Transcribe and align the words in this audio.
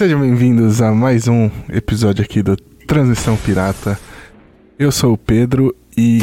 Sejam 0.00 0.18
bem-vindos 0.18 0.80
a 0.80 0.92
mais 0.92 1.28
um 1.28 1.50
episódio 1.68 2.24
aqui 2.24 2.42
do 2.42 2.56
Transmissão 2.56 3.36
Pirata. 3.36 4.00
Eu 4.78 4.90
sou 4.90 5.12
o 5.12 5.18
Pedro 5.18 5.76
e 5.94 6.20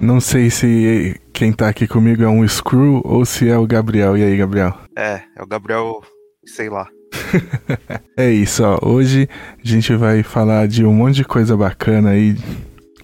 não 0.00 0.18
sei 0.18 0.48
se 0.48 1.20
quem 1.30 1.52
tá 1.52 1.68
aqui 1.68 1.86
comigo 1.86 2.22
é 2.22 2.28
um 2.28 2.48
Screw 2.48 3.02
ou 3.04 3.26
se 3.26 3.50
é 3.50 3.58
o 3.58 3.66
Gabriel. 3.66 4.16
E 4.16 4.22
aí, 4.22 4.34
Gabriel? 4.34 4.74
É, 4.96 5.20
é 5.36 5.42
o 5.42 5.46
Gabriel, 5.46 6.00
sei 6.46 6.70
lá. 6.70 6.88
é 8.16 8.30
isso, 8.30 8.64
ó. 8.64 8.78
Hoje 8.80 9.28
a 9.62 9.68
gente 9.68 9.94
vai 9.94 10.22
falar 10.22 10.66
de 10.66 10.82
um 10.82 10.94
monte 10.94 11.16
de 11.16 11.24
coisa 11.26 11.54
bacana 11.54 12.12
aí 12.12 12.34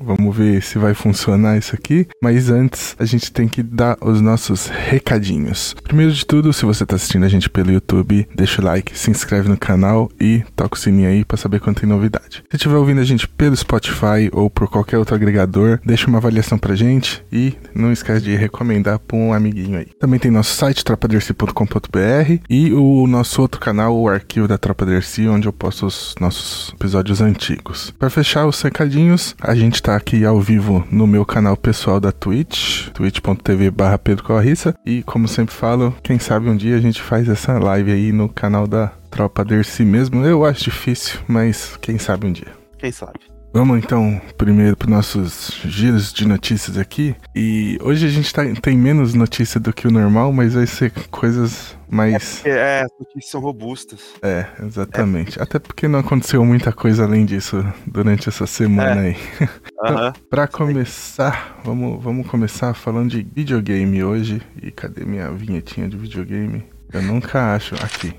Vamos 0.00 0.36
ver 0.36 0.62
se 0.62 0.78
vai 0.78 0.94
funcionar 0.94 1.58
isso 1.58 1.74
aqui. 1.74 2.06
Mas 2.22 2.50
antes, 2.50 2.94
a 2.98 3.04
gente 3.04 3.32
tem 3.32 3.48
que 3.48 3.62
dar 3.62 3.96
os 4.00 4.20
nossos 4.20 4.66
recadinhos. 4.66 5.74
Primeiro 5.82 6.12
de 6.12 6.24
tudo, 6.24 6.52
se 6.52 6.64
você 6.64 6.84
está 6.84 6.96
assistindo 6.96 7.24
a 7.24 7.28
gente 7.28 7.50
pelo 7.50 7.72
YouTube, 7.72 8.28
deixa 8.34 8.60
o 8.60 8.64
like, 8.64 8.98
se 8.98 9.10
inscreve 9.10 9.48
no 9.48 9.56
canal 9.56 10.10
e 10.20 10.42
toca 10.54 10.76
o 10.76 10.78
sininho 10.78 11.08
aí 11.08 11.24
para 11.24 11.36
saber 11.36 11.60
quando 11.60 11.80
tem 11.80 11.88
novidade. 11.88 12.42
Se 12.50 12.56
estiver 12.56 12.76
ouvindo 12.76 13.00
a 13.00 13.04
gente 13.04 13.26
pelo 13.28 13.56
Spotify 13.56 14.28
ou 14.32 14.48
por 14.50 14.68
qualquer 14.68 14.98
outro 14.98 15.14
agregador, 15.14 15.80
deixa 15.84 16.06
uma 16.06 16.18
avaliação 16.18 16.58
pra 16.58 16.74
gente 16.74 17.24
e 17.32 17.54
não 17.74 17.92
esquece 17.92 18.24
de 18.24 18.36
recomendar 18.36 18.98
para 18.98 19.16
um 19.16 19.32
amiguinho 19.32 19.78
aí. 19.78 19.88
Também 19.98 20.18
tem 20.18 20.30
nosso 20.30 20.54
site 20.54 20.84
tropaderci.com.br 20.84 22.42
e 22.48 22.72
o 22.72 23.06
nosso 23.06 23.40
outro 23.40 23.60
canal, 23.60 23.96
o 23.96 24.08
arquivo 24.08 24.48
da 24.48 24.58
Tropa 24.58 24.84
Dercy, 24.84 25.28
onde 25.28 25.48
eu 25.48 25.52
posto 25.52 25.86
os 25.86 26.14
nossos 26.20 26.72
episódios 26.74 27.20
antigos. 27.20 27.92
Para 27.98 28.10
fechar 28.10 28.46
os 28.46 28.60
recadinhos, 28.60 29.34
a 29.40 29.54
gente 29.54 29.82
tá 29.82 29.87
aqui 29.96 30.24
ao 30.24 30.40
vivo 30.40 30.86
no 30.90 31.06
meu 31.06 31.24
canal 31.24 31.56
pessoal 31.56 32.00
da 32.00 32.12
Twitch, 32.12 32.88
twitch.tv 32.90 33.70
barra 33.70 33.98
Pedro 33.98 34.24
Corrissa. 34.24 34.74
E 34.84 35.02
como 35.02 35.28
sempre 35.28 35.54
falo, 35.54 35.94
quem 36.02 36.18
sabe 36.18 36.48
um 36.48 36.56
dia 36.56 36.76
a 36.76 36.80
gente 36.80 37.00
faz 37.00 37.28
essa 37.28 37.58
live 37.58 37.92
aí 37.92 38.12
no 38.12 38.28
canal 38.28 38.66
da 38.66 38.88
Tropa 39.10 39.44
Dercy 39.44 39.84
mesmo. 39.84 40.24
Eu 40.24 40.44
acho 40.44 40.64
difícil, 40.64 41.20
mas 41.26 41.76
quem 41.80 41.98
sabe 41.98 42.26
um 42.26 42.32
dia. 42.32 42.52
Quem 42.78 42.92
sabe. 42.92 43.37
Vamos 43.52 43.78
então 43.78 44.20
primeiro 44.36 44.76
para 44.76 44.90
nossos 44.90 45.60
giros 45.64 46.12
de 46.12 46.26
notícias 46.26 46.76
aqui. 46.76 47.16
E 47.34 47.78
hoje 47.82 48.06
a 48.06 48.08
gente 48.08 48.32
tá, 48.32 48.42
tem 48.60 48.76
menos 48.76 49.14
notícia 49.14 49.58
do 49.58 49.72
que 49.72 49.88
o 49.88 49.90
normal, 49.90 50.32
mas 50.32 50.54
vai 50.54 50.66
ser 50.66 50.92
coisas 51.10 51.76
mais. 51.88 52.44
É, 52.44 52.50
é 52.50 52.80
as 52.82 52.90
notícias 52.98 53.30
são 53.30 53.40
robustas. 53.40 54.00
É, 54.22 54.46
exatamente. 54.62 55.38
É. 55.38 55.42
Até 55.42 55.58
porque 55.58 55.88
não 55.88 56.00
aconteceu 56.00 56.44
muita 56.44 56.72
coisa 56.72 57.04
além 57.04 57.24
disso 57.24 57.64
durante 57.86 58.28
essa 58.28 58.46
semana 58.46 59.06
é. 59.06 59.08
aí. 59.08 59.16
Uhum. 59.78 60.12
para 60.28 60.48
começar, 60.48 61.60
vamos, 61.64 62.02
vamos 62.02 62.26
começar 62.26 62.74
falando 62.74 63.10
de 63.10 63.22
videogame 63.22 64.02
hoje. 64.02 64.42
E 64.60 64.72
cadê 64.72 65.04
minha 65.04 65.30
vinhetinha 65.30 65.88
de 65.88 65.96
videogame? 65.96 66.64
Eu 66.92 67.00
nunca 67.00 67.54
acho. 67.54 67.76
Aqui. 67.76 68.12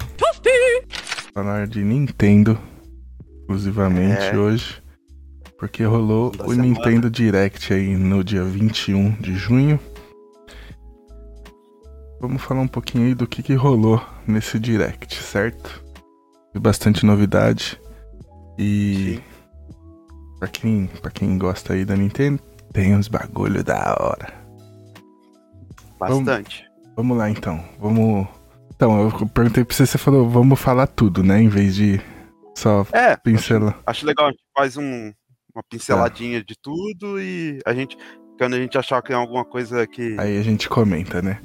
Falar 1.33 1.67
de 1.67 1.83
Nintendo 1.83 2.57
exclusivamente 3.41 4.21
é. 4.21 4.37
hoje. 4.37 4.81
Porque 5.59 5.83
rolou 5.83 6.31
o 6.31 6.37
semana. 6.37 6.63
Nintendo 6.63 7.09
Direct 7.09 7.73
aí 7.73 7.95
no 7.95 8.23
dia 8.23 8.43
21 8.43 9.11
de 9.19 9.35
junho. 9.35 9.77
Vamos 12.21 12.41
falar 12.41 12.61
um 12.61 12.67
pouquinho 12.67 13.07
aí 13.07 13.13
do 13.13 13.27
que, 13.27 13.43
que 13.43 13.53
rolou 13.53 14.01
nesse 14.25 14.57
Direct, 14.57 15.21
certo? 15.21 15.83
Bastante 16.57 17.05
novidade. 17.05 17.79
E 18.57 19.19
para 20.39 20.47
quem, 20.47 20.87
pra 21.01 21.11
quem 21.11 21.37
gosta 21.37 21.73
aí 21.73 21.83
da 21.83 21.95
Nintendo, 21.95 22.41
tem 22.71 22.95
uns 22.95 23.09
bagulho 23.09 23.61
da 23.63 23.97
hora. 23.99 24.33
Bastante. 25.99 26.63
Vamos, 26.63 26.95
vamos 26.95 27.17
lá 27.17 27.29
então. 27.29 27.63
Vamos. 27.79 28.27
Então, 28.73 29.01
eu 29.01 29.27
perguntei 29.27 29.65
pra 29.65 29.75
você, 29.75 29.85
você 29.85 29.97
falou, 29.97 30.29
vamos 30.29 30.57
falar 30.57 30.87
tudo, 30.87 31.21
né? 31.21 31.41
Em 31.41 31.49
vez 31.49 31.75
de 31.75 32.01
só 32.55 32.85
é, 32.93 33.17
pincelar. 33.17 33.71
Acho, 33.71 33.83
acho 33.87 34.05
legal, 34.05 34.27
a 34.27 34.31
gente 34.31 34.43
faz 34.55 34.77
um, 34.77 35.11
uma 35.53 35.63
pinceladinha 35.69 36.39
tá. 36.39 36.45
de 36.47 36.55
tudo 36.61 37.19
e 37.19 37.59
a 37.65 37.73
gente, 37.73 37.97
quando 38.37 38.53
a 38.53 38.59
gente 38.59 38.77
achar 38.77 39.01
que 39.01 39.09
tem 39.09 39.17
alguma 39.17 39.45
coisa 39.45 39.85
que. 39.87 40.15
Aí 40.19 40.37
a 40.37 40.43
gente 40.43 40.69
comenta, 40.69 41.21
né? 41.21 41.39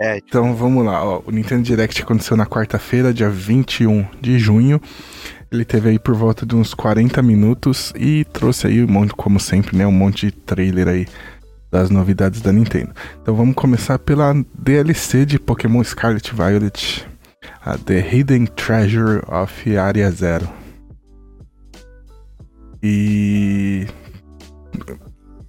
É, 0.00 0.16
tipo... 0.16 0.28
Então 0.28 0.54
vamos 0.54 0.84
lá, 0.84 1.04
ó. 1.04 1.22
O 1.26 1.30
Nintendo 1.30 1.62
Direct 1.62 2.02
aconteceu 2.02 2.36
na 2.36 2.46
quarta-feira, 2.46 3.12
dia 3.12 3.30
21 3.30 4.06
de 4.20 4.38
junho. 4.38 4.80
Ele 5.50 5.64
teve 5.64 5.90
aí 5.90 5.98
por 5.98 6.14
volta 6.14 6.46
de 6.46 6.56
uns 6.56 6.72
40 6.72 7.20
minutos 7.22 7.92
e 7.94 8.24
trouxe 8.24 8.66
aí 8.66 8.82
um 8.82 8.88
monte, 8.88 9.12
como 9.14 9.38
sempre, 9.38 9.76
né? 9.76 9.86
Um 9.86 9.92
monte 9.92 10.26
de 10.26 10.32
trailer 10.32 10.88
aí 10.88 11.06
das 11.70 11.90
novidades 11.90 12.40
da 12.40 12.52
Nintendo. 12.52 12.92
Então 13.20 13.34
vamos 13.34 13.54
começar 13.54 13.98
pela 13.98 14.34
DLC 14.58 15.24
de 15.24 15.38
Pokémon 15.38 15.84
Scarlet 15.84 16.34
Violet, 16.34 17.06
a 17.64 17.78
The 17.78 18.00
Hidden 18.00 18.46
Treasure 18.46 19.22
of 19.28 19.76
Area 19.76 20.10
Zero. 20.10 20.61
E. 22.82 23.86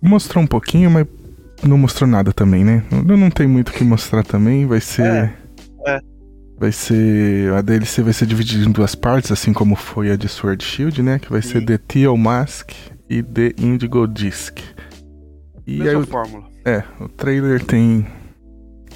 Mostrou 0.02 0.44
um 0.44 0.48
pouquinho, 0.48 0.92
mas 0.92 1.08
não 1.64 1.78
mostrou 1.78 2.08
nada 2.08 2.34
também, 2.34 2.64
né? 2.64 2.84
Não, 3.06 3.30
tem 3.30 3.48
muito 3.48 3.70
o 3.70 3.74
que 3.74 3.84
mostrar 3.84 4.24
também. 4.24 4.66
Vai 4.66 4.82
ser. 4.82 5.02
É, 5.06 5.34
é. 5.88 6.00
Vai 6.60 6.72
ser. 6.72 7.54
A 7.54 7.62
DLC 7.62 8.04
vai 8.04 8.14
ser 8.14 8.26
dividida 8.26 8.66
em 8.66 8.72
duas 8.72 8.96
partes, 8.96 9.32
assim 9.32 9.54
como 9.54 9.76
foi 9.76 10.12
a 10.12 10.16
de 10.16 10.28
Sword 10.28 10.64
Shield, 10.64 11.02
né? 11.02 11.20
Que 11.20 11.32
vai 11.32 11.42
Sim. 11.42 11.50
ser 11.50 11.66
The 11.66 11.78
Teal 11.78 12.18
Mask 12.18 12.72
e 13.10 13.24
The 13.24 13.54
Indigo 13.58 14.08
Disc. 14.08 14.60
E 15.66 15.80
Mesma 15.80 16.02
aí, 16.02 16.06
fórmula. 16.06 16.44
É, 16.66 16.84
o 17.00 17.10
trailer 17.10 17.64
tem 17.64 18.06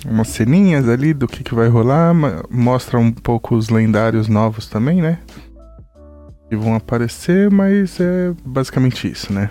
umas 0.05 0.27
ceninhas 0.29 0.87
ali 0.87 1.13
do 1.13 1.27
que, 1.27 1.43
que 1.43 1.55
vai 1.55 1.67
rolar, 1.67 2.13
mostra 2.49 2.99
um 2.99 3.11
pouco 3.11 3.55
os 3.55 3.69
lendários 3.69 4.27
novos 4.27 4.67
também, 4.67 5.01
né? 5.01 5.19
Que 6.49 6.55
vão 6.55 6.75
aparecer, 6.75 7.49
mas 7.51 7.99
é 7.99 8.33
basicamente 8.45 9.09
isso, 9.09 9.31
né? 9.33 9.49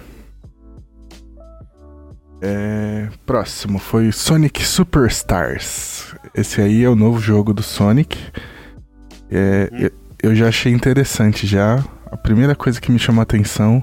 É... 2.40 3.08
Próximo 3.24 3.78
foi 3.78 4.12
Sonic 4.12 4.64
Superstars. 4.64 6.14
Esse 6.34 6.60
aí 6.60 6.82
é 6.82 6.88
o 6.88 6.96
novo 6.96 7.18
jogo 7.18 7.52
do 7.52 7.62
Sonic. 7.62 8.18
É, 9.30 9.70
hum. 9.72 9.88
eu 10.22 10.34
já 10.34 10.48
achei 10.48 10.72
interessante 10.72 11.46
já. 11.46 11.82
A 12.10 12.16
primeira 12.16 12.54
coisa 12.54 12.80
que 12.80 12.92
me 12.92 12.98
chamou 12.98 13.20
a 13.20 13.24
atenção 13.24 13.82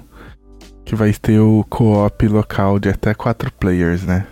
que 0.85 0.95
vai 0.95 1.13
ter 1.13 1.39
o 1.39 1.65
co-op 1.69 2.27
local 2.27 2.79
de 2.79 2.89
até 2.89 3.13
quatro 3.13 3.51
players, 3.51 4.05
né? 4.05 4.27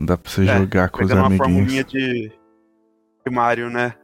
Dá 0.00 0.16
pra 0.16 0.30
você 0.30 0.48
é, 0.48 0.58
jogar 0.58 0.88
com 0.90 1.04
os 1.04 1.10
amiguinhos. 1.10 1.72
Uma 1.72 1.84
de, 1.84 2.32
de 3.26 3.34
Mario, 3.34 3.68
né? 3.68 3.94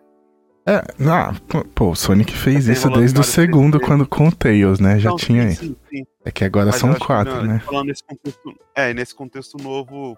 É, 0.67 0.83
ah, 1.11 1.35
pô, 1.75 1.91
o 1.91 1.95
Sonic 1.95 2.33
fez 2.33 2.67
isso 2.69 2.89
desde 2.89 3.21
o 3.21 3.23
segundo, 3.23 3.79
quando 3.79 4.07
com 4.07 4.29
o 4.29 4.33
Tails, 4.33 4.81
né? 4.81 4.99
Já 4.99 5.11
não, 5.11 5.17
tinha. 5.17 5.51
Sim, 5.51 5.55
sim, 5.55 5.77
sim. 5.91 6.07
É 6.25 6.31
que 6.31 6.43
agora 6.43 6.67
Mas 6.67 6.77
são 6.77 6.95
quatro, 6.95 7.41
que, 7.41 7.47
né? 7.47 7.61
Falando 7.61 7.89
nesse 7.89 8.03
contexto, 8.03 8.55
é, 8.75 8.95
nesse 8.95 9.15
contexto 9.15 9.63
novo, 9.63 10.17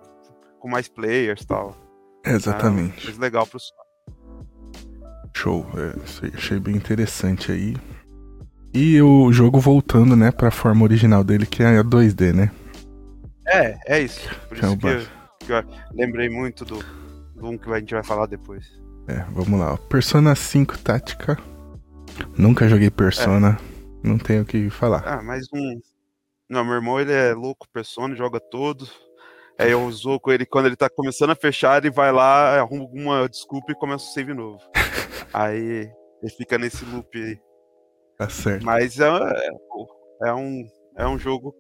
com 0.61 0.69
mais 0.69 0.87
players 0.87 1.43
e 1.43 1.47
tal. 1.47 1.77
exatamente. 2.25 3.11
É, 3.11 3.21
legal 3.21 3.45
pro 3.45 3.59
Show, 5.35 5.67
é, 5.77 6.29
achei 6.37 6.61
bem 6.61 6.77
interessante 6.77 7.51
aí. 7.51 7.77
E 8.73 9.03
o 9.03 9.33
jogo 9.33 9.59
voltando, 9.59 10.15
né, 10.15 10.31
pra 10.31 10.51
forma 10.51 10.85
original 10.85 11.25
dele, 11.25 11.45
que 11.45 11.63
é 11.63 11.79
a 11.79 11.83
2D, 11.83 12.33
né? 12.33 12.51
É, 13.47 13.79
é 13.87 14.01
isso. 14.01 14.29
Por 14.49 14.59
que 14.59 14.65
isso 14.65 14.75
é 14.75 14.77
que, 14.77 14.87
eu, 14.87 15.07
que 15.41 15.53
eu 15.53 15.65
lembrei 15.93 16.29
muito 16.29 16.65
do, 16.65 16.79
do 17.35 17.49
um 17.49 17.59
que 17.59 17.71
a 17.71 17.79
gente 17.79 17.95
vai 17.95 18.05
falar 18.05 18.27
depois. 18.27 18.86
É, 19.09 19.21
vamos 19.31 19.59
lá. 19.61 19.77
Persona 19.77 20.35
5 20.35 20.79
Tática. 20.79 21.39
Nunca 22.37 22.69
joguei 22.69 22.91
Persona. 22.91 23.59
É. 24.03 24.09
Não 24.09 24.19
tenho 24.19 24.43
o 24.43 24.47
que 24.47 24.69
falar. 24.69 25.03
Ah, 25.07 25.23
mais 25.23 25.47
um. 25.55 25.81
Não, 26.49 26.65
meu 26.65 26.75
irmão 26.75 27.01
ele 27.01 27.13
é 27.13 27.33
louco 27.33 27.69
Persona, 27.73 28.17
joga 28.17 28.41
todos. 28.41 28.93
Aí 29.59 29.71
eu 29.71 29.85
usou 29.85 30.19
com 30.19 30.33
ele 30.33 30.45
quando 30.45 30.67
ele 30.67 30.77
tá 30.77 30.91
começando 30.91 31.31
a 31.31 31.37
fechar, 31.37 31.83
ele 31.83 31.91
vai 31.91 32.13
lá, 32.13 32.59
arruma 32.59 32.83
alguma 32.83 33.29
desculpa 33.29 33.73
e 33.73 33.77
começa 33.77 34.05
o 34.05 34.13
save 34.13 34.35
novo. 34.35 34.61
aí 35.33 35.91
ele 36.23 36.33
fica 36.37 36.59
nesse 36.59 36.85
loop 36.85 37.17
aí. 37.17 37.39
Tá 38.19 38.29
certo. 38.29 38.65
Mas 38.65 38.99
é, 38.99 39.07
é, 40.25 40.35
um, 40.35 40.67
é 40.99 41.07
um 41.07 41.19
jogo 41.19 41.55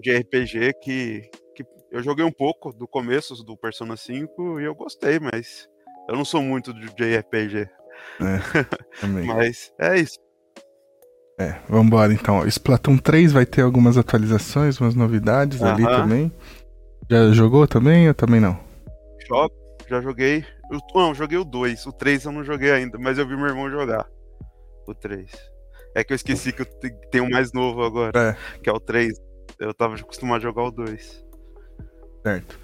de 0.00 0.16
RPG 0.16 0.74
que, 0.80 1.28
que 1.54 1.64
eu 1.90 2.02
joguei 2.02 2.24
um 2.24 2.32
pouco 2.32 2.72
do 2.72 2.86
começo 2.86 3.34
do 3.44 3.56
Persona 3.56 3.96
5 3.96 4.60
e 4.60 4.64
eu 4.64 4.74
gostei, 4.74 5.18
mas 5.18 5.68
eu 6.08 6.16
não 6.16 6.24
sou 6.24 6.42
muito 6.42 6.72
de 6.72 6.86
JRPG. 6.88 7.68
É, 8.20 8.38
também. 9.00 9.26
Mas 9.26 9.72
é 9.78 9.98
isso. 9.98 10.18
É, 11.38 11.56
vambora 11.68 12.12
então. 12.12 12.46
Splatoon 12.46 12.98
3 12.98 13.32
vai 13.32 13.46
ter 13.46 13.62
algumas 13.62 13.96
atualizações, 13.96 14.80
umas 14.80 14.94
novidades 14.94 15.60
uh 15.60 15.64
-huh. 15.64 15.72
ali 15.72 15.84
também. 15.84 16.32
Já 17.10 17.32
jogou 17.32 17.66
também 17.66 18.08
ou 18.08 18.14
também 18.14 18.40
não? 18.40 18.58
Jogo, 19.26 19.54
já 19.88 20.00
joguei. 20.00 20.44
Eu, 20.70 20.78
não, 20.94 21.14
joguei 21.14 21.38
o 21.38 21.44
2. 21.44 21.86
O 21.86 21.92
3 21.92 22.24
eu 22.24 22.32
não 22.32 22.44
joguei 22.44 22.70
ainda, 22.70 22.98
mas 22.98 23.18
eu 23.18 23.26
vi 23.26 23.36
meu 23.36 23.46
irmão 23.46 23.70
jogar. 23.70 24.06
O 24.86 24.94
3. 24.94 25.30
É 25.94 26.02
que 26.02 26.12
eu 26.12 26.16
esqueci 26.16 26.52
que 26.52 26.62
eu 26.62 26.66
tenho 27.10 27.24
um 27.24 27.30
mais 27.30 27.52
novo 27.52 27.84
agora, 27.84 28.12
é. 28.18 28.60
que 28.60 28.70
é 28.70 28.72
o 28.72 28.80
3. 28.80 29.12
Eu 29.58 29.74
tava 29.74 29.94
acostumado 29.94 30.38
a 30.38 30.42
jogar 30.42 30.64
o 30.64 30.70
2. 30.70 31.24
Certo. 32.24 32.58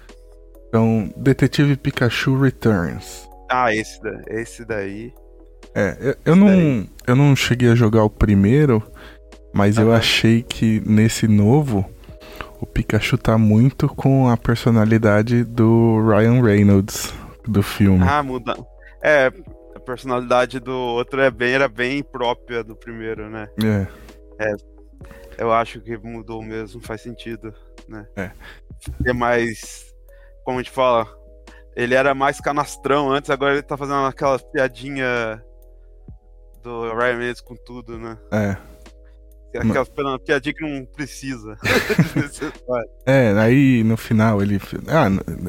Então, 0.67 1.13
Detetive 1.15 1.75
Pikachu 1.75 2.39
Returns. 2.39 3.28
Ah, 3.49 3.73
esse, 3.73 3.99
esse 4.27 4.63
daí. 4.63 5.13
É, 5.73 5.97
eu, 5.99 6.15
eu 6.25 6.35
não, 6.35 6.87
eu 7.07 7.15
não 7.15 7.35
cheguei 7.35 7.69
a 7.69 7.75
jogar 7.75 8.03
o 8.03 8.09
primeiro, 8.09 8.83
mas 9.53 9.77
eu 9.77 9.91
achei 9.91 10.43
que 10.43 10.81
nesse 10.85 11.27
novo 11.27 11.85
o 12.61 12.65
Pikachu 12.65 13.17
tá 13.17 13.37
muito 13.37 13.87
com 13.87 14.29
a 14.29 14.37
personalidade 14.37 15.43
do 15.43 16.05
Ryan 16.07 16.41
Reynolds 16.43 17.13
do 17.47 17.63
filme. 17.63 18.05
Ah, 18.07 18.21
muda. 18.21 18.55
É, 19.01 19.31
a 19.75 19.79
personalidade 19.79 20.59
do 20.59 20.73
outro 20.73 21.21
é 21.21 21.31
bem, 21.31 21.53
era 21.53 21.67
bem 21.67 22.03
própria 22.03 22.63
do 22.63 22.75
primeiro, 22.75 23.29
né? 23.29 23.47
É. 23.63 23.87
É. 24.45 24.55
Eu 25.37 25.51
acho 25.53 25.79
que 25.79 25.97
mudou 25.97 26.43
mesmo, 26.43 26.81
faz 26.81 27.01
sentido, 27.01 27.53
né? 27.87 28.05
É. 28.15 28.31
É 29.05 29.13
mais. 29.13 29.93
Como 30.43 30.59
a 30.59 30.61
gente 30.61 30.71
fala, 30.71 31.07
ele 31.79 31.95
era 31.95 32.13
mais 32.13 32.41
canastrão 32.41 33.09
antes, 33.09 33.29
agora 33.29 33.53
ele 33.53 33.63
tá 33.63 33.77
fazendo 33.77 34.05
aquela 34.05 34.37
piadinha 34.37 35.41
do 36.61 36.93
Ryan 36.93 37.17
Reynolds 37.17 37.41
com 37.41 37.55
tudo, 37.55 37.97
né? 37.97 38.17
É. 38.31 38.57
Aquela 39.57 40.19
piadinha 40.19 40.53
que 40.53 40.61
não 40.61 40.85
precisa. 40.85 41.57
é, 43.05 43.31
aí 43.39 43.81
no 43.83 43.95
final 43.95 44.41
ele. 44.41 44.59
Ah, 44.87 45.07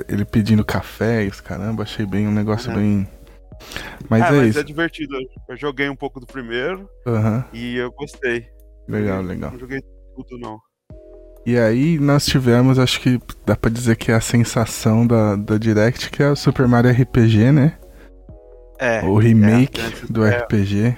ele 0.09 0.25
pedindo 0.25 0.65
café 0.65 1.25
e 1.25 1.29
os 1.29 1.41
caramba, 1.41 1.83
achei 1.83 2.07
bem 2.07 2.29
um 2.29 2.33
negócio 2.33 2.73
bem. 2.73 3.07
Mas 4.09 4.23
é, 4.23 4.29
é 4.29 4.31
mas 4.31 4.49
isso. 4.51 4.61
é 4.61 4.63
divertido. 4.63 5.19
Eu 5.49 5.57
joguei 5.57 5.89
um 5.89 5.97
pouco 5.97 6.21
do 6.21 6.27
primeiro 6.27 6.89
uhum. 7.07 7.45
e 7.53 7.77
eu 7.77 7.91
gostei. 7.91 8.47
Legal, 8.89 9.21
legal. 9.21 9.51
Não 9.51 9.59
joguei 9.59 9.81
tudo, 10.15 10.39
não. 10.39 10.59
E 11.47 11.59
aí 11.59 11.99
nós 11.99 12.27
tivemos, 12.27 12.79
acho 12.79 13.01
que 13.01 13.19
dá 13.47 13.57
pra 13.57 13.71
dizer 13.71 13.97
que 13.97 14.13
é 14.13 14.15
a 14.15 14.21
sensação 14.21 15.07
da, 15.07 15.37
da 15.37 15.57
Direct, 15.57 16.11
que 16.11 16.23
é 16.23 16.31
o 16.31 16.37
Super 16.37 16.69
Mario 16.69 16.91
RPG, 16.91 17.51
né? 17.51 17.79
É. 18.79 19.03
O 19.03 19.17
remake 19.17 19.81
é, 19.81 20.07
do 20.09 20.25
é, 20.25 20.39
RPG. 20.39 20.97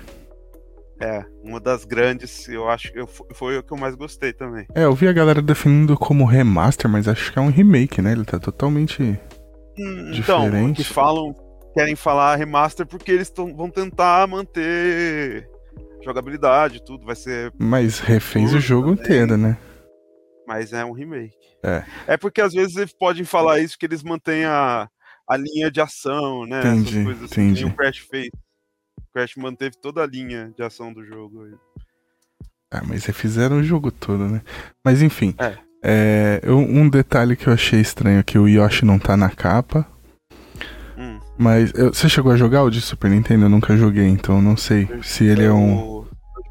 É, 1.00 1.24
uma 1.42 1.58
das 1.58 1.84
grandes, 1.84 2.48
eu 2.48 2.68
acho 2.68 2.92
que 2.92 3.04
foi 3.34 3.58
o 3.58 3.62
que 3.62 3.72
eu 3.72 3.76
mais 3.76 3.96
gostei 3.96 4.32
também. 4.32 4.66
É, 4.74 4.84
eu 4.84 4.94
vi 4.94 5.08
a 5.08 5.12
galera 5.12 5.42
definindo 5.42 5.96
como 5.96 6.24
remaster, 6.24 6.88
mas 6.88 7.08
acho 7.08 7.32
que 7.32 7.38
é 7.38 7.42
um 7.42 7.50
remake, 7.50 8.00
né? 8.00 8.12
Ele 8.12 8.24
tá 8.24 8.38
totalmente 8.38 9.02
hum, 9.02 10.12
então, 10.14 10.44
diferente. 10.44 10.70
Então, 10.70 10.74
que 10.74 10.84
falam, 10.84 11.34
querem 11.74 11.96
falar 11.96 12.36
remaster 12.36 12.86
porque 12.86 13.10
eles 13.10 13.30
tão, 13.30 13.54
vão 13.54 13.68
tentar 13.68 14.28
manter 14.28 15.48
jogabilidade, 16.04 16.80
tudo, 16.84 17.04
vai 17.04 17.16
ser. 17.16 17.52
Mas 17.58 17.98
refez 17.98 18.54
o 18.54 18.60
jogo 18.60 18.94
também, 18.94 19.04
inteiro, 19.04 19.36
né? 19.36 19.56
Mas 20.46 20.72
é 20.72 20.84
um 20.84 20.92
remake. 20.92 21.36
É. 21.62 21.84
É 22.06 22.16
porque 22.16 22.40
às 22.40 22.52
vezes 22.52 22.76
eles 22.76 22.92
podem 22.92 23.24
falar 23.24 23.60
isso 23.60 23.78
que 23.78 23.86
eles 23.86 24.02
mantêm 24.02 24.44
a, 24.44 24.88
a 25.28 25.36
linha 25.36 25.70
de 25.70 25.80
ação, 25.80 26.46
né? 26.46 26.60
Entendi, 26.60 26.94
Essas 26.94 27.04
coisas 27.04 27.32
assim, 27.32 27.42
entendi. 27.42 27.64
o 27.64 27.74
Crash 27.74 27.98
fez. 27.98 28.30
Crash 29.12 29.36
manteve 29.36 29.76
toda 29.80 30.02
a 30.02 30.06
linha 30.06 30.52
de 30.56 30.62
ação 30.62 30.92
do 30.92 31.04
jogo. 31.04 31.46
Ah, 32.70 32.82
mas 32.86 33.04
refizeram 33.04 33.58
o 33.58 33.62
jogo 33.62 33.90
todo, 33.90 34.26
né? 34.26 34.42
Mas 34.84 35.02
enfim. 35.02 35.34
É. 35.38 35.58
É, 35.84 36.40
eu, 36.44 36.58
um 36.58 36.88
detalhe 36.88 37.34
que 37.34 37.48
eu 37.48 37.52
achei 37.52 37.80
estranho 37.80 38.20
é 38.20 38.22
que 38.22 38.38
o 38.38 38.48
Yoshi 38.48 38.84
não 38.84 38.98
tá 38.98 39.16
na 39.16 39.28
capa. 39.28 39.86
Hum. 40.96 41.18
Mas 41.36 41.72
eu, 41.74 41.92
você 41.92 42.08
chegou 42.08 42.30
a 42.30 42.36
jogar 42.36 42.62
o 42.62 42.70
de 42.70 42.80
Super 42.80 43.10
Nintendo? 43.10 43.46
Eu 43.46 43.48
nunca 43.48 43.76
joguei, 43.76 44.06
então 44.06 44.40
não 44.40 44.56
sei 44.56 44.86
eu, 44.88 45.02
se 45.02 45.24
ele 45.24 45.44
é 45.44 45.52
um. 45.52 46.01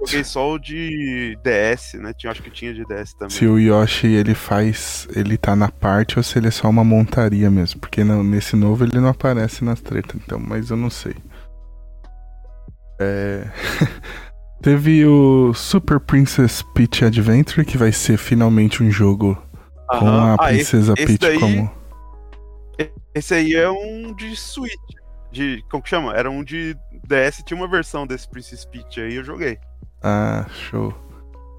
Eu 0.01 0.07
joguei 0.07 0.24
só 0.24 0.53
o 0.53 0.57
de 0.57 1.38
DS, 1.44 1.94
né? 1.94 2.12
Tinha, 2.13 2.31
acho 2.31 2.42
que 2.42 2.50
tinha 2.50 2.74
de 2.74 2.83
DS 2.86 3.13
também. 3.13 3.30
Se 3.30 3.45
o 3.45 3.59
Yoshi 3.59 4.07
ele 4.07 4.33
faz. 4.33 5.07
ele 5.15 5.38
tá 5.38 5.56
na 5.56 5.69
parte 5.69 6.18
ou 6.18 6.24
se 6.24 6.39
ele 6.39 6.48
é 6.48 6.51
só 6.51 6.68
uma 6.68 6.83
montaria 6.83 7.51
mesmo. 7.51 7.80
Porque 7.80 8.03
no, 8.03 8.24
nesse 8.24 8.56
novo 8.56 8.83
ele 8.83 9.00
não 9.00 9.09
aparece 9.09 9.63
nas 9.63 9.80
tretas, 9.80 10.15
então, 10.15 10.39
mas 10.39 10.71
eu 10.71 10.77
não 10.77 10.89
sei. 10.89 11.15
É... 13.00 13.48
Teve 14.62 15.06
o 15.06 15.53
Super 15.53 16.00
Princess 16.00 16.63
Peach 16.74 17.06
Adventure, 17.06 17.65
que 17.65 17.77
vai 17.77 17.92
ser 17.92 18.18
finalmente 18.18 18.83
um 18.83 18.92
jogo 18.92 19.36
com 19.88 20.07
a 20.07 20.33
ah, 20.33 20.38
Princesa 20.38 20.94
esse, 20.94 21.03
esse 21.03 21.18
Peach 21.19 21.31
daí, 21.31 21.39
como. 21.39 21.71
Esse 23.13 23.33
aí 23.36 23.56
é 23.56 23.69
um 23.69 24.15
de 24.15 24.36
Switch. 24.36 24.74
De. 25.31 25.63
Como 25.69 25.83
que 25.83 25.89
chama? 25.89 26.15
Era 26.15 26.30
um 26.30 26.44
de 26.44 26.75
DS, 27.07 27.44
tinha 27.45 27.59
uma 27.59 27.68
versão 27.68 28.07
desse 28.07 28.27
Princess 28.27 28.65
Peach 28.65 29.00
aí, 29.00 29.15
eu 29.15 29.24
joguei. 29.24 29.59
Ah, 30.01 30.45
show. 30.50 30.94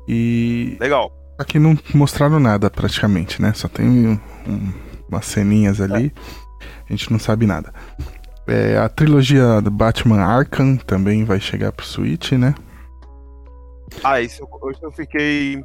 E. 0.08 0.76
Legal. 0.80 1.12
Aqui 1.38 1.58
não 1.58 1.76
mostraram 1.94 2.38
nada 2.38 2.70
praticamente, 2.70 3.40
né? 3.40 3.52
Só 3.52 3.68
tem 3.68 3.86
um, 4.46 4.72
umas 5.08 5.26
ceninhas 5.26 5.80
ali. 5.80 6.12
É. 6.14 6.72
A 6.88 6.92
gente 6.92 7.10
não 7.10 7.18
sabe 7.18 7.46
nada. 7.46 7.72
É, 8.46 8.76
a 8.76 8.88
trilogia 8.88 9.60
do 9.60 9.70
Batman 9.70 10.20
Arkham 10.20 10.76
também 10.76 11.24
vai 11.24 11.40
chegar 11.40 11.72
pro 11.72 11.86
Switch, 11.86 12.32
né? 12.32 12.54
Ah, 14.02 14.20
isso 14.20 14.46
hoje 14.60 14.78
eu 14.82 14.90
fiquei 14.90 15.64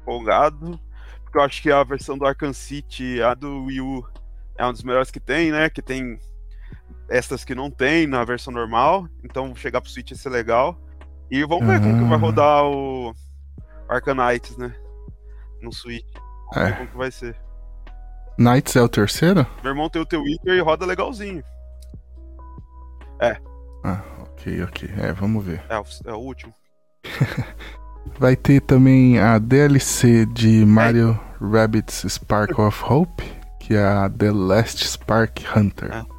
empolgado, 0.00 0.78
porque 1.22 1.38
eu 1.38 1.42
acho 1.42 1.62
que 1.62 1.70
a 1.70 1.84
versão 1.84 2.16
do 2.18 2.26
Arkham 2.26 2.52
City, 2.52 3.22
a 3.22 3.34
do 3.34 3.64
Wii 3.64 3.80
U, 3.80 4.06
é 4.56 4.64
uma 4.64 4.72
das 4.72 4.82
melhores 4.82 5.10
que 5.10 5.20
tem, 5.20 5.52
né? 5.52 5.70
Que 5.70 5.82
tem 5.82 6.18
essas 7.08 7.44
que 7.44 7.54
não 7.54 7.70
tem 7.70 8.06
na 8.06 8.24
versão 8.24 8.52
normal, 8.52 9.08
então 9.22 9.54
chegar 9.54 9.80
pro 9.80 9.90
Switch 9.90 10.10
ia 10.10 10.16
ser 10.16 10.30
legal. 10.30 10.78
E 11.30 11.44
vamos 11.44 11.66
ver 11.66 11.80
como 11.80 11.98
que 11.98 12.04
vai 12.04 12.14
ah. 12.14 12.20
rodar 12.20 12.64
o 12.64 13.14
Knights, 14.14 14.56
né? 14.56 14.74
No 15.62 15.72
Switch. 15.72 16.04
Vamos 16.54 16.56
é. 16.56 16.70
ver 16.70 16.76
como 16.76 16.90
que 16.90 16.96
vai 16.96 17.10
ser. 17.10 17.36
Knights 18.38 18.76
é 18.76 18.82
o 18.82 18.88
terceiro? 18.88 19.46
Meu 19.62 19.72
irmão 19.72 19.90
tem 19.90 20.00
o 20.00 20.06
teu 20.06 20.22
Witcher 20.22 20.54
e 20.54 20.60
roda 20.60 20.86
legalzinho. 20.86 21.42
É. 23.20 23.36
Ah, 23.84 24.02
ok, 24.20 24.62
ok. 24.62 24.90
É, 24.96 25.12
vamos 25.12 25.44
ver. 25.44 25.62
É, 25.68 25.74
é 26.08 26.12
o 26.12 26.18
último. 26.18 26.54
Vai 28.18 28.36
ter 28.36 28.60
também 28.60 29.18
a 29.18 29.38
DLC 29.38 30.24
de 30.26 30.64
Mario 30.64 31.18
é. 31.40 31.44
Rabbids 31.44 32.04
Spark 32.08 32.58
of 32.58 32.82
Hope, 32.84 33.22
que 33.60 33.74
é 33.74 33.84
a 33.84 34.08
The 34.08 34.30
Last 34.30 34.86
Spark 34.86 35.44
Hunter. 35.54 35.92
É. 35.92 36.17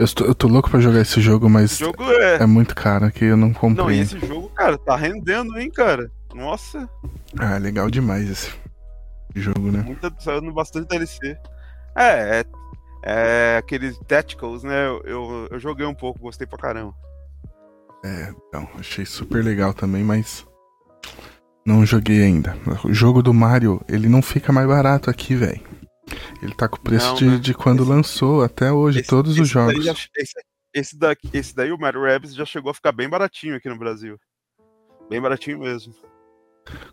Eu, 0.00 0.04
estou, 0.04 0.26
eu 0.26 0.34
tô 0.34 0.48
louco 0.48 0.70
pra 0.70 0.80
jogar 0.80 1.02
esse 1.02 1.20
jogo, 1.20 1.46
mas 1.50 1.76
jogo 1.76 2.02
é... 2.10 2.36
é 2.36 2.46
muito 2.46 2.74
caro 2.74 3.12
que 3.12 3.26
eu 3.26 3.36
não 3.36 3.52
comprei. 3.52 3.84
Não, 3.84 3.92
e 3.92 4.00
esse 4.00 4.18
jogo, 4.18 4.48
cara, 4.48 4.78
tá 4.78 4.96
rendendo, 4.96 5.58
hein, 5.58 5.70
cara? 5.70 6.10
Nossa. 6.34 6.88
Ah, 7.38 7.58
legal 7.58 7.90
demais 7.90 8.26
esse 8.30 8.50
jogo, 9.34 9.70
né? 9.70 9.82
Muita, 9.82 10.10
saindo 10.18 10.50
bastante 10.54 10.88
DLC. 10.88 11.36
É, 11.94 12.40
é, 12.40 12.44
é 13.04 13.56
aqueles 13.58 13.98
Tacticals, 14.08 14.62
né? 14.62 14.86
Eu, 15.04 15.46
eu 15.50 15.58
joguei 15.58 15.84
um 15.84 15.94
pouco, 15.94 16.18
gostei 16.20 16.46
pra 16.46 16.58
caramba. 16.58 16.94
É, 18.02 18.32
então, 18.48 18.66
achei 18.78 19.04
super 19.04 19.44
legal 19.44 19.74
também, 19.74 20.02
mas 20.02 20.46
não 21.66 21.84
joguei 21.84 22.22
ainda. 22.22 22.56
O 22.84 22.94
jogo 22.94 23.22
do 23.22 23.34
Mario, 23.34 23.82
ele 23.86 24.08
não 24.08 24.22
fica 24.22 24.50
mais 24.50 24.66
barato 24.66 25.10
aqui, 25.10 25.34
velho. 25.34 25.60
Ele 26.42 26.54
tá 26.54 26.68
com 26.68 26.76
o 26.76 26.80
preço 26.80 27.06
não, 27.06 27.14
de, 27.14 27.24
né? 27.26 27.38
de 27.38 27.54
quando 27.54 27.82
esse, 27.82 27.90
lançou 27.90 28.42
até 28.42 28.72
hoje, 28.72 29.00
esse, 29.00 29.08
todos 29.08 29.32
esse 29.32 29.42
os 29.42 29.48
jogos. 29.48 29.84
Já, 29.84 29.94
esse, 30.72 30.98
daqui, 30.98 31.28
esse 31.32 31.54
daí, 31.54 31.72
o 31.72 31.78
Mario 31.78 32.02
Rabbids, 32.02 32.34
já 32.34 32.44
chegou 32.44 32.70
a 32.70 32.74
ficar 32.74 32.92
bem 32.92 33.08
baratinho 33.08 33.56
aqui 33.56 33.68
no 33.68 33.78
Brasil. 33.78 34.18
Bem 35.08 35.20
baratinho 35.20 35.58
mesmo. 35.58 35.92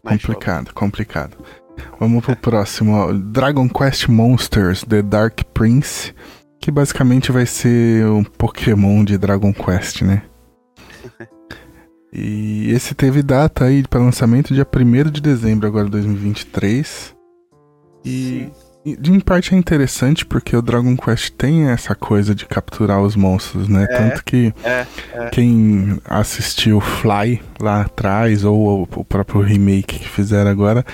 Complicado, 0.02 0.74
complicado. 0.74 1.38
Vamos 2.00 2.26
pro 2.26 2.36
próximo, 2.36 2.94
ó. 2.94 3.14
Dragon 3.14 3.70
Quest 3.70 4.08
Monsters 4.08 4.84
The 4.84 5.02
Dark 5.02 5.44
Prince, 5.54 6.14
que 6.60 6.72
basicamente 6.72 7.32
vai 7.32 7.46
ser 7.46 8.06
um 8.08 8.24
Pokémon 8.24 9.04
de 9.04 9.18
Dragon 9.18 9.54
Quest, 9.54 10.02
né? 10.02 10.24
E 12.20 12.72
esse 12.72 12.96
teve 12.96 13.22
data 13.22 13.66
aí 13.66 13.84
para 13.84 14.00
lançamento 14.00 14.54
dia 14.54 14.66
1 14.66 15.12
de 15.12 15.22
dezembro 15.22 15.68
agora 15.68 15.86
de 15.86 15.92
2023. 15.92 17.16
E, 18.04 18.50
e 18.88 19.10
em 19.10 19.20
parte 19.20 19.54
é 19.54 19.58
interessante 19.58 20.26
porque 20.26 20.56
o 20.56 20.62
Dragon 20.62 20.96
Quest 20.96 21.34
tem 21.34 21.70
essa 21.70 21.94
coisa 21.94 22.34
de 22.34 22.46
capturar 22.46 23.02
os 23.02 23.16
monstros, 23.16 23.68
né? 23.68 23.86
É, 23.90 23.98
Tanto 23.98 24.24
que 24.24 24.54
é, 24.64 24.86
é. 25.14 25.30
quem 25.30 26.00
assistiu 26.06 26.80
Fly 26.80 27.42
lá 27.60 27.82
atrás 27.82 28.44
ou 28.44 28.84
o 28.84 29.04
próprio 29.04 29.42
remake 29.42 30.00
que 30.00 30.08
fizeram 30.08 30.50
agora 30.50 30.86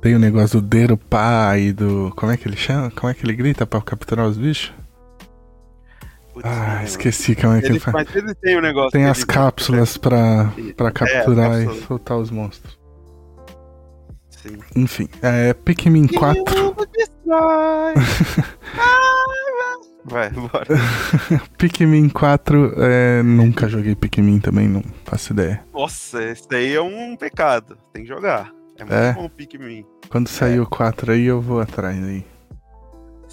tem 0.00 0.16
o 0.16 0.18
negócio 0.18 0.60
do 0.60 0.66
Dero 0.66 0.96
Pai, 0.96 1.72
do. 1.72 2.12
Como 2.16 2.32
é 2.32 2.36
que 2.36 2.48
ele 2.48 2.56
chama? 2.56 2.90
Como 2.90 3.10
é 3.10 3.14
que 3.14 3.24
ele 3.24 3.34
grita 3.34 3.64
pra 3.64 3.80
capturar 3.80 4.26
os 4.26 4.36
bichos? 4.36 4.72
Putz, 6.32 6.48
ah, 6.48 6.82
esqueci 6.82 7.36
como 7.36 7.52
é 7.54 7.60
que 7.60 7.66
ele, 7.66 7.74
ele 7.74 7.80
faz. 7.80 7.94
Mas 7.94 8.16
ele 8.16 8.34
tem 8.34 8.56
o 8.56 8.58
um 8.58 8.62
negócio. 8.62 8.90
Tem 8.90 9.04
as 9.04 9.22
cápsulas 9.22 9.96
pra, 9.96 10.52
pra 10.76 10.88
é, 10.88 10.90
capturar 10.90 11.60
é, 11.60 11.64
e 11.64 11.82
soltar 11.82 12.16
os 12.16 12.30
monstros. 12.30 12.81
Sim. 14.42 14.58
Enfim, 14.74 15.08
é 15.22 15.54
Pikmin 15.54 16.08
4. 16.08 16.42
Vai, 20.04 20.30
bora. 20.30 20.66
Pikmin 21.56 22.08
4, 22.08 22.74
é, 22.76 23.22
nunca 23.22 23.68
joguei 23.68 23.94
Pikmin 23.94 24.40
também, 24.40 24.66
não 24.66 24.82
faço 25.04 25.32
ideia. 25.32 25.64
Nossa, 25.72 26.20
esse 26.24 26.48
daí 26.48 26.74
é 26.74 26.82
um 26.82 27.16
pecado. 27.16 27.78
Tem 27.92 28.02
que 28.02 28.08
jogar. 28.08 28.52
É 28.76 28.82
muito 28.82 28.94
é? 28.94 29.12
bom 29.12 29.26
o 29.26 29.30
Pikmin. 29.30 29.86
Quando 30.08 30.26
sair 30.28 30.56
é. 30.56 30.60
o 30.60 30.66
4 30.66 31.12
aí, 31.12 31.24
eu 31.24 31.40
vou 31.40 31.60
atrás 31.60 32.02
aí. 32.02 32.26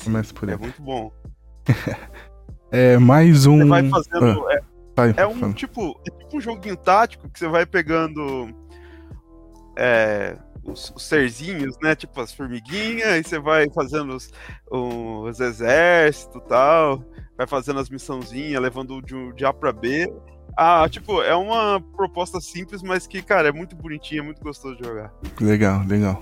Começa 0.04 0.32
por 0.32 0.48
é 0.48 0.52
aí. 0.52 0.58
É 0.58 0.62
muito 0.62 0.82
bom. 0.82 1.12
é 2.72 3.00
mais 3.00 3.48
um. 3.48 3.58
Você 3.58 3.66
vai 3.66 3.90
fazendo. 3.90 4.48
Ah. 4.48 4.54
É, 4.54 4.62
Vai, 4.96 5.14
é 5.16 5.26
um 5.26 5.54
tipo, 5.54 5.98
é 6.06 6.12
tipo 6.12 6.38
um 6.38 6.42
joguinho 6.42 6.76
tático 6.76 7.30
que 7.30 7.40
você 7.40 7.48
vai 7.48 7.66
pegando 7.66 8.54
é, 9.78 10.38
os, 10.64 10.92
os 10.96 11.04
serzinhos, 11.04 11.76
né? 11.82 11.96
Tipo 11.96 12.22
as 12.22 12.34
formiguinhas, 12.34 13.20
e 13.20 13.24
você 13.24 13.40
vai 13.40 13.70
fazendo 13.70 14.16
os, 14.16 14.32
os 14.70 15.40
exércitos 15.40 16.42
e 16.42 16.48
tal, 16.48 17.04
vai 17.38 17.48
fazendo 17.48 17.80
as 17.80 17.90
missãozinhas, 17.90 18.62
levando 18.62 19.02
de, 19.02 19.34
de 19.34 19.46
A 19.46 19.54
pra 19.54 19.72
B. 19.72 20.12
Ah, 20.58 20.88
tipo, 20.90 21.22
é 21.22 21.36
uma 21.36 21.82
proposta 21.96 22.42
simples, 22.42 22.82
mas 22.82 23.08
que, 23.08 23.22
cara, 23.22 23.50
é 23.50 23.52
muito 23.52 23.76
bonitinha, 23.76 24.22
é 24.22 24.24
muito 24.24 24.42
gostoso 24.42 24.76
de 24.76 24.86
jogar. 24.86 25.14
Legal, 25.40 25.86
legal. 25.88 26.22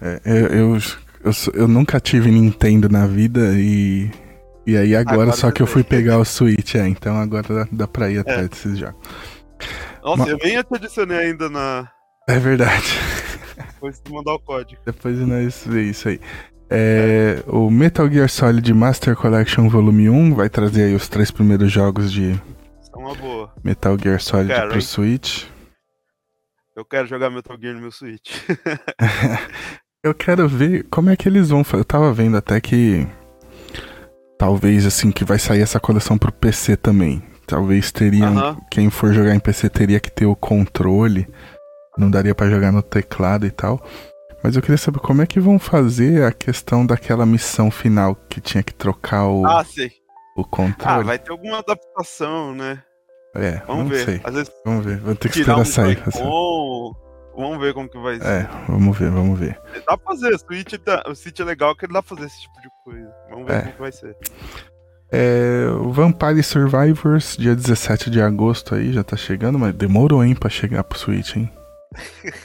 É, 0.00 0.20
eu, 0.24 0.46
eu, 0.46 0.78
eu, 1.24 1.32
eu, 1.54 1.68
nunca 1.68 1.98
tive 1.98 2.30
Nintendo 2.30 2.88
na 2.88 3.06
vida 3.06 3.52
e. 3.54 4.10
E 4.66 4.76
aí 4.76 4.96
agora, 4.96 5.22
agora 5.22 5.32
só 5.32 5.52
que 5.52 5.62
eu 5.62 5.66
fui 5.66 5.84
pegar 5.84 6.18
o 6.18 6.24
Switch, 6.24 6.74
é, 6.74 6.88
então 6.88 7.16
agora 7.16 7.46
dá, 7.48 7.68
dá 7.70 7.88
pra 7.88 8.10
ir 8.10 8.18
atrás 8.18 8.46
é. 8.46 8.48
desses 8.48 8.78
jogos. 8.78 9.00
Nossa, 10.02 10.22
Mas... 10.22 10.28
eu 10.28 10.38
nem 10.42 10.62
te 10.62 10.74
adicionei 10.74 11.18
ainda 11.18 11.48
na. 11.48 11.90
É 12.28 12.38
verdade. 12.40 12.98
Depois 13.56 14.02
de 14.02 14.12
mandar 14.12 14.34
o 14.34 14.40
código. 14.40 14.80
Depois 14.84 15.18
nós 15.20 15.62
ver 15.64 15.84
isso 15.84 16.08
aí. 16.08 16.20
É, 16.68 17.42
é. 17.46 17.50
O 17.50 17.70
Metal 17.70 18.10
Gear 18.10 18.28
Solid 18.28 18.74
Master 18.74 19.14
Collection 19.14 19.68
Volume 19.68 20.10
1 20.10 20.34
vai 20.34 20.48
trazer 20.48 20.84
aí 20.84 20.94
os 20.94 21.08
três 21.08 21.30
primeiros 21.30 21.70
jogos 21.70 22.10
de. 22.10 22.34
Metal 23.62 23.96
Gear 23.96 24.20
Solid 24.20 24.48
quero, 24.48 24.68
pro 24.68 24.76
hein? 24.76 24.80
Switch. 24.80 25.44
Eu 26.74 26.84
quero 26.84 27.06
jogar 27.06 27.30
Metal 27.30 27.56
Gear 27.60 27.74
no 27.74 27.80
meu 27.82 27.92
Switch. 27.92 28.32
eu 30.02 30.12
quero 30.12 30.48
ver 30.48 30.84
como 30.90 31.10
é 31.10 31.16
que 31.16 31.28
eles 31.28 31.50
vão 31.50 31.62
fazer. 31.62 31.82
Eu 31.82 31.84
tava 31.84 32.12
vendo 32.12 32.36
até 32.36 32.60
que. 32.60 33.06
Talvez 34.36 34.84
assim 34.84 35.12
que 35.12 35.24
vai 35.24 35.38
sair 35.38 35.62
essa 35.62 35.78
coleção 35.78 36.18
pro 36.18 36.32
PC 36.32 36.76
também. 36.76 37.22
Talvez 37.46 37.92
teriam. 37.92 38.34
Uh 38.34 38.40
-huh. 38.40 38.58
Quem 38.68 38.90
for 38.90 39.12
jogar 39.12 39.34
em 39.34 39.38
PC 39.38 39.70
teria 39.70 40.00
que 40.00 40.10
ter 40.10 40.26
o 40.26 40.34
controle. 40.34 41.28
Não 41.96 42.10
daria 42.10 42.34
para 42.34 42.50
jogar 42.50 42.72
no 42.72 42.82
teclado 42.82 43.46
e 43.46 43.50
tal. 43.50 43.82
Mas 44.42 44.54
eu 44.54 44.62
queria 44.62 44.78
saber 44.78 45.00
como 45.00 45.22
é 45.22 45.26
que 45.26 45.40
vão 45.40 45.58
fazer 45.58 46.24
a 46.24 46.32
questão 46.32 46.86
daquela 46.86 47.24
missão 47.26 47.70
final 47.70 48.14
que 48.28 48.40
tinha 48.40 48.62
que 48.62 48.74
trocar 48.74 49.26
o. 49.26 49.46
Ah, 49.46 49.64
sei 49.64 49.90
o 50.36 50.44
controle. 50.44 51.00
Ah, 51.00 51.02
vai 51.02 51.18
ter 51.18 51.30
alguma 51.30 51.58
adaptação, 51.58 52.54
né? 52.54 52.82
É, 53.34 53.62
vamos 53.66 53.88
ver. 53.88 54.04
Sei. 54.04 54.20
Às 54.22 54.34
vezes 54.34 54.52
vamos 54.64 54.84
ver, 54.84 54.98
vou 54.98 55.14
ter 55.14 55.30
que 55.30 55.40
esperar 55.40 55.58
um 55.58 55.64
sair. 55.64 56.02
Assim. 56.06 56.22
Vamos 57.34 57.58
ver 57.58 57.74
como 57.74 57.88
que 57.88 57.98
vai 57.98 58.18
ser. 58.18 58.26
É, 58.26 58.48
vamos 58.68 58.96
ver, 58.96 59.10
vamos 59.10 59.38
ver. 59.38 59.60
Dá 59.86 59.96
pra 59.96 60.14
fazer, 60.14 60.34
o 60.34 60.38
Switch, 60.38 60.74
tá, 60.78 61.02
o 61.06 61.14
Switch 61.14 61.40
é 61.40 61.44
legal 61.44 61.74
que 61.74 61.84
ele 61.84 61.92
dá 61.92 62.02
pra 62.02 62.16
fazer 62.16 62.28
esse 62.28 62.40
tipo 62.40 62.60
de 62.60 62.68
coisa. 62.84 63.14
Vamos 63.30 63.46
ver 63.46 63.54
é. 63.54 63.60
como 63.60 63.72
que 63.72 63.80
vai 63.80 63.92
ser. 63.92 64.16
É, 65.12 65.66
Vampire 65.90 66.42
Survivors, 66.42 67.36
dia 67.36 67.54
17 67.54 68.10
de 68.10 68.20
agosto 68.20 68.74
aí, 68.74 68.92
já 68.92 69.04
tá 69.04 69.16
chegando, 69.16 69.58
mas 69.58 69.74
demorou, 69.74 70.24
hein, 70.24 70.34
pra 70.34 70.50
chegar 70.50 70.82
pro 70.84 70.98
Switch, 70.98 71.36
hein? 71.36 71.50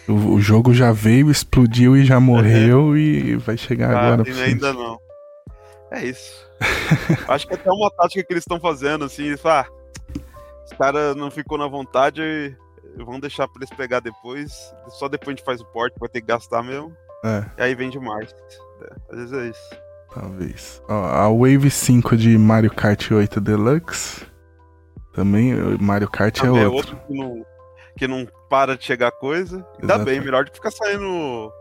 O, 0.07 0.33
o, 0.33 0.41
jogo 0.41 0.73
já 0.73 0.91
veio, 0.91 1.29
explodiu 1.29 1.95
e 1.95 2.05
já 2.05 2.19
morreu 2.19 2.95
e 2.97 3.35
vai 3.35 3.57
chegar 3.57 3.93
ah, 3.93 3.99
agora 3.99 4.23
Switch. 4.23 4.39
Ainda 4.39 4.73
não. 4.73 4.99
É 5.91 6.05
isso. 6.05 6.49
Acho 7.27 7.47
que 7.47 7.53
é 7.53 7.55
até 7.57 7.71
uma 7.71 7.91
tática 7.91 8.23
que 8.23 8.33
eles 8.33 8.43
estão 8.43 8.59
fazendo, 8.59 9.05
assim, 9.05 9.33
ah, 9.43 9.65
os 10.65 10.77
caras 10.77 11.15
não 11.15 11.29
ficou 11.29 11.57
na 11.57 11.67
vontade, 11.67 12.55
vão 12.97 13.19
deixar 13.19 13.47
pra 13.47 13.59
eles 13.59 13.75
pegar 13.75 13.99
depois. 13.99 14.73
Só 14.89 15.07
depois 15.07 15.29
a 15.29 15.31
gente 15.37 15.45
faz 15.45 15.59
o 15.61 15.65
porte, 15.65 15.99
vai 15.99 16.09
ter 16.09 16.21
que 16.21 16.27
gastar 16.27 16.63
mesmo. 16.63 16.95
É. 17.23 17.45
E 17.57 17.61
aí 17.63 17.75
vende 17.75 17.99
mais. 17.99 18.33
É, 18.81 18.93
às 19.11 19.17
vezes 19.17 19.33
é 19.33 19.49
isso. 19.49 19.81
Talvez. 20.13 20.81
Ó, 20.89 20.93
a 20.93 21.29
Wave 21.29 21.69
5 21.69 22.17
de 22.17 22.37
Mario 22.37 22.71
Kart 22.71 23.11
8 23.11 23.39
Deluxe. 23.39 24.25
Também, 25.13 25.53
Mario 25.79 26.09
Kart 26.09 26.37
é 26.37 26.41
Também 26.41 26.63
é 26.63 26.67
outro. 26.67 26.93
É 26.93 26.95
outro 26.95 27.07
que, 27.07 27.13
não, 27.13 27.45
que 28.01 28.07
não 28.07 28.27
para 28.49 28.75
de 28.75 28.83
chegar 28.83 29.11
coisa. 29.11 29.57
Ainda 29.79 29.93
Exato. 29.93 30.05
bem, 30.05 30.19
melhor 30.19 30.43
do 30.43 30.49
que 30.49 30.57
ficar 30.57 30.71
saindo 30.71 31.53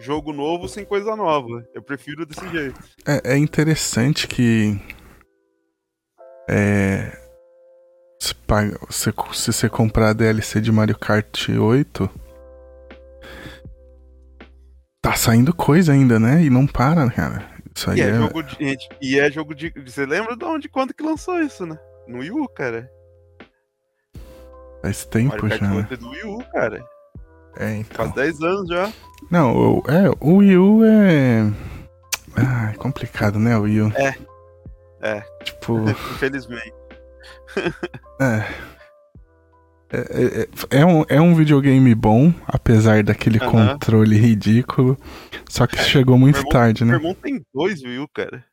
jogo 0.00 0.32
novo 0.32 0.68
sem 0.68 0.84
coisa 0.84 1.14
nova. 1.14 1.64
Eu 1.72 1.80
prefiro 1.80 2.26
desse 2.26 2.48
jeito. 2.48 2.80
É, 3.06 3.34
é 3.34 3.36
interessante 3.36 4.26
que. 4.26 4.76
É. 6.48 7.16
Se, 8.18 8.34
paga, 8.34 8.76
se, 8.90 9.12
se 9.32 9.52
você 9.52 9.68
comprar 9.68 10.08
a 10.08 10.12
DLC 10.12 10.60
de 10.60 10.72
Mario 10.72 10.98
Kart 10.98 11.48
8. 11.48 12.10
Tá 15.00 15.14
saindo 15.14 15.54
coisa 15.54 15.92
ainda, 15.92 16.18
né? 16.18 16.42
E 16.42 16.50
não 16.50 16.66
para, 16.66 17.08
cara. 17.10 17.48
Isso 17.74 17.88
aí 17.88 17.98
e 17.98 18.02
é, 18.02 18.08
é... 18.08 18.14
jogo 18.14 18.42
de. 18.42 18.78
E 19.00 19.20
é 19.20 19.30
jogo 19.30 19.54
de. 19.54 19.72
Você 19.86 20.04
lembra 20.04 20.36
de 20.36 20.44
onde 20.44 20.68
quando 20.68 20.92
que 20.92 21.04
lançou 21.04 21.40
isso, 21.40 21.64
né? 21.64 21.78
No 22.08 22.18
Wii 22.18 22.32
U, 22.32 22.48
cara. 22.48 22.90
Faz 24.82 25.04
tempo 25.04 25.42
Mario 25.42 25.48
já. 25.48 25.58
Kart 25.58 25.72
8 25.76 25.94
é 25.94 25.96
do 25.96 26.10
Wii 26.10 26.24
U, 26.24 26.44
cara. 26.52 26.84
É, 27.56 27.76
então. 27.76 28.12
Faz 28.12 28.14
10 28.14 28.42
anos 28.42 28.68
já. 28.68 28.92
Não, 29.30 29.54
o, 29.54 29.82
é, 29.88 30.10
o 30.20 30.36
Wii 30.36 30.56
U 30.56 30.84
é. 30.84 31.50
Ah, 32.36 32.70
é 32.70 32.76
complicado, 32.76 33.38
né, 33.38 33.56
o 33.56 33.62
Wii 33.62 33.80
U? 33.82 33.92
É. 33.94 34.14
É. 35.02 35.22
Tipo. 35.44 35.78
Infelizmente. 35.90 36.74
é. 38.20 38.70
É, 39.92 39.98
é, 39.98 40.78
é, 40.78 40.86
um, 40.86 41.04
é 41.08 41.20
um 41.20 41.34
videogame 41.34 41.92
bom, 41.96 42.32
apesar 42.46 43.02
daquele 43.02 43.40
controle 43.40 44.16
ridículo. 44.16 44.96
Só 45.48 45.66
que 45.66 45.78
chegou 45.78 46.16
muito 46.16 46.38
irmão, 46.38 46.52
tarde, 46.52 46.84
né? 46.84 46.92
Meu 46.92 47.00
irmão 47.00 47.14
tem 47.14 47.44
dois, 47.52 47.82
viu, 47.82 48.06
cara? 48.14 48.44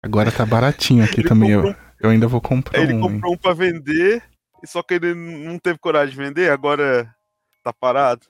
Agora 0.00 0.30
tá 0.30 0.46
baratinho 0.46 1.02
aqui 1.04 1.24
também. 1.24 1.50
Eu, 1.50 1.74
eu 2.00 2.10
ainda 2.10 2.28
vou 2.28 2.40
comprar 2.40 2.80
ele 2.80 2.92
um. 2.92 2.98
Ele 2.98 3.14
comprou 3.14 3.32
hein? 3.32 3.36
um 3.36 3.42
pra 3.42 3.52
vender, 3.52 4.22
só 4.66 4.82
que 4.82 4.94
ele 4.94 5.14
não 5.14 5.58
teve 5.58 5.78
coragem 5.78 6.10
de 6.10 6.22
vender, 6.22 6.50
agora 6.50 7.12
tá 7.62 7.72
parado. 7.72 8.26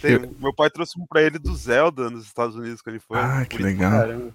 Tem, 0.00 0.12
eu... 0.12 0.34
Meu 0.38 0.54
pai 0.54 0.70
trouxe 0.70 1.00
um 1.00 1.06
pra 1.06 1.22
ele 1.22 1.38
do 1.38 1.54
Zelda 1.54 2.08
nos 2.10 2.24
Estados 2.24 2.54
Unidos 2.54 2.80
quando 2.80 2.94
ele 2.94 3.04
foi. 3.06 3.18
Ah, 3.18 3.44
que 3.44 3.62
legal. 3.62 4.32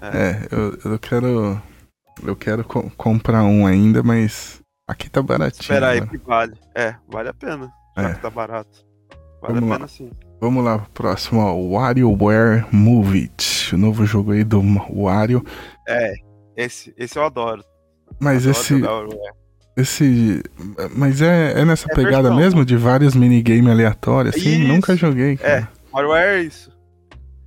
É, 0.00 0.18
é 0.18 0.48
eu, 0.50 0.92
eu 0.92 0.98
quero. 0.98 1.60
Eu 2.24 2.34
quero 2.34 2.64
co 2.64 2.90
comprar 2.96 3.44
um 3.44 3.66
ainda, 3.66 4.02
mas 4.02 4.62
aqui 4.88 5.10
tá 5.10 5.20
baratinho. 5.20 5.60
Espera 5.60 5.88
aí 5.90 6.06
que 6.06 6.16
vale. 6.16 6.58
É, 6.74 6.96
vale 7.06 7.28
a 7.28 7.34
pena. 7.34 7.70
Já 7.96 8.08
é. 8.08 8.14
que 8.14 8.22
tá 8.22 8.30
barato. 8.30 8.86
Vale 9.42 9.54
Vamos 9.54 9.70
a 9.70 9.74
pena 9.74 9.84
lá. 9.84 9.88
sim. 9.88 10.10
Vamos 10.40 10.64
lá, 10.64 10.78
próximo, 10.92 11.40
ó, 11.40 11.54
WarioWare 11.54 12.66
Move 12.70 13.22
It. 13.22 13.74
O 13.74 13.78
novo 13.78 14.04
jogo 14.04 14.32
aí 14.32 14.44
do 14.44 14.62
Wario. 14.90 15.44
É, 15.88 16.14
esse, 16.56 16.94
esse 16.96 17.18
eu 17.18 17.24
adoro. 17.24 17.64
Mas 18.20 18.46
adoro 18.46 19.08
esse. 19.08 19.45
Esse. 19.76 20.42
Mas 20.96 21.20
é, 21.20 21.60
é 21.60 21.64
nessa 21.64 21.86
é 21.90 21.94
pegada 21.94 22.22
versão. 22.22 22.36
mesmo 22.36 22.64
de 22.64 22.76
vários 22.76 23.14
minigames 23.14 23.70
aleatórios, 23.70 24.34
assim? 24.34 24.60
Isso. 24.60 24.68
Nunca 24.68 24.96
joguei. 24.96 25.36
Cara. 25.36 25.52
É, 25.52 25.68
WarioWare 25.92 26.38
é 26.38 26.42
isso. 26.42 26.76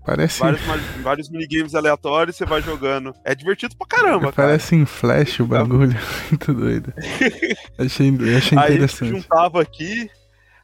Parece. 0.06 0.40
Vários, 0.40 0.62
vários 1.02 1.30
minigames 1.30 1.76
aleatórios 1.76 2.36
você 2.36 2.46
vai 2.46 2.62
jogando. 2.62 3.14
É 3.24 3.36
divertido 3.36 3.76
pra 3.78 3.88
caramba, 3.88 4.32
Parece 4.32 4.72
cara. 4.72 4.82
em 4.82 4.86
flash 4.86 5.40
o 5.40 5.46
bagulho. 5.46 5.96
Muito 6.30 6.54
doido. 6.54 6.94
achei, 7.78 8.10
achei 8.38 8.58
aí 8.58 8.76
interessante. 8.76 9.04
Aí 9.14 9.22
juntava 9.22 9.62
aqui, 9.62 10.10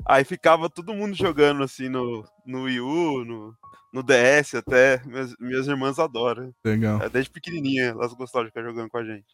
aí 0.06 0.24
ficava 0.24 0.70
todo 0.70 0.94
mundo 0.94 1.16
jogando 1.16 1.64
assim 1.64 1.90
no, 1.90 2.24
no 2.46 2.64
Wii 2.64 2.80
U, 2.80 3.26
no, 3.26 3.54
no 3.94 4.04
DS 4.04 4.56
até. 4.56 5.02
Minhas, 5.06 5.36
minhas 5.40 5.68
irmãs 5.68 6.00
adoram. 6.00 6.52
Legal. 6.64 7.02
É, 7.02 7.10
desde 7.10 7.30
pequenininha 7.30 7.86
elas 7.90 8.14
gostavam 8.14 8.46
de 8.46 8.52
ficar 8.52 8.64
jogando 8.64 8.90
com 8.90 8.98
a 8.98 9.04
gente. 9.04 9.26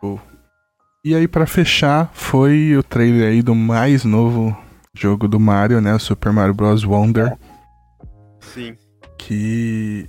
Show. 0.00 0.20
E 1.08 1.14
aí, 1.14 1.26
para 1.26 1.46
fechar, 1.46 2.10
foi 2.12 2.76
o 2.76 2.82
trailer 2.82 3.30
aí 3.30 3.40
do 3.40 3.54
mais 3.54 4.04
novo 4.04 4.54
jogo 4.92 5.26
do 5.26 5.40
Mario, 5.40 5.80
né? 5.80 5.94
O 5.94 5.98
Super 5.98 6.30
Mario 6.30 6.52
Bros. 6.52 6.84
Wonder. 6.84 7.34
Sim. 8.40 8.76
Que 9.16 10.06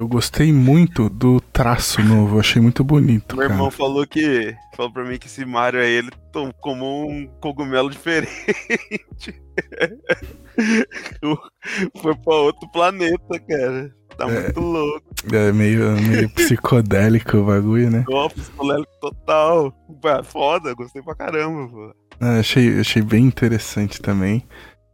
eu 0.00 0.08
gostei 0.08 0.54
muito 0.54 1.10
do 1.10 1.38
traço 1.38 2.02
novo, 2.02 2.40
achei 2.40 2.62
muito 2.62 2.82
bonito. 2.82 3.36
Meu 3.36 3.42
cara. 3.42 3.58
irmão 3.58 3.70
falou 3.70 4.06
que. 4.06 4.56
Falou 4.74 4.90
pra 4.90 5.04
mim 5.04 5.18
que 5.18 5.26
esse 5.26 5.44
Mario 5.44 5.80
aí, 5.80 5.92
ele 5.92 6.10
como 6.62 7.10
um 7.10 7.26
cogumelo 7.38 7.90
diferente. 7.90 8.32
Foi 12.00 12.14
pra 12.14 12.34
outro 12.36 12.66
planeta, 12.72 13.38
cara. 13.46 13.94
Tá 14.16 14.24
é, 14.24 14.42
muito 14.42 14.60
louco. 14.60 15.06
É 15.32 15.52
meio, 15.52 15.92
meio 16.00 16.30
psicodélico 16.30 17.36
o 17.36 17.44
bagulho, 17.44 17.90
né? 17.90 18.04
Oh, 18.08 18.28
psicodélico 18.30 18.92
total. 19.00 19.74
Foda, 20.24 20.74
gostei 20.74 21.02
pra 21.02 21.14
caramba, 21.14 21.68
pô. 21.68 21.94
É, 22.20 22.38
achei, 22.40 22.80
achei 22.80 23.02
bem 23.02 23.24
interessante 23.24 24.00
também. 24.00 24.46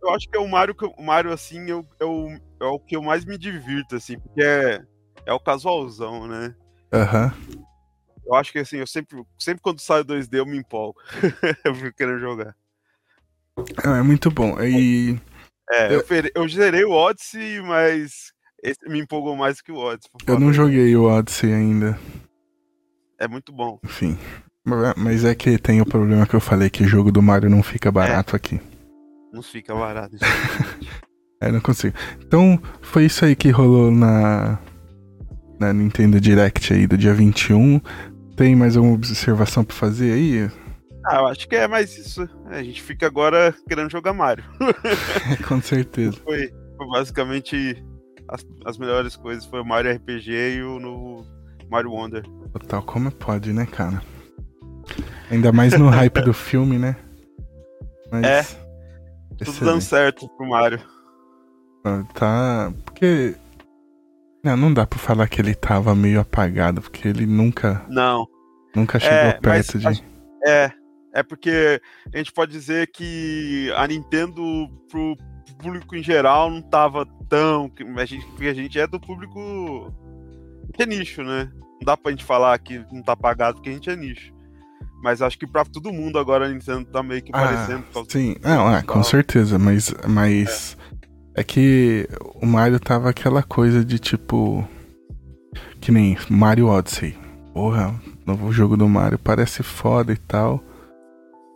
Eu 0.02 0.10
acho 0.10 0.28
que 0.28 0.36
é 0.36 0.40
o 0.40 0.48
Mario, 0.48 0.74
o 0.98 1.02
Mario 1.02 1.32
assim, 1.32 1.70
eu, 1.70 1.86
eu, 2.00 2.36
é 2.60 2.64
o 2.64 2.80
que 2.80 2.96
eu 2.96 3.02
mais 3.02 3.24
me 3.24 3.38
divirto, 3.38 3.94
assim, 3.94 4.18
porque 4.18 4.42
é, 4.42 4.82
é 5.24 5.32
o 5.32 5.38
casualzão, 5.38 6.26
né? 6.26 6.54
Aham. 6.92 7.32
Uhum. 7.48 7.62
Eu 8.26 8.34
acho 8.34 8.52
que 8.52 8.58
assim, 8.58 8.78
eu 8.78 8.86
sempre, 8.86 9.22
sempre 9.38 9.62
quando 9.62 9.80
sai 9.80 10.02
2D 10.02 10.38
eu 10.38 10.46
me 10.46 10.56
empolgo. 10.56 10.98
eu 11.64 11.74
fico 11.74 11.96
querendo 11.96 12.18
jogar. 12.18 12.56
É, 13.84 13.98
é 13.98 14.02
muito 14.02 14.30
bom. 14.30 14.60
E. 14.60 15.20
É, 15.70 15.94
eu, 15.94 16.04
eu 16.34 16.48
zerei 16.48 16.84
o 16.84 16.92
Odyssey, 16.92 17.60
mas 17.62 18.31
esse 18.62 18.88
me 18.88 19.00
empolgou 19.00 19.36
mais 19.36 19.60
que 19.60 19.72
o 19.72 19.76
Odyssey. 19.76 20.10
Eu 20.26 20.38
não 20.38 20.52
joguei 20.52 20.94
o 20.94 21.04
Odyssey 21.04 21.52
ainda. 21.52 21.98
É 23.18 23.26
muito 23.26 23.52
bom. 23.52 23.78
Enfim. 23.84 24.16
Mas 24.96 25.24
é 25.24 25.34
que 25.34 25.58
tem 25.58 25.80
o 25.80 25.86
problema 25.86 26.26
que 26.26 26.34
eu 26.34 26.40
falei, 26.40 26.70
que 26.70 26.84
o 26.84 26.88
jogo 26.88 27.10
do 27.10 27.20
Mario 27.20 27.50
não 27.50 27.62
fica 27.62 27.88
é. 27.88 27.92
barato 27.92 28.34
é. 28.34 28.36
aqui. 28.36 28.60
Não 29.32 29.42
fica 29.42 29.74
barato. 29.74 30.16
é, 31.40 31.50
não 31.50 31.60
consigo. 31.60 31.96
Então, 32.20 32.60
foi 32.80 33.06
isso 33.06 33.24
aí 33.24 33.34
que 33.34 33.50
rolou 33.50 33.90
na, 33.90 34.58
na 35.58 35.72
Nintendo 35.72 36.20
Direct 36.20 36.72
aí 36.72 36.86
do 36.86 36.96
dia 36.96 37.12
21. 37.12 37.80
Tem 38.36 38.54
mais 38.54 38.76
alguma 38.76 38.94
observação 38.94 39.64
pra 39.64 39.74
fazer 39.74 40.12
aí? 40.12 40.50
Ah, 41.04 41.16
eu 41.16 41.26
acho 41.26 41.48
que 41.48 41.56
é 41.56 41.66
mais 41.66 41.96
isso. 41.98 42.28
A 42.46 42.62
gente 42.62 42.80
fica 42.80 43.06
agora 43.06 43.52
querendo 43.68 43.90
jogar 43.90 44.12
Mario. 44.12 44.44
Com 45.48 45.60
certeza. 45.60 46.16
Foi, 46.22 46.48
foi 46.76 46.86
basicamente 46.88 47.84
as, 48.32 48.46
as, 48.64 48.78
melhores 48.78 49.16
coisas. 49.16 49.44
Foi 49.44 49.60
o 49.60 49.64
Mario 49.64 49.92
RPG 49.92 50.56
e 50.56 50.62
o 50.62 50.80
novo 50.80 51.26
Mario 51.70 51.92
Wonder. 51.92 52.24
Total, 52.52 52.82
como 52.82 53.12
pode, 53.12 53.52
né, 53.52 53.66
cara? 53.66 54.02
Ainda 55.30 55.52
mais 55.52 55.78
no 55.78 55.88
hype 55.88 56.20
do 56.22 56.32
filme, 56.32 56.78
né? 56.78 56.96
Mas... 58.10 58.24
É. 58.24 58.42
Tudo 58.42 59.50
Excelente. 59.50 59.64
dando 59.64 59.80
certo 59.80 60.28
pro 60.36 60.46
Mario. 60.46 60.80
Ah, 61.84 62.04
tá. 62.14 62.72
Porque. 62.84 63.34
Não, 64.44 64.56
não 64.56 64.74
dá 64.74 64.86
pra 64.86 64.98
falar 64.98 65.28
que 65.28 65.40
ele 65.40 65.54
tava 65.54 65.94
meio 65.94 66.20
apagado, 66.20 66.82
porque 66.82 67.08
ele 67.08 67.26
nunca. 67.26 67.84
Não. 67.88 68.26
Nunca 68.74 68.98
chegou 68.98 69.16
é, 69.16 69.32
perto 69.32 69.78
de. 69.78 70.04
É, 70.46 70.70
é 71.14 71.22
porque 71.22 71.80
a 72.12 72.18
gente 72.18 72.32
pode 72.32 72.52
dizer 72.52 72.90
que 72.92 73.72
a 73.76 73.86
Nintendo, 73.86 74.42
pro 74.90 75.16
público 75.62 75.96
em 75.96 76.02
geral, 76.02 76.50
não 76.50 76.62
tava 76.62 77.06
tão. 77.28 77.70
A 77.96 78.04
gente, 78.04 78.26
porque 78.26 78.46
a 78.46 78.54
gente 78.54 78.78
é 78.78 78.86
do 78.86 79.00
público 79.00 79.92
que 80.72 80.82
é 80.82 80.86
nicho, 80.86 81.22
né? 81.22 81.50
Não 81.54 81.86
dá 81.86 81.96
pra 81.96 82.10
gente 82.10 82.24
falar 82.24 82.58
que 82.58 82.84
não 82.92 83.02
tá 83.02 83.12
apagado 83.12 83.56
porque 83.56 83.70
a 83.70 83.72
gente 83.72 83.90
é 83.90 83.96
nicho. 83.96 84.32
Mas 85.02 85.20
acho 85.20 85.38
que 85.38 85.46
pra 85.46 85.64
todo 85.64 85.92
mundo 85.92 86.18
agora 86.18 86.46
a 86.46 86.48
Nintendo 86.48 86.84
tá 86.84 87.02
meio 87.02 87.22
que 87.22 87.32
ah, 87.34 87.38
parecendo. 87.38 87.84
Sim, 88.08 88.36
não, 88.42 88.74
é, 88.74 88.82
com 88.82 89.02
certeza, 89.02 89.58
mas. 89.58 89.94
mas... 90.08 90.76
É. 91.34 91.40
é 91.40 91.44
que 91.44 92.08
o 92.36 92.46
Mario 92.46 92.78
tava 92.78 93.10
aquela 93.10 93.42
coisa 93.42 93.84
de 93.84 93.98
tipo. 93.98 94.66
Que 95.80 95.90
nem 95.90 96.16
Mario 96.28 96.68
Odyssey. 96.68 97.16
Porra, 97.52 97.94
novo 98.24 98.52
jogo 98.52 98.76
do 98.76 98.88
Mario 98.88 99.18
parece 99.18 99.62
foda 99.62 100.12
e 100.12 100.16
tal 100.16 100.62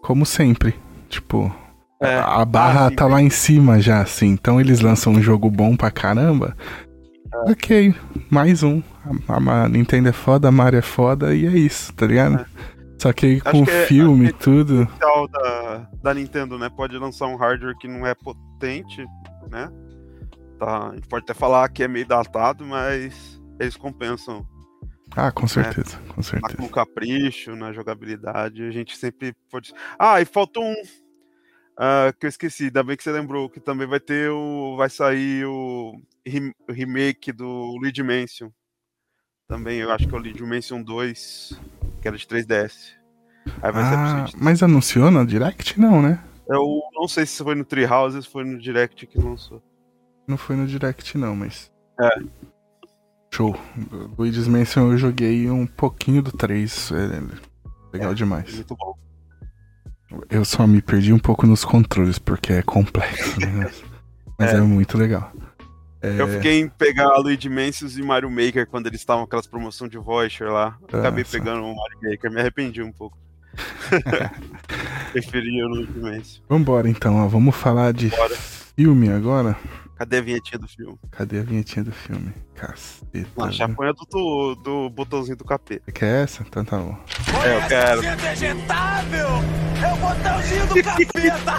como 0.07 0.25
sempre. 0.25 0.73
Tipo, 1.09 1.53
é, 2.01 2.19
a 2.19 2.45
barra 2.45 2.91
tá 2.91 3.07
lá 3.07 3.23
em 3.23 3.31
cima 3.31 3.81
já, 3.81 4.01
assim. 4.03 4.29
Então 4.29 4.61
eles 4.61 4.81
lançam 4.81 5.15
um 5.15 5.23
jogo 5.23 5.51
bom 5.51 5.77
pra 5.77 5.91
caramba. 5.91 6.57
É. 7.33 7.51
Ok, 7.51 7.95
mais 8.31 8.63
um. 8.63 8.83
A, 9.29 9.65
a, 9.65 9.69
Nintendo 9.69 10.09
é 10.09 10.13
foda, 10.13 10.49
a 10.49 10.53
Mario 10.53 10.79
é 10.79 10.83
foda 10.83 11.35
e 11.35 11.47
é 11.47 11.51
isso, 11.51 11.93
tá 11.95 12.07
ligado? 12.07 12.41
É. 12.41 12.47
Só 12.99 13.13
que 13.13 13.27
aí 13.27 13.41
com 13.41 13.61
o 13.63 13.71
é, 13.71 13.87
filme 13.87 14.27
e 14.29 14.33
tudo. 14.33 14.89
O 15.03 15.29
da, 15.29 15.89
da 16.03 16.15
Nintendo, 16.15 16.59
né? 16.59 16.69
Pode 16.69 16.97
lançar 16.99 17.27
um 17.27 17.37
hardware 17.37 17.77
que 17.79 17.87
não 17.87 18.07
é 18.07 18.15
potente, 18.15 19.05
né? 19.51 19.71
Tá, 20.59 20.89
a 20.89 20.95
gente 20.95 21.07
pode 21.07 21.25
até 21.25 21.35
falar 21.35 21.69
que 21.69 21.83
é 21.83 21.89
meio 21.89 22.07
datado, 22.07 22.65
mas 22.65 23.41
eles 23.61 23.77
compensam 23.77 24.47
ah, 25.15 25.31
com 25.31 25.43
né? 25.43 25.49
certeza, 25.49 25.97
né? 25.97 26.03
com 26.15 26.23
certeza. 26.23 26.57
Com 26.57 26.69
capricho 26.69 27.55
na 27.55 27.73
jogabilidade, 27.73 28.63
a 28.63 28.71
gente 28.71 28.97
sempre 28.97 29.35
pode. 29.51 29.73
Ah, 29.99 30.21
e 30.21 30.25
faltou 30.25 30.65
um 30.65 30.75
uh, 31.79 32.13
que 32.19 32.27
eu 32.27 32.29
esqueci, 32.29 32.65
ainda 32.65 32.83
bem 32.83 32.97
que 32.97 33.03
você 33.03 33.13
lembrou, 33.13 33.49
que 33.49 33.61
também 33.61 33.87
vai 33.87 34.01
ter 34.01 34.31
o. 34.31 34.77
Vai 34.77 34.91
sair 34.91 35.45
o, 35.45 36.01
remake 36.69 37.33
do 37.33 37.77
Luigi 37.81 38.03
Mansion. 38.03 38.51
Também, 39.49 39.79
eu 39.79 39.93
acho 39.93 40.09
que 40.09 40.15
é 40.15 40.19
o 40.19 40.21
Luigi 40.21 40.43
Mansion 40.43 40.83
2, 40.83 41.61
que 42.03 42.09
era 42.09 42.17
de 42.17 42.27
3DS. 42.27 42.95
Aí 43.63 43.71
vai 43.71 43.83
ah, 43.85 44.27
mas 44.37 44.63
anunciou 44.63 45.09
na 45.11 45.25
Direct? 45.25 45.79
Não, 45.79 46.03
né? 46.03 46.21
Eu 46.49 46.83
não 46.95 47.07
sei 47.07 47.25
se 47.25 47.43
foi 47.43 47.55
no 47.55 47.65
Treehouse 47.65 48.17
ou 48.17 48.23
se 48.23 48.29
foi 48.29 48.45
no 48.45 48.59
Direct 48.59 49.07
que 49.07 49.19
lançou. 49.19 49.63
Não 50.27 50.37
foi 50.37 50.57
no 50.57 50.67
Direct, 50.67 51.17
não, 51.17 51.37
mas. 51.37 51.71
É. 52.01 52.09
Show. 53.33 53.55
Luigi's 54.19 54.49
Mansion 54.49 54.91
eu 54.91 54.99
joguei 54.99 55.49
um 55.49 55.67
pouquinho 55.67 56.23
do 56.23 56.33
3. 56.33 56.91
É 56.93 57.93
legal 57.93 58.13
é, 58.13 58.15
demais. 58.15 58.55
Muito 58.55 58.75
bom. 58.75 59.06
Eu 60.31 60.45
só 60.45 60.67
me 60.67 60.81
perdi 60.81 61.13
um 61.13 61.19
pouco 61.19 61.47
nos 61.47 61.65
controles, 61.65 62.19
porque 62.19 62.53
é 62.53 62.63
complexo, 62.63 63.41
né? 63.41 63.71
Mas 64.39 64.53
é. 64.53 64.57
é. 64.57 64.61
muito 64.61 64.97
legal. 64.97 65.33
É... 66.03 66.21
Eu 66.21 66.29
fiquei 66.29 66.61
em 66.61 66.69
pegar 66.69 67.17
Luigi 67.17 67.49
Mansion 67.49 67.89
e 67.89 68.03
Mario 68.03 68.31
Maker 68.31 68.67
quando 68.67 68.87
eles 68.87 69.01
estavam 69.01 69.25
aquelas 69.25 69.47
promoções 69.47 69.91
de 69.91 69.99
voucher 69.99 70.49
lá. 70.49 70.77
Acabei 70.93 71.25
pegando 71.25 71.63
o 71.63 71.75
Mario 71.75 71.99
Maker, 72.03 72.31
me 72.31 72.41
arrependi 72.41 72.83
um 72.83 72.93
pouco. 72.93 73.17
Preferi 75.13 75.63
o 75.63 75.69
Luigi 75.69 75.99
Mansion. 75.99 76.43
Vambora 76.49 76.89
então, 76.89 77.17
ó. 77.17 77.27
Vamos 77.27 77.57
falar 77.57 77.93
de 77.93 78.11
Bora. 78.11 78.37
filme 78.37 79.09
agora. 79.09 79.57
Cadê 79.97 80.19
a 80.19 80.21
vinhetinha 80.21 80.59
do 80.59 80.69
filme? 80.69 80.99
Cadê 81.11 81.39
a 81.39 81.43
vinhetinha 81.43 81.85
do 81.85 81.93
filme? 81.93 82.31
Caceta. 82.55 83.27
A 83.39 83.51
chapunha 83.51 83.95
do, 83.95 84.05
do, 84.05 84.55
do 84.57 84.91
botãozinho 84.91 85.39
do 85.39 85.45
capeta. 85.45 85.83
Você 85.87 85.93
quer 85.93 86.25
essa? 86.25 86.43
Então 86.43 86.67
tá 86.67 86.77
bom. 86.77 86.99
É, 87.43 87.57
eu 87.57 87.67
quero. 87.67 88.03
vegetável! 88.19 89.29
É 89.83 89.91
o 89.93 89.97
botãozinho 89.97 90.67
do 90.67 90.83
capeta! 90.83 91.53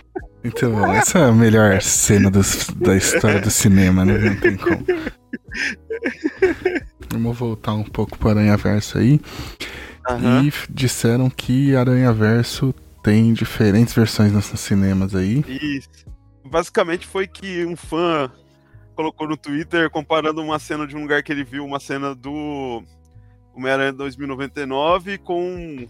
Então, 0.42 0.90
essa 0.94 1.18
é 1.18 1.24
a 1.24 1.32
melhor 1.32 1.82
cena 1.82 2.30
do, 2.30 2.40
da 2.76 2.96
história 2.96 3.42
do 3.42 3.50
cinema, 3.50 4.06
né? 4.06 4.16
Não 4.16 4.36
tem 4.36 4.56
como. 4.56 4.86
Vamos 7.12 7.36
voltar 7.36 7.74
um 7.74 7.84
pouco 7.84 8.16
para 8.16 8.30
Aranha 8.30 8.56
Verso 8.56 8.96
aí. 8.96 9.20
Uhum. 10.08 10.44
E 10.44 10.52
disseram 10.70 11.28
que 11.28 11.76
Aranha 11.76 12.10
Verso 12.10 12.74
tem 13.02 13.34
diferentes 13.34 13.92
versões 13.92 14.32
nos 14.32 14.46
cinemas 14.46 15.14
aí. 15.14 15.44
Isso 15.46 16.09
basicamente 16.50 17.06
foi 17.06 17.26
que 17.26 17.64
um 17.64 17.76
fã 17.76 18.30
colocou 18.94 19.28
no 19.28 19.36
Twitter 19.36 19.88
comparando 19.88 20.42
uma 20.42 20.58
cena 20.58 20.86
de 20.86 20.96
um 20.96 21.02
lugar 21.02 21.22
que 21.22 21.32
ele 21.32 21.44
viu, 21.44 21.64
uma 21.64 21.80
cena 21.80 22.14
do 22.14 22.82
Homem-Aranha 23.54 23.92
2099 23.92 25.18
com 25.18 25.86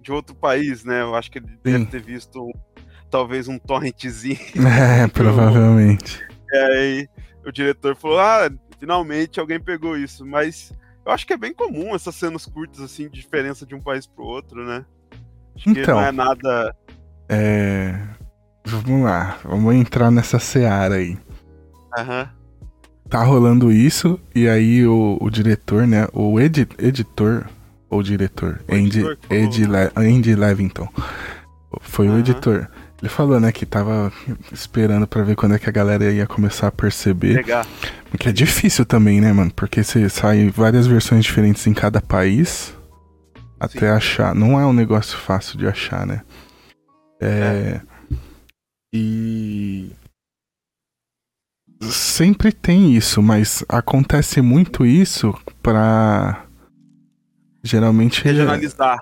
de 0.00 0.12
outro 0.12 0.34
país, 0.36 0.84
né? 0.84 1.02
Eu 1.02 1.16
acho 1.16 1.30
que 1.30 1.38
ele 1.38 1.48
Sim. 1.48 1.58
deve 1.64 1.86
ter 1.86 2.02
visto 2.02 2.52
talvez 3.10 3.48
um 3.48 3.58
torrentzinho. 3.58 4.38
É, 5.02 5.08
provavelmente. 5.10 6.24
E 6.52 6.56
aí 6.56 7.08
o 7.44 7.50
diretor 7.50 7.96
falou: 7.96 8.20
Ah, 8.20 8.48
finalmente 8.78 9.40
alguém 9.40 9.58
pegou 9.58 9.96
isso. 9.96 10.24
Mas 10.24 10.72
eu 11.04 11.10
acho 11.10 11.26
que 11.26 11.32
é 11.32 11.36
bem 11.36 11.52
comum 11.52 11.94
essas 11.94 12.14
cenas 12.14 12.46
curtas, 12.46 12.80
assim, 12.80 13.08
de 13.08 13.20
diferença 13.20 13.66
de 13.66 13.74
um 13.74 13.80
país 13.80 14.06
pro 14.06 14.24
outro, 14.24 14.64
né? 14.64 14.84
Acho 15.56 15.70
então, 15.70 15.82
que 15.82 15.90
não 15.90 16.00
é 16.00 16.12
nada. 16.12 16.76
É. 17.28 18.15
Vamos 18.66 19.04
lá, 19.04 19.38
vamos 19.44 19.74
entrar 19.74 20.10
nessa 20.10 20.38
seara 20.38 20.96
aí. 20.96 21.16
Aham. 21.96 22.20
Uhum. 22.20 22.36
Tá 23.08 23.22
rolando 23.22 23.70
isso, 23.70 24.18
e 24.34 24.48
aí 24.48 24.84
o, 24.84 25.16
o 25.20 25.30
diretor, 25.30 25.86
né? 25.86 26.08
O 26.12 26.40
edi 26.40 26.66
editor, 26.76 27.46
ou 27.88 28.02
diretor, 28.02 28.60
o 28.68 28.74
Andy, 28.74 29.04
Andy, 29.30 29.64
Le 29.64 29.90
Andy 29.94 30.34
Levington. 30.34 30.88
Foi 31.80 32.08
uhum. 32.08 32.16
o 32.16 32.18
editor. 32.18 32.68
Ele 33.00 33.08
falou, 33.08 33.38
né, 33.38 33.52
que 33.52 33.64
tava 33.64 34.10
esperando 34.50 35.06
para 35.06 35.22
ver 35.22 35.36
quando 35.36 35.54
é 35.54 35.58
que 35.58 35.68
a 35.68 35.72
galera 35.72 36.10
ia 36.10 36.26
começar 36.26 36.66
a 36.66 36.72
perceber. 36.72 37.36
Pegar. 37.36 37.66
Porque 38.10 38.30
é 38.30 38.32
difícil 38.32 38.84
também, 38.84 39.20
né, 39.20 39.32
mano? 39.32 39.52
Porque 39.54 39.84
você 39.84 40.08
sai 40.08 40.48
várias 40.48 40.86
versões 40.86 41.24
diferentes 41.24 41.64
em 41.66 41.74
cada 41.74 42.00
país 42.00 42.74
até 43.60 43.80
Sim. 43.80 43.86
achar. 43.86 44.34
Não 44.34 44.58
é 44.58 44.66
um 44.66 44.72
negócio 44.72 45.16
fácil 45.16 45.58
de 45.58 45.66
achar, 45.66 46.06
né? 46.06 46.22
É. 47.20 47.28
é. 47.28 47.80
E 48.98 49.90
sempre 51.82 52.50
tem 52.50 52.94
isso, 52.94 53.22
mas 53.22 53.64
acontece 53.68 54.40
muito 54.40 54.86
isso 54.86 55.34
para 55.62 56.44
geralmente 57.62 58.24
regionalizar. 58.24 58.98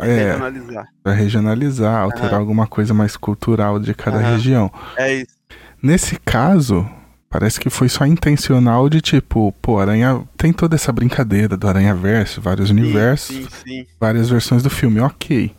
É, 0.00 0.32
regionalizar. 0.32 0.88
Pra 1.02 1.12
regionalizar, 1.12 2.02
alterar 2.02 2.34
alguma 2.34 2.66
coisa 2.66 2.92
mais 2.92 3.16
cultural 3.16 3.78
de 3.78 3.94
cada 3.94 4.18
região. 4.18 4.70
É 4.96 5.14
isso. 5.14 5.40
Nesse 5.82 6.18
caso, 6.18 6.86
parece 7.30 7.58
que 7.58 7.70
foi 7.70 7.88
só 7.88 8.04
intencional 8.04 8.90
de 8.90 9.00
tipo, 9.00 9.52
pô, 9.62 9.78
Aranha 9.78 10.22
tem 10.36 10.52
toda 10.52 10.74
essa 10.74 10.92
brincadeira 10.92 11.56
do 11.56 11.66
Aranha 11.66 11.94
Verso, 11.94 12.40
vários 12.40 12.68
sim, 12.68 12.74
universos, 12.74 13.36
sim, 13.36 13.48
sim. 13.64 13.86
várias 13.98 14.28
versões 14.28 14.62
do 14.62 14.68
filme, 14.68 15.00
ok. 15.00 15.54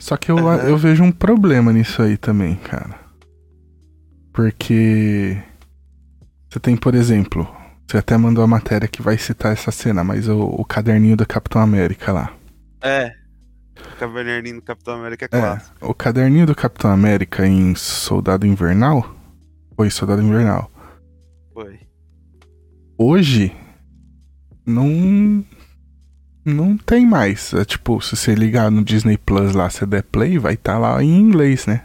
Só 0.00 0.16
que 0.16 0.30
eu, 0.30 0.36
uhum. 0.36 0.54
eu 0.54 0.78
vejo 0.78 1.04
um 1.04 1.12
problema 1.12 1.72
nisso 1.72 2.00
aí 2.00 2.16
também, 2.16 2.56
cara. 2.56 2.98
Porque. 4.32 5.36
Você 6.48 6.58
tem, 6.58 6.74
por 6.74 6.94
exemplo. 6.94 7.46
Você 7.86 7.98
até 7.98 8.16
mandou 8.16 8.42
a 8.42 8.46
matéria 8.46 8.88
que 8.88 9.02
vai 9.02 9.18
citar 9.18 9.52
essa 9.52 9.70
cena, 9.70 10.02
mas 10.02 10.26
o, 10.26 10.40
o 10.40 10.64
caderninho 10.64 11.16
do 11.16 11.26
Capitão 11.26 11.60
América 11.60 12.12
lá. 12.12 12.32
É. 12.80 13.12
O 13.76 13.96
caderninho 13.98 14.56
do 14.56 14.62
Capitão 14.62 14.94
América 14.94 15.28
é, 15.30 15.36
é 15.36 15.40
clássico. 15.40 15.76
O 15.82 15.94
caderninho 15.94 16.46
do 16.46 16.54
Capitão 16.54 16.90
América 16.90 17.46
em 17.46 17.74
Soldado 17.74 18.46
Invernal? 18.46 19.14
Foi 19.76 19.90
Soldado 19.90 20.22
Invernal. 20.22 20.70
Foi. 21.52 21.80
Hoje. 22.96 23.54
Não 24.64 25.44
Não 26.44 26.76
tem 26.76 27.06
mais. 27.06 27.52
É, 27.52 27.64
tipo, 27.64 28.00
se 28.00 28.16
você 28.16 28.34
ligar 28.34 28.70
no 28.70 28.82
Disney 28.82 29.18
Plus 29.18 29.54
lá, 29.54 29.68
se 29.68 29.84
der 29.84 30.02
play, 30.02 30.38
vai 30.38 30.54
estar 30.54 30.74
tá 30.74 30.78
lá 30.78 31.02
em 31.02 31.18
inglês, 31.18 31.66
né? 31.66 31.84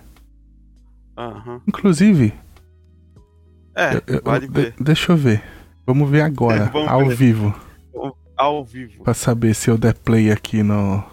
Uhum. 1.17 1.61
Inclusive. 1.67 2.33
É, 3.75 4.01
eu, 4.07 4.21
vale 4.23 4.45
eu, 4.45 4.51
ver. 4.51 4.73
deixa 4.79 5.11
eu 5.11 5.17
ver. 5.17 5.43
Vamos 5.85 6.09
ver 6.09 6.21
agora, 6.21 6.65
Vamos 6.73 6.87
ao 6.87 7.05
ver. 7.07 7.15
vivo. 7.15 7.55
Ao 8.37 8.65
vivo. 8.65 9.03
Pra 9.03 9.13
saber 9.13 9.53
se 9.53 9.69
eu 9.69 9.77
der 9.77 9.93
play 9.93 10.31
aqui 10.31 10.63
no. 10.63 11.03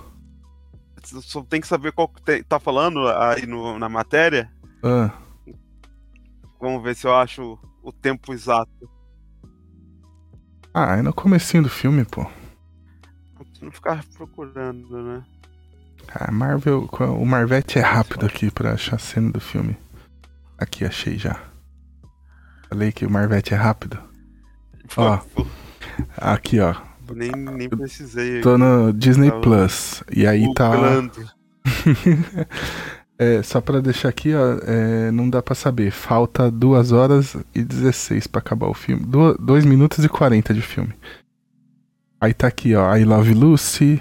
Só 1.05 1.43
tem 1.43 1.61
que 1.61 1.67
saber 1.67 1.93
qual 1.93 2.09
que 2.09 2.43
tá 2.45 2.59
falando 2.59 3.07
aí 3.09 3.47
no, 3.47 3.79
na 3.79 3.89
matéria. 3.89 4.51
Ah. 4.83 5.11
Vamos 6.61 6.83
ver 6.83 6.95
se 6.95 7.07
eu 7.07 7.15
acho 7.15 7.59
o 7.83 7.93
tempo 7.93 8.33
exato. 8.33 8.71
Ah, 10.73 10.97
é 10.97 11.03
no 11.03 11.13
comecinho 11.13 11.65
do 11.65 11.69
filme, 11.69 12.05
pô. 12.05 12.27
Não 13.63 13.71
ficar 13.71 14.05
procurando, 14.17 15.03
né? 15.03 15.23
Ah, 16.13 16.33
Marvel. 16.33 16.89
O 17.17 17.25
Marvete 17.25 17.79
é 17.79 17.83
rápido 17.83 18.27
aqui 18.27 18.51
pra 18.51 18.73
achar 18.73 18.97
a 18.97 18.99
cena 18.99 19.31
do 19.31 19.41
filme. 19.41 19.77
Aqui, 20.59 20.85
achei 20.85 21.17
já. 21.17 21.41
Falei 22.69 22.91
que 22.91 23.07
o 23.07 23.11
Marvete 23.11 23.55
é 23.55 23.57
rápido. 23.57 23.99
Ó. 24.97 25.21
Aqui, 26.17 26.59
ó. 26.59 26.75
Nem, 27.15 27.31
nem 27.31 27.69
precisei. 27.69 28.41
Tô 28.41 28.59
no 28.59 28.93
Disney 28.93 29.31
Plus. 29.31 30.03
E 30.11 30.27
aí 30.27 30.53
tá. 30.55 30.73
é, 33.19 33.43
só 33.43 33.61
pra 33.61 33.81
deixar 33.81 34.09
aqui, 34.09 34.35
ó, 34.35 34.59
é, 34.65 35.11
não 35.11 35.31
dá 35.31 35.43
pra 35.43 35.55
saber. 35.55 35.91
Falta 35.91 36.51
2 36.51 36.93
horas 36.93 37.37
e 37.55 37.63
16 37.63 38.27
pra 38.27 38.41
acabar 38.41 38.67
o 38.69 38.75
filme. 38.75 39.07
2 39.39 39.65
minutos 39.65 40.05
e 40.05 40.09
40 40.09 40.53
de 40.53 40.63
filme. 40.63 40.95
Aí 42.23 42.33
tá 42.33 42.47
aqui, 42.47 42.77
ó. 42.77 42.97
I 42.97 43.05
Love 43.05 43.35
Lucy. 43.35 44.01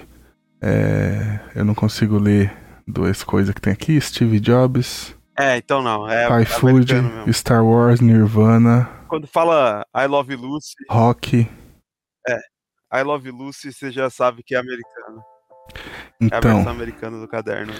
É, 0.62 1.40
eu 1.56 1.64
não 1.64 1.74
consigo 1.74 2.20
ler 2.20 2.56
duas 2.86 3.24
coisas 3.24 3.52
que 3.52 3.60
tem 3.60 3.72
aqui. 3.72 4.00
Steve 4.00 4.38
Jobs. 4.38 5.12
É, 5.36 5.56
então 5.56 5.82
não. 5.82 6.08
É 6.08 6.28
Thai 6.28 6.44
Food, 6.44 6.94
Star 7.32 7.66
Wars, 7.66 8.00
Nirvana. 8.00 8.88
Quando 9.08 9.26
fala 9.26 9.84
I 9.92 10.06
Love 10.06 10.36
Lucy. 10.36 10.76
Rock. 10.88 11.50
É. 12.28 12.38
I 13.00 13.02
Love 13.02 13.28
Lucy, 13.32 13.72
você 13.72 13.90
já 13.90 14.08
sabe 14.08 14.44
que 14.44 14.54
é 14.54 14.58
americano. 14.58 15.24
Então. 16.20 16.28
É 16.30 16.34
a 16.36 16.38
então. 16.38 16.54
versão 16.54 16.72
americana 16.72 17.18
do 17.18 17.26
caderno. 17.26 17.72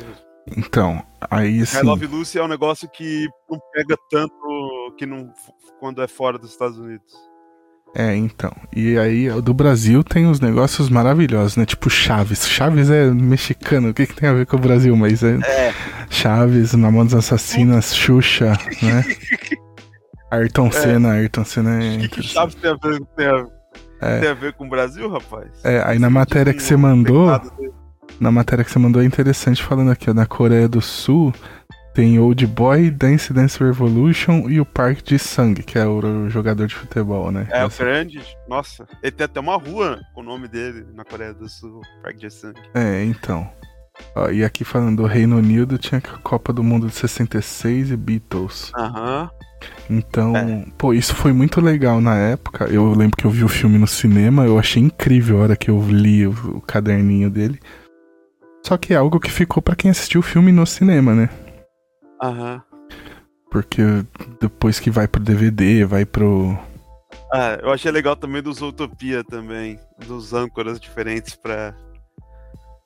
Então, 0.57 1.07
aí 1.31 1.63
assim. 1.63 1.79
I 1.79 1.83
Love 1.83 2.07
Lucy 2.09 2.41
é 2.41 2.43
um 2.43 2.49
negócio 2.49 2.89
que 2.89 3.29
não 3.49 3.61
pega 3.73 3.97
tanto 4.11 4.95
que 4.99 5.07
não 5.07 5.33
quando 5.79 6.03
é 6.03 6.09
fora 6.09 6.37
dos 6.37 6.51
Estados 6.51 6.79
Unidos. 6.79 7.15
É, 7.95 8.17
então. 8.17 8.51
E 8.75 8.99
aí, 8.99 9.29
do 9.43 9.53
Brasil 9.53 10.03
tem 10.03 10.27
uns 10.27 10.41
negócios 10.41 10.89
maravilhosos, 10.89 11.57
né? 11.57 11.67
Tipo 11.67 11.91
Chaves. 11.91 12.47
Chaves 12.49 12.91
é 12.91 13.11
mexicano, 13.11 13.91
o 13.91 13.95
que, 13.95 14.07
que 14.07 14.15
tem 14.15 14.29
a 14.29 14.33
ver 14.33 14.47
com 14.47 14.57
o 14.57 14.61
Brasil? 14.61 14.97
Mas 14.97 15.23
é. 15.23 15.39
é. 15.45 15.75
Chaves, 16.09 16.75
Mamonas 16.75 17.15
Assassinas, 17.15 17.95
Xuxa, 17.95 18.59
né? 18.83 19.05
Ayrton 20.31 20.69
é. 20.69 20.71
Senna, 20.71 21.13
Ayrton 21.13 21.45
Senna 21.45 21.85
é. 21.85 21.97
O 21.97 22.01
que, 22.01 22.09
que 22.09 22.23
Chaves 22.23 22.55
tem 22.55 22.71
a 22.71 22.75
ver, 22.75 23.01
tem 23.15 23.27
a, 23.27 23.47
é. 24.01 24.21
tem 24.21 24.29
a 24.31 24.35
ver 24.35 24.55
com 24.55 24.65
o 24.65 24.69
Brasil, 24.71 25.11
rapaz? 25.11 25.49
É, 25.63 25.83
aí 25.85 25.99
na 25.99 26.09
matéria 26.09 26.55
que 26.55 26.63
você 26.63 26.77
mandou. 26.77 27.29
Na 28.21 28.31
matéria 28.31 28.65
que 28.65 28.71
você 28.71 28.79
mandou 28.79 29.03
é 29.03 29.05
interessante 29.05 29.63
falando 29.63 29.91
aqui, 29.91 30.09
ó, 30.09 30.15
na 30.15 30.27
Coreia 30.27 30.69
do 30.69 30.81
Sul 30.81 31.33
tem 31.95 32.19
Old 32.19 32.47
Boy, 32.47 32.91
Dance 32.91 33.33
Dance 33.33 33.63
Revolution 33.63 34.49
e 34.49 34.61
o 34.61 34.65
Park 34.65 35.03
de 35.03 35.19
Sangue, 35.19 35.63
que 35.63 35.79
é 35.79 35.87
o 35.87 36.29
jogador 36.29 36.67
de 36.67 36.75
futebol, 36.75 37.31
né? 37.31 37.47
É, 37.51 37.65
o 37.65 37.69
grande. 37.69 38.21
Nossa, 38.49 38.87
ele 39.03 39.13
tem 39.13 39.25
até 39.25 39.41
uma 39.41 39.57
rua 39.57 40.01
com 40.15 40.21
o 40.21 40.25
nome 40.25 40.49
dele 40.49 40.87
na 40.95 41.05
Coreia 41.05 41.35
do 41.35 41.49
Sul, 41.49 41.81
Park 42.03 42.17
de 42.17 42.31
Sangue. 42.31 42.61
É, 42.75 43.05
então. 43.05 43.51
Ó, 44.17 44.31
e 44.31 44.45
aqui 44.45 44.65
falando 44.65 45.03
do 45.03 45.07
Reino 45.07 45.37
Unido, 45.37 45.79
tinha 45.79 45.99
a 45.99 46.19
Copa 46.19 46.53
do 46.53 46.63
Mundo 46.63 46.87
de 46.87 46.95
66 46.95 47.91
e 47.91 47.97
Beatles. 47.97 48.73
Aham. 48.75 49.31
Então, 49.89 50.37
é. 50.37 50.65
pô, 50.77 50.93
isso 50.93 51.15
foi 51.15 51.33
muito 51.33 51.61
legal 51.61 52.01
na 52.01 52.17
época. 52.17 52.65
Eu 52.65 52.93
lembro 52.93 53.17
que 53.17 53.25
eu 53.25 53.31
vi 53.31 53.45
o 53.45 53.49
filme 53.49 53.79
no 53.79 53.87
cinema, 53.87 54.45
eu 54.45 54.59
achei 54.59 54.83
incrível 54.83 55.39
a 55.39 55.43
hora 55.43 55.57
que 55.57 55.71
eu 55.71 55.81
li 55.89 56.27
o, 56.27 56.33
o 56.57 56.61
caderninho 56.61 57.31
dele. 57.31 57.61
Só 58.67 58.77
que 58.77 58.95
é 58.95 58.97
algo 58.97 59.21
que 59.21 59.31
ficou 59.31 59.63
para 59.63 59.77
quem 59.77 59.91
assistiu 59.91 60.21
o 60.21 60.25
filme 60.25 60.53
no 60.53 60.67
cinema, 60.67 61.15
né? 61.15 61.29
Aham. 62.23 62.63
Porque 63.51 63.83
depois 64.41 64.81
que 64.81 64.91
vai 64.91 65.07
pro 65.07 65.21
DVD, 65.21 65.85
vai 65.85 66.07
pro. 66.07 66.57
Ah, 67.33 67.59
eu 67.63 67.71
achei 67.71 67.91
legal 67.91 68.17
também 68.17 68.43
dos 68.43 68.63
Utopia 68.63 69.23
também. 69.25 69.79
Dos 70.07 70.33
âncoras 70.33 70.81
diferentes 70.81 71.35
pra. 71.35 71.75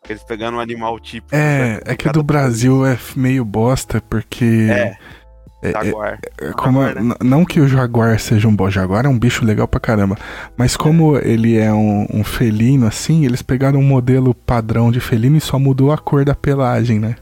Eles 0.09 0.22
pegaram 0.25 0.57
um 0.57 0.61
animal 0.61 0.99
típico. 0.99 1.35
É, 1.35 1.81
é 1.85 1.96
que 1.96 2.11
do 2.11 2.22
Brasil 2.22 2.81
país. 2.81 3.16
é 3.16 3.20
meio 3.20 3.44
bosta, 3.44 4.01
porque. 4.09 4.68
É. 4.70 4.96
É, 5.62 5.72
jaguar. 5.72 6.18
É, 6.40 6.49
é 6.49 6.53
como, 6.53 6.83
jaguar, 6.83 7.05
né? 7.05 7.14
Não 7.22 7.44
que 7.44 7.61
o 7.61 7.68
jaguar 7.68 8.18
seja 8.20 8.46
um 8.46 8.55
bom 8.55 8.68
jaguar, 8.68 9.07
é 9.07 9.09
um 9.09 9.18
bicho 9.18 9.44
legal 9.44 9.66
pra 9.66 9.81
caramba. 9.81 10.16
Mas 10.57 10.77
como 10.77 11.16
é. 11.16 11.27
ele 11.27 11.57
é 11.57 11.72
um, 11.72 12.07
um 12.12 12.25
felino, 12.25 12.87
assim, 12.87 13.25
eles 13.25 13.42
pegaram 13.42 13.79
um 13.81 13.85
modelo 13.85 14.35
padrão 14.35 14.90
de 14.90 15.01
felino 15.01 15.37
e 15.37 15.40
só 15.40 15.59
mudou 15.59 15.92
a 15.92 15.99
cor 15.99 16.25
da 16.25 16.35
pelagem, 16.35 16.99
né? 16.99 17.16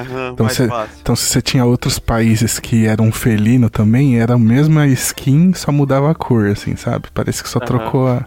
Uhum, 0.00 0.32
então, 0.32 0.48
cê, 0.48 0.68
então, 1.00 1.16
se 1.16 1.26
você 1.26 1.42
tinha 1.42 1.64
outros 1.64 1.98
países 1.98 2.58
que 2.58 2.86
eram 2.86 3.10
felino 3.12 3.70
também, 3.70 4.18
era 4.20 4.34
a 4.34 4.38
mesma 4.38 4.86
skin, 4.88 5.52
só 5.54 5.72
mudava 5.72 6.10
a 6.10 6.14
cor, 6.14 6.48
assim, 6.48 6.76
sabe? 6.76 7.08
Parece 7.12 7.42
que 7.42 7.48
só 7.48 7.58
uhum. 7.58 7.64
trocou 7.66 8.08
a, 8.08 8.26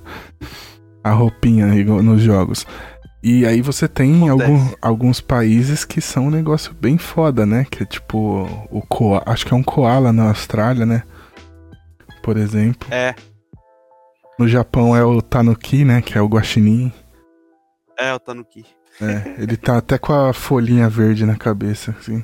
a 1.03 1.11
roupinha 1.11 1.67
nos 2.01 2.21
jogos. 2.21 2.65
E 3.21 3.45
aí 3.45 3.61
você 3.61 3.87
tem 3.87 4.29
algum, 4.29 4.57
alguns 4.81 5.19
países 5.19 5.83
que 5.83 5.99
são 5.99 6.27
um 6.27 6.31
negócio 6.31 6.73
bem 6.73 6.97
foda, 6.97 7.45
né? 7.45 7.65
Que 7.69 7.83
é 7.83 7.85
tipo 7.85 8.47
o 8.71 8.81
koala, 8.81 9.23
acho 9.25 9.45
que 9.45 9.53
é 9.53 9.57
um 9.57 9.63
koala 9.63 10.13
na 10.13 10.29
Austrália, 10.29 10.85
né? 10.85 11.03
Por 12.23 12.37
exemplo. 12.37 12.87
É. 12.89 13.13
No 14.37 14.47
Japão 14.47 14.95
é 14.95 15.03
o 15.03 15.21
tanuki, 15.21 15.83
né? 15.83 16.01
Que 16.01 16.17
é 16.17 16.21
o 16.21 16.27
guaxinim. 16.27 16.93
É, 17.97 18.13
o 18.13 18.19
tanuki. 18.19 18.63
É, 19.01 19.41
ele 19.41 19.55
tá 19.55 19.77
até 19.77 19.97
com 19.97 20.13
a 20.13 20.33
folhinha 20.33 20.89
verde 20.89 21.25
na 21.25 21.35
cabeça, 21.35 21.95
assim. 21.97 22.23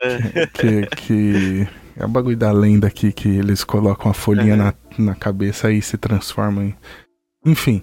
É. 0.00 0.46
Que, 0.46 0.86
que, 0.86 1.68
é 1.96 2.04
o 2.04 2.08
bagulho 2.08 2.36
da 2.36 2.52
lenda 2.52 2.86
aqui, 2.86 3.12
que 3.12 3.28
eles 3.28 3.64
colocam 3.64 4.10
a 4.10 4.14
folhinha 4.14 4.54
é. 4.54 4.56
na, 4.56 4.74
na 4.98 5.14
cabeça 5.14 5.70
e 5.70 5.82
se 5.82 5.98
transformam 5.98 6.64
em. 6.64 6.76
Enfim. 7.44 7.82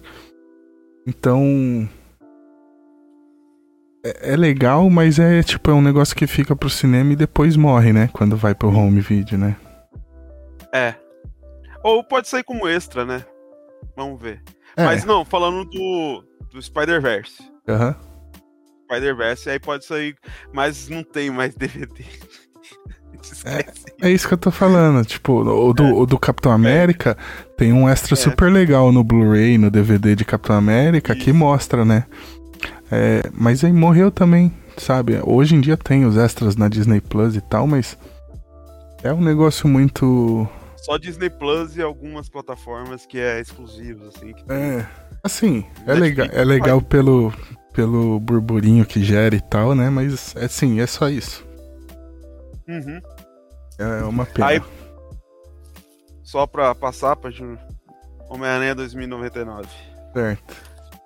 Então. 1.05 1.87
É, 4.05 4.33
é, 4.33 4.35
legal, 4.37 4.89
mas 4.89 5.19
é 5.19 5.43
tipo, 5.43 5.69
é 5.69 5.73
um 5.73 5.81
negócio 5.81 6.15
que 6.15 6.25
fica 6.25 6.55
pro 6.55 6.69
cinema 6.69 7.11
e 7.11 7.17
depois 7.17 7.57
morre, 7.57 7.91
né? 7.91 8.09
Quando 8.13 8.37
vai 8.37 8.55
pro 8.55 8.69
home 8.69 9.01
video, 9.01 9.37
né? 9.37 9.57
É. 10.73 10.95
Ou 11.83 12.03
pode 12.03 12.29
sair 12.29 12.43
como 12.43 12.67
extra, 12.67 13.05
né? 13.05 13.25
Vamos 13.97 14.21
ver. 14.21 14.41
É. 14.77 14.85
Mas 14.85 15.03
não, 15.03 15.25
falando 15.25 15.65
do, 15.65 16.23
do 16.53 16.61
Spider-Verse. 16.61 17.43
Aham. 17.67 17.89
Uhum. 17.89 18.08
Spider-Verse, 18.89 19.49
aí 19.49 19.59
pode 19.59 19.85
sair, 19.85 20.15
mas 20.51 20.89
não 20.89 21.03
tem 21.03 21.29
mais 21.29 21.53
DVD. 21.55 22.03
É, 23.45 24.07
é, 24.07 24.11
isso 24.11 24.27
que 24.27 24.33
eu 24.33 24.37
tô 24.37 24.49
falando. 24.49 25.05
Tipo, 25.05 25.41
o 25.41 25.73
do, 25.73 25.83
é. 25.83 25.93
o 25.93 26.05
do 26.05 26.17
Capitão 26.17 26.51
América 26.51 27.17
é. 27.19 27.43
tem 27.57 27.73
um 27.73 27.87
extra 27.87 28.13
é. 28.13 28.17
super 28.17 28.51
legal 28.51 28.91
no 28.91 29.03
Blu-ray, 29.03 29.57
no 29.57 29.69
DVD 29.69 30.15
de 30.15 30.25
Capitão 30.25 30.55
América, 30.55 31.13
isso. 31.13 31.23
que 31.23 31.33
mostra, 31.33 31.85
né? 31.85 32.05
É, 32.91 33.29
mas 33.33 33.63
aí 33.63 33.71
morreu 33.71 34.09
também, 34.09 34.51
sabe? 34.77 35.19
Hoje 35.23 35.55
em 35.55 35.61
dia 35.61 35.77
tem 35.77 36.05
os 36.05 36.17
extras 36.17 36.55
na 36.55 36.67
Disney 36.67 37.01
Plus 37.01 37.35
e 37.35 37.41
tal, 37.41 37.67
mas 37.67 37.97
é 39.03 39.13
um 39.13 39.21
negócio 39.21 39.67
muito. 39.67 40.47
Só 40.77 40.97
Disney 40.97 41.29
Plus 41.29 41.75
e 41.75 41.81
algumas 41.81 42.29
plataformas 42.29 43.05
que 43.05 43.19
é 43.19 43.39
exclusivo, 43.39 44.07
assim. 44.07 44.33
É. 44.49 44.85
Assim, 45.21 45.65
é 45.85 45.93
legal, 45.93 46.27
é 46.31 46.43
legal 46.45 46.81
pelo, 46.81 47.33
pelo 47.73 48.19
burburinho 48.19 48.85
que 48.85 49.03
gera 49.03 49.35
e 49.35 49.41
tal, 49.41 49.75
né? 49.75 49.89
Mas 49.89 50.35
é 50.35 50.47
sim, 50.47 50.79
é 50.79 50.87
só 50.87 51.09
isso. 51.09 51.45
Uhum. 52.67 53.01
É 53.77 54.03
uma 54.03 54.25
pena. 54.25 54.47
Aí, 54.47 54.61
só 56.23 56.45
pra 56.45 56.75
passar 56.75 57.15
pra 57.15 57.31
Homem-Aranha 58.29 58.75
2099. 58.75 59.67
Certo. 60.13 60.55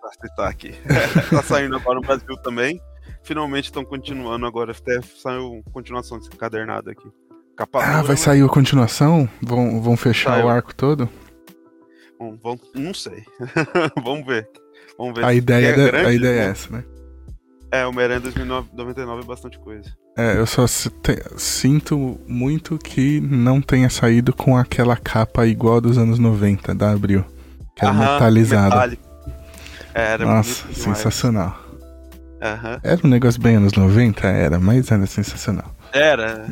Pra 0.02 0.12
citar 0.12 0.50
aqui. 0.50 0.76
tá 1.30 1.42
saindo 1.44 1.76
agora 1.76 2.00
no 2.00 2.06
Brasil 2.06 2.36
também. 2.44 2.82
Finalmente 3.24 3.66
estão 3.66 3.86
continuando 3.86 4.46
agora. 4.46 4.72
Até 4.72 5.00
saiu 5.02 5.64
continuação 5.72 6.18
desse 6.18 6.34
encadernado 6.34 6.90
aqui. 6.90 7.10
Capa 7.56 7.84
ah, 7.84 8.02
vai 8.02 8.18
sair 8.18 8.44
a 8.44 8.50
continuação? 8.50 9.30
Vão, 9.42 9.80
vão 9.82 9.96
fechar 9.96 10.32
saiu. 10.32 10.48
o 10.48 10.50
arco 10.50 10.74
todo? 10.74 11.08
Bom, 12.20 12.36
vão, 12.42 12.60
não 12.74 12.94
sei. 12.94 13.24
Vamos 14.04 14.26
ver. 14.26 14.50
Vamos 14.98 15.16
ver. 15.16 15.26
A 15.26 15.34
ideia, 15.34 15.68
é 15.68 15.74
grande, 15.74 16.08
a 16.08 16.14
ideia 16.14 16.42
é 16.42 16.46
essa, 16.46 16.72
né? 16.72 16.84
É, 17.72 17.86
o 17.86 17.90
Homem-Aranha 17.90 18.20
2099 18.20 19.22
é 19.22 19.26
bastante 19.26 19.58
coisa. 19.58 19.90
É, 20.16 20.38
eu 20.38 20.46
só 20.46 20.68
sinto 20.68 22.20
muito 22.28 22.78
que 22.78 23.20
não 23.20 23.60
tenha 23.60 23.90
saído 23.90 24.32
com 24.32 24.56
aquela 24.56 24.96
capa 24.96 25.48
igual 25.48 25.82
dos 25.82 25.98
anos 25.98 26.20
90 26.20 26.76
da 26.76 26.92
Abril. 26.92 27.26
Que 27.76 27.84
era 27.84 27.94
metalizada. 27.94 28.96
Era 29.92 30.24
Nossa, 30.24 30.72
sensacional. 30.72 31.58
Uhum. 32.44 32.80
Era 32.84 33.02
um 33.04 33.10
negócio 33.10 33.42
bem 33.42 33.56
anos 33.56 33.74
90? 33.74 34.28
Era, 34.28 34.60
mas 34.60 34.92
era 34.92 35.08
sensacional. 35.08 35.74
Era. 35.92 36.46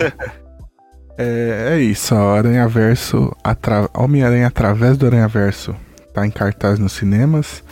é, 1.18 1.74
é 1.74 1.80
isso, 1.80 2.14
Aranha 2.14 2.66
Verso, 2.66 3.36
atra... 3.44 3.90
Homem-Aranha 3.92 4.46
através 4.46 4.96
do 4.96 5.04
Aranha 5.04 5.28
Verso 5.28 5.76
tá 6.12 6.26
em 6.26 6.30
cartaz 6.30 6.78
nos 6.78 6.92
cinemas. 6.92 7.62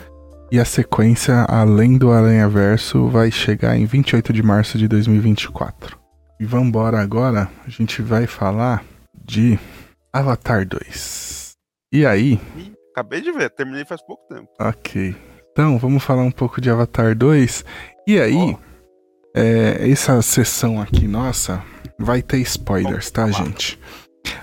E 0.51 0.59
a 0.59 0.65
sequência 0.65 1.45
Além 1.47 1.97
do 1.97 2.11
Aranha 2.11 2.49
Verso 2.49 3.07
vai 3.07 3.29
chegar 3.31 3.77
em 3.77 3.85
28 3.85 4.33
de 4.33 4.41
março 4.41 4.77
de 4.77 4.87
2024. 4.87 5.97
E 6.39 6.45
vambora 6.45 6.99
agora, 6.99 7.49
a 7.65 7.69
gente 7.69 8.01
vai 8.01 8.25
falar 8.25 8.83
de 9.25 9.59
Avatar 10.11 10.65
2. 10.67 11.51
E 11.93 12.05
aí? 12.05 12.39
Acabei 12.91 13.21
de 13.21 13.31
ver, 13.31 13.49
terminei 13.51 13.85
faz 13.85 14.01
pouco 14.01 14.23
tempo. 14.27 14.47
Ok. 14.59 15.15
Então, 15.51 15.77
vamos 15.77 16.03
falar 16.03 16.23
um 16.23 16.31
pouco 16.31 16.59
de 16.59 16.69
Avatar 16.69 17.15
2. 17.15 17.63
E 18.07 18.19
aí, 18.19 18.35
oh. 18.35 18.57
é, 19.35 19.89
essa 19.89 20.21
sessão 20.21 20.81
aqui 20.81 21.07
nossa 21.07 21.63
vai 21.99 22.21
ter 22.21 22.37
spoilers, 22.37 23.11
tá, 23.11 23.29
gente? 23.29 23.79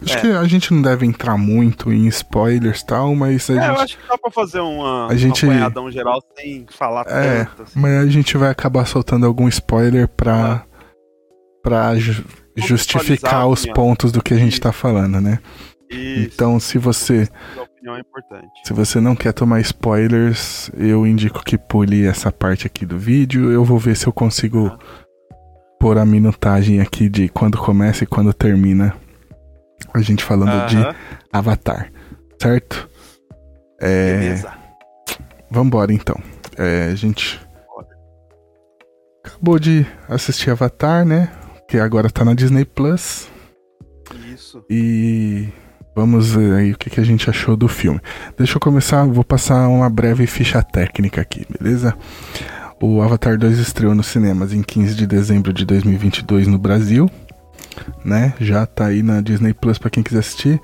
Acho 0.03 0.19
é. 0.19 0.21
que 0.21 0.27
a 0.29 0.45
gente 0.45 0.73
não 0.73 0.83
deve 0.83 1.07
entrar 1.07 1.37
muito 1.37 1.93
em 1.93 2.07
spoilers 2.07 2.81
e 2.81 2.87
tal, 2.87 3.15
mas 3.15 3.49
a 3.51 3.55
é, 3.55 3.57
gente... 3.57 3.69
eu 3.69 3.81
acho 3.81 3.99
que 3.99 4.09
dá 4.09 4.19
pra 4.19 4.31
fazer 4.31 4.61
uma, 4.61 5.09
a 5.09 5.17
gente... 5.17 5.47
um 5.47 5.51
apanhadão 5.51 5.91
geral 5.91 6.23
sem 6.37 6.67
falar 6.71 7.05
é, 7.09 7.45
tanto. 7.45 7.63
Assim. 7.63 7.81
Mas 7.81 7.93
a 7.93 8.11
gente 8.11 8.37
vai 8.37 8.51
acabar 8.51 8.87
soltando 8.87 9.27
algum 9.27 9.49
spoiler 9.49 10.09
pra, 10.09 10.53
ah. 10.53 10.63
pra 11.63 11.97
ju 11.97 12.25
justificar 12.57 13.47
os 13.49 13.67
pontos 13.67 14.11
do 14.11 14.23
que 14.23 14.33
a 14.33 14.39
gente 14.39 14.59
tá 14.59 14.73
falando, 14.73 15.21
né? 15.21 15.39
Isso. 15.91 16.31
Então, 16.35 16.59
se 16.59 16.79
você. 16.79 17.29
opinião 17.57 17.97
é 17.97 18.01
importante. 18.01 18.49
Se 18.65 18.73
você 18.73 18.99
não 18.99 19.15
quer 19.15 19.33
tomar 19.33 19.61
spoilers, 19.61 20.71
eu 20.77 21.07
indico 21.07 21.45
que 21.45 21.59
pule 21.59 22.07
essa 22.07 22.33
parte 22.33 22.67
aqui 22.67 22.87
do 22.87 22.99
vídeo. 22.99 23.53
Eu 23.53 23.63
vou 23.63 23.79
ver 23.79 23.95
se 23.95 24.07
eu 24.07 24.13
consigo 24.13 24.69
ah. 24.69 24.79
pôr 25.79 25.99
a 25.99 26.07
minutagem 26.07 26.81
aqui 26.81 27.09
de 27.09 27.29
quando 27.29 27.59
começa 27.59 28.05
e 28.05 28.07
quando 28.07 28.33
termina 28.33 28.97
a 29.93 30.01
gente 30.01 30.25
falando 30.25 30.51
uh 30.51 30.67
-huh. 30.67 30.67
de 30.67 30.97
Avatar, 31.33 31.91
certo? 32.41 32.89
É... 33.81 34.19
Beleza. 34.19 34.53
Vambora 35.51 35.93
então. 35.93 36.17
É, 36.57 36.91
a 36.91 36.95
gente 36.95 37.41
acabou 39.25 39.59
de 39.59 39.87
assistir 40.09 40.51
Avatar, 40.51 41.05
né? 41.05 41.31
Que 41.69 41.79
agora 41.79 42.11
tá 42.11 42.25
na 42.25 42.35
Disney 42.35 42.65
Plus. 42.65 43.29
Isso. 44.33 44.65
E 44.71 45.49
vamos 45.95 46.31
ver 46.31 46.55
aí 46.55 46.73
o 46.73 46.79
que, 46.79 46.91
que 46.91 47.01
a 47.01 47.05
gente 47.05 47.29
achou 47.29 47.57
do 47.57 47.69
filme. 47.69 48.01
Deixa 48.37 48.57
eu 48.57 48.61
começar, 48.61 49.05
vou 49.05 49.25
passar 49.25 49.69
uma 49.69 49.91
breve 49.91 50.27
ficha 50.27 50.63
técnica 50.63 51.21
aqui, 51.21 51.47
beleza? 51.59 51.95
O 52.81 53.01
Avatar 53.01 53.39
2 53.39 53.59
estreou 53.59 53.95
nos 53.95 54.07
cinemas 54.07 54.53
em 54.53 54.63
15 54.63 54.95
de 54.95 55.07
dezembro 55.07 55.53
de 55.53 55.65
2022 55.65 56.47
no 56.47 56.59
Brasil 56.59 57.11
né? 58.05 58.35
Já 58.41 58.67
tá 58.67 58.87
aí 58.87 59.03
na 59.03 59.21
Disney 59.21 59.53
Plus 59.53 59.79
para 59.79 59.91
quem 59.91 60.03
quiser 60.03 60.21
assistir. 60.21 60.61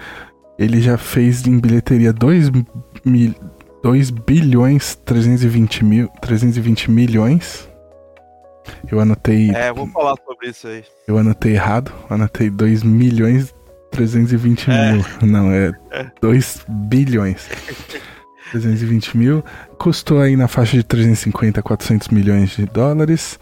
Ele 0.58 0.80
já 0.80 0.96
fez 0.98 1.46
em 1.46 1.58
bilheteria 1.58 2.12
2 2.12 2.50
mil, 3.04 3.34
2 3.82 4.10
bilhões 4.10 4.94
320 5.04 5.84
mil 5.84 6.08
320 6.20 6.90
milhões. 6.90 7.68
Eu 8.90 9.00
anotei. 9.00 9.50
É, 9.50 9.72
vou 9.72 9.86
falar 9.88 10.14
sobre 10.24 10.48
isso 10.50 10.68
aí. 10.68 10.84
Eu 11.08 11.18
anotei 11.18 11.54
errado. 11.54 11.92
Anotei 12.08 12.48
2 12.48 12.82
milhões 12.82 13.54
320 13.90 14.70
é. 14.70 14.92
mil. 14.92 15.04
Não, 15.22 15.50
é 15.50 15.72
2 16.20 16.64
bilhões. 16.68 17.48
320 18.52 19.16
mil. 19.16 19.44
Custou 19.78 20.20
aí 20.20 20.36
na 20.36 20.46
faixa 20.46 20.76
de 20.76 20.84
350 20.84 21.58
a 21.58 21.62
400 21.62 22.08
milhões 22.08 22.50
de 22.50 22.66
dólares 22.66 23.38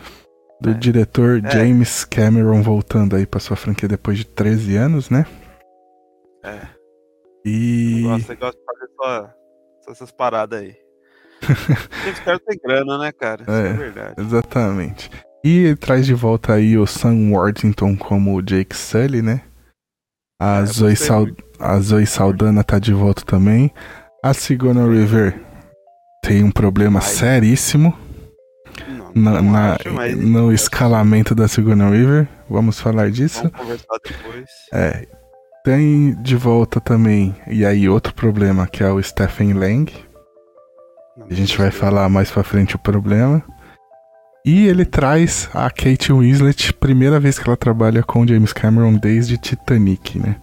do 0.60 0.70
é. 0.70 0.74
diretor 0.74 1.42
é. 1.44 1.50
James 1.50 2.04
Cameron 2.04 2.62
voltando 2.62 3.16
aí 3.16 3.26
pra 3.26 3.40
sua 3.40 3.56
franquia 3.56 3.88
depois 3.88 4.18
de 4.18 4.26
13 4.26 4.76
anos, 4.76 5.10
né? 5.10 5.26
É. 6.44 6.60
E. 7.44 8.02
Você 8.02 8.36
gosta 8.36 8.58
de 8.58 8.64
fazer 8.64 8.92
só, 8.96 9.34
só 9.84 9.90
essas 9.92 10.12
paradas 10.12 10.60
aí. 10.60 10.76
Esse 12.06 12.22
cara 12.22 12.38
tem 12.38 12.58
grana, 12.62 12.98
né, 12.98 13.12
cara? 13.12 13.42
Isso 13.42 13.50
é, 13.50 13.70
é 13.70 13.72
verdade. 13.72 14.14
Exatamente. 14.18 15.10
E 15.42 15.74
traz 15.76 16.04
de 16.04 16.12
volta 16.12 16.52
aí 16.52 16.76
o 16.76 16.86
Sam 16.86 17.30
Worthington 17.32 17.96
como 17.96 18.42
Jake 18.42 18.76
Sully, 18.76 19.22
né? 19.22 19.42
A, 20.38 20.60
é, 20.60 20.66
Zoe, 20.66 20.96
Sal... 20.96 21.26
a 21.58 21.78
Zoe 21.80 22.06
Saldana 22.06 22.62
tá 22.62 22.78
de 22.78 22.92
volta 22.92 23.24
também. 23.24 23.72
A 24.22 24.34
Sigourney 24.34 24.86
River 24.86 25.40
tem 26.22 26.44
um 26.44 26.50
problema 26.50 27.00
Ai. 27.00 27.06
seríssimo 27.06 27.96
na, 29.14 29.42
na 29.42 29.74
acho, 29.74 30.16
no 30.16 30.52
escalamento 30.52 31.34
da 31.34 31.48
Sigourney 31.48 31.90
River. 31.90 32.28
Vamos 32.48 32.80
falar 32.80 33.10
disso. 33.10 33.42
Vamos 33.42 33.56
conversar 33.56 33.98
depois. 34.04 34.50
É. 34.72 35.06
Tem 35.62 36.14
de 36.22 36.36
volta 36.36 36.80
também, 36.80 37.36
e 37.46 37.66
aí 37.66 37.86
outro 37.86 38.14
problema, 38.14 38.66
que 38.66 38.82
é 38.82 38.90
o 38.90 39.02
Stephen 39.02 39.52
Lang. 39.52 39.92
A 41.28 41.34
gente 41.34 41.56
vai 41.58 41.70
falar 41.70 42.08
mais 42.08 42.30
pra 42.30 42.42
frente 42.42 42.76
o 42.76 42.78
problema. 42.78 43.44
E 44.44 44.66
ele 44.66 44.86
traz 44.86 45.50
a 45.52 45.68
Kate 45.70 46.12
Winslet, 46.12 46.72
primeira 46.72 47.20
vez 47.20 47.38
que 47.38 47.46
ela 47.46 47.56
trabalha 47.56 48.02
com 48.02 48.26
James 48.26 48.54
Cameron 48.54 48.94
desde 48.94 49.36
Titanic, 49.36 50.18
né? 50.18 50.40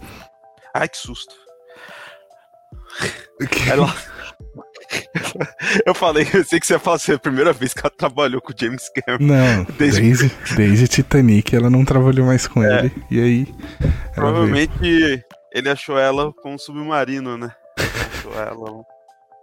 Ai, 0.72 0.88
que 0.88 0.96
susto. 0.96 1.34
ela, 3.68 3.92
eu 5.84 5.94
falei, 5.94 6.26
eu 6.32 6.44
sei 6.44 6.58
que 6.58 6.66
você 6.66 6.74
ia 6.74 6.78
falar 6.78 6.96
assim, 6.96 7.12
é 7.12 7.14
a 7.16 7.18
primeira 7.18 7.52
vez 7.52 7.74
que 7.74 7.80
ela 7.80 7.92
trabalhou 7.96 8.40
com 8.40 8.52
o 8.52 8.54
James 8.58 8.88
Cameron. 8.90 9.24
Não, 9.24 9.64
desde, 9.78 10.00
desde, 10.00 10.32
desde 10.56 10.88
Titanic 10.88 11.54
ela 11.54 11.70
não 11.70 11.84
trabalhou 11.84 12.26
mais 12.26 12.46
com 12.46 12.62
é. 12.62 12.78
ele. 12.78 12.92
E 13.10 13.20
aí. 13.20 13.54
Provavelmente 14.14 14.72
veio. 14.80 15.22
ele 15.52 15.68
achou 15.68 15.98
ela 15.98 16.32
com 16.32 16.54
um 16.54 16.58
submarino, 16.58 17.36
né? 17.36 17.50
achou 17.78 18.32
ela. 18.34 18.84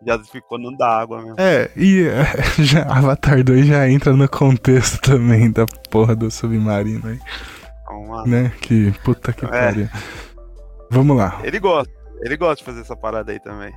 Já 0.05 0.19
ficou 0.23 0.59
no 0.59 0.75
da 0.75 0.87
água 0.87 1.21
mesmo. 1.21 1.35
É, 1.39 1.69
e 1.75 2.05
já, 2.59 2.83
Avatar 2.83 3.43
2 3.43 3.65
já 3.65 3.89
entra 3.89 4.13
no 4.13 4.27
contexto 4.29 4.99
também 5.01 5.51
da 5.51 5.65
porra 5.89 6.15
do 6.15 6.29
submarino 6.29 7.07
aí. 7.07 7.19
Então, 7.81 8.25
né? 8.25 8.51
Que 8.61 8.91
puta 9.03 9.31
que 9.31 9.45
é. 9.45 9.47
pariu. 9.47 9.89
Vamos 10.91 11.17
lá. 11.17 11.39
Ele 11.43 11.59
gosta. 11.59 11.93
Ele 12.21 12.37
gosta 12.37 12.55
de 12.55 12.63
fazer 12.63 12.81
essa 12.81 12.95
parada 12.95 13.31
aí 13.31 13.39
também. 13.39 13.73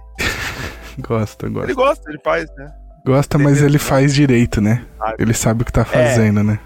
Gosta, 1.07 1.49
gosta. 1.49 1.67
Ele 1.67 1.75
gosta, 1.75 2.11
ele 2.11 2.21
faz, 2.25 2.47
né? 2.57 2.73
Gosta, 3.07 3.39
mas 3.39 3.63
ele 3.63 3.79
faz 3.79 4.15
direito, 4.15 4.61
né? 4.61 4.85
Ele 5.19 5.33
sabe 5.33 5.63
o 5.63 5.65
que 5.65 5.73
tá 5.73 5.83
é. 5.83 5.85
fazendo, 5.85 6.41
é. 6.41 6.43
né? 6.43 6.61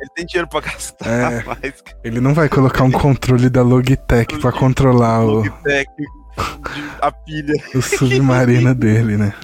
Ele 0.00 0.10
tem 0.14 0.26
dinheiro 0.26 0.48
pra 0.48 0.60
gastar 0.60 1.06
é, 1.08 1.42
mais. 1.44 1.82
Ele 2.04 2.20
não 2.20 2.34
vai 2.34 2.48
colocar 2.48 2.84
um 2.84 2.90
controle 2.90 3.50
da 3.50 3.62
Logitech 3.62 4.38
pra 4.38 4.52
controlar 4.52 5.20
o. 5.24 5.38
Logitech, 5.38 5.90
a 7.02 7.10
pilha. 7.10 7.54
O 7.74 7.82
submarino 7.82 8.74
dele, 8.74 9.16
né? 9.16 9.34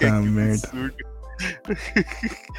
Tá 0.00 0.20
merda. 0.20 0.66
Absurdo. 0.66 1.09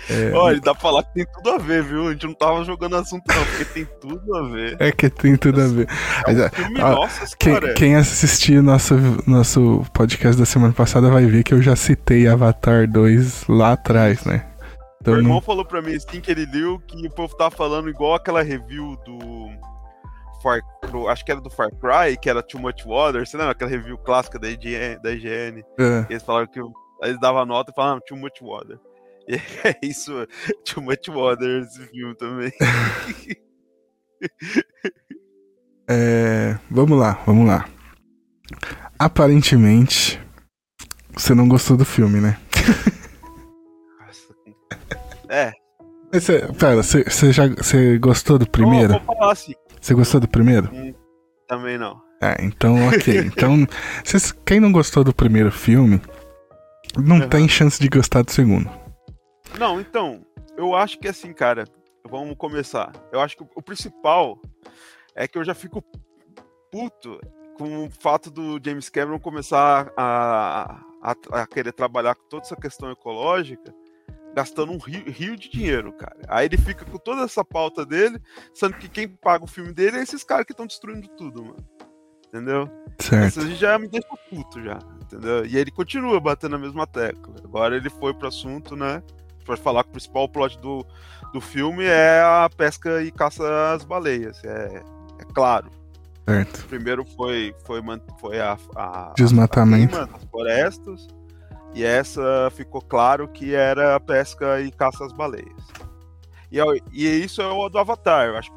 É... 0.10 0.32
Olha, 0.34 0.60
dá 0.60 0.74
pra 0.74 0.82
falar 0.82 1.04
que 1.04 1.14
tem 1.14 1.26
tudo 1.34 1.52
a 1.52 1.58
ver, 1.58 1.84
viu? 1.84 2.08
A 2.08 2.12
gente 2.12 2.26
não 2.26 2.34
tava 2.34 2.64
jogando 2.64 2.96
assunto, 2.96 3.24
não, 3.28 3.46
porque 3.46 3.66
tem 3.66 3.88
tudo 4.00 4.36
a 4.36 4.50
ver. 4.50 4.78
É 4.80 4.92
que 4.92 5.10
tem 5.10 5.36
tudo 5.36 5.62
a 5.62 5.68
ver. 5.68 5.88
É 6.28 6.32
um 6.32 6.50
filme, 6.50 6.82
ó, 6.82 6.96
nossa, 6.96 7.38
quem, 7.38 7.74
quem 7.76 7.96
assistiu 7.96 8.64
nosso, 8.64 8.96
nosso 9.28 9.86
podcast 9.94 10.40
da 10.40 10.46
semana 10.46 10.74
passada 10.74 11.10
vai 11.10 11.26
ver 11.26 11.44
que 11.44 11.54
eu 11.54 11.62
já 11.62 11.76
citei 11.76 12.28
Avatar 12.28 12.90
2 12.90 13.48
lá 13.48 13.74
atrás, 13.74 14.26
né? 14.26 14.46
Então, 15.02 15.14
Meu 15.14 15.24
irmão 15.24 15.36
não... 15.36 15.42
falou 15.42 15.66
pra 15.66 15.82
mim 15.82 15.96
assim 15.96 16.22
que 16.22 16.30
ele 16.30 16.46
leu 16.46 16.80
que 16.80 17.08
o 17.08 17.12
povo 17.12 17.36
tava 17.36 17.50
falando 17.50 17.90
igual 17.90 18.14
aquela 18.14 18.44
review 18.44 18.96
do. 19.04 19.50
Far, 20.44 20.60
acho 21.10 21.24
que 21.24 21.32
era 21.32 21.42
do 21.42 21.50
Far 21.52 21.70
Cry, 21.70 22.18
que 22.20 22.30
era 22.30 22.42
Too 22.42 22.60
Much 22.60 22.84
Water, 22.84 23.26
você 23.26 23.38
lembra 23.38 23.52
aquela 23.52 23.70
review 23.70 23.98
clássica 23.98 24.40
da 24.40 24.50
IGN? 24.50 25.00
Da 25.04 25.12
IGN 25.12 25.64
é. 25.80 26.06
Eles 26.10 26.24
falaram 26.24 26.48
que 26.48 26.60
eles 27.02 27.20
davam 27.20 27.46
nota 27.46 27.72
e 27.72 27.76
falavam 27.76 28.02
Too 28.08 28.18
Much 28.18 28.42
Water. 28.42 28.80
E 29.28 29.36
é 29.36 29.78
isso, 29.84 30.12
Too 30.66 30.84
Much 30.84 31.08
Water 31.08 31.62
esse 31.62 31.80
filme 31.88 32.16
também. 32.16 32.52
é, 35.88 36.58
vamos 36.70 37.00
lá, 37.00 37.22
vamos 37.26 37.48
lá. 37.48 37.70
Aparentemente, 38.98 40.20
você 41.14 41.36
não 41.36 41.48
gostou 41.48 41.78
do 41.78 41.86
filme, 41.86 42.20
né? 42.20 42.38
é. 45.30 45.54
Cê, 46.20 46.42
pera, 46.60 46.82
você 46.82 47.32
já 47.32 47.48
você 47.48 47.98
gostou 48.00 48.38
do 48.38 48.50
primeiro? 48.50 48.94
vou 48.94 49.16
falar 49.16 49.32
assim. 49.32 49.54
Você 49.80 49.94
gostou 49.94 50.20
do 50.20 50.28
primeiro? 50.28 50.70
Hum, 50.74 50.94
também 51.48 51.78
não. 51.78 52.02
É, 52.22 52.44
então 52.44 52.88
ok. 52.88 53.18
então, 53.18 53.68
cês, 54.04 54.32
quem 54.46 54.60
não 54.60 54.72
gostou 54.72 55.04
do 55.04 55.14
primeiro 55.14 55.52
filme, 55.52 56.02
não 56.98 57.20
uhum. 57.20 57.30
tem 57.30 57.48
chance 57.48 57.80
de 57.80 57.88
gostar 57.88 58.24
do 58.24 58.32
segundo. 58.32 58.70
Não, 59.58 59.80
então, 59.80 60.26
eu 60.58 60.76
acho 60.76 61.00
que 61.00 61.08
assim, 61.08 61.34
cara, 61.34 61.66
vamos 62.10 62.36
começar. 62.38 62.92
Eu 63.12 63.20
acho 63.20 63.38
que 63.38 63.44
o 63.56 63.62
principal 63.62 64.42
é 65.16 65.28
que 65.28 65.38
eu 65.38 65.44
já 65.44 65.54
fico 65.54 65.84
puto 66.72 67.20
com 67.58 67.86
o 67.86 67.92
fato 67.92 68.32
do 68.32 68.60
James 68.64 68.90
Cameron 68.90 69.20
começar 69.20 69.92
a, 69.96 70.82
a, 71.02 71.16
a 71.42 71.48
querer 71.48 71.74
trabalhar 71.74 72.16
com 72.16 72.28
toda 72.28 72.44
essa 72.44 72.56
questão 72.56 72.90
ecológica, 72.92 73.74
gastando 74.34 74.72
um 74.72 74.78
rio, 74.78 75.04
rio, 75.12 75.36
de 75.36 75.50
dinheiro, 75.50 75.92
cara. 75.94 76.18
Aí 76.28 76.46
ele 76.46 76.58
fica 76.58 76.86
com 76.86 76.98
toda 76.98 77.24
essa 77.24 77.44
pauta 77.44 77.86
dele, 77.86 78.20
sendo 78.54 78.78
que 78.78 78.88
quem 78.88 79.08
paga 79.08 79.44
o 79.44 79.48
filme 79.48 79.74
dele 79.74 79.98
é 79.98 80.02
esses 80.02 80.24
caras 80.24 80.46
que 80.46 80.54
estão 80.54 80.66
destruindo 80.66 81.08
tudo, 81.10 81.44
mano. 81.44 81.68
Entendeu? 82.32 82.70
Certo. 82.98 83.40
Isso 83.42 83.56
já 83.56 83.78
me 83.78 83.90
deixa 83.90 84.08
puto 84.30 84.64
já, 84.64 84.80
entendeu? 85.02 85.46
E 85.46 85.58
ele 85.58 85.70
continua 85.70 86.18
batendo 86.22 86.56
a 86.56 86.60
mesma 86.60 86.88
tecla. 86.88 87.36
Agora 87.44 87.76
ele 87.76 87.90
foi 87.90 88.14
pro 88.14 88.30
assunto, 88.30 88.74
né? 88.74 89.04
Pode 89.46 89.60
falar 89.60 89.84
que 89.84 89.90
o 89.90 89.94
principal 89.94 90.30
plot 90.30 90.58
do, 90.60 90.86
do 91.34 91.42
filme 91.42 91.84
é 91.84 92.22
a 92.22 92.50
pesca 92.56 93.04
e 93.04 93.12
caça 93.12 93.74
às 93.74 93.84
baleias. 93.84 94.42
É, 94.46 94.82
é 95.20 95.26
claro. 95.34 95.70
Certo. 96.26 96.66
Primeiro 96.68 97.04
foi, 97.04 97.54
foi, 97.66 97.82
foi 98.20 98.40
a, 98.40 98.58
a 98.78 99.14
desmatamento 99.18 99.98
das 99.98 100.24
florestas. 100.32 101.08
E 101.74 101.84
essa 101.84 102.50
ficou 102.56 102.82
claro 102.82 103.28
que 103.28 103.54
era 103.54 104.00
pesca 104.00 104.62
e 104.62 104.72
caça 104.72 105.06
às 105.06 105.12
baleias. 105.12 105.68
E, 106.50 106.60
é 106.60 106.64
e 106.94 107.06
isso 107.08 107.42
é 107.42 107.48
o 107.48 107.68
do 107.68 107.78
Avatar. 107.78 108.28
Eu 108.28 108.38
acho 108.38 108.52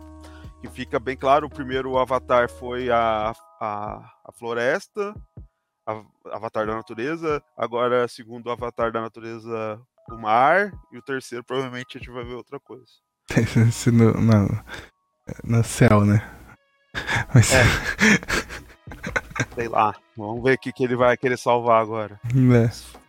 que 0.61 0.69
fica 0.69 1.01
bem 1.01 1.17
claro. 1.17 1.47
O 1.47 1.51
primeiro 1.51 1.97
Avatar 1.97 2.51
foi 2.51 2.91
a, 2.91 3.33
a, 3.64 4.12
a 4.24 4.33
floresta, 4.33 5.14
a, 5.87 6.03
Avatar 6.33 6.66
da 6.66 6.74
natureza. 6.74 7.42
Agora, 7.57 8.07
segundo 8.09 8.50
Avatar 8.50 8.92
da 8.92 9.00
natureza, 9.00 9.81
o 10.11 10.16
mar. 10.16 10.72
E 10.92 10.98
o 10.98 11.03
terceiro, 11.03 11.44
provavelmente, 11.44 11.96
a 11.96 11.98
gente 11.98 12.11
vai 12.11 12.24
ver 12.24 12.35
outra 12.35 12.61
coisa. 12.61 12.85
Esse 13.68 13.90
no, 13.90 14.12
no, 14.12 14.64
no 15.44 15.64
céu, 15.64 16.05
né? 16.05 16.22
Mas... 17.35 17.53
É. 17.53 17.64
Sei 19.55 19.68
lá. 19.68 19.94
Vamos 20.16 20.42
ver 20.42 20.55
o 20.55 20.59
que, 20.59 20.72
que 20.72 20.85
ele 20.85 20.96
vai 20.96 21.16
querer 21.16 21.38
salvar 21.38 21.83
agora. 21.83 22.20
É. 22.24 23.04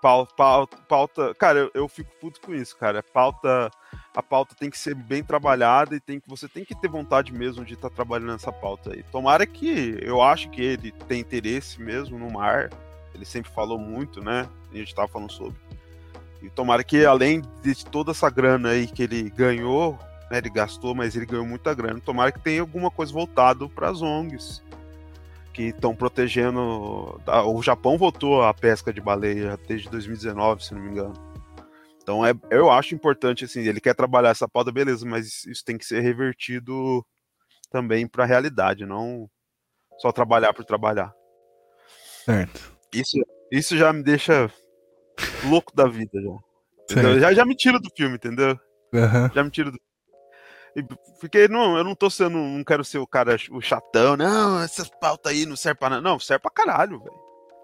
Pauta, 0.00 0.66
pauta, 0.88 1.34
cara, 1.34 1.58
eu, 1.58 1.70
eu, 1.74 1.88
fico 1.88 2.10
puto 2.18 2.40
com 2.40 2.54
isso, 2.54 2.74
cara. 2.76 3.02
Pauta, 3.02 3.70
a 4.14 4.22
pauta 4.22 4.54
tem 4.54 4.70
que 4.70 4.78
ser 4.78 4.94
bem 4.94 5.22
trabalhada 5.22 5.94
e 5.94 6.00
tem 6.00 6.18
que 6.18 6.28
você 6.28 6.48
tem 6.48 6.64
que 6.64 6.74
ter 6.74 6.88
vontade 6.88 7.32
mesmo 7.34 7.64
de 7.64 7.74
estar 7.74 7.90
tá 7.90 7.94
trabalhando 7.94 8.32
nessa 8.32 8.50
pauta 8.50 8.94
aí. 8.94 9.02
Tomara 9.02 9.46
que 9.46 9.98
eu 10.00 10.22
acho 10.22 10.48
que 10.50 10.62
ele 10.62 10.90
tem 10.90 11.20
interesse 11.20 11.80
mesmo 11.82 12.18
no 12.18 12.30
mar. 12.30 12.70
Ele 13.14 13.26
sempre 13.26 13.52
falou 13.52 13.78
muito, 13.78 14.22
né? 14.22 14.48
A 14.72 14.76
gente 14.76 14.94
tava 14.94 15.08
falando 15.08 15.32
sobre. 15.32 15.58
E 16.42 16.48
tomara 16.48 16.82
que 16.82 17.04
além 17.04 17.42
de 17.62 17.84
toda 17.84 18.12
essa 18.12 18.30
grana 18.30 18.70
aí 18.70 18.86
que 18.86 19.02
ele 19.02 19.28
ganhou, 19.28 19.98
né, 20.30 20.38
ele 20.38 20.48
gastou, 20.48 20.94
mas 20.94 21.14
ele 21.14 21.26
ganhou 21.26 21.44
muita 21.44 21.74
grana. 21.74 22.00
Tomara 22.00 22.32
que 22.32 22.40
tenha 22.40 22.62
alguma 22.62 22.90
coisa 22.90 23.12
voltado 23.12 23.68
para 23.68 23.90
as 23.90 24.00
ONGs 24.00 24.62
que 25.60 25.68
estão 25.68 25.94
protegendo. 25.94 27.20
O 27.46 27.62
Japão 27.62 27.98
votou 27.98 28.42
a 28.42 28.54
pesca 28.54 28.90
de 28.90 29.00
baleia 29.00 29.58
desde 29.68 29.90
2019, 29.90 30.64
se 30.64 30.74
não 30.74 30.80
me 30.80 30.90
engano. 30.90 31.12
Então 32.02 32.24
é, 32.24 32.32
eu 32.50 32.70
acho 32.70 32.94
importante 32.94 33.44
assim, 33.44 33.60
ele 33.60 33.80
quer 33.80 33.94
trabalhar 33.94 34.30
essa 34.30 34.48
pauta, 34.48 34.72
beleza, 34.72 35.06
mas 35.06 35.44
isso 35.44 35.62
tem 35.62 35.76
que 35.76 35.84
ser 35.84 36.00
revertido 36.00 37.04
também 37.70 38.06
para 38.06 38.24
a 38.24 38.26
realidade, 38.26 38.86
não 38.86 39.28
só 39.98 40.10
trabalhar 40.10 40.54
por 40.54 40.64
trabalhar. 40.64 41.12
Certo. 42.24 42.72
Isso, 42.92 43.18
isso 43.52 43.76
já 43.76 43.92
me 43.92 44.02
deixa 44.02 44.50
louco 45.44 45.76
da 45.76 45.86
vida 45.86 46.18
já. 46.88 47.18
Já, 47.20 47.34
já 47.34 47.44
me 47.44 47.54
tira 47.54 47.78
do 47.78 47.90
filme, 47.94 48.16
entendeu? 48.16 48.58
Uhum. 48.92 49.30
Já 49.34 49.44
me 49.44 49.50
tira 49.50 49.70
do 49.70 49.78
porque 51.20 51.48
não, 51.48 51.76
eu 51.76 51.84
não 51.84 51.94
tô 51.94 52.08
sendo, 52.08 52.36
não 52.36 52.64
quero 52.64 52.84
ser 52.84 52.98
o 52.98 53.06
cara, 53.06 53.36
o 53.50 53.60
chatão, 53.60 54.16
não, 54.16 54.62
essas 54.62 54.88
pautas 54.88 55.32
aí 55.32 55.44
não 55.44 55.56
servem 55.56 55.78
pra 55.78 55.90
nada. 55.90 56.02
Não, 56.02 56.18
serve 56.18 56.42
pra 56.42 56.50
caralho, 56.50 56.98
velho. 56.98 57.20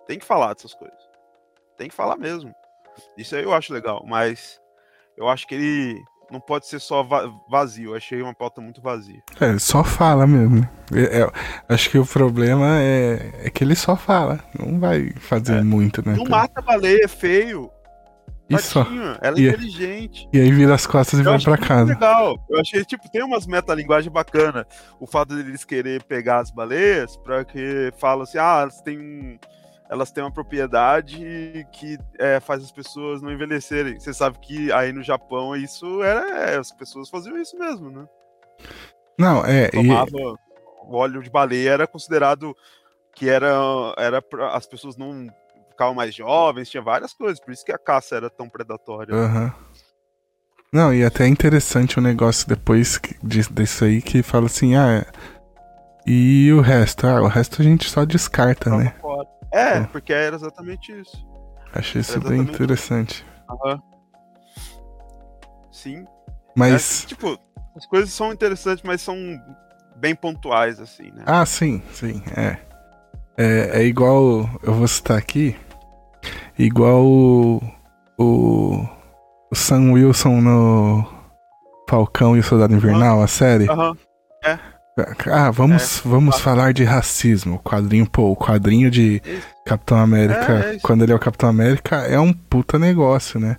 Tem 0.06 0.18
que 0.18 0.24
falar 0.24 0.54
dessas 0.54 0.74
coisas. 0.74 0.98
Tem 1.76 1.88
que 1.88 1.94
falar 1.94 2.16
mesmo. 2.16 2.54
Isso 3.16 3.36
aí 3.36 3.42
eu 3.42 3.52
acho 3.52 3.72
legal, 3.72 4.04
mas 4.06 4.60
eu 5.16 5.28
acho 5.28 5.46
que 5.46 5.54
ele 5.54 6.02
não 6.30 6.40
pode 6.40 6.66
ser 6.66 6.80
só 6.80 7.02
vazio. 7.48 7.90
Eu 7.90 7.96
achei 7.96 8.20
uma 8.22 8.34
pauta 8.34 8.60
muito 8.60 8.80
vazia. 8.80 9.22
É, 9.40 9.58
só 9.58 9.84
fala 9.84 10.26
mesmo. 10.26 10.68
É, 10.92 11.20
é, 11.20 11.32
acho 11.68 11.90
que 11.90 11.98
o 11.98 12.06
problema 12.06 12.80
é, 12.80 13.32
é, 13.44 13.50
que 13.50 13.62
ele 13.62 13.74
só 13.74 13.96
fala. 13.96 14.40
Não 14.58 14.78
vai 14.78 15.10
fazer 15.20 15.58
é. 15.58 15.62
muito, 15.62 16.06
né? 16.06 16.14
Não 16.16 16.24
mata 16.24 16.60
baleia, 16.60 17.04
é 17.04 17.08
feio. 17.08 17.70
Isso. 18.48 18.78
ela 19.20 19.36
é 19.36 19.40
e, 19.40 19.48
inteligente. 19.48 20.28
E 20.32 20.40
aí 20.40 20.50
vira 20.52 20.74
as 20.74 20.86
costas 20.86 21.18
e 21.18 21.22
vai 21.22 21.40
pra 21.40 21.58
casa. 21.58 21.92
legal. 21.92 22.36
Eu 22.48 22.60
achei, 22.60 22.84
tipo, 22.84 23.10
tem 23.10 23.22
umas 23.22 23.46
metalinguagem 23.46 24.10
bacana. 24.10 24.66
O 25.00 25.06
fato 25.06 25.34
deles 25.34 25.64
querer 25.64 26.02
pegar 26.04 26.38
as 26.38 26.50
baleias 26.50 27.16
pra 27.16 27.44
que 27.44 27.92
fala 27.98 28.22
assim, 28.22 28.38
ah, 28.38 28.60
elas 28.62 28.80
têm, 28.80 29.40
elas 29.90 30.12
têm 30.12 30.22
uma 30.22 30.32
propriedade 30.32 31.66
que 31.72 31.98
é, 32.18 32.38
faz 32.38 32.62
as 32.62 32.70
pessoas 32.70 33.20
não 33.20 33.32
envelhecerem. 33.32 33.98
Você 33.98 34.14
sabe 34.14 34.38
que 34.38 34.70
aí 34.72 34.92
no 34.92 35.02
Japão 35.02 35.56
isso 35.56 36.02
era. 36.02 36.52
É, 36.52 36.56
as 36.56 36.70
pessoas 36.70 37.08
faziam 37.08 37.36
isso 37.40 37.58
mesmo, 37.58 37.90
né? 37.90 38.06
Não, 39.18 39.44
é. 39.44 39.68
Tomava 39.70 40.10
e... 40.12 40.36
o 40.84 40.94
óleo 40.94 41.22
de 41.22 41.30
baleia 41.30 41.70
era 41.70 41.86
considerado 41.86 42.56
que 43.12 43.28
era, 43.28 43.50
era 43.96 44.20
pra, 44.20 44.54
as 44.54 44.66
pessoas 44.66 44.96
não 44.96 45.26
ficavam 45.76 45.94
mais 45.94 46.14
jovens, 46.14 46.70
tinha 46.70 46.82
várias 46.82 47.12
coisas, 47.12 47.38
por 47.38 47.52
isso 47.52 47.64
que 47.64 47.70
a 47.70 47.78
caça 47.78 48.16
era 48.16 48.30
tão 48.30 48.48
predatória. 48.48 49.14
Uhum. 49.14 49.52
Não, 50.72 50.92
e 50.92 51.04
até 51.04 51.24
é 51.24 51.28
interessante 51.28 51.98
o 51.98 52.00
um 52.00 52.02
negócio 52.02 52.48
depois 52.48 52.98
disso 53.22 53.84
aí 53.84 54.02
que 54.02 54.22
fala 54.22 54.46
assim, 54.46 54.74
ah, 54.74 55.06
e 56.06 56.52
o 56.52 56.60
resto? 56.60 57.06
Ah, 57.06 57.20
o 57.20 57.26
resto 57.28 57.60
a 57.60 57.64
gente 57.64 57.88
só 57.88 58.04
descarta, 58.04 58.70
né? 58.76 58.94
Fora. 59.00 59.28
É, 59.52 59.80
porque 59.84 60.12
era 60.12 60.36
exatamente 60.36 60.92
isso. 60.92 61.26
Achei 61.72 62.00
isso 62.00 62.20
bem 62.20 62.40
interessante. 62.40 63.24
Uhum. 63.50 63.80
Sim. 65.70 66.04
Mas. 66.54 67.04
É, 67.04 67.06
tipo, 67.08 67.38
as 67.76 67.86
coisas 67.86 68.10
são 68.12 68.32
interessantes, 68.32 68.84
mas 68.84 69.02
são 69.02 69.16
bem 69.96 70.14
pontuais, 70.14 70.80
assim, 70.80 71.10
né? 71.10 71.24
Ah, 71.26 71.44
sim, 71.44 71.82
sim, 71.92 72.22
é. 72.36 72.58
É, 73.36 73.80
é 73.80 73.84
igual. 73.84 74.48
Eu 74.62 74.74
vou 74.74 74.88
citar 74.88 75.18
aqui. 75.18 75.56
Igual 76.58 77.04
o, 77.04 77.62
o, 78.18 78.88
Sam 79.54 79.92
Wilson 79.92 80.40
no 80.40 81.06
Falcão 81.88 82.36
e 82.36 82.40
o 82.40 82.42
Soldado 82.42 82.74
Invernal, 82.74 83.22
a 83.22 83.26
série. 83.26 83.68
Aham. 83.68 83.90
Uhum. 83.90 83.96
É. 84.44 84.58
Ah, 85.30 85.50
vamos, 85.50 85.98
é. 85.98 86.08
vamos 86.08 86.36
ah. 86.36 86.38
falar 86.38 86.72
de 86.72 86.82
racismo. 86.82 87.56
O 87.56 87.58
quadrinho, 87.58 88.08
pô, 88.08 88.30
o 88.30 88.36
quadrinho 88.36 88.90
de 88.90 89.20
isso. 89.24 89.46
Capitão 89.66 89.98
América, 89.98 90.64
é, 90.64 90.76
é 90.76 90.78
quando 90.78 91.02
ele 91.02 91.12
é 91.12 91.14
o 91.14 91.18
Capitão 91.18 91.50
América, 91.50 91.96
é 91.96 92.18
um 92.18 92.32
puta 92.32 92.78
negócio, 92.78 93.38
né? 93.38 93.58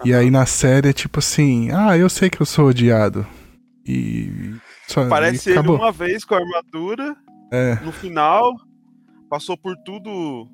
Uhum. 0.00 0.06
E 0.06 0.14
aí 0.14 0.30
na 0.30 0.44
série 0.44 0.88
é 0.88 0.92
tipo 0.92 1.20
assim, 1.20 1.70
ah, 1.72 1.96
eu 1.96 2.08
sei 2.08 2.28
que 2.28 2.42
eu 2.42 2.46
sou 2.46 2.68
odiado. 2.68 3.24
E. 3.86 4.56
Só, 4.88 5.08
Parece 5.08 5.50
e 5.50 5.52
ele 5.52 5.68
uma 5.68 5.92
vez 5.92 6.24
com 6.24 6.34
a 6.34 6.38
armadura. 6.38 7.16
É. 7.52 7.76
No 7.84 7.92
final, 7.92 8.52
passou 9.30 9.56
por 9.56 9.76
tudo 9.84 10.48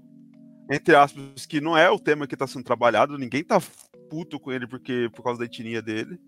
entre 0.74 0.94
aspas, 0.94 1.46
que 1.46 1.60
não 1.60 1.76
é 1.76 1.90
o 1.90 1.98
tema 1.98 2.26
que 2.26 2.36
tá 2.36 2.46
sendo 2.46 2.64
trabalhado, 2.64 3.18
ninguém 3.18 3.44
tá 3.44 3.60
puto 4.08 4.38
com 4.38 4.52
ele 4.52 4.66
porque 4.66 5.08
por 5.14 5.22
causa 5.22 5.38
da 5.38 5.44
etnia 5.44 5.82
dele. 5.82 6.18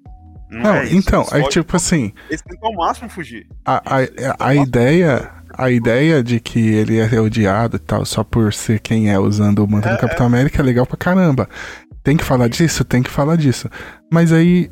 Não, 0.51 0.63
não 0.63 0.75
é 0.75 0.93
então, 0.93 1.27
aí 1.33 1.49
tipo 1.49 1.77
assim. 1.77 2.13
Eles 2.29 2.43
tentam 2.43 2.69
ao 2.69 2.75
máximo 2.75 3.09
fugir. 3.09 3.47
A, 3.65 3.77
a, 3.77 3.99
a, 4.03 4.49
a 4.49 4.55
ideia. 4.55 5.33
A 5.57 5.71
ideia 5.71 6.21
de 6.21 6.41
que 6.41 6.59
ele 6.59 6.99
é 6.99 7.21
odiado 7.21 7.77
e 7.77 7.79
tal, 7.79 8.05
só 8.05 8.25
por 8.25 8.53
ser 8.53 8.81
quem 8.81 9.13
é 9.13 9.19
usando 9.21 9.61
o 9.61 9.71
manto 9.71 9.87
é, 9.87 9.93
do 9.93 10.01
Capitão 10.01 10.27
é. 10.27 10.29
América 10.29 10.61
é 10.61 10.65
legal 10.65 10.85
pra 10.85 10.97
caramba. 10.97 11.49
Tem 12.03 12.17
que 12.17 12.25
falar 12.25 12.49
disso? 12.49 12.85
Tem 12.85 13.05
que 13.05 13.11
falar 13.11 13.37
disso. 13.37 13.71
Mas 14.13 14.33
aí 14.33 14.69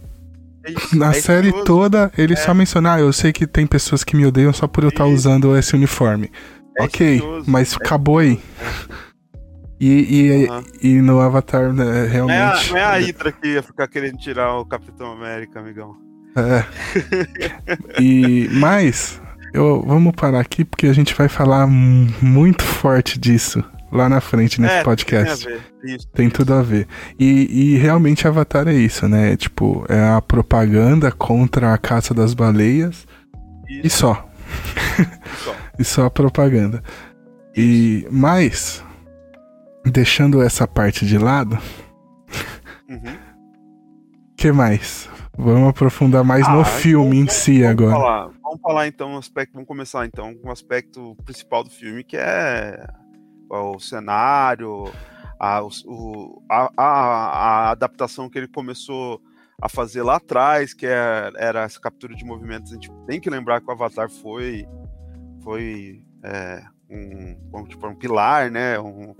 é 0.64 0.72
isso, 0.72 0.98
na 0.98 1.10
é 1.10 1.12
série 1.14 1.50
curioso. 1.50 1.64
toda, 1.64 2.12
ele 2.18 2.34
é. 2.34 2.36
só 2.36 2.52
menciona, 2.52 2.94
ah, 2.94 3.00
eu 3.00 3.12
sei 3.12 3.32
que 3.32 3.46
tem 3.46 3.64
pessoas 3.64 4.02
que 4.02 4.16
me 4.16 4.26
odeiam 4.26 4.52
só 4.52 4.66
por 4.66 4.82
eu 4.82 4.88
estar 4.88 5.04
tá 5.04 5.10
usando 5.10 5.56
esse 5.56 5.74
uniforme. 5.74 6.30
É 6.76 6.82
ok, 6.82 7.20
curioso. 7.20 7.50
mas 7.50 7.74
acabou 7.74 8.18
aí. 8.18 8.40
E, 9.84 9.88
e, 10.16 10.48
uhum. 10.48 10.64
e 10.80 11.02
no 11.02 11.20
Avatar, 11.20 11.72
né, 11.72 12.06
realmente. 12.06 12.38
Não 12.38 12.46
é, 12.46 12.52
a, 12.52 12.68
não 12.70 12.76
é 12.76 12.84
a 12.84 12.98
Hydra 13.00 13.32
que 13.32 13.48
ia 13.48 13.62
ficar 13.64 13.88
querendo 13.88 14.16
tirar 14.16 14.56
o 14.56 14.64
Capitão 14.64 15.10
América, 15.10 15.58
amigão. 15.58 15.96
É. 16.36 16.64
e, 18.00 18.48
mas, 18.52 19.20
eu, 19.52 19.82
vamos 19.84 20.12
parar 20.14 20.38
aqui 20.38 20.64
porque 20.64 20.86
a 20.86 20.92
gente 20.92 21.12
vai 21.16 21.28
falar 21.28 21.66
muito 21.66 22.62
forte 22.62 23.18
disso 23.18 23.64
lá 23.90 24.08
na 24.08 24.20
frente 24.20 24.60
nesse 24.60 24.76
é, 24.76 24.84
podcast. 24.84 25.46
Tem, 25.46 25.56
isso, 25.96 26.08
tem 26.14 26.26
isso. 26.28 26.36
tudo 26.36 26.54
a 26.54 26.62
ver. 26.62 26.86
E, 27.18 27.72
e 27.72 27.76
realmente 27.76 28.28
Avatar 28.28 28.68
é 28.68 28.74
isso, 28.74 29.08
né? 29.08 29.36
Tipo, 29.36 29.84
é 29.88 30.10
a 30.10 30.22
propaganda 30.22 31.10
contra 31.10 31.74
a 31.74 31.76
caça 31.76 32.14
das 32.14 32.34
baleias 32.34 33.04
isso. 33.68 33.86
e 33.86 33.90
só. 33.90 34.28
E 35.78 35.84
só. 35.84 36.04
a 36.04 36.10
propaganda. 36.10 36.82
E 37.56 38.06
mais 38.10 38.84
deixando 39.84 40.42
essa 40.42 40.66
parte 40.66 41.06
de 41.06 41.18
lado, 41.18 41.58
uhum. 42.88 43.18
que 44.36 44.52
mais? 44.52 45.08
Vamos 45.36 45.70
aprofundar 45.70 46.22
mais 46.22 46.46
ah, 46.46 46.54
no 46.54 46.64
filme 46.64 47.18
em 47.18 47.28
si 47.28 47.62
vamos 47.62 47.70
agora. 47.70 47.92
Falar, 47.92 48.30
vamos 48.42 48.60
falar 48.60 48.86
então 48.86 49.10
um 49.12 49.18
aspecto, 49.18 49.54
vamos 49.54 49.66
começar 49.66 50.06
então 50.06 50.34
com 50.34 50.48
o 50.48 50.52
aspecto 50.52 51.16
principal 51.24 51.64
do 51.64 51.70
filme, 51.70 52.04
que 52.04 52.16
é 52.16 52.86
o 53.48 53.78
cenário, 53.78 54.90
a, 55.38 55.62
o, 55.84 56.42
a, 56.48 56.70
a, 56.76 56.84
a, 56.86 57.70
adaptação 57.70 58.30
que 58.30 58.38
ele 58.38 58.48
começou 58.48 59.20
a 59.60 59.68
fazer 59.68 60.02
lá 60.02 60.16
atrás, 60.16 60.72
que 60.74 60.86
é, 60.86 61.32
era 61.36 61.62
essa 61.62 61.80
captura 61.80 62.14
de 62.14 62.24
movimentos. 62.24 62.72
A 62.72 62.74
gente 62.74 62.90
tem 63.06 63.20
que 63.20 63.30
lembrar 63.30 63.60
que 63.60 63.68
o 63.68 63.72
Avatar 63.72 64.08
foi, 64.08 64.66
foi 65.42 66.04
é, 66.22 66.62
um, 66.90 67.64
tipo, 67.64 67.86
um 67.86 67.94
pilar, 67.94 68.50
né? 68.50 68.78
Um, 68.78 69.14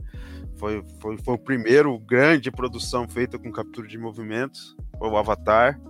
foi, 0.62 0.84
foi, 1.00 1.18
foi 1.18 1.34
o 1.34 1.38
primeiro 1.38 1.98
grande 1.98 2.48
produção 2.48 3.08
feita 3.08 3.36
com 3.36 3.50
captura 3.50 3.88
de 3.88 3.98
movimentos, 3.98 4.76
foi 4.96 5.08
o 5.08 5.16
Avatar. 5.16 5.80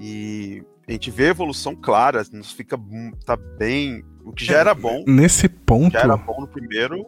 E 0.00 0.62
a 0.88 0.92
gente 0.92 1.10
vê 1.10 1.28
evolução 1.28 1.76
clara, 1.76 2.24
nos 2.32 2.50
fica 2.50 2.78
tá 3.26 3.36
bem, 3.58 4.02
o 4.24 4.32
que 4.32 4.42
já 4.42 4.56
era 4.56 4.74
bom. 4.74 5.04
Nesse 5.06 5.50
ponto, 5.50 5.92
já 5.92 6.00
era 6.00 6.16
bom 6.16 6.40
no 6.40 6.48
primeiro. 6.48 7.04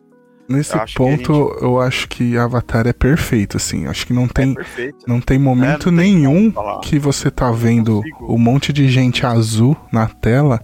Nesse 0.46 0.74
eu 0.74 0.84
ponto, 0.94 1.32
gente... 1.32 1.62
eu 1.62 1.80
acho 1.80 2.08
que 2.08 2.36
Avatar 2.36 2.86
é 2.86 2.92
perfeito, 2.92 3.56
assim. 3.56 3.86
Acho 3.86 4.06
que 4.06 4.12
não 4.12 4.24
é 4.24 4.28
tem, 4.28 4.54
é 4.58 4.90
não 5.06 5.20
tem 5.20 5.38
momento 5.38 5.88
é, 5.88 5.90
não 5.90 5.98
nenhum 5.98 6.52
que 6.82 6.98
você 6.98 7.30
tá 7.30 7.50
vendo 7.50 8.02
um 8.20 8.38
monte 8.38 8.70
de 8.70 8.86
gente 8.86 9.24
azul 9.24 9.74
na 9.90 10.06
tela 10.06 10.60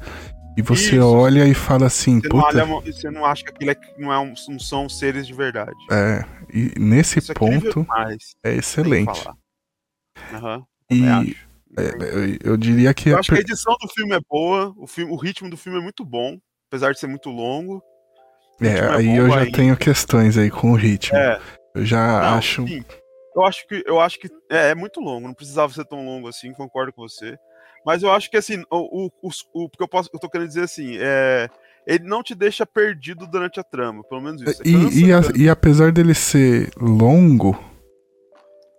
e 0.56 0.62
você 0.62 0.96
Isso. 0.96 1.06
olha 1.06 1.46
e 1.46 1.54
fala 1.54 1.86
assim, 1.86 2.20
você 2.20 2.28
puta... 2.28 2.64
Não 2.64 2.74
olha, 2.76 2.92
você 2.92 3.10
não 3.10 3.24
acha 3.24 3.44
que 3.44 3.50
aquilo 3.50 3.70
é, 3.70 3.76
não, 3.98 4.12
é 4.12 4.18
um, 4.18 4.34
não 4.48 4.58
são 4.58 4.88
seres 4.88 5.26
de 5.26 5.34
verdade. 5.34 5.76
É, 5.90 6.24
e 6.52 6.78
nesse 6.78 7.18
Isso 7.18 7.34
ponto 7.34 7.86
é 8.44 8.54
excelente. 8.54 9.28
Uhum, 10.32 10.64
e 10.90 11.36
é, 11.76 12.42
eu, 12.44 12.52
eu, 12.52 12.56
diria 12.56 12.94
que. 12.94 13.10
Eu 13.10 13.18
acho 13.18 13.30
que 13.30 13.38
a 13.38 13.40
edição 13.40 13.74
do 13.80 13.88
filme 13.88 14.14
é 14.14 14.20
boa, 14.28 14.72
o, 14.76 14.86
filme, 14.86 15.12
o 15.12 15.16
ritmo 15.16 15.50
do 15.50 15.56
filme 15.56 15.78
é 15.78 15.82
muito 15.82 16.04
bom, 16.04 16.38
apesar 16.68 16.92
de 16.92 17.00
ser 17.00 17.08
muito 17.08 17.30
longo. 17.30 17.82
É, 18.60 18.68
é 18.68 18.88
aí 18.90 19.16
eu 19.16 19.28
já 19.28 19.40
ainda. 19.40 19.56
tenho 19.56 19.76
questões 19.76 20.38
aí 20.38 20.50
com 20.50 20.70
o 20.70 20.76
ritmo. 20.76 21.18
É. 21.18 21.40
Eu 21.74 21.84
já 21.84 22.20
não, 22.20 22.38
acho. 22.38 22.66
Sim. 22.66 22.84
Eu 23.34 23.44
acho 23.44 23.66
que, 23.66 23.82
eu 23.84 24.00
acho 24.00 24.18
que 24.20 24.28
é, 24.48 24.70
é, 24.70 24.74
muito 24.76 25.00
longo, 25.00 25.26
não 25.26 25.34
precisava 25.34 25.72
ser 25.72 25.84
tão 25.86 26.04
longo 26.06 26.28
assim, 26.28 26.52
concordo 26.52 26.92
com 26.92 27.02
você. 27.02 27.36
Mas 27.84 28.02
eu 28.02 28.10
acho 28.10 28.30
que 28.30 28.36
assim, 28.36 28.62
o, 28.70 29.06
o, 29.06 29.10
o, 29.22 29.64
o 29.64 29.68
que 29.68 29.82
eu, 29.82 29.88
posso, 29.88 30.08
eu 30.12 30.18
tô 30.18 30.28
querendo 30.28 30.48
dizer 30.48 30.62
assim, 30.62 30.96
é 30.98 31.48
ele 31.86 32.04
não 32.04 32.22
te 32.22 32.34
deixa 32.34 32.64
perdido 32.64 33.26
durante 33.26 33.60
a 33.60 33.62
trama, 33.62 34.02
pelo 34.04 34.20
menos 34.20 34.40
isso. 34.40 34.62
E, 34.64 35.04
e, 35.04 35.12
a, 35.12 35.20
e, 35.36 35.48
apesar 35.48 35.92
dele 35.92 36.14
ser 36.14 36.70
longo, 36.80 37.58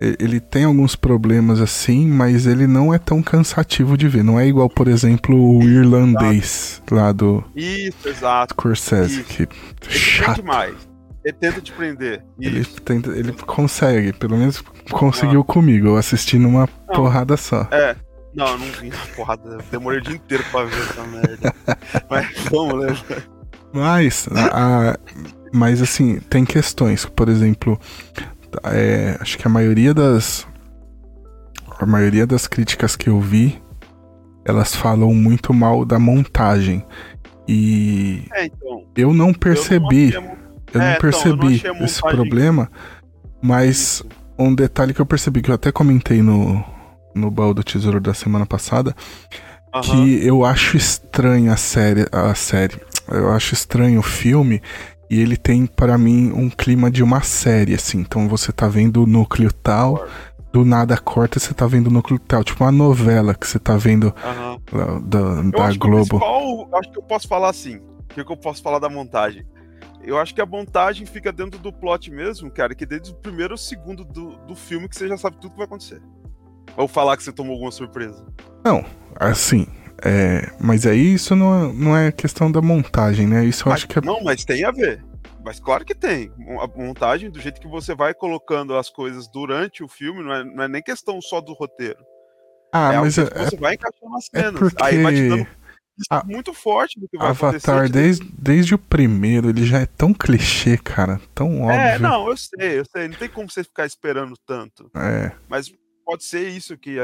ele 0.02 0.40
tem 0.40 0.66
alguns 0.66 0.96
problemas 0.96 1.62
assim, 1.62 2.08
mas 2.08 2.46
ele 2.46 2.68
não 2.68 2.94
é 2.94 2.98
tão 2.98 3.22
cansativo 3.22 3.98
de 3.98 4.08
ver. 4.08 4.24
Não 4.24 4.40
é 4.40 4.48
igual, 4.48 4.70
por 4.70 4.88
exemplo, 4.88 5.36
o 5.36 5.64
irlandês 5.64 6.82
exato. 6.82 6.96
lá 6.96 7.12
do 7.12 7.44
Isso, 7.56 8.10
exato. 8.10 8.54
Scorsese, 8.54 9.22
Isso. 9.22 9.24
que 9.24 9.44
ele 9.44 10.00
chato. 10.00 10.38
demais. 10.38 10.76
Ele 11.24 11.34
tenta 11.34 11.62
te 11.62 11.72
prender. 11.72 12.24
Ele, 12.40 12.64
tenta, 12.66 13.10
ele 13.12 13.32
consegue, 13.34 14.14
pelo 14.14 14.38
menos 14.38 14.62
conseguiu 14.92 15.42
ah. 15.42 15.44
comigo. 15.44 15.88
Eu 15.88 15.98
assisti 15.98 16.38
numa 16.38 16.70
não, 16.88 16.96
porrada 16.96 17.36
só. 17.36 17.68
É. 17.72 17.96
Não, 18.36 18.48
eu 18.48 18.58
não 18.58 18.68
vi 18.68 18.90
na 18.90 18.98
porrada. 19.16 19.58
Demorei 19.72 20.00
o 20.00 20.04
dia 20.04 20.16
inteiro 20.16 20.44
pra 20.52 20.64
ver 20.64 20.82
essa 20.82 21.04
merda. 21.06 21.56
mas 22.10 22.28
vamos, 22.52 23.04
né? 23.04 23.24
Mas, 23.74 24.28
a, 24.32 24.92
a, 24.92 25.00
mas 25.54 25.82
assim, 25.82 26.20
tem 26.30 26.44
questões. 26.46 27.06
Por 27.06 27.30
exemplo, 27.30 27.80
é, 28.64 29.18
acho 29.20 29.38
que 29.38 29.48
a 29.48 29.50
maioria 29.50 29.94
das 29.94 30.48
a 31.78 31.86
maioria 31.86 32.26
das 32.26 32.48
críticas 32.48 32.96
que 32.96 33.10
eu 33.10 33.20
vi 33.20 33.62
elas 34.46 34.76
falam 34.76 35.14
muito 35.14 35.54
mal 35.54 35.84
da 35.84 36.00
montagem 36.00 36.86
e 37.48 38.24
é, 38.34 38.46
então, 38.46 38.86
eu 38.96 39.14
não 39.14 39.34
percebi 39.34 40.14
eu 40.14 40.22
não, 40.22 40.38
eu 40.74 40.80
não 40.80 40.88
é, 40.88 40.98
percebi 40.98 41.56
então, 41.56 41.74
eu 41.74 41.80
não 41.80 41.86
esse 41.86 42.00
problema 42.00 42.72
mas 43.42 44.04
um 44.38 44.56
detalhe 44.56 44.94
que 44.94 45.02
eu 45.02 45.06
percebi 45.06 45.42
que 45.42 45.52
eu 45.52 45.56
até 45.56 45.72
comentei 45.72 46.22
no 46.22 46.64
no 47.16 47.32
baú 47.32 47.54
do 47.54 47.64
tesouro 47.64 48.00
da 48.00 48.14
semana 48.14 48.46
passada 48.46 48.96
uhum. 49.74 49.82
que 49.82 50.26
eu 50.26 50.46
acho 50.46 50.78
estranha 50.78 51.54
a 51.54 51.58
série 51.58 52.06
a 52.12 52.36
série 52.36 52.80
eu 53.08 53.32
acho 53.32 53.54
estranho 53.54 54.00
o 54.00 54.04
filme 54.04 54.62
e 55.10 55.22
ele 55.22 55.38
tem, 55.38 55.66
para 55.66 55.98
mim, 55.98 56.32
um 56.32 56.50
clima 56.50 56.90
de 56.90 57.04
uma 57.04 57.22
série, 57.22 57.74
assim. 57.74 58.00
Então 58.00 58.28
você 58.28 58.52
tá 58.52 58.68
vendo 58.68 59.04
o 59.04 59.06
núcleo 59.06 59.52
tal, 59.52 60.08
do 60.52 60.66
nada 60.66 60.98
corta, 60.98 61.40
você 61.40 61.54
tá 61.54 61.68
vendo 61.68 61.88
o 61.88 61.92
núcleo 61.92 62.20
tal. 62.20 62.44
Tipo 62.44 62.64
uma 62.64 62.72
novela 62.72 63.36
que 63.36 63.48
você 63.48 63.60
tá 63.60 63.78
vendo 63.78 64.06
uhum. 64.06 65.02
da, 65.02 65.42
da 65.42 65.78
Globo. 65.78 66.20
Que 66.20 66.76
acho 66.78 66.92
que 66.92 66.98
eu 66.98 67.04
posso 67.04 67.28
falar 67.28 67.50
assim. 67.50 67.78
O 67.78 68.16
que, 68.16 68.24
que 68.24 68.32
eu 68.32 68.38
posso 68.38 68.64
falar 68.64 68.80
da 68.80 68.90
montagem? 68.90 69.46
Eu 70.02 70.18
acho 70.18 70.34
que 70.34 70.42
a 70.42 70.46
montagem 70.46 71.06
fica 71.06 71.32
dentro 71.32 71.60
do 71.60 71.74
plot 71.74 72.12
mesmo, 72.12 72.50
cara, 72.50 72.76
que 72.76 72.86
desde 72.86 73.12
o 73.12 73.16
primeiro 73.16 73.58
segundo 73.58 74.06
do, 74.06 74.36
do 74.46 74.56
filme 74.56 74.88
que 74.88 74.96
você 74.96 75.08
já 75.08 75.18
sabe 75.18 75.38
tudo 75.38 75.52
que 75.52 75.58
vai 75.58 75.66
acontecer. 75.66 76.02
Ou 76.78 76.88
falar 76.88 77.18
que 77.18 77.24
você 77.24 77.32
tomou 77.32 77.54
alguma 77.54 77.72
surpresa. 77.72 78.26
Não, 78.64 78.84
assim, 79.16 79.68
é, 80.04 80.52
mas 80.60 80.86
aí 80.86 81.14
isso 81.14 81.36
não, 81.36 81.70
é, 81.70 81.74
não 81.74 81.98
é 81.98 82.12
questão 82.12 82.52
da 82.52 82.62
montagem, 82.62 83.28
né? 83.28 83.46
Isso 83.46 83.64
eu 83.64 83.72
mas, 83.72 83.80
acho 83.80 83.88
que 83.88 84.00
é... 84.00 84.02
Não, 84.02 84.22
mas 84.24 84.44
tem 84.44 84.64
a 84.64 84.72
ver. 84.72 85.04
Mas 85.44 85.60
claro 85.60 85.86
que 85.86 85.94
tem. 85.94 86.32
A 86.60 86.68
montagem, 86.68 87.30
do 87.30 87.40
jeito 87.40 87.62
que 87.62 87.68
você 87.68 87.94
vai 87.94 88.14
colocando 88.14 88.76
as 88.76 88.90
coisas 88.90 89.28
durante 89.28 89.84
o 89.84 89.88
filme, 89.88 90.24
não 90.24 90.34
é, 90.34 90.44
não 90.44 90.64
é 90.64 90.68
nem 90.68 90.82
questão 90.82 91.22
só 91.22 91.40
do 91.40 91.54
roteiro. 91.54 92.04
Ah, 92.74 92.94
é 92.94 93.00
mas 93.00 93.18
é, 93.18 93.26
você 93.26 93.56
vai 93.56 93.76
encaixando 93.76 94.16
as 94.18 94.30
é 94.34 94.42
cenas. 94.42 94.56
É 94.56 94.60
porque... 94.60 94.84
Aí 94.84 95.04
vai 95.04 95.14
te 95.14 95.30
dando 95.30 95.48
a... 96.10 96.24
muito 96.26 96.54
forte 96.54 97.00
do 97.00 97.08
que 97.08 97.18
vai 97.18 97.28
Avatar, 97.28 97.50
acontecer. 97.50 97.72
Avatar, 97.72 97.90
desde, 97.90 98.28
desde 98.38 98.76
o 98.76 98.80
primeiro, 98.80 99.50
ele 99.50 99.66
já 99.66 99.80
é 99.80 99.86
tão 99.86 100.14
clichê, 100.14 100.78
cara. 100.78 101.22
Tão 101.34 101.70
é, 101.70 101.76
óbvio. 101.76 101.80
É, 101.80 102.00
não, 102.00 102.28
eu 102.28 102.36
sei, 102.36 102.80
eu 102.80 102.86
sei. 102.86 103.08
Não 103.08 103.16
tem 103.16 103.30
como 103.30 103.50
você 103.50 103.64
ficar 103.64 103.86
esperando 103.86 104.36
tanto. 104.46 104.90
É. 104.96 105.32
Mas 105.48 105.72
pode 106.06 106.24
ser 106.24 106.48
isso 106.50 106.78
que 106.78 106.98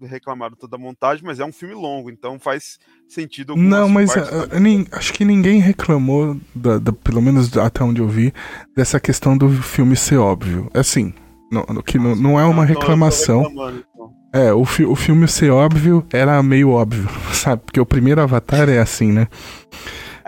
reclamaram 0.00 0.56
toda 0.56 0.76
a 0.76 0.78
montagem, 0.78 1.24
mas 1.24 1.38
é 1.38 1.44
um 1.44 1.52
filme 1.52 1.74
longo, 1.74 2.10
então 2.10 2.38
faz 2.38 2.78
sentido. 3.06 3.54
Não, 3.54 3.88
mas 3.88 4.14
uh, 4.16 4.58
nem, 4.58 4.86
acho 4.90 5.12
que 5.12 5.24
ninguém 5.24 5.60
reclamou, 5.60 6.36
da, 6.54 6.78
da, 6.78 6.92
pelo 6.92 7.20
menos 7.20 7.54
até 7.56 7.84
onde 7.84 8.00
eu 8.00 8.08
vi, 8.08 8.32
dessa 8.74 8.98
questão 8.98 9.36
do 9.36 9.50
filme 9.50 9.94
ser 9.94 10.16
óbvio. 10.16 10.70
Assim, 10.72 11.12
não, 11.52 11.64
que 11.82 11.98
não, 11.98 12.16
não 12.16 12.40
é 12.40 12.44
uma 12.44 12.64
reclamação. 12.64 13.42
Então. 13.50 13.84
É, 14.32 14.52
o, 14.52 14.64
fi, 14.64 14.84
o 14.84 14.96
filme 14.96 15.28
ser 15.28 15.50
óbvio 15.50 16.04
era 16.12 16.42
meio 16.42 16.70
óbvio, 16.70 17.08
sabe? 17.32 17.62
Porque 17.64 17.80
o 17.80 17.86
primeiro 17.86 18.20
Avatar 18.20 18.68
é 18.68 18.78
assim, 18.78 19.12
né? 19.12 19.28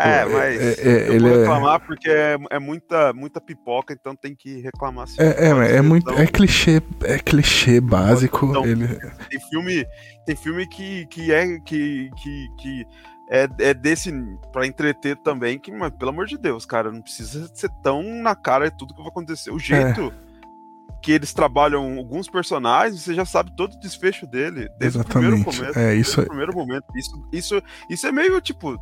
É, 0.00 0.24
mas 0.24 0.78
é, 0.78 0.88
é, 0.88 1.08
eu 1.08 1.20
vou 1.20 1.28
é 1.28 1.38
reclamar 1.38 1.74
é... 1.74 1.78
porque 1.80 2.08
é, 2.08 2.38
é, 2.50 2.58
muita, 2.60 3.12
muita 3.12 3.40
pipoca, 3.40 3.92
então 3.92 4.14
tem 4.14 4.32
que 4.32 4.60
reclamar 4.60 5.04
assim. 5.04 5.16
É, 5.20 5.48
é, 5.48 5.76
é 5.78 5.82
muito. 5.82 6.08
Então... 6.08 6.22
É 6.22 6.26
clichê, 6.28 6.80
é 7.02 7.18
clichê 7.18 7.80
básico. 7.80 8.46
Então, 8.46 8.64
ele... 8.64 8.86
Tem 9.28 9.40
filme, 9.50 9.84
tem 10.24 10.36
filme 10.36 10.68
que, 10.68 11.04
que 11.06 11.32
é. 11.32 11.58
que, 11.58 12.10
que, 12.16 12.48
que 12.60 12.86
é, 13.28 13.48
é 13.58 13.74
desse 13.74 14.12
para 14.52 14.68
entreter 14.68 15.16
também, 15.16 15.58
que, 15.58 15.72
mas, 15.72 15.90
pelo 15.90 16.12
amor 16.12 16.26
de 16.26 16.38
Deus, 16.38 16.64
cara, 16.64 16.92
não 16.92 17.02
precisa 17.02 17.50
ser 17.52 17.68
tão 17.82 18.00
na 18.02 18.36
cara 18.36 18.70
de 18.70 18.78
tudo 18.78 18.94
que 18.94 19.00
vai 19.00 19.08
acontecer. 19.08 19.50
O 19.50 19.58
jeito 19.58 20.14
é. 20.14 20.98
que 21.02 21.10
eles 21.10 21.34
trabalham 21.34 21.98
alguns 21.98 22.28
personagens, 22.28 23.02
você 23.02 23.14
já 23.14 23.24
sabe 23.24 23.50
todo 23.56 23.74
o 23.74 23.80
desfecho 23.80 24.28
dele, 24.28 24.68
desde 24.78 24.98
Exatamente. 24.98 25.08
o 25.08 25.42
primeiro 25.42 25.44
começo. 25.44 25.78
É, 25.78 25.94
isso 25.96 26.20
é... 26.20 26.24
primeiro 26.24 26.54
momento. 26.54 26.86
Isso, 26.94 27.28
isso, 27.32 27.62
isso 27.90 28.06
é 28.06 28.12
meio 28.12 28.40
tipo 28.40 28.78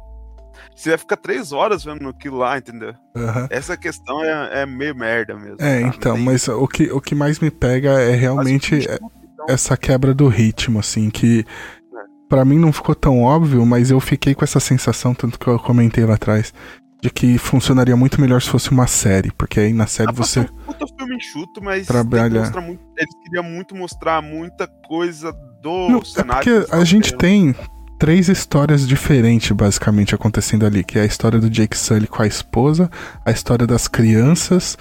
você 0.74 0.90
vai 0.90 0.98
ficar 0.98 1.16
três 1.16 1.52
horas 1.52 1.84
vendo 1.84 2.08
aquilo 2.08 2.38
lá, 2.38 2.58
entendeu? 2.58 2.94
Uhum. 3.14 3.46
Essa 3.50 3.76
questão 3.76 4.22
é, 4.22 4.62
é, 4.62 4.66
meio 4.66 4.94
merda 4.94 5.34
mesmo. 5.34 5.56
É, 5.60 5.80
cara. 5.80 5.94
então, 5.94 6.18
mas 6.18 6.48
o 6.48 6.66
que, 6.68 6.90
o 6.90 7.00
que 7.00 7.14
mais 7.14 7.40
me 7.40 7.50
pega 7.50 8.00
é 8.00 8.14
realmente 8.14 8.76
então... 8.76 9.10
essa 9.48 9.76
quebra 9.76 10.14
do 10.14 10.28
ritmo, 10.28 10.78
assim, 10.78 11.10
que 11.10 11.40
é. 11.40 11.98
para 12.28 12.44
mim 12.44 12.58
não 12.58 12.72
ficou 12.72 12.94
tão 12.94 13.22
óbvio, 13.22 13.64
mas 13.64 13.90
eu 13.90 14.00
fiquei 14.00 14.34
com 14.34 14.44
essa 14.44 14.60
sensação, 14.60 15.14
tanto 15.14 15.38
que 15.38 15.46
eu 15.46 15.58
comentei 15.58 16.04
lá 16.04 16.14
atrás, 16.14 16.52
de 17.00 17.10
que 17.10 17.38
funcionaria 17.38 17.96
muito 17.96 18.20
melhor 18.20 18.40
se 18.42 18.48
fosse 18.48 18.70
uma 18.70 18.86
série, 18.86 19.30
porque 19.32 19.60
aí 19.60 19.72
na 19.72 19.86
série 19.86 20.10
ah, 20.10 20.12
você. 20.12 20.40
É 20.40 20.42
um 20.42 20.46
puta 20.46 20.86
filme 20.98 21.16
enxuto, 21.16 21.62
mas 21.62 21.86
trabalha... 21.86 22.50
muito, 22.60 22.82
eles 22.96 23.14
queriam 23.22 23.44
muito 23.44 23.74
mostrar 23.74 24.22
muita 24.22 24.66
coisa 24.86 25.32
do 25.62 25.88
não, 25.88 26.04
cenário. 26.04 26.56
É 26.56 26.60
porque 26.60 26.74
a 26.74 26.84
gente 26.84 27.16
tem 27.16 27.54
três 27.98 28.28
histórias 28.28 28.86
diferentes, 28.86 29.50
basicamente, 29.50 30.14
acontecendo 30.14 30.66
ali, 30.66 30.84
que 30.84 30.98
é 30.98 31.02
a 31.02 31.06
história 31.06 31.38
do 31.38 31.50
Jake 31.50 31.76
Sully 31.76 32.06
com 32.06 32.22
a 32.22 32.26
esposa, 32.26 32.90
a 33.24 33.30
história 33.30 33.66
das 33.66 33.88
crianças 33.88 34.76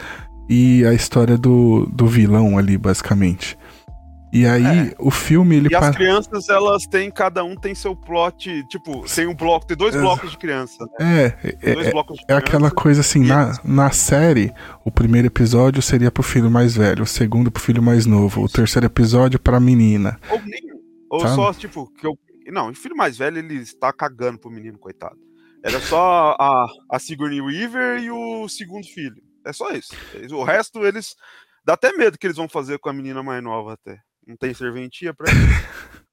e 0.50 0.86
a 0.86 0.94
história 0.94 1.38
do, 1.38 1.86
do 1.92 2.08
vilão 2.08 2.58
ali, 2.58 2.78
basicamente. 2.78 3.58
E 4.34 4.46
aí, 4.46 4.90
é. 4.90 4.96
o 5.00 5.10
filme, 5.10 5.56
ele... 5.56 5.70
E 5.72 5.76
as 5.76 5.96
crianças, 5.96 6.50
elas 6.50 6.86
têm, 6.86 7.10
cada 7.10 7.42
um 7.42 7.56
tem 7.56 7.74
seu 7.74 7.96
plot, 7.96 8.66
tipo, 8.68 9.06
tem 9.08 9.28
um 9.28 9.34
bloco, 9.34 9.66
tem 9.66 9.78
dois 9.78 9.96
blocos 9.96 10.32
de 10.32 10.38
criança. 10.38 10.86
Né? 11.00 11.26
É, 11.26 11.34
é, 11.42 11.72
é, 11.72 11.94
é 12.28 12.34
aquela 12.36 12.70
coisa 12.70 13.00
assim, 13.00 13.24
na, 13.24 13.58
na 13.64 13.92
série, 13.92 14.52
o 14.84 14.92
primeiro 14.92 15.28
episódio 15.28 15.82
seria 15.82 16.12
pro 16.12 16.22
filho 16.22 16.52
mais 16.52 16.76
velho, 16.76 17.04
o 17.04 17.08
segundo 17.08 17.50
pro 17.50 17.64
filho 17.64 17.82
mais 17.82 18.06
novo, 18.06 18.42
Isso. 18.44 18.46
o 18.46 18.50
terceiro 18.50 18.88
episódio 18.88 19.40
pra 19.40 19.58
menina. 19.58 20.20
Ou 20.30 20.42
nem, 20.42 20.62
ou 21.10 21.22
Sabe? 21.22 21.36
só, 21.36 21.54
tipo, 21.54 21.90
que 21.98 22.06
eu 22.06 22.18
não, 22.52 22.70
o 22.70 22.76
filho 22.76 22.96
mais 22.96 23.18
velho, 23.18 23.38
ele 23.38 23.56
está 23.56 23.92
cagando 23.92 24.40
pro 24.40 24.52
menino, 24.52 24.78
coitado. 24.78 25.18
Era 25.64 25.80
só 25.80 26.36
a, 26.40 26.68
a 26.92 27.00
Sigourney 27.00 27.42
Weaver 27.42 28.00
e 28.00 28.12
o 28.12 28.48
segundo 28.48 28.86
filho. 28.86 29.22
É 29.46 29.52
só 29.52 29.72
isso. 29.72 29.94
O 30.32 30.44
resto, 30.44 30.86
eles. 30.86 31.16
Dá 31.66 31.74
até 31.74 31.92
medo 31.92 32.18
que 32.18 32.28
eles 32.28 32.38
vão 32.38 32.48
fazer 32.48 32.78
com 32.78 32.90
a 32.90 32.94
menina 32.94 33.24
mais 33.24 33.44
nova 33.44 33.74
até. 33.74 34.00
Não 34.28 34.36
tem 34.38 34.54
serventia 34.54 35.14
pra 35.14 35.26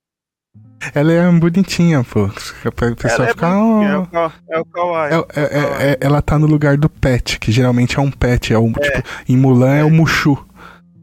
Ela 0.95 1.13
é 1.13 1.33
bonitinha, 1.33 2.05
pô. 2.05 2.25
O 2.25 2.97
pessoal 2.97 3.29
fica. 3.29 3.59
Oh... 3.59 3.83
É, 3.83 3.99
o, 3.99 4.33
é 4.51 4.61
o 4.61 4.65
kawaii. 4.65 5.13
É, 5.35 5.41
é, 5.41 5.93
é, 5.93 5.99
ela 6.01 6.21
tá 6.21 6.39
no 6.39 6.47
lugar 6.47 6.77
do 6.77 6.89
pet, 6.89 7.39
que 7.39 7.53
geralmente 7.53 7.99
é 7.99 8.01
um 8.01 8.11
pet. 8.11 8.53
É 8.53 8.59
um, 8.59 8.73
Tipo, 8.73 9.03
em 9.29 9.37
Mulan 9.37 9.75
é, 9.77 9.85
o 9.85 9.91
Mushu. 9.91 10.47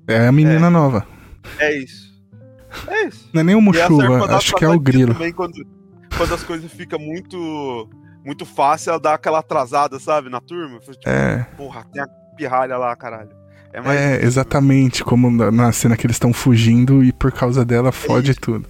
É 0.08 0.28
a 0.28 0.32
menina 0.32 0.70
nova. 0.70 1.08
É 1.58 1.76
isso. 1.78 2.09
É 2.88 3.08
isso. 3.08 3.30
Não 3.34 3.42
é 3.42 3.44
nem 3.44 3.56
o 3.56 3.62
Mushu, 3.62 4.02
acho 4.30 4.56
que 4.56 4.66
é 4.66 4.70
o 4.70 4.80
grilo. 4.80 5.14
Também 5.14 5.34
quando, 5.34 5.54
quando 6.18 6.34
as 6.34 6.44
coisas 6.44 6.72
ficam 6.72 7.00
muito 7.00 7.90
muito 8.26 8.46
fácil, 8.46 8.92
ela 8.92 9.00
dá 9.00 9.14
aquela 9.14 9.40
atrasada, 9.40 10.00
sabe, 10.00 10.30
na 10.30 10.42
turma. 10.42 10.80
Tipo, 10.80 10.98
é. 11.08 11.48
Porra, 11.58 11.86
tem 11.92 12.02
a 12.02 12.08
pirralha 12.36 12.78
lá, 12.78 12.96
caralho. 12.96 13.32
É, 13.72 13.82
mais 13.82 14.00
é 14.00 14.24
exatamente, 14.24 15.04
como 15.04 15.30
na 15.30 15.72
cena 15.72 15.96
que 15.96 16.06
eles 16.06 16.16
estão 16.16 16.34
fugindo 16.34 17.04
e 17.04 17.12
por 17.12 17.32
causa 17.32 17.64
dela 17.64 17.92
fode 17.92 18.32
é 18.32 18.34
tudo. 18.34 18.68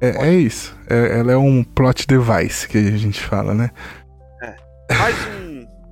É, 0.00 0.28
é 0.28 0.34
isso. 0.34 0.76
É, 0.88 1.18
ela 1.18 1.32
é 1.32 1.36
um 1.36 1.64
plot 1.64 2.06
device 2.06 2.68
que 2.68 2.76
a 2.76 2.96
gente 2.96 3.20
fala, 3.20 3.54
né? 3.54 3.70
É. 4.42 4.94
Mais 4.94 5.16
um, 5.26 5.45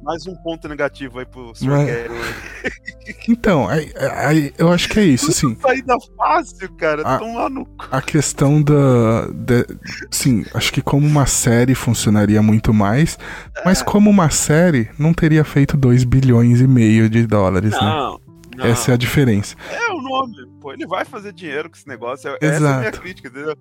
mais 0.05 0.27
um 0.27 0.35
ponto 0.37 0.69
negativo 0.69 1.19
aí 1.19 1.27
pro 1.27 1.55
Sr. 1.55 1.67
Mas... 1.67 1.89
Então, 3.29 3.69
aí, 3.69 3.93
aí, 4.17 4.55
eu 4.57 4.71
acho 4.71 4.89
que 4.89 4.99
é 4.99 5.05
isso, 5.05 5.31
assim. 5.31 5.57
Saída 5.61 5.95
fácil, 6.17 6.73
cara. 6.75 7.03
A, 7.03 7.19
lá 7.19 7.51
no. 7.51 7.67
A 7.91 8.01
questão 8.01 8.63
da. 8.63 9.29
Sim, 10.11 10.45
acho 10.55 10.73
que 10.73 10.81
como 10.81 11.07
uma 11.07 11.27
série 11.27 11.75
funcionaria 11.75 12.41
muito 12.43 12.73
mais. 12.73 13.19
É. 13.57 13.63
Mas 13.65 13.83
como 13.83 14.09
uma 14.09 14.31
série, 14.31 14.91
não 14.99 15.13
teria 15.13 15.45
feito 15.45 15.77
2 15.77 16.05
bilhões 16.05 16.61
e 16.61 16.67
meio 16.67 17.09
de 17.11 17.27
dólares, 17.27 17.73
né? 17.73 17.79
não. 17.81 18.13
né? 18.13 18.19
Não. 18.57 18.67
Essa 18.67 18.93
é 18.93 18.95
a 18.95 18.97
diferença. 18.97 19.57
É 19.71 19.93
o 19.93 20.01
nome, 20.01 20.37
pô. 20.61 20.73
Ele 20.73 20.87
vai 20.87 21.05
fazer 21.05 21.33
dinheiro 21.33 21.69
com 21.69 21.77
esse 21.77 21.89
negócio. 21.89 22.31
Exato. 22.41 22.45
Essa 22.45 22.65
é 22.65 22.73
a 22.73 22.79
minha 22.79 22.93
crítica, 22.93 23.29
entendeu? 23.29 23.57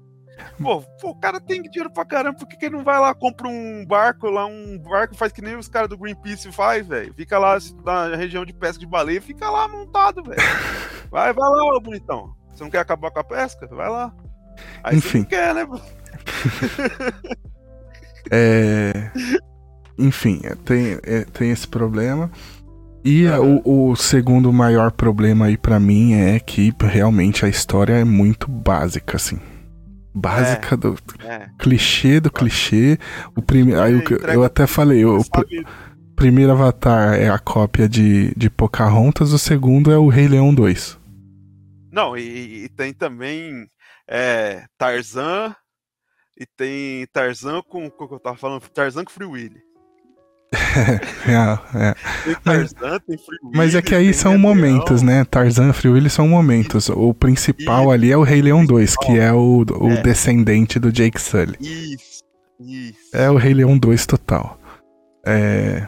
Pô, 0.61 0.81
pô, 0.99 1.09
o 1.09 1.15
cara 1.15 1.39
tem 1.39 1.61
dinheiro 1.61 1.91
pra 1.91 2.05
caramba, 2.05 2.37
por 2.37 2.47
que, 2.47 2.57
que 2.57 2.65
ele 2.65 2.77
não 2.77 2.83
vai 2.83 2.99
lá, 2.99 3.13
compra 3.13 3.47
um 3.47 3.85
barco 3.85 4.29
lá, 4.29 4.45
um 4.45 4.77
barco 4.79 5.15
faz 5.15 5.31
que 5.31 5.41
nem 5.41 5.55
os 5.55 5.67
caras 5.67 5.89
do 5.89 5.97
Greenpeace 5.97 6.51
faz, 6.51 6.87
velho? 6.87 7.13
Fica 7.13 7.37
lá 7.37 7.57
na 7.83 8.15
região 8.15 8.45
de 8.45 8.53
pesca 8.53 8.79
de 8.79 8.85
baleia, 8.85 9.21
fica 9.21 9.49
lá 9.49 9.67
montado, 9.67 10.23
velho. 10.23 10.39
Vai, 11.11 11.31
vai 11.31 11.47
lá, 11.47 11.75
ô 11.75 11.79
bonitão. 11.79 12.33
Você 12.51 12.63
não 12.63 12.71
quer 12.71 12.79
acabar 12.79 13.11
com 13.11 13.19
a 13.19 13.23
pesca? 13.23 13.67
Vai 13.67 13.87
lá. 13.87 14.11
Aí 14.83 14.97
Enfim. 14.97 15.09
Você 15.09 15.17
não 15.19 15.25
quer, 15.25 15.53
né? 15.53 15.67
é... 18.31 19.11
Enfim, 19.95 20.41
é, 20.43 20.55
tem, 20.55 20.97
é, 21.03 21.23
tem 21.25 21.51
esse 21.51 21.67
problema. 21.67 22.31
E 23.05 23.27
o, 23.27 23.91
o, 23.91 23.95
segundo 23.95 24.53
maior 24.53 24.91
problema 24.91 25.45
aí 25.45 25.57
para 25.57 25.79
mim 25.79 26.13
é 26.13 26.39
que 26.39 26.73
realmente 26.81 27.45
a 27.45 27.49
história 27.49 27.93
é 27.93 28.03
muito 28.03 28.49
básica, 28.49 29.17
assim. 29.17 29.39
Básica 30.13 30.75
é, 30.75 30.77
do 30.77 30.97
é. 31.23 31.49
clichê 31.57 32.19
do 32.19 32.31
clichê. 32.31 32.97
O 33.35 33.41
prime... 33.41 33.73
Aí 33.75 33.93
eu, 33.93 34.17
eu 34.33 34.43
até 34.43 34.67
falei, 34.67 35.03
o 35.05 35.23
pr... 35.23 35.43
primeiro 36.15 36.51
Avatar 36.51 37.15
é 37.15 37.29
a 37.29 37.39
cópia 37.39 37.89
de, 37.89 38.33
de 38.35 38.49
Pocahontas, 38.49 39.33
o 39.33 39.39
segundo 39.39 39.91
é 39.91 39.97
o 39.97 40.09
Rei 40.09 40.27
Leão 40.27 40.53
2. 40.53 40.99
Não, 41.91 42.17
e, 42.17 42.65
e 42.65 42.69
tem 42.69 42.93
também 42.93 43.67
é, 44.07 44.65
Tarzan, 44.77 45.55
e 46.37 46.45
tem 46.45 47.07
Tarzan 47.13 47.61
com, 47.63 47.85
o 47.85 47.91
que 47.91 48.13
eu 48.13 48.19
tava 48.19 48.37
falando, 48.37 48.67
Tarzan 48.69 49.03
com 49.03 49.11
Free 49.11 49.25
Willy. 49.25 49.62
é, 51.27 51.89
é. 51.89 52.35
Tarzan, 52.43 52.99
tem 52.99 53.17
Free 53.17 53.37
Willy, 53.43 53.57
Mas 53.57 53.75
é 53.75 53.81
que 53.81 53.95
aí 53.95 54.13
são 54.13 54.37
momentos, 54.37 55.01
né? 55.01 55.25
Tarzan 55.25 55.69
e 55.69 55.73
Free 55.73 55.89
Willy 55.89 56.09
são 56.09 56.27
momentos. 56.27 56.89
O 56.89 57.13
principal 57.13 57.91
ali 57.91 58.11
é 58.11 58.17
o 58.17 58.23
Rei 58.23 58.41
Leão 58.41 58.65
2, 58.65 58.95
que 58.97 59.17
é 59.19 59.33
o, 59.33 59.63
o 59.63 59.91
é. 59.91 60.01
descendente 60.01 60.79
do 60.79 60.91
Jake 60.91 61.19
Sully. 61.19 61.57
Isso, 61.59 62.23
isso. 62.59 62.99
É 63.11 63.29
o 63.29 63.35
Rei 63.35 63.53
Leão 63.53 63.77
2 63.77 64.05
total. 64.05 64.59
É... 65.25 65.87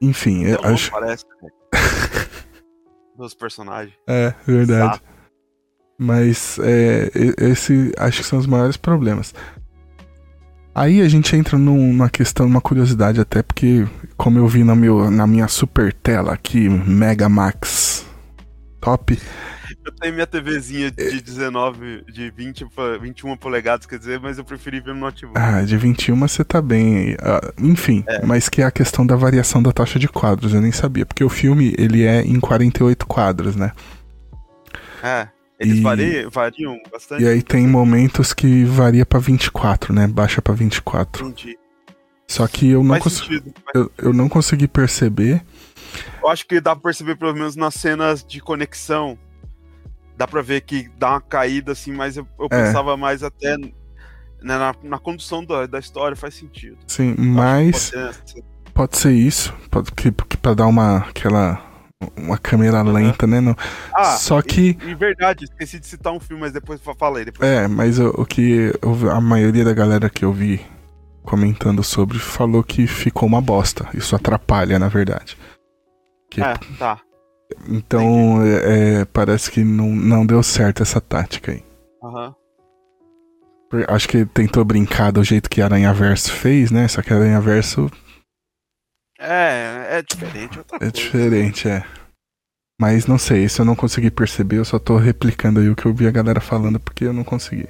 Enfim, 0.00 0.44
eu 0.44 0.60
acho... 0.62 0.90
Parece, 0.90 1.24
Dos 3.16 3.34
personagens. 3.34 3.94
É, 4.08 4.32
verdade. 4.46 4.94
Exato. 4.94 5.10
Mas 5.98 6.58
é, 6.60 7.10
esse 7.38 7.92
acho 7.98 8.22
que 8.22 8.26
são 8.26 8.38
os 8.38 8.46
maiores 8.46 8.78
problemas. 8.78 9.34
Aí 10.74 11.02
a 11.02 11.08
gente 11.08 11.34
entra 11.34 11.58
numa 11.58 12.08
questão, 12.08 12.46
uma 12.46 12.60
curiosidade 12.60 13.20
até, 13.20 13.42
porque 13.42 13.86
como 14.16 14.38
eu 14.38 14.46
vi 14.46 14.62
no 14.62 14.76
meu, 14.76 15.10
na 15.10 15.26
minha 15.26 15.48
super 15.48 15.92
tela 15.92 16.32
aqui, 16.32 16.68
Mega 16.68 17.28
Max 17.28 18.06
top. 18.80 19.18
Eu 19.84 19.92
tenho 19.92 20.14
minha 20.14 20.26
TVzinha 20.26 20.90
de 20.90 21.20
19, 21.20 22.04
de 22.12 22.30
20, 22.30 22.66
21 23.00 23.36
polegadas, 23.36 23.86
quer 23.86 23.98
dizer, 23.98 24.18
mas 24.18 24.38
eu 24.38 24.44
preferi 24.44 24.80
ver 24.80 24.94
no 24.94 25.00
notebook. 25.00 25.38
Ah, 25.38 25.62
de 25.62 25.76
21 25.76 26.18
você 26.18 26.44
tá 26.44 26.60
bem. 26.60 27.14
Uh, 27.14 27.52
enfim, 27.58 28.02
é. 28.06 28.24
mas 28.24 28.48
que 28.48 28.62
é 28.62 28.64
a 28.64 28.70
questão 28.70 29.06
da 29.06 29.16
variação 29.16 29.62
da 29.62 29.72
taxa 29.72 29.98
de 29.98 30.08
quadros, 30.08 30.54
eu 30.54 30.60
nem 30.60 30.72
sabia, 30.72 31.06
porque 31.06 31.22
o 31.22 31.28
filme 31.28 31.74
ele 31.78 32.04
é 32.04 32.22
em 32.22 32.40
48 32.40 33.06
quadros, 33.06 33.54
né? 33.54 33.72
É. 35.02 35.28
Eles 35.60 35.76
e, 35.76 35.82
variam, 35.82 36.30
variam 36.30 36.80
bastante. 36.90 37.22
E 37.22 37.28
aí 37.28 37.42
tem 37.42 37.66
momentos 37.66 38.32
que 38.32 38.64
varia 38.64 39.04
para 39.04 39.18
24, 39.18 39.92
né? 39.92 40.06
Baixa 40.06 40.40
para 40.40 40.54
24. 40.54 41.26
Entendi. 41.26 41.58
Só 42.26 42.46
que 42.46 42.70
eu 42.70 42.82
não, 42.82 42.98
consegui, 42.98 43.42
eu, 43.74 43.92
eu, 43.98 44.12
não 44.12 44.28
consegui 44.28 44.66
perceber. 44.66 45.44
Eu 46.22 46.28
acho 46.28 46.46
que 46.46 46.60
dá 46.60 46.74
pra 46.74 46.84
perceber, 46.84 47.16
pelo 47.16 47.34
menos 47.34 47.56
nas 47.56 47.74
cenas 47.74 48.24
de 48.24 48.40
conexão. 48.40 49.18
Dá 50.16 50.26
pra 50.26 50.40
ver 50.40 50.62
que 50.62 50.88
dá 50.96 51.10
uma 51.10 51.20
caída, 51.20 51.72
assim, 51.72 51.92
mas 51.92 52.16
eu, 52.16 52.26
eu 52.38 52.46
é. 52.46 52.48
pensava 52.48 52.96
mais 52.96 53.22
até 53.22 53.56
né, 53.58 53.72
na, 54.40 54.74
na, 54.82 54.98
condução 54.98 55.44
da, 55.44 55.66
da 55.66 55.78
história, 55.78 56.16
faz 56.16 56.34
sentido. 56.34 56.78
Sim, 56.86 57.16
mas. 57.18 57.90
Pode 57.90 58.30
ser, 58.30 58.44
pode 58.72 58.96
ser, 58.96 59.12
isso, 59.12 59.52
pode, 59.70 59.90
que, 59.92 60.12
que 60.12 60.36
pra 60.36 60.54
dar 60.54 60.68
uma. 60.68 60.98
aquela 60.98 61.69
uma 62.16 62.38
câmera 62.38 62.82
uhum. 62.82 62.92
lenta, 62.92 63.26
né? 63.26 63.40
No... 63.40 63.56
Ah, 63.94 64.16
Só 64.16 64.40
que. 64.40 64.78
Em 64.82 64.94
verdade, 64.94 65.44
esqueci 65.44 65.78
de 65.78 65.86
citar 65.86 66.12
um 66.12 66.20
filme, 66.20 66.42
mas 66.42 66.52
depois 66.52 66.80
falei. 66.98 67.24
Depois... 67.24 67.48
É, 67.48 67.68
mas 67.68 67.98
o, 67.98 68.08
o 68.08 68.24
que 68.24 68.72
eu, 68.80 69.10
a 69.10 69.20
maioria 69.20 69.64
da 69.64 69.72
galera 69.72 70.08
que 70.08 70.24
eu 70.24 70.32
vi 70.32 70.60
comentando 71.22 71.82
sobre 71.82 72.18
falou 72.18 72.62
que 72.64 72.86
ficou 72.86 73.28
uma 73.28 73.40
bosta. 73.40 73.88
Isso 73.94 74.16
atrapalha, 74.16 74.78
na 74.78 74.88
verdade. 74.88 75.36
Que... 76.30 76.40
É, 76.40 76.54
tá. 76.78 77.00
Então, 77.68 78.40
é, 78.42 79.00
é, 79.00 79.04
parece 79.04 79.50
que 79.50 79.64
não, 79.64 79.88
não 79.88 80.24
deu 80.24 80.42
certo 80.42 80.82
essa 80.82 81.00
tática 81.00 81.52
aí. 81.52 81.62
Aham. 82.02 82.28
Uhum. 82.28 82.34
Acho 83.86 84.08
que 84.08 84.24
tentou 84.24 84.64
brincar 84.64 85.12
do 85.12 85.22
jeito 85.22 85.48
que 85.48 85.62
Aranha 85.62 85.92
Verso 85.92 86.32
fez, 86.32 86.72
né? 86.72 86.88
Só 86.88 87.02
que 87.02 87.12
Aranha 87.12 87.40
Verso 87.40 87.88
é, 89.20 89.98
é 89.98 90.02
diferente. 90.02 90.58
Outra 90.58 90.76
é 90.76 90.78
coisa. 90.80 90.92
diferente, 90.92 91.68
é. 91.68 91.84
Mas 92.80 93.06
não 93.06 93.18
sei, 93.18 93.44
isso 93.44 93.60
eu 93.60 93.66
não 93.66 93.76
consegui 93.76 94.10
perceber, 94.10 94.56
eu 94.56 94.64
só 94.64 94.78
tô 94.78 94.96
replicando 94.96 95.60
aí 95.60 95.68
o 95.68 95.76
que 95.76 95.84
eu 95.84 95.92
vi 95.92 96.06
a 96.06 96.10
galera 96.10 96.40
falando 96.40 96.80
porque 96.80 97.04
eu 97.04 97.12
não 97.12 97.22
consegui. 97.22 97.68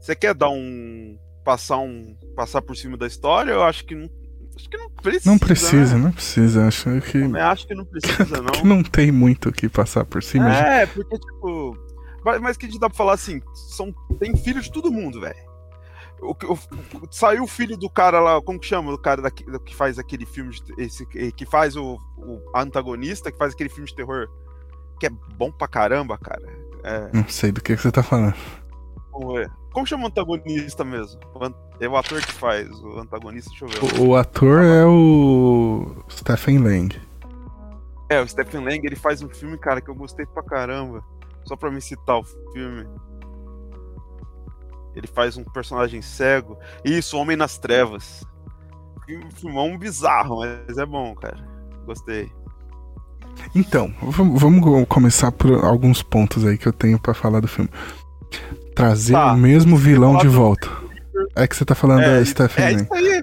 Você 0.00 0.16
quer 0.16 0.34
dar 0.34 0.48
um. 0.48 1.18
passar 1.44 1.76
um. 1.76 2.16
passar 2.34 2.62
por 2.62 2.74
cima 2.74 2.96
da 2.96 3.06
história? 3.06 3.52
Eu 3.52 3.62
acho 3.62 3.84
que 3.84 3.94
não. 3.94 4.08
Acho 4.56 4.68
que 4.70 4.76
não 4.78 4.90
precisa. 4.90 5.30
Não 5.30 5.38
precisa, 5.38 5.96
né? 5.98 6.04
não 6.04 6.12
precisa. 6.12 6.66
Acho 6.66 7.00
que. 7.02 7.18
Eu 7.18 7.36
acho 7.36 7.66
que 7.66 7.74
não 7.74 7.84
precisa, 7.84 8.40
não. 8.42 8.64
não 8.64 8.82
tem 8.82 9.12
muito 9.12 9.50
o 9.50 9.52
que 9.52 9.68
passar 9.68 10.06
por 10.06 10.22
cima. 10.22 10.50
É, 10.50 10.86
de... 10.86 10.92
porque, 10.92 11.18
tipo. 11.18 11.76
Mas 12.40 12.56
que 12.56 12.66
a 12.66 12.68
gente 12.68 12.80
dá 12.80 12.88
pra 12.88 12.96
falar 12.96 13.14
assim, 13.14 13.40
são, 13.76 13.94
tem 14.18 14.36
filho 14.36 14.60
de 14.60 14.70
todo 14.70 14.92
mundo, 14.92 15.20
velho. 15.20 15.49
O, 16.22 16.32
o, 16.32 16.58
saiu 17.10 17.44
o 17.44 17.46
filho 17.46 17.76
do 17.76 17.88
cara 17.88 18.20
lá, 18.20 18.40
como 18.42 18.58
que 18.58 18.66
chama? 18.66 18.92
O 18.92 18.98
cara 18.98 19.22
daqui, 19.22 19.44
que 19.64 19.74
faz 19.74 19.98
aquele 19.98 20.26
filme, 20.26 20.50
de, 20.50 20.74
esse, 20.82 21.06
que 21.06 21.46
faz 21.46 21.76
o, 21.76 21.98
o, 22.16 22.42
antagonista, 22.54 23.32
que 23.32 23.38
faz 23.38 23.54
aquele 23.54 23.70
filme 23.70 23.88
de 23.88 23.94
terror, 23.94 24.28
que 24.98 25.06
é 25.06 25.10
bom 25.10 25.50
pra 25.50 25.66
caramba, 25.66 26.18
cara. 26.18 26.42
É... 26.82 27.10
Não 27.12 27.28
sei 27.28 27.52
do 27.52 27.62
que, 27.62 27.74
que 27.74 27.82
você 27.82 27.90
tá 27.90 28.02
falando. 28.02 28.34
Como, 29.10 29.34
como 29.72 29.86
chama 29.86 30.04
o 30.04 30.06
antagonista 30.08 30.84
mesmo? 30.84 31.20
É 31.80 31.88
o 31.88 31.96
ator 31.96 32.20
que 32.20 32.32
faz 32.32 32.68
o 32.82 32.98
antagonista, 32.98 33.50
deixa 33.50 33.64
eu 33.64 33.68
ver. 33.68 34.00
O, 34.00 34.08
o 34.08 34.16
ator 34.16 34.62
é 34.62 34.84
o 34.84 36.04
Stephen 36.10 36.58
Lang. 36.58 37.00
É, 38.10 38.20
o 38.20 38.28
Stephen 38.28 38.64
Lang, 38.64 38.84
ele 38.84 38.96
faz 38.96 39.22
um 39.22 39.28
filme, 39.28 39.56
cara, 39.56 39.80
que 39.80 39.88
eu 39.88 39.94
gostei 39.94 40.26
pra 40.26 40.42
caramba. 40.42 41.02
Só 41.44 41.56
pra 41.56 41.70
me 41.70 41.80
citar 41.80 42.18
o 42.18 42.24
filme. 42.24 42.86
Ele 44.94 45.06
faz 45.06 45.36
um 45.36 45.44
personagem 45.44 46.02
cego. 46.02 46.58
Isso, 46.84 47.16
Homem 47.16 47.36
nas 47.36 47.58
Trevas. 47.58 48.24
Filmão 49.34 49.76
bizarro, 49.76 50.40
mas 50.40 50.78
é 50.78 50.86
bom, 50.86 51.14
cara. 51.14 51.44
Gostei. 51.84 52.30
Então, 53.54 53.92
vamos 54.00 54.86
começar 54.88 55.32
por 55.32 55.64
alguns 55.64 56.02
pontos 56.02 56.44
aí 56.44 56.58
que 56.58 56.66
eu 56.66 56.72
tenho 56.72 56.98
para 56.98 57.14
falar 57.14 57.40
do 57.40 57.48
filme. 57.48 57.70
Trazer 58.74 59.14
tá, 59.14 59.32
o 59.32 59.36
mesmo 59.36 59.76
vilão 59.76 60.16
de 60.18 60.28
volta. 60.28 60.68
É 61.34 61.46
que 61.46 61.56
você 61.56 61.64
tá 61.64 61.74
falando 61.74 62.02
é, 62.02 62.18
da 62.18 62.24
Stephanie. 62.24 62.80
É 62.80 62.82
isso 62.82 62.94
aí. 62.94 63.22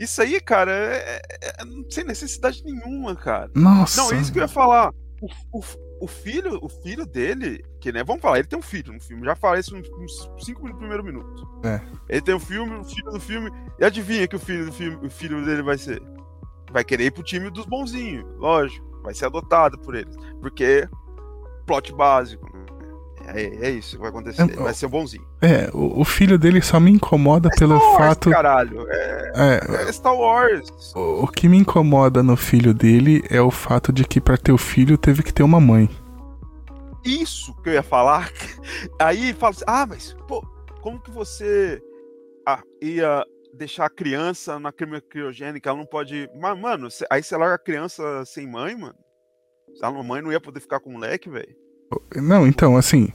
Isso 0.00 0.22
aí, 0.22 0.40
cara, 0.40 0.72
é, 0.72 1.20
é, 1.30 1.48
é, 1.48 1.52
sem 1.90 2.04
necessidade 2.04 2.62
nenhuma, 2.64 3.14
cara. 3.14 3.50
Nossa. 3.54 4.02
Não, 4.02 4.12
é 4.12 4.20
isso 4.20 4.32
que 4.32 4.38
eu 4.38 4.42
ia 4.42 4.48
falar. 4.48 4.90
O, 5.20 5.58
o, 5.58 5.62
o, 6.02 6.06
filho, 6.06 6.58
o 6.62 6.68
filho 6.68 7.06
dele, 7.06 7.64
que 7.80 7.90
né, 7.90 8.04
vamos 8.04 8.20
falar, 8.20 8.38
ele 8.38 8.48
tem 8.48 8.58
um 8.58 8.62
filho 8.62 8.92
no 8.92 9.00
filme, 9.00 9.24
já 9.24 9.34
falei 9.34 9.60
isso 9.60 9.74
uns 9.74 10.28
5 10.44 10.60
minutos 10.60 10.78
primeiro 10.78 11.02
minuto. 11.02 11.60
É. 11.64 11.80
Ele 12.08 12.20
tem 12.20 12.34
um 12.34 12.40
filme, 12.40 12.74
o 12.74 12.80
um 12.80 12.84
filho 12.84 13.10
do 13.10 13.20
filme, 13.20 13.50
e 13.78 13.84
adivinha 13.84 14.28
que 14.28 14.36
o 14.36 14.38
filho 14.38 14.66
do 14.66 14.72
filme, 14.72 15.06
o 15.06 15.10
filho 15.10 15.44
dele 15.44 15.62
vai 15.62 15.78
ser? 15.78 16.02
Vai 16.70 16.84
querer 16.84 17.06
ir 17.06 17.10
pro 17.12 17.22
time 17.22 17.48
dos 17.50 17.64
bonzinhos, 17.64 18.26
lógico. 18.38 18.84
Vai 19.02 19.14
ser 19.14 19.26
adotado 19.26 19.78
por 19.78 19.94
eles. 19.94 20.14
Porque 20.40 20.88
plot 21.64 21.94
básico. 21.94 22.44
Né? 22.52 22.66
É, 23.34 23.68
é 23.68 23.70
isso 23.70 23.96
que 23.96 24.02
vai 24.02 24.10
acontecer. 24.10 24.42
É, 24.42 24.46
vai 24.46 24.74
ser 24.74 24.88
bonzinho. 24.88 25.26
É, 25.40 25.68
o, 25.72 26.00
o, 26.00 26.04
filho 26.04 26.38
dele 26.38 26.60
só 26.62 26.78
me 26.78 26.90
incomoda 26.90 27.48
é 27.52 27.58
pelo 27.58 27.74
Wars, 27.74 27.96
fato. 27.96 28.30
Caralho, 28.30 28.86
é, 28.88 29.32
é, 29.34 29.88
é 29.88 29.92
Star 29.92 30.14
Wars. 30.14 30.68
O, 30.94 31.24
o, 31.24 31.28
que 31.28 31.48
me 31.48 31.56
incomoda 31.56 32.22
no 32.22 32.36
filho 32.36 32.72
dele 32.72 33.24
é 33.30 33.40
o 33.40 33.50
fato 33.50 33.92
de 33.92 34.04
que 34.04 34.20
para 34.20 34.36
ter 34.36 34.52
o 34.52 34.58
filho 34.58 34.96
teve 34.96 35.22
que 35.22 35.32
ter 35.32 35.42
uma 35.42 35.60
mãe. 35.60 35.88
Isso 37.04 37.54
que 37.62 37.70
eu 37.70 37.74
ia 37.74 37.82
falar. 37.82 38.30
Aí 38.98 39.32
fala 39.34 39.50
assim: 39.50 39.64
ah, 39.66 39.86
mas, 39.86 40.16
pô, 40.26 40.44
como 40.80 41.00
que 41.00 41.10
você 41.10 41.82
ah, 42.46 42.62
ia 42.80 43.24
deixar 43.54 43.86
a 43.86 43.90
criança 43.90 44.58
na 44.58 44.72
câmera 44.72 45.00
criogênica? 45.00 45.68
Ela 45.68 45.78
não 45.78 45.86
pode. 45.86 46.28
Mas, 46.34 46.58
mano, 46.58 46.88
aí 47.10 47.22
você 47.22 47.36
larga 47.36 47.54
a 47.54 47.58
criança 47.58 48.24
sem 48.24 48.46
mãe, 48.46 48.76
mano? 48.76 48.96
A 49.82 49.90
mãe 49.90 50.22
não 50.22 50.32
ia 50.32 50.40
poder 50.40 50.60
ficar 50.60 50.80
com 50.80 50.90
o 50.90 50.92
moleque, 50.94 51.28
velho. 51.28 51.65
Não, 52.16 52.46
então, 52.46 52.76
assim, 52.76 53.08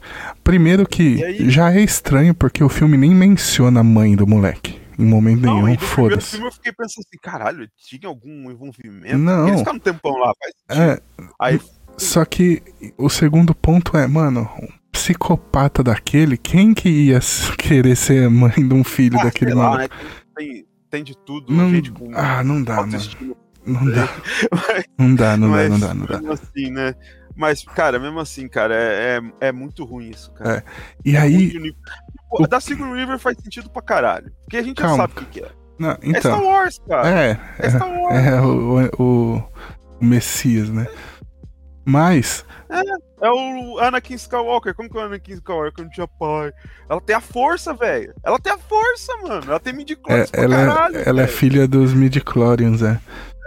primeiro 0.44 0.88
que 0.88 1.50
já 1.50 1.74
é 1.74 1.82
estranho 1.82 2.34
porque 2.34 2.64
o 2.64 2.70
filme 2.70 2.98
nem 2.98 3.14
menciona 3.14 3.82
a 3.82 3.84
mãe 3.84 4.16
do 4.16 4.26
moleque. 4.28 4.80
Em 4.98 5.06
momento 5.06 5.42
não, 5.42 5.64
nenhum, 5.64 5.80
foda-se. 5.80 6.40
eu 6.40 6.52
fiquei 6.52 6.72
pensando 6.72 7.04
assim, 7.08 7.18
caralho, 7.22 7.68
tinha 7.76 8.08
algum 8.08 8.52
envolvimento? 8.52 9.18
Não. 9.18 9.48
Eles 9.48 9.60
ficaram 9.60 9.78
um 9.78 9.82
tempão 9.82 10.16
lá, 10.18 10.34
é, 10.70 11.02
Aí... 11.40 11.60
Só 11.98 12.24
que 12.26 12.62
o 12.98 13.10
segundo 13.10 13.54
ponto 13.54 13.98
é, 13.98 14.08
mano, 14.08 14.50
um 14.62 14.68
psicopata 14.92 15.84
daquele, 15.84 16.38
quem 16.38 16.74
que 16.74 16.90
ia 16.90 17.20
querer 17.58 17.96
ser 17.96 18.30
mãe 18.30 18.54
de 18.56 18.74
um 18.74 18.84
filho 18.84 19.20
ah, 19.20 19.24
daquele 19.24 19.54
lá, 19.54 19.78
né? 19.78 19.88
tem, 20.36 20.66
tem, 20.90 21.04
de 21.04 21.18
tudo, 21.26 21.54
não, 21.54 21.70
gente 21.70 21.92
com 21.92 22.12
Ah, 22.14 22.44
não 22.44 22.62
dá, 22.62 22.78
mano. 22.78 22.98
Não 23.64 23.86
dá. 23.92 24.10
não 24.98 25.14
dá, 25.14 25.38
não 25.38 25.52
dá, 25.52 25.70
não 25.70 25.80
dá, 25.80 25.94
não 25.94 26.06
dá. 26.08 26.34
Assim, 26.34 26.72
né? 26.72 26.96
Mas, 27.36 27.64
cara, 27.64 28.00
mesmo 28.00 28.20
assim, 28.20 28.48
cara, 28.48 28.76
é, 28.76 29.18
é, 29.40 29.48
é 29.48 29.52
muito 29.52 29.84
ruim 29.84 30.10
isso, 30.10 30.32
cara. 30.34 30.58
É. 30.58 30.64
E 31.06 31.16
é 31.16 31.20
aí. 31.20 31.74
Pô, 32.30 32.44
o... 32.44 32.48
Da 32.48 32.60
Sigourney 32.60 33.00
River 33.00 33.20
faz 33.20 33.38
sentido 33.38 33.70
pra 33.70 33.82
caralho. 33.82 34.32
Porque 34.44 34.58
a 34.58 34.64
gente 34.64 34.78
Calma. 34.78 34.96
já 34.96 35.02
sabe 35.02 35.14
o 35.14 35.26
que, 35.26 35.42
é. 35.42 35.52
Não, 35.80 35.98
então, 36.04 36.12
é 36.12 36.20
Star 36.20 36.44
Wars, 36.44 36.82
cara. 36.88 37.10
É, 37.10 37.40
é 37.60 37.70
Star 37.70 37.90
é, 37.90 37.98
Wars. 37.98 38.16
É, 38.16 38.42
o, 38.42 39.04
o, 39.04 39.38
o 40.00 40.06
Messias, 40.06 40.70
né? 40.70 40.88
Mas. 41.84 42.46
É, 42.70 42.82
é 43.26 43.30
o 43.32 43.80
Anakin 43.80 44.14
Skywalker. 44.14 44.76
Como 44.76 44.90
que 44.90 44.98
é 44.98 45.02
o 45.02 45.04
Anakin 45.06 45.34
Skywalker 45.34 45.84
não 45.84 45.92
tinha 45.92 46.08
pai? 46.08 46.52
Ela 46.90 47.02
tem 47.02 47.16
a 47.16 47.22
força, 47.22 47.74
velho. 47.74 48.14
Ela 48.24 48.40
tem 48.40 48.54
a 48.54 48.58
força, 48.58 49.18
mano. 49.24 49.44
Ela 49.48 49.60
tem 49.60 49.74
midi-chlorians 49.74 50.30
é, 50.34 50.44
ela, 50.44 50.56
caralho, 50.56 50.98
ela 51.04 51.22
é 51.22 51.28
filha 51.28 51.68
dos 51.68 51.94
midi-chlorians, 51.94 52.82
é. 52.82 53.00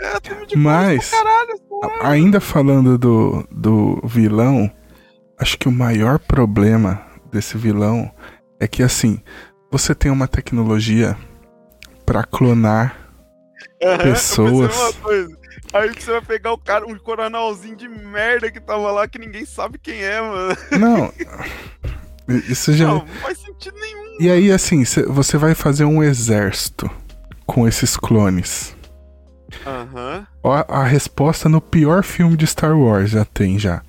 É, 0.05 0.57
Mas, 0.57 1.11
caralho, 1.11 1.61
ainda 2.03 2.41
falando 2.41 2.99
do, 2.99 3.47
do 3.51 4.01
vilão, 4.05 4.71
acho 5.39 5.59
que 5.59 5.69
o 5.69 5.73
maior 5.73 6.19
problema 6.19 7.01
desse 7.33 7.57
vilão 7.57 8.11
é 8.61 8.69
que, 8.69 8.83
assim, 8.83 9.21
você 9.71 9.95
tem 9.95 10.11
uma 10.11 10.29
tecnologia 10.29 11.17
para 12.05 12.23
clonar 12.25 12.97
uhum, 13.83 13.99
pessoas. 13.99 14.75
Aí 15.73 15.91
você 15.93 16.13
vai 16.13 16.21
pegar 16.21 16.53
o 16.53 16.59
cara, 16.59 16.87
um 16.87 16.97
coronelzinho 16.97 17.75
de 17.75 17.89
merda 17.89 18.51
que 18.51 18.61
tava 18.61 18.93
lá 18.93 19.09
que 19.09 19.19
ninguém 19.19 19.45
sabe 19.45 19.79
quem 19.79 20.03
é, 20.03 20.21
mano. 20.21 20.57
Não. 20.79 21.13
Isso 22.49 22.73
já. 22.73 22.87
Não, 22.87 22.99
não 22.99 23.07
faz 23.07 23.39
sentido 23.39 23.77
nenhum. 23.81 24.17
E 24.21 24.31
aí, 24.31 24.53
assim, 24.53 24.85
você 24.85 25.37
vai 25.37 25.55
fazer 25.55 25.85
um 25.85 26.03
exército 26.03 26.89
com 27.47 27.67
esses 27.67 27.97
clones. 27.97 28.74
Uhum. 29.67 30.27
A, 30.53 30.81
a, 30.81 30.85
resposta 30.85 31.49
no 31.49 31.61
pior 31.61 32.03
filme 32.03 32.37
de 32.37 32.47
Star 32.47 32.79
Wars 32.79 33.11
já 33.11 33.25
tem 33.25 33.59
já. 33.59 33.83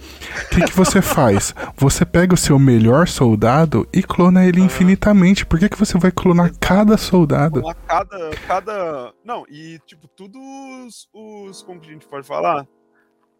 O 0.45 0.49
que, 0.49 0.65
que 0.65 0.75
você 0.75 1.01
faz? 1.03 1.53
Você 1.77 2.05
pega 2.05 2.33
o 2.33 2.37
seu 2.37 2.57
melhor 2.57 3.07
soldado 3.07 3.87
e 3.93 4.01
clona 4.01 4.45
ele 4.45 4.59
uhum. 4.59 4.65
infinitamente. 4.65 5.45
Por 5.45 5.59
que, 5.59 5.69
que 5.69 5.77
você 5.77 5.97
vai 5.97 6.11
clonar 6.11 6.51
cada 6.59 6.97
soldado? 6.97 7.61
Clonar 7.61 7.77
cada, 7.87 8.29
cada. 8.47 9.13
Não, 9.23 9.45
e 9.49 9.79
tipo, 9.85 10.07
todos 10.07 10.41
os, 10.41 11.09
os. 11.13 11.61
Como 11.63 11.79
que 11.79 11.89
a 11.89 11.93
gente 11.93 12.07
pode 12.07 12.25
falar? 12.25 12.65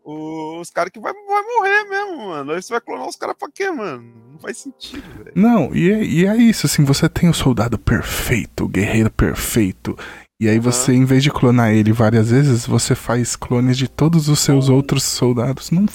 os 0.05 0.69
caras 0.69 0.91
que 0.91 0.99
vai, 0.99 1.11
vai 1.11 1.41
morrer 1.41 1.83
mesmo, 1.85 2.27
mano. 2.27 2.51
Aí 2.51 2.61
você 2.61 2.71
vai 2.71 2.81
clonar 2.81 3.07
os 3.07 3.15
caras 3.15 3.35
pra 3.37 3.49
quê, 3.51 3.71
mano? 3.71 4.03
Não 4.31 4.39
faz 4.39 4.59
sentido, 4.59 5.03
velho. 5.17 5.31
Não, 5.35 5.75
e 5.75 5.91
é, 5.91 6.03
e 6.03 6.25
é 6.27 6.37
isso, 6.37 6.67
assim, 6.67 6.83
você 6.83 7.09
tem 7.09 7.27
o 7.27 7.33
soldado 7.33 7.79
perfeito, 7.79 8.65
o 8.65 8.67
guerreiro 8.67 9.09
perfeito, 9.09 9.97
e 10.39 10.49
aí 10.49 10.59
você, 10.59 10.91
uhum. 10.91 10.97
em 10.97 11.05
vez 11.05 11.23
de 11.23 11.31
clonar 11.31 11.71
ele 11.71 11.93
várias 11.93 12.29
vezes, 12.29 12.65
você 12.65 12.93
faz 12.93 13.35
clones 13.35 13.77
de 13.77 13.87
todos 13.87 14.27
os 14.27 14.39
seus 14.39 14.67
outros 14.67 15.03
soldados. 15.03 15.71
Não. 15.71 15.85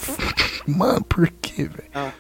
Mano, 0.67 1.05
por 1.05 1.29
quê, 1.31 1.65
velho? 1.65 1.91
Ah. 1.95 2.13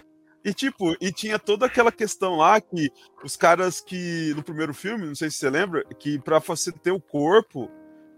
E 0.45 0.55
tipo, 0.55 0.95
e 1.01 1.13
tinha 1.13 1.39
toda 1.39 1.67
aquela 1.67 1.93
questão 1.93 2.37
lá 2.37 2.61
que 2.61 2.91
os 3.23 3.37
caras 3.37 3.81
que. 3.81 4.33
No 4.35 4.43
primeiro 4.43 4.73
filme, 4.73 5.07
não 5.07 5.15
sei 5.15 5.31
se 5.31 5.37
você 5.37 5.51
lembra, 5.51 5.85
que 5.99 6.19
pra 6.19 6.39
você 6.39 6.73
ter 6.73 6.91
o 6.91 7.01
corpo 7.01 7.71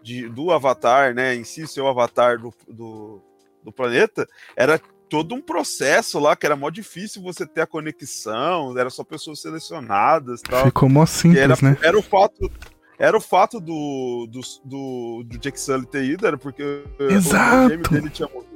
de, 0.02 0.28
do 0.28 0.50
avatar, 0.50 1.14
né? 1.14 1.34
Em 1.34 1.44
si, 1.44 1.66
seu 1.66 1.86
avatar 1.86 2.38
do, 2.38 2.52
do, 2.68 3.20
do 3.64 3.72
planeta, 3.72 4.28
era 4.56 4.80
todo 5.08 5.34
um 5.34 5.40
processo 5.40 6.18
lá 6.18 6.34
que 6.34 6.46
era 6.46 6.56
mó 6.56 6.70
difícil 6.70 7.22
você 7.22 7.46
ter 7.46 7.60
a 7.60 7.66
conexão, 7.66 8.76
era 8.78 8.88
só 8.88 9.04
pessoas 9.04 9.40
selecionadas 9.40 10.40
tal. 10.42 10.64
Ficou 10.64 10.88
mó 10.88 11.04
simples, 11.04 11.42
era, 11.42 11.54
né? 11.60 11.76
Era 11.82 11.98
o 11.98 12.02
fato 12.02 12.50
era 12.98 13.16
o 13.16 13.20
fato 13.20 13.60
do, 13.60 14.28
do, 14.30 14.40
do, 14.64 15.24
do 15.24 15.38
Jake 15.38 15.58
Sully 15.58 15.86
ter 15.86 16.04
ido, 16.04 16.26
era 16.26 16.36
porque 16.36 16.84
Exato. 17.10 17.74
o 17.74 17.90
dele 17.90 18.10
tinha 18.10 18.28
morrido. 18.28 18.52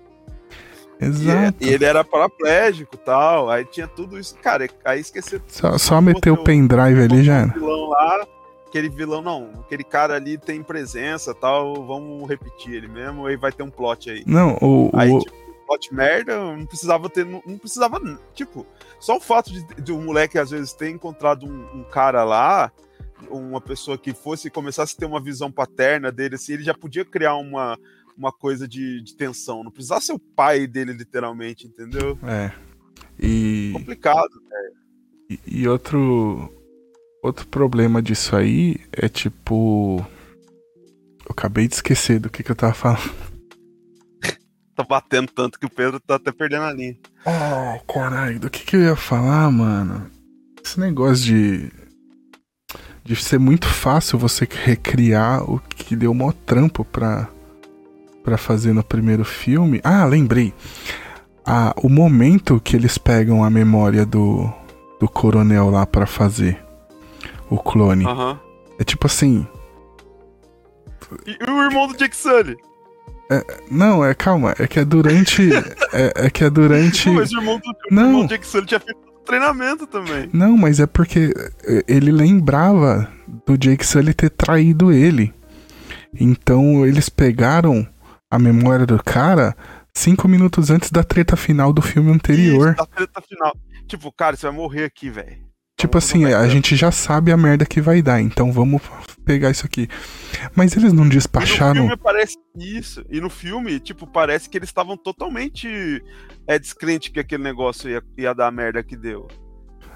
Exato. 1.01 1.59
E, 1.61 1.69
ele 1.69 1.85
era 1.85 2.03
paraplégico 2.03 2.95
e 2.95 2.99
tal, 2.99 3.51
aí 3.51 3.65
tinha 3.65 3.87
tudo 3.87 4.19
isso. 4.19 4.35
Cara, 4.37 4.69
aí 4.85 5.01
esqueceu. 5.01 5.41
Só, 5.47 5.77
só 5.77 6.01
meter 6.01 6.31
o 6.31 6.43
pendrive 6.43 7.03
ali 7.03 7.23
já 7.23 7.39
era. 7.39 7.53
vilão 7.53 7.89
lá, 7.91 8.27
aquele 8.67 8.89
vilão, 8.89 9.23
não, 9.23 9.51
aquele 9.61 9.85
cara 9.85 10.15
ali 10.15 10.39
tem 10.39 10.63
presença 10.63 11.35
tal, 11.35 11.87
vamos 11.87 12.29
repetir 12.29 12.75
ele 12.75 12.89
mesmo, 12.89 13.27
aí 13.27 13.37
vai 13.37 13.53
ter 13.53 13.63
um 13.63 13.71
plot 13.71 14.11
aí. 14.11 14.23
Não, 14.27 14.57
o. 14.61 14.91
Aí, 14.95 15.11
o... 15.11 15.21
tipo, 15.21 15.35
plot 15.67 15.93
merda, 15.95 16.39
não 16.39 16.65
precisava 16.65 17.11
ter, 17.11 17.27
não, 17.27 17.43
não 17.45 17.59
precisava, 17.59 18.01
tipo, 18.35 18.65
só 19.01 19.17
o 19.17 19.21
fato 19.21 19.53
de, 19.53 19.65
de 19.83 19.93
um 19.93 20.03
moleque 20.03 20.39
às 20.39 20.51
vezes 20.51 20.73
ter 20.73 20.91
encontrado 20.91 21.45
um, 21.45 21.81
um 21.81 21.85
cara 21.85 22.23
lá, 22.25 22.71
uma 23.31 23.61
pessoa 23.61 23.99
que 23.99 24.13
fosse 24.15 24.51
começasse 24.51 24.95
a 24.95 24.99
ter 24.99 25.07
uma 25.07 25.23
visão 25.23 25.51
paterna 25.51 26.11
dele, 26.11 26.37
assim, 26.37 26.55
ele 26.55 26.63
já 26.63 26.75
podia 26.75 27.05
criar 27.05 27.37
uma, 27.37 27.79
uma 28.17 28.33
coisa 28.33 28.67
de, 28.67 29.03
de 29.03 29.17
tensão. 29.17 29.63
Não 29.63 29.71
precisava 29.71 30.01
ser 30.01 30.13
o 30.13 30.19
pai 30.19 30.67
dele, 30.67 30.93
literalmente, 30.93 31.67
entendeu? 31.67 32.19
É. 32.25 32.53
E. 33.19 33.71
Complicado, 33.73 34.41
né? 34.49 34.71
E, 35.31 35.41
e 35.47 35.69
outro. 35.69 36.53
Outro 37.23 37.47
problema 37.49 38.01
disso 38.01 38.37
aí 38.37 38.77
é 38.93 39.09
tipo. 39.09 39.99
Eu 41.25 41.33
acabei 41.33 41.67
de 41.67 41.75
esquecer 41.75 42.21
do 42.21 42.31
que, 42.31 42.43
que 42.43 42.53
eu 42.53 42.57
tava 42.57 42.75
falando. 42.75 43.13
tá 44.77 44.85
batendo 44.85 45.33
tanto 45.33 45.59
que 45.59 45.67
o 45.67 45.71
Pedro 45.71 45.99
tá 45.99 46.17
até 46.17 46.31
perdendo 46.31 46.63
a 46.63 46.73
linha. 46.73 46.97
Oh, 47.25 47.93
caralho, 47.93 48.39
do 48.39 48.49
que, 48.49 48.65
que 48.65 48.77
eu 48.77 48.81
ia 48.81 48.97
falar, 48.97 49.51
mano? 49.51 50.09
Esse 50.65 50.79
negócio 50.79 51.25
de 51.25 51.73
de 53.07 53.17
ser 53.17 53.39
muito 53.39 53.67
fácil 53.67 54.19
você 54.19 54.47
recriar 54.65 55.49
o 55.49 55.61
que 55.61 55.95
deu 55.95 56.13
maior 56.13 56.33
trampo 56.33 56.85
pra, 56.85 57.29
pra 58.25 58.37
fazer 58.37 58.73
no 58.73 58.83
primeiro 58.83 59.25
filme. 59.25 59.81
Ah, 59.85 60.05
lembrei. 60.05 60.53
Ah, 61.45 61.73
o 61.77 61.89
momento 61.89 62.61
que 62.61 62.75
eles 62.75 62.99
pegam 62.99 63.45
a 63.45 63.49
memória 63.49 64.05
do, 64.05 64.53
do 64.99 65.09
coronel 65.09 65.71
lá 65.71 65.87
para 65.87 66.07
fazer 66.07 66.61
o 67.49 67.57
clone. 67.57 68.05
Uhum. 68.05 68.37
É 68.81 68.85
tipo 68.85 69.07
assim. 69.07 69.47
E 71.25 71.39
o 71.49 71.63
irmão 71.63 71.87
do 71.87 71.97
Jake 71.97 72.17
Sully? 72.17 72.57
É, 73.31 73.45
não, 73.71 74.05
é 74.05 74.15
calma, 74.15 74.55
é 74.59 74.67
que 74.67 74.81
é 74.81 74.85
durante. 74.85 75.49
é, 75.95 76.27
é, 76.27 76.31
que 76.31 76.43
é 76.43 76.51
durante. 76.51 77.09
Não, 77.09 77.15
mas 77.15 77.31
o 77.31 77.39
irmão 77.39 77.59
do, 77.59 77.77
não. 77.91 78.07
irmão 78.07 78.27
do 78.27 78.29
Jake 78.29 78.47
Sully 78.47 78.67
tinha 78.67 78.81
feito 78.81 79.06
treinamento 79.27 79.87
também. 79.87 80.31
Não, 80.33 80.57
mas 80.57 80.81
é 80.81 80.87
porque 80.87 81.35
eh, 81.65 81.85
ele 81.87 82.11
lembrava 82.11 83.11
do 83.45 83.59
Jake 83.59 83.85
Sully 83.85 84.15
ter 84.15 84.31
traído 84.31 84.93
ele. 84.93 85.35
Então 86.19 86.87
eles 86.87 87.09
pegaram 87.09 87.87
a 88.31 88.39
memória 88.39 88.87
do 88.87 89.03
cara 89.03 89.55
cinco 89.95 90.29
minutos 90.29 90.71
antes 90.71 90.91
da 90.91 91.03
treta 91.03 91.37
final 91.37 91.73
do 91.73 91.83
filme 91.83 92.13
anterior. 92.13 92.69
Isso, 92.69 92.77
da 92.77 92.87
treta 92.87 93.21
final. 93.21 93.57
Tipo, 93.87 94.13
cara, 94.13 94.37
você 94.37 94.47
vai 94.47 94.57
morrer 94.57 94.85
aqui, 94.85 95.11
velho. 95.11 95.47
Tipo 95.79 95.99
assim, 95.99 96.25
a 96.25 96.49
gente 96.49 96.75
já 96.75 96.91
sabe 96.91 97.31
a 97.31 97.37
merda 97.37 97.67
que 97.67 97.83
vai 97.83 98.01
dar, 98.01 98.19
então 98.21 98.51
vamos 98.51 98.81
pegar 99.27 99.51
isso 99.51 99.67
aqui. 99.67 99.89
Mas 100.55 100.75
eles 100.75 100.91
não 100.93 101.07
despacharam. 101.07 101.77
E 101.77 101.79
no 101.81 101.89
filme 101.89 102.03
parece 102.03 102.37
isso. 102.57 103.05
E 103.11 103.21
no 103.21 103.29
filme, 103.29 103.79
tipo, 103.79 104.07
parece 104.07 104.49
que 104.49 104.57
eles 104.57 104.71
estavam 104.71 104.97
totalmente 104.97 106.03
é, 106.47 106.59
descrente 106.59 107.11
que 107.11 107.21
aquele 107.21 107.43
negócio 107.43 107.91
ia, 107.91 108.03
ia 108.17 108.35
dar 108.35 108.49
a 108.49 108.51
merda 108.51 108.83
que 108.83 108.97
deu. 108.97 109.29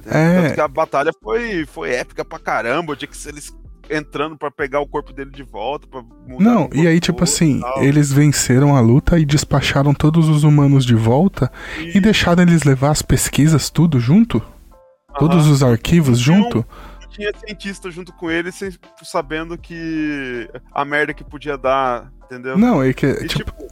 É. 0.06 0.42
Tanto 0.42 0.54
que 0.54 0.60
a 0.60 0.68
batalha 0.68 1.12
foi, 1.22 1.66
foi 1.66 1.92
épica 1.92 2.24
pra 2.24 2.38
caramba. 2.38 2.96
Tinha 2.96 3.08
que 3.08 3.16
ser 3.16 3.30
eles 3.30 3.54
entrando 3.90 4.36
para 4.38 4.50
pegar 4.50 4.80
o 4.80 4.86
corpo 4.86 5.12
dele 5.12 5.30
de 5.30 5.42
volta. 5.42 5.86
Pra 5.86 6.02
Não, 6.38 6.70
e 6.72 6.86
aí, 6.86 7.00
tipo 7.00 7.24
assim, 7.24 7.60
eles 7.78 8.12
venceram 8.12 8.76
a 8.76 8.80
luta 8.80 9.18
e 9.18 9.24
despacharam 9.24 9.92
todos 9.92 10.28
os 10.28 10.44
humanos 10.44 10.86
de 10.86 10.94
volta 10.94 11.52
e, 11.78 11.96
e 11.96 12.00
deixaram 12.00 12.42
eles 12.42 12.62
levar 12.62 12.90
as 12.90 13.02
pesquisas 13.02 13.68
tudo 13.68 13.98
junto? 13.98 14.38
Uhum. 14.38 15.18
Todos 15.18 15.46
os 15.48 15.62
arquivos 15.62 16.18
junto? 16.18 16.64
tinha 17.10 17.32
cientista 17.36 17.90
junto 17.90 18.12
com 18.12 18.30
ele, 18.30 18.52
sem, 18.52 18.70
sabendo 19.02 19.58
que 19.58 20.48
a 20.72 20.84
merda 20.84 21.12
que 21.12 21.24
podia 21.24 21.58
dar, 21.58 22.10
entendeu? 22.24 22.56
Não, 22.56 22.82
é 22.82 22.92
que. 22.92 23.06
E, 23.06 23.26
tipo... 23.26 23.50
tipo... 23.50 23.66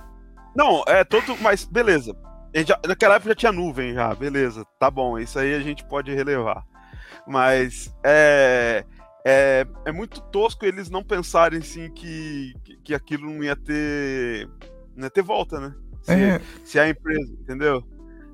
Não, 0.55 0.83
é 0.87 1.05
todo. 1.05 1.37
Mas 1.41 1.65
beleza. 1.65 2.15
Já, 2.55 2.79
naquela 2.87 3.15
época 3.17 3.31
já 3.31 3.35
tinha 3.35 3.53
nuvem, 3.53 3.95
já, 3.95 4.15
beleza. 4.15 4.65
Tá 4.79 4.91
bom, 4.91 5.19
isso 5.19 5.39
aí 5.39 5.55
a 5.55 5.61
gente 5.61 5.85
pode 5.85 6.15
relevar. 6.15 6.65
Mas 7.27 7.95
é 8.05 8.85
é, 9.31 9.67
é 9.85 9.93
muito 9.93 10.21
tosco 10.21 10.65
eles 10.65 10.89
não 10.89 11.05
pensarem 11.05 11.59
assim 11.59 11.91
que, 11.91 12.55
que, 12.83 12.95
aquilo 12.95 13.31
não 13.31 13.45
ia 13.45 13.55
ter. 13.55 14.49
não 14.97 15.05
ia 15.05 15.11
ter 15.11 15.23
volta, 15.23 15.61
né? 15.61 15.75
Se, 16.03 16.13
é. 16.13 16.41
se 16.65 16.79
a 16.79 16.89
empresa, 16.89 17.31
entendeu? 17.41 17.83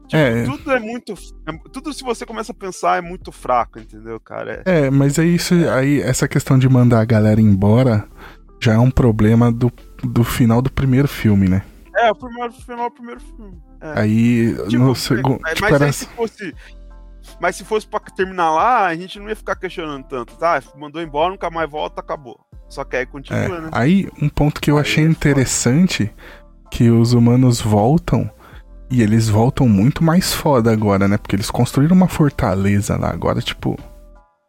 Tipo, 0.07 0.17
é. 0.17 0.45
Tudo 0.45 0.71
é 0.71 0.79
muito. 0.79 1.15
É, 1.49 1.53
tudo 1.73 1.93
se 1.93 2.05
você 2.05 2.25
começa 2.25 2.53
a 2.53 2.55
pensar 2.55 2.99
é 2.99 3.01
muito 3.01 3.33
fraco, 3.33 3.81
entendeu, 3.81 4.21
cara? 4.21 4.63
É, 4.65 4.87
é 4.87 4.91
mas 4.91 5.19
aí, 5.19 5.35
isso, 5.35 5.55
aí 5.69 6.01
essa 6.01 6.29
questão 6.29 6.57
de 6.57 6.69
mandar 6.69 7.01
a 7.01 7.05
galera 7.05 7.41
embora 7.41 8.07
já 8.61 8.75
é 8.75 8.79
um 8.79 8.91
problema 8.91 9.51
do, 9.51 9.73
do 10.03 10.23
final 10.23 10.63
do 10.63 10.71
primeiro 10.71 11.09
filme, 11.09 11.49
né? 11.49 11.63
É, 11.97 12.11
o 12.11 12.15
primeiro, 12.15 12.53
final 12.53 12.91
do 12.91 12.95
primeiro 12.95 13.21
filme. 13.21 13.63
É. 13.81 14.01
Aí, 14.01 14.55
tipo, 14.69 14.83
no 14.83 14.95
segundo. 14.95 15.39
Tipo, 15.45 15.61
mas 15.61 15.73
era... 15.73 15.93
se 15.93 16.07
fosse 16.07 16.55
mas 17.41 17.57
se 17.57 17.65
fosse 17.65 17.87
pra 17.87 18.01
terminar 18.01 18.53
lá, 18.53 18.87
a 18.87 18.95
gente 18.95 19.19
não 19.19 19.29
ia 19.29 19.37
ficar 19.37 19.57
questionando 19.57 20.05
tanto, 20.05 20.37
tá? 20.37 20.63
Mandou 20.77 21.03
embora, 21.03 21.31
nunca 21.31 21.51
mais 21.51 21.69
volta, 21.71 22.01
acabou. 22.01 22.39
Só 22.69 22.85
que 22.85 22.97
aí 22.97 23.07
continua, 23.07 23.41
é, 23.41 23.61
né? 23.61 23.69
Aí, 23.73 24.09
um 24.21 24.29
ponto 24.29 24.61
que 24.61 24.71
eu 24.71 24.77
aí 24.77 24.83
achei 24.83 25.05
é 25.05 25.09
interessante, 25.09 26.13
que 26.71 26.91
os 26.91 27.13
humanos 27.13 27.61
voltam, 27.61 28.31
e 28.91 29.03
eles 29.03 29.29
voltam 29.29 29.69
muito 29.69 30.03
mais 30.03 30.33
foda 30.33 30.73
agora, 30.73 31.09
né? 31.09 31.17
Porque 31.17 31.37
eles 31.37 31.51
construíram 31.51 31.97
uma 31.97 32.09
fortaleza 32.09 32.97
lá, 32.97 33.11
agora, 33.11 33.41
tipo... 33.41 33.79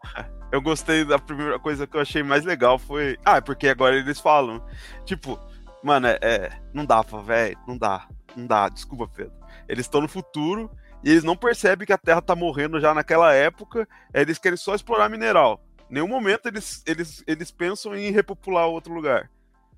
Eu 0.52 0.62
gostei 0.62 1.04
da 1.04 1.20
primeira 1.20 1.60
coisa 1.60 1.86
que 1.86 1.98
eu 1.98 2.02
achei 2.02 2.24
mais 2.24 2.46
legal 2.46 2.80
foi... 2.80 3.18
Ah, 3.26 3.38
é 3.38 3.42
porque 3.42 3.68
agora 3.68 3.98
eles 3.98 4.22
falam, 4.22 4.64
tipo... 5.04 5.38
Mano, 5.86 6.08
é, 6.08 6.18
é 6.20 6.52
não 6.74 6.84
dá, 6.84 7.00
velho, 7.02 7.56
não 7.68 7.78
dá, 7.78 8.08
não 8.36 8.48
dá, 8.48 8.68
desculpa, 8.70 9.08
Pedro. 9.08 9.36
Eles 9.70 9.86
estão 9.86 10.02
no 10.02 10.08
futuro 10.08 10.72
e 11.04 11.12
eles 11.12 11.24
não 11.24 11.38
percebem 11.38 11.86
que 11.86 11.94
a 11.94 11.98
Terra 11.98 12.24
tá 12.24 12.36
morrendo 12.36 12.80
já 12.80 12.92
naquela 12.92 13.32
época, 13.36 13.88
eles 14.12 14.40
querem 14.40 14.58
só 14.58 14.74
explorar 14.74 15.10
mineral. 15.10 15.64
Em 15.88 15.94
nenhum 15.94 16.08
momento 16.08 16.48
eles, 16.48 16.82
eles, 16.88 17.24
eles 17.28 17.52
pensam 17.52 17.96
em 17.96 18.10
repopular 18.10 18.66
outro 18.66 18.92
lugar. 18.96 19.30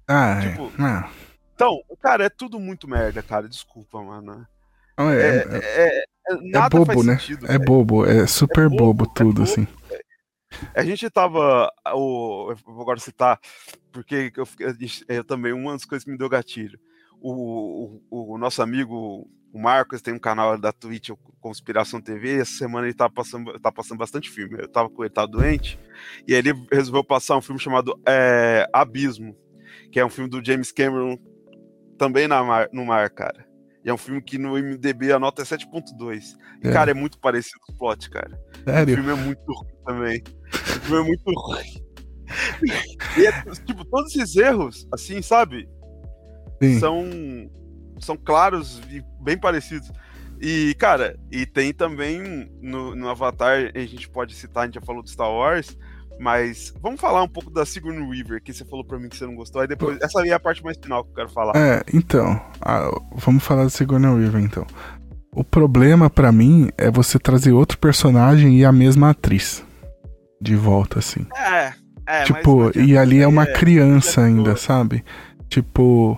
Ah, 0.08 0.40
é. 0.42 0.50
tipo, 0.50 0.72
é. 0.82 1.10
Então, 1.54 1.78
cara, 2.02 2.24
é 2.24 2.30
tudo 2.30 2.58
muito 2.58 2.88
merda, 2.88 3.22
cara. 3.22 3.50
Desculpa, 3.50 4.02
mano. 4.02 4.48
Não, 4.98 5.10
é, 5.10 5.18
é, 5.18 5.46
é, 5.52 6.04
é 6.30 6.70
bobo, 6.70 7.04
né? 7.04 7.18
Sentido, 7.18 7.52
é 7.52 7.60
bobo, 7.60 8.06
é 8.06 8.26
super 8.26 8.70
bobo, 8.70 8.94
bobo, 8.94 9.14
tudo, 9.14 9.44
assim. 9.44 9.68
A 10.74 10.84
gente 10.84 11.10
tava. 11.10 11.70
O, 11.94 12.52
eu 12.52 12.56
vou 12.66 12.82
agora 12.82 13.00
citar, 13.00 13.38
porque 13.98 14.32
eu, 14.36 14.48
eu, 15.10 15.24
também, 15.24 15.52
uma 15.54 15.74
das 15.74 15.84
coisas 15.84 16.04
que 16.04 16.12
me 16.12 16.18
deu 16.20 16.30
gatilho. 16.30 16.80
O, 17.20 18.00
o, 18.12 18.36
o 18.36 18.38
nosso 18.38 18.62
amigo 18.62 19.28
o 19.52 19.60
Marcos 19.60 20.04
tem 20.04 20.14
um 20.14 20.20
canal 20.20 20.56
da 20.56 20.72
Twitch, 20.72 21.10
Conspiração 21.40 22.00
TV, 22.00 22.42
essa 22.42 22.52
semana 22.52 22.86
ele 22.86 22.94
tá 22.94 23.10
passando, 23.10 23.60
tá 23.60 23.72
passando 23.72 23.98
bastante 23.98 24.30
filme. 24.30 24.62
Eu 24.62 24.68
tava 24.68 24.88
com 24.88 25.04
ele, 25.04 25.14
doente, 25.28 25.80
e 26.28 26.34
ele 26.36 26.54
resolveu 26.72 27.04
passar 27.04 27.38
um 27.38 27.42
filme 27.42 27.60
chamado 27.60 28.00
é, 28.08 28.70
Abismo, 28.72 29.36
que 29.92 30.00
é 30.00 30.06
um 30.06 30.10
filme 30.12 30.30
do 30.30 30.46
James 30.46 30.72
Cameron, 30.72 31.18
também 31.98 32.28
na 32.28 32.44
mar, 32.44 32.70
no 32.72 32.86
mar, 32.86 33.10
cara. 33.10 33.48
E 33.84 33.90
é 33.90 33.94
um 33.94 33.98
filme 33.98 34.22
que 34.22 34.38
no 34.38 34.60
IMDB 34.60 35.12
a 35.12 35.18
nota 35.18 35.42
é 35.42 35.46
7.2. 35.46 36.36
E, 36.64 36.68
é. 36.68 36.72
cara, 36.72 36.92
é 36.92 36.94
muito 36.94 37.18
parecido 37.20 37.60
com 37.62 37.74
o 37.74 37.78
plot, 37.78 38.12
cara. 38.12 38.40
Sério? 38.64 38.94
O 38.94 38.98
filme 38.98 39.12
é 39.12 39.16
muito 39.16 39.52
ruim 39.52 39.76
também. 39.84 40.24
O 40.54 40.82
filme 40.82 41.02
é 41.02 41.08
muito 41.08 41.24
ruim. 41.34 41.87
E 43.18 43.26
é, 43.26 43.32
tipo, 43.66 43.86
todos 43.86 44.16
esses 44.16 44.36
erros, 44.36 44.88
assim, 44.92 45.22
sabe? 45.22 45.68
Sim. 46.62 46.80
São 46.80 47.06
são 48.00 48.16
claros 48.16 48.82
e 48.92 49.04
bem 49.22 49.38
parecidos. 49.38 49.92
E, 50.40 50.76
cara, 50.78 51.18
e 51.32 51.46
tem 51.46 51.74
também 51.74 52.48
no, 52.62 52.96
no 52.96 53.10
Avatar, 53.10 53.72
a 53.74 53.80
gente 53.80 54.08
pode 54.08 54.36
citar, 54.36 54.64
a 54.64 54.66
gente 54.68 54.76
já 54.76 54.82
falou 54.82 55.02
do 55.02 55.10
Star 55.10 55.32
Wars, 55.32 55.76
mas 56.20 56.74
vamos 56.82 57.02
falar 57.02 57.24
um 57.24 57.28
pouco 57.28 57.50
da 57.50 57.66
Sigourney 57.66 58.08
Weaver, 58.08 58.42
que 58.44 58.54
você 58.54 58.64
falou 58.66 58.86
para 58.86 59.00
mim 59.00 59.10
que 59.10 59.18
você 59.18 59.26
não 59.26 59.36
gostou, 59.36 59.62
aí 59.62 59.68
depois, 59.68 60.00
essa 60.02 60.22
aí 60.22 60.30
é 60.30 60.34
a 60.34 60.40
parte 60.40 60.64
mais 60.64 60.78
final 60.78 61.04
que 61.04 61.12
eu 61.12 61.16
quero 61.16 61.30
falar. 61.30 61.54
É, 61.56 61.84
então, 61.92 62.40
a, 62.62 62.90
vamos 63.16 63.44
falar 63.44 63.64
da 63.64 63.70
Sigourney 63.70 64.12
Weaver, 64.12 64.42
então. 64.42 64.66
O 65.32 65.44
problema 65.44 66.10
para 66.10 66.32
mim 66.32 66.70
é 66.78 66.90
você 66.90 67.20
trazer 67.20 67.52
outro 67.52 67.78
personagem 67.78 68.60
e 68.60 68.66
a 68.66 68.72
mesma 68.72 69.12
atriz 69.12 69.64
de 70.42 70.56
volta, 70.56 71.00
assim. 71.00 71.26
É, 71.36 71.74
é, 72.08 72.24
Tipo, 72.24 72.72
e 72.78 72.98
ali 72.98 73.22
é 73.22 73.28
uma 73.28 73.44
é, 73.44 73.54
criança 73.54 74.22
é 74.22 74.26
ainda, 74.26 74.56
sabe? 74.56 75.04
Tipo, 75.50 76.18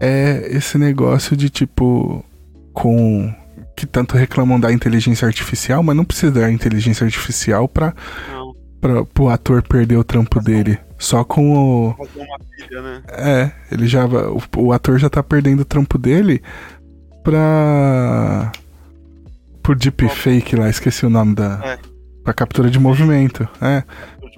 é 0.00 0.48
esse 0.50 0.78
negócio 0.78 1.36
de 1.36 1.50
tipo 1.50 2.24
com 2.72 3.32
que 3.76 3.86
tanto 3.86 4.16
reclamam 4.16 4.58
da 4.58 4.72
inteligência 4.72 5.26
artificial, 5.26 5.82
mas 5.82 5.96
não 5.96 6.04
precisa 6.04 6.32
da 6.32 6.50
inteligência 6.50 7.04
artificial 7.04 7.68
para 7.68 7.94
para 8.80 9.02
o 9.18 9.28
ator 9.28 9.62
perder 9.62 9.96
o 9.96 10.04
trampo 10.04 10.40
dele. 10.40 10.78
Só 10.98 11.24
com 11.24 11.90
o 11.90 12.06
filha, 12.56 12.82
né? 12.82 13.02
É, 13.08 13.50
ele 13.70 13.86
já 13.86 14.06
o, 14.06 14.40
o 14.56 14.72
ator 14.72 14.98
já 14.98 15.10
tá 15.10 15.22
perdendo 15.22 15.60
o 15.60 15.64
trampo 15.64 15.98
dele 15.98 16.42
pra 17.22 18.52
por 19.62 19.74
deepfake 19.74 20.54
lá, 20.54 20.70
esqueci 20.70 21.04
o 21.04 21.10
nome 21.10 21.34
da 21.34 21.60
é. 21.64 21.78
para 22.22 22.32
captura 22.32 22.70
de 22.70 22.78
movimento, 22.78 23.48
é. 23.60 23.82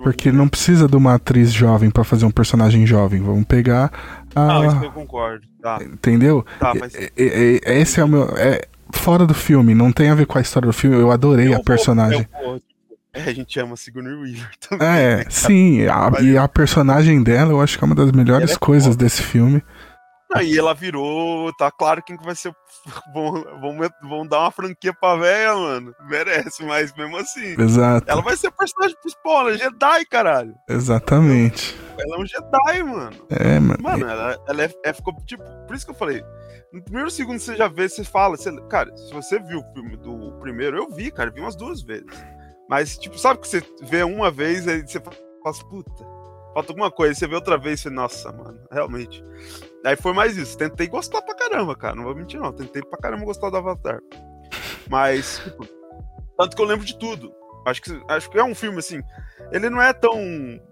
Porque 0.03 0.33
não 0.33 0.49
precisa 0.49 0.87
de 0.87 0.97
uma 0.97 1.15
atriz 1.15 1.53
jovem 1.53 1.91
para 1.91 2.05
fazer 2.05 2.25
um 2.25 2.31
personagem 2.31 2.87
jovem. 2.87 3.21
Vamos 3.21 3.45
pegar 3.45 3.93
a. 4.35 4.47
Não, 4.47 4.67
isso 4.67 4.85
eu 4.85 4.93
concordo. 4.93 5.47
Tá. 5.61 5.79
Entendeu? 5.83 6.45
Tá, 6.59 6.73
mas... 6.75 6.93
Esse 7.17 8.01
é 8.01 8.05
o 8.05 8.09
meu. 8.09 8.25
É, 8.37 8.67
fora 8.91 9.27
do 9.27 9.35
filme, 9.35 9.75
não 9.75 9.93
tem 9.93 10.11
a 10.11 10.15
ver 10.15 10.27
com 10.27 10.39
a 10.39 10.41
história 10.41 10.67
do 10.67 10.73
filme. 10.73 10.97
Eu 10.97 11.11
adorei 11.11 11.49
eu 11.49 11.57
a 11.57 11.61
personagem. 11.61 12.27
Vou, 12.43 12.55
tipo, 12.61 12.69
é, 13.13 13.23
a 13.23 13.35
gente 13.35 13.59
ama 13.59 13.77
Sigourney 13.77 14.15
Weaver 14.15 14.51
também. 14.61 14.87
É, 14.87 15.17
né, 15.17 15.25
sim. 15.29 15.87
A, 15.87 16.21
e 16.21 16.37
a 16.37 16.47
personagem 16.47 17.23
dela, 17.23 17.53
eu 17.53 17.61
acho 17.61 17.79
que 17.79 17.85
é 17.85 17.87
uma 17.87 17.95
das 17.95 18.13
melhores 18.13 18.53
é 18.53 18.57
coisas 18.57 18.95
foda. 18.95 19.05
desse 19.05 19.23
filme. 19.23 19.63
Aí 20.35 20.59
ela 20.59 20.75
virou, 20.75 21.53
tá 21.55 21.71
claro 21.71 22.03
quem 22.03 22.17
que 22.17 22.25
vai 22.25 22.35
ser. 22.35 22.55
Vão, 23.13 23.33
vão, 23.61 23.79
vão 24.03 24.27
dar 24.27 24.41
uma 24.41 24.51
franquia 24.51 24.93
pra 24.93 25.17
véia, 25.17 25.55
mano. 25.55 25.95
Merece, 26.09 26.65
mas 26.65 26.95
mesmo 26.95 27.17
assim. 27.17 27.61
Exato. 27.61 28.09
Ela 28.09 28.23
vai 28.23 28.37
ser 28.37 28.51
personagem 28.51 28.97
principal, 29.01 29.41
ela 29.41 29.53
é 29.53 29.59
Jedi, 29.59 30.07
caralho. 30.07 30.55
Exatamente. 30.69 31.79
Ela 31.99 32.17
é 32.17 32.21
um 32.21 32.27
Jedi, 32.27 32.83
mano. 32.83 33.17
É, 33.31 33.59
mano. 33.59 33.83
Mano, 33.83 34.09
ela, 34.09 34.39
ela 34.47 34.63
é, 34.63 34.71
é, 34.85 34.93
ficou 34.93 35.15
tipo. 35.25 35.43
Por 35.67 35.75
isso 35.75 35.87
que 35.87 35.93
eu 35.93 35.97
falei. 35.97 36.23
No 36.73 36.83
primeiro 36.83 37.11
segundo 37.11 37.39
você 37.39 37.57
já 37.57 37.69
vê, 37.69 37.89
você 37.89 38.05
fala. 38.05 38.37
Você, 38.37 38.55
cara, 38.69 38.95
se 38.97 39.13
você 39.13 39.39
viu 39.39 39.61
o 39.61 39.73
filme 39.73 39.97
do 39.97 40.33
primeiro, 40.41 40.77
eu 40.77 40.91
vi, 40.91 41.11
cara, 41.11 41.31
vi 41.31 41.41
umas 41.41 41.57
duas 41.57 41.83
vezes. 41.83 42.07
Mas, 42.69 42.99
tipo, 42.99 43.19
sabe 43.19 43.41
que 43.41 43.49
você 43.49 43.63
vê 43.83 44.03
uma 44.03 44.31
vez, 44.31 44.69
aí 44.69 44.83
você 44.83 45.01
fala, 45.01 45.17
puta, 45.71 46.05
falta 46.53 46.73
alguma 46.73 46.91
coisa. 46.91 47.15
Você 47.15 47.27
vê 47.27 47.35
outra 47.35 47.57
vez 47.57 47.81
e 47.81 47.83
você, 47.85 47.91
nossa, 47.91 48.31
mano, 48.31 48.61
realmente. 48.71 49.25
Aí 49.85 49.97
foi 49.97 50.13
mais 50.13 50.37
isso. 50.37 50.57
Tentei 50.57 50.87
gostar 50.89 51.23
pra 51.23 51.35
caramba, 51.35 51.75
cara. 51.77 51.95
Não 51.95 52.05
vou 52.05 52.15
mentir, 52.15 52.41
não. 52.41 52.53
Tentei 52.53 52.83
pra 52.83 52.99
caramba 52.99 53.25
gostar 53.25 53.51
do 53.51 53.57
Avatar. 53.57 54.01
Mas, 54.89 55.41
tipo, 55.45 55.67
tanto 56.37 56.57
que 56.57 56.63
eu 56.63 56.67
lembro 56.67 56.85
de 56.85 56.99
tudo. 56.99 57.33
Acho 57.67 57.83
que, 57.83 58.03
acho 58.09 58.31
que 58.31 58.39
é 58.39 58.45
um 58.45 58.55
filme 58.55 58.79
assim. 58.79 59.03
Ele 59.53 59.69
não 59.71 59.81
é 59.81 59.93
tão 59.93 60.19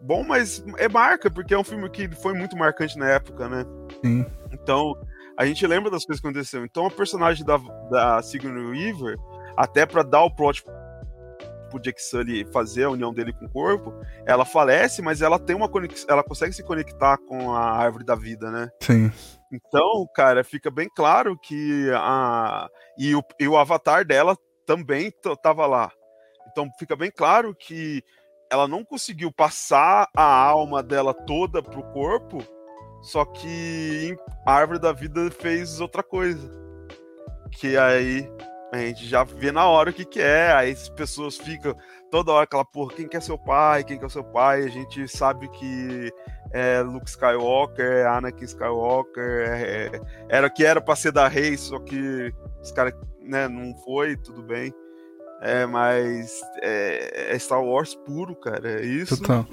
bom, 0.03 0.25
mas 0.25 0.65
é 0.79 0.89
marca, 0.89 1.31
porque 1.31 1.55
é 1.55 1.59
um 1.59 1.65
filme 1.65 1.89
que 1.91 2.09
foi 2.17 2.35
muito 2.35 2.57
marcante 2.57 2.99
na 2.99 3.09
época, 3.11 3.49
né? 3.49 3.65
Sim. 4.05 4.25
Então, 4.53 4.95
a 5.37 5.45
gente 5.45 5.67
lembra 5.67 5.91
das 5.91 6.05
coisas 6.05 6.21
que 6.21 6.27
aconteceram. 6.27 6.65
Então, 6.65 6.87
a 6.87 6.91
personagem 6.91 7.45
da, 7.45 7.59
da 7.91 8.23
Sigourney 8.23 8.65
Weaver, 8.65 9.17
até 9.57 9.85
para 9.85 10.03
dar 10.03 10.23
o 10.23 10.35
plot 10.35 10.65
pro 11.77 11.83
Jake 11.83 12.03
Sully 12.03 12.45
fazer 12.53 12.85
a 12.85 12.91
união 12.91 13.13
dele 13.13 13.33
com 13.33 13.45
o 13.45 13.51
corpo, 13.51 13.95
ela 14.27 14.45
falece, 14.45 15.03
mas 15.03 15.23
ela 15.23 15.39
tem 15.39 15.55
uma 15.55 15.69
conexão, 15.69 16.07
ela 16.09 16.25
consegue 16.25 16.53
se 16.53 16.63
conectar 16.63 17.19
com 17.19 17.53
a 17.53 17.71
árvore 17.71 18.05
da 18.05 18.15
vida, 18.15 18.51
né? 18.51 18.69
Sim. 18.83 19.13
Então, 19.53 20.07
cara, 20.15 20.43
fica 20.43 20.71
bem 20.71 20.89
claro 20.95 21.39
que 21.39 21.91
a 21.95 22.69
e 22.99 23.15
o, 23.15 23.23
e 23.39 23.47
o 23.47 23.57
avatar 23.57 24.05
dela 24.05 24.37
também 24.65 25.13
tava 25.43 25.67
lá. 25.67 25.93
Então 26.51 26.69
fica 26.79 26.97
bem 26.97 27.11
claro 27.11 27.55
que 27.55 28.03
ela 28.51 28.67
não 28.67 28.85
conseguiu 28.85 29.31
passar 29.31 30.09
a 30.17 30.25
alma 30.25 30.83
dela 30.83 31.13
toda 31.13 31.63
pro 31.63 31.83
corpo, 31.93 32.39
só 33.03 33.25
que 33.25 34.17
a 34.45 34.53
árvore 34.53 34.81
da 34.81 34.93
vida 34.93 35.31
fez 35.31 35.81
outra 35.81 36.03
coisa. 36.03 36.51
Que 37.53 37.77
aí 37.77 38.29
a 38.77 38.87
gente 38.87 39.07
já 39.07 39.25
vê 39.25 39.51
na 39.51 39.67
hora 39.67 39.91
o 39.91 39.93
que, 39.93 40.05
que 40.05 40.21
é, 40.21 40.53
aí 40.53 40.73
as 40.73 40.89
pessoas 40.89 41.37
ficam 41.37 41.75
toda 42.11 42.33
hora 42.33 42.45
aquela 42.45 42.65
porra, 42.65 42.95
quem 42.95 43.09
quer 43.09 43.19
é 43.19 43.21
seu 43.21 43.39
pai, 43.39 43.85
quem 43.85 43.99
quer 43.99 44.07
é 44.07 44.09
seu 44.09 44.25
pai, 44.25 44.65
a 44.65 44.69
gente 44.69 45.07
sabe 45.09 45.49
que 45.49 46.13
é 46.53 46.81
Luke 46.81 47.09
Skywalker, 47.09 47.93
é 47.93 48.07
Anakin 48.07 48.45
Skywalker, 48.45 49.49
é, 49.49 49.87
é, 49.87 50.01
era 50.29 50.49
que 50.49 50.65
era 50.65 50.81
pra 50.81 50.97
ser 50.97 51.13
da 51.13 51.29
Rey, 51.29 51.57
só 51.57 51.79
que 51.79 52.33
os 52.63 52.71
caras, 52.73 52.95
né, 53.21 53.49
não 53.49 53.75
foi, 53.85 54.17
tudo 54.17 54.43
bem. 54.43 54.73
É, 55.41 55.67
mas 55.67 56.41
é, 56.63 57.35
é, 57.35 57.39
Star 57.39 57.63
Wars 57.63 57.95
puro, 57.95 58.35
cara, 58.37 58.81
é 58.81 58.87
isso. 58.87 59.19
Total. 59.19 59.47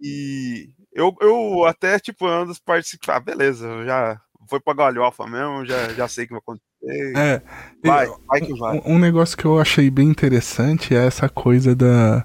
E 0.00 0.70
eu, 0.92 1.14
eu 1.20 1.64
até, 1.64 1.98
tipo, 1.98 2.26
ando 2.26 2.54
participar, 2.64 3.16
ah, 3.16 3.20
beleza, 3.20 3.84
já 3.84 4.20
foi 4.48 4.60
pra 4.60 4.74
galhofa 4.74 5.26
mesmo, 5.26 5.64
já, 5.64 5.88
já 5.90 6.08
sei 6.08 6.24
o 6.24 6.28
que 6.28 6.32
vai 6.32 6.40
acontecer. 6.40 6.64
É, 6.86 7.42
vai, 7.84 8.06
vai 8.26 8.40
que 8.40 8.54
vai. 8.58 8.78
Um, 8.78 8.94
um 8.94 8.98
negócio 8.98 9.36
que 9.36 9.44
eu 9.44 9.60
achei 9.60 9.90
bem 9.90 10.08
interessante 10.08 10.94
é 10.94 11.06
essa 11.06 11.28
coisa 11.28 11.74
da, 11.74 12.24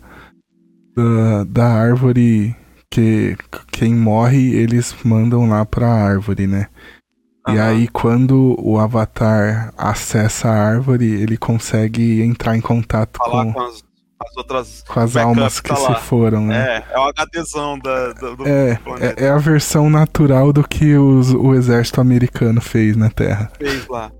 da, 0.95 1.43
da 1.45 1.67
árvore 1.67 2.55
que 2.89 3.37
quem 3.71 3.93
morre 3.93 4.55
eles 4.55 4.95
mandam 5.03 5.47
lá 5.47 5.65
pra 5.65 5.87
árvore, 5.87 6.47
né? 6.47 6.67
Uhum. 7.47 7.55
E 7.55 7.59
aí, 7.59 7.87
quando 7.87 8.55
o 8.59 8.77
Avatar 8.79 9.73
acessa 9.77 10.49
a 10.49 10.53
árvore, 10.53 11.05
ele 11.05 11.37
consegue 11.37 12.21
entrar 12.21 12.57
em 12.57 12.61
contato 12.61 13.17
Falar 13.17 13.45
com, 13.45 13.53
com 13.53 13.61
as, 13.61 13.83
as 14.19 14.35
outras 14.35 14.83
com 14.85 14.99
as 14.99 15.15
almas 15.15 15.59
que 15.61 15.69
tá 15.69 15.75
se 15.75 15.95
foram, 16.01 16.45
né? 16.45 16.83
É, 16.89 16.93
é 16.93 16.99
o 16.99 17.09
HDzão 17.13 17.79
da, 17.79 18.13
do, 18.13 18.35
do 18.35 18.47
é, 18.47 18.75
planeta. 18.75 19.23
É, 19.23 19.27
é, 19.27 19.29
a 19.29 19.37
versão 19.37 19.89
natural 19.89 20.51
do 20.51 20.67
que 20.67 20.95
os, 20.95 21.33
o 21.33 21.53
exército 21.55 22.01
americano 22.01 22.59
fez 22.59 22.97
na 22.97 23.09
Terra. 23.09 23.49
Fez 23.57 23.87
lá. 23.87 24.11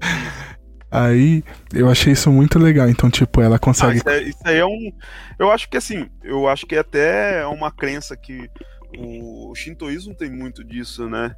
Aí 0.90 1.44
eu 1.74 1.90
achei 1.90 2.14
isso 2.14 2.32
muito 2.32 2.58
legal. 2.58 2.90
Então, 2.90 3.10
tipo, 3.10 3.42
ela 3.42 3.60
consegue. 3.60 3.92
Ah, 3.92 3.96
isso, 3.96 4.10
é, 4.10 4.24
isso, 4.24 4.40
aí 4.46 4.58
é 4.58 4.66
um. 4.66 4.92
Eu 5.38 5.52
acho 5.52 5.70
que 5.70 5.78
assim, 5.78 6.10
eu 6.24 6.48
acho 6.48 6.66
que 6.66 6.76
é 6.76 6.80
até 6.80 7.46
uma 7.46 7.70
crença 7.70 8.16
que 8.16 8.50
o, 8.98 9.52
o 9.52 9.56
shintoísmo 9.56 10.16
tem 10.16 10.32
muito 10.32 10.64
disso, 10.64 11.10
né? 11.10 11.36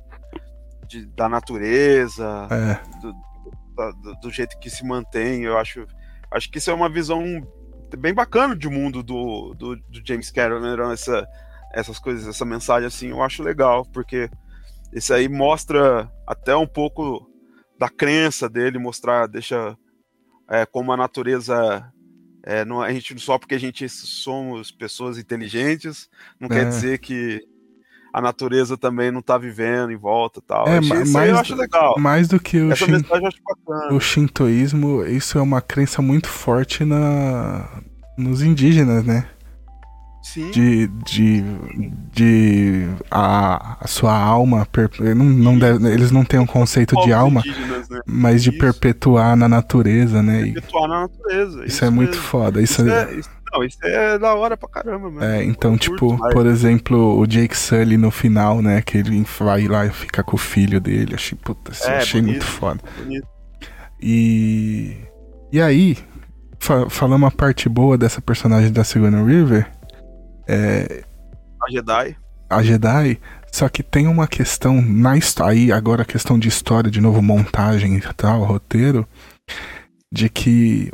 De, 0.87 1.05
da 1.07 1.27
natureza, 1.27 2.47
é. 2.51 2.99
do, 3.01 3.13
do, 3.93 4.19
do, 4.21 4.31
jeito 4.31 4.57
que 4.59 4.69
se 4.69 4.85
mantém. 4.85 5.43
Eu 5.43 5.57
acho, 5.57 5.85
acho 6.29 6.49
que 6.49 6.59
isso 6.59 6.69
é 6.69 6.73
uma 6.73 6.89
visão 6.89 7.23
bem 7.97 8.13
bacana 8.13 8.55
de 8.55 8.67
mundo 8.67 9.03
do, 9.03 9.53
do, 9.53 9.75
do 9.75 10.01
James 10.05 10.31
Cameron, 10.31 10.59
né? 10.59 10.93
essa, 10.93 11.27
essas 11.73 11.99
coisas, 11.99 12.27
essa 12.27 12.45
mensagem 12.45 12.87
assim, 12.87 13.09
eu 13.09 13.21
acho 13.21 13.43
legal, 13.43 13.85
porque 13.85 14.29
isso 14.93 15.13
aí 15.13 15.27
mostra 15.27 16.11
até 16.25 16.55
um 16.55 16.67
pouco 16.67 17.29
da 17.77 17.89
crença 17.89 18.49
dele, 18.49 18.77
mostrar, 18.77 19.27
deixa 19.27 19.77
é, 20.49 20.65
como 20.65 20.91
a 20.91 20.97
natureza 20.97 21.91
é, 22.43 22.65
não, 22.65 22.81
a 22.81 22.91
gente 22.91 23.17
só 23.19 23.37
porque 23.37 23.55
a 23.55 23.59
gente 23.59 23.87
somos 23.87 24.71
pessoas 24.71 25.17
inteligentes, 25.17 26.09
não 26.39 26.47
é. 26.47 26.51
quer 26.51 26.65
dizer 26.69 26.99
que 26.99 27.41
a 28.13 28.21
natureza 28.21 28.77
também 28.77 29.11
não 29.11 29.19
está 29.19 29.37
vivendo 29.37 29.91
em 29.91 29.97
volta 29.97 30.41
tal. 30.45 30.67
É, 30.67 30.79
isso 30.79 31.13
mais, 31.13 31.29
eu 31.29 31.37
acho 31.37 31.55
legal. 31.55 31.95
Mais 31.97 32.27
do 32.27 32.39
que 32.39 32.59
o, 32.59 32.75
shin... 32.75 33.05
o 33.91 33.99
shintoísmo, 33.99 35.05
isso 35.05 35.37
é 35.37 35.41
uma 35.41 35.61
crença 35.61 36.01
muito 36.01 36.27
forte 36.27 36.83
na, 36.83 37.67
nos 38.17 38.41
indígenas, 38.41 39.05
né? 39.05 39.25
Sim. 40.21 40.51
De, 40.51 40.87
de, 40.87 41.43
de 42.13 42.87
a, 43.09 43.77
a 43.83 43.87
sua 43.87 44.15
alma. 44.15 44.67
Não, 45.15 45.25
não 45.25 45.57
deve, 45.57 45.87
eles 45.91 46.11
não 46.11 46.23
têm 46.23 46.39
um 46.39 46.45
conceito 46.45 46.95
de 47.01 47.11
alma, 47.11 47.41
né? 47.43 47.99
mas 48.05 48.43
de 48.43 48.51
isso. 48.51 48.59
perpetuar 48.59 49.35
na 49.35 49.49
natureza, 49.49 50.21
né? 50.21 50.43
Perpetuar 50.43 50.87
na 50.87 51.01
natureza. 51.01 51.57
Isso, 51.59 51.65
isso 51.65 51.85
é 51.85 51.89
muito 51.89 52.17
foda. 52.17 52.61
Isso, 52.61 52.81
isso 52.81 52.91
é, 52.91 53.03
é, 53.03 53.15
isso, 53.15 53.29
não, 53.51 53.63
isso 53.63 53.77
é 53.83 54.17
da 54.17 54.33
hora 54.33 54.55
pra 54.55 54.69
caramba, 54.69 55.09
mesmo. 55.09 55.23
É, 55.23 55.43
então, 55.43 55.77
tipo, 55.77 56.17
por 56.31 56.45
exemplo, 56.45 57.19
o 57.19 57.25
Jake 57.25 57.57
Sully 57.57 57.97
no 57.97 58.11
final, 58.11 58.61
né? 58.61 58.81
Que 58.81 58.97
ele 58.97 59.25
vai 59.39 59.67
lá 59.67 59.85
e 59.85 59.89
fica 59.89 60.23
com 60.23 60.35
o 60.35 60.39
filho 60.39 60.79
dele. 60.79 61.15
Achei, 61.15 61.37
puta, 61.37 61.71
é, 61.85 61.97
achei 61.97 62.21
bonito, 62.21 62.43
muito 62.43 62.45
foda. 62.45 62.81
Bonito. 62.97 63.27
E. 64.01 64.97
E 65.51 65.61
aí, 65.61 65.97
fa 66.59 66.89
falando 66.89 67.23
uma 67.23 67.31
parte 67.31 67.67
boa 67.67 67.97
dessa 67.97 68.21
personagem 68.21 68.71
da 68.71 68.85
Sigourney 68.85 69.23
River 69.23 69.67
é, 70.47 71.03
a 71.63 71.71
Jedi. 71.71 72.17
A 72.49 72.63
Jedi. 72.63 73.19
Só 73.51 73.69
que 73.69 73.83
tem 73.83 74.07
uma 74.07 74.27
questão 74.27 74.81
na 74.81 75.13
aí 75.45 75.71
agora 75.71 76.01
a 76.01 76.05
questão 76.05 76.39
de 76.39 76.47
história, 76.47 76.89
de 76.89 77.01
novo 77.01 77.21
montagem 77.21 77.97
e 77.97 78.01
tal, 78.15 78.43
roteiro, 78.43 79.07
de 80.11 80.29
que 80.29 80.91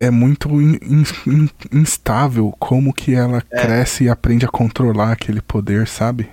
é 0.00 0.10
muito 0.10 0.48
in, 0.60 0.78
in, 1.26 1.48
instável 1.72 2.54
como 2.58 2.92
que 2.92 3.14
ela 3.14 3.42
é. 3.50 3.62
cresce 3.62 4.04
e 4.04 4.08
aprende 4.08 4.44
a 4.46 4.48
controlar 4.48 5.12
aquele 5.12 5.40
poder, 5.40 5.86
sabe? 5.86 6.30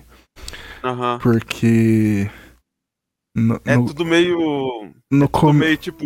Uhum. 0.83 1.19
Porque 1.19 2.29
no, 3.35 3.59
é 3.65 3.75
no, 3.75 3.85
tudo 3.85 4.05
meio 4.05 4.93
no 5.11 5.25
é 5.25 5.27
tudo 5.27 5.53
meio 5.53 5.77
tipo 5.77 6.05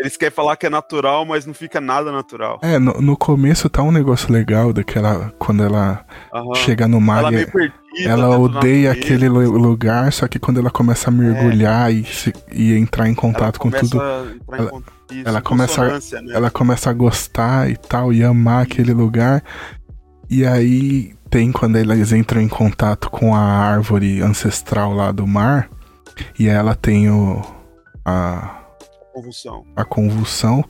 eles 0.00 0.16
querem 0.16 0.34
falar 0.34 0.56
que 0.56 0.64
é 0.64 0.70
natural, 0.70 1.26
mas 1.26 1.44
não 1.44 1.52
fica 1.52 1.78
nada 1.78 2.10
natural. 2.10 2.58
É, 2.62 2.78
no, 2.78 3.02
no 3.02 3.18
começo 3.18 3.68
tá 3.68 3.82
um 3.82 3.92
negócio 3.92 4.32
legal 4.32 4.72
daquela. 4.72 5.30
Quando 5.38 5.62
ela 5.62 6.06
uhum. 6.32 6.54
chega 6.54 6.88
no 6.88 6.98
mar. 6.98 7.18
Ela, 7.18 7.34
é 7.38 7.44
perdida, 7.44 7.74
ela 7.98 8.38
odeia 8.38 8.92
aquele 8.92 9.28
lugar, 9.28 10.12
só 10.12 10.28
que 10.28 10.38
quando 10.38 10.60
ela 10.60 10.70
começa 10.70 11.10
a 11.10 11.12
mergulhar 11.12 11.90
é. 11.90 11.94
e, 11.94 12.04
se, 12.04 12.32
e 12.52 12.74
entrar 12.74 13.08
em 13.08 13.14
contato 13.14 13.58
com 13.58 13.70
tudo. 13.70 14.00
Ela, 14.52 14.82
ela 15.24 15.40
começa, 15.40 15.98
né? 16.22 16.32
ela 16.32 16.50
começa 16.50 16.90
a 16.90 16.92
gostar 16.92 17.68
e 17.68 17.76
tal, 17.76 18.12
e 18.12 18.22
amar 18.22 18.62
aquele 18.62 18.92
lugar. 18.92 19.42
E 20.28 20.46
aí 20.46 21.14
tem 21.28 21.50
quando 21.50 21.76
eles 21.76 22.12
entram 22.12 22.40
em 22.40 22.48
contato 22.48 23.10
com 23.10 23.34
a 23.34 23.40
árvore 23.40 24.22
ancestral 24.22 24.92
lá 24.92 25.10
do 25.10 25.26
mar. 25.26 25.68
E 26.38 26.48
ela 26.48 26.74
tem 26.74 27.10
o. 27.10 27.42
A, 28.04 28.60
convulsão. 29.12 29.64
A 29.76 29.84
convulsão. 29.84 30.64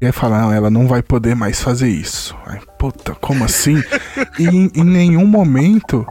E 0.00 0.06
aí 0.06 0.12
fala, 0.12 0.40
não, 0.40 0.52
ela 0.52 0.70
não 0.70 0.88
vai 0.88 1.02
poder 1.02 1.36
mais 1.36 1.60
fazer 1.60 1.88
isso. 1.88 2.34
Aí, 2.46 2.58
puta, 2.78 3.14
como 3.14 3.44
assim? 3.44 3.76
e 4.38 4.46
em, 4.46 4.70
em, 4.74 4.84
nenhum 4.84 5.26
momento. 5.26 6.06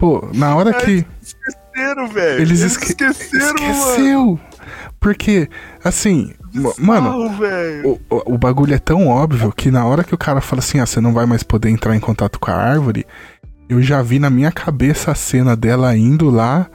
Pô, 0.00 0.26
na 0.34 0.56
hora 0.56 0.72
que. 0.72 1.04
Esqueceram, 1.22 2.08
velho. 2.08 2.40
Eles, 2.40 2.60
esque... 2.60 2.86
esqueceram, 2.86 3.54
Esqueceu. 3.54 4.24
Mano. 4.24 4.40
Porque, 4.98 5.48
assim, 5.84 6.32
mano, 6.78 7.30
o, 7.84 8.00
o, 8.08 8.34
o, 8.34 8.38
bagulho 8.38 8.74
é 8.74 8.78
tão 8.78 9.08
óbvio 9.08 9.52
que 9.52 9.70
na 9.70 9.84
hora 9.86 10.02
que 10.02 10.14
o 10.14 10.18
cara 10.18 10.40
fala 10.40 10.60
assim, 10.60 10.78
ah, 10.78 10.86
você 10.86 11.00
não 11.00 11.12
vai 11.12 11.24
mais 11.26 11.42
poder 11.42 11.70
entrar 11.70 11.94
em 11.94 12.00
contato 12.00 12.38
com 12.38 12.50
a 12.50 12.54
árvore, 12.54 13.06
eu 13.68 13.80
já 13.80 14.02
vi 14.02 14.18
na 14.18 14.28
minha 14.28 14.50
cabeça 14.50 15.10
a 15.10 15.14
cena 15.14 15.54
dela 15.54 15.96
indo 15.96 16.28
lá 16.28 16.68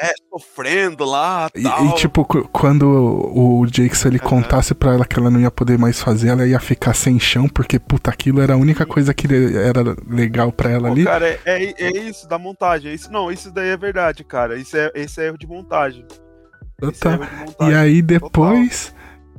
é, 0.00 0.12
sofrendo 0.30 1.04
lá 1.04 1.48
e, 1.54 1.62
tal. 1.62 1.86
E, 1.86 1.94
tipo, 1.96 2.24
quando 2.24 2.86
o 2.86 3.66
Jake, 3.66 3.96
se 3.96 4.06
ele 4.06 4.18
uhum. 4.18 4.28
contasse 4.28 4.74
pra 4.74 4.94
ela 4.94 5.04
que 5.04 5.18
ela 5.18 5.30
não 5.30 5.40
ia 5.40 5.50
poder 5.50 5.78
mais 5.78 6.00
fazer, 6.00 6.28
ela 6.28 6.46
ia 6.46 6.60
ficar 6.60 6.94
sem 6.94 7.18
chão, 7.18 7.48
porque, 7.48 7.78
puta, 7.78 8.10
aquilo 8.10 8.40
era 8.40 8.54
a 8.54 8.56
única 8.56 8.86
coisa 8.86 9.12
que 9.12 9.26
era 9.56 9.96
legal 10.08 10.52
pra 10.52 10.70
ela 10.70 10.88
Pô, 10.88 10.94
ali. 10.94 11.04
Cara, 11.04 11.28
é, 11.28 11.40
é, 11.44 11.74
é, 11.78 11.90
isso 12.08 12.28
da 12.28 12.38
montagem. 12.38 12.90
É 12.92 12.94
isso, 12.94 13.10
não, 13.10 13.30
isso 13.30 13.50
daí 13.50 13.70
é 13.70 13.76
verdade, 13.76 14.22
cara. 14.22 14.56
Isso 14.56 14.76
é, 14.76 14.90
esse 14.94 15.20
é 15.20 15.26
erro 15.26 15.38
de 15.38 15.46
montagem. 15.46 16.06
Tá. 17.00 17.14
É 17.14 17.44
montagem. 17.44 17.72
E 17.72 17.76
aí 17.76 18.02
depois. 18.02 18.86
Total 18.86 18.97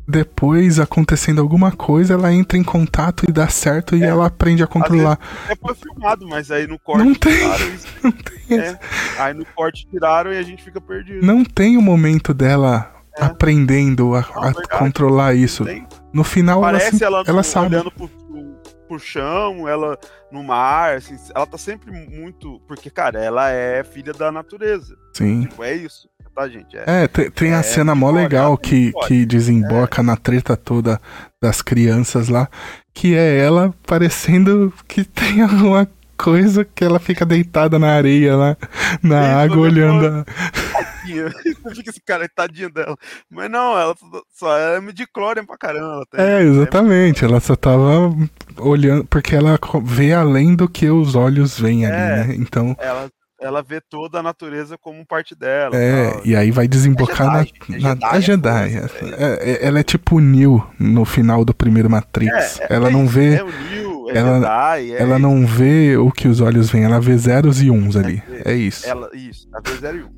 depois 0.09 0.79
acontecendo 0.79 1.39
alguma 1.39 1.71
coisa, 1.71 2.15
ela 2.15 2.33
entra 2.33 2.57
em 2.57 2.63
contato 2.63 3.25
e 3.29 3.31
dá 3.31 3.47
certo 3.47 3.95
e 3.95 4.03
é, 4.03 4.07
ela 4.07 4.25
aprende 4.25 4.63
a 4.63 4.67
controlar. 4.67 5.19
É 5.47 5.55
foi 5.55 5.75
filmado, 5.75 6.27
mas 6.27 6.49
aí 6.49 6.65
no 6.65 6.79
corte 6.79 7.05
não 7.05 7.13
tem, 7.13 7.33
tiraram. 7.33 7.65
Não 8.03 8.11
tem 8.11 8.59
é, 8.59 8.79
aí 9.19 9.33
no 9.35 9.45
corte 9.45 9.87
tiraram 9.87 10.33
e 10.33 10.37
a 10.37 10.41
gente 10.41 10.63
fica 10.63 10.81
perdido. 10.81 11.23
Não 11.23 11.45
tem 11.45 11.77
o 11.77 11.81
momento 11.81 12.33
dela 12.33 12.91
é. 13.15 13.23
aprendendo 13.23 14.15
a, 14.15 14.21
a 14.21 14.79
controlar 14.79 15.35
isso. 15.35 15.63
No 16.11 16.23
final 16.23 16.61
Parece 16.61 17.03
ela, 17.03 17.23
ela, 17.27 17.43
ela 17.43 17.65
olhando 17.65 17.91
pro, 17.91 18.07
pro, 18.07 18.61
pro, 18.87 18.99
chão, 18.99 19.67
ela 19.67 19.95
no 20.31 20.43
mar, 20.43 20.95
assim, 20.95 21.15
ela 21.35 21.45
tá 21.45 21.57
sempre 21.59 21.91
muito. 21.91 22.59
Porque, 22.67 22.89
cara, 22.89 23.23
ela 23.23 23.51
é 23.51 23.83
filha 23.83 24.11
da 24.11 24.31
natureza. 24.31 24.97
Sim. 25.13 25.41
Tipo, 25.41 25.63
é 25.63 25.75
isso 25.75 26.09
tá, 26.39 26.47
gente? 26.47 26.77
É, 26.77 27.03
é 27.03 27.07
tem, 27.07 27.29
tem 27.31 27.53
a 27.53 27.59
é, 27.59 27.63
cena 27.63 27.93
mó 27.93 28.09
legal 28.11 28.57
que, 28.57 28.93
que 29.05 29.25
desemboca 29.25 30.01
é. 30.01 30.03
na 30.03 30.15
treta 30.15 30.55
toda 30.55 30.99
das 31.41 31.61
crianças 31.61 32.29
lá, 32.29 32.47
que 32.93 33.15
é 33.15 33.37
ela 33.37 33.73
parecendo 33.85 34.73
que 34.87 35.03
tem 35.03 35.41
alguma 35.43 35.89
coisa 36.17 36.65
que 36.65 36.83
ela 36.83 36.99
fica 36.99 37.25
deitada 37.25 37.77
na 37.79 37.91
areia 37.91 38.35
lá, 38.35 38.57
na 39.01 39.21
Sim, 39.21 39.31
água, 39.31 39.57
olhando. 39.57 40.25
tadinha. 40.25 41.29
Fica 41.73 41.89
esse 41.89 42.01
cara, 42.01 42.27
tadinha 42.33 42.69
dela. 42.69 42.95
Mas 43.29 43.49
não, 43.49 43.77
ela 43.77 43.95
só 44.33 44.57
é 44.57 44.81
midichlorian 44.81 45.45
pra 45.45 45.57
caramba. 45.57 46.05
é, 46.13 46.41
exatamente. 46.41 47.23
Ela 47.23 47.39
só 47.39 47.55
tava 47.55 48.11
olhando, 48.57 49.05
porque 49.05 49.33
ela 49.33 49.57
vê 49.81 50.13
além 50.13 50.55
do 50.55 50.67
que 50.67 50.89
os 50.89 51.15
olhos 51.15 51.57
veem 51.57 51.85
é, 51.85 51.89
ali, 51.89 52.27
né? 52.27 52.35
Então. 52.35 52.75
Ela 52.79 53.09
ela 53.41 53.61
vê 53.61 53.79
toda 53.79 54.19
a 54.19 54.23
natureza 54.23 54.77
como 54.77 55.05
parte 55.05 55.33
dela. 55.35 55.75
É, 55.75 56.11
tal. 56.11 56.21
e 56.25 56.35
aí 56.35 56.51
vai 56.51 56.67
desembocar 56.67 57.41
é 57.41 57.45
Jedi, 57.45 57.81
na, 57.81 57.95
na, 57.95 58.15
é 58.15 58.21
Jedi. 58.21 58.75
É, 58.75 58.85
é, 59.03 59.51
é, 59.51 59.65
ela 59.65 59.79
é 59.79 59.83
tipo 59.83 60.17
o 60.17 60.19
Neo 60.19 60.65
no 60.79 61.05
final 61.05 61.45
do 61.45 61.53
primeiro 61.53 61.89
Matrix. 61.89 62.59
ela 62.69 62.89
não 62.89 63.07
vê. 63.07 63.35
É 63.35 63.43
o 63.43 63.47
Neo, 63.47 64.09
ela, 64.09 64.39
Jedi, 64.39 64.93
ela 64.95 65.19
não 65.19 65.45
vê 65.45 65.97
o 65.97 66.11
que 66.11 66.27
os 66.27 66.41
olhos 66.41 66.69
veem, 66.69 66.83
ela 66.83 66.99
vê 66.99 67.17
zeros 67.17 67.61
e 67.61 67.69
uns 67.71 67.95
ali. 67.95 68.21
É, 68.45 68.53
isso. 68.53 68.87
Ela, 68.87 69.09
isso, 69.13 69.47
ela 69.53 69.61
vê 69.65 69.77
zero 69.77 69.97
e 69.97 70.03
um. 70.03 70.09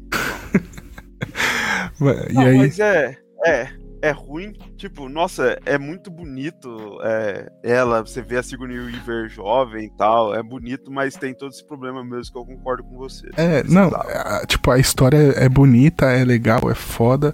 e 2.30 2.34
não, 2.34 2.42
aí... 2.42 2.58
Mas 2.58 2.80
é, 2.80 3.18
é 3.46 3.81
é 4.02 4.12
ruim. 4.12 4.54
Tipo, 4.76 5.08
nossa, 5.08 5.58
é 5.66 5.78
muito 5.78 6.10
bonito 6.10 7.00
é, 7.04 7.52
ela, 7.64 8.02
você 8.02 8.22
vê 8.22 8.38
a 8.38 8.44
Sigourney 8.44 8.80
Weaver 8.80 9.30
jovem 9.30 9.86
e 9.86 9.90
tal, 9.92 10.34
é 10.34 10.42
bonito, 10.42 10.92
mas 10.92 11.16
tem 11.16 11.34
todo 11.34 11.52
esse 11.52 11.66
problema 11.66 12.04
mesmo 12.04 12.34
que 12.34 12.38
eu 12.38 12.46
concordo 12.46 12.84
com 12.84 12.98
você. 12.98 13.30
É, 13.38 13.64
não, 13.64 13.90
a, 13.90 14.46
tipo, 14.46 14.72
a 14.72 14.80
história 14.80 15.18
é 15.36 15.48
bonita, 15.48 16.06
é 16.08 16.24
legal, 16.24 16.70
é 16.70 16.76
foda, 16.76 17.34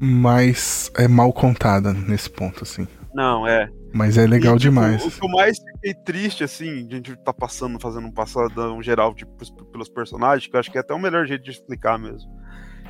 mas 0.00 0.90
é 0.96 1.06
mal 1.06 1.32
contada 1.32 1.92
nesse 1.92 2.30
ponto, 2.30 2.62
assim. 2.62 2.86
Não, 3.14 3.46
é. 3.46 3.68
Mas 3.92 4.18
é 4.18 4.26
legal 4.26 4.56
e, 4.56 4.58
tipo, 4.58 4.70
demais. 4.70 5.04
O 5.04 5.10
que 5.10 5.24
eu 5.24 5.30
mais 5.30 5.58
fiquei 5.58 5.94
triste, 5.94 6.44
assim, 6.44 6.86
a 6.90 6.94
gente 6.94 7.16
tá 7.16 7.32
passando, 7.32 7.80
fazendo 7.80 8.06
um 8.06 8.12
passadão 8.12 8.82
geral 8.82 9.14
tipo, 9.14 9.32
pelos 9.72 9.88
personagens, 9.88 10.46
que 10.46 10.54
eu 10.54 10.60
acho 10.60 10.70
que 10.70 10.78
é 10.78 10.80
até 10.80 10.94
o 10.94 10.98
melhor 10.98 11.26
jeito 11.26 11.42
de 11.42 11.50
explicar 11.50 11.98
mesmo 11.98 12.38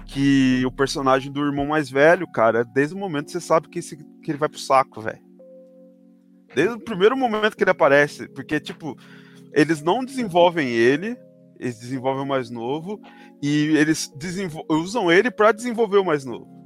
que 0.09 0.65
o 0.65 0.73
personagem 0.73 1.31
do 1.31 1.45
irmão 1.45 1.67
mais 1.67 1.91
velho, 1.91 2.27
cara, 2.27 2.65
desde 2.65 2.95
o 2.95 2.99
momento 2.99 3.31
você 3.31 3.41
sabe 3.41 3.69
que, 3.69 3.79
esse, 3.79 3.97
que 3.97 4.31
ele 4.31 4.39
vai 4.39 4.49
pro 4.49 4.59
saco, 4.59 5.03
velho. 5.03 5.21
Desde 6.55 6.75
o 6.75 6.81
primeiro 6.81 7.15
momento 7.15 7.55
que 7.55 7.63
ele 7.63 7.71
aparece, 7.71 8.27
porque, 8.31 8.59
tipo, 8.59 8.97
eles 9.53 9.83
não 9.83 10.03
desenvolvem 10.03 10.71
ele, 10.71 11.15
eles 11.61 11.79
desenvolvem 11.79 12.25
o 12.25 12.27
mais 12.27 12.49
novo, 12.49 12.99
e 13.43 13.77
eles 13.77 14.11
usam 14.71 15.13
ele 15.13 15.31
para 15.31 15.53
desenvolver 15.53 15.99
o 15.99 16.05
mais 16.05 16.25
novo. 16.25 16.57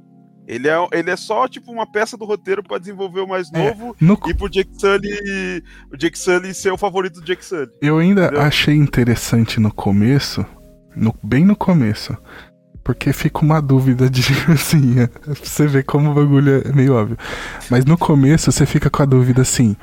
Ele 0.47 0.69
é, 0.69 0.75
ele 0.93 1.09
é 1.09 1.15
só, 1.17 1.45
tipo, 1.45 1.69
uma 1.69 1.89
peça 1.89 2.15
do 2.15 2.23
roteiro 2.23 2.63
para 2.63 2.77
desenvolver 2.77 3.21
o 3.21 3.27
mais 3.27 3.51
é, 3.53 3.57
novo 3.57 3.89
é, 4.01 4.05
no... 4.05 4.17
e 4.25 4.33
pro 4.33 4.49
Jake 4.49 4.71
Sully, 4.79 5.63
o 5.91 5.97
Jake 5.97 6.17
Sully 6.17 6.53
ser 6.53 6.71
o 6.71 6.77
favorito 6.77 7.19
do 7.19 7.25
Jake 7.25 7.43
Sully. 7.43 7.71
Eu 7.81 7.97
ainda 7.97 8.23
entendeu? 8.23 8.41
achei 8.41 8.75
interessante 8.75 9.59
no 9.59 9.73
começo, 9.73 10.45
no, 10.95 11.13
bem 11.21 11.43
no 11.45 11.57
começo, 11.57 12.17
porque 12.83 13.13
fica 13.13 13.39
uma 13.39 13.61
dúvida 13.61 14.09
de 14.09 14.23
assim, 14.51 14.99
é, 14.99 15.09
você 15.33 15.65
vê 15.65 15.81
como 15.81 16.11
o 16.11 16.13
bagulho 16.13 16.61
é 16.65 16.71
meio 16.73 16.95
óbvio. 16.95 17.17
Mas 17.69 17.85
no 17.85 17.97
começo 17.97 18.51
você 18.51 18.65
fica 18.65 18.89
com 18.89 19.01
a 19.01 19.05
dúvida 19.05 19.41
assim: 19.41 19.75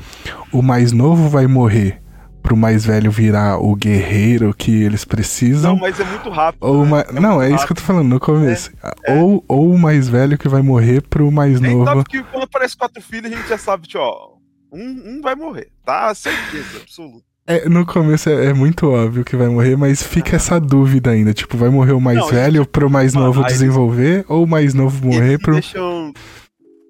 o 0.52 0.62
mais 0.62 0.92
novo 0.92 1.28
vai 1.28 1.46
morrer 1.46 2.00
pro 2.42 2.56
mais 2.56 2.84
velho 2.84 3.10
virar 3.10 3.58
o 3.58 3.74
guerreiro 3.74 4.54
que 4.54 4.82
eles 4.82 5.04
precisam. 5.04 5.74
Não, 5.74 5.80
mas 5.80 6.00
é 6.00 6.04
muito 6.04 6.30
rápido. 6.30 6.62
Ou 6.62 6.86
né? 6.86 7.04
é 7.08 7.12
não, 7.20 7.40
é 7.40 7.44
rápido. 7.44 7.56
isso 7.56 7.66
que 7.66 7.72
eu 7.72 7.76
tô 7.76 7.82
falando 7.82 8.08
no 8.08 8.20
começo. 8.20 8.70
É, 8.82 9.12
é. 9.12 9.20
Ou, 9.20 9.44
ou 9.46 9.72
o 9.72 9.78
mais 9.78 10.08
velho 10.08 10.38
que 10.38 10.48
vai 10.48 10.62
morrer 10.62 11.02
pro 11.02 11.30
mais 11.30 11.60
novo. 11.60 11.84
Sabe 11.84 12.04
que 12.04 12.22
quando 12.24 12.44
aparece 12.44 12.76
quatro 12.76 13.02
filhos, 13.02 13.30
a 13.30 13.36
gente 13.36 13.48
já 13.48 13.58
sabe, 13.58 13.86
tipo, 13.86 14.02
ó, 14.02 14.34
um, 14.72 15.16
um 15.16 15.20
vai 15.20 15.34
morrer, 15.34 15.68
tá? 15.84 16.14
Certeza, 16.14 16.78
absoluta. 16.82 17.29
É, 17.50 17.68
no 17.68 17.84
começo 17.84 18.30
é, 18.30 18.46
é, 18.46 18.52
muito 18.52 18.88
óbvio 18.88 19.24
que 19.24 19.34
vai 19.34 19.48
morrer, 19.48 19.74
mas 19.74 20.00
fica 20.00 20.36
essa 20.36 20.60
dúvida 20.60 21.10
ainda. 21.10 21.34
Tipo, 21.34 21.56
vai 21.56 21.68
morrer 21.68 21.90
o 21.90 22.00
mais 22.00 22.16
não, 22.16 22.28
velho 22.28 22.62
tipo, 22.62 22.72
pro 22.72 22.88
mais 22.88 23.12
novo 23.12 23.44
desenvolver, 23.44 24.18
eles, 24.18 24.26
ou 24.30 24.44
o 24.44 24.46
mais 24.46 24.72
novo 24.72 25.04
morrer 25.04 25.36
pro. 25.36 25.54
Deixam... 25.54 26.12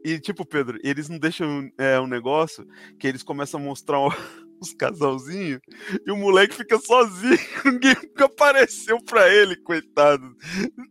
E, 0.04 0.18
tipo, 0.18 0.44
Pedro, 0.44 0.78
eles 0.84 1.08
não 1.08 1.18
deixam 1.18 1.66
é, 1.78 1.98
um 1.98 2.06
negócio 2.06 2.66
que 2.98 3.06
eles 3.06 3.22
começam 3.22 3.58
a 3.58 3.62
mostrar 3.62 4.00
os 4.61 4.74
casalzinhos 4.74 5.61
e 6.06 6.12
o 6.12 6.16
moleque 6.18 6.54
fica 6.54 6.78
sozinho. 6.78 7.38
Ninguém 7.64 7.94
nunca 7.94 8.26
apareceu 8.26 9.02
pra 9.02 9.32
ele, 9.32 9.56
coitado. 9.56 10.36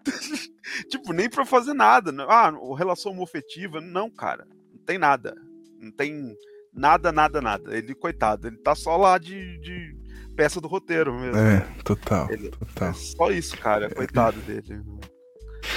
tipo, 0.89 1.13
nem 1.13 1.29
pra 1.29 1.45
fazer 1.45 1.75
nada. 1.75 2.11
Né? 2.11 2.25
Ah, 2.27 2.51
relação 2.75 3.11
homofetiva. 3.11 3.79
Não, 3.79 4.09
cara. 4.09 4.47
Não 4.73 4.83
tem 4.83 4.97
nada. 4.97 5.35
Não 5.79 5.91
tem 5.91 6.35
Nada, 6.73 7.11
nada, 7.11 7.41
nada. 7.41 7.75
Ele, 7.75 7.93
coitado, 7.93 8.47
ele 8.47 8.57
tá 8.57 8.75
só 8.75 8.95
lá 8.95 9.17
de, 9.17 9.57
de 9.59 9.95
peça 10.35 10.61
do 10.61 10.67
roteiro 10.67 11.13
mesmo. 11.19 11.37
É, 11.37 11.59
total. 11.83 12.29
Ele, 12.31 12.49
total. 12.49 12.89
É 12.89 12.93
só 12.93 13.31
isso, 13.31 13.57
cara. 13.57 13.89
Coitado 13.93 14.39
dele. 14.41 14.81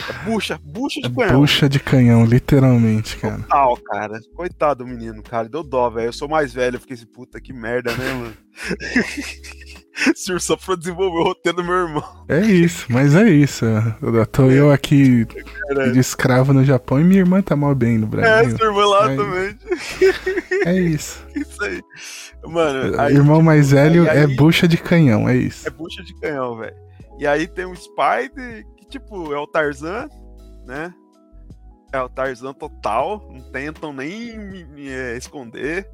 É 0.08 0.24
bucha, 0.24 0.58
bucha 0.62 1.00
de 1.00 1.06
é 1.06 1.10
canhão. 1.10 1.40
Bucha 1.40 1.68
de 1.68 1.80
canhão, 1.80 2.24
literalmente, 2.24 3.16
cara. 3.16 3.38
Total, 3.38 3.76
cara. 3.78 4.20
Coitado 4.34 4.84
do 4.84 4.90
menino, 4.90 5.22
cara. 5.22 5.48
Deu 5.48 5.62
dó, 5.62 5.90
velho. 5.90 6.08
Eu 6.08 6.12
sou 6.12 6.28
mais 6.28 6.52
velho, 6.52 6.76
eu 6.76 6.80
fiquei 6.80 6.94
assim, 6.94 7.06
puta, 7.06 7.40
que 7.40 7.52
merda, 7.52 7.94
né, 7.96 8.12
mano? 8.14 8.36
Senhor, 10.16 10.40
só 10.40 10.56
pra 10.56 10.74
desenvolver 10.74 11.18
o 11.18 11.24
roteiro 11.24 11.58
do 11.58 11.64
meu 11.64 11.74
irmão. 11.74 12.24
É 12.28 12.40
isso, 12.40 12.86
mas 12.90 13.14
é 13.14 13.28
isso. 13.28 13.64
Eu 14.00 14.26
tô 14.26 14.50
é. 14.50 14.58
eu 14.58 14.70
aqui 14.70 15.26
de 15.92 15.98
escravo 15.98 16.52
no 16.52 16.64
Japão 16.64 17.00
e 17.00 17.04
minha 17.04 17.20
irmã 17.20 17.42
tá 17.42 17.54
mal 17.54 17.74
bem 17.74 17.98
no 17.98 18.06
Brasil. 18.06 18.54
É, 18.54 18.56
sua 18.56 18.66
irmã 18.66 18.86
lá 18.86 19.12
é 19.12 19.16
também. 19.16 19.58
É 20.64 20.78
isso. 20.78 21.26
Isso 21.34 21.64
aí. 21.64 21.82
Mano, 22.44 23.00
aí, 23.00 23.14
irmão 23.14 23.38
tipo, 23.38 23.46
mais 23.46 23.72
velho 23.72 24.08
aí, 24.08 24.18
é 24.18 24.26
bucha 24.26 24.68
de 24.68 24.76
canhão, 24.76 25.28
é 25.28 25.36
isso. 25.36 25.66
É 25.66 25.70
bucha 25.70 26.02
de 26.04 26.14
canhão, 26.20 26.56
velho. 26.56 26.76
E 27.18 27.26
aí 27.26 27.48
tem 27.48 27.66
um 27.66 27.74
Spider, 27.74 28.64
que 28.76 28.86
tipo, 28.86 29.32
é 29.32 29.38
o 29.38 29.46
Tarzan, 29.46 30.08
né? 30.64 30.94
É 31.92 32.00
o 32.00 32.08
Tarzan 32.08 32.52
total, 32.52 33.28
não 33.32 33.40
tentam 33.50 33.92
nem 33.92 34.38
me, 34.38 34.64
me, 34.64 34.88
é, 34.88 35.16
esconder 35.16 35.88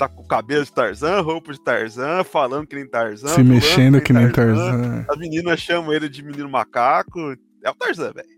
tá 0.00 0.08
com 0.08 0.22
o 0.22 0.26
cabelo 0.26 0.64
de 0.64 0.72
Tarzan, 0.72 1.20
roupa 1.20 1.52
de 1.52 1.62
Tarzan, 1.62 2.24
falando 2.24 2.66
que 2.66 2.74
nem 2.74 2.88
Tarzan. 2.88 3.28
Se 3.28 3.42
mexendo 3.42 4.00
que 4.00 4.14
nem 4.14 4.32
Tarzan. 4.32 4.80
Tarzan. 4.80 5.06
As 5.06 5.18
meninas 5.18 5.60
chamam 5.60 5.92
ele 5.92 6.08
de 6.08 6.22
menino 6.22 6.48
macaco. 6.48 7.36
É 7.62 7.68
o 7.68 7.74
Tarzan, 7.74 8.10
velho. 8.12 8.28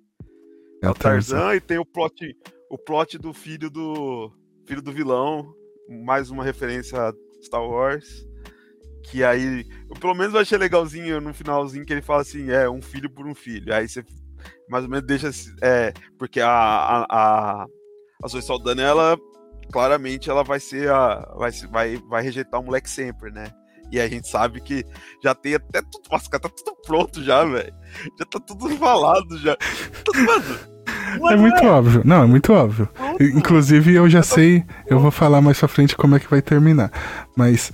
É, 0.83 0.87
é, 0.87 0.91
o 0.91 0.95
Tarzan, 0.95 1.37
Tarzan, 1.37 1.55
e 1.55 1.61
tem 1.61 1.79
o 1.79 1.85
plot, 1.85 2.37
o 2.69 2.77
plot 2.77 3.17
do 3.17 3.33
filho 3.33 3.71
do 3.71 4.33
filho 4.67 4.83
do 4.83 4.93
vilão, 4.93 5.55
mais 6.05 6.31
uma 6.31 6.43
referência 6.43 6.99
a 6.99 7.13
Star 7.41 7.63
Wars. 7.63 8.27
Que 9.05 9.23
aí, 9.23 9.65
eu, 9.89 9.95
pelo 10.01 10.15
menos 10.15 10.35
eu 10.35 10.41
achei 10.41 10.59
legalzinho 10.59 11.21
no 11.21 11.33
finalzinho 11.33 11.85
que 11.87 11.93
ele 11.93 12.03
fala 12.03 12.23
assim, 12.23 12.51
é 12.51 12.69
um 12.69 12.83
filho 12.83 13.09
por 13.09 13.25
um 13.25 13.35
filho. 13.35 13.73
Aí 13.73 13.89
você 13.89 14.05
mais 14.69 14.83
ou 14.83 14.91
menos 14.91 15.07
deixa 15.07 15.31
é, 15.63 15.93
porque 16.19 16.41
a 16.41 16.49
a, 16.49 17.07
a, 17.09 17.67
a 18.25 18.29
Zoe 18.29 18.43
Saldana 18.43 18.83
ela 18.83 19.17
claramente 19.73 20.31
ela 20.31 20.45
vai 20.45 20.61
ser 20.61 20.91
a. 20.91 21.27
Vai, 21.37 21.51
vai, 21.71 21.97
vai 22.09 22.23
rejeitar 22.23 22.61
o 22.61 22.65
moleque 22.65 22.89
sempre, 22.89 23.31
né? 23.33 23.47
E 23.91 24.01
a 24.01 24.09
gente 24.09 24.29
sabe 24.29 24.61
que 24.61 24.85
já 25.23 25.35
tem 25.35 25.55
até 25.55 25.83
tudo. 25.83 26.03
Nossa, 26.11 26.31
tá 26.31 26.39
tudo 26.39 26.77
pronto 26.87 27.23
já, 27.23 27.45
velho. 27.45 27.75
Já 28.19 28.25
tá 28.27 28.39
tudo 28.41 28.69
falado 28.77 29.39
já. 29.39 29.57
Mano. 31.21 31.33
É 31.33 31.37
muito 31.37 31.67
óbvio. 31.67 32.03
Não, 32.05 32.23
é 32.23 32.27
muito 32.27 32.53
óbvio. 32.53 32.87
Pronto. 32.95 33.23
Inclusive, 33.23 33.95
eu 33.95 34.09
já 34.09 34.23
sei. 34.23 34.65
Eu 34.87 34.99
vou 34.99 35.11
falar 35.11 35.41
mais 35.41 35.59
pra 35.59 35.69
frente 35.69 35.97
como 35.97 36.17
é 36.17 36.21
que 36.21 36.31
vai 36.31 36.43
terminar. 36.43 36.91
Mas. 37.37 37.73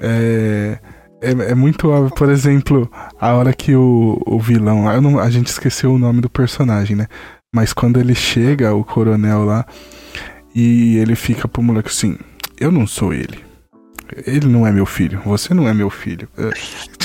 É. 0.00 0.78
É, 1.24 1.30
é, 1.30 1.54
muito 1.54 1.88
óbvio, 1.88 2.12
por 2.16 2.28
exemplo, 2.28 2.90
a 3.20 3.32
hora 3.34 3.52
que 3.52 3.76
o, 3.76 4.20
o 4.26 4.40
vilão 4.40 4.86
lá, 4.86 5.00
não, 5.00 5.20
a 5.20 5.30
gente 5.30 5.46
esqueceu 5.46 5.92
o 5.92 5.98
nome 5.98 6.20
do 6.20 6.28
personagem, 6.28 6.96
né? 6.96 7.06
Mas 7.54 7.72
quando 7.72 8.00
ele 8.00 8.12
chega, 8.12 8.74
o 8.74 8.82
coronel 8.82 9.44
lá, 9.44 9.64
e 10.54 10.96
ele 10.98 11.14
fica 11.14 11.48
pro 11.48 11.62
moleque 11.62 11.88
assim: 11.88 12.18
Eu 12.58 12.70
não 12.70 12.86
sou 12.86 13.12
ele. 13.12 13.38
Ele 14.26 14.46
não 14.46 14.66
é 14.66 14.72
meu 14.72 14.84
filho. 14.84 15.20
Você 15.24 15.54
não 15.54 15.66
é 15.68 15.72
meu 15.72 15.88
filho. 15.88 16.28
É. 16.36 16.50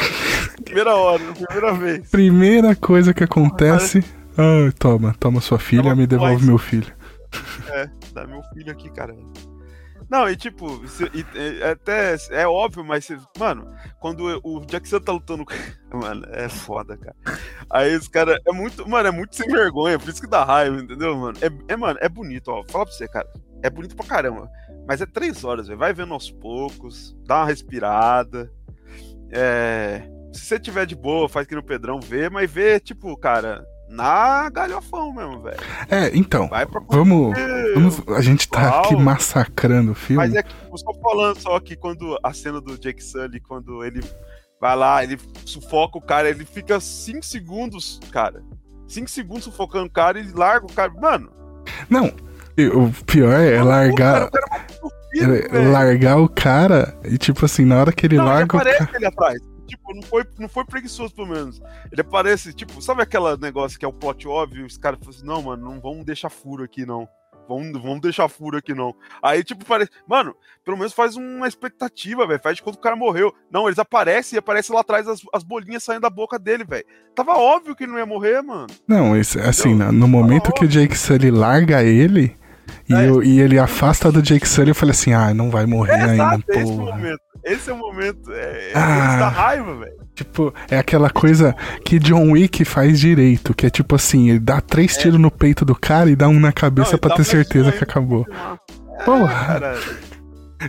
primeira 0.64 0.96
hora, 0.96 1.24
primeira 1.34 1.74
vez. 1.74 2.10
Primeira 2.10 2.76
coisa 2.76 3.14
que 3.14 3.24
acontece. 3.24 4.04
Ah, 4.38 4.72
toma, 4.78 5.16
toma 5.20 5.42
sua 5.42 5.58
filha, 5.58 5.84
toma, 5.84 5.96
me 5.96 6.06
devolve 6.06 6.46
meu 6.46 6.58
filho. 6.58 6.94
É, 7.70 7.90
dá 8.14 8.26
meu 8.28 8.42
filho 8.54 8.72
aqui, 8.72 8.90
cara. 8.92 9.16
Não, 10.10 10.30
e 10.30 10.38
tipo, 10.38 10.82
e, 11.14 11.26
e, 11.38 11.64
até 11.64 12.16
é 12.32 12.48
óbvio, 12.48 12.84
mas, 12.84 13.10
mano, 13.38 13.68
quando 14.00 14.40
o 14.44 14.66
Jackson 14.66 15.00
tá 15.00 15.12
lutando. 15.12 15.46
Mano, 15.90 16.26
é 16.32 16.50
foda, 16.50 16.98
cara. 16.98 17.16
Aí 17.70 17.96
os 17.96 18.10
caras. 18.10 18.38
É 18.46 18.52
muito. 18.52 18.88
Mano, 18.88 19.08
é 19.08 19.12
muito 19.12 19.36
sem 19.38 19.48
vergonha, 19.48 19.98
por 19.98 20.10
isso 20.10 20.22
que 20.22 20.28
dá 20.28 20.44
raiva, 20.44 20.78
entendeu, 20.78 21.16
mano? 21.16 21.38
É, 21.42 21.74
é 21.74 21.78
mano, 21.78 21.98
é 22.02 22.10
bonito, 22.10 22.50
ó. 22.50 22.62
Fala 22.70 22.86
pra 22.86 22.94
você, 22.94 23.08
cara. 23.08 23.28
É 23.64 23.70
bonito 23.70 23.96
pra 23.96 24.06
caramba. 24.06 24.52
Mas 24.86 25.02
é 25.02 25.06
três 25.06 25.46
horas, 25.46 25.68
velho. 25.68 25.80
Vai 25.80 25.94
vendo 25.94 26.14
aos 26.14 26.30
poucos, 26.30 27.16
dá 27.26 27.38
uma 27.38 27.46
respirada. 27.46 28.52
É. 29.32 30.04
Se 30.34 30.42
você 30.42 30.60
tiver 30.60 30.86
de 30.86 30.96
boa, 30.96 31.30
faz 31.30 31.48
que 31.48 31.56
no 31.56 31.64
Pedrão 31.64 32.02
vê, 32.02 32.30
mas 32.30 32.52
vê, 32.52 32.80
tipo, 32.80 33.16
cara, 33.18 33.66
na 33.90 34.50
galhofão 34.50 35.14
mesmo, 35.14 35.42
velho. 35.42 35.60
É, 35.90 36.16
então. 36.16 36.50
Vamos, 36.90 37.34
vamos. 37.74 38.04
A 38.10 38.22
gente 38.22 38.48
tá 38.50 38.80
aqui 38.80 38.96
massacrando 38.96 39.92
o 39.92 39.96
filme. 39.96 40.28
Mas 40.28 40.36
é 40.36 40.44
que 40.44 40.54
eu 40.70 40.78
só 40.78 40.94
falando 41.02 41.40
só 41.40 41.60
que 41.60 41.76
quando 41.76 42.18
a 42.22 42.34
cena 42.34 42.60
do 42.60 42.78
Jake 42.78 43.04
Sully, 43.04 43.40
quando 43.40 43.84
ele 43.84 44.02
vai 44.60 44.76
lá, 44.76 45.04
ele 45.04 45.18
sufoca 45.46 45.98
o 45.98 46.02
cara, 46.02 46.30
ele 46.30 46.46
fica 46.46 46.80
5 46.80 47.24
segundos, 47.24 48.00
cara. 48.12 48.44
5 48.88 49.10
segundos 49.10 49.46
sufocando 49.46 49.86
o 49.86 49.92
cara 49.92 50.20
e 50.20 50.32
larga 50.32 50.66
o 50.66 50.74
cara. 50.74 50.92
Mano. 50.94 51.32
Não, 51.90 52.08
o 52.74 52.92
pior 53.06 53.40
é 53.40 53.62
largar. 53.62 54.30
é 55.52 55.58
largar 55.60 56.18
o 56.18 56.28
cara 56.28 56.98
e, 57.04 57.18
tipo 57.18 57.46
assim, 57.46 57.66
na 57.66 57.80
hora 57.80 57.92
que 57.92 58.06
ele 58.06 58.18
não, 58.18 58.26
larga. 58.26 58.58
Ele 58.58 58.70
aparece 58.70 58.92
cara... 58.92 59.08
atrás. 59.08 59.57
Tipo, 59.68 59.94
não 59.94 60.02
foi, 60.02 60.26
não 60.40 60.50
foi 60.50 60.66
preguiçoso, 60.66 61.14
pelo 61.14 61.28
menos. 61.28 61.62
Ele 61.92 62.02
aparece, 62.02 62.54
tipo, 62.54 62.82
sabe 62.82 63.02
aquele 63.02 63.38
negócio 63.38 63.78
que 63.78 63.86
é 63.86 63.88
o 63.88 63.94
plot 63.94 64.28
óbvio? 64.28 64.66
Os 64.66 64.78
caras 64.78 65.00
falam 65.00 65.16
assim: 65.16 65.26
não, 65.26 65.42
mano, 65.42 65.64
não 65.70 65.80
vamos 65.80 66.06
deixar 66.06 66.30
furo 66.30 66.64
aqui, 66.64 66.86
não. 66.86 67.08
Vamos, 67.48 67.82
vamos 67.82 68.02
deixar 68.02 68.28
furo 68.28 68.58
aqui, 68.58 68.74
não. 68.74 68.94
Aí, 69.24 69.44
tipo, 69.44 69.64
parece. 69.66 69.90
Mano, 70.08 70.36
pelo 70.66 70.78
menos 70.78 70.94
faz 70.94 71.16
uma 71.16 71.48
expectativa, 71.48 72.28
velho. 72.28 72.42
Faz 72.42 72.58
de 72.58 72.64
quando 72.64 72.76
o 72.76 72.80
cara 72.80 72.96
morreu. 72.96 73.34
Não, 73.50 73.68
eles 73.68 73.80
aparecem 73.80 74.36
e 74.36 74.40
aparecem 74.40 74.76
lá 74.76 74.82
atrás 74.82 75.08
as, 75.08 75.22
as 75.34 75.44
bolinhas 75.44 75.84
saindo 75.84 76.02
da 76.02 76.10
boca 76.10 76.38
dele, 76.38 76.66
velho. 76.66 76.86
Tava 77.16 77.38
óbvio 77.38 77.76
que 77.76 77.86
ele 77.86 77.94
não 77.94 78.00
ia 78.00 78.06
morrer, 78.06 78.42
mano. 78.42 78.68
Não, 78.88 79.16
esse, 79.16 79.40
assim, 79.40 79.74
no, 79.74 79.92
no 79.92 80.08
momento 80.08 80.52
que 80.52 80.66
o 80.66 80.68
Jake 80.68 80.98
Sully 80.98 81.32
larga 81.32 81.84
ele. 81.84 82.36
E, 82.90 82.94
é. 82.94 83.10
eu, 83.10 83.24
e 83.24 83.40
ele 83.40 83.58
afasta 83.58 84.12
do 84.12 84.22
Jake 84.22 84.48
Sully, 84.48 84.70
eu 84.70 84.76
falei 84.76 84.92
assim: 84.92 85.14
ah, 85.14 85.34
não 85.34 85.50
vai 85.50 85.66
morrer 85.66 85.94
é, 85.94 86.04
ainda, 86.04 86.44
exato, 86.50 86.72
momento, 86.74 87.22
esse 87.54 87.70
é 87.70 87.74
o 87.74 87.78
momento. 87.78 88.32
É, 88.32 88.72
é 88.72 88.74
ah, 88.76 89.18
da 89.18 89.30
raiva, 89.30 89.76
velho. 89.76 89.98
Tipo, 90.16 90.54
é 90.70 90.78
aquela 90.78 91.10
coisa 91.10 91.56
que 91.86 92.00
John 92.00 92.32
Wick 92.32 92.66
faz 92.66 93.00
direito, 93.00 93.54
que 93.54 93.68
é 93.68 93.70
tipo 93.70 93.96
assim, 93.96 94.30
ele 94.30 94.40
dá 94.40 94.60
três 94.60 94.98
é. 94.98 95.02
tiros 95.02 95.20
no 95.20 95.30
peito 95.30 95.64
do 95.64 95.76
cara 95.76 96.10
e 96.10 96.16
dá 96.16 96.28
um 96.28 96.40
na 96.40 96.52
cabeça 96.52 96.94
não, 96.94 97.00
pra 97.00 97.16
ter 97.16 97.24
certeza 97.24 97.72
que 97.72 97.84
acabou. 97.84 98.26
É, 99.00 99.04
Porra! 99.04 99.76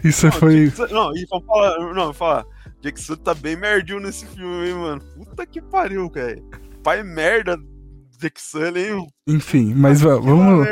Isso 0.05 0.27
não, 0.27 0.33
foi. 0.33 0.73
não, 0.91 1.13
e 1.15 1.27
falar. 1.27 1.95
Não, 1.95 2.13
falar. 2.13 2.45
Jake 2.81 3.01
Sully 3.01 3.21
tá 3.21 3.35
bem 3.35 3.57
merdinho 3.57 4.01
nesse 4.01 4.27
filme, 4.27 4.69
hein, 4.69 4.75
mano. 4.75 5.03
Puta 5.17 5.47
que 5.47 5.61
pariu, 5.61 6.09
cara. 6.11 6.37
Pai 6.83 7.03
merda 7.03 7.59
Jake 8.21 8.41
Sully, 8.41 8.89
hein? 8.89 9.07
Enfim, 9.27 9.75
mas 9.75 10.01
vamos, 10.01 10.69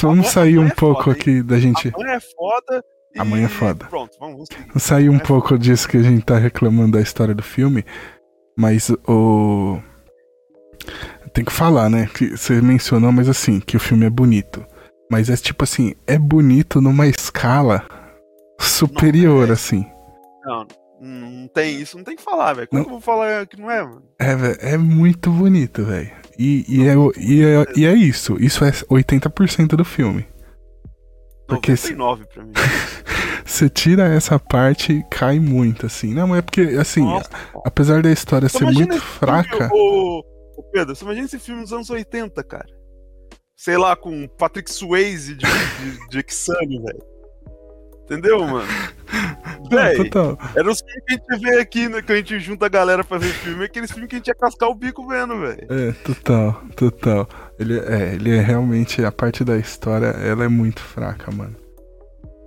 vamos 0.00 0.28
sair 0.28 0.58
um 0.58 0.66
é 0.66 0.74
pouco 0.74 1.04
foda, 1.04 1.16
aqui 1.16 1.42
da 1.42 1.58
gente. 1.58 1.88
A 1.88 2.12
é 2.12 2.20
foda. 2.20 2.84
Amanhã 3.18 3.46
é 3.46 3.48
foda. 3.48 3.86
Pronto, 3.86 4.16
vamos. 4.18 4.48
Sair 4.76 5.08
um 5.08 5.18
pouco 5.18 5.58
disso 5.58 5.88
que 5.88 5.96
a 5.96 6.02
gente 6.02 6.24
tá 6.24 6.38
reclamando 6.38 6.92
da 6.92 7.00
história 7.00 7.34
do 7.34 7.42
filme. 7.42 7.84
Mas 8.56 8.90
o. 9.06 9.78
Tem 11.32 11.44
que 11.44 11.52
falar, 11.52 11.90
né? 11.90 12.08
Que 12.12 12.36
você 12.36 12.60
mencionou, 12.60 13.12
mas 13.12 13.28
assim, 13.28 13.60
que 13.60 13.76
o 13.76 13.80
filme 13.80 14.06
é 14.06 14.10
bonito. 14.10 14.64
Mas 15.10 15.30
é 15.30 15.36
tipo 15.36 15.64
assim, 15.64 15.94
é 16.06 16.18
bonito 16.18 16.80
numa 16.80 17.06
escala 17.06 17.86
superior, 18.60 19.46
não, 19.46 19.50
é... 19.50 19.52
assim. 19.52 19.86
Não, 20.44 20.66
não 21.00 21.48
tem 21.48 21.80
isso, 21.80 21.96
não 21.96 22.04
tem 22.04 22.16
que 22.16 22.22
falar, 22.22 22.54
velho. 22.54 22.68
Como 22.68 22.82
não... 22.82 22.88
eu 22.88 22.92
vou 22.92 23.00
falar 23.00 23.46
que 23.46 23.60
não 23.60 23.70
é, 23.70 23.82
mano? 23.82 24.02
É, 24.18 24.34
velho, 24.34 24.58
é 24.60 24.76
muito 24.76 25.30
bonito, 25.30 25.84
velho. 25.84 26.10
E, 26.38 26.64
e, 26.68 26.86
é, 26.86 26.94
e, 27.18 27.44
é, 27.44 27.66
e 27.76 27.86
é 27.86 27.94
isso. 27.94 28.36
Isso 28.40 28.64
é 28.64 28.70
80% 28.70 29.68
do 29.76 29.84
filme. 29.84 30.26
Porque 31.48 31.72
99 31.72 32.22
se... 32.22 32.28
pra 32.28 32.44
mim. 32.44 32.52
Você 33.44 33.68
tira 33.68 34.06
essa 34.06 34.38
parte, 34.38 35.02
cai 35.10 35.40
muito, 35.40 35.86
assim. 35.86 36.12
Não, 36.12 36.36
é 36.36 36.42
porque, 36.42 36.60
assim, 36.78 37.02
Nossa, 37.02 37.30
apesar 37.64 38.02
da 38.02 38.12
história 38.12 38.46
ser 38.46 38.66
muito 38.66 39.00
fraca. 39.00 39.68
Filme, 39.68 39.72
ô, 39.72 40.62
Pedro, 40.70 40.94
você 40.94 41.02
imagina 41.02 41.24
esse 41.26 41.38
filme 41.38 41.62
dos 41.62 41.72
anos 41.72 41.88
80, 41.88 42.44
cara. 42.44 42.66
Sei 43.56 43.78
lá, 43.78 43.96
com 43.96 44.28
Patrick 44.28 44.70
Swayze 44.70 45.34
de, 45.34 45.46
de, 45.46 46.22
de 46.22 46.32
Xane, 46.32 46.78
velho. 46.78 47.02
Entendeu, 48.04 48.40
mano? 48.46 48.68
Véi, 49.70 50.10
era 50.54 50.70
os 50.70 50.80
filmes 50.80 51.04
que 51.06 51.12
a 51.12 51.16
gente 51.16 51.42
vê 51.42 51.60
aqui, 51.60 51.88
né, 51.88 52.00
que 52.00 52.12
a 52.12 52.16
gente 52.16 52.40
junta 52.40 52.66
a 52.66 52.68
galera 52.68 53.02
pra 53.02 53.18
ver 53.18 53.32
filme, 53.32 53.64
aqueles 53.64 53.90
filmes 53.90 54.08
que 54.08 54.16
a 54.16 54.18
gente 54.18 54.28
ia 54.28 54.34
cascar 54.34 54.68
o 54.68 54.74
bico 54.74 55.06
vendo, 55.06 55.38
velho. 55.38 55.66
É, 55.68 55.92
total, 56.04 56.62
total. 56.76 57.28
Ele 57.58 57.78
é, 57.78 58.14
ele 58.14 58.36
é 58.36 58.40
realmente, 58.40 59.04
a 59.04 59.10
parte 59.10 59.42
da 59.42 59.56
história, 59.56 60.06
ela 60.06 60.44
é 60.44 60.48
muito 60.48 60.80
fraca, 60.80 61.30
mano. 61.32 61.56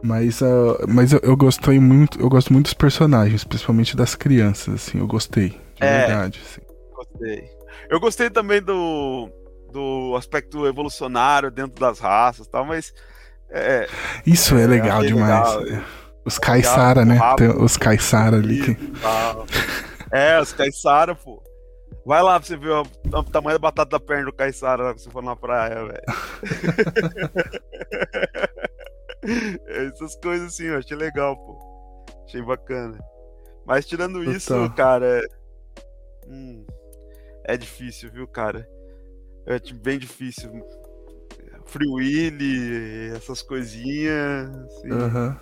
Mas, 0.03 0.41
uh, 0.41 0.77
mas 0.87 1.13
eu, 1.13 1.19
eu 1.21 1.37
gostei 1.37 1.79
muito, 1.79 2.19
eu 2.19 2.29
gosto 2.29 2.51
muito 2.51 2.65
dos 2.65 2.73
personagens, 2.73 3.43
principalmente 3.43 3.95
das 3.95 4.15
crianças, 4.15 4.75
assim, 4.75 4.99
eu 4.99 5.05
gostei, 5.05 5.49
de 5.49 5.57
é, 5.79 6.07
verdade, 6.07 6.41
assim. 6.43 6.61
Gostei. 6.95 7.49
Eu 7.89 7.99
gostei 7.99 8.29
também 8.29 8.61
do, 8.61 9.29
do 9.71 10.15
aspecto 10.15 10.65
evolucionário 10.65 11.51
dentro 11.51 11.79
das 11.79 11.99
raças 11.99 12.47
tal, 12.47 12.65
mas. 12.65 12.93
É, 13.49 13.87
Isso 14.25 14.55
é, 14.55 14.63
é 14.63 14.67
legal 14.67 15.03
demais. 15.03 15.55
Legal. 15.55 15.83
Os 16.23 16.37
Caissara, 16.37 17.03
né? 17.03 17.19
Tem 17.35 17.49
os 17.49 17.77
Caissara 17.77 18.37
ali. 18.37 18.61
Que... 18.61 18.77
É, 20.11 20.39
os 20.39 20.53
Caissara, 20.53 21.15
pô. 21.15 21.41
Vai 22.05 22.21
lá 22.23 22.39
pra 22.39 22.47
você 22.47 22.57
ver 22.57 22.71
o, 22.71 22.81
o 22.81 23.23
tamanho 23.23 23.57
da 23.57 23.61
batata 23.61 23.91
da 23.91 23.99
perna 23.99 24.25
do 24.25 24.33
Caissara 24.33 24.97
se 24.97 25.09
for 25.09 25.21
na 25.21 25.35
praia, 25.35 25.85
velho. 25.85 26.01
Essas 29.93 30.15
coisas 30.15 30.47
assim, 30.47 30.65
eu 30.65 30.79
achei 30.79 30.97
legal, 30.97 31.35
pô. 31.35 32.05
Achei 32.25 32.41
bacana. 32.41 32.97
Mas 33.65 33.85
tirando 33.85 34.19
Total. 34.19 34.33
isso, 34.33 34.69
cara. 34.75 35.05
É... 35.05 35.27
Hum, 36.27 36.65
é 37.43 37.55
difícil, 37.55 38.11
viu, 38.11 38.27
cara? 38.27 38.67
É 39.45 39.59
bem 39.73 39.99
difícil. 39.99 40.51
Free 41.65 41.87
Willy, 41.87 43.11
essas 43.15 43.41
coisinhas. 43.43 44.49
Assim, 44.49 44.91
uhum. 44.91 45.35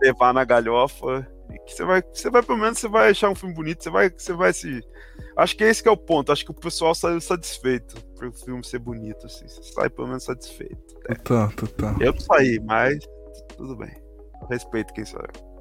Levar 0.00 0.32
na 0.32 0.44
galhofa. 0.44 1.26
Que 1.66 1.72
você 1.72 1.84
vai, 1.84 2.02
você 2.02 2.30
vai, 2.30 2.42
pelo 2.42 2.58
menos, 2.58 2.78
você 2.78 2.88
vai 2.88 3.10
achar 3.10 3.30
um 3.30 3.34
filme 3.34 3.54
bonito, 3.54 3.82
você 3.82 3.90
vai, 3.90 4.10
você 4.10 4.32
vai 4.32 4.52
se. 4.52 4.82
Acho 5.36 5.56
que 5.56 5.64
esse 5.64 5.82
que 5.82 5.88
é 5.88 5.92
o 5.92 5.96
ponto. 5.96 6.32
Acho 6.32 6.44
que 6.44 6.50
o 6.50 6.54
pessoal 6.54 6.94
saiu 6.94 7.20
satisfeito 7.20 7.96
por 8.16 8.26
o 8.26 8.32
filme 8.32 8.64
ser 8.64 8.78
bonito, 8.78 9.26
assim. 9.26 9.46
Você 9.46 9.62
sai 9.72 9.88
pelo 9.88 10.08
menos 10.08 10.24
satisfeito. 10.24 10.76
É. 11.08 11.14
Total, 11.14 11.50
total. 11.52 11.96
Eu 12.00 12.12
não 12.12 12.20
saí, 12.20 12.60
mas 12.64 12.98
tudo 13.56 13.76
bem. 13.76 13.94
respeito 14.50 14.92
quem 14.92 15.04
eu. 15.04 15.54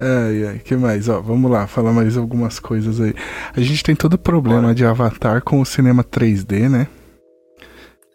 Ai, 0.00 0.46
ai, 0.46 0.58
que 0.58 0.76
mais? 0.76 1.08
Ó, 1.08 1.20
vamos 1.20 1.50
lá, 1.50 1.66
falar 1.66 1.92
mais 1.92 2.16
algumas 2.16 2.58
coisas 2.58 3.00
aí. 3.00 3.14
A 3.54 3.60
gente 3.60 3.82
tem 3.82 3.94
todo 3.94 4.14
o 4.14 4.18
problema 4.18 4.62
Bora. 4.62 4.74
de 4.74 4.84
Avatar 4.84 5.42
com 5.42 5.60
o 5.60 5.64
cinema 5.64 6.02
3D, 6.02 6.68
né? 6.68 6.88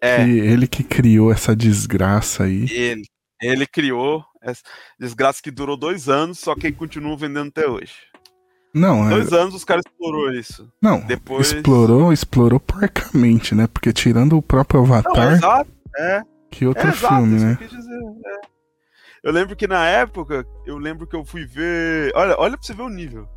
É. 0.01 0.17
Que 0.17 0.39
ele 0.39 0.67
que 0.67 0.83
criou 0.83 1.31
essa 1.31 1.55
desgraça 1.55 2.43
aí. 2.43 2.65
Ele. 2.69 3.03
Ele 3.41 3.65
criou 3.65 4.23
essa 4.41 4.61
desgraça 4.99 5.41
que 5.41 5.51
durou 5.51 5.77
dois 5.77 6.09
anos, 6.09 6.39
só 6.39 6.55
que 6.55 6.71
continua 6.71 7.15
vendendo 7.15 7.49
até 7.49 7.67
hoje. 7.67 7.93
Não, 8.73 9.07
é- 9.07 9.09
Dois 9.09 9.31
é... 9.31 9.35
anos 9.35 9.55
os 9.55 9.63
caras 9.63 9.83
explorou 9.87 10.31
isso. 10.31 10.71
Não, 10.81 10.99
Depois... 11.01 11.51
explorou, 11.51 12.13
explorou 12.13 12.59
porcamente, 12.59 13.55
né? 13.55 13.67
Porque 13.67 13.91
tirando 13.91 14.37
o 14.37 14.41
próprio 14.41 14.81
Avatar. 14.81 15.31
Não, 15.31 15.35
exato, 15.35 15.71
é. 15.97 16.21
Que 16.51 16.65
outro 16.65 16.87
é, 16.87 16.91
filme, 16.91 17.35
exato, 17.35 17.61
né? 17.61 17.67
Dizer, 17.67 17.99
é. 18.25 18.59
Eu 19.23 19.33
lembro 19.33 19.55
que 19.55 19.67
na 19.67 19.85
época, 19.85 20.45
eu 20.65 20.77
lembro 20.77 21.05
que 21.05 21.15
eu 21.15 21.25
fui 21.25 21.45
ver. 21.45 22.11
Olha, 22.15 22.35
olha 22.37 22.57
pra 22.57 22.65
você 22.65 22.73
ver 22.73 22.83
o 22.83 22.89
nível. 22.89 23.27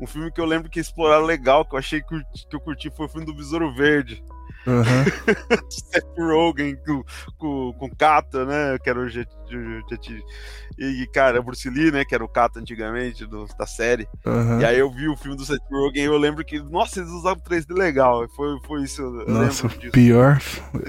Um 0.00 0.06
filme 0.06 0.30
que 0.32 0.40
eu 0.40 0.44
lembro 0.44 0.70
que 0.70 0.80
exploraram 0.80 1.24
legal, 1.24 1.64
que 1.64 1.74
eu 1.74 1.78
achei 1.78 2.02
que 2.02 2.14
eu 2.52 2.60
curti, 2.60 2.90
foi 2.90 3.06
o 3.06 3.08
filme 3.08 3.26
do 3.26 3.34
Besouro 3.34 3.72
Verde. 3.74 4.22
Uhum. 4.66 4.84
Seth 5.70 6.04
Rogen 6.18 6.76
com, 6.84 7.02
com, 7.38 7.72
com 7.72 7.90
Kata, 7.96 8.44
né? 8.44 8.78
Que 8.82 8.90
era 8.90 9.00
o 9.00 9.08
Jet, 9.08 9.28
Jet, 9.88 10.24
e, 10.78 11.06
cara, 11.12 11.40
o 11.40 11.42
Bruce 11.42 11.68
Lee, 11.68 11.90
né? 11.90 12.04
Que 12.04 12.14
era 12.14 12.24
o 12.24 12.28
Kata 12.28 12.58
antigamente 12.58 13.26
do, 13.26 13.46
da 13.58 13.66
série. 13.66 14.08
Uhum. 14.24 14.60
E 14.60 14.64
aí 14.64 14.78
eu 14.78 14.90
vi 14.90 15.08
o 15.08 15.16
filme 15.16 15.36
do 15.36 15.44
Seth 15.44 15.60
Rogen 15.70 16.02
e 16.02 16.06
eu 16.06 16.16
lembro 16.16 16.44
que, 16.44 16.58
nossa, 16.58 17.00
eles 17.00 17.10
usavam 17.10 17.42
3D 17.42 17.76
legal. 17.76 18.28
Foi, 18.30 18.58
foi 18.66 18.82
isso. 18.82 19.02
nossa, 19.26 19.66
o 19.66 19.90
pior 19.90 20.40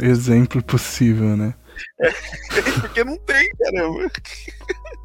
exemplo 0.02 0.62
possível, 0.64 1.36
né? 1.36 1.54
É, 2.00 2.12
porque 2.82 3.04
não 3.04 3.18
tem, 3.18 3.50
caramba. 3.52 4.10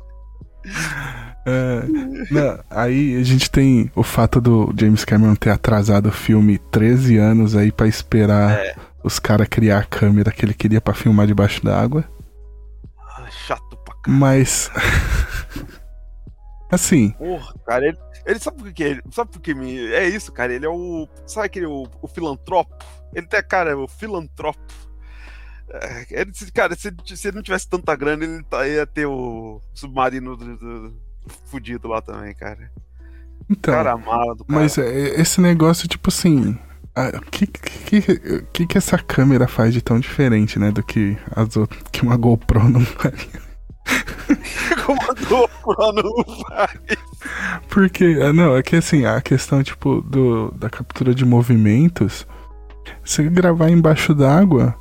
É, 1.49 1.83
não, 2.29 2.59
aí 2.69 3.17
a 3.17 3.23
gente 3.23 3.49
tem 3.49 3.89
o 3.95 4.03
fato 4.03 4.41
do 4.41 4.75
James 4.77 5.05
Cameron 5.05 5.37
ter 5.37 5.51
atrasado 5.51 6.09
o 6.09 6.13
filme 6.13 6.59
13 6.59 7.17
anos 7.19 7.55
aí 7.55 7.71
para 7.71 7.87
esperar 7.87 8.59
é. 8.59 8.75
os 9.05 9.21
caras 9.21 9.47
criar 9.47 9.79
a 9.79 9.85
câmera 9.85 10.33
que 10.33 10.45
ele 10.45 10.53
queria 10.53 10.81
para 10.81 10.93
filmar 10.93 11.25
debaixo 11.25 11.65
d'água. 11.65 12.05
Ah, 12.99 13.27
chato 13.31 13.77
pra 13.85 13.95
caralho. 13.95 14.21
Mas. 14.21 14.73
assim. 16.69 17.11
Porra, 17.11 17.55
cara, 17.65 17.87
ele, 17.87 17.99
ele 18.27 18.39
sabe 18.41 18.63
por 18.63 18.73
que 18.73 18.83
ele. 18.83 19.03
Sabe 19.13 19.31
por 19.31 19.41
que 19.41 19.55
me. 19.55 19.93
É 19.93 20.09
isso, 20.09 20.33
cara. 20.33 20.53
Ele 20.53 20.67
é 20.67 20.69
o. 20.69 21.09
Sabe 21.27 21.47
aquele 21.47 21.67
o, 21.67 21.87
o 22.03 22.09
filantropo? 22.09 22.75
Ele 23.15 23.27
tem, 23.27 23.43
cara, 23.45 23.71
é 23.71 23.77
o 23.77 23.87
filantropo. 23.87 24.59
É, 25.83 26.07
ele, 26.11 26.33
cara, 26.53 26.75
se, 26.77 26.93
se 27.05 27.29
ele 27.29 27.37
não 27.37 27.43
tivesse 27.43 27.69
tanta 27.69 27.95
grana, 27.95 28.25
ele 28.25 28.43
tá, 28.45 28.67
ia 28.67 28.87
ter 28.87 29.07
o 29.07 29.61
submarino 29.75 30.37
do, 30.37 30.57
do, 30.57 30.95
fudido 31.47 31.89
lá 31.89 32.01
também, 32.01 32.35
cara. 32.35 32.71
Então, 33.49 33.75
cara 33.75 33.97
mala 33.97 34.35
do 34.35 34.45
cara. 34.45 34.61
Mas 34.61 34.79
é, 34.79 35.21
esse 35.21 35.41
negócio, 35.41 35.89
tipo 35.89 36.09
assim. 36.09 36.59
O 36.97 37.31
que, 37.31 37.47
que, 37.47 38.01
que, 38.53 38.67
que 38.67 38.79
essa 38.79 38.97
câmera 38.97 39.47
faz 39.47 39.75
de 39.75 39.83
tão 39.83 40.01
diferente, 40.01 40.59
né? 40.59 40.71
Do 40.71 40.83
que 40.83 41.17
as 41.31 41.55
outras. 41.57 41.83
Que 41.93 42.03
uma 42.03 42.17
GoPro 42.17 42.71
não 42.71 42.81
faria. 42.81 43.47
Como 44.87 45.01
a 45.03 45.29
GoPro 45.29 45.93
não 45.93 46.25
faz. 46.47 46.81
Porque, 47.69 48.19
ah, 48.23 48.33
não, 48.33 48.57
é 48.57 48.63
que 48.63 48.77
assim, 48.77 49.05
a 49.05 49.21
questão, 49.21 49.63
tipo, 49.63 50.01
do, 50.01 50.51
da 50.53 50.71
captura 50.71 51.15
de 51.15 51.25
movimentos 51.25 52.27
Se 53.05 53.23
gravar 53.25 53.71
embaixo 53.71 54.15
d'água, 54.15 54.75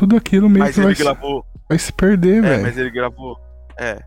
tudo 0.00 0.16
aquilo 0.16 0.48
meio 0.48 0.64
mas 0.64 0.74
que 0.74 0.80
ele 0.80 0.86
vai, 0.86 0.94
gravou. 0.94 1.44
vai 1.68 1.78
se 1.78 1.92
perder, 1.92 2.38
É, 2.42 2.48
velho. 2.48 2.62
mas 2.62 2.78
ele 2.78 2.90
gravou. 2.90 3.36
É. 3.78 3.98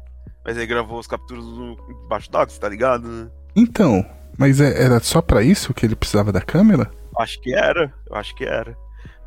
Mas 0.44 0.57
ele 0.57 0.65
gravou 0.65 0.98
os 0.99 1.06
capturas 1.06 1.44
no, 1.45 1.78
embaixo 2.06 2.32
d'água, 2.32 2.53
tá 2.60 2.68
ligado, 2.68 3.07
né? 3.07 3.28
Então, 3.56 4.03
mas 4.38 4.60
é- 4.60 4.84
era 4.84 4.99
só 4.99 5.22
pra 5.22 5.44
isso 5.44 5.72
que 5.74 5.86
ele 5.86 5.95
precisava 5.95 6.32
da 6.32 6.41
câmera? 6.41 6.90
Acho 7.20 7.40
que 7.41 7.53
era. 7.53 7.94
Eu 8.10 8.15
acho 8.15 8.36
que 8.36 8.44
era. 8.44 8.76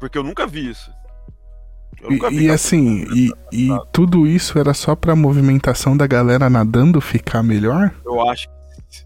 Porque 0.00 0.18
eu 0.18 0.24
nunca 0.24 0.44
vi 0.46 0.68
isso. 0.70 0.90
Eu 2.02 2.10
E, 2.10 2.14
nunca 2.14 2.28
vi 2.30 2.46
e 2.46 2.50
assim, 2.50 3.04
e, 3.14 3.26
embaixo 3.26 3.34
e 3.52 3.68
d'água. 3.68 3.88
tudo 3.92 4.26
isso 4.26 4.58
era 4.58 4.74
só 4.74 4.94
pra 4.96 5.14
movimentação 5.16 5.96
da 5.96 6.06
galera 6.06 6.50
nadando 6.50 7.00
ficar 7.00 7.42
melhor? 7.44 7.92
Eu 8.04 8.28
acho 8.28 8.48
que. 8.48 8.56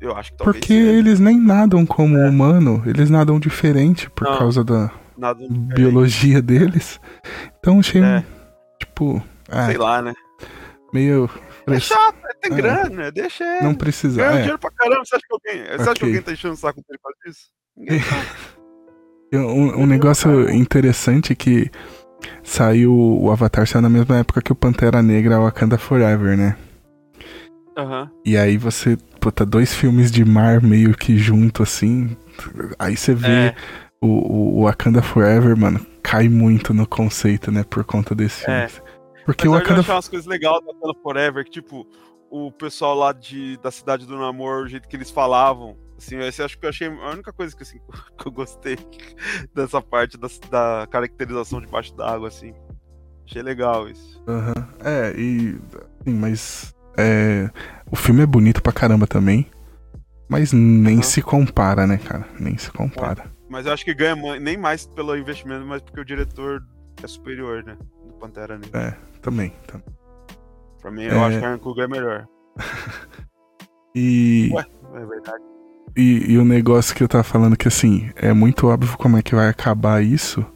Eu 0.01 0.17
acho 0.17 0.33
que 0.33 0.39
talvez 0.39 0.57
Porque 0.59 0.73
seja. 0.75 0.93
eles 0.99 1.21
nem 1.21 1.39
nadam 1.39 1.85
como 1.85 2.17
humano, 2.19 2.83
eles 2.87 3.11
nadam 3.11 3.39
diferente 3.39 4.09
por 4.11 4.25
Não. 4.27 4.39
causa 4.39 4.65
da 4.65 4.91
Nada 5.21 5.47
biologia 5.51 6.41
deles. 6.41 6.99
Então 7.59 7.79
achei, 7.81 8.03
É. 8.03 8.25
tipo, 8.79 9.23
ah, 9.51 9.67
Sei 9.67 9.77
lá, 9.77 10.01
né? 10.01 10.15
meio. 10.93 11.29
É 11.67 11.79
chato, 11.79 12.17
né? 12.17 12.31
tem 12.41 12.53
É. 12.53 12.57
grana, 12.57 13.13
deixa 13.13 13.45
ele. 13.45 13.65
Não 13.65 13.75
precisa. 13.75 14.17
Ganha 14.17 14.31
é. 14.31 14.37
dinheiro 14.39 14.59
pra 14.59 14.71
caramba. 14.71 15.05
Você 15.05 15.15
acha 15.15 15.25
que 15.29 15.33
alguém, 15.35 15.63
você 15.77 15.83
acha 15.83 15.95
que 15.95 16.05
alguém 16.05 16.23
tá 16.23 16.33
enchendo 16.33 16.55
o 16.55 16.57
saco 16.57 16.83
dele 16.89 16.99
por 17.03 17.13
causa 17.13 17.19
disso? 17.27 17.49
Ninguém. 17.77 18.01
Um, 19.33 19.83
um 19.83 19.87
negócio 19.87 20.51
interessante 20.51 21.37
que 21.37 21.71
saiu. 22.43 22.93
O 22.93 23.31
Avatar 23.31 23.65
saiu 23.65 23.81
na 23.81 23.89
mesma 23.89 24.17
época 24.19 24.43
que 24.43 24.51
o 24.51 24.57
Pantera 24.57 25.01
Negra 25.05 25.39
Wakanda 25.39 25.79
Forever, 25.79 26.37
né? 26.37 26.57
Aham. 27.79 28.11
E 28.27 28.37
aí 28.37 28.57
você, 28.57 28.99
puta, 29.21 29.47
dois 29.47 29.73
filmes 29.73 30.11
de 30.11 30.25
mar 30.25 30.61
meio 30.61 30.93
que 30.97 31.17
junto 31.17 31.63
assim. 31.63 32.17
Aí 32.77 32.97
você 32.97 33.15
vê 33.15 33.29
É. 33.31 33.55
o, 34.03 34.61
o, 34.61 34.65
Wakanda 34.65 35.03
Forever, 35.03 35.57
mano, 35.57 35.85
cai 36.03 36.29
muito 36.29 36.73
no 36.73 36.87
conceito, 36.87 37.53
né? 37.53 37.63
Por 37.63 37.85
conta 37.85 38.15
desse 38.15 38.45
filme. 38.45 38.61
É. 38.61 38.69
Porque 39.25 39.47
Mas 39.47 39.53
o 39.53 39.57
eu 39.57 39.61
Wakanda. 39.61 39.81
achei 39.81 39.95
umas 39.95 40.09
coisas 40.09 40.27
legais 40.27 40.61
da 40.61 40.73
Wakanda 40.73 40.99
Forever, 41.03 41.45
que 41.45 41.51
tipo, 41.51 41.87
o 42.31 42.51
pessoal 42.51 42.95
lá 42.95 43.13
de, 43.13 43.59
da 43.59 43.71
cidade 43.71 44.07
do 44.07 44.19
namoro, 44.19 44.65
o 44.65 44.69
jeito 44.69 44.89
que 44.89 44.97
eles 44.97 45.11
falavam, 45.11 45.77
assim, 45.99 46.19
esse 46.21 46.43
acho 46.43 46.59
que 46.59 46.65
eu 46.65 46.71
achei 46.71 46.89
a 46.89 47.11
única 47.11 47.33
coisa 47.33 47.55
que, 47.55 47.63
assim, 47.63 47.79
que 48.17 48.27
eu 48.27 48.33
gostei 48.33 48.79
dessa 49.55 49.83
parte 49.83 50.17
da, 50.17 50.29
da 50.51 50.87
caracterização 50.87 51.61
debaixo 51.61 51.95
d'água, 51.95 52.29
assim. 52.29 52.55
Achei 53.27 53.43
legal 53.43 53.89
isso. 53.89 54.21
Aham. 54.27 54.69
É, 54.83 55.13
e. 55.17 55.61
Sim, 56.05 56.15
mas. 56.15 56.75
É, 56.97 57.49
o 57.91 57.95
filme 57.95 58.23
é 58.23 58.27
bonito 58.27 58.63
pra 58.63 58.73
caramba 58.73 59.07
também. 59.07 59.47
Mas 60.29 60.53
nem 60.53 60.97
Aham. 60.97 61.03
se 61.03 61.23
compara, 61.23 61.87
né, 61.87 61.99
cara? 61.99 62.27
Nem 62.39 62.57
se 62.57 62.71
compara. 62.73 63.31
Mas 63.51 63.67
eu 63.67 63.73
acho 63.73 63.85
que 63.85 63.93
ganha 63.93 64.15
nem 64.41 64.57
mais 64.57 64.87
pelo 64.87 65.17
investimento, 65.17 65.67
mas 65.67 65.83
porque 65.83 66.01
o 66.01 66.05
diretor 66.05 66.63
é 67.03 67.07
superior, 67.07 67.65
né? 67.65 67.77
Do 68.07 68.13
Pantera 68.15 68.57
Negra. 68.57 68.97
Também. 69.21 69.53
também. 69.67 69.85
Pra 70.81 70.91
mim, 70.91 71.03
eu 71.03 71.13
É. 71.17 71.25
acho 71.27 71.39
que 71.41 71.45
a 71.45 71.53
Hancock 71.53 71.81
é 71.81 71.89
melhor. 71.89 72.27
E, 73.93 74.51
Ué, 74.53 74.65
é 74.95 75.05
verdade. 75.05 75.43
e, 75.97 76.33
e 76.35 76.39
o 76.39 76.45
negócio 76.45 76.95
que 76.95 77.03
eu 77.03 77.09
tava 77.09 77.25
falando 77.25 77.57
que 77.57 77.67
assim, 77.67 78.09
é 78.15 78.33
muito 78.33 78.69
óbvio 78.69 78.97
como 78.97 79.17
é 79.17 79.23
que 79.23 79.35
vai 79.35 79.49
acabar 79.49 80.01
isso. 80.01 80.47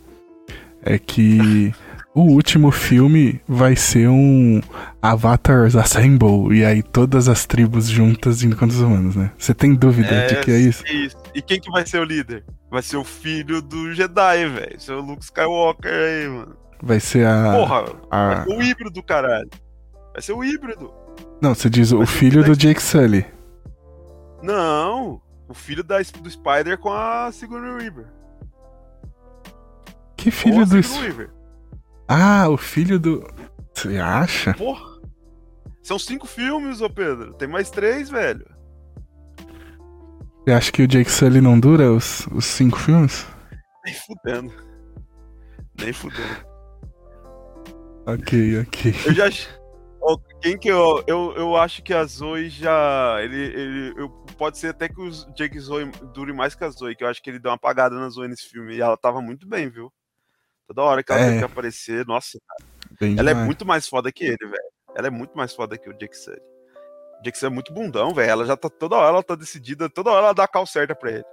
É 0.80 1.00
que 1.00 1.74
o 2.14 2.22
último 2.22 2.70
filme 2.70 3.40
vai 3.46 3.74
ser 3.74 4.08
um 4.08 4.60
Avatars 5.02 5.74
Assemble. 5.74 6.56
E 6.56 6.64
aí 6.64 6.82
todas 6.82 7.28
as 7.28 7.44
tribos 7.44 7.88
juntas 7.88 8.42
indo 8.42 8.56
contra 8.56 8.76
os 8.76 8.80
humanos, 8.80 9.16
né? 9.16 9.32
Você 9.36 9.52
tem 9.52 9.74
dúvida 9.74 10.28
de 10.28 10.36
que 10.36 10.50
é 10.52 10.58
isso? 10.58 10.84
E 11.34 11.42
quem 11.42 11.60
que 11.60 11.70
vai 11.70 11.84
ser 11.84 11.98
o 11.98 12.04
líder? 12.04 12.44
Vai 12.70 12.82
ser 12.82 12.96
o 12.96 13.04
filho 13.04 13.60
do 13.60 13.92
Jedi, 13.92 14.46
velho. 14.46 14.80
Ser 14.80 14.92
o 14.92 15.00
Luke 15.00 15.24
Skywalker 15.24 15.92
aí, 15.92 16.28
mano. 16.28 16.56
Vai 16.80 17.00
ser 17.00 17.26
a. 17.26 17.52
Porra, 17.52 17.82
vai 17.82 18.34
a... 18.34 18.44
ser 18.44 18.56
o 18.56 18.62
híbrido, 18.62 19.02
caralho. 19.02 19.50
Vai 20.12 20.22
ser 20.22 20.32
o 20.32 20.44
híbrido. 20.44 20.92
Não, 21.40 21.54
você 21.54 21.68
diz 21.68 21.90
o 21.90 21.98
Vai 21.98 22.06
ser 22.06 22.12
filho 22.12 22.42
o 22.42 22.44
do 22.44 22.56
Jake 22.56 22.82
Sully. 22.82 23.26
Não, 24.42 25.20
o 25.48 25.54
filho 25.54 25.82
da, 25.82 25.98
do 25.98 26.30
Spider 26.30 26.78
com 26.78 26.92
a 26.92 27.30
Sigourney 27.32 27.72
Weaver. 27.72 28.06
Que 30.16 30.28
Ou 30.28 30.32
filho 30.32 30.62
a 30.62 30.64
do. 30.64 30.82
Sigourney 30.82 31.10
Weaver. 31.10 31.43
Ah, 32.08 32.48
o 32.48 32.56
filho 32.56 32.98
do. 32.98 33.26
Você 33.74 33.98
acha? 33.98 34.54
Porra. 34.54 34.94
São 35.82 35.98
cinco 35.98 36.26
filmes, 36.26 36.80
ô 36.80 36.88
Pedro. 36.88 37.34
Tem 37.34 37.48
mais 37.48 37.70
três, 37.70 38.08
velho. 38.08 38.46
Você 40.44 40.52
acha 40.52 40.72
que 40.72 40.82
o 40.82 40.88
Jake 40.88 41.10
Sully 41.10 41.40
não 41.40 41.58
dura 41.58 41.90
os, 41.90 42.26
os 42.28 42.44
cinco 42.44 42.78
filmes? 42.78 43.26
Nem 43.84 43.94
fudendo. 43.94 44.52
Nem 45.80 45.92
fudendo. 45.92 46.54
Ok, 48.06 48.60
ok. 48.60 48.94
Eu 49.06 49.14
já. 49.14 49.24
Quem 50.42 50.58
que 50.58 50.68
eu, 50.68 51.02
eu. 51.06 51.34
Eu 51.36 51.56
acho 51.56 51.82
que 51.82 51.94
a 51.94 52.04
Zoe 52.04 52.50
já. 52.50 53.16
Ele. 53.22 53.36
ele 53.36 53.94
eu, 53.96 54.10
pode 54.36 54.58
ser 54.58 54.68
até 54.68 54.88
que 54.88 55.00
o 55.00 55.10
Jake 55.34 55.58
Zoe 55.58 55.90
dure 56.12 56.32
mais 56.32 56.54
que 56.54 56.64
a 56.64 56.70
Zoe, 56.70 56.94
que 56.94 57.04
eu 57.04 57.08
acho 57.08 57.22
que 57.22 57.30
ele 57.30 57.38
deu 57.38 57.50
uma 57.50 57.56
apagada 57.56 57.96
na 57.96 58.08
Zoe 58.10 58.28
nesse 58.28 58.48
filme. 58.48 58.74
E 58.74 58.80
ela 58.80 58.96
tava 58.96 59.22
muito 59.22 59.46
bem, 59.46 59.68
viu? 59.70 59.90
Toda 60.66 60.82
hora 60.82 61.02
que 61.02 61.12
ela 61.12 61.20
É. 61.20 61.28
tem 61.30 61.38
que 61.38 61.44
aparecer, 61.44 62.06
nossa, 62.06 62.38
Bem 63.00 63.12
ela 63.18 63.30
é 63.30 63.32
demais. 63.32 63.46
muito 63.46 63.66
mais 63.66 63.86
foda 63.88 64.10
que 64.12 64.24
ele, 64.24 64.38
velho. 64.40 64.72
Ela 64.96 65.08
é 65.08 65.10
muito 65.10 65.36
mais 65.36 65.54
foda 65.54 65.76
que 65.76 65.88
o 65.88 65.92
Jake 65.92 66.16
Sully. 66.16 66.40
O 67.20 67.22
Jake 67.22 67.36
Sully 67.38 67.52
é 67.52 67.54
muito 67.54 67.72
bundão, 67.72 68.14
velho. 68.14 68.30
Ela 68.30 68.44
já 68.46 68.56
tá. 68.56 68.70
Toda 68.70 68.96
hora 68.96 69.08
ela 69.08 69.22
tá 69.22 69.34
decidida, 69.34 69.88
toda 69.90 70.10
hora 70.10 70.26
ela 70.26 70.32
dá 70.34 70.44
a 70.44 70.48
cal 70.48 70.66
certa 70.66 70.94
pra 70.94 71.10
ele. 71.10 71.24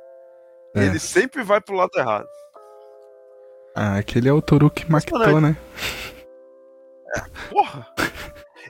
É. 0.75 0.85
Ele 0.85 0.99
sempre 0.99 1.43
vai 1.43 1.61
pro 1.61 1.75
lado 1.75 1.91
errado. 1.95 2.27
Ah, 3.75 3.97
aquele 3.97 4.27
é 4.27 4.33
o 4.33 4.41
Toru 4.41 4.69
que 4.69 4.89
maquitou, 4.91 5.39
né? 5.39 5.55
Porra! 7.49 7.87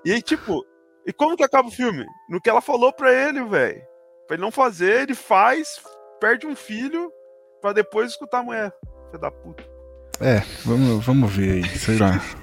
E 0.03 0.11
aí, 0.11 0.21
tipo, 0.21 0.65
e 1.05 1.13
como 1.13 1.37
que 1.37 1.43
acaba 1.43 1.67
o 1.67 1.71
filme? 1.71 2.05
No 2.29 2.41
que 2.41 2.49
ela 2.49 2.61
falou 2.61 2.91
pra 2.91 3.11
ele, 3.13 3.43
velho. 3.43 3.81
Pra 4.27 4.35
ele 4.35 4.41
não 4.41 4.51
fazer, 4.51 5.01
ele 5.01 5.15
faz, 5.15 5.81
perde 6.19 6.45
um 6.47 6.55
filho, 6.55 7.11
pra 7.61 7.71
depois 7.73 8.11
escutar 8.11 8.39
a 8.39 8.43
mulher. 8.43 8.73
Filha 9.07 9.19
da 9.19 9.31
puta. 9.31 9.63
É, 10.19 10.43
vamos, 10.65 11.05
vamos 11.05 11.31
ver 11.31 11.63
aí, 11.63 11.69
sei 11.77 11.97
lá. 11.97 12.19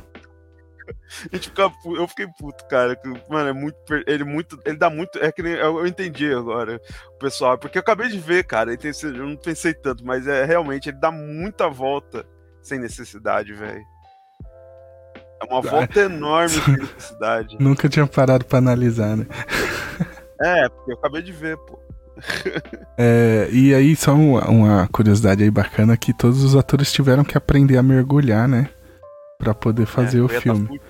Fica, 1.08 1.72
eu 1.84 2.08
fiquei 2.08 2.26
puto, 2.38 2.66
cara. 2.66 2.98
Mano, 3.28 3.48
é 3.48 3.52
muito. 3.52 3.76
Ele 4.06 4.24
muito. 4.24 4.58
Ele 4.64 4.76
dá 4.76 4.90
muito. 4.90 5.18
É 5.18 5.32
que 5.32 5.42
nem. 5.42 5.54
Eu, 5.54 5.78
eu 5.78 5.86
entendi 5.86 6.32
agora, 6.32 6.80
o 7.14 7.18
pessoal. 7.18 7.58
Porque 7.58 7.78
eu 7.78 7.80
acabei 7.80 8.08
de 8.08 8.18
ver, 8.18 8.44
cara. 8.44 8.72
Eu 8.72 9.26
não 9.26 9.36
pensei 9.36 9.74
tanto, 9.74 10.04
mas 10.04 10.26
é 10.26 10.44
realmente, 10.44 10.88
ele 10.88 10.98
dá 10.98 11.10
muita 11.10 11.68
volta 11.68 12.26
sem 12.62 12.78
necessidade, 12.78 13.54
velho. 13.54 13.82
É 15.40 15.44
uma 15.44 15.62
volta 15.62 16.00
enorme 16.00 16.50
sem 16.50 16.76
necessidade. 16.78 17.56
Nunca 17.58 17.88
tinha 17.88 18.06
parado 18.06 18.44
pra 18.44 18.58
analisar, 18.58 19.16
né? 19.16 19.26
É, 20.40 20.68
porque 20.68 20.92
eu 20.92 20.96
acabei 20.96 21.22
de 21.22 21.32
ver, 21.32 21.56
pô. 21.56 21.80
É, 23.00 23.48
e 23.52 23.72
aí, 23.72 23.94
só 23.94 24.12
uma, 24.12 24.48
uma 24.48 24.88
curiosidade 24.88 25.44
aí 25.44 25.50
bacana 25.52 25.96
que 25.96 26.12
todos 26.12 26.42
os 26.42 26.56
atores 26.56 26.92
tiveram 26.92 27.22
que 27.22 27.38
aprender 27.38 27.76
a 27.78 27.82
mergulhar, 27.82 28.48
né? 28.48 28.68
Pra 29.38 29.54
poder 29.54 29.86
fazer 29.86 30.18
É, 30.18 30.22
o 30.22 30.28
filme. 30.28 30.80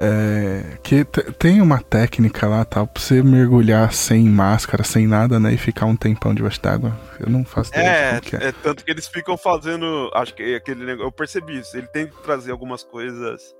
É, 0.00 0.78
que 0.82 1.04
tem 1.38 1.60
uma 1.60 1.82
técnica 1.82 2.46
lá, 2.46 2.64
tal, 2.64 2.86
pra 2.86 3.02
você 3.02 3.22
mergulhar 3.22 3.92
sem 3.92 4.24
máscara, 4.24 4.84
sem 4.84 5.06
nada, 5.06 5.40
né? 5.40 5.52
E 5.52 5.58
ficar 5.58 5.86
um 5.86 5.96
tempão 5.96 6.32
debaixo 6.32 6.62
d'água. 6.62 6.96
Eu 7.18 7.28
não 7.28 7.44
faço 7.44 7.70
ideia 7.72 8.20
de 8.20 8.36
É, 8.36 8.38
é. 8.38 8.48
é, 8.48 8.52
tanto 8.52 8.84
que 8.84 8.90
eles 8.90 9.08
ficam 9.08 9.36
fazendo. 9.36 10.10
Acho 10.14 10.32
que 10.34 10.42
é 10.42 10.56
aquele 10.56 10.84
negócio. 10.86 11.08
Eu 11.08 11.12
percebi 11.12 11.58
isso. 11.58 11.76
Ele 11.76 11.88
tem 11.88 12.06
que 12.06 12.22
trazer 12.22 12.52
algumas 12.52 12.84
coisas 12.84 13.54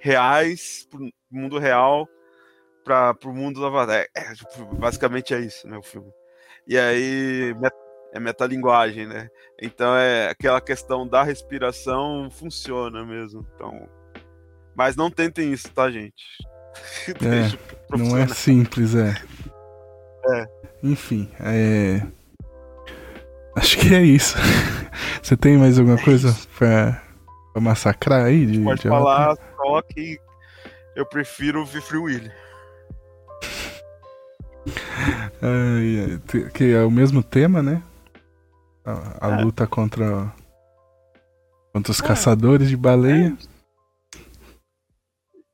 reais 0.00 0.86
pro 0.90 1.08
mundo 1.30 1.58
real 1.58 2.08
para 2.88 3.12
pro 3.12 3.34
mundo 3.34 3.60
da. 3.60 3.94
É, 3.94 4.08
é, 4.16 4.32
tipo, 4.32 4.64
basicamente 4.76 5.34
é 5.34 5.40
isso, 5.40 5.68
né? 5.68 5.76
O 5.76 5.82
filme. 5.82 6.10
E 6.66 6.78
aí 6.78 7.54
met- 7.60 7.74
é 8.14 8.18
metalinguagem, 8.18 9.06
né? 9.06 9.28
Então 9.60 9.94
é 9.94 10.30
aquela 10.30 10.60
questão 10.60 11.06
da 11.06 11.22
respiração 11.22 12.30
funciona 12.30 13.04
mesmo. 13.04 13.46
Então. 13.54 13.86
Mas 14.74 14.96
não 14.96 15.10
tentem 15.10 15.52
isso, 15.52 15.70
tá, 15.70 15.90
gente? 15.90 16.14
Pro 17.88 17.98
Não 17.98 18.16
é 18.16 18.26
simples, 18.28 18.94
é. 18.94 19.14
É. 20.30 20.48
Enfim, 20.82 21.30
é. 21.40 22.00
Acho 23.56 23.78
que 23.78 23.94
é 23.94 24.02
isso. 24.02 24.36
Você 25.22 25.36
tem 25.36 25.58
mais 25.58 25.78
alguma 25.78 26.00
coisa 26.02 26.34
pra, 26.56 27.02
pra 27.52 27.60
massacrar 27.60 28.24
aí? 28.26 28.46
De, 28.46 28.60
Pode 28.60 28.82
de 28.82 28.88
falar 28.88 29.36
só 29.56 29.82
que 29.82 30.18
eu 30.96 31.04
prefiro 31.04 31.64
ver 31.66 31.82
Free 31.82 31.98
Willy. 31.98 32.32
Que 36.54 36.72
é 36.72 36.82
o 36.82 36.90
mesmo 36.90 37.22
tema, 37.22 37.62
né? 37.62 37.82
A, 38.84 39.28
a 39.28 39.40
É. 39.40 39.42
luta 39.44 39.66
contra, 39.66 40.32
contra 41.72 41.92
os 41.92 42.00
É. 42.00 42.06
caçadores 42.06 42.68
de 42.68 42.76
baleia. 42.76 43.36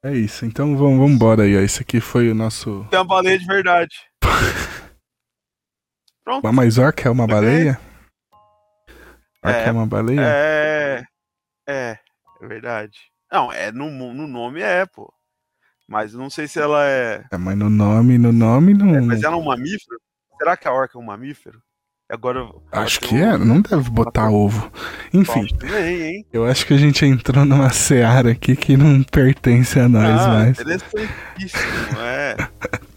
É 0.03 0.13
isso, 0.13 0.45
então 0.45 0.77
vamos, 0.77 0.99
vamos 0.99 1.13
embora 1.13 1.43
aí. 1.45 1.57
ó. 1.57 1.61
Esse 1.61 1.83
aqui 1.83 2.01
foi 2.01 2.31
o 2.31 2.35
nosso. 2.35 2.87
Tem 2.91 2.99
uma 2.99 3.05
baleia 3.07 3.39
de 3.39 3.47
verdade. 3.47 3.97
Pronto. 6.25 6.47
A 6.47 6.53
mais 6.53 6.79
orca 6.79 7.09
é 7.09 7.11
uma 7.11 7.25
Ok. 7.25 7.35
baleia? 7.35 7.81
Arca 9.43 9.59
é, 9.61 9.69
é 9.69 9.73
uma 9.73 9.87
baleia? 9.87 10.21
É. 10.23 11.03
É, 11.69 11.99
é 12.43 12.47
verdade. 12.47 12.99
Não, 13.33 13.51
é 13.53 13.73
no, 13.73 13.91
no 13.91 14.27
nome 14.27 14.61
é, 14.61 14.85
pô. 14.87 15.13
Mas 15.89 16.15
não 16.15 16.31
sei 16.31 16.49
se 16.49 16.59
ela 16.59 16.87
é. 16.87 17.25
É, 17.31 17.37
mas 17.37 17.57
no 17.57 17.69
nome, 17.69 18.19
no 18.19 18.33
nome 18.33 18.75
não. 18.75 18.95
É, 18.95 19.01
mas 19.01 19.23
ela 19.23 19.37
é 19.37 19.39
um 19.39 19.45
mamífero? 19.45 20.01
Será 20.39 20.57
que 20.57 20.67
a 20.67 20.73
orca 20.73 20.99
é 20.99 21.01
um 21.01 21.05
mamífero? 21.05 21.61
Agora. 22.09 22.49
Acho 22.71 23.01
que 23.01 23.15
um... 23.15 23.19
é, 23.19 23.39
não 23.39 23.61
deve 23.61 23.91
botar 23.91 24.31
ovo. 24.31 24.71
Enfim. 25.13 25.47
Bem, 25.59 26.27
eu 26.33 26.45
acho 26.45 26.67
que 26.67 26.75
a 26.75 26.79
gente 26.79 27.05
entrou 27.05 27.45
numa 27.45 27.71
seara 27.71 28.33
aqui 28.33 28.57
que 28.57 28.77
não 28.77 29.03
pertence 29.03 29.79
a 29.79 29.89
nós 29.89 30.21
ah, 30.21 30.29
mais. 30.29 30.61
Interessantíssimo, 30.61 32.01
é. 32.01 32.37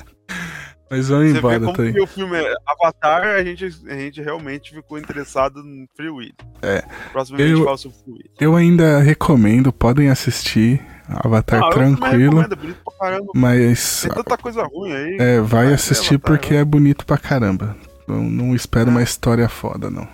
Mas 0.89 1.09
vamos 1.09 1.31
Você 1.31 1.37
embora, 1.37 1.59
como 1.59 1.73
que 1.75 2.01
o 2.01 2.07
filme 2.07 2.37
é 2.37 2.53
Avatar, 2.65 3.23
a 3.23 3.43
gente, 3.43 3.65
a 3.65 3.97
gente 3.97 4.21
realmente 4.21 4.73
ficou 4.73 4.97
interessado 4.97 5.61
no 5.61 5.85
Free 5.95 6.09
Willy. 6.09 6.33
É. 6.61 6.81
Próximo 7.11 7.39
eu, 7.41 7.65
fala 7.65 7.77
sobre 7.77 7.97
Free 7.97 8.13
Willy. 8.13 8.31
Eu 8.39 8.55
ainda 8.55 8.99
recomendo, 8.99 9.73
podem 9.73 10.09
assistir. 10.09 10.81
Avatar 11.07 11.63
ah, 11.63 11.69
tranquilo. 11.69 12.41
É 12.41 12.47
bonito 12.47 12.81
pra 12.83 12.97
caramba. 12.99 13.31
Mas. 13.33 14.01
Tem 14.01 14.11
tanta 14.11 14.37
coisa 14.37 14.63
ruim 14.63 14.91
aí. 14.91 15.17
É, 15.19 15.41
vai 15.41 15.73
assistir 15.73 16.15
Avatar, 16.15 16.31
porque 16.31 16.53
né? 16.53 16.61
é 16.61 16.65
bonito 16.65 17.05
pra 17.05 17.17
caramba. 17.17 17.75
Não, 18.07 18.23
não 18.23 18.55
espero 18.55 18.89
é. 18.89 18.91
uma 18.91 19.03
história 19.03 19.47
foda, 19.47 19.89
não. 19.89 20.07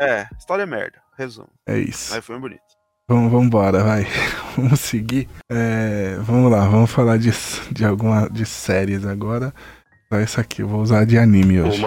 É, 0.00 0.26
história 0.38 0.62
é 0.62 0.66
merda. 0.66 0.98
Resumo. 1.16 1.48
É 1.66 1.78
isso. 1.78 2.14
Mas 2.14 2.24
foi 2.24 2.38
bonito. 2.38 2.60
Vamos, 3.06 3.30
vamos 3.30 3.46
embora, 3.46 3.82
vai. 3.82 4.06
vamos 4.56 4.80
seguir. 4.80 5.28
É, 5.50 6.16
vamos 6.20 6.50
lá, 6.50 6.66
vamos 6.66 6.90
falar 6.90 7.18
de, 7.18 7.30
de 7.70 7.84
alguma 7.84 8.28
de 8.30 8.46
séries 8.46 9.04
agora. 9.04 9.52
Essa 10.12 10.40
aqui, 10.40 10.62
eu 10.62 10.68
vou 10.68 10.80
usar 10.80 11.04
de 11.04 11.18
anime 11.18 11.60
hoje. 11.60 11.80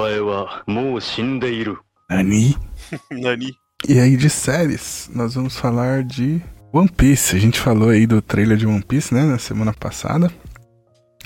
Nani? 2.10 2.56
Nani. 3.11 3.53
E 3.88 3.99
aí, 3.99 4.15
de 4.15 4.30
séries, 4.30 5.10
nós 5.14 5.34
vamos 5.34 5.57
falar 5.57 6.03
de 6.03 6.41
One 6.73 6.89
Piece. 6.89 7.35
A 7.35 7.39
gente 7.39 7.59
falou 7.59 7.89
aí 7.89 8.07
do 8.07 8.19
trailer 8.19 8.57
de 8.57 8.65
One 8.65 8.81
Piece, 8.81 9.13
né, 9.13 9.23
na 9.23 9.37
semana 9.37 9.71
passada. 9.71 10.31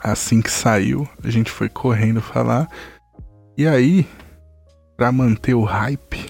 Assim 0.03 0.41
que 0.41 0.52
saiu, 0.52 1.07
a 1.24 1.30
gente 1.30 1.49
foi 1.49 1.69
correndo 1.69 2.22
falar. 2.22 2.68
E 3.57 3.65
aí, 3.65 4.06
para 4.98 5.10
manter 5.10 5.53
o 5.53 5.64
hype, 5.64 6.26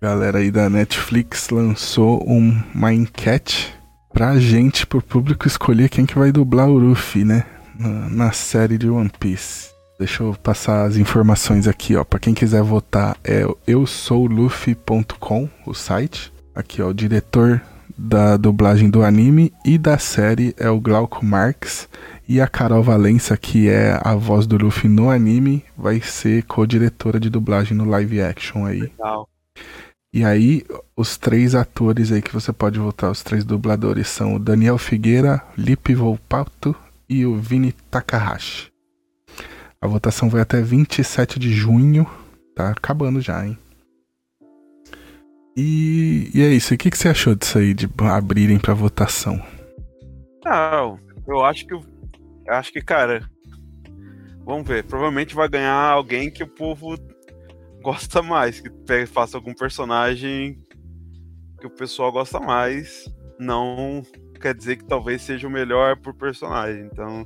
a 0.00 0.06
galera 0.06 0.38
aí 0.38 0.50
da 0.50 0.68
Netflix 0.68 1.50
lançou 1.50 2.20
um, 2.28 2.60
uma 2.74 2.92
enquete 2.92 3.72
pra 4.12 4.36
gente, 4.40 4.88
pro 4.88 5.00
público 5.00 5.46
escolher 5.46 5.88
quem 5.88 6.04
que 6.04 6.18
vai 6.18 6.32
dublar 6.32 6.68
o 6.68 6.78
Luffy, 6.78 7.24
né? 7.24 7.44
Na, 7.78 8.08
na 8.08 8.32
série 8.32 8.76
de 8.76 8.90
One 8.90 9.10
Piece. 9.20 9.70
Deixa 10.00 10.24
eu 10.24 10.34
passar 10.34 10.84
as 10.84 10.96
informações 10.96 11.68
aqui, 11.68 11.94
ó. 11.94 12.02
Para 12.02 12.18
quem 12.18 12.34
quiser 12.34 12.62
votar 12.62 13.16
é 13.22 13.44
eusouluffy.com, 13.68 15.48
o 15.64 15.72
site. 15.72 16.32
Aqui, 16.54 16.82
ó, 16.82 16.88
o 16.88 16.94
diretor 16.94 17.62
da 17.96 18.36
dublagem 18.36 18.90
do 18.90 19.02
anime 19.02 19.52
e 19.64 19.78
da 19.78 19.98
série 19.98 20.54
é 20.56 20.68
o 20.68 20.80
Glauco 20.80 21.24
Marx. 21.24 21.88
E 22.28 22.40
a 22.40 22.46
Carol 22.46 22.82
Valença, 22.82 23.36
que 23.36 23.68
é 23.68 24.00
a 24.02 24.14
voz 24.14 24.46
do 24.46 24.56
Luffy 24.56 24.88
no 24.88 25.10
anime, 25.10 25.64
vai 25.76 26.00
ser 26.00 26.44
co-diretora 26.44 27.20
de 27.20 27.28
dublagem 27.28 27.76
no 27.76 27.84
live 27.84 28.22
action 28.22 28.64
aí. 28.64 28.80
Legal. 28.80 29.28
E 30.14 30.24
aí, 30.24 30.64
os 30.96 31.16
três 31.16 31.54
atores 31.54 32.12
aí 32.12 32.20
que 32.20 32.32
você 32.32 32.52
pode 32.52 32.78
votar, 32.78 33.10
os 33.10 33.22
três 33.22 33.44
dubladores, 33.44 34.08
são 34.08 34.34
o 34.34 34.38
Daniel 34.38 34.78
Figueira, 34.78 35.42
Lipe 35.56 35.94
Volpato 35.94 36.76
e 37.08 37.24
o 37.24 37.36
Vini 37.36 37.72
Takahashi. 37.90 38.70
A 39.80 39.86
votação 39.86 40.28
vai 40.28 40.42
até 40.42 40.60
27 40.60 41.38
de 41.38 41.52
junho. 41.52 42.06
Tá 42.54 42.70
acabando 42.70 43.20
já, 43.20 43.46
hein? 43.46 43.58
E, 45.56 46.30
e 46.34 46.42
é 46.42 46.48
isso. 46.48 46.74
O 46.74 46.78
que, 46.78 46.90
que 46.90 46.98
você 46.98 47.08
achou 47.08 47.34
disso 47.34 47.58
aí, 47.58 47.74
de 47.74 47.88
abrirem 48.10 48.58
pra 48.58 48.74
votação? 48.74 49.40
Não, 50.44 50.98
eu 51.26 51.44
acho 51.44 51.66
que 51.66 51.74
eu 51.74 51.84
acho 52.48 52.72
que, 52.72 52.80
cara, 52.80 53.22
vamos 54.44 54.66
ver. 54.66 54.84
Provavelmente 54.84 55.34
vai 55.34 55.48
ganhar 55.48 55.74
alguém 55.74 56.30
que 56.30 56.42
o 56.42 56.48
povo 56.48 56.96
gosta 57.82 58.22
mais, 58.22 58.60
que 58.60 58.70
faça 59.06 59.36
algum 59.36 59.54
personagem 59.54 60.58
que 61.60 61.66
o 61.66 61.70
pessoal 61.70 62.10
gosta 62.10 62.40
mais. 62.40 63.04
Não 63.38 64.02
quer 64.40 64.54
dizer 64.54 64.76
que 64.76 64.84
talvez 64.84 65.22
seja 65.22 65.46
o 65.46 65.50
melhor 65.50 65.96
por 65.96 66.12
personagem. 66.14 66.88
Então, 66.92 67.24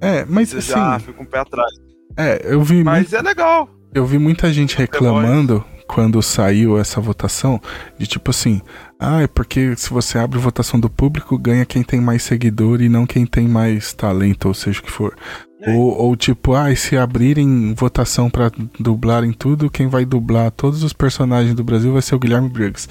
é, 0.00 0.24
mas 0.26 0.54
assim, 0.54 0.72
já 0.72 0.98
fica 0.98 1.22
um 1.22 1.26
pé 1.26 1.38
atrás. 1.38 1.72
É, 2.16 2.52
eu 2.52 2.62
vi. 2.62 2.84
Mas 2.84 3.12
é 3.12 3.22
legal. 3.22 3.68
Eu 3.94 4.04
vi 4.04 4.18
muita 4.18 4.52
gente 4.52 4.76
reclamando 4.76 5.64
quando 5.92 6.22
saiu 6.22 6.78
essa 6.78 7.00
votação 7.00 7.60
de 7.98 8.06
tipo 8.06 8.30
assim, 8.30 8.62
ah, 8.96 9.22
é 9.22 9.26
porque 9.26 9.74
se 9.76 9.90
você 9.90 10.18
abre 10.18 10.38
votação 10.38 10.78
do 10.78 10.88
público, 10.88 11.36
ganha 11.36 11.66
quem 11.66 11.82
tem 11.82 12.00
mais 12.00 12.22
seguidor 12.22 12.80
e 12.80 12.88
não 12.88 13.04
quem 13.04 13.26
tem 13.26 13.48
mais 13.48 13.92
talento, 13.92 14.46
ou 14.46 14.54
seja 14.54 14.78
o 14.78 14.82
que 14.84 14.90
for. 14.90 15.16
É. 15.60 15.74
Ou, 15.74 16.00
ou, 16.00 16.16
tipo, 16.16 16.54
ah, 16.54 16.72
se 16.76 16.96
abrirem 16.96 17.74
votação 17.74 18.30
para 18.30 18.52
dublar 18.78 19.24
em 19.24 19.32
tudo, 19.32 19.68
quem 19.68 19.88
vai 19.88 20.04
dublar 20.04 20.52
todos 20.52 20.84
os 20.84 20.92
personagens 20.92 21.56
do 21.56 21.64
Brasil 21.64 21.92
vai 21.92 22.02
ser 22.02 22.14
o 22.14 22.20
Guilherme 22.20 22.48
Briggs. 22.48 22.88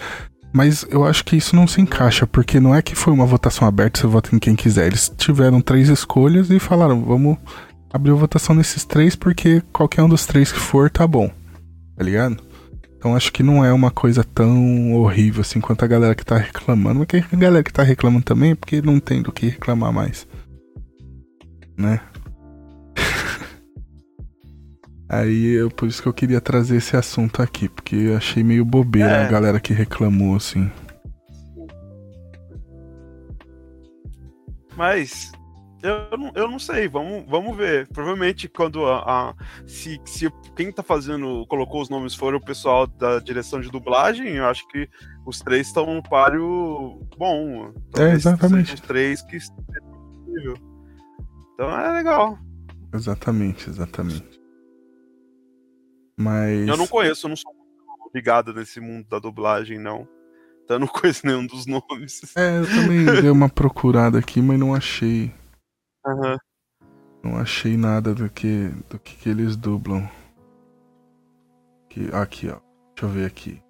Mas 0.51 0.85
eu 0.89 1.05
acho 1.05 1.23
que 1.23 1.37
isso 1.37 1.55
não 1.55 1.67
se 1.67 1.79
encaixa, 1.79 2.27
porque 2.27 2.59
não 2.59 2.75
é 2.75 2.81
que 2.81 2.95
foi 2.95 3.13
uma 3.13 3.25
votação 3.25 3.65
aberta, 3.65 4.01
você 4.01 4.07
vota 4.07 4.35
em 4.35 4.39
quem 4.39 4.57
quiser. 4.57 4.87
Eles 4.87 5.09
tiveram 5.17 5.61
três 5.61 5.87
escolhas 5.87 6.49
e 6.49 6.59
falaram, 6.59 7.01
vamos 7.05 7.37
abrir 7.93 8.11
a 8.11 8.15
votação 8.15 8.53
nesses 8.53 8.83
três, 8.83 9.15
porque 9.15 9.63
qualquer 9.71 10.03
um 10.03 10.09
dos 10.09 10.25
três 10.25 10.51
que 10.51 10.59
for 10.59 10.89
tá 10.89 11.07
bom. 11.07 11.31
Tá 11.95 12.03
ligado? 12.03 12.48
Então 12.99 13.15
acho 13.15 13.31
que 13.31 13.41
não 13.41 13.63
é 13.63 13.71
uma 13.71 13.89
coisa 13.89 14.25
tão 14.25 14.93
horrível 14.93 15.39
assim 15.39 15.61
quanto 15.61 15.85
a 15.85 15.87
galera 15.87 16.13
que 16.13 16.25
tá 16.25 16.35
reclamando. 16.35 16.99
Mas 16.99 17.07
a 17.31 17.35
galera 17.37 17.63
que 17.63 17.71
tá 17.71 17.81
reclamando 17.81 18.25
também 18.25 18.51
é 18.51 18.55
porque 18.55 18.81
não 18.81 18.99
tem 18.99 19.21
do 19.21 19.31
que 19.31 19.47
reclamar 19.47 19.93
mais. 19.93 20.27
Né? 21.77 22.01
Aí 25.07 25.45
eu, 25.45 25.71
por 25.71 25.87
isso 25.87 26.01
que 26.01 26.09
eu 26.09 26.13
queria 26.13 26.41
trazer 26.41 26.75
esse 26.75 26.97
assunto 26.97 27.41
aqui, 27.41 27.69
porque 27.69 27.95
eu 27.95 28.17
achei 28.17 28.43
meio 28.43 28.65
bobeira 28.65 29.09
é. 29.09 29.25
a 29.25 29.31
galera 29.31 29.61
que 29.61 29.73
reclamou, 29.73 30.35
assim. 30.35 30.69
Mas 34.75 35.31
eu 35.81 36.17
não, 36.17 36.31
eu 36.35 36.47
não 36.49 36.59
sei, 36.59 36.87
vamos, 36.87 37.25
vamos 37.27 37.55
ver. 37.55 37.87
Provavelmente 37.87 38.47
quando 38.47 38.85
a, 38.85 38.99
a, 38.99 39.35
se, 39.65 39.99
se 40.05 40.29
quem 40.55 40.71
tá 40.71 40.83
fazendo, 40.83 41.45
colocou 41.47 41.81
os 41.81 41.89
nomes 41.89 42.13
for 42.13 42.33
o 42.33 42.41
pessoal 42.41 42.85
da 42.85 43.19
direção 43.19 43.61
de 43.61 43.71
dublagem, 43.71 44.35
eu 44.35 44.45
acho 44.45 44.67
que 44.67 44.89
os 45.25 45.39
três 45.39 45.67
estão 45.67 45.93
no 45.93 46.03
páreo 46.03 47.01
bom. 47.17 47.73
É, 47.97 48.11
exatamente. 48.11 48.73
Os 48.73 48.81
três 48.81 49.21
que 49.21 49.37
Então 51.53 51.79
é 51.79 51.91
legal. 51.91 52.37
Exatamente, 52.93 53.69
exatamente. 53.69 54.39
Mas. 56.17 56.67
Eu 56.67 56.75
não 56.75 56.87
conheço, 56.87 57.25
eu 57.25 57.29
não 57.29 57.37
sou 57.37 57.53
ligado 58.13 58.53
nesse 58.53 58.81
mundo 58.81 59.07
da 59.07 59.19
dublagem, 59.19 59.79
não. 59.79 60.07
Então 60.63 60.75
eu 60.75 60.79
não 60.79 60.87
conheço 60.91 61.25
nenhum 61.25 61.45
dos 61.45 61.65
nomes. 61.65 62.21
É, 62.35 62.59
eu 62.59 62.67
também 62.67 63.05
dei 63.21 63.29
uma 63.29 63.47
procurada 63.47 64.19
aqui, 64.19 64.41
mas 64.41 64.59
não 64.59 64.75
achei. 64.75 65.31
Não 67.23 67.37
achei 67.37 67.75
nada 67.75 68.13
do 68.15 68.29
que 68.29 68.69
do 68.89 68.97
que, 68.97 69.15
que 69.15 69.29
eles 69.29 69.55
dublam. 69.55 70.09
Aqui, 71.85 72.09
aqui, 72.13 72.49
ó. 72.49 72.59
Deixa 72.95 73.05
eu 73.05 73.09
ver 73.09 73.25
aqui. 73.25 73.61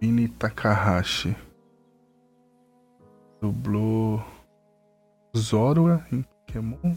Vini 0.00 0.28
Takahashi. 0.28 1.36
Dublou 3.40 4.24
Zoro 5.36 6.02
em 6.12 6.22
Pokémon. 6.22 6.96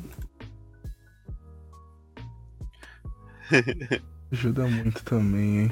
Ajuda 4.31 4.67
muito 4.67 5.03
também, 5.03 5.59
hein? 5.63 5.71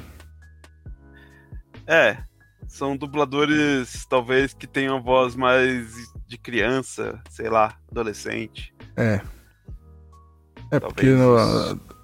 É, 1.85 2.17
são 2.67 2.97
dubladores 2.97 4.05
talvez 4.07 4.53
que 4.53 4.67
tenham 4.67 5.01
voz 5.01 5.35
mais 5.35 5.93
de 6.27 6.37
criança, 6.37 7.21
sei 7.29 7.49
lá, 7.49 7.79
adolescente. 7.89 8.75
É. 8.97 9.21
É 10.71 10.79
Talvez 10.79 10.93
porque 10.93 11.09
no, 11.11 11.37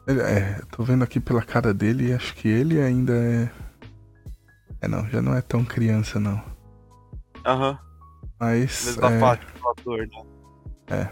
é, 0.08 0.62
tô 0.72 0.84
vendo 0.84 1.04
aqui 1.04 1.20
pela 1.20 1.42
cara 1.42 1.74
dele 1.74 2.10
e 2.10 2.14
acho 2.14 2.36
que 2.36 2.48
ele 2.48 2.80
ainda 2.80 3.14
é. 3.14 3.50
É 4.82 4.88
não, 4.88 5.08
já 5.10 5.22
não 5.22 5.34
é 5.34 5.42
tão 5.42 5.64
criança 5.64 6.20
não. 6.20 6.42
Aham. 7.46 7.72
Uhum. 7.72 7.78
Mas. 8.40 8.98
é... 8.98 9.20
parte 9.20 9.46
do 9.46 9.70
ator, 9.70 10.08
né? 10.08 10.24
É. 10.88 11.10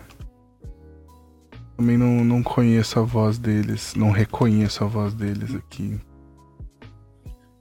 Também 1.77 1.97
não, 1.97 2.23
não 2.23 2.43
conheço 2.43 2.99
a 2.99 3.01
voz 3.01 3.37
deles, 3.39 3.95
não 3.95 4.11
reconheço 4.11 4.83
a 4.83 4.87
voz 4.87 5.13
deles 5.13 5.55
aqui. 5.55 5.99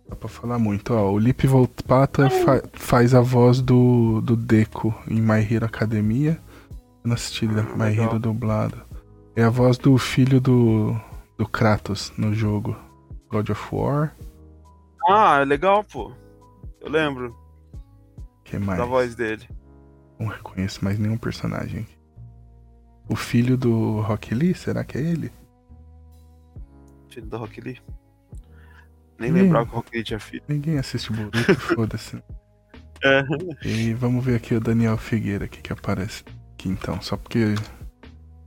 Dá 0.09 0.17
pra 0.17 0.29
falar 0.29 0.59
muito. 0.59 0.93
Ó, 0.93 1.13
o 1.13 1.19
Lip 1.19 1.47
Volpata 1.47 2.29
fa 2.29 2.63
faz 2.73 3.15
a 3.15 3.21
voz 3.21 3.61
do, 3.61 4.21
do 4.21 4.37
Deco 4.37 4.93
em 5.09 5.21
My 5.21 5.47
Hero 5.49 5.65
Academia. 5.65 6.39
Eu 7.02 7.09
não 7.09 7.14
assisti 7.14 7.47
My 7.47 7.97
Hero 7.97 8.18
dublado. 8.18 8.82
É 9.35 9.43
a 9.43 9.51
voz 9.51 9.78
do 9.78 9.97
filho 9.97 10.40
do, 10.40 10.94
do 11.39 11.48
Kratos 11.48 12.12
no 12.18 12.35
jogo 12.35 12.77
God 13.31 13.48
of 13.48 13.74
War. 13.74 14.14
Ah, 15.09 15.40
é 15.40 15.44
legal, 15.44 15.82
pô. 15.82 16.12
Eu 16.81 16.90
lembro. 16.90 17.35
que 18.44 18.59
mais? 18.59 18.78
Da 18.78 18.85
voz 18.85 19.14
dele. 19.14 19.48
Não 20.18 20.27
reconheço 20.27 20.85
mais 20.85 20.98
nenhum 20.98 21.16
personagem. 21.16 21.86
O 23.09 23.16
filho 23.16 23.56
do 23.56 24.01
Rock 24.01 24.35
Lee, 24.35 24.55
será 24.55 24.85
que 24.85 24.98
é 24.98 25.01
ele? 25.01 25.32
Filho 27.09 27.27
do 27.27 27.39
Rock 27.39 27.60
Lee? 27.60 27.81
Nem 29.18 29.31
Ninguém... 29.31 29.43
lembrava 29.44 29.66
que 29.66 29.72
o 29.72 29.77
Rock 29.77 29.90
Lee 29.94 30.05
tinha 30.05 30.20
filho. 30.20 30.43
Ninguém 30.47 30.78
assiste 30.78 31.12
Boruto, 31.12 31.55
foda-se. 31.74 32.22
É. 33.02 33.24
E 33.64 33.94
vamos 33.94 34.22
ver 34.22 34.36
aqui 34.36 34.55
o 34.55 34.60
Daniel 34.60 34.98
Figueira 34.98 35.47
aqui 35.47 35.62
que 35.62 35.72
aparece 35.72 36.22
aqui 36.61 36.69
então, 36.69 37.01
só 37.01 37.16
porque 37.16 37.55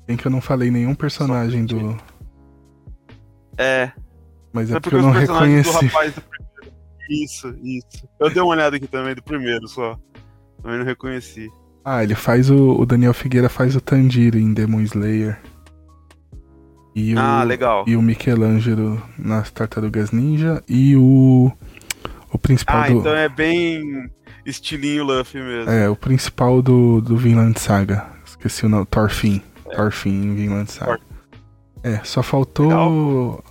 tem 0.06 0.16
que 0.16 0.26
eu 0.26 0.32
não 0.32 0.40
falei 0.40 0.70
nenhum 0.70 0.94
personagem 0.94 1.66
do. 1.66 1.98
É. 3.58 3.92
Mas 4.52 4.70
é, 4.70 4.76
é 4.76 4.80
porque, 4.80 4.92
porque 4.92 4.96
eu 4.96 5.02
não 5.02 5.12
reconheci. 5.12 5.72
Do 5.72 5.86
rapaz 5.88 6.14
do 6.14 6.22
primeiro. 6.22 6.78
Isso, 7.10 7.56
isso. 7.64 8.08
Eu 8.20 8.30
dei 8.30 8.42
uma 8.42 8.52
olhada 8.52 8.76
aqui 8.76 8.88
também 8.88 9.16
do 9.16 9.24
primeiro 9.24 9.68
só. 9.68 9.98
Também 10.62 10.78
não 10.78 10.86
reconheci. 10.86 11.50
Ah, 11.84 12.04
ele 12.04 12.16
faz 12.16 12.50
o. 12.50 12.80
O 12.80 12.86
Daniel 12.86 13.14
Figueira 13.14 13.50
faz 13.50 13.76
o 13.76 13.82
Tanjiro 13.82 14.38
em 14.38 14.54
Demon 14.54 14.82
Slayer. 14.82 15.40
E 16.96 17.16
ah, 17.18 17.42
o, 17.44 17.48
legal. 17.48 17.84
E 17.88 17.96
o 17.96 18.02
Michelangelo 18.02 19.02
nas 19.18 19.50
Tartarugas 19.52 20.12
Ninja. 20.12 20.64
E 20.68 20.96
o. 20.96 21.52
O 22.32 22.38
principal 22.38 22.84
ah, 22.84 22.88
do. 22.88 23.00
então 23.00 23.16
é 23.16 23.30
bem 23.30 24.10
estilinho 24.46 25.04
Luffy 25.04 25.42
mesmo. 25.42 25.72
É, 25.72 25.90
o 25.90 25.96
principal 25.96 26.62
do, 26.62 27.02
do 27.02 27.18
Vinland 27.18 27.60
Saga. 27.60 28.06
Esqueci 28.26 28.66
o 28.66 28.70
nome. 28.70 28.86
Thorfinn. 28.86 29.42
É. 29.66 29.76
Thorfinn 29.76 30.36
Vinland 30.36 30.72
Saga. 30.72 31.00
É, 31.84 32.00
só 32.04 32.24
faltou 32.24 32.68
legal. 32.68 33.44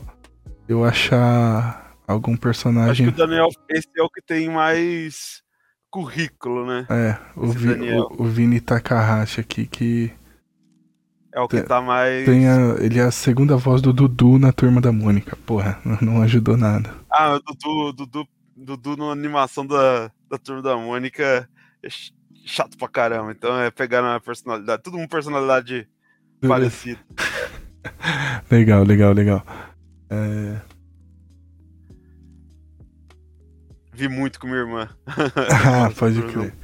eu 0.69 0.85
achar 0.85 1.95
algum 2.07 2.37
personagem. 2.37 3.07
Acho 3.07 3.15
que 3.15 3.23
o 3.23 3.27
Daniel, 3.27 3.49
esse 3.69 3.89
é 3.97 4.03
o 4.03 4.09
que 4.09 4.23
tem 4.23 4.49
mais 4.49 5.43
currículo, 5.91 6.67
né? 6.67 6.87
É, 6.89 7.17
o, 7.37 7.47
Vi, 7.49 7.93
o, 7.93 8.23
o, 8.23 8.25
Vini 8.25 8.61
Takahashi 8.61 9.41
aqui 9.41 9.67
que. 9.67 10.11
É 11.35 11.41
o 11.41 11.47
que 11.47 11.59
tem, 11.59 11.67
tá 11.67 11.81
mais. 11.81 12.25
Tem 12.25 12.49
a, 12.49 12.77
ele 12.81 12.99
é 12.99 13.03
a 13.03 13.11
segunda 13.11 13.57
voz 13.57 13.83
do 13.83 13.93
Dudu 13.93 14.39
na 14.39 14.53
turma 14.53 14.81
da 14.81 14.91
Mônica. 14.91 15.37
Porra, 15.45 15.79
não, 15.85 15.99
não 16.01 16.23
ajudou 16.23 16.57
nada. 16.57 16.91
Ah, 17.11 17.35
o 17.35 17.41
Dudu, 17.41 17.93
Dudu, 17.93 18.29
Dudu 18.63 18.97
na 18.97 19.07
animação 19.07 19.67
da, 19.67 20.11
da 20.31 20.39
turma 20.39 20.63
da 20.63 20.77
Mônica 20.77 21.49
é 21.83 21.89
chato 22.45 22.77
pra 22.79 22.89
caramba. 22.89 23.33
Então 23.33 23.59
é 23.61 23.71
pegar 23.71 24.03
uma 24.03 24.21
personalidade. 24.21 24.83
Tudo 24.83 24.97
uma 24.97 25.09
personalidade 25.09 25.89
parecida. 26.41 27.01
legal, 28.51 28.85
legal, 28.85 29.13
legal. 29.13 29.45
É... 30.09 30.61
Vi 33.93 34.09
muito 34.09 34.41
com 34.41 34.47
minha 34.47 34.61
irmã. 34.61 34.89
ah, 35.07 35.91
pode 35.99 36.23
crer. 36.23 36.55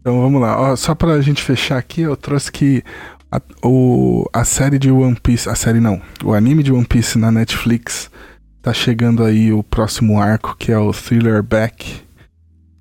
Então 0.00 0.20
vamos 0.20 0.40
lá. 0.40 0.60
Ó, 0.60 0.76
só 0.76 0.94
pra 0.94 1.20
gente 1.20 1.42
fechar 1.42 1.78
aqui, 1.78 2.00
eu 2.00 2.16
trouxe 2.16 2.50
que 2.50 2.82
a, 3.30 3.40
o, 3.62 4.28
a 4.32 4.44
série 4.44 4.78
de 4.78 4.90
One 4.90 5.18
Piece. 5.20 5.48
A 5.48 5.54
série 5.54 5.80
não. 5.80 6.00
O 6.24 6.34
anime 6.34 6.62
de 6.62 6.72
One 6.72 6.84
Piece 6.84 7.18
na 7.18 7.30
Netflix 7.30 8.10
tá 8.62 8.72
chegando 8.72 9.24
aí 9.24 9.52
o 9.52 9.62
próximo 9.62 10.20
arco, 10.20 10.56
que 10.56 10.70
é 10.70 10.78
o 10.78 10.92
Thriller 10.92 11.42
Back, 11.42 12.00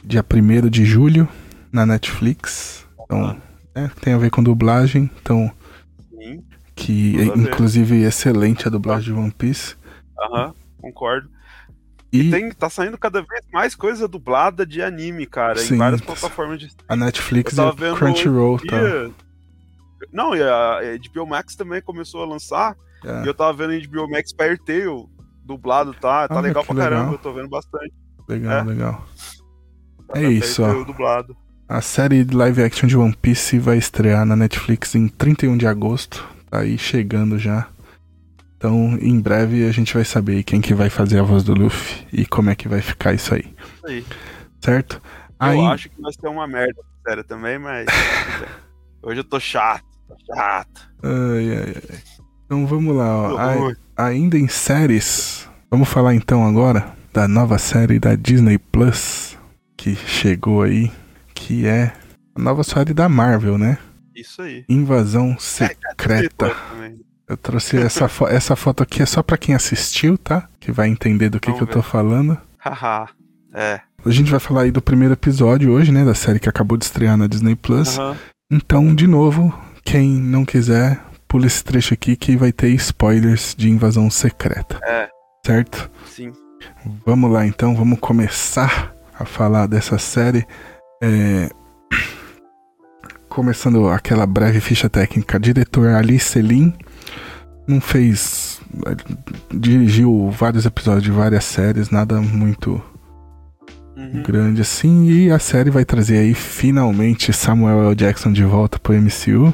dia 0.04 0.24
1 0.24 0.70
de 0.70 0.86
julho, 0.86 1.28
na 1.72 1.86
Netflix. 1.86 2.86
Então, 3.04 3.42
é, 3.74 3.90
tem 4.00 4.14
a 4.14 4.18
ver 4.18 4.30
com 4.30 4.44
dublagem. 4.44 5.10
Então. 5.22 5.52
Sim. 6.12 6.44
Que 6.76 7.20
é, 7.20 7.26
inclusive 7.26 8.04
excelente 8.04 8.68
a 8.68 8.72
dublagem 8.72 9.14
de 9.14 9.20
One 9.20 9.32
Piece. 9.32 9.76
Aham, 10.20 10.54
concordo. 10.80 11.30
E, 12.14 12.28
e 12.28 12.32
tem, 12.32 12.52
tá 12.52 12.70
saindo 12.70 12.98
cada 12.98 13.22
vez 13.22 13.42
mais 13.52 13.74
coisa 13.74 14.08
dublada 14.08 14.66
de 14.66 14.82
anime, 14.82 15.26
cara, 15.26 15.58
Sim, 15.58 15.76
em 15.76 15.78
várias 15.78 16.02
plataformas 16.02 16.60
de 16.60 16.70
A 16.88 16.96
Netflix 16.96 17.58
e 17.58 17.62
a 17.62 17.74
Crunchyroll, 17.96 18.60
tá? 18.60 19.10
Não, 20.12 20.36
e 20.36 20.44
a 20.44 20.80
HBO 21.14 21.26
Max 21.26 21.56
também 21.56 21.82
começou 21.82 22.22
a 22.22 22.26
lançar. 22.26 22.76
É. 23.04 23.24
E 23.24 23.28
eu 23.28 23.34
tava 23.34 23.54
vendo 23.54 23.74
a 23.74 23.88
HBO 23.88 24.10
Max 24.10 24.32
Fire 24.32 24.58
Tail 24.58 25.10
dublado, 25.44 25.94
tá? 25.94 26.28
Tá 26.28 26.38
ah, 26.38 26.42
legal 26.42 26.64
pra 26.64 26.74
legal. 26.74 26.90
caramba, 26.90 27.14
eu 27.14 27.18
tô 27.18 27.34
vendo 27.34 27.50
bastante. 27.50 27.94
Legal, 28.28 28.60
é. 28.60 28.64
legal. 28.64 29.06
Tá 30.08 30.22
é 30.22 30.30
isso, 30.30 30.64
ó. 30.64 30.84
Dublado. 30.84 31.36
A 31.68 31.82
série 31.82 32.24
live 32.24 32.64
action 32.64 32.88
de 32.88 32.98
One 32.98 33.16
Piece 33.16 33.58
vai 33.58 33.78
estrear 33.78 34.26
na 34.26 34.36
Netflix 34.36 34.94
em 34.96 35.08
31 35.08 35.58
de 35.58 35.66
agosto. 35.66 36.28
Tá 36.50 36.60
aí 36.60 36.78
chegando 36.78 37.40
já. 37.40 37.68
Então, 38.58 38.98
em 39.02 39.20
breve 39.20 39.66
a 39.68 39.72
gente 39.72 39.94
vai 39.94 40.06
saber 40.06 40.44
quem 40.44 40.62
que 40.62 40.74
vai 40.74 40.90
fazer 40.90 41.20
a 41.20 41.24
voz 41.24 41.44
do 41.44 41.54
Luffy 41.54 42.06
e 42.12 42.26
como 42.26 42.50
é 42.50 42.56
que 42.56 42.68
vai 42.68 42.82
ficar 42.82 43.14
isso 43.14 43.34
aí. 43.34 43.56
Isso 43.76 43.88
aí. 43.88 44.06
Certo? 44.60 45.02
Eu 45.40 45.48
aí... 45.48 45.60
acho 45.68 45.90
que 45.90 46.00
vai 46.00 46.14
ser 46.14 46.28
uma 46.28 46.46
merda, 46.46 46.80
sério, 47.08 47.24
também, 47.24 47.58
mas. 47.58 47.88
Hoje 49.02 49.22
eu 49.22 49.24
tô 49.24 49.40
chato, 49.40 49.84
tô 50.08 50.16
chato. 50.36 50.92
Ai, 51.02 51.58
ai, 51.58 51.76
ai. 51.90 52.00
Então 52.52 52.68
vamos 52.68 52.94
lá, 52.94 53.34
ó. 53.34 53.74
A, 53.96 54.08
ainda 54.08 54.38
em 54.38 54.50
séries, 54.50 55.48
vamos 55.70 55.88
falar 55.88 56.16
então 56.16 56.46
agora 56.46 56.94
da 57.14 57.26
nova 57.26 57.58
série 57.58 57.98
da 57.98 58.14
Disney 58.14 58.58
Plus 58.58 59.38
que 59.78 59.96
chegou 59.96 60.62
aí, 60.62 60.92
que 61.34 61.66
é 61.66 61.94
a 62.36 62.42
nova 62.42 62.62
série 62.66 62.94
da 62.94 63.08
Marvel, 63.08 63.58
né? 63.58 63.78
Isso 64.14 64.42
aí. 64.42 64.66
Invasão 64.68 65.38
Secreta. 65.40 66.54
É, 66.82 66.92
eu 67.30 67.38
trouxe 67.38 67.78
essa, 67.78 68.10
fo 68.10 68.28
essa 68.28 68.54
foto 68.58 68.84
aqui 68.84 69.02
é 69.02 69.06
só 69.06 69.24
para 69.24 69.38
quem 69.38 69.56
assistiu, 69.56 70.18
tá? 70.18 70.50
Que 70.60 70.74
vai 70.74 70.90
entender 70.90 71.30
do 71.30 71.40
que, 71.40 71.54
que 71.54 71.62
eu 71.62 71.68
tô 71.68 71.82
falando. 71.82 72.38
Haha, 72.58 73.08
é. 73.54 73.80
A 74.06 74.10
gente 74.10 74.30
vai 74.30 74.42
falar 74.42 74.64
aí 74.64 74.72
do 74.72 74.82
primeiro 74.82 75.14
episódio 75.14 75.72
hoje, 75.72 75.90
né? 75.90 76.04
Da 76.04 76.14
série 76.14 76.38
que 76.38 76.50
acabou 76.50 76.78
de 76.78 76.84
estrear 76.84 77.16
na 77.16 77.28
Disney 77.28 77.56
Plus. 77.56 77.98
Uhum. 77.98 78.16
Então, 78.52 78.94
de 78.94 79.08
novo, 79.08 79.58
quem 79.86 80.10
não 80.10 80.44
quiser, 80.44 81.00
pula 81.32 81.48
esse 81.48 81.64
trecho 81.64 81.94
aqui 81.94 82.18
que 82.18 82.36
vai 82.36 82.52
ter 82.52 82.68
spoilers 82.72 83.56
de 83.58 83.70
invasão 83.70 84.10
secreta. 84.10 84.78
É. 84.84 85.08
Certo? 85.46 85.90
Sim. 86.06 86.34
Vamos 87.06 87.32
lá 87.32 87.48
então, 87.48 87.74
vamos 87.74 88.00
começar 88.00 88.94
a 89.18 89.24
falar 89.24 89.66
dessa 89.66 89.98
série. 89.98 90.46
É... 91.02 91.50
Começando 93.30 93.88
aquela 93.88 94.26
breve 94.26 94.60
ficha 94.60 94.90
técnica. 94.90 95.40
Diretor 95.40 95.92
Ali 95.92 96.20
Selim 96.20 96.74
não 97.66 97.80
fez. 97.80 98.60
Dirigiu 99.54 100.30
vários 100.32 100.66
episódios 100.66 101.04
de 101.04 101.12
várias 101.12 101.46
séries, 101.46 101.90
nada 101.90 102.20
muito 102.20 102.84
uhum. 103.96 104.22
grande 104.22 104.60
assim. 104.60 105.10
E 105.10 105.32
a 105.32 105.40
série 105.40 105.70
vai 105.70 105.86
trazer 105.86 106.18
aí 106.18 106.34
finalmente 106.34 107.32
Samuel 107.32 107.86
L. 107.86 107.96
Jackson 107.96 108.34
de 108.34 108.44
volta 108.44 108.78
pro 108.78 108.94
MCU. 108.94 109.54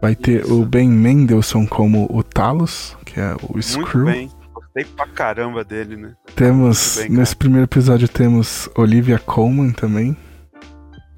Vai 0.00 0.14
ter 0.14 0.42
Isso. 0.42 0.60
o 0.60 0.64
Ben 0.64 0.88
Mendelssohn 0.88 1.66
como 1.66 2.06
o 2.10 2.22
Talos, 2.22 2.96
que 3.04 3.20
é 3.20 3.34
o 3.48 3.60
Screw. 3.60 4.04
Muito 4.04 4.04
bem. 4.04 4.30
Gostei 4.52 4.84
pra 4.84 5.06
caramba 5.08 5.64
dele, 5.64 5.96
né? 5.96 6.14
Temos, 6.34 6.98
bem, 6.98 7.10
nesse 7.10 7.36
primeiro 7.36 7.64
episódio 7.64 8.08
temos 8.08 8.68
Olivia 8.76 9.18
Colman 9.18 9.72
também. 9.72 10.16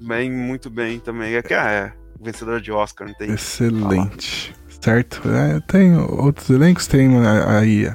Bem, 0.01 0.31
muito 0.31 0.69
bem 0.69 0.99
também. 0.99 1.35
É 1.35 1.41
que 1.41 1.53
ah, 1.53 1.69
é 1.69 1.93
vencedora 2.21 2.59
de 2.59 2.71
Oscar, 2.71 3.07
não 3.07 3.15
tem. 3.15 3.31
Excelente 3.31 4.53
certo? 4.83 5.21
É, 5.29 5.61
tem 5.61 5.95
outros 5.97 6.49
elencos, 6.49 6.87
tem 6.87 7.09
aí 7.47 7.89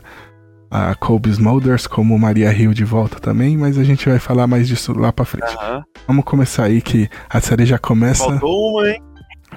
a, 0.71 0.91
a 0.91 0.95
Colby 0.95 1.31
Smulders 1.31 1.87
como 1.87 2.19
Maria 2.19 2.51
Hill 2.53 2.73
de 2.73 2.85
volta 2.85 3.21
também, 3.21 3.57
mas 3.59 3.79
a 3.79 3.85
gente 3.85 4.09
vai 4.09 4.19
falar 4.19 4.47
mais 4.47 4.67
disso 4.67 4.99
lá 4.99 5.13
pra 5.13 5.25
frente. 5.27 5.55
Uhum. 5.55 5.83
Vamos 6.07 6.25
começar 6.25 6.65
aí 6.65 6.81
que 6.81 7.09
a 7.29 7.41
série 7.41 7.67
já 7.67 7.79
começa. 7.79 8.25
Faltou 8.25 8.71
uma, 8.71 8.89
hein? 8.89 9.03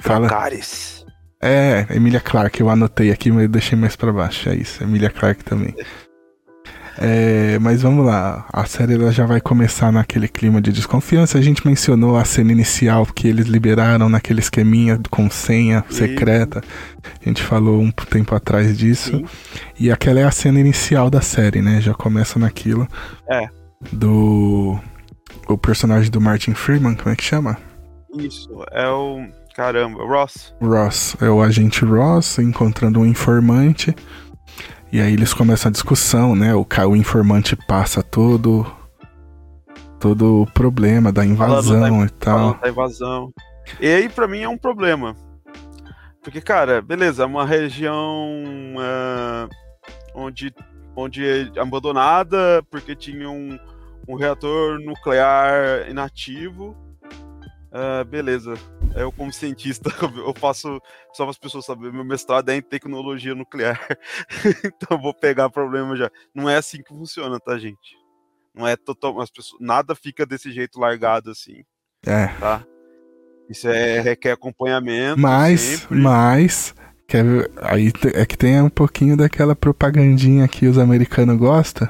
Fala. 0.02 0.28
Dracarys. 0.28 1.01
É, 1.42 1.88
Emilia 1.90 2.20
Clarke, 2.20 2.62
eu 2.62 2.70
anotei 2.70 3.12
aqui, 3.12 3.32
mas 3.32 3.44
eu 3.44 3.50
deixei 3.50 3.78
mais 3.78 3.96
pra 3.96 4.14
baixo. 4.14 4.50
É 4.50 4.56
isso, 4.56 4.84
Emilia 4.84 5.10
Clarke 5.10 5.44
também. 5.44 5.76
É, 6.98 7.58
mas 7.60 7.82
vamos 7.82 8.06
lá, 8.06 8.46
a 8.54 8.66
série 8.66 8.94
ela 8.94 9.12
já 9.12 9.26
vai 9.26 9.42
começar 9.42 9.92
naquele 9.92 10.28
clima 10.28 10.62
de 10.62 10.72
desconfiança. 10.72 11.38
A 11.38 11.42
gente 11.42 11.66
mencionou 11.66 12.16
a 12.16 12.24
cena 12.26 12.52
inicial 12.52 13.08
que 13.08 13.28
eles 13.28 13.48
liberaram 13.48 14.08
naquele 14.08 14.40
esqueminha 14.40 15.00
com 15.10 15.30
senha 15.30 15.84
secreta. 15.90 16.62
A 17.04 17.28
gente 17.28 17.42
falou 17.42 17.82
um 17.82 17.90
tempo 17.92 18.36
atrás 18.36 18.78
disso. 18.78 19.18
Sim. 19.18 19.26
E 19.80 19.92
aquela 19.92 20.20
é 20.20 20.26
a 20.26 20.32
cena 20.32 20.60
inicial 20.60 21.10
da 21.10 21.22
série, 21.22 21.62
né? 21.62 21.82
Já 21.82 21.94
começa 21.94 22.38
naquilo. 22.38 22.88
É. 23.28 23.48
Do. 23.92 24.80
O 25.48 25.58
personagem 25.58 26.12
do 26.12 26.22
Martin 26.22 26.54
Freeman, 26.54 26.94
como 26.94 27.12
é 27.12 27.16
que 27.16 27.24
chama? 27.24 27.58
Isso, 28.16 28.48
é 28.72 28.88
o. 28.88 29.26
Caramba, 29.56 30.04
Ross. 30.04 30.56
Ross, 30.62 31.16
é 31.22 31.30
o 31.30 31.42
agente 31.42 31.84
Ross 31.84 32.40
encontrando 32.40 33.00
um 33.00 33.06
informante. 33.06 33.96
E 34.92 35.00
aí 35.00 35.14
eles 35.14 35.34
começam 35.34 35.70
a 35.70 35.72
discussão, 35.72 36.36
né? 36.36 36.54
O, 36.54 36.66
o 36.90 36.96
informante 36.96 37.56
passa 37.56 38.04
todo 38.04 38.66
todo 40.00 40.42
o 40.42 40.48
problema 40.48 41.12
da 41.12 41.24
invasão 41.24 42.00
da, 42.00 42.06
e 42.06 42.10
tal. 42.10 42.56
Da 42.56 42.70
invasão. 42.70 43.32
E 43.80 43.88
aí 43.88 44.10
para 44.10 44.28
mim 44.28 44.42
é 44.42 44.50
um 44.50 44.58
problema. 44.58 45.16
Porque, 46.24 46.40
cara, 46.40 46.82
beleza, 46.82 47.24
é 47.24 47.26
uma 47.26 47.46
região 47.46 48.34
uh, 48.76 49.50
onde, 50.14 50.54
onde 50.96 51.26
é 51.26 51.60
abandonada, 51.60 52.64
porque 52.70 52.96
tinha 52.96 53.30
um, 53.30 53.58
um 54.08 54.16
reator 54.16 54.80
nuclear 54.80 55.90
inativo. 55.90 56.76
Uh, 57.72 58.04
beleza. 58.04 58.54
Eu, 58.96 59.12
como 59.12 59.32
cientista, 59.32 59.90
eu 60.18 60.34
faço, 60.36 60.82
só 61.14 61.24
para 61.24 61.32
as 61.32 61.38
pessoas 61.38 61.66
saberem, 61.66 61.94
meu 61.94 62.04
mestrado 62.04 62.50
é 62.50 62.56
em 62.56 62.62
tecnologia 62.62 63.34
nuclear. 63.34 63.80
então 64.66 64.98
eu 64.98 65.02
vou 65.02 65.14
pegar 65.14 65.50
problema 65.50 65.96
já. 65.96 66.12
Não 66.36 66.50
é 66.50 66.58
assim 66.58 66.84
que 66.84 66.90
funciona, 66.90 67.40
tá, 67.40 67.58
gente? 67.58 67.98
Não 68.54 68.68
é 68.68 68.76
total. 68.76 69.22
As 69.22 69.32
pessoas, 69.32 69.60
nada 69.62 69.96
fica 69.96 70.26
desse 70.26 70.52
jeito 70.52 70.80
largado 70.80 71.32
assim. 71.32 71.64
É. 72.06 72.28
Tá? 72.40 72.66
Isso 73.50 73.68
é, 73.70 74.02
requer 74.02 74.32
acompanhamento. 74.32 75.20
Mas, 75.20 75.62
sempre. 75.62 75.98
mas. 75.98 76.76
Quer, 77.08 77.26
aí 77.62 77.92
é 78.14 78.26
que 78.26 78.38
tem 78.38 78.62
um 78.62 78.70
pouquinho 78.70 79.18
daquela 79.18 79.54
propagandinha 79.54 80.48
que 80.48 80.66
os 80.66 80.78
americanos 80.78 81.38
gostam, 81.38 81.90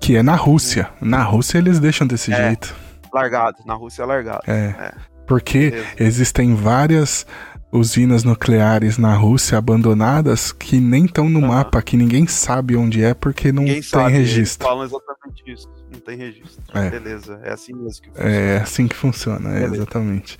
que 0.00 0.16
é 0.16 0.22
na 0.24 0.34
Rússia. 0.34 0.90
Na 1.00 1.22
Rússia 1.22 1.58
eles 1.58 1.78
deixam 1.78 2.04
desse 2.04 2.32
É. 2.32 2.48
jeito. 2.48 2.74
Largado. 3.14 3.58
Na 3.64 3.74
Rússia 3.74 4.02
é 4.02 4.06
largado. 4.06 4.42
É. 4.46 4.74
É. 4.78 4.92
Porque 5.26 5.70
Beleza. 5.70 5.86
existem 5.98 6.54
várias 6.54 7.26
usinas 7.72 8.22
nucleares 8.24 8.98
na 8.98 9.14
Rússia 9.14 9.56
abandonadas 9.58 10.52
que 10.52 10.78
nem 10.78 11.06
estão 11.06 11.28
no 11.28 11.38
Aham. 11.40 11.48
mapa, 11.48 11.80
que 11.82 11.96
ninguém 11.96 12.26
sabe 12.26 12.76
onde 12.76 13.02
é 13.02 13.14
porque 13.14 13.50
não 13.50 13.62
Ninguém 13.62 13.80
tem 13.80 13.82
sabe. 13.82 14.14
Eles 14.16 14.28
registro. 14.30 14.66
falam 14.68 14.84
exatamente 14.84 15.42
isso. 15.46 15.68
Não 15.92 16.00
tem 16.00 16.18
registro. 16.18 16.62
É. 16.74 16.90
Beleza. 16.90 17.40
É 17.42 17.52
assim 17.52 17.72
mesmo 17.74 18.02
que 18.02 18.08
funciona. 18.10 18.30
É 18.30 18.56
assim 18.58 18.86
que 18.88 18.96
funciona, 18.96 19.58
é, 19.58 19.64
exatamente. 19.64 20.38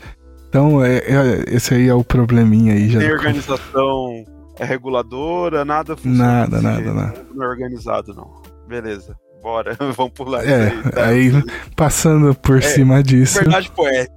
Então, 0.49 0.85
é, 0.85 0.99
é- 0.99 1.45
esse 1.49 1.75
aí 1.75 1.89
é 1.89 1.95
o 1.95 2.05
probleminha 2.05 2.75
aí 2.75 2.89
já. 2.89 3.01
tem 3.01 3.11
organização 3.11 4.25
é 4.57 4.65
reguladora, 4.65 5.65
nada 5.65 5.97
funciona. 5.97 6.17
Nada, 6.49 6.61
nada, 6.63 6.77
jeito. 6.77 6.95
nada. 6.95 7.27
Não 7.35 7.45
é 7.45 7.49
organizado, 7.49 8.15
não. 8.15 8.31
Beleza. 8.69 9.17
Bora. 9.45 9.77
Vamos 9.95 10.12
pular 10.15 10.43
É, 10.43 10.69
isso 10.69 10.77
aí. 10.87 10.91
tá? 10.93 11.07
aí 11.07 11.43
passando 11.77 12.35
por 12.35 12.57
É, 12.57 12.61
cima 12.62 13.03
disso. 13.03 13.39
Liberdade 13.41 13.71
poética. 13.71 14.15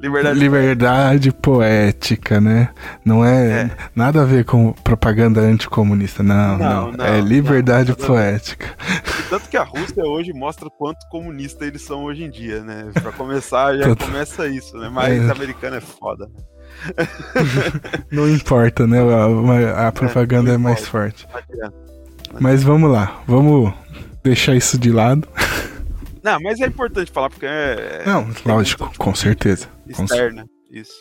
Liberdade 0.00 0.38
Liberdade 0.38 1.32
poética, 1.32 2.40
né? 2.40 2.70
Não 3.04 3.22
é, 3.22 3.46
É. 3.62 3.70
nada 3.94 4.22
a 4.22 4.24
ver 4.24 4.46
com 4.46 4.72
propaganda 4.72 5.40
anticomunista, 5.42 6.22
não, 6.22 6.56
não. 6.56 6.86
Não, 6.86 6.92
não, 6.92 7.04
é 7.04 7.20
liberdade 7.20 7.94
não, 7.98 8.06
poética. 8.06 8.66
Tanto 9.28 9.48
que 9.50 9.56
a 9.58 9.62
Rússia 9.64 10.02
hoje 10.04 10.32
mostra 10.32 10.68
quanto 10.70 11.06
comunista 11.10 11.66
eles 11.66 11.82
são 11.82 12.04
hoje 12.04 12.24
em 12.24 12.30
dia, 12.30 12.62
né? 12.62 12.90
Pra 13.02 13.12
começar, 13.12 13.76
já 13.76 13.84
Tanto- 13.84 14.06
começa 14.06 14.48
isso, 14.48 14.78
né? 14.78 14.88
Mas 14.90 15.22
É. 15.28 15.30
americano 15.30 15.76
é 15.76 15.80
foda. 15.82 16.26
né? 16.26 16.32
Não 18.10 18.26
importa, 18.28 18.86
né? 18.86 18.98
A, 19.76 19.88
a 19.88 19.92
propaganda 19.92 20.48
não 20.50 20.54
é, 20.54 20.58
mais 20.72 20.86
forte. 20.88 21.26
Mas 22.40 22.62
vamos 22.62 22.90
lá, 22.90 23.20
vamos 23.26 23.72
deixar 24.22 24.54
isso 24.54 24.78
de 24.78 24.90
lado. 24.90 25.26
Não, 26.22 26.38
mas 26.40 26.60
é 26.60 26.66
importante 26.66 27.10
falar 27.10 27.30
porque 27.30 27.46
é. 27.46 28.02
Não, 28.06 28.30
tem 28.32 28.52
lógico, 28.52 28.92
com 28.98 29.14
certeza. 29.14 29.68
Com 29.94 30.04
Externa, 30.04 30.44
isso. 30.70 30.92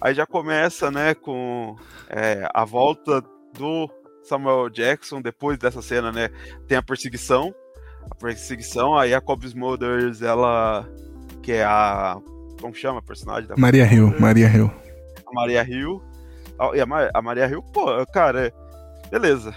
Aí 0.00 0.14
já 0.14 0.26
começa, 0.26 0.90
né, 0.90 1.14
com 1.14 1.76
é, 2.08 2.48
a 2.52 2.64
volta 2.64 3.22
do 3.56 3.88
Samuel 4.24 4.68
Jackson, 4.70 5.20
depois 5.20 5.58
dessa 5.58 5.80
cena, 5.82 6.10
né? 6.10 6.30
Tem 6.66 6.76
a 6.76 6.82
perseguição. 6.82 7.54
A 8.10 8.14
perseguição, 8.14 8.96
aí 8.96 9.12
a 9.14 9.20
Cobb 9.20 9.44
Smulders, 9.46 10.22
ela. 10.22 10.88
Que 11.42 11.52
é 11.52 11.64
a. 11.64 12.16
Como 12.60 12.74
chama 12.74 12.98
a 13.00 13.02
personagem 13.02 13.48
da 13.48 13.54
Maria 13.56 13.84
Hill, 13.92 14.14
Maria 14.18 14.48
Hill. 14.48 14.70
a 15.26 15.32
Maria 15.32 15.62
Hill. 15.68 16.02
E 16.74 16.80
a, 16.80 16.86
Ma- 16.86 17.10
a 17.12 17.20
Maria 17.20 17.46
Hill, 17.46 17.62
pô, 17.62 17.84
cara, 18.06 18.46
é- 18.46 18.52
beleza. 19.10 19.54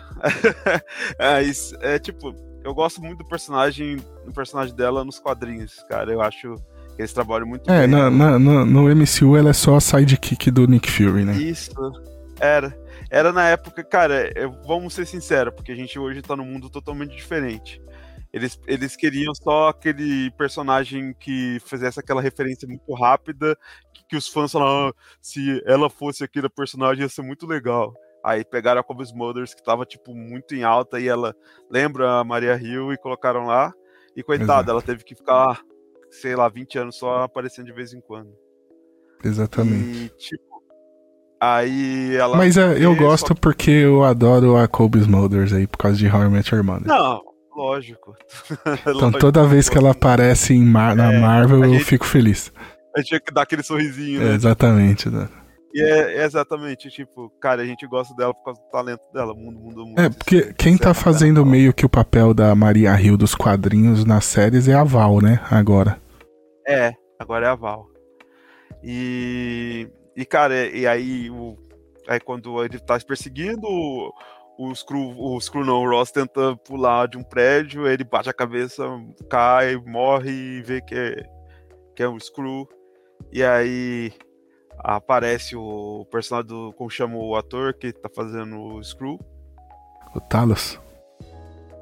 é, 1.17 1.41
isso- 1.41 1.75
é 1.79 1.97
tipo, 1.97 2.35
eu 2.63 2.73
gosto 2.73 3.01
muito 3.01 3.19
do 3.19 3.25
personagem, 3.25 3.97
do 4.25 4.31
personagem 4.33 4.75
dela 4.75 5.03
nos 5.03 5.19
quadrinhos, 5.19 5.83
cara. 5.89 6.11
Eu 6.11 6.21
acho 6.21 6.55
que 6.95 7.01
eles 7.01 7.13
trabalham 7.13 7.47
muito 7.47 7.69
É, 7.71 7.81
bem. 7.81 7.87
na- 7.87 8.09
no, 8.39 8.65
no 8.65 8.89
MCU 8.89 9.37
ela 9.37 9.49
é 9.49 9.53
só 9.53 9.75
a 9.75 9.81
sidekick 9.81 10.51
do 10.51 10.67
Nick 10.67 10.89
Fury, 10.91 11.23
né? 11.25 11.33
Isso. 11.37 11.71
Era. 12.39 12.77
Era 13.09 13.31
na 13.33 13.47
época, 13.49 13.83
cara, 13.83 14.31
eu- 14.35 14.51
vamos 14.67 14.93
ser 14.93 15.05
sinceros, 15.05 15.53
porque 15.53 15.71
a 15.71 15.75
gente 15.75 15.97
hoje 15.97 16.21
tá 16.21 16.35
num 16.35 16.45
mundo 16.45 16.69
totalmente 16.69 17.15
diferente. 17.15 17.81
Eles, 18.31 18.59
eles 18.67 18.95
queriam 18.95 19.33
só 19.33 19.69
aquele 19.69 20.29
personagem 20.31 21.15
que 21.19 21.59
fizesse 21.65 21.99
aquela 21.99 22.21
referência 22.21 22.67
muito 22.67 22.93
rápida, 22.93 23.57
que, 23.91 24.03
que 24.09 24.15
os 24.15 24.27
fãs 24.27 24.51
falaram, 24.51 24.89
ah, 24.89 24.93
se 25.19 25.63
ela 25.65 25.89
fosse 25.89 26.23
aquele 26.23 26.47
personagem 26.47 27.01
ia 27.03 27.09
ser 27.09 27.23
muito 27.23 27.47
legal. 27.47 27.91
Aí 28.29 28.45
pegaram 28.45 28.79
a 28.81 28.83
Cobb 28.83 29.01
Smulders, 29.03 29.53
que 29.53 29.63
tava, 29.63 29.85
tipo, 29.85 30.13
muito 30.13 30.53
em 30.55 30.63
alta, 30.63 30.99
e 30.99 31.07
ela 31.07 31.35
lembra 31.69 32.19
a 32.19 32.23
Maria 32.23 32.55
Hill 32.61 32.93
e 32.93 32.97
colocaram 32.97 33.45
lá. 33.45 33.73
E 34.15 34.21
coitada, 34.23 34.53
Exato. 34.53 34.71
ela 34.71 34.81
teve 34.81 35.03
que 35.03 35.15
ficar, 35.15 35.61
sei 36.11 36.35
lá, 36.35 36.47
20 36.49 36.77
anos 36.77 36.97
só 36.97 37.23
aparecendo 37.23 37.65
de 37.67 37.71
vez 37.73 37.93
em 37.93 38.01
quando. 38.01 38.29
Exatamente. 39.23 40.05
E, 40.05 40.09
tipo, 40.17 40.43
aí 41.39 42.15
ela. 42.15 42.37
Mas 42.37 42.57
é, 42.57 42.77
eu 42.83 42.93
só 42.95 42.99
gosto 42.99 43.35
porque 43.35 43.71
eu 43.71 44.03
adoro 44.03 44.57
a 44.57 44.67
Kobe 44.67 44.99
Smulders 44.99 45.53
aí, 45.53 45.67
por 45.67 45.77
causa 45.77 45.97
de 45.97 46.07
How 46.07 46.23
I 46.23 46.29
Met 46.29 46.53
Your 46.53 46.63
Mother. 46.63 46.87
Não, 46.87 47.21
lógico. 47.55 48.15
Então 48.95 49.11
toda 49.11 49.45
vez 49.45 49.69
que 49.69 49.77
ela 49.77 49.91
aparece 49.91 50.53
em 50.53 50.63
Mar- 50.63 50.95
na 50.95 51.13
É, 51.13 51.19
Marvel, 51.19 51.63
a 51.63 51.67
eu 51.67 51.73
gente- 51.73 51.83
fico 51.85 52.05
feliz. 52.05 52.51
A 52.95 52.99
gente 52.99 53.09
tinha 53.09 53.19
que 53.19 53.33
dar 53.33 53.43
aquele 53.43 53.63
sorrisinho, 53.63 54.21
É, 54.21 54.25
né? 54.25 54.33
exatamente. 54.35 55.09
E 55.73 55.81
é, 55.81 56.17
é 56.17 56.23
exatamente, 56.23 56.89
tipo, 56.89 57.29
cara, 57.39 57.61
a 57.61 57.65
gente 57.65 57.85
gosta 57.85 58.15
dela 58.15 58.33
por 58.33 58.43
causa 58.43 58.61
do 58.61 58.69
talento 58.69 59.03
dela. 59.13 59.33
Mundo 59.35 59.59
mudou 59.59 59.85
muito. 59.85 60.01
É, 60.01 60.09
porque 60.09 60.53
quem 60.53 60.77
tá 60.77 60.93
fazendo 60.93 61.45
meio 61.45 61.73
que 61.73 61.85
o 61.85 61.89
papel 61.89 62.33
da 62.33 62.55
Maria 62.55 62.99
Hill 62.99 63.15
dos 63.15 63.35
quadrinhos 63.35 64.03
nas 64.03 64.25
séries 64.25 64.67
é 64.67 64.73
a 64.73 64.83
Val, 64.83 65.21
né? 65.21 65.39
Agora. 65.49 66.01
É, 66.67 66.93
agora 67.19 67.47
é 67.47 67.49
a 67.49 67.55
Val. 67.55 67.87
E, 68.83 69.87
e 70.15 70.25
cara, 70.25 70.67
e 70.67 70.87
aí, 70.87 71.29
o, 71.29 71.55
aí 72.07 72.19
quando 72.19 72.63
ele 72.63 72.79
tá 72.79 72.99
se 72.99 73.05
perseguindo, 73.05 73.67
o, 73.67 74.11
o 74.57 74.73
Screw, 74.73 75.13
o 75.17 75.39
Screw 75.39 75.65
não, 75.65 75.83
o 75.83 75.89
Ross 75.89 76.11
tenta 76.11 76.55
pular 76.57 77.07
de 77.07 77.17
um 77.17 77.23
prédio, 77.23 77.87
ele 77.87 78.03
bate 78.03 78.29
a 78.29 78.33
cabeça, 78.33 78.83
cai, 79.29 79.75
morre 79.77 80.31
e 80.31 80.61
vê 80.63 80.81
que 80.81 80.95
é, 80.95 81.23
que 81.95 82.01
é 82.01 82.09
um 82.09 82.19
Screw. 82.19 82.67
E 83.31 83.43
aí 83.43 84.11
aparece 84.83 85.55
o 85.55 86.05
personagem 86.11 86.47
do, 86.47 86.73
como 86.73 86.89
chama 86.89 87.15
o 87.17 87.35
ator 87.35 87.73
que 87.73 87.91
tá 87.91 88.09
fazendo 88.13 88.59
o 88.59 88.83
Screw, 88.83 89.19
O 90.15 90.19
Talos. 90.21 90.79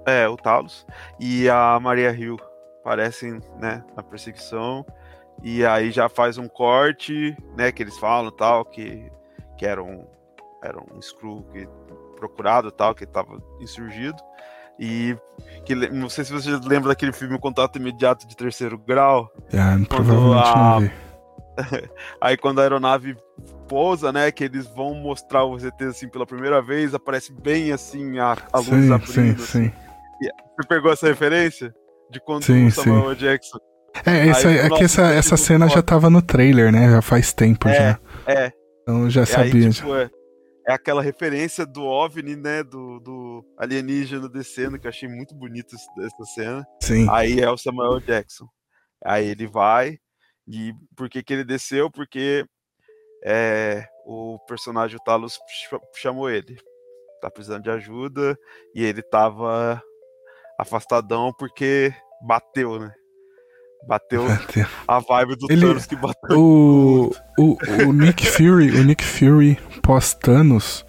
é, 0.05 0.27
o 0.27 0.35
Talos, 0.37 0.85
e 1.19 1.49
a 1.49 1.79
Maria 1.79 2.11
Hill 2.11 2.37
aparecem, 2.81 3.39
né, 3.59 3.83
na 3.95 4.01
perseguição. 4.03 4.85
E 5.43 5.63
aí 5.65 5.91
já 5.91 6.09
faz 6.09 6.37
um 6.37 6.47
corte, 6.47 7.35
né, 7.55 7.71
que 7.71 7.83
eles 7.83 7.97
falam 7.99 8.31
tal, 8.31 8.65
que, 8.65 9.11
que 9.57 9.65
era 9.65 9.83
um, 9.83 10.03
era 10.63 10.79
um 10.79 10.99
Screw 11.01 11.43
que, 11.51 11.67
procurado 12.15 12.71
tal, 12.71 12.95
que 12.95 13.05
tava 13.05 13.39
insurgido. 13.59 14.17
E 14.79 15.15
que, 15.65 15.75
não 15.75 16.07
sei 16.09 16.23
se 16.23 16.31
você 16.31 16.51
lembra 16.51 16.89
daquele 16.89 17.11
filme 17.11 17.35
O 17.35 17.39
Contato 17.39 17.77
Imediato 17.77 18.27
de 18.27 18.35
Terceiro 18.37 18.77
Grau. 18.77 19.29
Ah, 19.53 19.77
provavelmente 19.87 20.47
a- 20.49 20.55
não 20.55 20.79
vi. 20.81 20.91
Aí 22.21 22.37
quando 22.37 22.59
a 22.59 22.63
aeronave 22.63 23.15
pousa, 23.67 24.11
né, 24.11 24.31
que 24.31 24.43
eles 24.43 24.65
vão 24.67 24.93
mostrar 24.95 25.43
os 25.45 25.63
ETs 25.63 25.87
assim 25.87 26.07
pela 26.09 26.25
primeira 26.25 26.61
vez, 26.61 26.93
aparece 26.93 27.33
bem 27.33 27.71
assim 27.71 28.19
a, 28.19 28.37
a 28.53 28.57
luz 28.59 28.67
Sim, 28.69 28.87
sim, 28.87 28.93
abrindo. 28.93 29.43
assim. 29.43 29.65
sim. 29.69 29.71
Você 30.59 30.67
pegou 30.67 30.91
essa 30.91 31.07
referência? 31.07 31.73
De 32.09 32.19
quando 32.21 32.43
Sim, 32.45 32.67
o 32.67 32.71
Samuel 32.71 33.15
Jackson. 33.15 33.59
É, 34.05 34.27
essa, 34.29 34.47
Aí, 34.47 34.57
é 34.59 34.69
que 34.69 34.83
essa, 34.83 35.01
essa 35.13 35.35
cena 35.37 35.67
já 35.67 35.75
foda. 35.75 35.83
tava 35.83 36.09
no 36.09 36.21
trailer, 36.21 36.71
né? 36.71 36.89
Já 36.89 37.01
faz 37.01 37.33
tempo 37.33 37.67
É, 37.67 37.73
já. 37.75 37.99
É, 38.25 38.51
Então 38.81 39.09
já 39.09 39.25
sabia. 39.25 39.53
aí, 39.53 39.61
já. 39.63 39.69
tipo, 39.71 39.93
é, 39.93 40.09
é 40.67 40.73
aquela 40.73 41.01
referência 41.01 41.65
do 41.65 41.83
OVNI, 41.83 42.35
né, 42.37 42.63
do, 42.63 42.99
do 43.01 43.45
alienígena 43.57 44.29
descendo, 44.29 44.79
que 44.79 44.87
eu 44.87 44.89
achei 44.89 45.09
muito 45.09 45.35
bonito 45.35 45.75
essa 45.75 46.25
cena. 46.33 46.65
Sim. 46.81 47.07
Aí 47.11 47.39
é 47.41 47.49
o 47.51 47.57
Samuel 47.57 47.99
Jackson. 47.99 48.45
Aí 49.03 49.27
ele 49.27 49.45
vai, 49.47 49.97
e 50.47 50.73
por 50.95 51.09
que 51.09 51.21
que 51.23 51.33
ele 51.33 51.43
desceu? 51.43 51.89
Porque 51.91 52.45
é, 53.25 53.85
o 54.05 54.39
personagem 54.47 54.97
o 54.97 55.03
Talos 55.03 55.33
ch- 55.33 55.99
chamou 56.01 56.29
ele. 56.29 56.57
Tá 57.21 57.29
precisando 57.31 57.63
de 57.63 57.69
ajuda, 57.71 58.37
e 58.75 58.83
ele 58.83 59.01
tava 59.01 59.81
afastadão 60.59 61.33
porque 61.37 61.91
bateu, 62.21 62.79
né? 62.79 62.91
Bateu 63.87 64.23
a 64.87 64.99
vibe 64.99 65.35
do 65.35 65.47
Ele- 65.51 65.61
Thanos 65.61 65.85
que 65.85 65.95
bateu. 65.95 66.37
O, 66.39 67.11
o, 67.39 67.57
o 67.87 67.93
Nick 67.93 68.25
Fury, 68.27 68.71
o 68.79 68.83
Nick 68.83 69.03
Fury 69.03 69.55
pós-Thanos, 69.81 70.85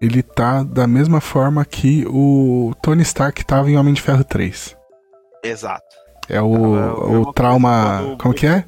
ele 0.00 0.22
tá 0.22 0.62
da 0.62 0.86
mesma 0.86 1.20
forma 1.20 1.64
que 1.64 2.04
o 2.08 2.72
Tony 2.82 3.02
Stark 3.02 3.44
tava 3.44 3.70
em 3.70 3.76
Homem 3.76 3.92
de 3.94 4.00
Ferro 4.02 4.24
3. 4.24 4.76
Exato. 5.42 5.84
É 6.28 6.40
o, 6.40 6.74
Ah, 6.76 7.12
é 7.14 7.16
o 7.18 7.32
trauma. 7.32 8.16
Como 8.20 8.34
que 8.34 8.46
é? 8.46 8.64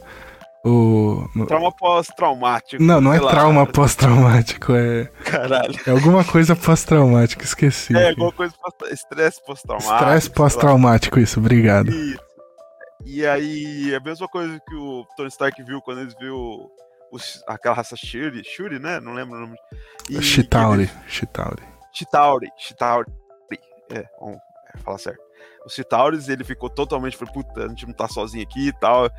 O. 0.64 1.26
Trauma 1.46 1.72
pós-traumático. 1.72 2.82
Não, 2.82 3.00
não 3.00 3.14
é 3.14 3.20
lá, 3.20 3.30
trauma 3.30 3.66
pós-traumático, 3.66 4.74
é, 4.74 5.06
Caralho. 5.24 5.74
é 5.86 5.90
alguma 5.90 6.22
coisa 6.22 6.54
pós-traumático, 6.54 7.42
esqueci. 7.42 7.96
É, 7.96 8.10
alguma 8.10 8.32
coisa 8.32 8.54
pós- 8.60 8.90
estresse 8.92 9.42
pós-traumático. 9.44 9.94
Estresse 9.94 10.30
pós-traumático, 10.30 11.18
isso, 11.18 11.40
obrigado. 11.40 11.90
Isso. 11.90 12.20
E 13.06 13.26
aí, 13.26 13.94
a 13.94 14.00
mesma 14.00 14.28
coisa 14.28 14.60
que 14.68 14.74
o 14.74 15.06
Tony 15.16 15.28
Stark 15.28 15.62
viu 15.62 15.80
quando 15.80 16.02
eles 16.02 16.14
viu 16.20 16.70
os, 17.10 17.42
aquela 17.46 17.74
raça 17.74 17.96
Shuri, 17.96 18.42
Shuri, 18.44 18.78
né? 18.78 19.00
Não 19.00 19.14
lembro 19.14 19.38
o 19.38 19.40
nome. 19.40 19.56
E, 20.08 20.20
Chitauri. 20.20 20.82
Ele... 20.82 20.90
Chitauri. 21.08 21.62
Chitauri. 21.92 22.48
Chitauri. 22.58 23.10
É, 23.90 24.04
vamos 24.20 24.36
é, 24.74 24.78
falar 24.78 24.98
certo. 24.98 25.29
O 25.64 25.68
Chitauris, 25.68 26.28
ele 26.28 26.44
ficou 26.44 26.70
totalmente, 26.70 27.16
foi 27.16 27.26
puta, 27.26 27.64
a 27.64 27.68
gente 27.68 27.86
não 27.86 27.92
tá 27.92 28.08
sozinho 28.08 28.42
aqui 28.42 28.68
e 28.68 28.72
tal. 28.72 29.10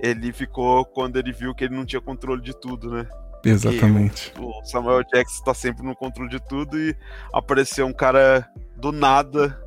Ele 0.00 0.32
ficou 0.32 0.84
quando 0.84 1.16
ele 1.16 1.32
viu 1.32 1.54
que 1.54 1.64
ele 1.64 1.74
não 1.74 1.84
tinha 1.84 2.00
controle 2.00 2.40
de 2.40 2.54
tudo, 2.54 2.90
né? 2.90 3.06
Exatamente. 3.44 4.32
o 4.38 4.64
Samuel 4.64 5.04
Jackson 5.04 5.44
tá 5.44 5.54
sempre 5.54 5.84
no 5.84 5.94
controle 5.94 6.28
de 6.28 6.40
tudo 6.40 6.78
e 6.78 6.96
apareceu 7.32 7.86
um 7.86 7.92
cara 7.92 8.48
do 8.76 8.92
nada 8.92 9.58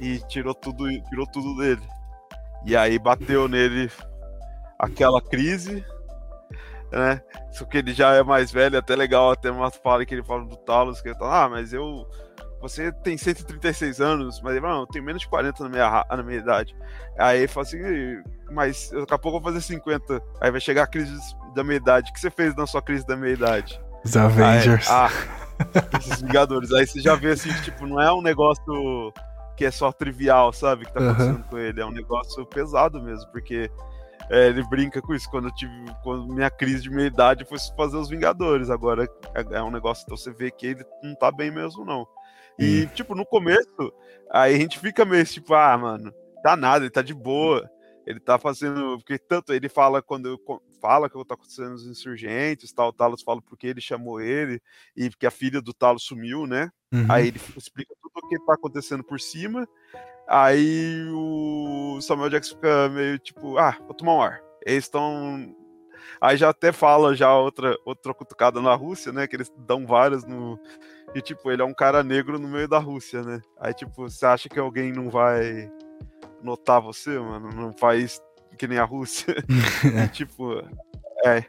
e 0.00 0.18
tirou 0.28 0.54
tudo, 0.54 0.86
tirou 1.08 1.26
tudo 1.26 1.56
dele. 1.56 1.82
E 2.64 2.76
aí 2.76 2.98
bateu 2.98 3.48
nele 3.48 3.90
aquela 4.78 5.20
crise, 5.20 5.84
né? 6.90 7.20
Só 7.52 7.64
que 7.64 7.78
ele 7.78 7.92
já 7.92 8.14
é 8.14 8.22
mais 8.22 8.50
velho, 8.50 8.76
é 8.76 8.78
até 8.78 8.96
legal, 8.96 9.30
até 9.30 9.50
uma 9.50 9.70
fala 9.70 10.04
que 10.04 10.14
ele 10.14 10.24
fala 10.24 10.44
do 10.44 10.56
Talos, 10.56 11.00
que 11.00 11.08
ele 11.08 11.18
fala, 11.18 11.44
ah, 11.44 11.48
mas 11.48 11.72
eu. 11.72 12.08
Você 12.64 12.90
tem 12.90 13.18
136 13.18 14.00
anos, 14.00 14.40
mas 14.40 14.60
não, 14.62 14.80
eu 14.80 14.86
tenho 14.86 15.04
menos 15.04 15.20
de 15.20 15.28
40 15.28 15.64
na 15.64 15.68
minha, 15.68 16.06
na 16.08 16.22
minha 16.22 16.38
idade. 16.38 16.74
Aí 17.18 17.40
ele 17.40 17.48
fala 17.48 17.66
assim, 17.66 17.78
mas 18.50 18.90
daqui 18.90 19.12
a 19.12 19.18
pouco 19.18 19.36
eu 19.36 19.42
vou 19.42 19.52
fazer 19.52 19.60
50. 19.60 20.18
Aí 20.40 20.50
vai 20.50 20.60
chegar 20.62 20.84
a 20.84 20.86
crise 20.86 21.14
da 21.54 21.62
meia 21.62 21.76
idade. 21.76 22.10
O 22.10 22.14
que 22.14 22.20
você 22.20 22.30
fez 22.30 22.56
na 22.56 22.66
sua 22.66 22.80
crise 22.80 23.06
da 23.06 23.18
meia 23.18 23.34
idade? 23.34 23.78
Os 24.02 24.16
Avengers. 24.16 24.90
Aí, 24.90 24.96
ah, 24.96 25.98
esses 25.98 26.22
Vingadores. 26.22 26.72
Aí 26.72 26.86
você 26.86 27.00
já 27.00 27.14
vê 27.14 27.32
assim, 27.32 27.52
que, 27.52 27.64
tipo, 27.64 27.86
não 27.86 28.00
é 28.00 28.10
um 28.10 28.22
negócio 28.22 29.12
que 29.58 29.66
é 29.66 29.70
só 29.70 29.92
trivial, 29.92 30.50
sabe? 30.50 30.86
Que 30.86 30.94
tá 30.94 31.00
acontecendo 31.00 31.36
uhum. 31.36 31.42
com 31.42 31.58
ele. 31.58 31.82
É 31.82 31.84
um 31.84 31.92
negócio 31.92 32.46
pesado 32.46 32.98
mesmo, 33.02 33.30
porque 33.30 33.70
é, 34.30 34.46
ele 34.46 34.66
brinca 34.70 35.02
com 35.02 35.14
isso. 35.14 35.28
Quando 35.28 35.48
eu 35.48 35.54
tive. 35.54 35.70
Quando 36.02 36.32
minha 36.32 36.48
crise 36.48 36.84
de 36.84 36.90
meia 36.90 37.08
idade 37.08 37.44
foi 37.44 37.58
fazer 37.76 37.98
os 37.98 38.08
Vingadores. 38.08 38.70
Agora 38.70 39.04
é, 39.34 39.58
é 39.58 39.62
um 39.62 39.70
negócio 39.70 40.06
que 40.06 40.14
então 40.14 40.16
você 40.16 40.32
vê 40.32 40.50
que 40.50 40.68
ele 40.68 40.84
não 41.02 41.14
tá 41.14 41.30
bem 41.30 41.50
mesmo, 41.50 41.84
não. 41.84 42.08
E, 42.58 42.84
hum. 42.84 42.86
tipo, 42.94 43.14
no 43.14 43.26
começo, 43.26 43.92
aí 44.30 44.54
a 44.54 44.58
gente 44.58 44.78
fica 44.78 45.04
meio 45.04 45.24
tipo, 45.24 45.54
ah, 45.54 45.76
mano, 45.76 46.12
tá 46.42 46.56
nada, 46.56 46.84
ele 46.84 46.90
tá 46.90 47.02
de 47.02 47.14
boa. 47.14 47.68
Ele 48.06 48.20
tá 48.20 48.38
fazendo. 48.38 48.98
Porque 48.98 49.18
tanto 49.18 49.52
ele 49.52 49.68
fala 49.68 50.02
quando 50.02 50.38
fala 50.80 51.08
que 51.08 51.24
tá 51.24 51.34
acontecendo 51.34 51.72
os 51.72 51.86
insurgentes, 51.86 52.70
tal, 52.70 52.88
o 52.88 52.92
Talos 52.92 53.22
fala 53.22 53.40
porque 53.40 53.66
ele 53.66 53.80
chamou 53.80 54.20
ele, 54.20 54.60
e 54.94 55.08
porque 55.08 55.26
a 55.26 55.30
filha 55.30 55.62
do 55.62 55.72
Talos 55.72 56.02
sumiu, 56.02 56.46
né? 56.46 56.70
Uhum. 56.92 57.06
Aí 57.08 57.28
ele 57.28 57.40
explica 57.56 57.94
tudo 58.02 58.12
o 58.22 58.28
que 58.28 58.38
tá 58.44 58.52
acontecendo 58.52 59.02
por 59.02 59.18
cima. 59.18 59.66
Aí 60.28 61.06
o 61.10 61.98
Samuel 62.02 62.28
Jackson 62.28 62.56
fica 62.56 62.88
meio 62.90 63.18
tipo, 63.18 63.56
ah, 63.56 63.78
vou 63.86 63.94
tomar 63.94 64.14
um 64.14 64.22
ar. 64.22 64.42
Eles 64.64 64.84
estão. 64.84 65.56
Aí 66.20 66.36
já 66.36 66.50
até 66.50 66.70
fala 66.70 67.14
já 67.14 67.34
outra, 67.34 67.74
outra 67.84 68.12
cutucada 68.12 68.60
na 68.60 68.74
Rússia, 68.74 69.10
né? 69.10 69.26
Que 69.26 69.36
eles 69.36 69.50
dão 69.56 69.86
várias 69.86 70.26
no. 70.26 70.58
E 71.14 71.22
tipo, 71.22 71.50
ele 71.50 71.62
é 71.62 71.64
um 71.64 71.74
cara 71.74 72.02
negro 72.02 72.38
no 72.38 72.48
meio 72.48 72.66
da 72.66 72.78
Rússia, 72.78 73.22
né? 73.22 73.40
Aí, 73.60 73.72
tipo, 73.72 73.92
você 74.08 74.26
acha 74.26 74.48
que 74.48 74.58
alguém 74.58 74.92
não 74.92 75.08
vai 75.08 75.70
notar 76.42 76.80
você, 76.80 77.18
mano? 77.18 77.50
Num 77.50 77.72
país 77.72 78.20
que 78.58 78.66
nem 78.66 78.78
a 78.78 78.84
Rússia. 78.84 79.34
e, 80.04 80.08
tipo, 80.08 80.60
é. 81.24 81.44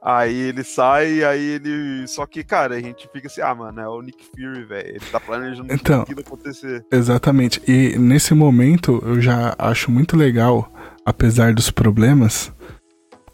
Aí 0.00 0.36
ele 0.36 0.62
sai, 0.62 1.24
aí 1.24 1.44
ele. 1.44 2.06
Só 2.06 2.24
que, 2.24 2.44
cara, 2.44 2.76
a 2.76 2.80
gente 2.80 3.08
fica 3.12 3.26
assim, 3.26 3.40
ah, 3.40 3.52
mano, 3.52 3.80
é 3.80 3.88
o 3.88 4.00
Nick 4.00 4.24
Fury, 4.26 4.64
velho. 4.64 4.88
Ele 4.90 5.04
tá 5.10 5.18
planejando 5.18 5.72
então, 5.72 6.04
tudo 6.04 6.20
acontecer. 6.20 6.86
Exatamente. 6.92 7.60
E 7.66 7.98
nesse 7.98 8.32
momento 8.32 9.02
eu 9.04 9.20
já 9.20 9.56
acho 9.58 9.90
muito 9.90 10.16
legal, 10.16 10.72
apesar 11.04 11.52
dos 11.52 11.70
problemas, 11.70 12.52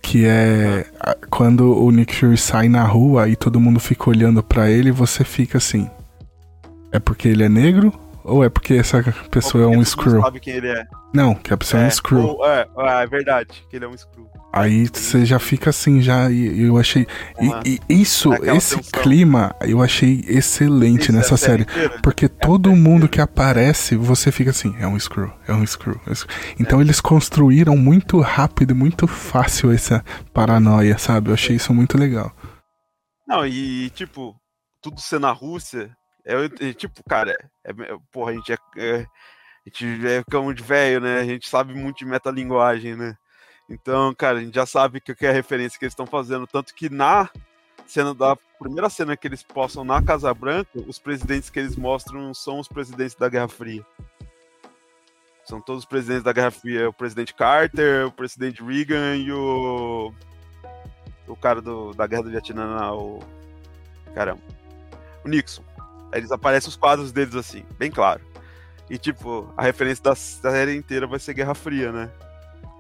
que 0.05 0.27
é 0.27 0.85
quando 1.31 1.83
o 1.83 1.91
Nick 1.91 2.15
Fury 2.15 2.37
sai 2.37 2.69
na 2.69 2.85
rua 2.85 3.27
e 3.27 3.35
todo 3.35 3.59
mundo 3.59 3.81
fica 3.81 4.11
olhando 4.11 4.43
para 4.43 4.71
ele, 4.71 4.93
você 4.93 5.25
fica 5.25 5.57
assim. 5.57 5.91
É 6.93 7.01
porque 7.01 7.27
ele 7.27 7.43
é 7.43 7.49
negro 7.49 7.91
ou 8.23 8.45
é 8.45 8.51
porque 8.51 8.75
essa 8.75 9.03
pessoa 9.31 9.65
porque 9.65 9.77
é 9.77 9.79
um 9.79 9.85
Screw? 9.85 10.21
sabe 10.21 10.41
quem 10.41 10.55
ele 10.55 10.69
é. 10.69 10.85
Não, 11.13 11.35
que 11.35 11.55
a 11.55 11.57
pessoa 11.57 11.81
é, 11.81 11.85
é 11.85 11.89
um 11.89 11.91
Screw. 11.91 12.21
Ou, 12.21 12.47
é, 12.47 12.67
é, 12.77 13.03
é 13.03 13.07
verdade, 13.07 13.65
que 13.71 13.77
ele 13.77 13.87
é 13.87 13.89
um 13.89 13.97
Screw. 13.97 14.29
Aí 14.57 14.87
você 14.87 15.27
já 15.27 15.41
fica 15.41 15.71
assim, 15.71 16.01
já. 16.01 16.31
Eu 16.31 16.79
achei. 16.79 17.09
E, 17.65 17.81
e 17.89 18.01
isso, 18.01 18.33
esse 18.35 18.77
tensão. 18.77 19.03
clima, 19.03 19.53
eu 19.61 19.83
achei 19.83 20.25
excelente 20.29 21.03
isso, 21.03 21.13
nessa 21.13 21.37
série. 21.37 21.65
Inteira. 21.65 21.99
Porque 22.01 22.27
é 22.27 22.29
todo 22.29 22.71
mundo 22.77 23.09
que 23.09 23.21
aparece, 23.21 23.97
você 23.97 24.31
fica 24.31 24.51
assim, 24.51 24.73
é 24.79 24.87
um 24.87 24.97
screw, 24.97 25.33
é 25.49 25.53
um 25.53 25.67
screw. 25.67 26.01
É 26.07 26.11
um 26.11 26.15
screw. 26.15 26.37
Então 26.57 26.79
é. 26.79 26.83
eles 26.83 27.01
construíram 27.01 27.77
muito 27.77 28.21
rápido 28.21 28.71
e 28.71 28.75
muito 28.75 29.09
fácil 29.09 29.73
essa 29.73 30.05
paranoia, 30.33 30.97
sabe? 30.99 31.31
Eu 31.31 31.35
achei 31.35 31.57
isso 31.57 31.75
muito 31.75 31.99
legal. 31.99 32.33
Não, 33.27 33.45
e 33.45 33.91
tipo, 33.91 34.37
tudo 34.81 35.01
ser 35.01 35.19
na 35.19 35.33
Rússia, 35.33 35.91
é, 36.25 36.73
tipo, 36.73 37.03
cara, 37.09 37.37
é, 37.65 37.73
porra, 38.13 38.31
a 38.31 38.35
gente 38.35 38.53
é, 38.53 38.57
é, 38.77 38.97
a 39.01 39.69
gente 39.69 40.07
é 40.07 40.23
cão 40.31 40.55
de 40.55 40.63
velho, 40.63 41.01
né? 41.01 41.19
A 41.19 41.25
gente 41.25 41.49
sabe 41.49 41.75
muito 41.75 41.99
de 41.99 42.07
metalinguagem, 42.07 42.95
né? 42.95 43.17
Então, 43.69 44.15
cara, 44.15 44.39
a 44.39 44.43
gente 44.43 44.55
já 44.55 44.67
sabe 44.67 45.01
que, 45.01 45.15
que 45.15 45.27
é 45.27 45.31
a 45.31 45.33
referência 45.33 45.79
que 45.79 45.85
eles 45.85 45.93
estão 45.93 46.07
fazendo. 46.07 46.47
Tanto 46.47 46.75
que 46.75 46.89
na 46.89 47.31
cena 47.87 48.15
da 48.15 48.37
primeira 48.59 48.89
cena 48.89 49.17
que 49.17 49.27
eles 49.27 49.43
postam 49.43 49.85
na 49.85 50.03
Casa 50.03 50.33
Branca, 50.33 50.71
os 50.87 50.99
presidentes 50.99 51.51
que 51.51 51.59
eles 51.59 51.77
mostram 51.77 52.33
são 52.35 52.59
os 52.59 52.69
presidentes 52.69 53.15
da 53.15 53.29
Guerra 53.29 53.49
Fria. 53.49 53.85
São 55.45 55.61
todos 55.61 55.83
os 55.83 55.89
presidentes 55.89 56.23
da 56.23 56.33
Guerra 56.33 56.51
Fria. 56.51 56.89
O 56.89 56.93
presidente 56.93 57.35
Carter, 57.35 58.07
o 58.07 58.13
presidente 58.13 58.63
Reagan 58.63 59.17
e 59.17 59.33
o. 59.33 60.13
O 61.27 61.37
cara 61.37 61.61
do, 61.61 61.93
da 61.93 62.07
Guerra 62.07 62.23
do 62.23 62.31
Vietnã, 62.31 62.93
o. 62.93 63.21
Caramba. 64.15 64.43
O 65.25 65.29
Nixon. 65.29 65.65
Eles 66.13 66.31
aparecem 66.31 66.69
os 66.69 66.77
quadros 66.77 67.13
deles 67.13 67.35
assim, 67.35 67.65
bem 67.77 67.91
claro. 67.91 68.21
E 68.89 68.97
tipo, 68.97 69.53
a 69.57 69.63
referência 69.63 70.05
da 70.05 70.15
série 70.15 70.77
inteira 70.77 71.07
vai 71.07 71.19
ser 71.19 71.35
Guerra 71.35 71.55
Fria, 71.55 71.91
né? 71.91 72.11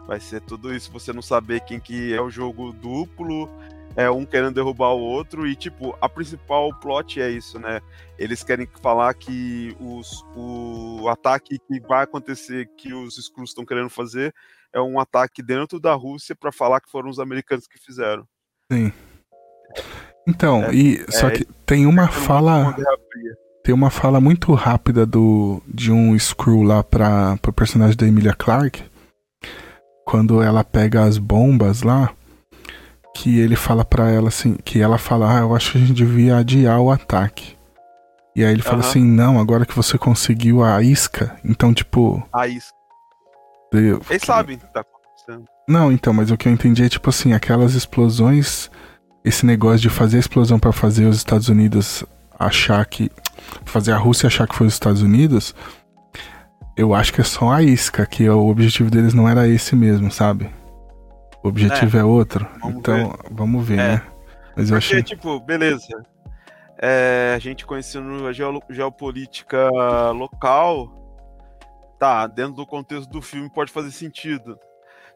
Vai 0.06 0.20
ser 0.20 0.40
tudo 0.42 0.74
isso, 0.74 0.92
você 0.92 1.12
não 1.12 1.22
saber 1.22 1.60
quem 1.60 1.80
que 1.80 2.12
é 2.12 2.20
o 2.20 2.30
jogo 2.30 2.72
duplo, 2.72 3.48
é 3.96 4.10
um 4.10 4.26
querendo 4.26 4.54
derrubar 4.54 4.90
o 4.90 5.00
outro, 5.00 5.46
e 5.46 5.54
tipo, 5.54 5.96
a 6.00 6.08
principal 6.08 6.74
plot 6.80 7.20
é 7.20 7.30
isso, 7.30 7.58
né? 7.58 7.80
Eles 8.18 8.42
querem 8.42 8.68
falar 8.82 9.14
que 9.14 9.74
os, 9.80 10.24
o 10.36 11.08
ataque 11.08 11.58
que 11.58 11.80
vai 11.80 12.04
acontecer, 12.04 12.68
que 12.76 12.92
os 12.92 13.16
Skrulls 13.16 13.50
estão 13.50 13.64
querendo 13.64 13.88
fazer, 13.88 14.34
é 14.72 14.80
um 14.80 14.98
ataque 14.98 15.42
dentro 15.42 15.78
da 15.78 15.94
Rússia 15.94 16.34
para 16.34 16.52
falar 16.52 16.80
que 16.80 16.90
foram 16.90 17.08
os 17.08 17.20
americanos 17.20 17.66
que 17.66 17.78
fizeram. 17.78 18.26
Sim. 18.70 18.92
Então, 20.26 20.64
é, 20.64 20.74
e 20.74 21.12
só 21.12 21.28
é, 21.28 21.30
que 21.32 21.44
tem 21.66 21.86
uma 21.86 22.08
fala 22.08 22.74
tem 23.62 23.74
uma 23.74 23.90
fala 23.90 24.20
muito 24.20 24.52
rápida 24.52 25.06
do 25.06 25.62
de 25.66 25.90
um 25.92 26.18
Screw 26.18 26.62
lá 26.62 26.82
para 26.82 27.38
o 27.46 27.52
personagem 27.52 27.96
da 27.96 28.06
Emilia 28.06 28.34
Clarke, 28.34 28.82
quando 30.04 30.42
ela 30.42 30.62
pega 30.64 31.04
as 31.04 31.18
bombas 31.18 31.82
lá, 31.82 32.10
que 33.14 33.38
ele 33.38 33.56
fala 33.56 33.84
para 33.84 34.10
ela 34.10 34.28
assim, 34.28 34.56
que 34.64 34.80
ela 34.80 34.98
fala: 34.98 35.38
"Ah, 35.38 35.40
eu 35.40 35.54
acho 35.54 35.72
que 35.72 35.78
a 35.78 35.80
gente 35.80 35.92
devia 35.92 36.36
adiar 36.36 36.80
o 36.80 36.90
ataque". 36.90 37.56
E 38.36 38.44
aí 38.44 38.52
ele 38.52 38.62
fala 38.62 38.80
assim: 38.80 39.04
"Não, 39.04 39.38
agora 39.38 39.64
que 39.64 39.76
você 39.76 39.96
conseguiu 39.96 40.62
a 40.62 40.82
isca, 40.82 41.36
então 41.44 41.72
tipo, 41.72 42.22
a 42.32 42.46
isca. 42.48 42.74
Eles 43.72 43.98
que... 44.06 44.26
sabem 44.26 44.56
o 44.56 44.60
que 44.60 44.72
tá 44.72 44.80
acontecendo. 44.80 45.44
Não, 45.68 45.90
então, 45.90 46.12
mas 46.12 46.30
o 46.30 46.36
que 46.36 46.48
eu 46.48 46.52
entendi 46.52 46.84
é 46.84 46.88
tipo 46.88 47.08
assim, 47.10 47.32
aquelas 47.32 47.74
explosões 47.74 48.70
esse 49.24 49.46
negócio 49.46 49.80
de 49.80 49.88
fazer 49.88 50.18
a 50.18 50.20
explosão 50.20 50.58
para 50.58 50.70
fazer 50.72 51.06
os 51.06 51.16
Estados 51.16 51.48
Unidos 51.48 52.04
achar 52.38 52.84
que. 52.84 53.10
fazer 53.64 53.92
a 53.92 53.96
Rússia 53.96 54.26
achar 54.26 54.46
que 54.46 54.54
foi 54.54 54.66
os 54.66 54.74
Estados 54.74 55.00
Unidos, 55.00 55.54
eu 56.76 56.94
acho 56.94 57.12
que 57.12 57.20
é 57.20 57.24
só 57.24 57.50
a 57.50 57.62
isca, 57.62 58.06
que 58.06 58.28
o 58.28 58.48
objetivo 58.48 58.90
deles 58.90 59.14
não 59.14 59.28
era 59.28 59.48
esse 59.48 59.76
mesmo, 59.76 60.10
sabe? 60.10 60.50
O 61.42 61.48
objetivo 61.48 61.96
é, 61.96 62.00
é 62.00 62.04
outro. 62.04 62.46
Vamos 62.60 62.78
então, 62.78 63.10
ver. 63.10 63.18
vamos 63.30 63.66
ver, 63.66 63.78
é. 63.78 63.88
né? 63.88 64.02
Mas 64.56 64.70
eu 64.70 64.76
Porque, 64.76 64.94
achei. 64.94 65.02
tipo, 65.02 65.40
beleza. 65.40 66.04
É, 66.78 67.34
a 67.36 67.38
gente 67.38 67.64
conhecendo 67.64 68.26
a 68.26 68.32
geopolítica 68.32 69.70
local, 70.10 70.88
tá, 71.98 72.26
dentro 72.26 72.54
do 72.54 72.66
contexto 72.66 73.08
do 73.08 73.22
filme 73.22 73.50
pode 73.52 73.70
fazer 73.70 73.90
sentido. 73.90 74.58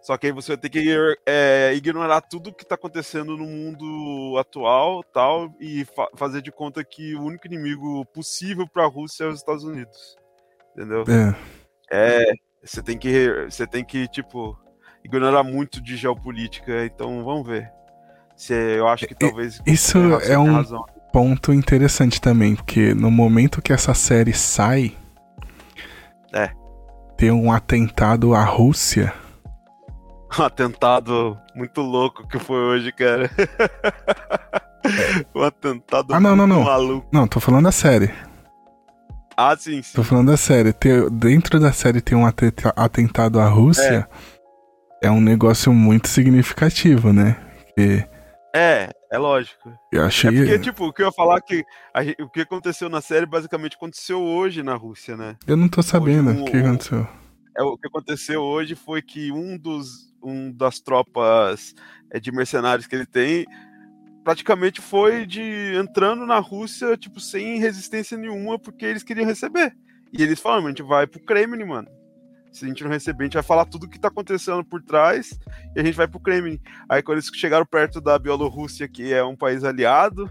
Só 0.00 0.16
que 0.16 0.26
aí 0.26 0.32
você 0.32 0.52
vai 0.52 0.58
ter 0.58 0.68
que 0.68 0.96
é, 1.26 1.72
ignorar 1.74 2.20
tudo 2.20 2.54
que 2.54 2.62
está 2.62 2.76
acontecendo 2.76 3.36
no 3.36 3.44
mundo 3.44 4.38
atual 4.38 5.02
tal 5.02 5.52
e 5.58 5.84
fa 5.84 6.06
fazer 6.14 6.40
de 6.40 6.52
conta 6.52 6.84
que 6.84 7.16
o 7.16 7.22
único 7.22 7.46
inimigo 7.46 8.04
possível 8.06 8.66
para 8.68 8.84
a 8.84 8.88
Rússia 8.88 9.24
é 9.24 9.28
os 9.28 9.38
Estados 9.40 9.64
Unidos. 9.64 10.16
Entendeu? 10.78 11.04
É. 11.08 11.34
É, 11.90 12.32
você 12.62 12.80
tem 12.80 12.96
que 12.96 13.46
você 13.50 13.66
tem 13.66 13.84
que 13.84 14.06
tipo 14.06 14.56
ignorar 15.04 15.42
muito 15.42 15.82
de 15.82 15.96
geopolítica, 15.96 16.84
então 16.84 17.24
vamos 17.24 17.48
ver. 17.48 17.68
Se 18.36 18.54
eu 18.54 18.86
acho 18.86 19.04
que 19.08 19.14
talvez 19.16 19.60
Isso 19.66 19.98
é 20.22 20.38
um 20.38 20.52
razão. 20.52 20.84
ponto 21.12 21.52
interessante 21.52 22.20
também, 22.20 22.54
porque 22.54 22.94
no 22.94 23.10
momento 23.10 23.60
que 23.60 23.72
essa 23.72 23.92
série 23.92 24.32
sai, 24.32 24.96
é. 26.32 26.52
tem 27.16 27.32
um 27.32 27.50
atentado 27.50 28.34
à 28.34 28.44
Rússia 28.44 29.12
um 30.38 30.42
atentado 30.42 31.38
muito 31.54 31.80
louco 31.80 32.26
que 32.26 32.38
foi 32.38 32.58
hoje, 32.58 32.92
cara. 32.92 33.30
um 35.34 35.42
atentado 35.42 36.14
ah, 36.14 36.20
não, 36.20 36.36
não, 36.36 36.46
não. 36.46 36.62
maluco. 36.64 37.08
Não, 37.10 37.26
tô 37.26 37.40
falando 37.40 37.64
da 37.64 37.72
série. 37.72 38.12
Ah, 39.40 39.56
sim, 39.56 39.80
sim. 39.80 39.92
Tô 39.94 40.02
falando 40.02 40.32
da 40.32 40.36
série. 40.36 40.72
Tem, 40.72 41.08
dentro 41.12 41.60
da 41.60 41.70
série 41.70 42.00
tem 42.00 42.18
um 42.18 42.26
atentado 42.26 43.38
à 43.38 43.46
Rússia. 43.46 44.08
É. 45.00 45.06
é 45.06 45.10
um 45.12 45.20
negócio 45.20 45.72
muito 45.72 46.08
significativo, 46.08 47.12
né? 47.12 47.36
Que... 47.76 48.04
É, 48.52 48.90
é 49.12 49.16
lógico. 49.16 49.72
Eu 49.92 50.02
achei. 50.02 50.30
É 50.30 50.32
porque, 50.32 50.58
tipo, 50.58 50.86
o 50.86 50.92
que 50.92 51.02
eu 51.02 51.06
ia 51.06 51.12
falar 51.12 51.36
é 51.36 51.40
que 51.40 51.64
a, 51.94 52.24
o 52.24 52.28
que 52.28 52.40
aconteceu 52.40 52.88
na 52.88 53.00
série 53.00 53.26
basicamente 53.26 53.76
aconteceu 53.76 54.20
hoje 54.20 54.60
na 54.60 54.74
Rússia, 54.74 55.16
né? 55.16 55.36
Eu 55.46 55.56
não 55.56 55.68
tô 55.68 55.84
sabendo 55.84 56.32
o 56.32 56.44
que 56.44 56.56
aconteceu. 56.56 57.06
É, 57.56 57.62
o 57.62 57.78
que 57.78 57.86
aconteceu 57.86 58.40
hoje 58.40 58.74
foi 58.74 59.00
que 59.00 59.30
um 59.30 59.56
dos 59.56 60.08
um 60.20 60.50
das 60.52 60.80
tropas 60.80 61.76
é, 62.10 62.18
de 62.18 62.32
mercenários 62.32 62.88
que 62.88 62.96
ele 62.96 63.06
tem 63.06 63.46
praticamente 64.28 64.82
foi 64.82 65.24
de 65.24 65.74
entrando 65.74 66.26
na 66.26 66.38
Rússia, 66.38 66.98
tipo, 66.98 67.18
sem 67.18 67.58
resistência 67.58 68.14
nenhuma, 68.14 68.58
porque 68.58 68.84
eles 68.84 69.02
queriam 69.02 69.26
receber. 69.26 69.74
E 70.12 70.22
eles 70.22 70.38
falaram, 70.38 70.66
a 70.66 70.68
gente 70.68 70.82
vai 70.82 71.06
pro 71.06 71.18
Kremlin, 71.18 71.64
mano. 71.64 71.88
Se 72.52 72.66
a 72.66 72.68
gente 72.68 72.84
não 72.84 72.90
receber, 72.90 73.22
a 73.22 73.24
gente 73.24 73.34
vai 73.34 73.42
falar 73.42 73.64
tudo 73.64 73.84
o 73.84 73.88
que 73.88 73.98
tá 73.98 74.08
acontecendo 74.08 74.62
por 74.62 74.82
trás 74.82 75.30
e 75.74 75.80
a 75.80 75.82
gente 75.82 75.94
vai 75.94 76.06
pro 76.06 76.20
Kremlin. 76.20 76.60
Aí 76.90 77.02
quando 77.02 77.16
eles 77.16 77.30
chegaram 77.32 77.64
perto 77.64 78.02
da 78.02 78.18
Bielorrússia, 78.18 78.86
que 78.86 79.14
é 79.14 79.24
um 79.24 79.34
país 79.34 79.64
aliado, 79.64 80.30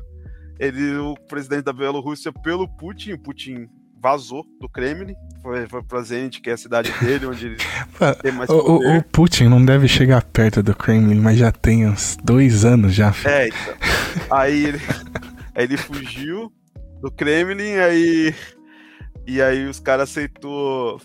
ele, 0.59 0.95
o 0.97 1.15
presidente 1.27 1.63
da 1.63 1.73
Bielorrússia, 1.73 2.31
pelo 2.31 2.67
Putin, 2.67 3.17
Putin 3.17 3.67
vazou 4.01 4.45
do 4.59 4.69
Kremlin, 4.69 5.15
foi, 5.41 5.67
foi 5.67 5.83
pra 5.83 6.01
Zenit, 6.01 6.41
que 6.41 6.49
é 6.49 6.53
a 6.53 6.57
cidade 6.57 6.91
dele, 6.99 7.25
onde 7.25 7.45
ele 7.45 7.57
tem 8.21 8.31
mais 8.31 8.49
o. 8.49 8.97
O, 8.97 9.03
Putin 9.03 9.45
não 9.45 9.63
deve 9.63 9.87
chegar 9.87 10.23
perto 10.23 10.61
do 10.61 10.75
Kremlin, 10.75 11.19
mas 11.19 11.37
já 11.37 11.51
tem 11.51 11.87
uns 11.87 12.17
dois 12.23 12.65
anos 12.65 12.93
já. 12.93 13.11
Filho. 13.11 13.29
É, 13.29 13.47
então. 13.47 14.37
aí, 14.37 14.65
ele, 14.65 14.81
aí 15.55 15.63
ele 15.63 15.77
fugiu 15.77 16.51
do 17.01 17.11
Kremlin, 17.11 17.75
aí 17.75 18.33
e 19.25 19.41
aí 19.41 19.65
os 19.65 19.79
caras 19.79 20.09
aceitou 20.09 21.01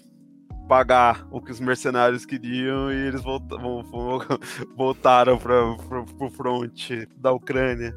pagar 0.69 1.27
o 1.31 1.41
que 1.41 1.51
os 1.51 1.61
mercenários 1.61 2.25
queriam 2.25 2.91
e 2.91 2.97
eles 3.09 3.21
voltaram, 3.23 3.85
voltaram 4.77 5.39
para 5.39 5.75
pro 6.17 6.31
front 6.31 6.91
da 7.17 7.33
Ucrânia. 7.33 7.95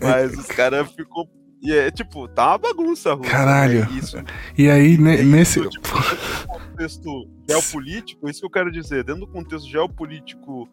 É, 0.00 0.04
Mas 0.04 0.36
os 0.36 0.46
caras 0.46 0.90
ficou 0.92 1.28
e 1.62 1.72
é 1.72 1.90
tipo, 1.90 2.28
tá 2.28 2.50
uma 2.50 2.58
bagunça, 2.58 3.14
Rússia, 3.14 3.32
Caralho. 3.32 3.80
Né? 3.80 3.98
Isso, 3.98 4.16
e 4.56 4.70
aí, 4.70 4.98
né, 4.98 5.22
nesse. 5.22 5.60
Isso, 5.60 5.70
tipo, 5.70 5.88
dentro 5.88 6.16
do 6.16 6.46
contexto 6.46 7.30
geopolítico, 7.48 8.28
isso 8.28 8.40
que 8.40 8.46
eu 8.46 8.50
quero 8.50 8.70
dizer, 8.70 9.04
dentro 9.04 9.22
do 9.22 9.26
contexto 9.26 9.68
geopolítico 9.68 10.68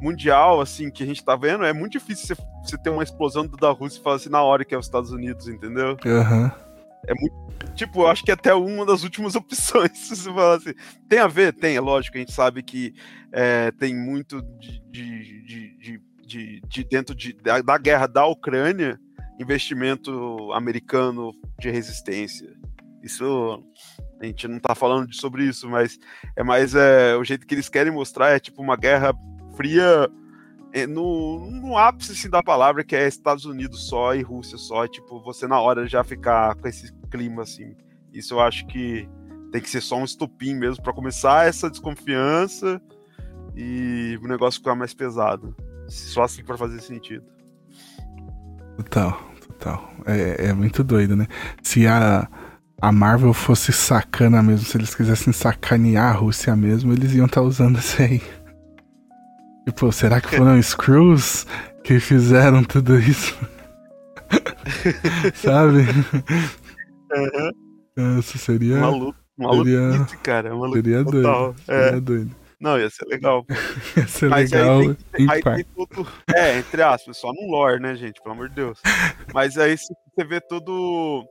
mundial, 0.00 0.60
assim, 0.60 0.90
que 0.90 1.02
a 1.02 1.06
gente 1.06 1.22
tá 1.24 1.36
vendo, 1.36 1.64
é 1.64 1.72
muito 1.72 1.92
difícil 1.92 2.26
você, 2.26 2.42
você 2.62 2.78
ter 2.78 2.90
uma 2.90 3.02
explosão 3.02 3.46
da 3.46 3.70
Rússia 3.70 3.98
e 4.00 4.02
falar 4.02 4.16
assim 4.16 4.30
na 4.30 4.42
hora 4.42 4.64
que 4.64 4.74
é 4.74 4.78
os 4.78 4.86
Estados 4.86 5.10
Unidos, 5.10 5.46
entendeu? 5.46 5.96
Uhum. 6.04 6.50
É 7.06 7.14
muito. 7.14 7.50
Tipo, 7.74 8.02
eu 8.02 8.08
acho 8.08 8.24
que 8.24 8.30
é 8.30 8.34
até 8.34 8.54
uma 8.54 8.84
das 8.86 9.04
últimas 9.04 9.34
opções, 9.36 9.96
se 9.98 10.16
você 10.16 10.32
falar 10.32 10.56
assim. 10.56 10.72
Tem 11.08 11.18
a 11.18 11.26
ver? 11.26 11.52
Tem, 11.52 11.76
é 11.76 11.80
lógico, 11.80 12.16
a 12.16 12.20
gente 12.20 12.32
sabe 12.32 12.62
que 12.62 12.94
é, 13.32 13.70
tem 13.72 13.94
muito 13.94 14.42
de, 14.58 14.80
de, 14.90 15.42
de, 15.42 16.00
de, 16.26 16.60
de 16.66 16.84
dentro 16.84 17.14
de, 17.14 17.32
da, 17.34 17.60
da 17.60 17.78
guerra 17.78 18.06
da 18.06 18.26
Ucrânia 18.26 18.98
investimento 19.40 20.52
americano 20.52 21.32
de 21.58 21.70
resistência. 21.70 22.52
Isso 23.02 23.64
a 24.20 24.26
gente 24.26 24.46
não 24.46 24.58
está 24.58 24.74
falando 24.74 25.12
sobre 25.14 25.44
isso, 25.44 25.68
mas 25.68 25.98
é 26.36 26.42
mais 26.42 26.74
é, 26.74 27.16
o 27.16 27.24
jeito 27.24 27.46
que 27.46 27.54
eles 27.54 27.68
querem 27.68 27.90
mostrar 27.90 28.30
é 28.30 28.38
tipo 28.38 28.60
uma 28.62 28.76
guerra 28.76 29.14
fria 29.56 30.10
é, 30.72 30.86
no, 30.86 31.50
no 31.50 31.78
ápice 31.78 32.12
assim, 32.12 32.28
da 32.28 32.42
palavra, 32.42 32.84
que 32.84 32.94
é 32.94 33.08
Estados 33.08 33.46
Unidos 33.46 33.88
só 33.88 34.14
e 34.14 34.22
Rússia 34.22 34.58
só, 34.58 34.84
é, 34.84 34.88
tipo, 34.88 35.20
você 35.22 35.46
na 35.46 35.58
hora 35.58 35.88
já 35.88 36.04
ficar 36.04 36.54
com 36.56 36.68
esse 36.68 36.92
clima 37.10 37.42
assim. 37.42 37.74
Isso 38.12 38.34
eu 38.34 38.40
acho 38.40 38.66
que 38.66 39.08
tem 39.50 39.60
que 39.60 39.70
ser 39.70 39.80
só 39.80 39.96
um 39.96 40.04
estopim 40.04 40.54
mesmo 40.54 40.82
para 40.82 40.92
começar 40.92 41.48
essa 41.48 41.70
desconfiança 41.70 42.80
e 43.56 44.18
o 44.22 44.28
negócio 44.28 44.60
ficar 44.60 44.74
mais 44.74 44.92
pesado. 44.92 45.56
Só 45.88 46.24
assim 46.24 46.44
para 46.44 46.56
fazer 46.56 46.80
sentido. 46.80 47.24
Total 48.84 49.30
tal. 49.60 49.94
É, 50.06 50.48
é 50.48 50.52
muito 50.52 50.82
doido, 50.82 51.14
né? 51.14 51.28
Se 51.62 51.86
a, 51.86 52.26
a 52.80 52.90
Marvel 52.90 53.32
fosse 53.32 53.72
sacana 53.72 54.42
mesmo, 54.42 54.64
se 54.64 54.76
eles 54.76 54.94
quisessem 54.94 55.32
sacanear 55.32 56.14
a 56.14 56.18
Rússia 56.18 56.56
mesmo, 56.56 56.92
eles 56.92 57.14
iam 57.14 57.26
estar 57.26 57.42
tá 57.42 57.46
usando 57.46 57.78
isso 57.78 58.02
aí. 58.02 58.22
Tipo, 59.66 59.92
será 59.92 60.20
que 60.20 60.34
foram 60.34 60.60
Screws 60.62 61.46
que 61.84 62.00
fizeram 62.00 62.64
tudo 62.64 62.98
isso? 62.98 63.36
Sabe? 65.34 65.86
Uhum. 67.12 68.18
Isso 68.18 68.38
seria. 68.38 68.78
Maluco, 68.78 69.18
maluco 69.36 69.64
seria, 69.64 70.06
cara. 70.22 70.50
Maluco 70.50 70.74
seria 70.74 71.04
doido. 71.04 71.54
É. 71.68 71.84
Seria 71.84 72.00
doido. 72.00 72.30
Não, 72.60 72.78
ia 72.78 72.90
ser 72.90 73.06
legal. 73.06 73.44
ia 73.96 74.06
ser 74.06 74.28
Mas 74.28 74.50
legal. 74.50 74.80
Aí 74.80 74.94
tem, 74.94 75.30
aí 75.30 75.42
tem 75.42 75.64
tudo, 75.64 76.06
é, 76.34 76.58
entre 76.58 76.82
aspas, 76.82 77.16
só 77.16 77.32
num 77.32 77.50
lore, 77.50 77.80
né, 77.80 77.96
gente? 77.96 78.20
Pelo 78.20 78.34
amor 78.34 78.50
de 78.50 78.56
Deus. 78.56 78.80
Mas 79.32 79.56
aí 79.56 79.76
você 79.78 80.24
vê 80.24 80.40
tudo. 80.40 81.26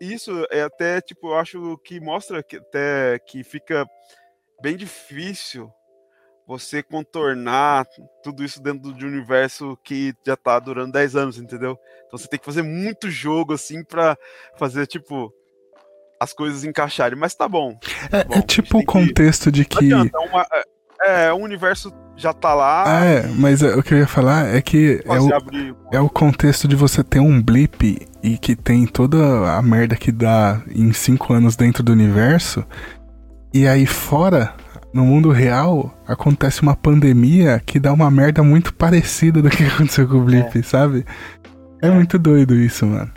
Isso 0.00 0.46
é 0.50 0.62
até, 0.62 1.00
tipo, 1.00 1.28
eu 1.28 1.34
acho 1.34 1.76
que 1.78 2.00
mostra 2.00 2.42
que 2.42 2.56
até 2.56 3.18
que 3.18 3.42
fica 3.42 3.86
bem 4.62 4.76
difícil 4.76 5.70
você 6.46 6.82
contornar 6.82 7.86
tudo 8.22 8.42
isso 8.42 8.62
dentro 8.62 8.94
de 8.94 9.04
um 9.04 9.08
universo 9.08 9.76
que 9.84 10.14
já 10.26 10.34
tá 10.34 10.58
durando 10.58 10.92
10 10.92 11.14
anos, 11.14 11.38
entendeu? 11.38 11.78
Então 12.06 12.18
você 12.18 12.26
tem 12.26 12.38
que 12.38 12.46
fazer 12.46 12.62
muito 12.62 13.10
jogo 13.10 13.52
assim 13.52 13.84
para 13.84 14.16
fazer 14.56 14.86
tipo 14.86 15.30
as 16.20 16.32
coisas 16.32 16.64
encaixarem, 16.64 17.18
mas 17.18 17.34
tá 17.34 17.48
bom. 17.48 17.78
Tá 18.10 18.18
é, 18.18 18.24
bom. 18.24 18.34
é, 18.34 18.42
tipo 18.42 18.78
o 18.78 18.84
contexto 18.84 19.44
que... 19.44 19.50
de 19.52 19.64
que. 19.64 19.94
Uma, 19.94 20.46
é, 20.52 21.26
é, 21.26 21.32
o 21.32 21.36
universo 21.36 21.92
já 22.16 22.32
tá 22.32 22.52
lá. 22.54 23.04
É, 23.04 23.26
e... 23.26 23.28
mas 23.28 23.62
é, 23.62 23.74
o 23.76 23.82
que 23.82 23.94
eu 23.94 23.98
ia 23.98 24.06
falar 24.06 24.54
é 24.54 24.60
que 24.60 25.00
é 25.04 25.20
o, 25.20 25.34
abrir... 25.34 25.74
é 25.92 26.00
o 26.00 26.08
contexto 26.08 26.66
de 26.66 26.74
você 26.74 27.02
ter 27.04 27.20
um 27.20 27.40
blip 27.40 28.06
e 28.22 28.36
que 28.36 28.56
tem 28.56 28.86
toda 28.86 29.52
a 29.56 29.62
merda 29.62 29.96
que 29.96 30.10
dá 30.10 30.60
em 30.68 30.92
cinco 30.92 31.32
anos 31.32 31.56
dentro 31.56 31.82
do 31.82 31.92
universo. 31.92 32.64
E 33.54 33.66
aí 33.66 33.86
fora, 33.86 34.54
no 34.92 35.04
mundo 35.04 35.30
real, 35.30 35.94
acontece 36.06 36.60
uma 36.60 36.76
pandemia 36.76 37.62
que 37.64 37.78
dá 37.78 37.92
uma 37.92 38.10
merda 38.10 38.42
muito 38.42 38.74
parecida 38.74 39.40
do 39.40 39.48
que 39.48 39.62
aconteceu 39.64 40.08
com 40.08 40.16
o 40.16 40.24
blip, 40.24 40.58
é. 40.58 40.62
sabe? 40.62 41.06
É, 41.80 41.86
é 41.86 41.90
muito 41.90 42.18
doido 42.18 42.54
isso, 42.54 42.84
mano. 42.84 43.10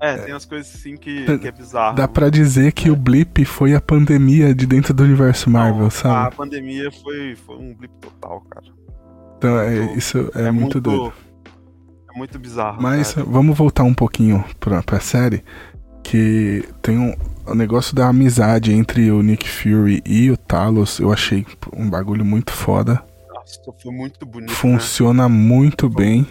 É, 0.00 0.16
tem 0.16 0.32
umas 0.32 0.44
coisas 0.44 0.72
assim 0.74 0.96
que, 0.96 1.38
que 1.38 1.48
é 1.48 1.52
bizarro. 1.52 1.96
Dá 1.96 2.06
pra 2.06 2.30
dizer 2.30 2.72
que 2.72 2.88
é. 2.88 2.92
o 2.92 2.96
blip 2.96 3.44
foi 3.44 3.74
a 3.74 3.80
pandemia 3.80 4.54
de 4.54 4.66
dentro 4.66 4.94
do 4.94 5.02
universo 5.02 5.50
Marvel, 5.50 5.82
Não, 5.82 5.90
sabe? 5.90 6.28
A 6.28 6.30
pandemia 6.30 6.90
foi, 6.90 7.36
foi 7.36 7.56
um 7.56 7.74
blip 7.74 7.92
total, 8.00 8.40
cara. 8.42 8.66
Então, 9.36 9.58
é, 9.58 9.94
isso 9.94 10.30
é, 10.34 10.42
é 10.42 10.50
muito, 10.50 10.60
muito, 10.60 10.80
doido. 10.80 11.12
É 12.12 12.18
muito 12.18 12.38
bizarro. 12.38 12.80
Mas 12.80 13.14
cara. 13.14 13.26
vamos 13.28 13.56
voltar 13.56 13.84
um 13.84 13.94
pouquinho 13.94 14.44
pra, 14.58 14.82
pra 14.82 15.00
série. 15.00 15.44
Que 16.02 16.64
tem 16.80 16.98
um, 16.98 17.14
o 17.46 17.54
negócio 17.54 17.94
da 17.94 18.08
amizade 18.08 18.72
entre 18.72 19.10
o 19.10 19.22
Nick 19.22 19.48
Fury 19.48 20.02
e 20.06 20.30
o 20.30 20.36
Talos. 20.36 20.98
Eu 20.98 21.12
achei 21.12 21.46
um 21.76 21.88
bagulho 21.88 22.24
muito 22.24 22.52
foda. 22.52 23.02
Nossa, 23.32 23.60
foi 23.82 23.92
muito 23.92 24.24
bonito. 24.24 24.52
Funciona 24.52 25.28
né? 25.28 25.34
muito 25.34 25.90
foi. 25.90 26.04
bem. 26.04 26.26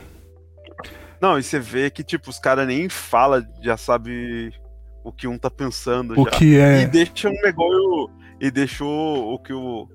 Não, 1.22 1.38
e 1.38 1.44
você 1.44 1.60
vê 1.60 1.90
que, 1.90 2.04
tipo, 2.04 2.30
os 2.30 2.40
caras 2.40 2.68
nem 2.68 2.88
fala, 2.90 3.48
já 3.62 3.76
sabe 3.76 4.54
o 5.04 5.12
que 5.12 5.28
um 5.28 5.38
tá 5.38 5.50
pensando. 5.50 6.20
O 6.20 6.26
já. 6.26 6.32
que 6.32 6.58
é. 6.58 6.82
E 6.82 6.88
deixa 6.88 7.30
um 7.30 7.42
negócio. 7.42 8.10
E 8.40 8.52
deixou 8.52 9.34
o 9.34 9.40
que 9.40 9.54
o, 9.54 9.88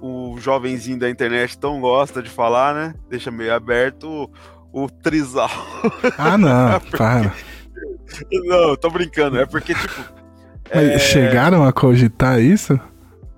o 0.00 0.36
jovenzinho 0.38 0.98
da 0.98 1.08
internet 1.08 1.58
tão 1.58 1.80
gosta 1.80 2.22
de 2.22 2.28
falar, 2.28 2.74
né? 2.74 2.94
Deixa 3.08 3.30
meio 3.30 3.54
aberto 3.54 4.30
o, 4.72 4.84
o 4.84 4.90
trisal. 4.90 5.50
Ah, 6.18 6.36
não, 6.36 6.68
é 6.74 6.80
porque... 6.80 6.96
para. 6.96 7.32
Não, 8.30 8.76
tô 8.76 8.90
brincando. 8.90 9.38
É 9.38 9.46
porque, 9.46 9.74
tipo. 9.74 10.18
É... 10.70 10.98
Chegaram 10.98 11.64
a 11.64 11.72
cogitar 11.72 12.42
isso? 12.42 12.78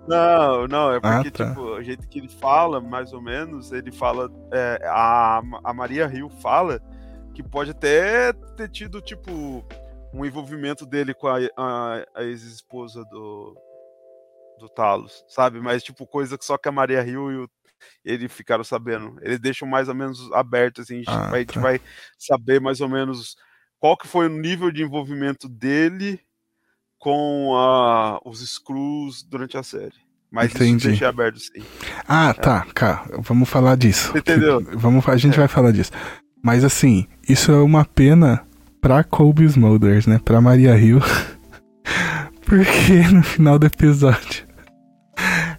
Não, 0.08 0.66
não, 0.66 0.92
é 0.92 0.96
ah, 0.96 1.22
porque, 1.22 1.28
ah, 1.28 1.30
tá. 1.30 1.48
tipo, 1.50 1.60
o 1.60 1.80
jeito 1.80 2.08
que 2.08 2.18
ele 2.18 2.28
fala, 2.28 2.80
mais 2.80 3.12
ou 3.12 3.22
menos, 3.22 3.70
ele 3.70 3.92
fala. 3.92 4.28
É, 4.52 4.80
a, 4.86 5.40
a 5.62 5.72
Maria 5.72 6.08
Rio 6.08 6.28
fala 6.42 6.80
que 7.42 7.48
pode 7.48 7.70
até 7.70 8.32
ter 8.56 8.68
tido, 8.68 9.00
tipo, 9.00 9.64
um 10.12 10.24
envolvimento 10.24 10.84
dele 10.84 11.14
com 11.14 11.28
a, 11.28 11.38
a, 11.56 12.04
a 12.14 12.24
ex-esposa 12.24 13.04
do, 13.04 13.56
do 14.58 14.68
Talos, 14.68 15.24
sabe? 15.28 15.60
Mas, 15.60 15.82
tipo, 15.82 16.06
coisa 16.06 16.36
que 16.36 16.44
só 16.44 16.58
que 16.58 16.68
a 16.68 16.72
Maria 16.72 17.02
Rio 17.02 17.30
e 17.30 17.36
o, 17.36 17.50
ele 18.04 18.28
ficaram 18.28 18.64
sabendo. 18.64 19.16
Eles 19.22 19.38
deixam 19.38 19.66
mais 19.66 19.88
ou 19.88 19.94
menos 19.94 20.30
aberto, 20.32 20.82
assim, 20.82 20.94
a 20.94 20.98
gente, 20.98 21.10
ah, 21.10 21.30
vai, 21.30 21.30
tá. 21.30 21.36
a 21.36 21.38
gente 21.38 21.54
tá. 21.54 21.60
vai 21.60 21.80
saber 22.18 22.60
mais 22.60 22.80
ou 22.80 22.88
menos 22.88 23.36
qual 23.78 23.96
que 23.96 24.06
foi 24.06 24.26
o 24.26 24.30
nível 24.30 24.70
de 24.70 24.82
envolvimento 24.82 25.48
dele 25.48 26.20
com 26.98 27.56
a, 27.56 28.20
os 28.24 28.46
Screws 28.46 29.22
durante 29.22 29.56
a 29.56 29.62
série. 29.62 29.96
Mas 30.30 30.54
Entendi. 30.54 30.76
isso 30.76 30.88
deixei 30.88 31.06
aberto 31.06 31.40
sim. 31.40 31.64
Ah, 32.06 32.30
é. 32.30 32.34
tá, 32.34 32.64
cá. 32.72 33.04
Vamos 33.18 33.48
falar 33.48 33.76
disso. 33.76 34.16
Entendeu? 34.16 34.60
Vamos, 34.78 35.08
a 35.08 35.16
gente 35.16 35.34
é. 35.34 35.38
vai 35.38 35.48
falar 35.48 35.72
disso. 35.72 35.90
Mas 36.42 36.64
assim, 36.64 37.06
isso 37.28 37.52
é 37.52 37.56
uma 37.56 37.84
pena 37.84 38.42
pra 38.80 39.04
Colby 39.04 39.44
Smulders, 39.44 40.06
né? 40.06 40.20
Pra 40.24 40.40
Maria 40.40 40.76
Hill. 40.76 41.00
porque 42.44 43.02
no 43.12 43.22
final 43.22 43.58
do 43.58 43.66
episódio 43.66 44.50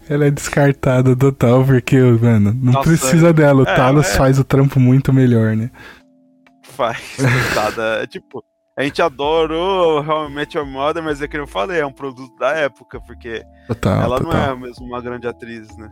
ela 0.10 0.26
é 0.26 0.32
descartada 0.32 1.16
total, 1.16 1.64
porque, 1.64 1.98
mano, 1.98 2.53
não 2.53 2.74
Nossa, 2.74 2.90
precisa 2.90 3.30
é. 3.30 3.34
dela. 3.34 3.62
O 3.62 3.68
é, 3.68 3.76
Talos 3.76 4.08
é... 4.08 4.18
faz 4.18 4.38
o 4.38 4.44
trampo 4.44 4.80
muito 4.80 5.14
melhor, 5.14 5.56
né? 5.56 5.72
Faz, 6.64 7.16
coitada. 7.16 8.03
é 8.03 8.08
tipo, 8.08 8.44
a 8.78 8.84
gente 8.84 9.02
adorou 9.02 10.02
realmente 10.02 10.58
a 10.58 10.66
moda, 10.66 11.02
mas 11.02 11.22
é 11.22 11.28
que 11.28 11.38
eu 11.38 11.48
falei, 11.48 11.80
é 11.80 11.86
um 11.86 11.94
produto 11.94 12.36
da 12.38 12.52
época, 12.52 12.99
porque 12.99 13.44
total, 13.68 14.02
ela 14.02 14.18
total. 14.18 14.34
não 14.34 14.44
é 14.44 14.56
mesmo 14.68 14.86
uma 14.86 15.02
grande 15.02 15.28
atriz, 15.28 15.78
né? 15.78 15.90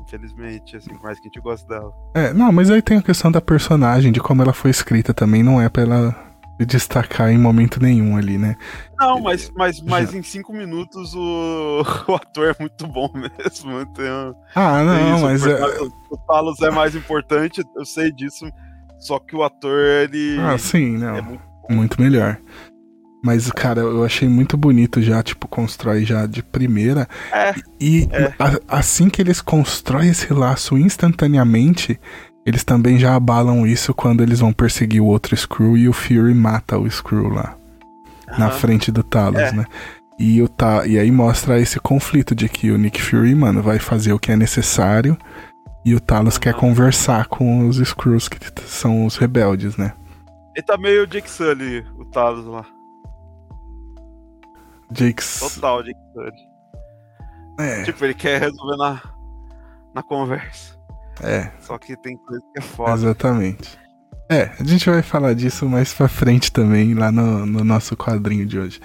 Infelizmente, 0.00 0.76
assim, 0.76 0.92
mais 1.02 1.18
que 1.18 1.28
a 1.28 1.30
gente 1.30 1.40
gosta 1.40 1.66
dela. 1.68 1.92
É, 2.14 2.32
não, 2.32 2.52
mas 2.52 2.70
aí 2.70 2.80
tem 2.82 2.98
a 2.98 3.02
questão 3.02 3.30
da 3.30 3.40
personagem, 3.40 4.12
de 4.12 4.20
como 4.20 4.42
ela 4.42 4.52
foi 4.52 4.70
escrita 4.70 5.12
também, 5.12 5.42
não 5.42 5.60
é 5.60 5.68
pra 5.68 5.82
ela 5.82 6.26
destacar 6.64 7.30
em 7.30 7.36
momento 7.36 7.82
nenhum 7.82 8.16
ali, 8.16 8.38
né? 8.38 8.56
Não, 8.98 9.20
mas, 9.20 9.50
mas, 9.54 9.80
mas 9.82 10.14
em 10.14 10.22
cinco 10.22 10.52
minutos 10.54 11.14
o, 11.14 11.82
o 12.08 12.14
ator 12.14 12.48
é 12.48 12.56
muito 12.58 12.86
bom 12.86 13.10
mesmo. 13.12 13.84
Tem, 13.86 14.06
ah, 14.54 14.82
não, 14.82 15.20
mas 15.20 15.44
é... 15.46 15.60
O 16.10 16.16
Talos 16.26 16.60
é 16.62 16.70
mais 16.70 16.94
importante, 16.94 17.62
eu 17.76 17.84
sei 17.84 18.10
disso, 18.10 18.50
só 18.98 19.18
que 19.18 19.36
o 19.36 19.42
ator, 19.42 19.78
ele... 19.78 20.38
Ah, 20.40 20.56
sim, 20.56 20.96
não. 20.96 21.16
É 21.16 21.20
muito, 21.20 21.42
muito 21.68 22.00
melhor. 22.00 22.38
Mas, 23.26 23.50
cara, 23.50 23.80
eu 23.80 24.04
achei 24.04 24.28
muito 24.28 24.56
bonito 24.56 25.02
já, 25.02 25.20
tipo, 25.20 25.48
constrói 25.48 26.04
já 26.04 26.26
de 26.26 26.44
primeira. 26.44 27.08
É. 27.32 27.52
E 27.80 28.08
é. 28.12 28.32
A, 28.38 28.78
assim 28.78 29.10
que 29.10 29.20
eles 29.20 29.40
constroem 29.40 30.10
esse 30.10 30.32
laço 30.32 30.78
instantaneamente, 30.78 31.98
eles 32.46 32.62
também 32.62 33.00
já 33.00 33.16
abalam 33.16 33.66
isso 33.66 33.92
quando 33.92 34.22
eles 34.22 34.38
vão 34.38 34.52
perseguir 34.52 35.02
o 35.02 35.06
outro 35.06 35.36
Screw 35.36 35.76
e 35.76 35.88
o 35.88 35.92
Fury 35.92 36.34
mata 36.34 36.78
o 36.78 36.88
Screw 36.88 37.28
lá. 37.28 37.56
Uhum. 38.30 38.38
Na 38.38 38.50
frente 38.50 38.92
do 38.92 39.02
Talos, 39.02 39.40
é. 39.40 39.50
né? 39.50 39.64
E, 40.16 40.40
o 40.40 40.48
ta 40.48 40.86
e 40.86 40.96
aí 40.96 41.10
mostra 41.10 41.58
esse 41.58 41.80
conflito 41.80 42.32
de 42.32 42.48
que 42.48 42.70
o 42.70 42.78
Nick 42.78 43.02
Fury, 43.02 43.34
mano, 43.34 43.60
vai 43.60 43.80
fazer 43.80 44.12
o 44.12 44.20
que 44.20 44.30
é 44.30 44.36
necessário 44.36 45.18
e 45.84 45.96
o 45.96 46.00
Talos 46.00 46.36
uhum. 46.36 46.40
quer 46.42 46.54
conversar 46.54 47.26
com 47.26 47.66
os 47.66 47.78
Screws, 47.78 48.28
que 48.28 48.38
são 48.68 49.04
os 49.04 49.16
rebeldes, 49.16 49.76
né? 49.76 49.94
Ele 50.54 50.64
tá 50.64 50.78
meio 50.78 51.08
Jake 51.08 51.28
Sully, 51.28 51.84
o 51.98 52.04
Talos 52.04 52.46
lá. 52.46 52.75
Jake 54.90 55.22
Total 55.38 55.82
Jake 55.82 56.00
Sully. 56.12 56.56
É. 57.58 57.82
Tipo, 57.84 58.04
ele 58.04 58.14
quer 58.14 58.40
resolver 58.40 58.76
na, 58.76 59.02
na 59.94 60.02
conversa. 60.02 60.76
É. 61.22 61.50
Só 61.60 61.78
que 61.78 61.96
tem 61.96 62.16
coisa 62.16 62.42
que 62.52 62.58
é 62.58 62.62
foda. 62.62 62.92
Exatamente. 62.92 63.78
É, 64.30 64.50
a 64.58 64.64
gente 64.64 64.90
vai 64.90 65.02
falar 65.02 65.34
disso 65.34 65.68
mais 65.68 65.94
pra 65.94 66.08
frente 66.08 66.50
também, 66.50 66.94
lá 66.94 67.12
no, 67.12 67.46
no 67.46 67.64
nosso 67.64 67.96
quadrinho 67.96 68.44
de 68.44 68.58
hoje. 68.58 68.80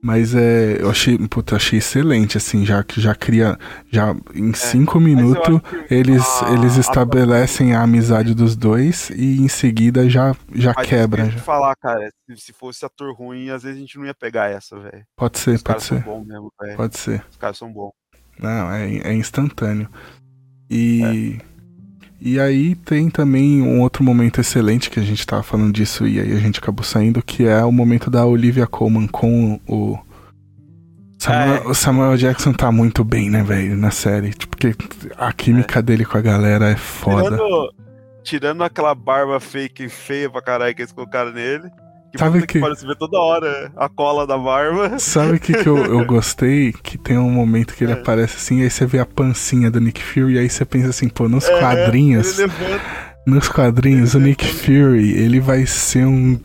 Mas 0.00 0.34
é, 0.34 0.80
eu 0.80 0.90
achei, 0.90 1.18
puta, 1.18 1.56
achei 1.56 1.80
excelente, 1.80 2.36
assim, 2.36 2.64
já 2.64 2.84
que 2.84 3.00
já 3.00 3.14
cria, 3.14 3.58
já 3.90 4.14
em 4.32 4.50
é, 4.50 4.54
cinco 4.54 5.00
minutos 5.00 5.60
eles, 5.90 6.24
a, 6.42 6.52
eles 6.52 6.76
estabelecem 6.76 7.74
a, 7.74 7.80
a, 7.80 7.82
amizade 7.82 8.32
dos 8.32 8.54
dois 8.54 9.10
e 9.10 9.40
em 9.40 9.48
seguida 9.48 10.08
já, 10.08 10.36
já 10.54 10.72
mas 10.76 10.86
quebra. 10.86 11.24
Eu 11.24 11.30
já. 11.30 11.38
falar, 11.40 11.74
cara, 11.76 12.10
se, 12.26 12.36
se, 12.36 12.52
fosse 12.52 12.84
ator 12.84 13.12
ruim, 13.12 13.50
às 13.50 13.64
vezes 13.64 13.76
a 13.76 13.80
gente 13.80 13.98
não 13.98 14.06
ia 14.06 14.14
pegar 14.14 14.48
essa, 14.48 14.78
velho. 14.78 15.04
Pode 15.16 15.38
ser, 15.38 15.56
Os 15.56 15.62
pode 15.62 15.82
ser. 15.82 16.04
Mesmo, 16.06 16.52
pode 16.76 16.96
ser. 16.96 17.24
Os 17.28 17.36
caras 17.36 17.58
são 17.58 17.72
bons. 17.72 17.92
Não, 18.38 18.70
é, 18.70 18.98
é 18.98 19.12
instantâneo. 19.14 19.88
E. 20.70 21.40
É. 21.42 21.57
E 22.20 22.40
aí 22.40 22.74
tem 22.74 23.08
também 23.08 23.62
um 23.62 23.80
outro 23.80 24.02
momento 24.02 24.40
excelente 24.40 24.90
que 24.90 24.98
a 24.98 25.02
gente 25.02 25.24
tava 25.24 25.42
falando 25.42 25.72
disso 25.72 26.06
e 26.06 26.20
aí 26.20 26.32
a 26.32 26.40
gente 26.40 26.58
acabou 26.58 26.84
saindo, 26.84 27.22
que 27.22 27.46
é 27.46 27.64
o 27.64 27.70
momento 27.70 28.10
da 28.10 28.26
Olivia 28.26 28.66
Colman 28.66 29.06
com 29.06 29.60
o. 29.68 29.98
Samuel, 31.18 31.54
é. 31.54 31.68
O 31.68 31.74
Samuel 31.74 32.16
Jackson 32.16 32.52
tá 32.52 32.72
muito 32.72 33.04
bem, 33.04 33.30
né, 33.30 33.42
velho, 33.42 33.76
na 33.76 33.90
série. 33.90 34.30
Tipo, 34.30 34.56
porque 34.56 34.74
a 35.16 35.32
química 35.32 35.78
é. 35.78 35.82
dele 35.82 36.04
com 36.04 36.18
a 36.18 36.20
galera 36.20 36.68
é 36.68 36.76
foda. 36.76 37.36
Tirando, 37.36 37.74
tirando 38.24 38.64
aquela 38.64 38.94
barba 38.94 39.38
fake 39.38 39.88
feia 39.88 40.28
pra 40.28 40.42
caralho 40.42 40.74
que 40.74 40.82
eles 40.82 40.92
colocaram 40.92 41.32
nele. 41.32 41.70
Que 42.12 42.18
Sabe 42.18 42.46
que... 42.46 42.58
Parece 42.58 42.86
ver 42.86 42.96
toda 42.96 43.18
hora 43.18 43.70
a 43.76 43.88
cola 43.88 44.26
da 44.26 44.38
barba. 44.38 44.98
Sabe 44.98 45.36
o 45.36 45.40
que, 45.40 45.52
que 45.52 45.68
eu, 45.68 45.76
eu 45.84 46.06
gostei? 46.06 46.72
Que 46.72 46.96
tem 46.96 47.18
um 47.18 47.30
momento 47.30 47.74
que 47.74 47.84
ele 47.84 47.92
é. 47.92 47.96
aparece 47.96 48.36
assim, 48.36 48.62
aí 48.62 48.70
você 48.70 48.86
vê 48.86 48.98
a 48.98 49.06
pancinha 49.06 49.70
do 49.70 49.80
Nick 49.80 50.02
Fury, 50.02 50.34
e 50.34 50.38
aí 50.38 50.48
você 50.48 50.64
pensa 50.64 50.88
assim, 50.88 51.08
pô, 51.08 51.28
nos 51.28 51.46
é, 51.48 51.58
quadrinhos. 51.58 52.38
Nos 53.26 53.48
quadrinhos, 53.48 54.14
ele 54.14 54.24
o 54.24 54.26
Nick 54.26 54.46
Fury, 54.46 55.12
ele 55.18 55.38
vai 55.38 55.66
ser 55.66 56.06
um 56.06 56.40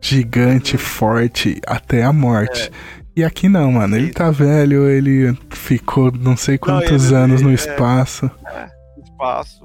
gigante 0.00 0.76
forte 0.76 1.58
até 1.66 2.02
a 2.02 2.12
morte. 2.12 2.70
É. 2.98 3.02
E 3.14 3.24
aqui 3.24 3.48
não, 3.48 3.72
mano. 3.72 3.96
Ele 3.96 4.10
tá 4.10 4.30
velho, 4.30 4.88
ele 4.88 5.36
ficou 5.50 6.10
não 6.12 6.36
sei 6.36 6.58
quantos 6.58 7.10
não, 7.10 7.18
ele, 7.18 7.24
anos 7.24 7.42
no 7.42 7.50
é, 7.50 7.54
espaço. 7.54 8.30
É, 8.46 8.66
espaço. 9.02 9.62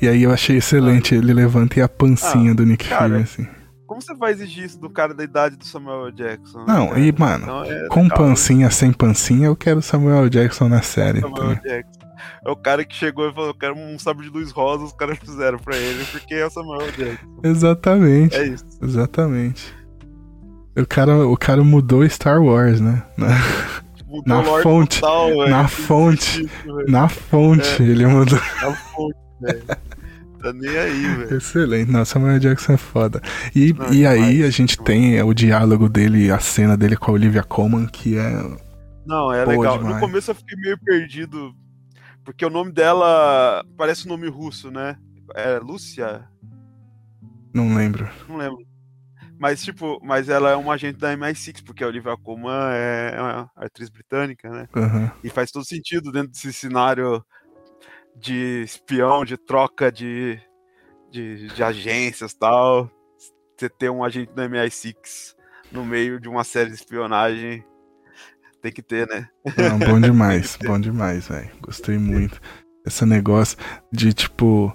E 0.00 0.08
aí 0.08 0.22
eu 0.22 0.32
achei 0.32 0.56
excelente, 0.56 1.14
ele 1.14 1.32
levanta 1.32 1.78
e 1.78 1.82
a 1.82 1.88
pancinha 1.88 2.52
ah, 2.52 2.54
do 2.54 2.66
Nick 2.66 2.88
cara, 2.88 3.08
Fury, 3.08 3.22
assim. 3.22 3.46
Como 4.02 4.06
você 4.06 4.14
vai 4.14 4.32
exigir 4.32 4.64
isso 4.64 4.78
do 4.80 4.90
cara 4.90 5.14
da 5.14 5.22
idade 5.22 5.56
do 5.56 5.64
Samuel 5.64 6.10
Jackson? 6.10 6.58
Né, 6.60 6.64
não, 6.66 6.98
e 6.98 7.12
mano, 7.12 7.44
então, 7.44 7.64
é 7.64 7.88
com 7.88 8.02
legal. 8.02 8.18
pancinha, 8.18 8.70
sem 8.70 8.92
pancinha, 8.92 9.46
eu 9.46 9.56
quero 9.56 9.80
Samuel 9.80 10.28
Jackson 10.28 10.68
na 10.68 10.82
série. 10.82 11.20
Samuel 11.20 11.54
Jackson. 11.56 12.02
É 12.44 12.50
o 12.50 12.56
cara 12.56 12.84
que 12.84 12.94
chegou 12.94 13.28
e 13.28 13.32
falou: 13.32 13.50
Eu 13.50 13.54
quero 13.54 13.74
um 13.76 13.98
sabre 13.98 14.24
de 14.24 14.30
luz 14.30 14.50
rosa, 14.50 14.84
os 14.84 14.92
caras 14.92 15.18
fizeram 15.18 15.58
pra 15.58 15.76
ele, 15.76 16.04
porque 16.06 16.34
é 16.34 16.46
o 16.46 16.50
Samuel 16.50 16.90
Jackson. 16.92 17.40
Exatamente. 17.44 18.36
É 18.36 18.46
isso. 18.46 18.64
Exatamente. 18.82 19.74
O 20.76 20.86
cara, 20.86 21.26
o 21.26 21.36
cara 21.36 21.62
mudou 21.62 22.08
Star 22.08 22.42
Wars, 22.42 22.80
né? 22.80 23.02
Mudou 24.06 24.22
na 24.26 24.42
fonte, 24.62 25.00
total, 25.00 25.48
na 25.48 25.68
fonte. 25.68 26.50
na 26.88 27.08
fonte, 27.08 27.82
ele 27.82 28.06
mudou. 28.06 28.38
Na 28.60 28.74
fonte, 28.74 29.16
velho. 29.40 29.62
Tá 30.42 30.52
nem 30.52 30.76
aí, 30.76 31.02
velho. 31.16 31.36
Excelente. 31.36 31.90
Nossa, 31.90 32.14
Samuel 32.14 32.38
Jackson 32.40 32.72
é 32.72 32.76
foda. 32.76 33.22
E, 33.54 33.72
Não, 33.72 33.92
e 33.92 34.04
aí 34.04 34.42
a 34.42 34.50
gente 34.50 34.76
tem 34.76 35.16
é, 35.16 35.22
o 35.22 35.32
diálogo 35.32 35.88
dele, 35.88 36.32
a 36.32 36.40
cena 36.40 36.76
dele 36.76 36.96
com 36.96 37.12
a 37.12 37.14
Olivia 37.14 37.44
Colman, 37.44 37.86
que 37.86 38.18
é. 38.18 38.32
Não, 39.06 39.32
é 39.32 39.44
legal. 39.44 39.78
Demais. 39.78 39.94
No 39.94 40.00
começo 40.00 40.30
eu 40.32 40.34
fiquei 40.34 40.58
meio 40.58 40.78
perdido. 40.78 41.54
Porque 42.24 42.44
o 42.44 42.50
nome 42.50 42.72
dela 42.72 43.64
parece 43.76 44.06
um 44.06 44.10
nome 44.10 44.28
russo, 44.28 44.70
né? 44.70 44.96
É 45.34 45.58
Lúcia? 45.58 46.28
Não 47.54 47.74
lembro. 47.74 48.08
Não 48.28 48.36
lembro. 48.36 48.64
Mas, 49.38 49.62
tipo, 49.64 49.98
mas 50.04 50.28
ela 50.28 50.50
é 50.50 50.56
uma 50.56 50.74
agente 50.74 50.98
da 50.98 51.16
MI6, 51.16 51.64
porque 51.64 51.82
a 51.82 51.88
Olivia 51.88 52.16
Colman 52.16 52.52
é 52.72 53.16
uma 53.18 53.50
atriz 53.56 53.88
britânica, 53.88 54.48
né? 54.48 54.68
Uhum. 54.74 55.10
E 55.24 55.28
faz 55.28 55.50
todo 55.50 55.64
sentido 55.64 56.12
dentro 56.12 56.30
desse 56.30 56.52
cenário 56.52 57.24
de 58.22 58.62
espião, 58.62 59.24
de 59.24 59.36
troca 59.36 59.90
de, 59.90 60.40
de, 61.10 61.48
de 61.48 61.62
agências 61.62 62.32
tal. 62.32 62.88
Você 63.58 63.68
ter 63.68 63.90
um 63.90 64.04
agente 64.04 64.32
da 64.32 64.48
MI6 64.48 65.34
no 65.72 65.84
meio 65.84 66.20
de 66.20 66.28
uma 66.28 66.44
série 66.44 66.70
de 66.70 66.76
espionagem. 66.76 67.64
Tem 68.62 68.72
que 68.72 68.82
ter, 68.82 69.08
né? 69.08 69.28
Não, 69.58 69.78
bom 69.78 70.00
demais, 70.00 70.56
bom 70.64 70.78
demais, 70.78 71.26
velho. 71.26 71.50
Gostei 71.60 71.98
muito. 71.98 72.40
Esse 72.86 73.04
negócio 73.04 73.58
de 73.92 74.12
tipo. 74.12 74.74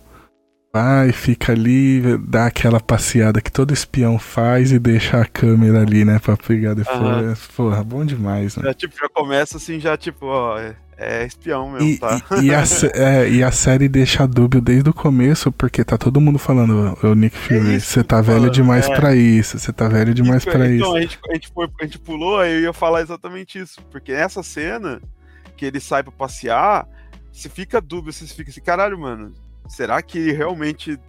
Vai, 0.74 1.12
fica 1.12 1.54
ali, 1.54 2.02
dá 2.20 2.46
aquela 2.46 2.80
passeada 2.80 3.42
que 3.42 3.52
todo 3.52 3.74
espião 3.74 4.20
faz 4.20 4.72
e 4.72 4.78
deixa 4.78 5.22
a 5.22 5.26
câmera 5.26 5.82
ali, 5.82 6.04
né, 6.04 6.20
pra 6.20 6.36
pegar 6.38 6.74
depois. 6.74 7.00
Uhum. 7.00 7.36
Porra, 7.56 7.84
bom 7.84 8.06
demais, 8.06 8.56
né? 8.58 8.64
Já, 8.64 8.74
tipo, 8.74 8.96
já 9.00 9.10
começa 9.10 9.58
assim, 9.58 9.80
já 9.80 9.98
tipo, 9.98 10.26
ó, 10.26 10.60
é, 10.60 10.76
é 10.98 11.26
espião 11.26 11.72
mesmo, 11.72 11.88
e, 11.88 11.98
tá? 11.98 12.22
E, 12.42 12.48
e, 12.48 12.54
a, 12.54 12.64
é, 12.94 13.30
e 13.30 13.44
a 13.44 13.52
série 13.52 13.88
deixa 13.88 14.28
dúbio 14.28 14.62
desde 14.62 14.90
o 14.90 14.94
começo, 14.94 15.52
porque 15.52 15.84
tá 15.84 15.98
todo 15.98 16.22
mundo 16.22 16.38
falando, 16.38 16.98
o 17.02 17.16
Nick 17.16 17.38
Fury, 17.38 17.76
é 17.76 17.80
você 17.80 18.04
tá 18.04 18.22
velho 18.22 18.50
demais 18.50 18.88
é. 18.88 18.96
pra 18.96 19.16
isso, 19.16 19.58
você 19.58 19.72
tá 19.72 19.88
velho 19.88 20.14
demais 20.14 20.44
e, 20.44 20.46
pra 20.46 20.70
então, 20.70 20.76
isso. 20.76 20.84
Então, 20.84 20.96
a 20.96 21.02
gente, 21.02 21.20
a, 21.30 21.34
gente 21.34 21.52
a 21.80 21.84
gente 21.86 22.00
pulou, 22.00 22.40
aí 22.40 22.54
eu 22.54 22.60
ia 22.62 22.74
falar 22.74 23.02
exatamente 23.02 23.58
isso, 23.58 23.82
porque 23.90 24.12
essa 24.12 24.44
cena 24.44 25.02
que 25.56 25.66
ele 25.66 25.80
sai 25.80 26.04
pra 26.04 26.12
passear, 26.12 26.88
você 27.32 27.50
fica 27.50 27.82
dúbio, 27.82 28.12
você 28.12 28.28
fica 28.28 28.52
assim, 28.52 28.62
caralho, 28.62 29.00
mano, 29.00 29.34
será 29.68 30.02
que 30.02 30.32
realmente. 30.32 31.00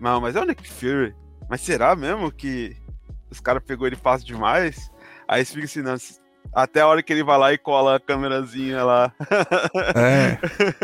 Não, 0.00 0.20
mas 0.20 0.36
é 0.36 0.40
o 0.40 0.44
Nick 0.44 0.68
Fury. 0.68 1.14
Mas 1.48 1.60
será 1.60 1.96
mesmo 1.96 2.30
que 2.30 2.76
os 3.30 3.40
caras 3.40 3.62
pegou 3.66 3.86
ele 3.86 3.96
fácil 3.96 4.26
demais? 4.26 4.90
Aí 5.26 5.44
você 5.44 5.54
fica 5.54 5.64
assim, 5.64 5.82
não, 5.82 5.96
até 6.54 6.80
a 6.80 6.86
hora 6.86 7.02
que 7.02 7.12
ele 7.12 7.22
vai 7.22 7.38
lá 7.38 7.52
e 7.52 7.58
cola 7.58 7.96
a 7.96 8.00
câmerazinha 8.00 8.82
lá. 8.84 9.12
É. 9.94 10.38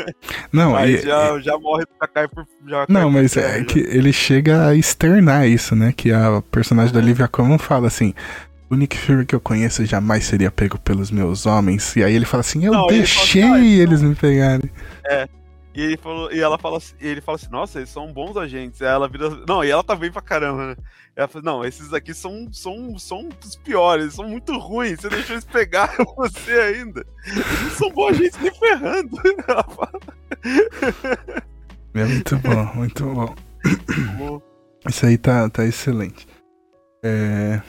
Não, 0.52 0.78
e, 0.84 0.98
já, 0.98 1.36
e... 1.36 1.42
já 1.42 1.58
morre, 1.58 1.84
já 2.00 2.08
cai 2.08 2.28
por. 2.28 2.46
Já 2.66 2.86
não, 2.88 3.10
mas 3.10 3.32
terra, 3.32 3.56
é 3.56 3.58
já. 3.58 3.64
que 3.64 3.80
ele 3.80 4.12
chega 4.12 4.68
a 4.68 4.74
externar 4.74 5.48
isso, 5.48 5.74
né? 5.74 5.92
Que 5.92 6.12
a 6.12 6.42
personagem 6.50 6.94
uhum. 6.94 7.00
da 7.00 7.04
Olivia 7.04 7.28
Colman 7.28 7.58
fala 7.58 7.88
assim: 7.88 8.14
o 8.70 8.76
Nick 8.76 8.96
Fury 8.96 9.26
que 9.26 9.34
eu 9.34 9.40
conheço 9.40 9.84
jamais 9.84 10.24
seria 10.24 10.50
pego 10.50 10.78
pelos 10.78 11.10
meus 11.10 11.46
homens. 11.46 11.96
E 11.96 12.04
aí 12.04 12.14
ele 12.14 12.24
fala 12.24 12.42
assim, 12.42 12.64
eu 12.64 12.72
não, 12.72 12.86
deixei 12.86 13.42
ele 13.42 13.50
assim, 13.50 13.80
ah, 13.80 13.82
eles 13.82 14.02
me 14.02 14.14
pegarem. 14.14 14.70
É. 15.06 15.28
E 15.74 15.82
ele 15.82 15.96
falou, 15.96 16.32
e 16.32 16.40
ela 16.40 16.56
fala 16.56 16.76
assim, 16.76 16.94
ele 17.00 17.20
fala 17.20 17.36
assim, 17.36 17.50
nossa, 17.50 17.78
eles 17.80 17.90
são 17.90 18.12
bons 18.12 18.36
agentes. 18.36 18.80
Aí 18.80 18.88
ela 18.88 19.08
vira. 19.08 19.28
Não, 19.46 19.64
e 19.64 19.70
ela 19.70 19.82
tá 19.82 19.96
bem 19.96 20.10
pra 20.10 20.22
caramba, 20.22 20.68
né? 20.68 20.76
Ela 21.16 21.26
fala, 21.26 21.44
não, 21.44 21.64
esses 21.64 21.92
aqui 21.92 22.14
são, 22.14 22.48
são, 22.52 22.96
são 22.96 23.28
os 23.44 23.56
piores, 23.56 24.14
são 24.14 24.28
muito 24.28 24.56
ruins. 24.56 25.00
Você 25.00 25.08
deixou 25.08 25.34
eles 25.34 25.44
pegar 25.44 25.92
você 26.16 26.52
ainda. 26.52 27.04
Eles 27.26 27.62
não 27.62 27.70
são 27.70 27.90
bons 27.90 28.10
agentes 28.10 28.40
nem 28.40 28.54
ferrando. 28.54 29.16
Ela 29.48 29.64
fala. 29.64 30.00
É 31.94 32.04
muito 32.04 32.36
bom, 32.38 32.74
muito 32.74 33.04
bom. 34.16 34.42
Isso 34.88 35.06
aí 35.06 35.18
tá, 35.18 35.48
tá 35.50 35.64
excelente. 35.64 36.26
É. 37.02 37.60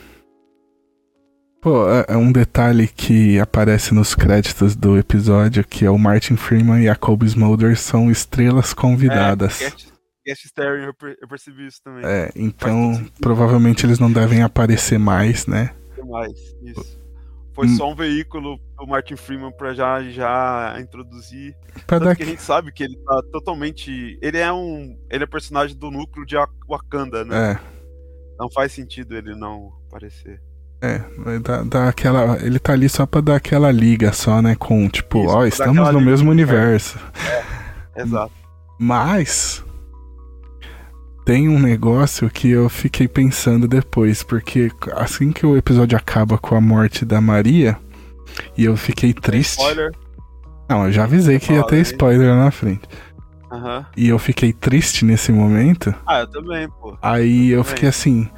Pô, 1.66 1.90
é, 1.90 2.06
é 2.10 2.16
um 2.16 2.32
detalhe 2.32 2.88
que 2.88 3.40
aparece 3.40 3.92
nos 3.92 4.14
créditos 4.14 4.76
do 4.76 5.00
episódio 5.00 5.64
que 5.64 5.84
é 5.84 5.90
o 5.90 5.98
Martin 5.98 6.36
Freeman 6.36 6.84
e 6.84 6.88
a 6.88 6.96
Colby 6.96 7.26
Smolder 7.26 7.76
são 7.76 8.12
estrelas 8.12 8.72
convidadas. 8.72 9.60
É, 9.60 9.72
guest, 9.72 9.88
guest 10.24 10.46
starring, 10.46 10.84
eu, 10.84 10.94
eu 11.20 11.28
percebi 11.28 11.66
isso 11.66 11.82
também. 11.84 12.06
É, 12.06 12.32
então 12.36 13.04
provavelmente 13.20 13.84
eles 13.84 13.98
não 13.98 14.14
devem 14.14 14.44
aparecer 14.44 15.00
mais, 15.00 15.48
né? 15.48 15.74
Mais, 16.08 16.34
isso. 16.62 17.00
Foi 17.56 17.66
hum. 17.66 17.76
só 17.76 17.92
um 17.92 17.96
veículo 17.96 18.60
do 18.78 18.86
Martin 18.86 19.16
Freeman 19.16 19.52
pra 19.52 19.74
já, 19.74 20.04
já 20.04 20.78
introduzir. 20.80 21.58
Pra 21.88 21.98
dar... 21.98 22.16
que 22.16 22.22
a 22.22 22.28
gente 22.28 22.44
sabe 22.44 22.72
que 22.72 22.84
ele 22.84 22.96
tá 22.98 23.24
totalmente. 23.32 24.20
Ele 24.22 24.38
é 24.38 24.54
um. 24.54 24.96
Ele 25.10 25.24
é 25.24 25.28
personagem 25.28 25.76
do 25.76 25.90
núcleo 25.90 26.28
de 26.28 26.36
Wakanda, 26.70 27.26
né? 27.26 27.54
É. 27.54 27.60
Não 28.38 28.52
faz 28.52 28.72
sentido 28.72 29.18
ele 29.18 29.34
não 29.34 29.74
aparecer. 29.88 30.40
É, 30.86 31.40
dá, 31.40 31.64
dá 31.64 31.90
aquela, 31.90 32.38
ele 32.42 32.60
tá 32.60 32.74
ali 32.74 32.88
só 32.88 33.06
pra 33.06 33.22
dar 33.22 33.36
aquela 33.36 33.72
liga 33.72 34.14
só, 34.14 34.42
né? 34.42 34.56
Com 34.56 34.88
tipo, 34.88 35.26
Isso, 35.26 35.36
ó, 35.36 35.46
estamos 35.46 35.92
no 35.92 36.02
mesmo 36.02 36.30
universo. 36.30 37.00
É, 37.96 38.02
exato. 38.02 38.32
Mas 38.78 39.64
tem 41.26 41.50
um 41.50 41.60
negócio 41.60 42.30
que 42.30 42.50
eu 42.50 42.70
fiquei 42.70 43.08
pensando 43.08 43.68
depois, 43.68 44.22
porque 44.22 44.72
assim 44.94 45.32
que 45.32 45.46
o 45.46 45.58
episódio 45.58 45.98
acaba 45.98 46.38
com 46.38 46.56
a 46.56 46.62
morte 46.62 47.04
da 47.04 47.20
Maria, 47.20 47.78
e 48.58 48.66
eu 48.66 48.78
fiquei 48.78 49.14
triste. 49.14 49.60
Spoiler. 49.60 49.92
Não, 50.70 50.86
eu 50.86 50.92
já 50.92 51.04
avisei 51.04 51.40
que 51.40 51.54
ia 51.54 51.64
ter 51.64 51.80
spoiler 51.82 52.36
na 52.36 52.52
frente. 52.52 52.88
Uhum. 53.52 53.86
E 53.96 54.10
eu 54.10 54.20
fiquei 54.20 54.52
triste 54.52 55.06
nesse 55.06 55.32
momento. 55.32 55.94
Ah, 56.06 56.20
eu 56.20 56.28
também, 56.28 56.68
pô. 56.68 56.98
Aí 57.02 57.50
eu, 57.50 57.60
eu 57.60 57.64
fiquei 57.64 57.88
assim, 57.90 58.30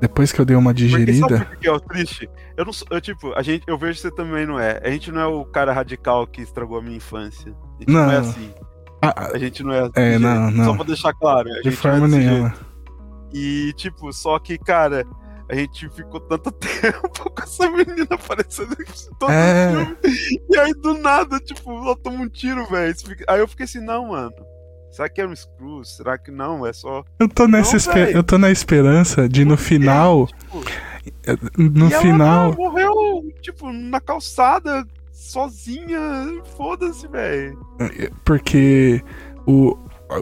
depois 0.00 0.30
que 0.30 0.40
eu 0.40 0.44
dei 0.44 0.56
uma 0.56 0.72
digerida. 0.72 1.26
Porque 1.26 1.44
sabe 1.44 1.56
que 1.56 1.68
é 1.68 1.72
o 1.72 1.80
triste? 1.80 2.30
Eu 2.56 2.64
não 2.64 2.72
eu, 2.90 3.00
tipo, 3.00 3.32
a 3.34 3.42
gente, 3.42 3.64
eu 3.66 3.76
vejo 3.76 3.94
que 3.94 4.02
você 4.02 4.10
também 4.10 4.46
não 4.46 4.58
é. 4.58 4.80
A 4.82 4.90
gente 4.90 5.10
não 5.10 5.20
é 5.20 5.26
o 5.26 5.44
cara 5.44 5.72
radical 5.72 6.26
que 6.26 6.40
estragou 6.40 6.78
a 6.78 6.82
minha 6.82 6.96
infância. 6.96 7.52
A 7.52 7.78
gente 7.80 7.92
não, 7.92 8.06
não 8.06 8.12
é 8.12 8.18
assim. 8.18 8.54
Ah, 9.02 9.30
a 9.32 9.38
gente 9.38 9.62
não 9.62 9.72
é 9.72 9.80
assim. 9.80 9.92
É, 9.96 10.18
não, 10.18 10.50
não. 10.50 10.64
Só 10.64 10.74
pra 10.74 10.84
deixar 10.84 11.12
claro. 11.14 11.48
De 11.62 11.70
forma 11.70 12.06
é 12.06 12.10
nenhuma. 12.10 12.48
Jeito. 12.48 12.68
E, 13.32 13.72
tipo, 13.74 14.12
só 14.12 14.38
que, 14.38 14.56
cara, 14.56 15.04
a 15.50 15.54
gente 15.54 15.88
ficou 15.90 16.20
tanto 16.20 16.50
tempo 16.52 17.30
com 17.30 17.42
essa 17.42 17.70
menina 17.70 18.08
aparecendo 18.10 18.76
todo 19.18 19.30
é... 19.30 19.70
filme. 19.70 19.96
E 20.50 20.58
aí, 20.58 20.72
do 20.74 20.94
nada, 20.94 21.38
tipo, 21.40 21.70
ela 21.70 21.96
toma 21.96 22.22
um 22.22 22.28
tiro, 22.28 22.66
velho. 22.66 22.94
Aí 23.28 23.40
eu 23.40 23.48
fiquei 23.48 23.64
assim, 23.64 23.80
não, 23.80 24.08
mano. 24.08 24.32
Será 24.90 25.08
que 25.08 25.20
é 25.20 25.26
um 25.26 25.34
screw? 25.34 25.84
Será 25.84 26.18
que 26.18 26.30
não? 26.30 26.66
É 26.66 26.72
só. 26.72 27.04
Eu 27.18 27.28
tô 27.28 27.46
nessa 27.46 27.72
não, 27.72 27.76
esper... 27.76 28.16
Eu 28.16 28.22
tô 28.22 28.38
na 28.38 28.50
esperança 28.50 29.28
de 29.28 29.44
no 29.44 29.56
final. 29.56 30.26
tipo, 30.26 30.62
no 31.56 31.88
e 31.88 31.90
final. 31.90 32.46
Ela 32.46 32.56
morreu, 32.56 33.32
tipo, 33.40 33.70
na 33.72 34.00
calçada, 34.00 34.86
sozinha. 35.12 36.00
Foda-se, 36.56 37.06
velho. 37.08 37.58
É, 37.78 38.10
porque 38.24 39.02
o, 39.46 39.76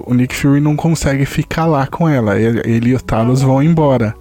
o 0.05 0.15
Nick 0.15 0.35
Fury 0.35 0.61
não 0.61 0.77
consegue 0.77 1.25
ficar 1.25 1.67
lá 1.67 1.87
com 1.87 2.09
ela. 2.09 2.39
Ele, 2.39 2.61
ele 2.65 2.91
e 2.91 2.95
o 2.95 3.01
Talos 3.01 3.43
vão 3.43 3.63
embora. 3.63 4.15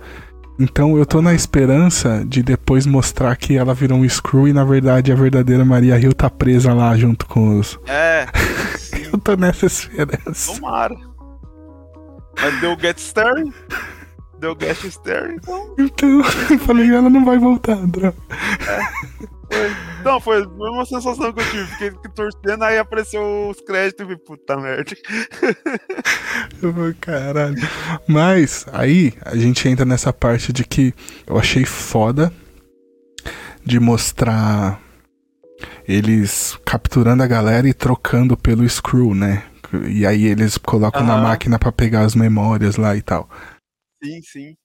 Então 0.58 0.98
eu 0.98 1.06
tô 1.06 1.22
na 1.22 1.34
esperança 1.34 2.24
de 2.26 2.42
depois 2.42 2.86
mostrar 2.86 3.36
que 3.36 3.58
ela 3.58 3.74
virou 3.74 3.98
um 3.98 4.08
Screw 4.08 4.48
e 4.48 4.54
na 4.54 4.64
verdade 4.64 5.12
a 5.12 5.16
verdadeira 5.16 5.66
Maria 5.66 6.00
Hill 6.00 6.14
tá 6.14 6.30
presa 6.30 6.74
lá 6.74 6.96
junto 6.96 7.26
com 7.26 7.60
os. 7.60 7.78
É. 7.88 8.26
eu 9.12 9.20
tô 9.20 9.36
nessa 9.36 9.66
esperança. 9.66 10.54
Tomara. 10.54 10.96
Mas 12.40 12.62
deu 12.62 12.78
Get 12.80 12.98
Staring? 12.98 13.54
Deu 14.40 14.58
Get 14.60 14.84
Staring, 14.84 15.36
então. 15.36 15.76
Então, 15.78 16.22
eu 16.50 16.60
falei, 16.60 16.94
ela 16.94 17.10
não 17.10 17.24
vai 17.24 17.38
voltar, 17.38 17.74
André. 17.74 18.14
É. 18.68 19.26
Foi, 19.48 19.76
não, 20.04 20.20
foi 20.20 20.38
a 20.38 20.48
mesma 20.48 20.86
sensação 20.86 21.32
que 21.32 21.40
eu 21.40 21.50
tive. 21.52 21.66
Fiquei 21.68 21.92
torcendo, 22.14 22.64
aí 22.64 22.78
apareceu 22.78 23.50
os 23.50 23.62
créditos 23.62 24.10
e 24.10 24.18
puta 24.18 24.58
merda. 24.58 24.96
Caralho. 27.00 27.56
Mas, 28.08 28.66
aí, 28.74 29.14
a 29.22 29.36
gente 29.36 29.68
entra 29.70 29.86
nessa 29.86 30.12
parte 30.12 30.52
de 30.52 30.64
que 30.64 30.94
eu 31.28 31.38
achei 31.38 31.64
foda 31.64 32.34
de 33.64 33.80
mostrar 33.80 34.80
eles 35.88 36.58
capturando 36.66 37.24
a 37.24 37.28
galera 37.28 37.68
e 37.68 37.74
trocando 37.74 38.36
pelo 38.36 38.68
Screw, 38.68 39.14
né? 39.14 39.44
E 39.88 40.06
aí 40.06 40.26
eles 40.26 40.58
colocam 40.58 41.02
uhum. 41.02 41.08
na 41.08 41.18
máquina 41.18 41.60
para 41.60 41.72
pegar 41.72 42.02
as 42.02 42.16
memórias 42.16 42.76
lá 42.78 42.96
e 42.96 43.02
tal. 43.02 43.30
Sim, 44.04 44.22
sim. 44.22 44.56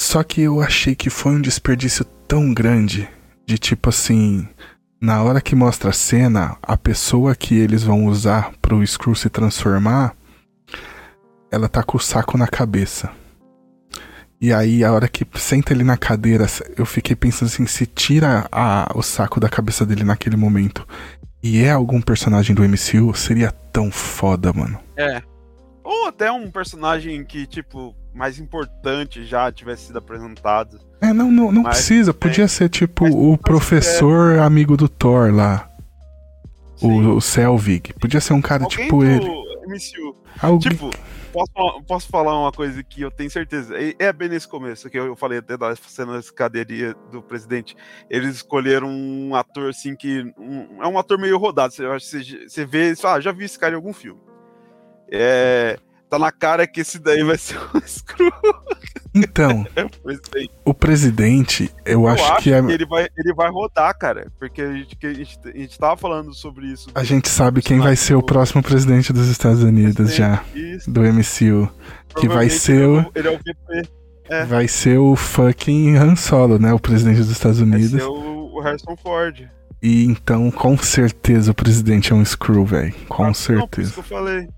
Só 0.00 0.22
que 0.22 0.42
eu 0.42 0.60
achei 0.60 0.94
que 0.94 1.10
foi 1.10 1.32
um 1.32 1.40
desperdício 1.40 2.04
tão 2.26 2.52
grande 2.52 3.08
de 3.46 3.58
tipo 3.58 3.88
assim, 3.88 4.48
na 5.00 5.22
hora 5.22 5.40
que 5.40 5.54
mostra 5.54 5.90
a 5.90 5.92
cena, 5.92 6.56
a 6.62 6.76
pessoa 6.76 7.34
que 7.34 7.54
eles 7.54 7.82
vão 7.82 8.06
usar 8.06 8.52
pro 8.60 8.84
Screw 8.86 9.14
se 9.14 9.28
transformar, 9.28 10.16
ela 11.50 11.68
tá 11.68 11.82
com 11.82 11.96
o 11.96 12.00
saco 12.00 12.36
na 12.36 12.48
cabeça. 12.48 13.10
E 14.40 14.52
aí, 14.52 14.84
a 14.84 14.92
hora 14.92 15.08
que 15.08 15.26
senta 15.38 15.72
ele 15.72 15.84
na 15.84 15.96
cadeira, 15.96 16.46
eu 16.76 16.84
fiquei 16.84 17.16
pensando 17.16 17.48
assim: 17.48 17.66
se 17.66 17.86
tira 17.86 18.46
a, 18.50 18.90
o 18.94 19.02
saco 19.02 19.40
da 19.40 19.48
cabeça 19.48 19.86
dele 19.86 20.04
naquele 20.04 20.36
momento 20.36 20.86
e 21.44 21.62
é 21.62 21.70
algum 21.70 22.00
personagem 22.00 22.56
do 22.56 22.62
MCU, 22.62 23.14
seria 23.14 23.52
tão 23.70 23.90
foda, 23.90 24.50
mano. 24.50 24.80
É. 24.96 25.22
Ou 25.84 26.06
até 26.08 26.32
um 26.32 26.50
personagem 26.50 27.22
que, 27.22 27.46
tipo, 27.46 27.94
mais 28.14 28.38
importante 28.38 29.26
já 29.26 29.52
tivesse 29.52 29.88
sido 29.88 29.98
apresentado. 29.98 30.80
É, 31.02 31.12
não, 31.12 31.30
não, 31.30 31.52
não 31.52 31.62
Mas, 31.64 31.76
precisa. 31.76 32.12
É, 32.12 32.14
Podia 32.14 32.48
ser 32.48 32.70
tipo 32.70 33.04
o 33.04 33.36
professor 33.36 34.36
é... 34.36 34.38
amigo 34.38 34.74
do 34.74 34.88
Thor 34.88 35.34
lá. 35.34 35.68
O, 36.80 37.16
o, 37.16 37.20
Selvig. 37.20 37.92
Podia 38.00 38.22
ser 38.22 38.32
um 38.32 38.40
cara 38.40 38.64
Alguém 38.64 38.84
tipo 38.84 39.04
ele. 39.04 39.28
MCU. 39.66 40.16
Alguém... 40.40 40.70
Tipo, 40.72 40.90
posso, 41.34 41.82
posso 41.82 42.08
falar 42.08 42.38
uma 42.38 42.52
coisa 42.52 42.82
que 42.84 43.02
eu 43.02 43.10
tenho 43.10 43.28
certeza. 43.28 43.74
É 43.98 44.12
bem 44.12 44.28
nesse 44.28 44.46
começo, 44.46 44.88
que 44.88 44.96
eu 44.96 45.16
falei 45.16 45.40
até 45.40 45.56
da 45.56 45.74
cena 45.74 46.12
da 46.12 46.20
escaderia 46.20 46.94
do 47.10 47.20
presidente. 47.20 47.76
Eles 48.08 48.36
escolheram 48.36 48.88
um 48.88 49.34
ator 49.34 49.70
assim 49.70 49.96
que. 49.96 50.32
Um, 50.38 50.82
é 50.82 50.86
um 50.86 50.98
ator 50.98 51.18
meio 51.18 51.36
rodado. 51.36 51.74
Você, 51.74 52.22
você, 52.48 52.64
vê 52.64 52.92
e 52.92 52.96
ah, 53.04 53.18
já 53.18 53.32
vi 53.32 53.44
esse 53.44 53.58
cara 53.58 53.72
em 53.72 53.76
algum 53.76 53.92
filme. 53.92 54.20
É 55.10 55.78
tá 56.14 56.18
na 56.18 56.32
cara 56.32 56.66
que 56.66 56.80
esse 56.80 56.98
daí 56.98 57.22
vai 57.22 57.36
ser 57.36 57.58
o 57.74 57.80
Screw. 57.86 58.32
Então, 59.14 59.66
é 59.76 59.84
o, 60.64 60.74
presidente. 60.74 61.70
eu, 61.84 62.02
eu 62.02 62.08
acho, 62.08 62.24
acho, 62.24 62.42
que, 62.42 62.52
é... 62.52 62.62
que 62.62 62.72
ele 62.72 62.86
vai, 62.86 63.08
ele 63.16 63.34
vai 63.34 63.50
rodar, 63.50 63.96
cara. 63.96 64.30
Porque 64.38 64.62
a 64.62 64.72
gente, 64.72 64.96
a, 65.02 65.12
gente, 65.12 65.38
a 65.44 65.58
gente 65.58 65.78
tava 65.78 65.96
falando 65.96 66.34
sobre 66.34 66.66
isso. 66.66 66.88
A 66.94 67.04
gente 67.04 67.28
sabe 67.28 67.62
quem 67.62 67.78
vai 67.78 67.96
ser 67.96 68.14
o 68.14 68.22
próximo 68.22 68.62
presidente 68.62 69.12
dos 69.12 69.28
Estados 69.28 69.62
Unidos 69.62 70.14
já. 70.14 70.42
Isso. 70.54 70.90
Do 70.90 71.00
MCU. 71.02 71.68
Que 72.16 72.28
vai 72.28 72.48
ser 72.48 72.86
o. 72.86 73.10
Ele 73.14 73.28
é 73.28 73.30
o 73.30 73.38
VP. 73.38 73.88
É. 74.26 74.44
Vai 74.44 74.66
ser 74.66 74.98
o 74.98 75.14
fucking 75.14 75.96
Han 75.96 76.16
Solo, 76.16 76.58
né? 76.58 76.72
O 76.72 76.78
presidente 76.78 77.18
dos 77.18 77.30
Estados 77.30 77.60
Unidos. 77.60 77.90
Vai 77.90 78.00
ser 78.00 78.06
o, 78.06 78.54
o 78.54 78.60
Harrison 78.60 78.96
Ford. 78.96 79.48
E 79.82 80.06
então, 80.06 80.50
com 80.50 80.78
certeza, 80.78 81.50
o 81.50 81.54
presidente 81.54 82.12
é 82.12 82.16
um 82.16 82.24
Screw, 82.24 82.64
velho. 82.64 82.94
Com 83.06 83.24
ah, 83.24 83.34
certeza. 83.34 83.60
Não, 83.60 83.68
por 83.68 83.80
isso 83.80 83.92
que 83.92 83.98
eu 83.98 84.04
falei. 84.04 84.48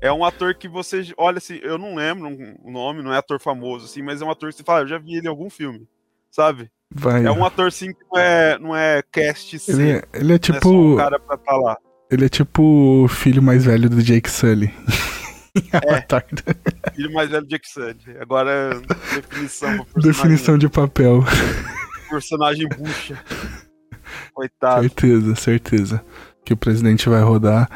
É 0.00 0.10
um 0.10 0.24
ator 0.24 0.54
que 0.54 0.66
você. 0.66 1.12
Olha, 1.16 1.38
assim, 1.38 1.60
eu 1.62 1.76
não 1.76 1.94
lembro 1.94 2.28
o 2.62 2.70
nome, 2.70 3.02
não 3.02 3.12
é 3.12 3.18
ator 3.18 3.38
famoso, 3.38 3.84
assim, 3.84 4.02
mas 4.02 4.22
é 4.22 4.24
um 4.24 4.30
ator 4.30 4.50
que 4.50 4.56
você 4.56 4.62
fala, 4.62 4.80
eu 4.80 4.88
já 4.88 4.98
vi 4.98 5.16
ele 5.16 5.26
em 5.26 5.30
algum 5.30 5.50
filme, 5.50 5.86
sabe? 6.30 6.70
Vai. 6.92 7.24
É 7.24 7.30
um 7.30 7.44
ator, 7.44 7.68
assim, 7.68 7.92
que 7.92 8.04
não 8.10 8.20
é, 8.20 8.58
não 8.58 8.76
é 8.76 9.02
cast 9.12 9.58
C. 9.58 9.72
Ele 9.72 9.90
é, 9.92 10.04
ele 10.12 10.34
é 10.34 10.38
tipo. 10.38 10.68
É 10.68 10.94
um 10.94 10.96
cara 10.96 11.20
pra 11.20 11.38
falar. 11.38 11.78
Ele 12.10 12.24
é 12.24 12.28
tipo 12.28 13.04
o 13.04 13.08
filho 13.08 13.42
mais 13.42 13.64
velho 13.64 13.88
do 13.88 14.02
Jake 14.02 14.28
Sully. 14.28 14.74
é, 15.72 16.92
filho 16.92 17.12
mais 17.12 17.30
velho 17.30 17.44
do 17.44 17.48
Jake 17.48 17.68
Sully. 17.68 17.96
Agora, 18.18 18.80
definição. 19.14 19.86
Definição 19.96 20.58
de 20.58 20.68
papel. 20.68 21.22
Personagem 22.08 22.68
bucha. 22.68 23.22
Coitado. 24.34 24.80
Certeza, 24.80 25.34
certeza. 25.36 26.04
Que 26.44 26.52
o 26.52 26.56
presidente 26.56 27.08
vai 27.08 27.22
rodar. 27.22 27.68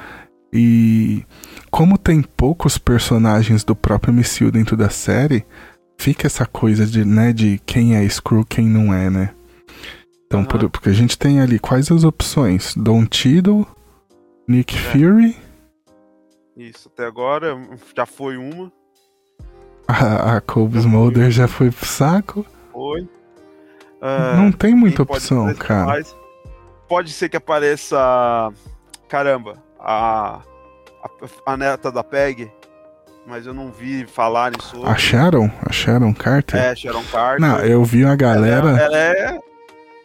E 0.55 1.25
como 1.69 1.99
tem 1.99 2.23
poucos 2.23 2.79
personagens 2.79 3.65
do 3.65 3.75
próprio 3.75 4.15
MCU 4.15 4.53
dentro 4.53 4.77
da 4.77 4.89
série, 4.89 5.45
fica 5.99 6.29
essa 6.29 6.47
coisa 6.47 6.87
de, 6.87 7.05
né, 7.05 7.33
de 7.33 7.61
quem 7.67 7.97
é 7.97 8.09
Screw, 8.09 8.45
quem 8.45 8.67
não 8.69 8.95
é, 8.95 9.11
né? 9.11 9.35
Então, 10.27 10.41
uhum. 10.41 10.47
por, 10.47 10.71
porque 10.71 10.91
a 10.91 10.93
gente 10.93 11.19
tem 11.19 11.41
ali 11.41 11.59
quais 11.59 11.91
as 11.91 12.05
opções? 12.05 12.73
Don 12.77 13.05
Tiddle, 13.05 13.67
Nick 14.47 14.77
é. 14.77 14.79
Fury. 14.79 15.37
Isso, 16.57 16.89
até 16.89 17.05
agora 17.05 17.59
já 17.97 18.07
foi 18.07 18.37
uma. 18.37 18.71
A, 19.89 20.37
a 20.37 20.41
Cole 20.41 20.79
Smolder 20.79 21.33
já 21.33 21.49
foi 21.49 21.73
pro 21.73 21.85
saco. 21.85 22.47
Foi. 22.73 23.01
Uh, 23.01 24.37
não 24.37 24.53
tem 24.53 24.73
muita 24.73 25.03
opção, 25.03 25.53
cara. 25.55 25.87
Mais. 25.87 26.17
Pode 26.89 27.13
ser 27.13 27.29
que 27.29 27.37
apareça. 27.37 28.53
Caramba, 29.09 29.64
a, 29.85 30.41
a, 31.03 31.53
a, 31.53 31.57
neta 31.57 31.93
da 31.93 32.03
Peg. 32.03 32.51
Mas 33.27 33.47
eu 33.47 33.55
não 33.55 33.71
vi 33.71 34.07
falarem 34.07 34.61
sobre. 34.61 34.89
A 34.89 34.97
Sharon? 34.97 35.51
A 35.63 35.73
Sharon 35.73 36.13
Carter? 36.13 36.61
É, 36.61 36.77
Sharon 36.77 37.05
Carter. 37.11 37.41
Não, 37.41 37.59
eu 37.59 37.85
vi 37.85 38.05
a 38.05 38.15
galera. 38.15 38.71
Ela, 38.71 38.81
ela 38.81 38.99
é. 38.99 39.39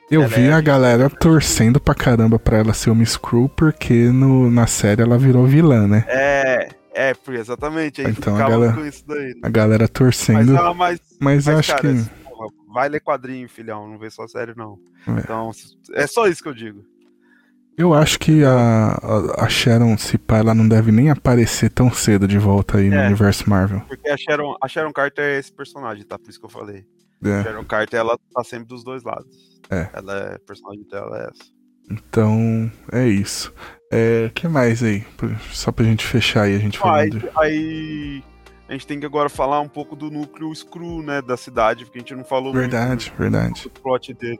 Eu 0.09 0.21
ela 0.23 0.29
vi 0.29 0.47
é... 0.47 0.53
a 0.53 0.61
galera 0.61 1.09
torcendo 1.09 1.79
pra 1.79 1.93
caramba 1.93 2.39
pra 2.39 2.57
ela 2.57 2.73
ser 2.73 2.89
uma 2.89 3.05
Screw, 3.05 3.49
porque 3.49 3.93
no, 3.93 4.49
na 4.49 4.67
série 4.67 5.01
ela 5.01 5.17
virou 5.17 5.45
vilã, 5.45 5.87
né? 5.87 6.05
É, 6.07 6.69
é, 6.93 7.13
exatamente. 7.33 8.01
Aí 8.01 8.11
então 8.11 8.35
a 8.35 8.39
galera, 8.39 8.73
daí, 9.05 9.27
né? 9.27 9.41
a 9.43 9.49
galera 9.49 9.87
torcendo. 9.87 10.53
Mas, 10.53 10.75
mas, 10.75 11.01
mas, 11.19 11.45
mas 11.45 11.47
acho 11.47 11.75
cara, 11.75 11.81
que. 11.81 12.19
Vai 12.73 12.87
ler 12.87 13.01
quadrinho, 13.01 13.49
filhão, 13.49 13.87
não 13.87 13.97
vê 13.97 14.09
só 14.09 14.27
série, 14.27 14.53
não. 14.55 14.77
É. 15.07 15.19
Então, 15.19 15.51
é 15.93 16.07
só 16.07 16.27
isso 16.27 16.41
que 16.41 16.49
eu 16.49 16.53
digo. 16.53 16.83
Eu 17.79 17.93
acho 17.93 18.19
que 18.19 18.43
a, 18.43 18.99
a, 19.37 19.47
Sharon, 19.47 19.97
se 19.97 20.17
pá, 20.17 20.39
ela 20.39 20.53
não 20.53 20.67
deve 20.67 20.91
nem 20.91 21.09
aparecer 21.09 21.69
tão 21.69 21.89
cedo 21.89 22.27
de 22.27 22.37
volta 22.37 22.77
aí 22.77 22.87
é, 22.87 22.89
no 22.89 23.05
universo 23.05 23.49
Marvel. 23.49 23.79
Porque 23.87 24.09
a 24.09 24.17
Sharon, 24.17 24.53
a 24.61 24.67
Sharon 24.67 24.91
Carter 24.91 25.23
é 25.23 25.39
esse 25.39 25.49
personagem, 25.49 26.03
tá? 26.03 26.19
Por 26.19 26.29
isso 26.29 26.37
que 26.37 26.45
eu 26.45 26.49
falei. 26.49 26.85
É. 27.23 27.39
A 27.39 27.43
Sharon 27.43 27.63
Carter, 27.63 28.01
ela 28.01 28.19
tá 28.35 28.43
sempre 28.43 28.67
dos 28.67 28.83
dois 28.83 29.01
lados. 29.03 29.61
É. 29.69 29.87
Ela 29.93 30.13
é, 30.13 30.35
a 30.35 30.39
personagem 30.39 30.85
dela 30.91 31.19
é 31.19 31.29
essa. 31.29 31.51
Então, 31.89 32.69
é 32.91 33.07
isso. 33.07 33.53
É, 33.89 34.25
o 34.25 34.31
que 34.31 34.45
mais 34.49 34.83
aí? 34.83 35.05
Só 35.49 35.71
pra 35.71 35.85
gente 35.85 36.05
fechar 36.05 36.41
aí, 36.43 36.55
a 36.57 36.59
gente 36.59 36.77
falando. 36.77 37.29
Aí, 37.37 37.47
aí, 37.47 38.23
a 38.67 38.73
gente 38.73 38.85
tem 38.85 38.99
que 38.99 39.05
agora 39.05 39.29
falar 39.29 39.61
um 39.61 39.69
pouco 39.69 39.95
do 39.95 40.11
núcleo 40.11 40.53
Screw, 40.53 41.01
né, 41.01 41.21
da 41.21 41.37
cidade, 41.37 41.85
porque 41.85 41.99
a 41.99 42.01
gente 42.01 42.13
não 42.13 42.25
falou 42.25 42.51
verdade, 42.51 43.05
muito 43.05 43.17
verdade. 43.17 43.63
do 43.63 43.69
plot 43.69 44.13
dele 44.15 44.39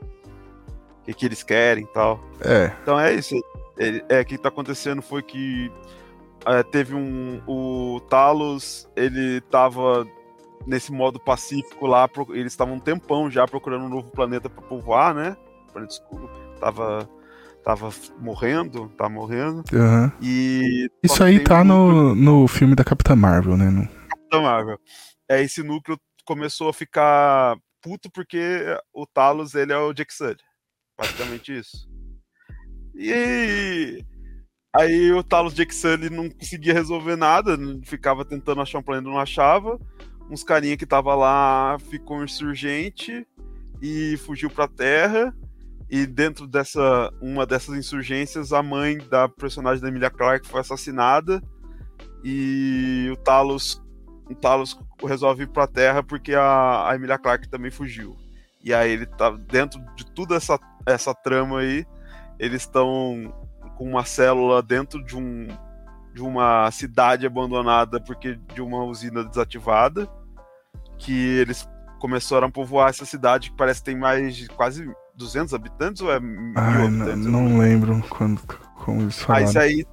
que, 1.04 1.14
que 1.14 1.26
eles 1.26 1.44
querem 1.44 1.84
e 1.84 1.88
tal. 1.88 2.20
É. 2.42 2.72
Então 2.82 3.00
é 3.00 3.14
isso. 3.14 3.36
É, 4.10 4.22
o 4.22 4.26
que 4.26 4.38
tá 4.38 4.50
acontecendo 4.50 5.02
foi 5.02 5.24
que 5.24 5.72
é, 6.46 6.64
teve 6.64 6.96
um. 6.96 7.42
O 7.48 8.02
Talos, 8.10 8.90
ele 8.96 9.42
tava 9.42 10.06
nesse 10.68 10.92
modo 10.92 11.20
pacífico 11.20 11.88
lá, 11.88 12.10
eles 12.30 12.54
estavam 12.54 12.76
um 12.76 12.80
tempão 12.80 13.32
já 13.32 13.48
procurando 13.48 13.86
um 13.86 13.90
novo 13.90 14.12
planeta 14.12 14.50
para 14.50 14.62
povoar, 14.62 15.14
né? 15.14 15.38
Planeta 15.72 15.94
escuro. 15.94 16.30
Tava 16.60 17.10
tava 17.64 17.90
morrendo, 18.18 18.90
tá 18.98 19.08
morrendo. 19.10 19.64
Uhum. 19.72 20.12
E 20.22 20.90
isso 21.04 21.24
aí 21.24 21.40
tá 21.40 21.62
um 21.62 21.66
no, 21.66 22.16
no 22.16 22.48
filme 22.48 22.76
da 22.76 22.84
Capitã 22.84 23.16
Marvel, 23.16 23.58
né? 23.58 23.70
No... 23.70 23.88
Capitã 23.88 24.42
Marvel. 24.42 24.80
É 25.30 25.44
esse 25.44 25.62
núcleo 25.62 26.00
começou 26.26 26.70
a 26.70 26.74
ficar 26.74 27.58
puto 27.82 28.10
porque 28.12 28.66
o 28.94 29.06
Talos 29.06 29.56
ele 29.56 29.74
é 29.74 29.78
o 29.78 29.94
Jack 29.94 30.14
Sully. 30.14 30.38
Basicamente 31.00 31.58
isso. 31.58 31.90
E 32.94 34.04
aí 34.76 35.14
o 35.14 35.24
Talos 35.24 35.56
Sully 35.72 36.10
não 36.10 36.30
conseguia 36.30 36.74
resolver 36.74 37.16
nada, 37.16 37.58
ficava 37.86 38.26
tentando 38.26 38.60
achar 38.62 38.80
um 38.80 38.84
planeta, 38.84 39.10
não 39.10 39.18
achava. 39.18 39.80
Uns 40.30 40.44
carinha 40.44 40.76
que 40.76 40.86
tava 40.86 41.16
lá 41.16 41.78
ficou 41.90 42.24
insurgente 42.24 43.26
e 43.82 44.18
fugiu 44.18 44.50
pra 44.50 44.68
Terra. 44.68 45.34
E 45.90 46.06
dentro 46.06 46.46
dessa 46.46 47.12
uma 47.22 47.46
dessas 47.48 47.76
insurgências, 47.76 48.52
a 48.52 48.62
mãe 48.62 48.98
da 48.98 49.28
personagem 49.30 49.82
da 49.82 49.88
Emilia 49.88 50.10
Clarke 50.10 50.48
foi 50.48 50.60
assassinada. 50.60 51.42
E 52.24 53.10
o 53.12 53.16
Talos, 53.16 53.82
o 54.30 54.36
Talos 54.36 54.78
resolve 55.02 55.44
ir 55.44 55.48
pra 55.48 55.66
Terra 55.66 56.04
porque 56.04 56.36
a, 56.36 56.90
a 56.90 56.96
Emilia 56.96 57.18
Clarke 57.18 57.50
também 57.50 57.72
fugiu. 57.72 58.18
E 58.64 58.74
aí 58.74 58.92
ele 58.92 59.06
tá 59.06 59.32
dentro 59.32 59.80
de 59.96 60.06
toda 60.06 60.36
essa, 60.36 60.60
essa 60.94 61.14
trama 61.14 61.60
aí, 61.60 61.86
eles 62.38 62.62
estão 62.62 63.34
com 63.78 63.90
uma 63.90 64.04
célula 64.04 64.62
dentro 64.62 65.04
de 65.04 65.16
um 65.16 65.48
de 66.14 66.22
uma 66.24 66.70
cidade 66.72 67.26
abandonada 67.26 68.02
porque 68.02 68.40
de 68.54 68.62
uma 68.62 68.84
usina 68.84 69.24
desativada, 69.24 70.10
que 70.98 71.14
eles 71.14 71.68
começaram 72.00 72.48
a 72.48 72.52
povoar 72.52 72.90
essa 72.90 73.06
cidade 73.06 73.52
que 73.52 73.58
parece 73.58 73.80
que 73.80 73.86
tem 73.86 73.98
mais 73.98 74.36
de 74.36 74.48
quase 74.48 74.90
200 75.16 75.54
habitantes 75.54 76.02
ou 76.02 76.12
é 76.12 76.20
mil 76.20 76.54
Ai, 76.58 76.86
habitantes? 76.88 77.26
Não, 77.26 77.44
não 77.44 77.60
lembro 77.60 78.04
quando 78.10 78.42
como 78.76 79.02
eles 79.02 79.20
falaram. 79.20 79.46
Mas 79.46 79.56
aí 79.56 79.86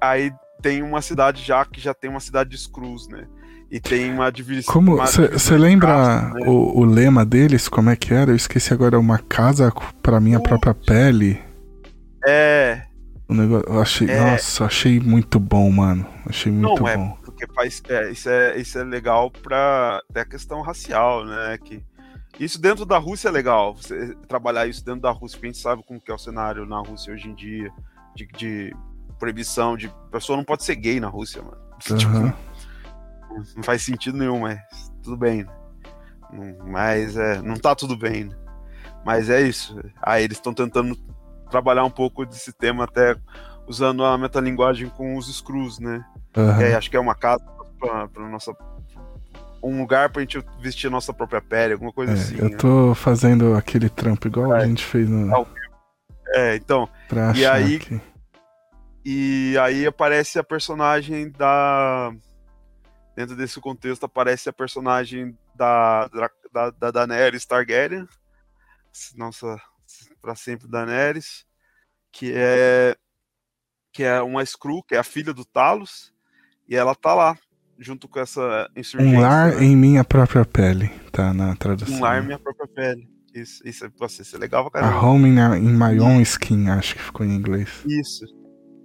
aí 0.00 0.32
tem 0.62 0.82
uma 0.82 1.02
cidade 1.02 1.42
já 1.42 1.64
que 1.64 1.80
já 1.80 1.92
tem 1.92 2.08
uma 2.08 2.20
cidade 2.20 2.50
de 2.50 2.58
Screws, 2.58 3.08
né? 3.08 3.26
E 3.70 3.80
tem 3.80 4.12
uma 4.12 4.30
divisão. 4.30 4.72
Como 4.72 4.96
você 4.96 5.56
lembra 5.56 6.30
né? 6.32 6.46
o, 6.46 6.80
o, 6.80 6.84
lema 6.84 7.24
deles? 7.24 7.68
Como 7.68 7.90
é 7.90 7.96
que 7.96 8.12
era? 8.12 8.30
Eu 8.30 8.36
esqueci 8.36 8.72
agora. 8.72 8.98
Uma 8.98 9.18
casa 9.18 9.72
para 10.02 10.20
minha 10.20 10.40
própria 10.40 10.74
pele. 10.74 11.40
É. 12.26 12.82
O 13.28 13.34
negócio, 13.34 13.68
eu 13.68 13.80
achei, 13.80 14.10
é... 14.10 14.20
nossa, 14.20 14.64
achei 14.64 15.00
muito 15.00 15.40
bom, 15.40 15.70
mano. 15.70 16.06
Achei 16.26 16.52
muito 16.52 16.82
Não, 16.82 16.88
é, 16.88 16.96
bom. 16.96 17.16
porque 17.24 17.46
faz, 17.54 17.82
é, 17.88 18.10
isso 18.10 18.28
é 18.28 18.58
isso 18.58 18.78
é 18.78 18.84
legal 18.84 19.30
para 19.30 20.02
até 20.10 20.20
a 20.20 20.26
questão 20.26 20.60
racial, 20.60 21.24
né? 21.24 21.58
Que 21.62 21.82
isso 22.38 22.60
dentro 22.60 22.84
da 22.84 22.98
Rússia 22.98 23.28
é 23.28 23.32
legal. 23.32 23.74
Você 23.74 24.14
trabalhar 24.28 24.66
isso 24.66 24.84
dentro 24.84 25.00
da 25.00 25.10
Rússia, 25.10 25.36
porque 25.36 25.46
a 25.46 25.52
gente 25.52 25.62
sabe 25.62 25.82
como 25.86 26.00
que 26.00 26.10
é 26.10 26.14
o 26.14 26.18
cenário 26.18 26.66
na 26.66 26.80
Rússia 26.80 27.12
hoje 27.12 27.28
em 27.28 27.34
dia 27.34 27.72
de, 28.14 28.26
de 28.36 28.76
proibição 29.18 29.76
de 29.76 29.92
pessoa 30.10 30.36
não 30.36 30.44
pode 30.44 30.64
ser 30.64 30.76
gay 30.76 31.00
na 31.00 31.08
Rússia, 31.08 31.42
mano. 31.42 31.56
Uhum. 31.90 31.96
Tipo, 31.96 32.36
não 33.56 33.62
faz 33.62 33.82
sentido 33.82 34.18
nenhum, 34.18 34.40
mas 34.40 34.60
tudo 35.02 35.16
bem. 35.16 35.46
Né? 36.32 36.56
Mas 36.64 37.16
é, 37.16 37.40
não 37.42 37.56
tá 37.56 37.74
tudo 37.74 37.96
bem. 37.96 38.24
Né? 38.24 38.36
Mas 39.04 39.28
é 39.28 39.42
isso. 39.42 39.78
Aí 40.02 40.24
eles 40.24 40.38
estão 40.38 40.54
tentando 40.54 40.96
trabalhar 41.50 41.84
um 41.84 41.90
pouco 41.90 42.24
desse 42.24 42.52
tema 42.52 42.84
até 42.84 43.16
usando 43.66 44.04
a 44.04 44.16
metalinguagem 44.18 44.88
com 44.88 45.16
os 45.16 45.34
screws, 45.34 45.78
né? 45.78 46.04
Uhum. 46.36 46.60
É, 46.60 46.74
acho 46.74 46.90
que 46.90 46.96
é 46.96 47.00
uma 47.00 47.14
casa 47.14 47.44
para 47.78 48.28
nossa 48.28 48.52
um 49.62 49.80
lugar 49.80 50.10
pra 50.10 50.20
gente 50.20 50.44
vestir 50.60 50.88
a 50.88 50.90
nossa 50.90 51.12
própria 51.12 51.40
pele, 51.40 51.72
alguma 51.72 51.92
coisa 51.92 52.12
é, 52.12 52.14
assim. 52.14 52.36
Eu 52.36 52.50
né? 52.50 52.56
tô 52.56 52.94
fazendo 52.94 53.54
aquele 53.54 53.88
trampo 53.88 54.28
igual 54.28 54.54
é. 54.54 54.62
a 54.62 54.66
gente 54.66 54.84
fez 54.84 55.08
no. 55.08 55.46
É, 56.34 56.56
então. 56.56 56.88
e 57.34 57.46
aí. 57.46 57.76
Aqui. 57.76 58.00
E 59.06 59.56
aí 59.60 59.86
aparece 59.86 60.38
a 60.38 60.44
personagem 60.44 61.30
da 61.30 62.10
dentro 63.14 63.36
desse 63.36 63.60
contexto 63.60 64.04
aparece 64.04 64.48
a 64.48 64.52
personagem 64.52 65.36
da, 65.54 66.08
da, 66.52 66.70
da 66.70 66.90
Daenerys 66.90 67.44
Targaryen, 67.44 68.08
nossa, 69.16 69.60
para 70.20 70.34
sempre 70.34 70.68
Daenerys, 70.68 71.44
que 72.12 72.32
é 72.34 72.96
que 73.92 74.02
é 74.02 74.20
uma 74.20 74.44
Screw, 74.44 74.82
que 74.82 74.96
é 74.96 74.98
a 74.98 75.04
filha 75.04 75.32
do 75.32 75.44
Talos, 75.44 76.12
e 76.68 76.74
ela 76.74 76.96
tá 76.96 77.14
lá 77.14 77.38
junto 77.78 78.08
com 78.08 78.18
essa 78.18 78.68
insurgência. 78.74 79.18
Um 79.18 79.20
lar 79.20 79.54
né? 79.54 79.64
em 79.64 79.76
minha 79.76 80.02
própria 80.02 80.44
pele, 80.44 80.88
tá 81.12 81.32
na 81.32 81.54
tradução. 81.54 81.96
Um 81.96 82.00
lar 82.00 82.20
em 82.20 82.26
minha 82.26 82.38
própria 82.38 82.66
pele. 82.66 83.08
Isso, 83.32 83.66
isso, 83.66 83.90
nossa, 84.00 84.22
isso 84.22 84.34
é 84.34 84.38
legal 84.38 84.68
pra 84.68 84.80
caramba. 84.80 84.98
A 84.98 85.04
home 85.04 85.28
in, 85.28 85.38
in 85.58 85.76
my 85.76 85.98
own 86.00 86.20
skin, 86.22 86.68
acho 86.70 86.94
que 86.94 87.02
ficou 87.02 87.24
em 87.24 87.34
inglês. 87.34 87.68
Isso. 87.86 88.24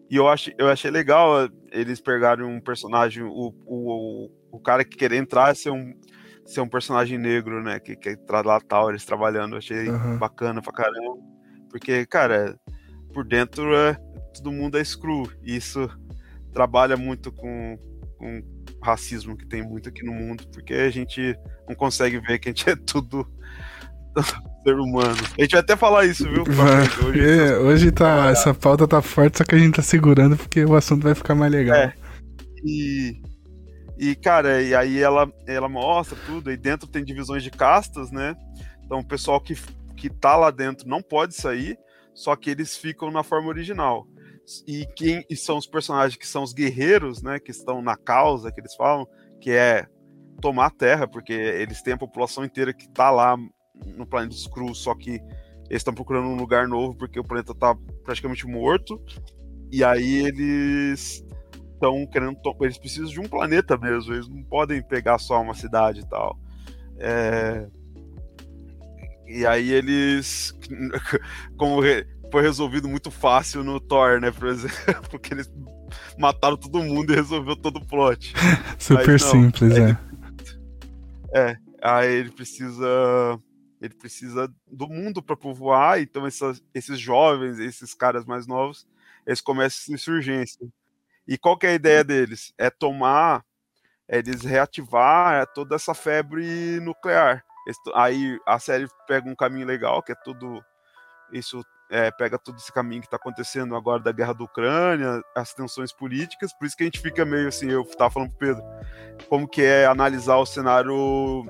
E 0.09 0.15
eu, 0.15 0.27
ach, 0.27 0.49
eu 0.57 0.67
achei 0.67 0.89
legal 0.89 1.45
eh, 1.45 1.49
eles 1.71 2.01
pegarem 2.01 2.45
um 2.45 2.59
personagem, 2.59 3.23
o, 3.23 3.53
o, 3.65 4.31
o 4.51 4.59
cara 4.59 4.83
que 4.83 4.97
querer 4.97 5.17
entrar 5.17 5.55
ser 5.55 5.69
um, 5.69 5.93
ser 6.45 6.61
um 6.61 6.67
personagem 6.67 7.17
negro, 7.17 7.61
né? 7.61 7.79
Que 7.79 7.95
quer 7.95 8.13
entrar 8.13 8.45
lá 8.45 8.59
tal, 8.59 8.89
eles 8.89 9.05
trabalhando. 9.05 9.53
Eu 9.53 9.59
achei 9.59 9.87
uhum. 9.89 10.17
bacana 10.17 10.61
pra 10.61 10.73
caramba. 10.73 11.17
Porque, 11.69 12.05
cara, 12.07 12.59
por 13.13 13.23
dentro 13.23 13.75
é, 13.75 13.93
todo 14.33 14.51
mundo 14.51 14.77
é 14.77 14.83
screw. 14.83 15.29
E 15.43 15.55
isso 15.55 15.87
trabalha 16.51 16.97
muito 16.97 17.31
com, 17.31 17.77
com 18.17 18.41
racismo 18.81 19.37
que 19.37 19.45
tem 19.45 19.61
muito 19.61 19.89
aqui 19.89 20.03
no 20.03 20.13
mundo, 20.13 20.47
porque 20.51 20.73
a 20.73 20.89
gente 20.89 21.37
não 21.67 21.75
consegue 21.75 22.19
ver 22.19 22.39
que 22.39 22.49
a 22.49 22.51
gente 22.51 22.69
é 22.69 22.75
tudo 22.75 23.31
ser 24.63 24.75
humano. 24.75 25.17
A 25.37 25.41
gente 25.41 25.51
vai 25.51 25.59
até 25.61 25.75
falar 25.75 26.05
isso, 26.05 26.23
viu? 26.29 26.43
Hoje, 27.07 27.19
é, 27.19 27.57
hoje 27.57 27.91
tá, 27.91 28.29
essa 28.29 28.53
pauta 28.53 28.87
tá 28.87 29.01
forte, 29.01 29.37
só 29.37 29.43
que 29.43 29.55
a 29.55 29.57
gente 29.57 29.75
tá 29.75 29.81
segurando 29.81 30.37
porque 30.37 30.63
o 30.63 30.75
assunto 30.75 31.03
vai 31.03 31.15
ficar 31.15 31.35
mais 31.35 31.51
legal. 31.51 31.75
É. 31.75 31.93
E, 32.63 33.21
e 33.97 34.15
cara, 34.15 34.61
e 34.61 34.75
aí 34.75 34.99
ela, 34.99 35.31
ela 35.47 35.69
mostra 35.69 36.17
tudo, 36.25 36.51
e 36.51 36.57
dentro 36.57 36.87
tem 36.87 37.03
divisões 37.03 37.43
de 37.43 37.51
castas, 37.51 38.11
né? 38.11 38.35
Então 38.83 38.99
o 38.99 39.07
pessoal 39.07 39.39
que, 39.39 39.55
que 39.95 40.09
tá 40.09 40.35
lá 40.35 40.51
dentro 40.51 40.87
não 40.87 41.01
pode 41.01 41.35
sair, 41.35 41.77
só 42.13 42.35
que 42.35 42.49
eles 42.49 42.75
ficam 42.75 43.11
na 43.11 43.23
forma 43.23 43.47
original. 43.47 44.05
E 44.67 44.85
quem 44.95 45.23
e 45.29 45.35
são 45.35 45.57
os 45.57 45.67
personagens 45.67 46.17
que 46.17 46.27
são 46.27 46.43
os 46.43 46.53
guerreiros, 46.53 47.21
né? 47.21 47.39
Que 47.39 47.51
estão 47.51 47.81
na 47.81 47.95
causa, 47.95 48.51
que 48.51 48.59
eles 48.59 48.75
falam, 48.75 49.07
que 49.39 49.51
é 49.51 49.85
tomar 50.41 50.67
a 50.67 50.71
terra, 50.71 51.07
porque 51.07 51.33
eles 51.33 51.81
têm 51.81 51.93
a 51.93 51.97
população 51.97 52.43
inteira 52.43 52.73
que 52.73 52.89
tá 52.89 53.11
lá 53.11 53.37
no 53.85 54.05
planeta 54.05 54.35
Screw, 54.35 54.73
só 54.73 54.95
que 54.95 55.21
eles 55.69 55.81
estão 55.81 55.93
procurando 55.93 56.27
um 56.27 56.35
lugar 56.35 56.67
novo 56.67 56.95
porque 56.95 57.19
o 57.19 57.23
planeta 57.23 57.53
tá 57.53 57.75
praticamente 58.03 58.47
morto. 58.47 58.99
E 59.71 59.83
aí 59.83 60.25
eles 60.25 61.23
estão 61.73 62.05
querendo. 62.07 62.37
Eles 62.61 62.77
precisam 62.77 63.09
de 63.09 63.19
um 63.19 63.27
planeta 63.27 63.77
mesmo. 63.77 64.13
Eles 64.13 64.27
não 64.27 64.43
podem 64.43 64.81
pegar 64.81 65.19
só 65.19 65.39
uma 65.41 65.53
cidade 65.53 66.01
e 66.01 66.09
tal. 66.09 66.39
É... 66.97 67.67
E 69.27 69.45
aí 69.45 69.71
eles. 69.71 70.57
Como 71.55 71.83
foi 72.31 72.41
resolvido 72.41 72.87
muito 72.87 73.11
fácil 73.11 73.63
no 73.63 73.79
Thor, 73.79 74.19
né? 74.19 74.31
Por 74.31 74.47
exemplo, 74.47 74.75
porque 75.09 75.33
eles 75.33 75.51
mataram 76.17 76.57
todo 76.57 76.83
mundo 76.83 77.13
e 77.13 77.15
resolveu 77.15 77.55
todo 77.55 77.77
o 77.77 77.85
plot. 77.85 78.33
Super 78.77 79.19
simples, 79.19 79.77
é. 79.77 79.97
É, 81.31 81.57
aí 81.81 82.11
ele 82.11 82.31
precisa 82.31 83.39
ele 83.81 83.93
precisa 83.93 84.53
do 84.67 84.87
mundo 84.87 85.21
para 85.21 85.37
povoar, 85.37 85.99
então 85.99 86.25
essas, 86.27 86.61
esses 86.73 86.99
jovens, 86.99 87.59
esses 87.59 87.93
caras 87.93 88.25
mais 88.25 88.45
novos, 88.45 88.87
eles 89.25 89.41
começam 89.41 89.79
essa 89.83 89.93
insurgência. 89.93 90.67
E 91.27 91.37
qual 91.37 91.57
que 91.57 91.67
é 91.67 91.71
a 91.71 91.75
ideia 91.75 92.03
deles? 92.03 92.53
É 92.57 92.69
tomar, 92.69 93.45
é 94.07 94.17
eles 94.17 94.41
reativar 94.41 95.45
toda 95.53 95.75
essa 95.75 95.93
febre 95.93 96.79
nuclear. 96.81 97.45
Aí 97.93 98.39
a 98.47 98.57
série 98.57 98.87
pega 99.07 99.29
um 99.29 99.35
caminho 99.35 99.67
legal, 99.67 100.01
que 100.01 100.11
é 100.11 100.15
tudo 100.15 100.63
isso 101.31 101.63
é, 101.89 102.11
pega 102.11 102.37
todo 102.37 102.57
esse 102.57 102.71
caminho 102.71 103.01
que 103.01 103.07
está 103.07 103.17
acontecendo 103.17 103.75
agora 103.75 104.01
da 104.01 104.11
guerra 104.11 104.33
da 104.33 104.43
Ucrânia, 104.43 105.21
as 105.35 105.53
tensões 105.53 105.91
políticas, 105.91 106.53
por 106.53 106.65
isso 106.65 106.77
que 106.77 106.83
a 106.83 106.85
gente 106.85 106.99
fica 106.99 107.25
meio 107.25 107.47
assim, 107.47 107.69
eu 107.69 107.81
estava 107.81 108.11
falando 108.11 108.29
pro 108.29 108.39
Pedro, 108.39 108.63
como 109.27 109.47
que 109.47 109.63
é 109.63 109.85
analisar 109.85 110.37
o 110.37 110.45
cenário 110.45 111.45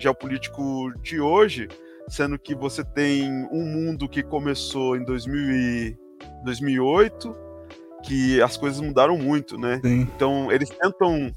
geopolítico 0.00 0.92
de 1.02 1.20
hoje, 1.20 1.68
sendo 2.08 2.38
que 2.38 2.54
você 2.54 2.82
tem 2.82 3.30
um 3.52 3.64
mundo 3.64 4.08
que 4.08 4.22
começou 4.22 4.96
em 4.96 5.04
2000 5.04 5.50
e 5.50 5.98
2008, 6.44 7.36
que 8.02 8.40
as 8.42 8.56
coisas 8.56 8.80
mudaram 8.80 9.16
muito, 9.16 9.58
né? 9.58 9.80
Sim. 9.84 10.00
Então 10.00 10.50
eles 10.50 10.70
tentam 10.70 11.30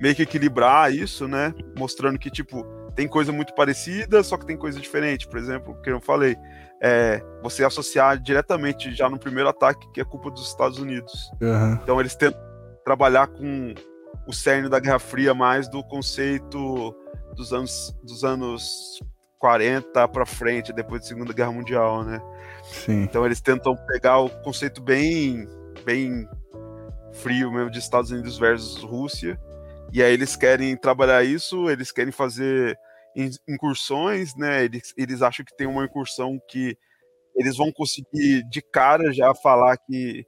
meio 0.00 0.14
que 0.14 0.22
equilibrar 0.22 0.92
isso, 0.92 1.26
né? 1.26 1.52
Mostrando 1.76 2.18
que 2.18 2.30
tipo 2.30 2.64
tem 2.94 3.06
coisa 3.06 3.30
muito 3.30 3.54
parecida, 3.54 4.22
só 4.22 4.38
que 4.38 4.46
tem 4.46 4.56
coisa 4.56 4.80
diferente. 4.80 5.28
Por 5.28 5.38
exemplo, 5.38 5.76
que 5.82 5.90
eu 5.90 6.00
falei, 6.00 6.34
é, 6.82 7.22
você 7.42 7.62
associar 7.62 8.18
diretamente 8.18 8.94
já 8.94 9.08
no 9.08 9.18
primeiro 9.18 9.50
ataque 9.50 9.86
que 9.92 10.00
é 10.00 10.04
culpa 10.04 10.30
dos 10.30 10.48
Estados 10.48 10.78
Unidos. 10.78 11.30
Uhum. 11.40 11.74
Então 11.74 12.00
eles 12.00 12.14
tentam 12.16 12.40
trabalhar 12.84 13.26
com 13.26 13.74
o 14.26 14.32
cerne 14.32 14.68
da 14.68 14.80
Guerra 14.80 14.98
Fria 14.98 15.34
mais 15.34 15.68
do 15.68 15.82
conceito 15.84 16.94
dos 17.36 17.52
anos, 17.52 17.94
dos 18.02 18.24
anos 18.24 19.00
40 19.38 20.08
para 20.08 20.26
frente, 20.26 20.72
depois 20.72 21.02
da 21.02 21.08
Segunda 21.08 21.32
Guerra 21.32 21.52
Mundial, 21.52 22.02
né? 22.02 22.20
Sim. 22.64 23.02
Então 23.02 23.24
eles 23.24 23.40
tentam 23.40 23.76
pegar 23.86 24.18
o 24.18 24.30
conceito 24.42 24.80
bem, 24.80 25.46
bem 25.84 26.28
frio 27.12 27.52
mesmo 27.52 27.70
de 27.70 27.78
Estados 27.78 28.10
Unidos 28.10 28.38
versus 28.38 28.82
Rússia, 28.82 29.38
e 29.92 30.02
aí 30.02 30.12
eles 30.12 30.34
querem 30.34 30.76
trabalhar 30.76 31.22
isso, 31.22 31.70
eles 31.70 31.92
querem 31.92 32.12
fazer 32.12 32.76
incursões, 33.48 34.34
né? 34.36 34.64
Eles, 34.64 34.92
eles 34.96 35.22
acham 35.22 35.44
que 35.44 35.56
tem 35.56 35.66
uma 35.66 35.84
incursão 35.84 36.38
que 36.50 36.76
eles 37.34 37.56
vão 37.56 37.70
conseguir 37.72 38.42
de 38.50 38.60
cara 38.60 39.12
já 39.12 39.34
falar 39.34 39.76
que 39.76 40.26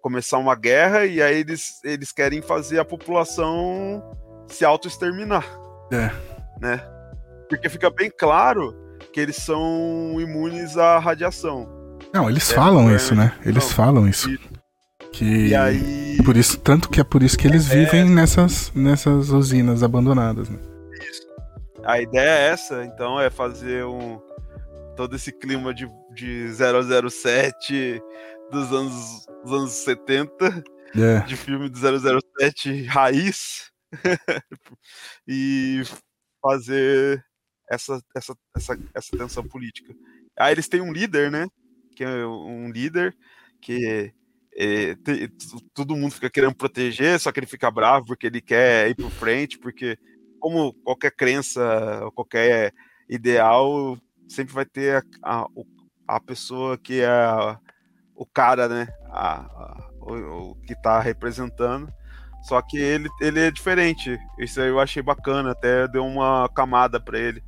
começar 0.00 0.38
uma 0.38 0.54
guerra, 0.54 1.04
e 1.04 1.20
aí 1.20 1.40
eles, 1.40 1.82
eles 1.84 2.12
querem 2.12 2.40
fazer 2.40 2.78
a 2.78 2.84
população 2.84 4.02
se 4.46 4.64
auto-exterminar. 4.64 5.44
É 5.92 6.39
né? 6.60 6.80
Porque 7.48 7.68
fica 7.68 7.90
bem 7.90 8.10
claro 8.10 8.74
que 9.12 9.20
eles 9.20 9.36
são 9.36 10.16
imunes 10.20 10.76
à 10.76 10.98
radiação. 10.98 11.68
Não, 12.12 12.28
eles 12.28 12.50
é, 12.50 12.54
falam 12.54 12.90
é, 12.90 12.96
isso, 12.96 13.14
né? 13.14 13.32
Eles 13.44 13.64
não, 13.64 13.70
falam 13.70 14.08
isso. 14.08 14.30
E, 14.30 14.38
que 15.12 15.54
aí... 15.54 16.18
por 16.24 16.36
isso 16.36 16.58
tanto 16.58 16.88
que 16.88 17.00
é 17.00 17.04
por 17.04 17.22
isso 17.22 17.36
que 17.36 17.46
eles 17.46 17.70
é, 17.70 17.74
vivem 17.74 18.04
nessas 18.08 18.72
nessas 18.74 19.30
usinas 19.30 19.82
abandonadas, 19.82 20.48
né? 20.48 20.58
Isso. 21.10 21.22
A 21.84 22.00
ideia 22.00 22.28
é 22.28 22.48
essa, 22.50 22.84
então 22.84 23.20
é 23.20 23.30
fazer 23.30 23.84
um 23.84 24.20
todo 24.96 25.16
esse 25.16 25.32
clima 25.32 25.72
de, 25.74 25.88
de 26.14 26.46
007 26.52 28.00
dos 28.50 28.72
anos 28.72 29.26
dos 29.42 29.52
anos 29.52 29.72
70, 29.72 30.64
é. 30.96 31.20
de 31.20 31.36
filme 31.36 31.68
do 31.68 31.78
007 31.78 32.84
raiz. 32.84 33.70
e 35.26 35.82
fazer 36.40 37.24
essa, 37.70 38.00
essa, 38.14 38.36
essa, 38.56 38.78
essa 38.94 39.16
tensão 39.16 39.46
política. 39.46 39.94
Aí 40.38 40.52
eles 40.52 40.68
têm 40.68 40.80
um 40.80 40.92
líder, 40.92 41.30
né? 41.30 41.46
Que 41.94 42.04
é 42.04 42.26
um 42.26 42.70
líder 42.70 43.16
que 43.60 44.12
é, 44.56 44.94
te, 44.96 45.28
todo 45.74 45.96
mundo 45.96 46.12
fica 46.12 46.30
querendo 46.30 46.54
proteger, 46.54 47.18
só 47.20 47.30
que 47.30 47.40
ele 47.40 47.46
fica 47.46 47.70
bravo 47.70 48.06
porque 48.06 48.26
ele 48.26 48.40
quer 48.40 48.88
ir 48.90 48.94
para 48.94 49.10
frente, 49.10 49.58
porque 49.58 49.98
como 50.38 50.72
qualquer 50.82 51.12
crença, 51.12 52.10
qualquer 52.14 52.72
ideal, 53.08 53.98
sempre 54.28 54.54
vai 54.54 54.64
ter 54.64 55.04
a, 55.22 55.42
a, 55.42 55.46
a 56.08 56.20
pessoa 56.20 56.78
que 56.78 57.00
é 57.00 57.10
o 58.14 58.26
cara, 58.26 58.68
né? 58.68 58.88
A, 59.06 59.40
a 59.40 59.90
o, 60.00 60.50
o, 60.50 60.54
que 60.62 60.72
está 60.72 61.00
representando. 61.00 61.92
Só 62.42 62.60
que 62.62 62.78
ele, 62.78 63.08
ele 63.20 63.40
é 63.40 63.50
diferente. 63.50 64.18
Isso 64.38 64.60
aí 64.60 64.68
eu 64.68 64.80
achei 64.80 65.02
bacana, 65.02 65.52
até 65.52 65.86
deu 65.86 66.04
uma 66.04 66.48
camada 66.54 66.98
para 66.98 67.18
ele. 67.18 67.42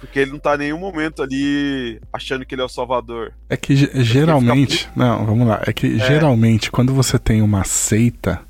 Porque 0.00 0.18
ele 0.18 0.32
não 0.32 0.38
tá 0.38 0.54
em 0.54 0.58
nenhum 0.58 0.78
momento 0.78 1.22
ali 1.22 2.00
achando 2.12 2.44
que 2.44 2.54
ele 2.54 2.62
é 2.62 2.64
o 2.64 2.68
salvador. 2.68 3.32
É 3.48 3.56
que 3.56 3.74
geralmente. 4.02 4.88
Não, 4.94 5.24
vamos 5.24 5.46
lá. 5.46 5.62
É 5.66 5.72
que 5.72 5.96
é. 5.96 6.06
geralmente, 6.06 6.70
quando 6.70 6.92
você 6.92 7.18
tem 7.18 7.40
uma 7.40 7.64
seita, 7.64 8.42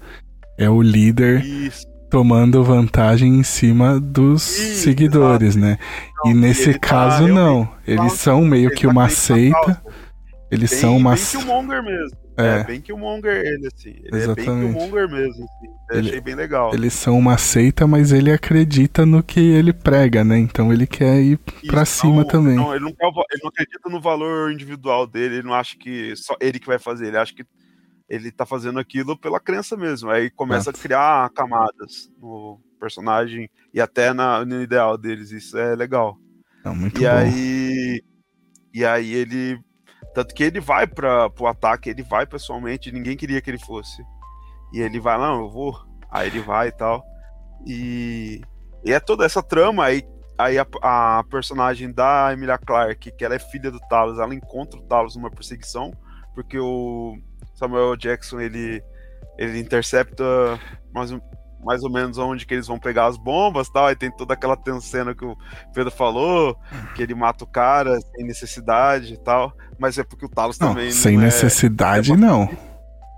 é 0.58 0.68
o 0.68 0.82
líder 0.82 1.44
Isso. 1.44 1.86
tomando 2.10 2.64
vantagem 2.64 3.36
em 3.38 3.42
cima 3.42 4.00
dos 4.00 4.58
Isso, 4.58 4.82
seguidores, 4.82 5.56
exato. 5.56 5.64
né? 5.64 5.78
Não, 6.24 6.30
e 6.30 6.34
nesse 6.34 6.72
tá 6.72 6.78
caso, 6.80 7.26
tá, 7.26 7.32
não. 7.32 7.68
Eles 7.86 8.14
são 8.14 8.42
meio 8.44 8.70
que 8.70 8.86
tá 8.86 8.90
uma 8.90 9.08
seita. 9.08 9.80
Eles 10.50 10.70
bem, 10.70 10.80
são 10.80 10.96
uma. 10.96 11.14
Bem 11.14 11.84
mesmo. 11.84 12.23
É, 12.36 12.60
é 12.60 12.64
bem 12.64 12.80
Killmonger 12.80 13.44
ele, 13.44 13.68
assim. 13.68 13.90
Ele 13.90 14.16
Exatamente. 14.16 14.50
é 14.50 14.54
bem 14.54 14.72
Killmonger 14.72 15.08
mesmo, 15.08 15.44
assim. 15.44 15.66
Eu 15.90 15.98
ele, 15.98 16.08
achei 16.08 16.20
bem 16.20 16.34
legal. 16.34 16.74
Eles 16.74 16.92
são 16.92 17.18
uma 17.18 17.38
seita, 17.38 17.86
mas 17.86 18.12
ele 18.12 18.32
acredita 18.32 19.06
no 19.06 19.22
que 19.22 19.40
ele 19.40 19.72
prega, 19.72 20.24
né? 20.24 20.38
Então 20.38 20.72
ele 20.72 20.86
quer 20.86 21.20
ir 21.20 21.38
Isso, 21.62 21.66
pra 21.66 21.84
cima 21.84 22.16
não, 22.16 22.24
também. 22.26 22.56
Não 22.56 22.74
ele, 22.74 22.84
não, 22.84 22.90
ele 22.90 23.42
não 23.42 23.50
acredita 23.50 23.88
no 23.88 24.00
valor 24.00 24.52
individual 24.52 25.06
dele, 25.06 25.36
ele 25.36 25.46
não 25.46 25.54
acha 25.54 25.76
que 25.76 26.16
só 26.16 26.36
ele 26.40 26.58
que 26.58 26.66
vai 26.66 26.78
fazer, 26.78 27.06
ele 27.06 27.18
acha 27.18 27.34
que 27.34 27.44
ele 28.08 28.30
tá 28.30 28.44
fazendo 28.44 28.78
aquilo 28.78 29.16
pela 29.16 29.40
crença 29.40 29.76
mesmo. 29.76 30.10
Aí 30.10 30.30
começa 30.30 30.70
Exato. 30.70 30.78
a 30.78 30.82
criar 30.82 31.30
camadas 31.30 32.10
no 32.20 32.60
personagem 32.78 33.48
e 33.72 33.80
até 33.80 34.12
na, 34.12 34.44
no 34.44 34.60
ideal 34.60 34.98
deles. 34.98 35.30
Isso 35.30 35.56
é 35.56 35.74
legal. 35.74 36.18
É 36.64 36.70
muito 36.70 37.00
e 37.00 37.04
bom. 37.04 37.10
aí 37.10 38.02
E 38.72 38.84
aí 38.84 39.12
ele 39.14 39.58
tanto 40.14 40.34
que 40.34 40.44
ele 40.44 40.60
vai 40.60 40.86
para 40.86 41.30
o 41.40 41.46
ataque, 41.46 41.90
ele 41.90 42.02
vai 42.02 42.24
pessoalmente, 42.24 42.92
ninguém 42.92 43.16
queria 43.16 43.40
que 43.40 43.50
ele 43.50 43.58
fosse. 43.58 44.02
E 44.72 44.80
ele 44.80 45.00
vai, 45.00 45.18
não, 45.18 45.40
eu 45.40 45.50
vou. 45.50 45.76
Aí 46.10 46.28
ele 46.28 46.40
vai 46.40 46.68
e 46.68 46.72
tal. 46.72 47.04
E, 47.66 48.40
e 48.84 48.92
é 48.92 49.00
toda 49.00 49.24
essa 49.24 49.42
trama 49.42 49.84
aí. 49.84 50.04
Aí 50.38 50.58
a, 50.58 50.66
a, 50.82 51.24
personagem 51.30 51.92
da 51.92 52.32
Emilia 52.32 52.58
Clarke, 52.58 53.12
que 53.12 53.24
ela 53.24 53.34
é 53.34 53.38
filha 53.38 53.70
do 53.70 53.78
Talos, 53.88 54.18
ela 54.18 54.34
encontra 54.34 54.78
o 54.78 54.82
Talos 54.82 55.14
numa 55.14 55.30
perseguição, 55.30 55.92
porque 56.34 56.58
o 56.58 57.16
Samuel 57.54 57.96
Jackson 57.96 58.40
ele, 58.40 58.82
ele 59.38 59.60
intercepta 59.60 60.24
mais, 60.92 61.12
mais 61.64 61.82
ou 61.82 61.90
menos 61.90 62.18
onde 62.18 62.46
que 62.46 62.54
eles 62.54 62.66
vão 62.66 62.78
pegar 62.78 63.06
as 63.06 63.16
bombas 63.16 63.68
tal. 63.68 63.86
Aí 63.86 63.96
tem 63.96 64.10
toda 64.10 64.34
aquela 64.34 64.56
cena 64.80 65.14
que 65.14 65.24
o 65.24 65.36
Pedro 65.72 65.90
falou, 65.90 66.56
que 66.94 67.02
ele 67.02 67.14
mata 67.14 67.44
o 67.44 67.46
cara 67.46 67.98
sem 68.00 68.24
necessidade 68.24 69.14
e 69.14 69.16
tal. 69.16 69.52
Mas 69.78 69.98
é 69.98 70.04
porque 70.04 70.26
o 70.26 70.28
Talos 70.28 70.58
não, 70.58 70.68
também. 70.68 70.90
Sem 70.90 71.16
não 71.16 71.22
é 71.22 71.26
necessidade, 71.26 72.12
é 72.12 72.16
não. 72.16 72.48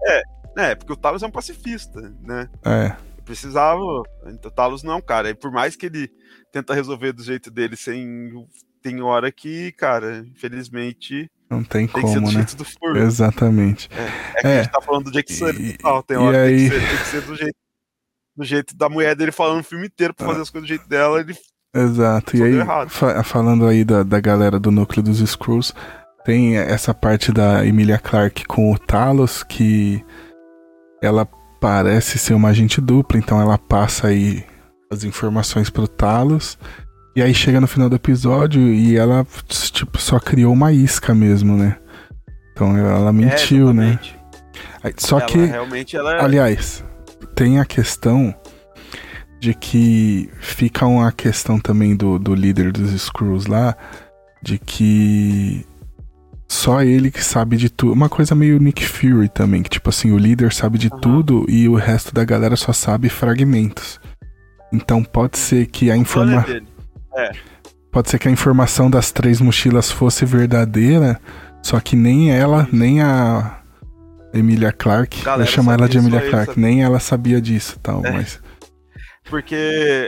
É, 0.04 0.22
é, 0.56 0.74
porque 0.74 0.92
o 0.92 0.96
Talos 0.96 1.22
é 1.22 1.26
um 1.26 1.30
pacifista, 1.30 2.00
né? 2.22 2.48
É. 2.64 2.96
Precisava. 3.24 3.82
Então, 4.26 4.50
o 4.50 4.54
Talos 4.54 4.82
não, 4.82 5.00
cara. 5.00 5.30
E 5.30 5.34
por 5.34 5.50
mais 5.50 5.76
que 5.76 5.86
ele 5.86 6.08
tenta 6.52 6.74
resolver 6.74 7.12
do 7.12 7.22
jeito 7.22 7.50
dele 7.50 7.76
sem. 7.76 8.46
Tem 8.82 9.02
hora 9.02 9.32
que, 9.32 9.72
cara, 9.72 10.18
infelizmente. 10.18 11.28
Não 11.50 11.62
tem, 11.62 11.86
tem 11.86 12.02
como, 12.02 12.32
né? 12.32 12.46
Exatamente. 13.02 13.88
É, 13.92 14.38
é 14.38 14.40
que 14.40 14.46
é. 14.46 14.58
a 14.60 14.62
gente 14.62 14.72
tá 14.72 14.80
falando 14.80 15.04
do 15.04 15.12
Jake 15.12 15.32
Sully 15.32 15.70
e 15.70 15.78
tal. 15.78 16.02
Tem 16.02 16.16
hora 16.16 16.48
que 16.48 16.56
tem, 16.56 16.70
que 16.70 16.70
ser, 16.70 16.88
tem 16.88 16.98
que 16.98 17.04
ser 17.04 17.20
do 17.22 17.36
jeito 17.36 17.65
do 18.36 18.44
jeito 18.44 18.76
da 18.76 18.88
mulher 18.88 19.16
dele 19.16 19.32
falando 19.32 19.60
o 19.60 19.64
filme 19.64 19.86
inteiro 19.86 20.14
pra 20.14 20.26
fazer 20.26 20.42
as 20.42 20.50
coisas 20.50 20.68
do 20.68 20.72
jeito 20.72 20.88
dela, 20.88 21.20
ele. 21.20 21.34
Exato, 21.74 22.36
e 22.36 22.42
aí, 22.42 22.54
fa 22.88 23.22
falando 23.22 23.66
aí 23.66 23.84
da, 23.84 24.02
da 24.02 24.18
galera 24.20 24.58
do 24.58 24.70
núcleo 24.70 25.02
dos 25.02 25.18
Screws, 25.18 25.74
tem 26.24 26.56
essa 26.56 26.94
parte 26.94 27.30
da 27.30 27.64
Emilia 27.66 27.98
Clarke 27.98 28.44
com 28.46 28.72
o 28.72 28.78
Talos, 28.78 29.42
que 29.42 30.04
ela 31.02 31.28
parece 31.60 32.18
ser 32.18 32.34
uma 32.34 32.48
agente 32.48 32.80
dupla, 32.80 33.18
então 33.18 33.40
ela 33.40 33.58
passa 33.58 34.08
aí 34.08 34.44
as 34.90 35.04
informações 35.04 35.70
pro 35.70 35.86
Talos. 35.86 36.58
E 37.14 37.22
aí 37.22 37.32
chega 37.32 37.60
no 37.60 37.66
final 37.66 37.88
do 37.88 37.96
episódio 37.96 38.60
e 38.60 38.96
ela, 38.96 39.26
tipo, 39.48 39.98
só 39.98 40.20
criou 40.20 40.52
uma 40.52 40.72
isca 40.72 41.14
mesmo, 41.14 41.56
né? 41.56 41.76
Então 42.52 42.76
ela 42.76 43.12
mentiu, 43.12 43.70
é, 43.70 43.72
né? 43.72 43.98
Só 44.98 45.18
ela, 45.18 45.26
que, 45.26 45.38
realmente 45.44 45.96
ela... 45.96 46.16
É 46.16 46.20
aliás, 46.22 46.84
tem 47.34 47.58
a 47.58 47.64
questão 47.64 48.34
de 49.38 49.54
que 49.54 50.30
fica 50.40 50.86
uma 50.86 51.12
questão 51.12 51.58
também 51.58 51.94
do, 51.94 52.18
do 52.18 52.34
líder 52.34 52.72
dos 52.72 52.90
Screws 53.00 53.46
lá, 53.46 53.76
de 54.42 54.58
que 54.58 55.66
só 56.48 56.82
ele 56.82 57.10
que 57.10 57.22
sabe 57.22 57.56
de 57.56 57.68
tudo. 57.68 57.92
Uma 57.92 58.08
coisa 58.08 58.34
meio 58.34 58.58
Nick 58.58 58.86
Fury 58.86 59.28
também, 59.28 59.62
que 59.62 59.70
tipo 59.70 59.90
assim, 59.90 60.12
o 60.12 60.18
líder 60.18 60.52
sabe 60.52 60.78
de 60.78 60.88
uhum. 60.92 61.00
tudo 61.00 61.46
e 61.48 61.68
o 61.68 61.74
resto 61.74 62.14
da 62.14 62.24
galera 62.24 62.56
só 62.56 62.72
sabe 62.72 63.08
fragmentos. 63.08 64.00
Então 64.72 65.02
pode 65.02 65.38
ser 65.38 65.66
que 65.66 65.90
a 65.90 65.96
informação 65.96 66.60
é. 67.16 67.32
Pode 67.90 68.10
ser 68.10 68.18
que 68.18 68.28
a 68.28 68.30
informação 68.30 68.90
das 68.90 69.10
três 69.10 69.40
mochilas 69.40 69.90
fosse 69.90 70.26
verdadeira, 70.26 71.18
só 71.62 71.80
que 71.80 71.96
nem 71.96 72.30
ela, 72.30 72.68
nem 72.70 73.00
a 73.00 73.60
Emilia 74.38 74.72
Clarke, 74.72 75.24
vou 75.24 75.46
chamar 75.46 75.74
ela 75.74 75.88
de 75.88 75.98
Emilia 75.98 76.28
Clarke, 76.28 76.58
nem 76.58 76.82
ela 76.82 77.00
sabia 77.00 77.40
disso 77.40 77.78
tal, 77.82 78.04
é. 78.04 78.10
mas 78.10 78.40
porque 79.28 79.56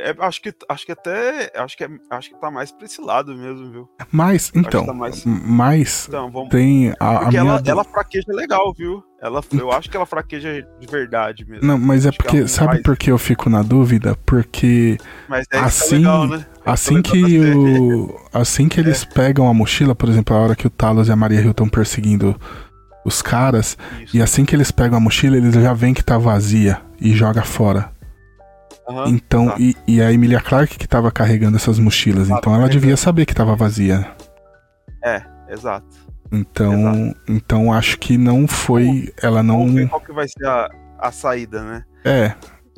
é, 0.05 0.15
acho 0.21 0.41
que 0.41 0.55
acho 0.69 0.87
que 0.87 0.93
até 0.93 1.53
acho 1.57 1.77
que 1.77 1.85
é, 1.85 1.89
acho 2.11 2.31
que 2.31 2.41
tá 2.41 2.51
mais 2.51 2.71
pra 2.71 2.87
esse 2.87 3.01
lado 3.01 3.35
mesmo, 3.35 3.71
viu? 3.71 3.89
Mas 4.11 4.51
então, 4.55 4.87
tá 4.87 4.95
mais... 4.95 5.25
mas 5.25 6.07
então, 6.09 6.31
vamos... 6.31 6.51
tem 6.51 6.91
a, 7.01 7.19
porque 7.19 7.37
a 7.37 7.41
ela, 7.41 7.61
minha... 7.61 7.73
ela 7.73 7.85
fraqueja 7.85 8.33
legal, 8.33 8.73
viu? 8.73 9.03
Ela, 9.21 9.43
eu 9.53 9.73
acho 9.73 9.91
que 9.91 9.97
ela 9.97 10.07
fraqueja 10.07 10.65
de 10.79 10.87
verdade 10.87 11.45
mesmo. 11.45 11.67
Não, 11.67 11.77
mas 11.77 12.07
é 12.07 12.13
porque 12.13 12.47
sabe 12.47 12.75
mais... 12.75 12.83
por 12.83 12.97
que 12.97 13.11
eu 13.11 13.19
fico 13.19 13.51
na 13.51 13.63
dúvida? 13.63 14.17
Porque 14.25 14.97
é 15.51 15.59
assim, 15.59 16.03
tá 16.05 16.23
legal, 16.23 16.27
né? 16.29 16.47
assim 16.65 17.03
que 17.03 17.41
o 17.41 18.17
assim 18.33 18.69
que 18.69 18.79
eles 18.81 19.03
é. 19.03 19.13
pegam 19.13 19.49
a 19.49 19.55
mochila, 19.55 19.95
por 19.97 20.09
exemplo, 20.09 20.37
a 20.37 20.41
hora 20.41 20.57
que 20.57 20.67
o 20.67 20.71
Talos 20.71 21.09
e 21.09 21.13
a 21.13 21.17
Maria 21.17 21.41
Hill 21.41 21.51
estão 21.51 21.69
perseguindo 21.69 22.39
os 23.09 23.20
caras, 23.22 23.76
Isso. 24.02 24.16
e 24.16 24.22
assim 24.22 24.44
que 24.44 24.55
eles 24.55 24.70
pegam 24.70 24.98
a 24.98 25.01
mochila, 25.01 25.36
eles 25.36 25.55
já 25.55 25.74
veem 25.74 25.94
que 25.94 26.05
tá 26.05 26.16
vazia 26.16 26.80
e 27.01 27.12
joga 27.12 27.43
fora. 27.43 27.90
Uhum, 28.89 29.06
então, 29.09 29.48
tá. 29.48 29.56
e, 29.59 29.76
e, 29.86 30.01
a 30.01 30.12
Emilia 30.12 30.40
Clarke 30.40 30.78
que 30.78 30.89
tava 30.89 31.10
carregando 31.10 31.56
essas 31.56 31.78
mochilas, 31.78 32.30
então 32.30 32.55
ela 32.55 32.68
devia 32.68 32.97
saber 32.97 33.26
que 33.26 33.35
tava 33.35 33.55
vazia. 33.55 34.06
É, 35.05 35.22
exato. 35.48 35.86
Então, 36.32 36.94
exato. 36.94 37.20
então 37.28 37.72
acho 37.72 37.98
que 37.98 38.16
não 38.16 38.47
foi, 38.47 39.12
ela 39.22 39.43
não 39.43 39.59
Vamos 39.59 39.74
ver 39.74 39.89
qual 39.89 40.01
que 40.01 40.12
vai 40.12 40.26
ser 40.26 40.47
a, 40.47 40.70
a 40.98 41.12
saída, 41.12 41.62
né? 41.62 41.85
É, 42.05 42.28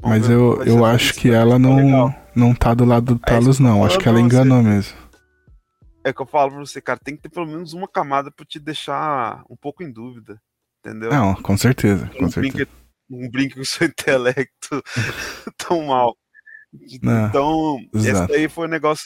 Vamos 0.03 0.19
mas 0.19 0.31
eu, 0.31 0.63
eu 0.65 0.85
acho 0.85 1.15
que 1.15 1.31
ela 1.31 1.59
não 1.59 2.15
não 2.35 2.55
tá 2.55 2.75
do 2.75 2.85
lado 2.85 3.15
do 3.15 3.21
é 3.27 3.31
Talos 3.31 3.59
não, 3.59 3.85
acho 3.85 3.99
que 3.99 4.09
ela 4.09 4.21
enganou 4.21 4.63
mesmo. 4.63 5.00
É 6.03 6.13
que 6.13 6.21
eu 6.23 6.27
falo 6.27 6.53
pra 6.53 6.61
você, 6.61 6.81
cara, 6.81 6.99
tem 7.03 7.17
que 7.17 7.23
ter 7.23 7.29
pelo 7.29 7.47
menos 7.47 7.73
uma 7.73 7.87
camada 7.87 8.31
pra 8.31 8.45
te 8.45 8.59
deixar 8.59 9.45
um 9.51 9.57
pouco 9.57 9.83
em 9.83 9.91
dúvida, 9.91 10.41
entendeu? 10.81 11.11
Não, 11.11 11.35
com 11.35 11.57
certeza, 11.57 12.09
com 12.19 12.31
certeza 12.31 12.69
não 13.11 13.29
brinque 13.29 13.57
com 13.57 13.61
o 13.61 13.67
seu 13.67 13.87
intelecto 13.89 14.83
tão 15.59 15.87
mal. 15.87 16.17
Não, 17.03 17.27
então, 17.27 17.89
exato. 17.93 18.33
esse 18.33 18.41
aí 18.41 18.49
foi 18.49 18.69
um 18.69 18.71
negócio 18.71 19.05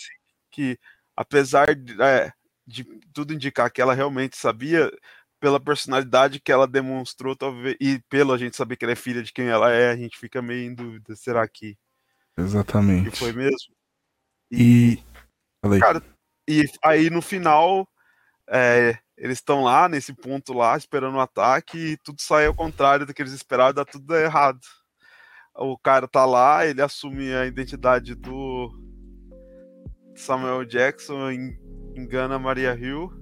que, 0.51 0.79
apesar 1.16 1.75
de, 1.75 2.01
é, 2.01 2.31
de, 2.66 2.85
tudo 3.12 3.33
indicar 3.33 3.73
que 3.73 3.81
ela 3.81 3.95
realmente 3.95 4.37
sabia, 4.37 4.93
pela 5.41 5.59
personalidade 5.59 6.41
que 6.41 6.53
ela 6.53 6.66
demonstrou, 6.66 7.35
talvez, 7.35 7.77
e 7.81 8.01
pelo 8.09 8.33
a 8.33 8.39
gente 8.39 8.57
saber 8.57 8.77
que 8.77 8.85
ela 8.85 8.93
é 8.93 8.97
filha 8.97 9.23
de 9.23 9.33
quem 9.33 9.47
ela 9.47 9.71
é, 9.73 9.91
a 9.91 9.97
gente 9.97 10.19
fica 10.19 10.43
meio 10.43 10.71
em 10.71 10.75
dúvida. 10.75 11.16
Será 11.16 11.49
que. 11.49 11.77
Exatamente. 12.37 13.11
Que 13.11 13.16
foi 13.16 13.33
mesmo? 13.33 13.75
E. 14.51 15.03
e 15.65 15.79
cara, 15.81 16.03
e 16.49 16.65
aí 16.83 17.11
no 17.11 17.23
final. 17.23 17.89
É, 18.47 18.99
eles 19.16 19.39
estão 19.39 19.62
lá 19.62 19.89
nesse 19.89 20.12
ponto 20.12 20.53
lá, 20.53 20.77
esperando 20.77 21.16
o 21.16 21.21
ataque, 21.21 21.79
e 21.79 21.97
tudo 21.99 22.21
sai 22.21 22.47
ao 22.47 22.55
contrário 22.55 23.07
do 23.07 23.15
que 23.15 23.23
eles 23.23 23.33
esperavam, 23.33 23.75
dá 23.75 23.85
tudo 23.85 24.15
errado. 24.16 24.61
O 25.57 25.79
cara 25.79 26.09
tá 26.09 26.25
lá, 26.25 26.66
ele 26.66 26.83
assume 26.83 27.33
a 27.33 27.47
identidade 27.47 28.15
do 28.16 28.73
Samuel 30.16 30.65
Jackson, 30.65 31.31
engana 31.97 32.41
Maria 32.41 32.75
Hill, 32.75 33.12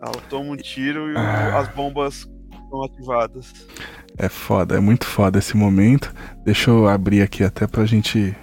ela 0.00 0.22
toma 0.28 0.52
um 0.52 0.56
tiro 0.56 1.12
e 1.12 1.16
ah. 1.16 1.58
as 1.58 1.68
bombas 1.68 2.28
são 2.70 2.84
ativadas. 2.84 3.52
É 4.16 4.28
foda, 4.28 4.76
é 4.76 4.80
muito 4.80 5.04
foda 5.04 5.38
esse 5.38 5.56
momento. 5.56 6.14
Deixa 6.44 6.70
eu 6.70 6.86
abrir 6.86 7.22
aqui 7.22 7.42
até 7.42 7.66
pra 7.66 7.84
gente 7.84 8.36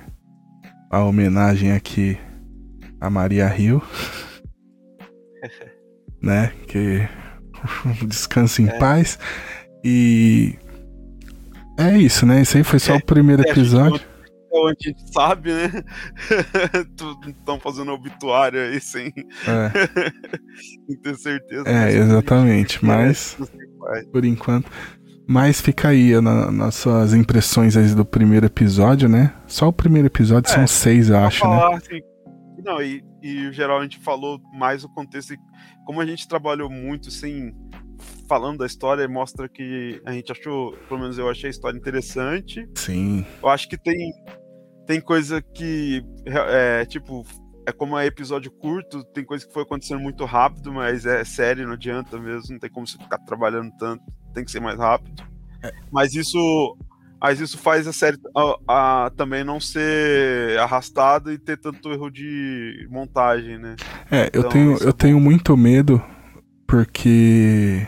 a 0.90 1.04
homenagem 1.04 1.72
aqui 1.72 2.18
a 3.00 3.10
Maria 3.10 3.54
Hill. 3.58 3.82
né? 6.22 6.52
Que 6.68 7.08
descanse 8.06 8.62
em 8.62 8.70
é. 8.70 8.78
paz. 8.78 9.18
E 9.84 10.56
é 11.78 11.98
isso, 11.98 12.26
né? 12.26 12.42
Esse 12.42 12.58
aí 12.58 12.64
foi 12.64 12.80
só 12.80 12.94
é, 12.94 12.98
o 12.98 13.06
primeiro 13.06 13.44
é, 13.44 13.50
episódio. 13.50 14.02
A 14.52 14.74
gente 14.84 15.14
sabe, 15.14 15.54
né? 15.54 15.84
Estão 17.28 17.60
fazendo 17.60 17.92
obituário 17.92 18.60
aí 18.60 18.82
sem, 18.82 19.14
é. 19.48 19.72
sem 20.86 20.98
ter 21.02 21.16
certeza. 21.16 21.70
É, 21.70 21.92
exatamente. 21.92 22.84
Mas, 22.84 23.38
por 24.12 24.26
enquanto. 24.26 24.72
Mas 25.28 25.62
fica 25.62 25.90
aí 25.90 26.20
na, 26.22 26.50
nas 26.50 26.76
suas 26.76 27.14
impressões 27.14 27.78
aí 27.78 27.94
do 27.94 28.06
primeiro 28.06 28.48
episódio, 28.48 29.08
né? 29.08 29.34
Só 29.46 29.68
o 29.68 29.74
primeiro 29.74 30.08
episódio, 30.08 30.50
é, 30.50 30.56
são 30.56 30.66
seis, 30.66 31.10
eu 31.10 31.18
acho, 31.18 31.48
né? 31.48 31.56
falar, 31.56 31.72
né? 31.72 31.76
Assim, 31.76 32.02
não, 32.68 32.82
e, 32.82 33.02
e 33.22 33.52
geral 33.54 33.80
a 33.80 33.84
gente 33.84 33.98
falou 34.00 34.42
mais 34.54 34.84
o 34.84 34.90
contexto 34.90 35.34
como 35.86 36.02
a 36.02 36.06
gente 36.06 36.28
trabalhou 36.28 36.70
muito 36.70 37.10
sem 37.10 37.56
falando 38.28 38.58
da 38.60 38.66
história, 38.66 39.08
mostra 39.08 39.48
que 39.48 40.02
a 40.06 40.12
gente 40.12 40.32
achou, 40.32 40.74
pelo 40.90 41.00
menos 41.00 41.18
eu 41.18 41.30
achei 41.30 41.48
a 41.48 41.52
história 41.52 41.78
interessante. 41.78 42.70
Sim. 42.76 43.26
Eu 43.42 43.48
acho 43.48 43.70
que 43.70 43.78
tem 43.78 44.12
tem 44.86 45.00
coisa 45.00 45.42
que 45.42 46.04
é 46.26 46.86
tipo 46.86 47.26
é 47.66 47.72
como 47.72 47.98
é 47.98 48.06
episódio 48.06 48.52
curto, 48.52 49.04
tem 49.06 49.24
coisa 49.24 49.46
que 49.46 49.54
foi 49.54 49.64
acontecendo 49.64 50.00
muito 50.00 50.26
rápido, 50.26 50.72
mas 50.74 51.06
é 51.06 51.24
série, 51.24 51.66
não 51.66 51.74
adianta 51.74 52.20
mesmo, 52.20 52.52
não 52.52 52.60
tem 52.60 52.70
como 52.70 52.86
você 52.86 52.98
ficar 52.98 53.18
trabalhando 53.20 53.72
tanto, 53.78 54.04
tem 54.34 54.44
que 54.44 54.52
ser 54.52 54.62
mais 54.62 54.78
rápido. 54.78 55.24
É. 55.64 55.72
Mas 55.92 56.14
isso 56.14 56.78
mas 57.20 57.40
isso 57.40 57.58
faz 57.58 57.88
a 57.88 57.94
série 57.94 58.18
a, 58.36 59.06
a, 59.06 59.10
também 59.12 59.44
não 59.44 59.60
ser 59.60 60.58
arrastada 60.60 61.34
e 61.34 61.38
ter 61.38 61.58
tanto 61.58 61.92
erro 61.92 62.10
de 62.10 62.88
montagem, 62.90 63.58
né? 63.58 63.76
É, 64.12 64.30
eu 64.34 64.40
então, 64.40 64.50
tenho, 64.50 64.78
eu 64.78 64.90
é 64.90 64.94
tenho 64.94 65.20
muito 65.20 65.56
medo 65.58 66.02
porque 66.68 67.88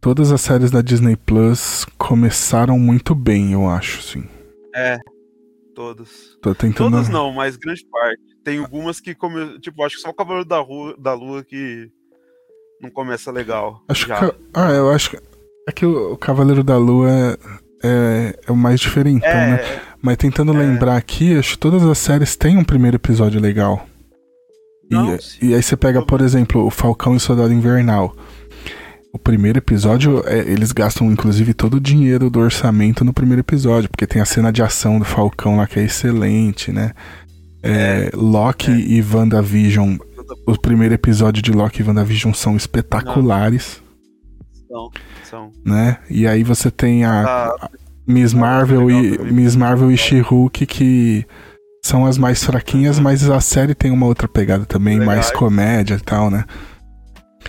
todas 0.00 0.30
as 0.30 0.40
séries 0.40 0.70
da 0.70 0.82
Disney 0.82 1.16
Plus 1.16 1.84
começaram 1.98 2.78
muito 2.78 3.14
bem, 3.14 3.52
eu 3.52 3.68
acho, 3.68 4.02
sim. 4.02 4.24
É, 4.74 4.98
todas. 5.74 6.36
Tô 6.40 6.54
tentando... 6.54 6.92
Todas 6.92 7.08
não, 7.08 7.32
mas 7.32 7.56
grande 7.56 7.84
parte. 7.90 8.22
Tem 8.44 8.58
algumas 8.58 9.00
que 9.00 9.14
come... 9.14 9.58
tipo, 9.58 9.82
acho 9.82 9.96
que 9.96 10.02
só 10.02 10.10
o 10.10 10.14
Cavaleiro 10.14 10.48
da, 10.48 10.58
Rua, 10.58 10.94
da 10.98 11.14
Lua 11.14 11.42
que 11.42 11.90
não 12.80 12.90
começa 12.90 13.32
legal. 13.32 13.82
Acho 13.88 14.06
já. 14.06 14.30
que 14.30 14.36
ah, 14.54 14.70
eu 14.70 14.90
acho 14.90 15.10
que 15.10 15.16
é 15.68 15.72
que 15.72 15.84
o 15.84 16.16
Cavaleiro 16.16 16.62
da 16.62 16.78
Lua 16.78 17.10
é, 17.10 17.38
é 17.82 18.52
o 18.52 18.56
mais 18.56 18.80
diferente, 18.80 19.24
é, 19.24 19.34
né? 19.34 19.80
Mas 20.00 20.16
tentando 20.16 20.54
é. 20.54 20.58
lembrar 20.58 20.96
aqui, 20.96 21.36
acho 21.36 21.52
que 21.52 21.58
todas 21.58 21.82
as 21.82 21.98
séries 21.98 22.36
têm 22.36 22.56
um 22.56 22.64
primeiro 22.64 22.96
episódio 22.96 23.40
legal. 23.40 23.86
Não, 24.90 25.14
e, 25.42 25.48
e, 25.48 25.54
aí 25.54 25.62
você 25.62 25.76
pega, 25.76 26.00
por 26.00 26.20
exemplo, 26.20 26.64
o 26.64 26.70
Falcão 26.70 27.14
e 27.14 27.16
o 27.16 27.20
Soldado 27.20 27.52
Invernal. 27.52 28.14
O 29.12 29.18
primeiro 29.18 29.58
episódio, 29.58 30.22
é, 30.26 30.38
eles 30.40 30.72
gastam 30.72 31.10
inclusive 31.10 31.54
todo 31.54 31.74
o 31.74 31.80
dinheiro 31.80 32.28
do 32.28 32.38
orçamento 32.38 33.04
no 33.04 33.12
primeiro 33.12 33.40
episódio, 33.40 33.88
porque 33.88 34.06
tem 34.06 34.20
a 34.20 34.26
cena 34.26 34.52
de 34.52 34.62
ação 34.62 34.98
do 34.98 35.04
Falcão 35.04 35.56
lá 35.56 35.66
que 35.66 35.80
é 35.80 35.84
excelente, 35.84 36.70
né? 36.70 36.92
É, 37.62 37.72
é 37.72 38.10
Loki 38.14 38.70
é. 38.70 38.74
e 38.74 39.02
WandaVision. 39.02 39.96
O 40.46 40.58
primeiro 40.60 40.94
episódio 40.94 41.42
de 41.42 41.50
Loki 41.50 41.82
e 41.82 41.84
WandaVision 41.84 42.32
são 42.32 42.56
espetaculares. 42.56 43.80
São, 44.76 44.90
são. 45.24 45.52
Né? 45.64 45.98
E 46.10 46.26
aí 46.26 46.42
você 46.42 46.70
tem 46.70 47.04
a, 47.04 47.46
a 47.46 47.70
Miss 48.06 48.34
Marvel 48.34 48.90
e 48.90 49.18
Miss 49.32 49.56
Marvel 49.56 49.90
e 49.90 49.96
She-Hulk 49.96 50.66
que 50.66 51.26
são 51.82 52.04
as 52.04 52.18
mais 52.18 52.44
fraquinhas, 52.44 52.98
mas 52.98 53.28
a 53.30 53.40
série 53.40 53.74
tem 53.74 53.90
uma 53.90 54.06
outra 54.06 54.28
pegada 54.28 54.66
também, 54.66 54.98
mais 54.98 55.30
comédia 55.30 55.94
e 55.94 56.00
tal, 56.00 56.30
né? 56.30 56.44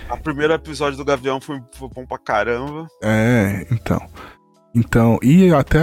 A 0.07 0.15
primeiro 0.15 0.53
episódio 0.53 0.95
do 0.95 1.03
Gavião 1.03 1.41
foi, 1.41 1.59
foi 1.73 1.89
bom 1.89 2.05
pra 2.05 2.19
caramba. 2.19 2.87
É, 3.03 3.65
então. 3.71 3.99
Então, 4.75 5.17
e 5.23 5.51
até 5.51 5.79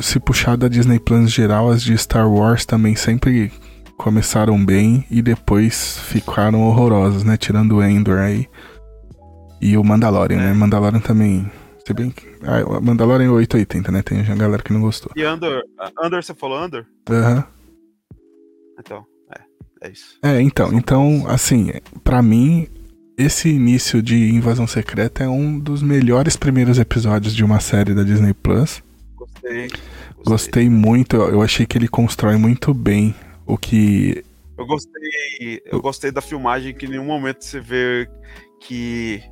se 0.00 0.20
puxar 0.20 0.56
da 0.56 0.68
Disney 0.68 1.00
Plus 1.00 1.32
geral, 1.32 1.68
as 1.68 1.82
de 1.82 1.98
Star 1.98 2.30
Wars 2.30 2.64
também 2.64 2.94
sempre 2.94 3.50
começaram 3.98 4.64
bem 4.64 5.04
e 5.10 5.20
depois 5.20 5.98
ficaram 5.98 6.62
horrorosas, 6.62 7.24
né? 7.24 7.36
Tirando 7.36 7.76
o 7.76 7.82
Endor 7.82 8.18
aí. 8.18 8.48
E 9.60 9.76
o 9.76 9.84
Mandalorian, 9.84 10.36
né? 10.38 10.44
é. 10.44 10.48
né? 10.48 10.54
Mandalorian 10.54 11.00
também. 11.00 11.50
Se 11.84 11.92
bem 11.92 12.10
que. 12.10 12.26
Ah, 12.42 12.80
Mandalorian 12.80 13.30
880, 13.32 13.92
né? 13.92 14.02
Tem 14.02 14.20
a 14.20 14.34
galera 14.34 14.62
que 14.62 14.72
não 14.72 14.80
gostou. 14.80 15.12
E 15.14 15.22
Andor? 15.22 15.62
Andor, 16.02 16.22
você 16.22 16.34
falou 16.34 16.58
Andor? 16.58 16.84
Aham. 17.08 17.36
Uhum. 17.36 17.44
Então, 18.78 19.06
é. 19.32 19.86
É 19.86 19.90
isso. 19.90 20.18
É, 20.22 20.40
então, 20.40 20.72
então, 20.72 21.24
assim, 21.28 21.72
para 22.02 22.20
mim, 22.22 22.68
esse 23.16 23.48
início 23.48 24.02
de 24.02 24.30
Invasão 24.30 24.66
Secreta 24.66 25.24
é 25.24 25.28
um 25.28 25.58
dos 25.58 25.82
melhores 25.82 26.36
primeiros 26.36 26.78
episódios 26.78 27.34
de 27.34 27.44
uma 27.44 27.60
série 27.60 27.94
da 27.94 28.02
Disney 28.02 28.34
Plus. 28.34 28.82
Gostei. 29.14 29.68
Gostei, 29.68 30.24
gostei 30.24 30.70
muito. 30.70 31.16
Eu 31.16 31.40
achei 31.40 31.66
que 31.66 31.78
ele 31.78 31.88
constrói 31.88 32.36
muito 32.36 32.74
bem 32.74 33.14
o 33.46 33.56
que. 33.56 34.24
Eu 34.58 34.66
gostei. 34.66 35.62
Eu 35.66 35.80
gostei 35.80 36.10
da 36.10 36.20
filmagem 36.20 36.74
que 36.74 36.86
em 36.86 36.90
nenhum 36.90 37.04
momento 37.04 37.44
você 37.44 37.60
vê 37.60 38.08
que 38.60 39.22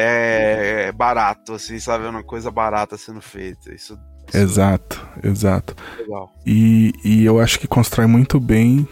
é 0.00 0.92
barato, 0.92 1.54
assim, 1.54 1.80
sabe? 1.80 2.04
É 2.04 2.08
uma 2.08 2.22
coisa 2.22 2.52
barata 2.52 2.96
sendo 2.96 3.20
feita. 3.20 3.74
Isso. 3.74 3.98
isso 4.28 4.36
exato, 4.36 5.04
exato. 5.24 5.74
Legal. 5.98 6.32
E, 6.46 6.92
e 7.04 7.24
eu 7.24 7.40
acho 7.40 7.58
que 7.58 7.66
constrói 7.66 8.06
muito 8.06 8.38
bem 8.38 8.86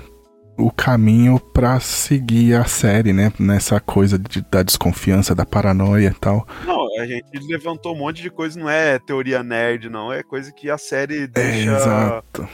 o 0.58 0.68
caminho 0.68 1.38
para 1.38 1.78
seguir 1.78 2.54
a 2.54 2.64
série, 2.64 3.12
né? 3.12 3.32
Nessa 3.38 3.78
coisa 3.78 4.18
de, 4.18 4.40
da 4.50 4.64
desconfiança, 4.64 5.32
da 5.32 5.46
paranoia 5.46 6.08
e 6.08 6.14
tal. 6.14 6.44
Não, 6.64 7.00
a 7.00 7.06
gente 7.06 7.38
levantou 7.46 7.94
um 7.94 7.98
monte 7.98 8.20
de 8.20 8.30
coisa, 8.30 8.58
não 8.58 8.68
é 8.68 8.98
teoria 8.98 9.44
nerd, 9.44 9.88
não. 9.88 10.12
É 10.12 10.24
coisa 10.24 10.50
que 10.50 10.68
a 10.68 10.78
série 10.78 11.28
deixa. 11.28 11.70
É, 11.70 11.76
exato. 11.76 12.48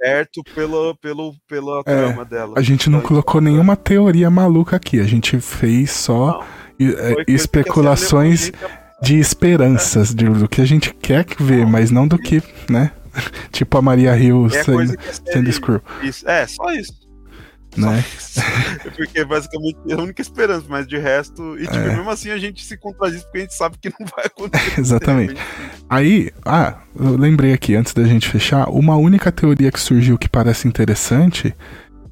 Aberto 0.00 0.42
pelo, 0.54 0.96
pelo, 0.96 1.34
pela 1.46 1.80
é, 1.80 1.82
trama 1.82 2.24
dela. 2.24 2.54
A 2.56 2.62
gente 2.62 2.88
não 2.88 3.00
então, 3.00 3.08
colocou 3.08 3.42
nenhuma 3.42 3.76
teoria 3.76 4.30
maluca 4.30 4.76
aqui. 4.76 5.00
A 5.00 5.04
gente 5.04 5.38
fez 5.38 5.90
só 5.90 6.40
é, 6.80 7.24
especulações 7.28 8.52
de 9.02 9.18
esperanças, 9.18 10.10
é. 10.10 10.14
de, 10.14 10.24
do 10.24 10.48
que 10.48 10.60
a 10.60 10.64
gente 10.64 10.94
quer 10.94 11.26
ver, 11.38 11.66
mas 11.66 11.90
não 11.90 12.06
do 12.06 12.18
que, 12.18 12.42
né? 12.68 12.92
tipo 13.52 13.78
a 13.78 13.82
Maria 13.82 14.16
Hill 14.16 14.46
é 14.46 14.62
sendo, 14.62 14.96
sendo 15.24 15.52
Screw. 15.52 15.80
Isso, 16.02 16.28
é, 16.28 16.46
só 16.46 16.72
isso 16.72 17.04
né? 17.76 18.04
porque 18.96 19.24
basicamente 19.24 19.76
é 19.88 19.94
a 19.94 19.98
única 19.98 20.22
esperança, 20.22 20.66
mas 20.68 20.86
de 20.86 20.98
resto. 20.98 21.56
E 21.58 21.62
tipo, 21.62 21.76
é. 21.76 21.96
mesmo 21.96 22.10
assim 22.10 22.30
a 22.30 22.38
gente 22.38 22.64
se 22.64 22.76
contradiz 22.76 23.22
porque 23.22 23.38
a 23.38 23.40
gente 23.42 23.54
sabe 23.54 23.76
que 23.80 23.88
não 23.88 24.06
vai 24.06 24.26
acontecer. 24.26 24.80
Exatamente. 24.80 25.34
Aí, 25.88 26.30
ah, 26.44 26.78
eu 26.98 27.16
lembrei 27.16 27.52
aqui, 27.52 27.74
antes 27.74 27.92
da 27.92 28.04
gente 28.04 28.28
fechar, 28.28 28.68
uma 28.68 28.96
única 28.96 29.30
teoria 29.30 29.70
que 29.70 29.80
surgiu 29.80 30.18
que 30.18 30.28
parece 30.28 30.68
interessante. 30.68 31.54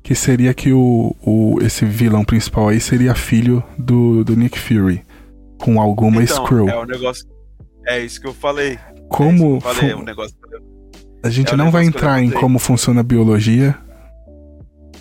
Que 0.02 0.14
seria 0.14 0.52
que 0.52 0.72
o, 0.72 1.14
o 1.22 1.58
esse 1.62 1.84
vilão 1.84 2.24
principal 2.24 2.68
aí 2.68 2.80
seria 2.80 3.14
filho 3.14 3.62
do, 3.78 4.24
do 4.24 4.36
Nick 4.36 4.58
Fury. 4.58 5.02
Com 5.58 5.80
alguma 5.80 6.22
então, 6.22 6.44
Screw. 6.44 6.68
É 6.68 6.76
o 6.76 6.84
negócio. 6.84 7.24
É 7.86 8.00
isso 8.00 8.20
que 8.20 8.26
eu 8.26 8.34
falei. 8.34 8.78
Como. 9.08 9.54
É 9.54 9.56
eu 9.56 9.60
falei, 9.60 9.90
é 9.90 9.96
um 9.96 10.02
negócio 10.02 10.36
a 11.24 11.30
gente 11.30 11.54
é 11.54 11.56
não 11.56 11.70
vai 11.70 11.84
entrar 11.84 12.20
em 12.20 12.32
como 12.32 12.58
funciona 12.58 12.98
a 12.98 13.04
biologia, 13.04 13.78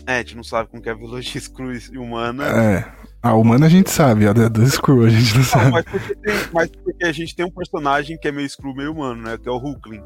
é, 0.05 0.15
a 0.15 0.17
gente 0.17 0.35
não 0.35 0.43
sabe 0.43 0.69
como 0.69 0.81
que 0.81 0.89
é 0.89 0.91
a 0.91 0.95
biologia 0.95 1.39
Screw 1.41 1.73
e 1.73 1.97
humana. 1.97 2.45
É. 2.45 2.91
A 3.23 3.35
humana 3.35 3.67
a 3.67 3.69
gente 3.69 3.91
sabe, 3.91 4.27
a 4.27 4.33
do 4.33 4.65
Screw 4.67 5.05
a 5.05 5.09
gente 5.09 5.31
não, 5.31 5.39
não 5.39 5.45
sabe. 5.45 5.71
Mas 5.71 5.85
porque, 5.85 6.15
tem, 6.15 6.35
mas 6.51 6.69
porque, 6.71 7.05
a 7.05 7.11
gente 7.11 7.35
tem 7.35 7.45
um 7.45 7.51
personagem 7.51 8.17
que 8.17 8.27
é 8.27 8.31
meio 8.31 8.49
Screw, 8.49 8.73
meio 8.73 8.91
humano, 8.91 9.21
né? 9.21 9.37
Que 9.37 9.47
é 9.47 9.51
o 9.51 9.57
Hulkling. 9.57 10.01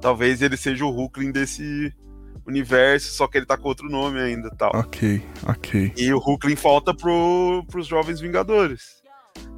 Talvez 0.00 0.40
ele 0.40 0.56
seja 0.56 0.84
o 0.84 0.90
Hulkling 0.90 1.30
desse 1.30 1.92
universo, 2.46 3.12
só 3.12 3.26
que 3.26 3.38
ele 3.38 3.46
tá 3.46 3.56
com 3.56 3.68
outro 3.68 3.88
nome 3.88 4.20
ainda 4.20 4.50
tal. 4.50 4.70
Ok, 4.74 5.22
ok. 5.46 5.92
E 5.96 6.12
o 6.12 6.18
Hulkling 6.18 6.56
falta 6.56 6.94
pro, 6.94 7.64
pros 7.70 7.86
Jovens 7.86 8.20
Vingadores. 8.20 9.02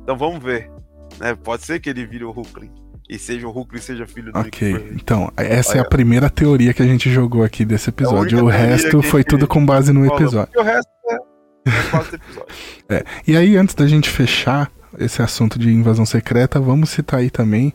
Então 0.02 0.16
vamos 0.16 0.42
ver. 0.42 0.70
Né? 1.18 1.34
Pode 1.34 1.64
ser 1.64 1.80
que 1.80 1.90
ele 1.90 2.06
vire 2.06 2.24
o 2.24 2.30
Hulkling 2.30 2.72
e 3.08 3.18
seja 3.18 3.46
o 3.46 3.50
Hulk 3.50 3.76
e 3.76 3.80
seja 3.80 4.06
filho 4.06 4.32
do 4.32 4.38
Ok, 4.38 4.90
então, 4.92 5.30
essa 5.36 5.72
Olha. 5.72 5.78
é 5.78 5.80
a 5.80 5.84
primeira 5.84 6.28
teoria 6.28 6.74
que 6.74 6.82
a 6.82 6.86
gente 6.86 7.10
jogou 7.10 7.44
aqui 7.44 7.64
desse 7.64 7.90
episódio. 7.90 8.44
o 8.44 8.48
resto 8.48 9.00
foi 9.02 9.22
tudo 9.22 9.46
com 9.46 9.64
base 9.64 9.92
no 9.92 10.04
episódio. 10.04 10.52
o 10.58 10.62
resto 10.62 10.90
é, 11.08 11.14
é 11.14 12.96
é. 12.98 13.04
E 13.26 13.36
aí, 13.36 13.56
antes 13.56 13.74
da 13.74 13.86
gente 13.86 14.10
fechar 14.10 14.70
esse 14.98 15.22
assunto 15.22 15.58
de 15.58 15.70
invasão 15.70 16.04
secreta, 16.06 16.60
vamos 16.60 16.90
citar 16.90 17.20
aí 17.20 17.30
também 17.30 17.72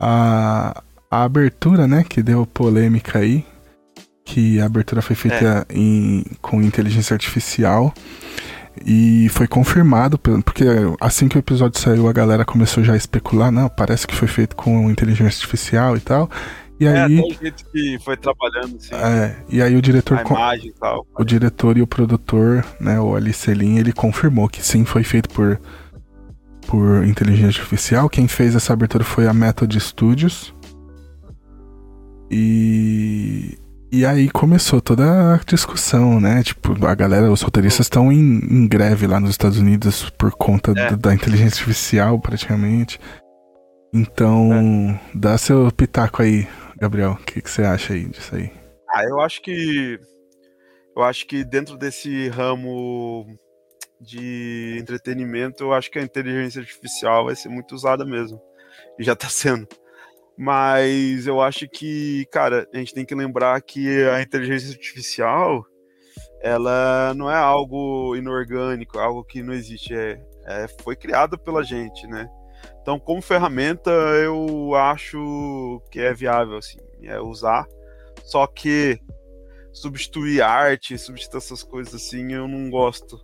a, 0.00 0.82
a 1.10 1.22
abertura, 1.22 1.86
né? 1.86 2.04
Que 2.08 2.22
deu 2.22 2.46
polêmica 2.46 3.18
aí. 3.18 3.44
Que 4.30 4.60
a 4.60 4.66
abertura 4.66 5.00
foi 5.00 5.16
feita 5.16 5.66
é. 5.66 5.74
em, 5.74 6.22
com 6.42 6.62
inteligência 6.62 7.14
artificial. 7.14 7.94
E 8.84 9.28
foi 9.30 9.48
confirmado, 9.48 10.18
porque 10.18 10.64
assim 11.00 11.28
que 11.28 11.36
o 11.36 11.40
episódio 11.40 11.80
saiu, 11.80 12.06
a 12.06 12.12
galera 12.12 12.44
começou 12.44 12.84
já 12.84 12.92
a 12.92 12.96
especular, 12.96 13.50
não, 13.50 13.68
parece 13.68 14.06
que 14.06 14.14
foi 14.14 14.28
feito 14.28 14.54
com 14.54 14.88
inteligência 14.90 15.38
artificial 15.38 15.96
e 15.96 16.00
tal. 16.00 16.30
E 16.78 16.86
é, 16.86 17.00
aí, 17.00 17.18
até 17.18 17.26
o 17.26 17.38
jeito 17.40 17.64
que 17.72 17.98
foi 18.04 18.16
trabalhando, 18.18 18.76
assim. 18.76 18.94
É, 18.94 19.36
e 19.48 19.62
aí 19.62 19.74
o 19.74 19.82
diretor. 19.82 20.20
Imagem 20.20 20.72
tal. 20.78 21.06
O 21.18 21.24
diretor 21.24 21.78
e 21.78 21.82
o 21.82 21.86
produtor, 21.86 22.64
né, 22.78 23.00
o 23.00 23.16
Ali 23.16 23.32
Selim, 23.32 23.78
ele 23.78 23.92
confirmou 23.92 24.46
que 24.46 24.64
sim, 24.64 24.84
foi 24.84 25.02
feito 25.02 25.30
por, 25.30 25.58
por 26.66 27.04
inteligência 27.04 27.60
artificial. 27.60 28.10
Quem 28.10 28.28
fez 28.28 28.54
essa 28.54 28.74
abertura 28.74 29.02
foi 29.02 29.26
a 29.26 29.32
Method 29.32 29.80
Studios. 29.80 30.54
E 32.30 33.58
e 33.90 34.04
aí 34.04 34.28
começou 34.28 34.80
toda 34.80 35.34
a 35.34 35.36
discussão, 35.38 36.20
né? 36.20 36.42
Tipo, 36.42 36.86
a 36.86 36.94
galera, 36.94 37.32
os 37.32 37.40
roteiristas 37.40 37.86
estão 37.86 38.12
em, 38.12 38.40
em, 38.44 38.68
greve 38.68 39.06
lá 39.06 39.18
nos 39.18 39.30
Estados 39.30 39.58
Unidos 39.58 40.10
por 40.10 40.32
conta 40.32 40.72
é. 40.76 40.94
da 40.94 41.14
inteligência 41.14 41.60
artificial, 41.60 42.20
praticamente. 42.20 43.00
Então, 43.92 44.52
é. 44.52 45.00
dá 45.14 45.38
seu 45.38 45.72
pitaco 45.72 46.22
aí, 46.22 46.46
Gabriel. 46.76 47.12
O 47.12 47.24
que, 47.24 47.40
que 47.40 47.50
você 47.50 47.62
acha 47.62 47.94
aí 47.94 48.04
disso 48.04 48.34
aí? 48.34 48.52
Ah, 48.90 49.04
eu 49.04 49.20
acho 49.20 49.40
que. 49.40 49.98
Eu 50.94 51.02
acho 51.02 51.26
que 51.26 51.44
dentro 51.44 51.78
desse 51.78 52.28
ramo 52.28 53.26
de 54.00 54.76
entretenimento, 54.78 55.64
eu 55.64 55.72
acho 55.72 55.90
que 55.90 55.98
a 55.98 56.02
inteligência 56.02 56.60
artificial 56.60 57.24
vai 57.24 57.36
ser 57.36 57.48
muito 57.48 57.74
usada 57.74 58.04
mesmo. 58.04 58.40
E 58.98 59.04
já 59.04 59.16
tá 59.16 59.28
sendo. 59.28 59.66
Mas 60.38 61.26
eu 61.26 61.40
acho 61.40 61.68
que, 61.68 62.24
cara, 62.30 62.64
a 62.72 62.78
gente 62.78 62.94
tem 62.94 63.04
que 63.04 63.12
lembrar 63.12 63.60
que 63.60 64.04
a 64.04 64.22
inteligência 64.22 64.70
artificial 64.70 65.66
ela 66.40 67.12
não 67.14 67.28
é 67.28 67.34
algo 67.34 68.14
inorgânico, 68.14 69.00
algo 69.00 69.24
que 69.24 69.42
não 69.42 69.52
existe, 69.52 69.92
é, 69.92 70.20
é 70.46 70.68
foi 70.82 70.94
criado 70.94 71.36
pela 71.36 71.64
gente, 71.64 72.06
né? 72.06 72.30
Então, 72.80 73.00
como 73.00 73.20
ferramenta, 73.20 73.90
eu 73.90 74.76
acho 74.76 75.82
que 75.90 76.00
é 76.00 76.14
viável, 76.14 76.56
assim, 76.56 76.78
é 77.02 77.20
usar. 77.20 77.66
Só 78.22 78.46
que 78.46 79.00
substituir 79.72 80.40
arte, 80.40 80.96
substituir 80.96 81.38
essas 81.38 81.64
coisas 81.64 81.94
assim, 81.94 82.32
eu 82.32 82.46
não 82.46 82.70
gosto. 82.70 83.20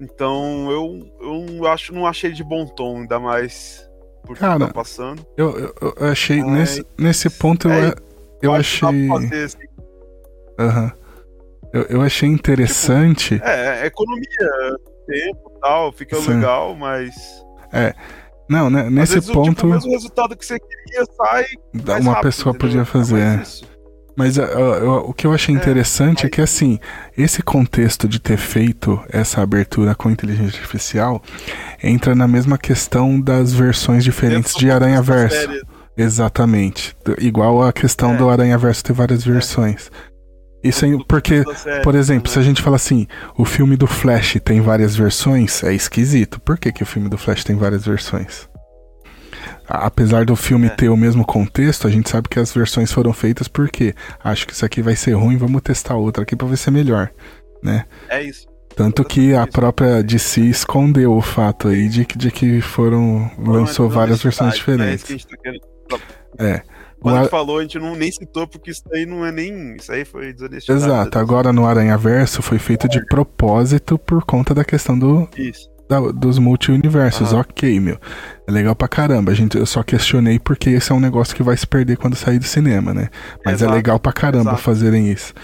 Então, 0.00 0.70
eu, 0.70 1.12
eu 1.20 1.66
acho, 1.66 1.92
não 1.92 2.06
achei 2.06 2.30
de 2.30 2.44
bom 2.44 2.66
tom, 2.66 3.00
ainda 3.00 3.18
mais 3.18 3.89
por 4.24 4.36
que 4.36 4.40
tá 4.40 4.68
passando. 4.68 5.26
Eu, 5.36 5.58
eu, 5.58 5.94
eu 5.98 6.08
achei, 6.08 6.42
Mas, 6.42 6.50
nesse, 6.50 6.86
nesse 6.98 7.30
ponto, 7.30 7.68
eu, 7.68 7.88
é, 7.88 7.94
eu 8.42 8.54
achei. 8.54 9.08
Fazer, 9.08 9.44
assim. 9.44 9.58
uhum. 10.58 10.90
eu, 11.72 11.82
eu 11.82 12.02
achei 12.02 12.28
interessante. 12.28 13.34
Tipo, 13.34 13.46
é, 13.46 13.82
é, 13.82 13.86
economia, 13.86 14.26
tempo 15.06 15.52
tal, 15.60 15.92
fica 15.92 16.16
Sim. 16.16 16.34
legal, 16.34 16.74
mas. 16.74 17.14
É. 17.72 17.94
Não, 18.48 18.68
né, 18.68 18.90
nesse 18.90 19.14
vezes, 19.14 19.30
ponto. 19.30 19.48
O, 19.48 19.54
tipo, 19.54 19.66
o 19.66 19.70
mesmo 19.70 19.90
resultado 19.92 20.36
que 20.36 20.44
você 20.44 20.58
queria 20.58 21.04
sai. 21.16 21.46
Uma 21.72 22.12
rápido, 22.12 22.22
pessoa 22.22 22.54
entendeu? 22.54 22.68
podia 22.68 22.84
fazer. 22.84 23.20
É 23.20 23.69
mas 24.20 24.36
uh, 24.36 24.42
uh, 24.42 24.96
o 25.08 25.14
que 25.14 25.26
eu 25.26 25.32
achei 25.32 25.54
é, 25.54 25.56
interessante 25.56 26.24
é, 26.24 26.26
é 26.26 26.28
que, 26.28 26.42
assim, 26.42 26.78
esse 27.16 27.42
contexto 27.42 28.06
de 28.06 28.20
ter 28.20 28.36
feito 28.36 29.00
essa 29.08 29.40
abertura 29.40 29.94
com 29.94 30.10
inteligência 30.10 30.58
artificial 30.58 31.22
entra 31.82 32.14
na 32.14 32.28
mesma 32.28 32.58
questão 32.58 33.18
das 33.18 33.54
versões 33.54 34.04
diferentes 34.04 34.54
de 34.54 34.70
Aranha 34.70 35.00
Verso. 35.00 35.48
Exatamente. 35.96 36.94
Igual 37.18 37.62
a 37.62 37.72
questão 37.72 38.12
é. 38.12 38.16
do 38.18 38.28
Aranha 38.28 38.58
Verso 38.58 38.84
ter 38.84 38.92
várias 38.92 39.26
é. 39.26 39.32
versões. 39.32 39.90
Isso 40.62 40.84
aí, 40.84 41.02
porque, 41.08 41.42
por 41.82 41.94
exemplo, 41.94 42.28
né? 42.28 42.34
se 42.34 42.38
a 42.38 42.42
gente 42.42 42.60
fala 42.60 42.76
assim, 42.76 43.06
o 43.38 43.46
filme 43.46 43.74
do 43.74 43.86
Flash 43.86 44.36
tem 44.44 44.60
várias 44.60 44.94
versões, 44.94 45.64
é 45.64 45.72
esquisito. 45.72 46.38
Por 46.42 46.58
que, 46.58 46.70
que 46.70 46.82
o 46.82 46.86
filme 46.86 47.08
do 47.08 47.16
Flash 47.16 47.42
tem 47.42 47.56
várias 47.56 47.86
versões? 47.86 48.49
Apesar 49.66 50.24
do 50.24 50.36
filme 50.36 50.66
é. 50.66 50.70
ter 50.70 50.88
o 50.88 50.96
mesmo 50.96 51.24
contexto, 51.24 51.86
a 51.86 51.90
gente 51.90 52.08
sabe 52.08 52.28
que 52.28 52.38
as 52.38 52.52
versões 52.52 52.92
foram 52.92 53.12
feitas 53.12 53.48
porque 53.48 53.94
acho 54.22 54.46
que 54.46 54.52
isso 54.52 54.64
aqui 54.64 54.82
vai 54.82 54.96
ser 54.96 55.12
ruim, 55.12 55.36
vamos 55.36 55.62
testar 55.62 55.96
outra 55.96 56.22
aqui 56.22 56.36
para 56.36 56.48
ver 56.48 56.56
se 56.56 56.68
é 56.68 56.72
melhor, 56.72 57.10
né? 57.62 57.84
É 58.08 58.22
isso. 58.22 58.48
Tanto 58.74 59.04
que 59.04 59.34
a 59.34 59.46
própria 59.46 60.02
DC 60.02 60.40
escondeu 60.42 61.12
o 61.12 61.20
fato 61.20 61.68
aí 61.68 61.88
de 61.88 62.04
que, 62.04 62.16
de 62.16 62.30
que 62.30 62.60
foram 62.60 63.30
lançou 63.38 63.88
várias 63.88 64.22
versões 64.22 64.54
diferentes. 64.54 65.10
É, 65.10 65.14
isso 65.14 65.26
que 65.26 65.48
a 65.48 65.52
gente 65.52 65.64
tá 65.88 65.98
é. 66.38 66.62
Quando 67.00 67.16
a 67.16 67.20
gente 67.22 67.30
falou, 67.30 67.58
a 67.58 67.62
gente 67.62 67.78
não, 67.78 67.96
nem 67.96 68.12
citou, 68.12 68.46
porque 68.46 68.70
isso 68.70 68.82
aí 68.92 69.06
não 69.06 69.24
é 69.24 69.32
nem. 69.32 69.76
Isso 69.76 69.90
aí 69.90 70.04
foi 70.04 70.32
desonestidade. 70.32 70.84
Exato, 70.84 71.18
agora 71.18 71.52
no 71.52 71.66
Aranha 71.66 71.96
Verso 71.96 72.42
foi 72.42 72.58
feito 72.58 72.88
de 72.88 73.04
propósito 73.06 73.98
por 73.98 74.22
conta 74.24 74.54
da 74.54 74.64
questão 74.64 74.98
do, 74.98 75.28
isso 75.36 75.69
da, 75.90 75.98
dos 76.12 76.38
multi-universos. 76.38 77.32
Uhum. 77.32 77.40
Ok, 77.40 77.80
meu. 77.80 77.98
É 78.46 78.52
legal 78.52 78.76
pra 78.76 78.86
caramba. 78.86 79.32
A 79.32 79.34
gente, 79.34 79.58
eu 79.58 79.66
só 79.66 79.82
questionei 79.82 80.38
porque 80.38 80.70
esse 80.70 80.92
é 80.92 80.94
um 80.94 81.00
negócio 81.00 81.34
que 81.34 81.42
vai 81.42 81.56
se 81.56 81.66
perder 81.66 81.96
quando 81.96 82.14
sair 82.14 82.38
do 82.38 82.44
cinema, 82.44 82.94
né? 82.94 83.08
Mas 83.44 83.54
é 83.54 83.64
Exato. 83.64 83.72
é 83.72 83.74
legal 83.74 83.98
pra 83.98 84.12
caramba 84.12 84.52
Exato. 84.52 84.62
fazerem 84.62 85.10
isso. 85.10 85.34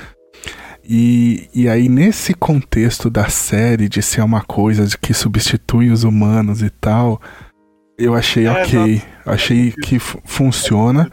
E, 0.88 1.48
e 1.52 1.68
aí, 1.68 1.88
nesse 1.88 2.32
contexto 2.32 3.10
da 3.10 3.28
série, 3.28 3.88
de 3.88 4.00
ser 4.00 4.20
uma 4.20 4.40
coisa 4.40 4.86
de 4.86 4.96
que 4.96 5.12
substitui 5.12 5.90
os 5.90 6.04
humanos 6.04 6.62
e 6.62 6.70
tal, 6.70 7.20
eu 7.98 8.14
achei 8.14 8.46
é, 8.46 8.52
ok. 8.52 9.02
Achei 9.26 9.72
que 9.72 9.98
funciona. 9.98 11.10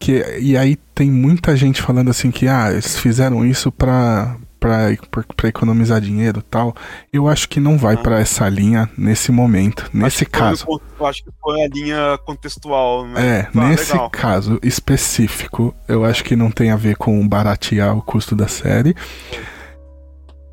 Que, 0.00 0.38
e 0.40 0.56
aí 0.56 0.76
tem 0.94 1.10
muita 1.10 1.54
gente 1.54 1.82
falando 1.82 2.08
assim 2.08 2.30
que 2.30 2.48
ah, 2.48 2.70
eles 2.70 2.98
fizeram 2.98 3.44
isso 3.44 3.70
pra, 3.70 4.36
pra 4.58 5.48
economizar 5.48 6.00
dinheiro 6.00 6.42
tal. 6.42 6.74
Eu 7.12 7.28
acho 7.28 7.48
que 7.48 7.60
não 7.60 7.78
vai 7.78 7.94
ah. 7.94 7.98
para 7.98 8.20
essa 8.20 8.48
linha 8.48 8.88
nesse 8.96 9.30
momento, 9.30 9.88
nesse 9.92 10.26
caso. 10.26 10.64
Foi, 10.64 10.80
eu 10.98 11.06
acho 11.06 11.24
que 11.24 11.30
foi 11.40 11.62
a 11.62 11.68
linha 11.68 12.18
contextual. 12.24 13.06
Né? 13.06 13.38
É, 13.38 13.48
ah, 13.54 13.68
nesse 13.68 13.92
legal. 13.92 14.10
caso 14.10 14.58
específico, 14.62 15.74
eu 15.86 16.04
acho 16.04 16.24
que 16.24 16.36
não 16.36 16.50
tem 16.50 16.70
a 16.70 16.76
ver 16.76 16.96
com 16.96 17.26
baratear 17.26 17.96
o 17.96 18.02
custo 18.02 18.34
da 18.34 18.48
série. 18.48 18.94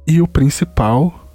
E 0.08 0.22
o 0.22 0.28
principal 0.28 1.26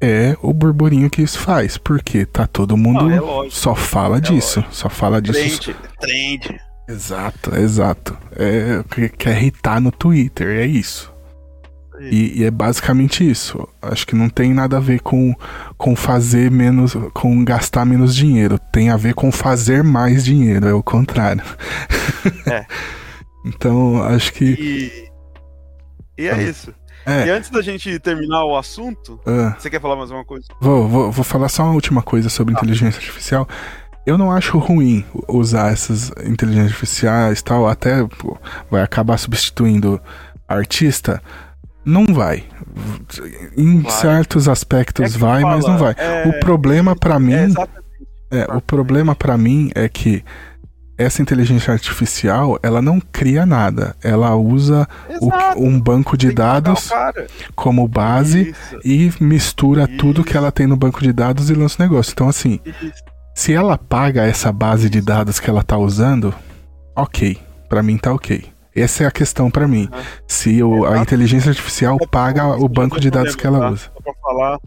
é 0.00 0.36
o 0.42 0.52
burburinho 0.52 1.08
que 1.08 1.22
isso 1.22 1.38
faz, 1.38 1.76
porque 1.76 2.26
tá 2.26 2.46
todo 2.46 2.76
mundo 2.76 3.08
não, 3.08 3.44
é 3.44 3.50
só 3.50 3.74
fala 3.74 4.18
é 4.18 4.20
disso, 4.20 4.60
lógico. 4.60 4.74
só 4.74 4.88
fala 4.88 5.22
disso. 5.22 5.60
Trend, 5.60 5.76
trend. 6.00 6.60
Exato, 6.88 7.54
exato. 7.56 8.18
É, 8.36 8.82
quer 9.16 9.36
irritar 9.36 9.80
no 9.80 9.92
Twitter, 9.92 10.48
é 10.58 10.66
isso. 10.66 11.11
E, 12.10 12.40
e, 12.40 12.44
é 12.44 12.50
basicamente 12.50 13.28
isso. 13.28 13.68
Acho 13.80 14.06
que 14.06 14.14
não 14.14 14.28
tem 14.28 14.52
nada 14.52 14.76
a 14.76 14.80
ver 14.80 15.00
com, 15.00 15.34
com 15.76 15.94
fazer 15.94 16.50
menos. 16.50 16.96
com 17.12 17.44
gastar 17.44 17.84
menos 17.84 18.14
dinheiro. 18.14 18.58
Tem 18.72 18.90
a 18.90 18.96
ver 18.96 19.14
com 19.14 19.30
fazer 19.30 19.84
mais 19.84 20.24
dinheiro, 20.24 20.66
é 20.66 20.74
o 20.74 20.82
contrário. 20.82 21.42
É. 22.46 22.66
então, 23.46 24.02
acho 24.02 24.32
que. 24.32 24.44
E, 24.44 26.22
e 26.22 26.28
é 26.28 26.42
isso. 26.42 26.74
É. 27.04 27.26
E 27.26 27.30
antes 27.30 27.50
da 27.50 27.60
gente 27.60 27.98
terminar 27.98 28.44
o 28.44 28.56
assunto, 28.56 29.20
ah. 29.26 29.56
você 29.58 29.68
quer 29.68 29.80
falar 29.80 29.96
mais 29.96 30.10
uma 30.10 30.24
coisa? 30.24 30.46
Vou, 30.60 30.88
vou, 30.88 31.10
vou 31.10 31.24
falar 31.24 31.48
só 31.48 31.64
uma 31.64 31.72
última 31.72 32.02
coisa 32.02 32.28
sobre 32.28 32.54
ah. 32.54 32.56
inteligência 32.56 32.98
artificial. 32.98 33.48
Eu 34.04 34.18
não 34.18 34.32
acho 34.32 34.58
ruim 34.58 35.04
usar 35.28 35.72
essas 35.72 36.10
inteligências 36.24 36.72
artificiais 36.72 37.38
e 37.40 37.44
tal, 37.44 37.68
até 37.68 38.04
pô, 38.04 38.36
vai 38.70 38.82
acabar 38.82 39.16
substituindo 39.16 40.00
artista. 40.48 41.22
Não 41.84 42.06
vai. 42.06 42.44
Em 43.56 43.80
vai. 43.80 43.92
certos 43.92 44.48
aspectos 44.48 45.14
é 45.14 45.18
vai, 45.18 45.42
fala, 45.42 45.56
mas 45.56 45.66
não 45.66 45.78
vai. 45.78 45.94
É... 45.96 46.28
O 46.28 46.40
problema 46.40 46.94
para 46.94 47.18
mim. 47.18 47.34
É, 48.30 48.40
é, 48.40 48.44
o 48.54 48.60
problema 48.60 49.14
para 49.14 49.36
mim 49.36 49.70
é 49.74 49.88
que 49.88 50.24
essa 50.96 51.20
inteligência 51.20 51.72
artificial, 51.72 52.58
ela 52.62 52.80
não 52.80 53.00
cria 53.00 53.44
nada. 53.44 53.96
Ela 54.02 54.34
usa 54.36 54.86
o, 55.20 55.30
um 55.56 55.80
banco 55.80 56.16
de 56.16 56.32
dados 56.32 56.90
como 57.54 57.86
base 57.88 58.50
Isso. 58.50 58.78
e 58.84 59.12
mistura 59.20 59.84
Isso. 59.84 59.96
tudo 59.98 60.24
que 60.24 60.36
ela 60.36 60.52
tem 60.52 60.66
no 60.66 60.76
banco 60.76 61.02
de 61.02 61.12
dados 61.12 61.50
e 61.50 61.54
lança 61.54 61.76
o 61.78 61.82
negócio. 61.82 62.12
Então, 62.12 62.28
assim, 62.28 62.60
Isso. 62.64 63.02
Se 63.34 63.52
ela 63.52 63.78
paga 63.78 64.26
essa 64.26 64.52
base 64.52 64.90
de 64.90 65.00
dados 65.00 65.40
que 65.40 65.48
ela 65.48 65.62
tá 65.62 65.76
usando, 65.78 66.34
ok. 66.94 67.38
Para 67.68 67.82
mim 67.82 67.96
tá 67.96 68.12
ok. 68.12 68.51
Essa 68.74 69.04
é 69.04 69.06
a 69.06 69.10
questão 69.10 69.50
para 69.50 69.68
mim. 69.68 69.88
Uhum. 69.92 70.02
Se 70.26 70.62
o, 70.62 70.86
a 70.86 70.98
inteligência 70.98 71.50
artificial 71.50 71.98
paga 72.10 72.56
o 72.56 72.68
banco 72.68 72.98
de 72.98 73.10
dados 73.10 73.36
que 73.36 73.46
ela 73.46 73.60
tá? 73.60 73.70
usa. 73.70 73.90
Pra 74.02 74.14
falar, 74.14 74.58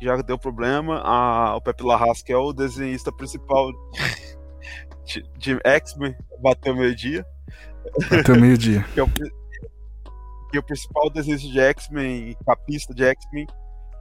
já 0.00 0.16
deu 0.22 0.38
problema. 0.38 1.00
A, 1.04 1.56
o 1.56 1.60
Pepe 1.60 1.82
Larraz, 1.82 2.22
que 2.22 2.32
é 2.32 2.36
o 2.36 2.52
desenhista 2.52 3.10
principal 3.12 3.72
de, 5.04 5.22
de 5.38 5.60
X-Men, 5.64 6.14
bateu 6.40 6.74
meio-dia. 6.74 7.24
Bateu 8.10 8.36
meio-dia. 8.36 8.84
que, 8.94 9.00
é 9.00 9.02
o, 9.02 9.08
que 9.10 10.56
é 10.56 10.60
o 10.60 10.62
principal 10.62 11.10
desenhista 11.10 11.48
de 11.48 11.60
X-Men, 11.60 12.36
capista 12.46 12.94
de 12.94 13.04
X-Men, 13.04 13.46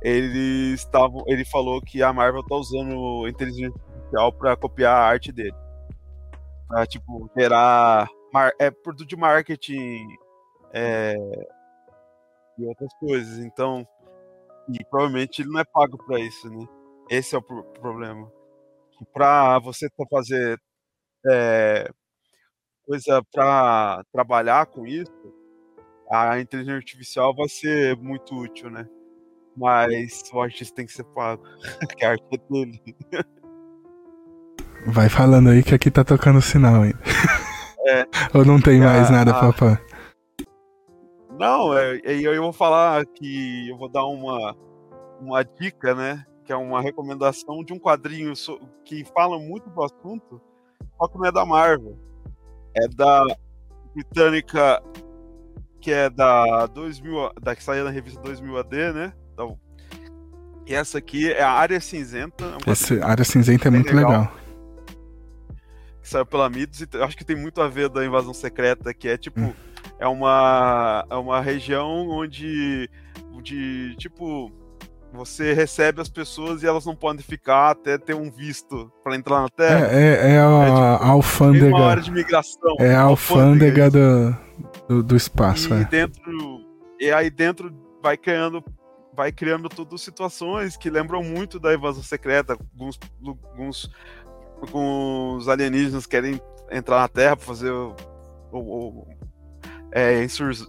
ele, 0.02 0.74
estavam, 0.74 1.24
ele 1.28 1.46
falou 1.46 1.82
que 1.82 2.02
a 2.02 2.12
Marvel 2.12 2.44
tá 2.44 2.56
usando 2.56 3.28
inteligência 3.28 3.74
artificial 3.76 4.34
para 4.34 4.56
copiar 4.56 4.96
a 4.96 5.06
arte 5.06 5.32
dele. 5.32 5.56
Pra, 6.68 6.86
tipo, 6.86 7.30
gerar 7.38 8.08
mar, 8.34 8.52
é, 8.60 8.72
produto 8.72 9.08
de 9.08 9.16
marketing 9.16 10.08
é, 10.74 11.16
e 12.58 12.66
outras 12.66 12.94
coisas. 13.00 13.40
Então, 13.40 13.88
e 14.70 14.84
provavelmente 14.86 15.42
ele 15.42 15.50
não 15.50 15.60
é 15.60 15.66
pago 15.66 15.98
para 16.06 16.20
isso, 16.20 16.50
né? 16.50 16.66
Esse 17.10 17.36
é 17.36 17.38
o 17.38 17.42
pro 17.42 17.64
problema. 17.80 18.32
Para 19.14 19.60
você 19.60 19.90
fazer 20.10 20.60
é, 21.30 21.90
coisa 22.86 23.24
para 23.32 24.04
trabalhar 24.12 24.66
com 24.68 24.86
isso, 24.86 25.12
a 26.10 26.40
inteligência 26.40 26.78
artificial 26.78 27.36
vai 27.36 27.50
ser 27.50 27.98
muito 27.98 28.36
útil, 28.36 28.70
né? 28.70 28.88
Mas 29.58 30.22
o 30.32 30.42
artista 30.42 30.76
tem 30.76 30.86
que 30.86 30.94
ser 30.94 31.04
pago, 31.06 31.44
que 31.98 32.06
a 32.06 32.12
arte 32.12 32.24
é 32.32 32.54
dele. 32.54 32.82
Vai 34.88 35.10
falando 35.10 35.50
aí 35.50 35.64
que 35.64 35.76
aqui 35.76 35.92
tá 35.92 36.04
tocando 36.04 36.42
sinal, 36.42 36.86
hein? 36.86 36.94
É. 37.88 38.06
Ou 38.34 38.46
não 38.46 38.60
tem 38.60 38.80
mais 38.80 39.10
ah, 39.10 39.12
nada, 39.12 39.32
ah, 39.32 39.52
papá? 39.52 39.82
Não, 41.40 41.76
é, 41.76 42.00
eu 42.06 42.42
vou 42.42 42.54
falar 42.54 43.04
que 43.06 43.70
eu 43.70 43.78
vou 43.78 43.90
dar 43.90 44.06
uma, 44.06 44.56
uma 45.20 45.44
dica, 45.44 45.96
né? 45.96 46.24
Que 46.46 46.54
é 46.54 46.56
uma 46.56 46.82
recomendação 46.82 47.64
de 47.64 47.74
um 47.74 47.80
quadrinho 47.80 48.34
que 48.86 49.04
fala 49.06 49.40
muito 49.40 49.70
do 49.70 49.84
assunto, 49.84 50.40
só 50.98 51.08
que 51.08 51.18
não 51.18 51.26
é 51.26 51.32
da 51.32 51.46
Marvel. 51.46 51.98
É 52.76 52.88
da 52.88 53.26
britânica, 53.94 54.82
que 55.82 55.92
é 55.92 56.10
da 56.10 56.68
2000, 56.68 57.32
da 57.42 57.56
que 57.56 57.64
saiu 57.64 57.84
na 57.84 57.90
revista 57.90 58.22
2000 58.22 58.58
AD, 58.60 58.94
né? 58.94 59.14
Da, 59.36 59.46
e 60.68 60.76
essa 60.76 61.00
aqui 61.00 61.32
é 61.32 61.42
a 61.42 61.52
Área 61.52 61.82
Cinzenta. 61.82 62.46
É 62.66 62.72
Essa 62.72 63.04
Área 63.04 63.26
Cinzenta 63.26 63.68
é 63.68 63.72
muito 63.72 63.94
legal. 63.94 64.12
legal 64.12 64.41
saiu 66.12 66.26
pela 66.26 66.50
Midos, 66.50 66.82
e 66.82 66.88
acho 67.02 67.18
que 67.18 67.26
tem 67.26 67.36
muito 67.36 67.62
a 67.62 67.68
ver 67.68 67.90
da 67.90 68.06
invasão 68.06 68.34
secreta, 68.34 68.94
que 68.94 69.08
é 69.08 69.18
tipo, 69.18 69.40
hum. 69.40 69.54
é 70.00 70.08
uma 70.08 71.06
é 71.10 71.16
uma 71.16 71.42
região 71.42 72.10
onde 72.10 72.90
de 73.42 73.96
tipo 73.98 74.52
você 75.14 75.54
recebe 75.54 76.00
as 76.02 76.08
pessoas 76.08 76.64
e 76.64 76.68
elas 76.68 76.86
não 76.86 76.96
podem 76.96 77.22
ficar 77.22 77.72
até 77.72 77.98
ter 77.98 78.14
um 78.14 78.32
visto 78.32 78.92
para 79.04 79.16
entrar 79.16 79.42
na 79.42 79.50
Terra. 79.50 79.88
É, 79.92 79.96
é, 79.96 80.32
é 80.36 80.40
a, 80.40 80.62
é, 80.62 80.66
tipo, 80.66 80.78
a 80.78 81.08
alfândega. 81.08 81.76
Uma 81.76 81.86
área 81.86 82.04
de 82.04 82.12
migração. 82.12 82.76
É 82.80 82.96
a 82.96 83.02
alfândega, 83.02 83.86
alfândega 83.86 83.90
do, 83.90 84.38
do, 84.88 85.04
do, 85.04 85.16
espaço. 85.16 85.74
E 85.74 85.82
é. 85.82 85.86
dentro 85.86 86.62
e 87.00 87.12
aí 87.12 87.30
dentro 87.30 87.74
vai 88.02 88.16
criando 88.16 88.64
vai 89.14 89.32
criando 89.32 89.68
tudo 89.68 89.98
situações 89.98 90.78
que 90.78 90.90
lembram 90.90 91.22
muito 91.22 91.60
da 91.60 91.74
invasão 91.74 92.02
secreta, 92.02 92.54
alguns, 92.54 92.98
alguns 93.22 93.92
com 94.68 95.36
os 95.36 95.48
alienígenas 95.48 96.06
querem 96.06 96.42
entrar 96.72 97.00
na 97.00 97.08
Terra 97.08 97.36
para 97.36 97.46
fazer 97.46 97.72
o, 97.72 97.96
o, 98.52 98.60
o 98.60 99.08
é, 99.92 100.26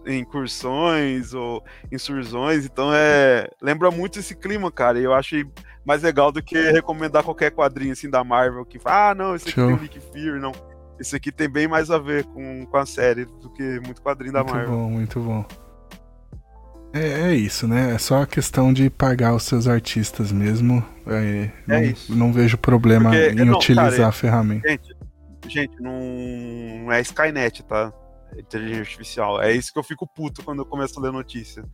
incursões 0.07 1.33
ou 1.33 1.63
insurções, 1.93 2.65
então 2.65 2.93
é 2.93 3.49
lembra 3.61 3.91
muito 3.91 4.19
esse 4.19 4.35
clima, 4.35 4.71
cara. 4.71 4.99
E 4.99 5.05
eu 5.05 5.15
achei 5.15 5.45
mais 5.85 6.03
legal 6.03 6.33
do 6.33 6.43
que 6.43 6.59
recomendar 6.71 7.23
qualquer 7.23 7.53
quadrinho 7.53 7.93
assim 7.93 8.11
da 8.11 8.25
Marvel 8.25 8.65
que 8.65 8.79
fala, 8.79 9.11
ah, 9.11 9.15
não, 9.15 9.35
esse 9.35 9.49
aqui 9.49 9.61
Show. 9.61 9.69
tem 9.69 9.79
Nick 9.79 10.01
Fury, 10.01 10.41
não. 10.41 10.53
Esse 10.99 11.17
aqui 11.17 11.33
tem 11.33 11.49
bem 11.49 11.67
mais 11.67 11.91
a 11.91 11.99
ver 11.99 12.25
com, 12.25 12.67
com 12.67 12.77
a 12.77 12.87
série 12.87 13.25
do 13.25 13.51
que 13.51 13.81
muito 13.81 14.03
quadrinho 14.03 14.33
da 14.33 14.41
muito 14.41 14.55
Marvel. 14.55 14.77
Muito 14.77 15.21
bom, 15.21 15.31
muito 15.31 15.49
bom. 15.49 15.62
É, 16.93 17.31
é, 17.31 17.35
isso, 17.35 17.67
né? 17.67 17.95
É 17.95 17.99
só 17.99 18.23
a 18.23 18.27
questão 18.27 18.73
de 18.73 18.91
pagar 18.91 19.35
os 19.35 19.45
seus 19.45 19.67
artistas 19.67 20.31
mesmo. 20.31 20.85
É, 21.07 21.15
é 21.15 21.51
não, 21.67 21.83
isso. 21.83 22.15
não 22.15 22.33
vejo 22.33 22.59
problema 22.59 23.11
Porque, 23.11 23.31
em 23.31 23.45
não, 23.45 23.55
utilizar 23.55 23.91
cara, 23.91 24.09
a 24.09 24.13
ferramenta. 24.13 24.69
Gente, 24.69 24.97
gente, 25.49 25.81
não 25.81 26.93
é 26.93 27.01
Skynet, 27.01 27.63
tá? 27.65 27.93
É 28.37 28.41
inteligência 28.41 28.81
artificial. 28.81 29.43
É 29.43 29.53
isso 29.53 29.73
que 29.73 29.79
eu 29.79 29.83
fico 29.83 30.07
puto 30.07 30.43
quando 30.43 30.61
eu 30.61 30.67
começo 30.67 30.99
a 30.99 31.03
ler 31.03 31.13
notícia. 31.13 31.65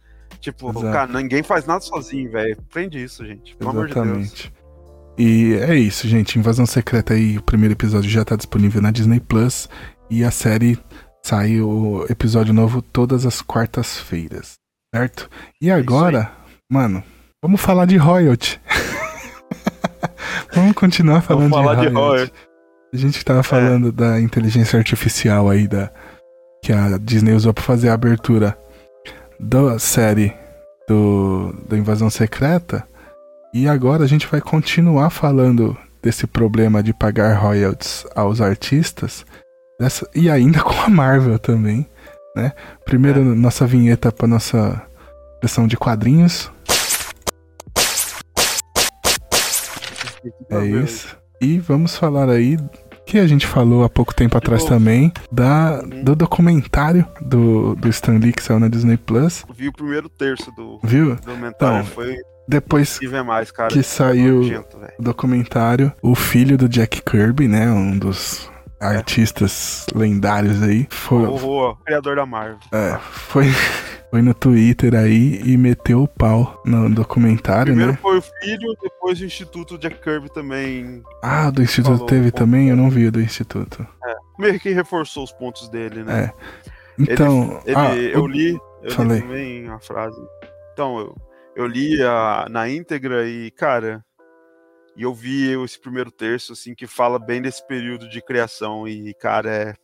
Tipo, 0.41 0.71
Exato. 0.71 0.93
cara, 0.93 1.13
ninguém 1.13 1.43
faz 1.43 1.67
nada 1.67 1.81
sozinho, 1.81 2.31
velho. 2.31 2.57
Prende 2.71 3.03
isso, 3.03 3.27
gente. 3.27 3.57
Pelo 3.57 3.71
Exatamente. 3.71 3.99
amor 3.99 4.19
de 4.19 4.29
Deus. 4.29 4.53
E 5.19 5.55
é 5.55 5.75
isso, 5.75 6.07
gente. 6.07 6.39
Invasão 6.39 6.65
Secreta 6.65 7.15
aí, 7.15 7.39
o 7.39 7.43
primeiro 7.43 7.75
episódio 7.75 8.09
já 8.09 8.25
tá 8.25 8.37
disponível 8.37 8.81
na 8.81 8.93
Disney 8.93 9.19
Plus. 9.19 9.69
E 10.09 10.23
a 10.23 10.31
série 10.31 10.79
sai 11.25 11.61
o 11.61 12.07
episódio 12.09 12.55
novo 12.55 12.81
todas 12.81 13.27
as 13.27 13.43
quartas-feiras. 13.43 14.58
Certo? 14.95 15.29
E 15.61 15.69
é 15.71 15.75
agora, 15.75 16.33
mano, 16.71 17.03
vamos 17.43 17.61
falar 17.61 17.85
de 17.85 17.97
royalty. 17.97 18.61
vamos 20.55 20.73
continuar 20.75 21.21
falando 21.21 21.51
vamos 21.51 21.59
falar 21.59 21.75
de, 21.75 21.89
royalty. 21.89 21.95
de 21.95 22.01
royalty. 22.01 22.33
A 22.93 22.97
gente 22.97 23.25
tava 23.25 23.43
falando 23.43 23.89
é. 23.89 23.93
da 23.93 24.21
inteligência 24.21 24.79
artificial 24.79 25.51
aí 25.51 25.69
da 25.69 25.91
que 26.65 26.73
a 26.73 26.99
Disney 26.99 27.35
usou 27.35 27.53
para 27.53 27.63
fazer 27.63 27.91
a 27.91 27.95
abertura 27.95 28.57
da 29.39 29.79
série 29.79 30.35
do 30.89 31.55
da 31.69 31.77
Invasão 31.77 32.09
Secreta. 32.09 32.87
E 33.55 33.69
agora 33.69 34.05
a 34.05 34.07
gente 34.07 34.27
vai 34.27 34.41
continuar 34.41 35.11
falando 35.11 35.77
desse 36.03 36.27
problema 36.27 36.83
de 36.83 36.95
pagar 36.95 37.35
royalties 37.35 38.07
aos 38.15 38.41
artistas 38.41 39.25
dessa, 39.79 40.09
e 40.15 40.31
ainda 40.31 40.61
com 40.65 40.81
a 40.81 40.89
Marvel 40.89 41.39
também 41.39 41.87
né? 42.39 42.53
Primeiro, 42.85 43.21
é. 43.21 43.25
nossa 43.25 43.67
vinheta 43.67 44.11
para 44.11 44.27
nossa 44.27 44.81
sessão 45.43 45.67
de 45.67 45.77
quadrinhos. 45.77 46.51
É 50.51 50.65
isso. 50.65 51.17
E 51.41 51.59
vamos 51.59 51.97
falar 51.97 52.29
aí 52.29 52.57
que 53.07 53.19
a 53.19 53.27
gente 53.27 53.47
falou 53.47 53.85
há 53.85 53.89
pouco 53.89 54.15
tempo 54.15 54.37
atrás 54.37 54.65
também, 54.65 55.11
da, 55.33 55.81
do 55.81 56.15
documentário 56.15 57.07
do, 57.23 57.75
do 57.75 57.89
Stan 57.89 58.19
Lee 58.19 58.35
que 58.35 58.43
saiu 58.43 58.61
na 58.61 58.69
Disney 58.69 58.99
Plus. 58.99 59.45
Vi 59.55 59.69
o 59.69 59.73
primeiro 59.73 60.11
terço 60.11 60.53
do, 60.53 60.79
Viu? 60.85 61.15
do 61.15 61.23
documentário. 61.23 61.81
Então, 61.81 61.85
foi 61.87 62.17
depois 62.47 62.99
mais, 63.27 63.51
que 63.71 63.83
saiu 63.83 64.41
o 64.41 65.03
documentário, 65.03 65.93
o 66.03 66.15
filho 66.15 66.57
do 66.57 66.67
Jack 66.69 67.03
Kirby, 67.03 67.47
né, 67.47 67.71
um 67.71 67.99
dos. 67.99 68.51
Artistas 68.81 69.87
lendários 69.95 70.63
aí, 70.63 70.87
foi 70.91 71.25
o, 71.25 71.71
o 71.71 71.77
criador 71.77 72.17
da 72.17 72.27
Marvel. 72.27 72.59
É, 72.73 72.99
foi 72.99 73.47
foi 74.11 74.23
no 74.23 74.33
Twitter 74.33 74.95
aí 74.95 75.41
e 75.45 75.57
meteu 75.57 76.03
o 76.03 76.09
pau 76.09 76.61
no 76.65 76.89
documentário, 76.89 77.73
Primeiro 77.73 77.93
né? 77.93 77.99
foi 78.01 78.19
o 78.19 78.23
filho, 78.23 78.75
depois 78.83 79.21
o 79.21 79.25
Instituto 79.25 79.77
Jack 79.79 80.01
Kirby 80.03 80.33
também. 80.33 81.03
Ah, 81.23 81.51
do 81.51 81.63
Instituto 81.63 82.07
teve 82.07 82.31
também? 82.31 82.71
Eu 82.71 82.77
não 82.77 82.89
vi 82.89 83.11
do 83.11 83.21
Instituto. 83.21 83.87
É, 84.05 84.15
meio 84.39 84.59
que 84.59 84.71
reforçou 84.71 85.25
os 85.25 85.33
pontos 85.33 85.69
dele, 85.69 86.03
né? 86.03 86.25
É. 86.25 86.69
Então, 86.99 87.61
ele, 87.65 87.77
ele, 87.77 87.77
ah, 87.77 87.97
eu 87.97 88.27
li, 88.27 88.59
eu 88.83 88.91
falei. 88.91 89.19
li 89.19 89.23
também 89.23 89.69
a 89.69 89.79
frase. 89.79 90.21
Então, 90.73 90.99
eu, 90.99 91.17
eu 91.55 91.67
li 91.67 92.03
a, 92.03 92.47
na 92.51 92.69
íntegra 92.69 93.29
e, 93.29 93.51
cara, 93.51 94.05
e 94.99 95.05
eu 95.05 95.15
vi 95.15 95.53
esse 95.63 95.79
primeiro 95.79 96.11
terço, 96.11 96.53
assim, 96.53 96.75
que 96.75 96.85
fala 96.85 97.21
bem 97.21 97.41
desse 97.41 97.65
período 97.65 98.09
de 98.09 98.21
criação 98.21 98.89
e, 98.89 99.15
cara, 99.15 99.49
é, 99.49 99.75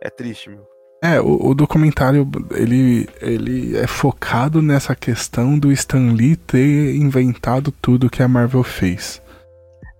é 0.00 0.08
triste, 0.08 0.48
meu. 0.48 0.64
É, 1.02 1.20
o, 1.20 1.48
o, 1.48 1.54
documentário, 1.54 2.30
ele, 2.52 3.08
ele 3.20 3.76
é 3.76 3.88
focado 3.88 4.62
nessa 4.62 4.94
questão 4.94 5.58
do 5.58 5.72
Stan 5.72 6.12
Lee 6.12 6.36
ter 6.36 6.94
inventado 6.94 7.72
tudo 7.72 8.08
que 8.08 8.22
a 8.22 8.28
Marvel 8.28 8.62
fez. 8.62 9.20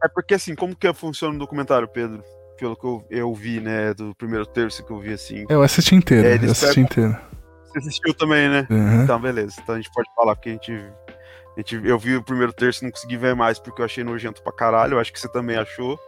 É 0.03 0.09
porque, 0.09 0.35
assim, 0.35 0.55
como 0.55 0.77
que 0.77 0.91
funciona 0.95 1.35
o 1.35 1.39
documentário, 1.39 1.89
Pedro? 1.89 2.23
Pelo 2.57 2.77
que 2.77 2.87
eu, 2.87 3.05
eu 3.11 3.35
vi, 3.35 3.61
né, 3.61 3.93
do 3.95 4.15
primeiro 4.15 4.47
terço 4.47 4.87
que 4.87 4.93
eu 4.93 5.01
vi, 5.01 5.13
assim. 5.13 5.45
Eu 5.49 5.61
assisti 5.61 5.97
inteiro, 5.97 6.29
é, 6.29 6.37
eu 6.37 6.53
assisti 6.53 6.67
pegam... 6.69 6.85
inteiro. 6.85 7.17
Você 7.65 7.79
assistiu 7.81 8.15
também, 8.15 8.49
né? 8.49 8.67
Uhum. 8.71 9.03
Então, 9.03 9.21
beleza. 9.21 9.57
Então 9.61 9.75
a 9.75 9.79
gente 9.79 9.91
pode 9.93 10.09
falar, 10.15 10.37
porque 10.37 10.51
a 10.51 10.53
gente, 10.53 10.73
a 10.73 10.77
gente. 10.77 11.04
Eu 11.85 11.99
vi 11.99 12.17
o 12.17 12.23
primeiro 12.23 12.53
terço 12.53 12.83
e 12.83 12.85
não 12.85 12.91
consegui 12.91 13.17
ver 13.17 13.35
mais 13.35 13.59
porque 13.59 13.81
eu 13.81 13.85
achei 13.85 14.03
nojento 14.03 14.43
pra 14.43 14.53
caralho. 14.53 14.95
Eu 14.95 15.01
acho 15.01 15.13
que 15.13 15.21
você 15.21 15.29
também 15.29 15.57
achou. 15.57 15.99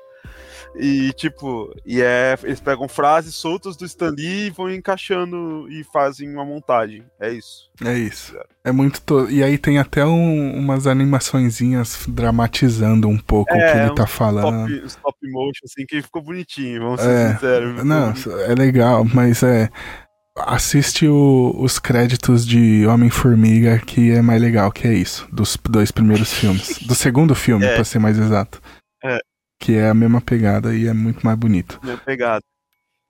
E, 0.75 1.13
tipo, 1.15 1.75
e 1.87 2.03
é, 2.03 2.37
eles 2.43 2.61
pegam 2.61 2.87
frases 2.89 3.35
soltas 3.35 3.77
do 3.77 3.87
Stan 3.87 4.11
Lee 4.11 4.47
e 4.47 4.51
vão 4.51 4.71
encaixando 4.71 5.67
e 5.71 5.83
fazem 5.85 6.31
uma 6.31 6.45
montagem. 6.45 7.05
É 7.19 7.33
isso. 7.33 7.71
É 7.83 7.95
isso. 7.95 8.37
É 8.63 8.73
muito. 8.73 9.01
To... 9.01 9.31
E 9.31 9.43
aí 9.43 9.57
tem 9.57 9.79
até 9.79 10.05
um, 10.05 10.55
umas 10.55 10.87
animaçõezinhas 10.87 12.05
dramatizando 12.09 13.09
um 13.09 13.17
pouco 13.17 13.53
é, 13.55 13.57
o 13.57 13.73
que 13.73 13.79
ele 13.79 13.95
tá 13.95 14.07
falando. 14.07 14.69
Stop, 14.71 14.87
stop 14.87 15.31
motion, 15.31 15.65
assim, 15.65 15.87
que 15.87 16.03
ficou 16.03 16.23
bonitinho, 16.23 16.83
vamos 16.83 17.01
ser 17.01 17.11
é, 17.11 17.33
sinceros. 17.33 17.85
Não, 17.85 18.13
é 18.47 18.55
legal, 18.55 19.05
mas 19.05 19.43
é 19.43 19.71
assiste 20.37 21.09
o, 21.09 21.55
os 21.59 21.79
créditos 21.79 22.47
de 22.47 22.87
Homem-Formiga, 22.87 23.79
que 23.79 24.11
é 24.11 24.21
mais 24.21 24.41
legal, 24.41 24.71
que 24.71 24.87
é 24.87 24.93
isso, 24.93 25.27
dos 25.33 25.57
dois 25.69 25.91
primeiros 25.91 26.33
filmes. 26.33 26.79
Do 26.87 26.95
segundo 26.95 27.35
filme, 27.35 27.65
é. 27.65 27.75
pra 27.75 27.85
ser 27.85 27.99
mais 27.99 28.19
exato. 28.19 28.61
É. 29.03 29.19
Que 29.59 29.77
é 29.77 29.89
a 29.89 29.95
mesma 29.95 30.21
pegada 30.21 30.75
e 30.75 30.87
é 30.87 30.93
muito 30.93 31.25
mais 31.25 31.39
bonito. 31.39 31.81
Mesma 31.83 32.01
pegada. 32.05 32.43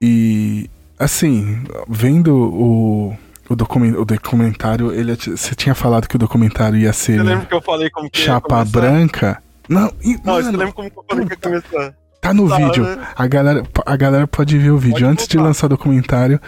E, 0.00 0.70
assim, 0.98 1.64
vendo 1.88 2.36
o, 2.36 3.16
o, 3.48 3.56
document, 3.56 3.94
o 3.98 4.04
documentário, 4.04 4.92
ele, 4.92 5.16
você 5.16 5.54
tinha 5.54 5.74
falado 5.74 6.06
que 6.06 6.16
o 6.16 6.18
documentário 6.18 6.78
ia 6.78 6.92
ser. 6.92 7.18
Você 7.18 7.22
lembra 7.22 7.46
que 7.46 7.54
eu 7.54 7.62
falei 7.62 7.90
como 7.90 8.10
que 8.10 8.20
Chapa 8.20 8.64
branca? 8.64 9.42
Não, 9.68 9.92
e, 10.02 10.14
não 10.24 10.34
mano, 10.34 10.44
você 10.44 10.56
lembra 10.56 10.72
como 10.72 10.90
que 10.90 10.98
eu 10.98 11.04
falei 11.08 11.26
que 11.26 11.32
ia 11.32 11.38
começar? 11.38 11.94
Tá 12.20 12.34
no 12.34 12.48
tá, 12.48 12.56
vídeo. 12.56 12.84
Né? 12.84 13.06
A, 13.14 13.26
galera, 13.26 13.62
a 13.84 13.96
galera 13.96 14.26
pode 14.26 14.58
ver 14.58 14.70
o 14.70 14.78
vídeo. 14.78 14.94
Pode 14.94 15.04
Antes 15.04 15.26
voltar. 15.26 15.38
de 15.38 15.46
lançar 15.46 15.66
o 15.66 15.70
documentário, 15.70 16.40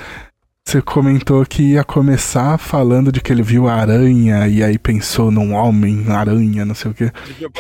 você 0.69 0.83
comentou 0.83 1.47
que 1.47 1.63
ia 1.63 1.83
começar 1.83 2.59
falando 2.59 3.11
de 3.11 3.23
que 3.23 3.33
ele 3.33 3.43
viu 3.43 3.67
a 3.67 3.73
aranha 3.73 4.47
e 4.47 4.63
aí 4.63 4.79
pensou 4.79 5.31
num 5.31 5.55
homem-aranha, 5.55 6.63
não 6.63 6.75
sei 6.75 6.91
o 6.91 6.95
quê. 6.95 7.11
Viu, 7.39 7.51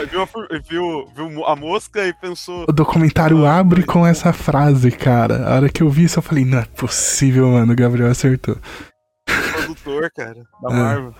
viu, 0.68 1.08
viu, 1.16 1.47
a 1.47 1.57
mosca 1.57 2.07
e 2.07 2.12
pensou. 2.12 2.66
O 2.68 2.73
documentário 2.73 3.47
ah, 3.47 3.57
abre 3.57 3.83
com 3.83 4.07
essa 4.07 4.31
frase, 4.34 4.91
cara. 4.91 5.49
A 5.49 5.55
hora 5.55 5.68
que 5.70 5.83
eu 5.83 5.89
vi 5.89 6.05
isso, 6.05 6.18
eu 6.18 6.23
falei, 6.23 6.44
não 6.44 6.58
é 6.58 6.66
possível, 6.66 7.49
mano. 7.50 7.73
O 7.73 7.76
Gabriel 7.76 8.10
acertou. 8.10 8.58
Produtor, 9.52 10.10
cara, 10.15 10.42
da 10.62 10.70
é. 10.70 10.74
Marvel. 10.74 11.15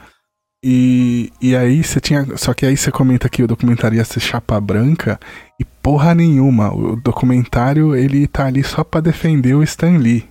E, 0.63 1.33
e 1.41 1.57
aí 1.57 1.83
você 1.83 2.01
tinha. 2.01 2.37
Só 2.37 2.53
que 2.53 2.67
aí 2.67 2.77
você 2.77 2.91
comenta 2.91 3.31
que 3.31 3.43
o 3.43 3.47
documentário 3.47 3.97
ia 3.97 4.05
ser 4.05 4.21
chapa 4.21 4.61
branca 4.61 5.19
e 5.59 5.65
porra 5.65 6.15
nenhuma. 6.15 6.71
O 6.71 6.97
documentário 6.97 7.97
ele 7.97 8.27
tá 8.27 8.45
ali 8.45 8.63
só 8.63 8.85
pra 8.85 9.01
defender 9.01 9.55
o 9.55 9.63
Stan 9.63 9.97
Lee. 9.97 10.29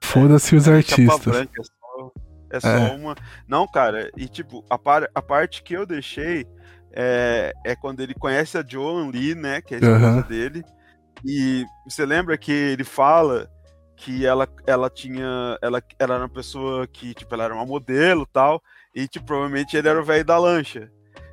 Foda-se 0.00 0.56
os 0.56 0.68
artistas. 0.68 1.24
Branca, 1.24 1.60
é 1.60 1.64
só, 1.64 2.12
é 2.50 2.60
só 2.60 2.68
é. 2.68 2.90
uma. 2.96 3.14
Não, 3.46 3.66
cara, 3.66 4.10
e 4.16 4.28
tipo, 4.28 4.64
a, 4.70 4.78
par, 4.78 5.08
a 5.14 5.22
parte 5.22 5.62
que 5.62 5.74
eu 5.74 5.84
deixei 5.84 6.46
é, 6.92 7.52
é 7.64 7.76
quando 7.76 8.00
ele 8.00 8.14
conhece 8.14 8.56
a 8.56 8.64
Joan 8.66 9.10
Lee, 9.10 9.34
né? 9.34 9.60
Que 9.60 9.74
é 9.74 9.78
a 9.78 9.80
esposa 9.80 10.16
uhum. 10.16 10.22
dele. 10.22 10.64
E 11.24 11.64
você 11.88 12.06
lembra 12.06 12.38
que 12.38 12.52
ele 12.52 12.84
fala 12.84 13.50
que 13.96 14.24
ela, 14.24 14.48
ela 14.66 14.88
tinha. 14.88 15.58
Ela, 15.60 15.82
ela 15.98 16.14
era 16.14 16.22
uma 16.24 16.28
pessoa 16.28 16.86
que, 16.86 17.14
tipo, 17.14 17.34
ela 17.34 17.44
era 17.44 17.54
uma 17.54 17.66
modelo 17.66 18.24
tal. 18.26 18.62
E, 18.94 19.06
tipo, 19.06 19.26
provavelmente 19.26 19.76
ele 19.76 19.88
era 19.88 20.00
o 20.00 20.04
velho 20.04 20.24
da 20.24 20.38
lancha. 20.38 20.90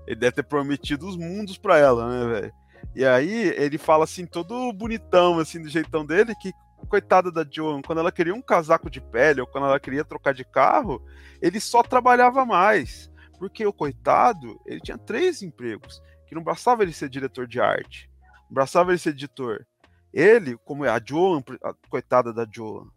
Ele 0.08 0.20
deve 0.20 0.34
ter 0.34 0.44
prometido 0.44 1.08
os 1.08 1.16
mundos 1.16 1.58
pra 1.58 1.78
ela, 1.78 2.08
né, 2.10 2.42
velho? 2.42 2.54
E 2.96 3.06
aí 3.06 3.54
ele 3.58 3.78
fala 3.78 4.04
assim, 4.04 4.26
todo 4.26 4.72
bonitão, 4.72 5.40
assim, 5.40 5.62
do 5.62 5.68
jeitão 5.68 6.06
dele, 6.06 6.34
que 6.36 6.52
coitada 6.86 7.32
da 7.32 7.46
Joan, 7.50 7.82
quando 7.82 8.00
ela 8.00 8.12
queria 8.12 8.34
um 8.34 8.42
casaco 8.42 8.90
de 8.90 9.02
pele 9.02 9.42
ou 9.42 9.48
quando 9.48 9.68
ela 9.68 9.80
queria 9.80 10.06
trocar 10.06 10.34
de 10.34 10.44
carro, 10.44 11.02
ele 11.42 11.60
só 11.60 11.82
trabalhava 11.84 12.46
mais. 12.46 13.12
Porque 13.38 13.66
o 13.66 13.74
coitado, 13.74 14.60
ele 14.66 14.80
tinha 14.80 14.98
três 14.98 15.42
empregos, 15.42 16.02
que 16.28 16.36
não 16.36 16.44
bastava 16.44 16.84
ele 16.84 16.94
ser 16.94 17.10
diretor 17.10 17.48
de 17.48 17.60
arte, 17.60 18.10
não 18.50 18.56
bastava 18.56 18.92
ele 18.92 18.98
ser 18.98 19.10
editor. 19.10 19.66
Ele, 20.14 20.58
como 20.64 20.86
é 20.86 20.90
a 20.90 21.02
Joan, 21.04 21.44
a 21.64 21.74
coitada 21.90 22.32
da 22.32 22.48
Joan, 22.50 22.88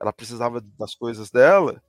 ela 0.00 0.12
precisava 0.12 0.60
das 0.78 0.94
coisas 0.94 1.30
dela, 1.30 1.80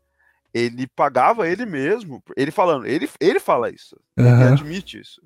ele 0.53 0.88
pagava 0.88 1.48
ele 1.48 1.66
mesmo, 1.66 2.24
ele 2.35 2.51
falando, 2.51 2.85
ele, 2.85 3.09
ele 3.19 3.40
fala 3.40 3.69
isso, 3.69 4.00
uhum. 4.17 4.26
ele 4.26 4.43
admite 4.43 5.00
isso 5.00 5.22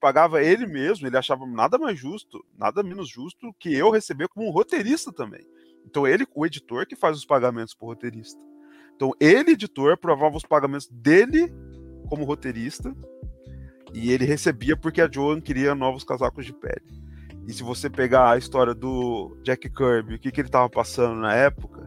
pagava 0.00 0.42
ele 0.42 0.66
mesmo, 0.66 1.06
ele 1.06 1.16
achava 1.16 1.46
nada 1.46 1.78
mais 1.78 1.98
justo, 1.98 2.44
nada 2.58 2.82
menos 2.82 3.08
justo 3.08 3.54
que 3.58 3.74
eu 3.74 3.90
receber 3.90 4.28
como 4.28 4.50
roteirista 4.50 5.12
também. 5.12 5.46
Então 5.84 6.06
ele, 6.06 6.26
o 6.34 6.46
editor, 6.46 6.86
que 6.86 6.96
faz 6.96 7.16
os 7.16 7.24
pagamentos 7.24 7.74
pro 7.74 7.88
roteirista. 7.88 8.40
Então 8.96 9.12
ele, 9.20 9.52
editor, 9.52 9.92
aprovava 9.92 10.36
os 10.36 10.44
pagamentos 10.44 10.88
dele 10.88 11.52
como 12.08 12.24
roteirista 12.24 12.94
e 13.92 14.10
ele 14.10 14.24
recebia 14.24 14.76
porque 14.76 15.00
a 15.00 15.10
Joan 15.10 15.40
queria 15.40 15.74
novos 15.74 16.04
casacos 16.04 16.46
de 16.46 16.52
pele. 16.52 17.00
E 17.46 17.52
se 17.52 17.62
você 17.62 17.90
pegar 17.90 18.30
a 18.30 18.38
história 18.38 18.74
do 18.74 19.36
Jack 19.42 19.68
Kirby, 19.70 20.14
o 20.14 20.18
que, 20.18 20.30
que 20.30 20.40
ele 20.40 20.48
estava 20.48 20.68
passando 20.68 21.20
na 21.20 21.34
época, 21.34 21.80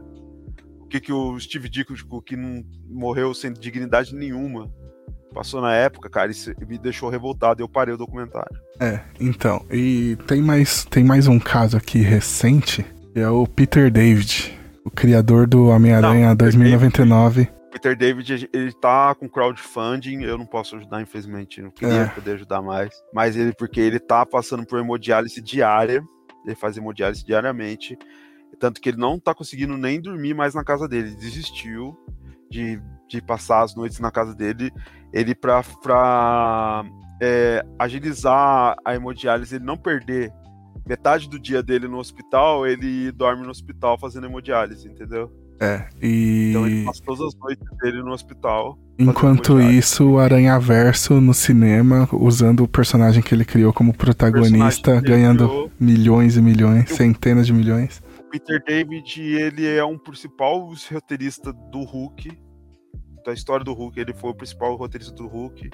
o 0.80 0.86
que, 0.86 1.00
que 1.00 1.12
o 1.12 1.38
Steve 1.40 1.68
Ditko, 1.68 2.20
que 2.22 2.36
não 2.36 2.64
morreu 2.88 3.32
sem 3.32 3.52
dignidade 3.52 4.14
nenhuma, 4.14 4.70
passou 5.34 5.60
na 5.60 5.74
época, 5.74 6.08
cara, 6.08 6.30
isso 6.30 6.52
me 6.66 6.78
deixou 6.78 7.10
revoltado 7.10 7.60
e 7.60 7.62
eu 7.62 7.68
parei 7.68 7.94
o 7.94 7.98
documentário. 7.98 8.56
É, 8.80 9.00
então, 9.20 9.64
e 9.70 10.16
tem 10.26 10.40
mais, 10.40 10.84
tem 10.84 11.04
mais 11.04 11.26
um 11.26 11.38
caso 11.38 11.76
aqui 11.76 11.98
recente, 11.98 12.86
que 13.12 13.20
é 13.20 13.28
o 13.28 13.46
Peter 13.46 13.90
David, 13.90 14.56
o 14.84 14.90
criador 14.90 15.46
do 15.46 15.66
Homem-Aranha 15.66 16.34
2099. 16.34 17.44
David, 17.44 17.54
Peter 17.72 17.96
David, 17.96 18.48
ele 18.52 18.72
tá 18.72 19.14
com 19.16 19.28
crowdfunding, 19.28 20.22
eu 20.22 20.38
não 20.38 20.46
posso 20.46 20.76
ajudar, 20.76 21.02
infelizmente, 21.02 21.60
não 21.60 21.70
queria 21.70 22.02
é. 22.02 22.06
poder 22.06 22.34
ajudar 22.34 22.62
mais, 22.62 22.94
mas 23.12 23.36
ele, 23.36 23.52
porque 23.52 23.80
ele 23.80 23.98
tá 23.98 24.24
passando 24.24 24.64
por 24.64 24.78
hemodiálise 24.78 25.42
diária, 25.42 26.02
ele 26.46 26.54
faz 26.54 26.76
hemodiálise 26.76 27.24
diariamente, 27.24 27.98
tanto 28.60 28.80
que 28.80 28.90
ele 28.90 28.98
não 28.98 29.18
tá 29.18 29.34
conseguindo 29.34 29.76
nem 29.76 30.00
dormir 30.00 30.34
mais 30.34 30.54
na 30.54 30.62
casa 30.62 30.86
dele, 30.86 31.08
ele 31.08 31.16
desistiu 31.16 31.98
de, 32.48 32.80
de 33.08 33.20
passar 33.22 33.62
as 33.62 33.74
noites 33.74 34.00
na 34.00 34.10
casa 34.10 34.34
dele 34.34 34.72
ele 35.14 35.32
para 35.32 36.84
é, 37.22 37.64
agilizar 37.78 38.74
a 38.84 38.94
hemodiálise, 38.96 39.54
ele 39.54 39.64
não 39.64 39.76
perder 39.76 40.32
metade 40.84 41.30
do 41.30 41.38
dia 41.38 41.62
dele 41.62 41.86
no 41.86 41.98
hospital, 41.98 42.66
ele 42.66 43.12
dorme 43.12 43.44
no 43.44 43.50
hospital 43.50 43.96
fazendo 43.96 44.26
hemodiálise, 44.26 44.88
entendeu? 44.88 45.32
É, 45.60 45.86
e. 46.02 46.50
Então 46.50 46.66
ele 46.66 46.84
passa 46.84 47.00
todas 47.04 47.20
as 47.20 47.34
noites 47.36 47.64
dele 47.80 48.02
no 48.02 48.10
hospital. 48.10 48.76
Enquanto 48.98 49.60
isso, 49.60 50.04
o 50.04 50.18
Aranha 50.18 50.58
Verso 50.58 51.20
no 51.20 51.32
cinema, 51.32 52.08
usando 52.12 52.64
o 52.64 52.68
personagem 52.68 53.22
que 53.22 53.32
ele 53.32 53.44
criou 53.44 53.72
como 53.72 53.94
protagonista, 53.94 55.00
ganhando 55.00 55.48
criou... 55.48 55.70
milhões 55.78 56.36
e 56.36 56.42
milhões, 56.42 56.90
centenas 56.90 57.46
de 57.46 57.52
milhões. 57.52 58.02
Peter 58.32 58.60
David, 58.66 59.20
ele 59.20 59.64
é 59.64 59.84
um 59.84 59.96
principal 59.96 60.72
roteirista 60.92 61.52
do 61.52 61.84
Hulk, 61.84 62.36
da 63.24 63.32
história 63.32 63.64
do 63.64 63.72
Hulk, 63.72 63.98
ele 63.98 64.12
foi 64.12 64.30
o 64.30 64.34
principal 64.34 64.76
roteirista 64.76 65.14
do 65.14 65.26
Hulk. 65.26 65.70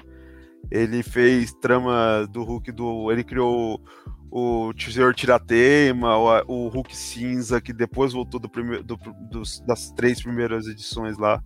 Ele 0.69 1.03
fez 1.03 1.53
trama 1.53 2.27
do 2.29 2.43
Hulk 2.43 2.71
do. 2.71 3.11
Ele 3.11 3.23
criou 3.23 3.81
o 4.29 4.73
Tesouro 4.73 5.13
Tiratema, 5.13 6.15
o, 6.17 6.65
o 6.65 6.67
Hulk 6.69 6.95
Cinza, 6.95 7.59
que 7.59 7.73
depois 7.73 8.13
voltou 8.13 8.39
do 8.39 8.49
primeiro, 8.49 8.83
do, 8.83 8.97
dos, 9.29 9.59
das 9.61 9.91
três 9.91 10.21
primeiras 10.21 10.67
edições 10.67 11.17
lá. 11.17 11.43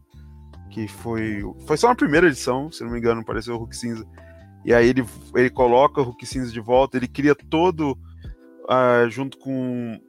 Que 0.69 0.88
foi. 0.88 1.42
Foi 1.66 1.77
só 1.77 1.88
na 1.88 1.95
primeira 1.95 2.27
edição, 2.27 2.72
se 2.72 2.84
não 2.84 2.92
me 2.92 3.00
engano, 3.00 3.22
apareceu 3.22 3.56
o 3.56 3.58
Hulk 3.58 3.75
Cinza. 3.75 4.06
E 4.64 4.74
aí 4.74 4.90
ele, 4.90 5.06
ele 5.35 5.50
coloca 5.50 6.01
o 6.01 6.03
Hulk 6.03 6.25
Cinza 6.25 6.51
de 6.51 6.59
volta, 6.59 6.98
ele 6.98 7.08
cria 7.08 7.35
todo. 7.35 7.98
Uh, 8.67 9.08
junto 9.11 9.38
com 9.38 10.00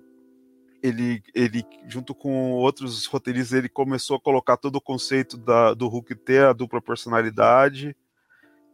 ele, 0.87 1.23
ele, 1.35 1.65
junto 1.87 2.15
com 2.15 2.53
outros 2.53 3.07
roteiristas, 3.07 3.59
ele 3.59 3.69
começou 3.69 4.17
a 4.17 4.21
colocar 4.21 4.57
todo 4.57 4.77
o 4.77 4.81
conceito 4.81 5.37
da, 5.37 5.75
do 5.75 5.89
Hulk 5.89 6.15
ter 6.17 6.45
a 6.45 6.53
dupla 6.53 6.81
personalidade. 6.81 7.97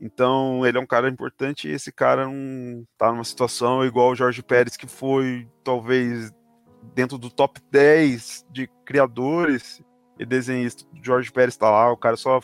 Então, 0.00 0.66
ele 0.66 0.76
é 0.76 0.80
um 0.80 0.86
cara 0.86 1.08
importante 1.08 1.68
e 1.68 1.72
esse 1.72 1.90
cara 1.90 2.26
não 2.26 2.84
tá 2.98 3.10
numa 3.10 3.24
situação 3.24 3.84
igual 3.84 4.10
o 4.10 4.14
Jorge 4.14 4.42
Pérez, 4.42 4.76
que 4.76 4.86
foi 4.86 5.48
talvez 5.64 6.32
dentro 6.94 7.16
do 7.16 7.30
top 7.30 7.60
10 7.70 8.46
de 8.50 8.68
criadores 8.84 9.82
e 10.18 10.26
desenhistas. 10.26 10.86
Jorge 11.02 11.32
Pérez 11.32 11.56
tá 11.56 11.70
lá, 11.70 11.90
o 11.90 11.96
cara 11.96 12.16
só 12.16 12.40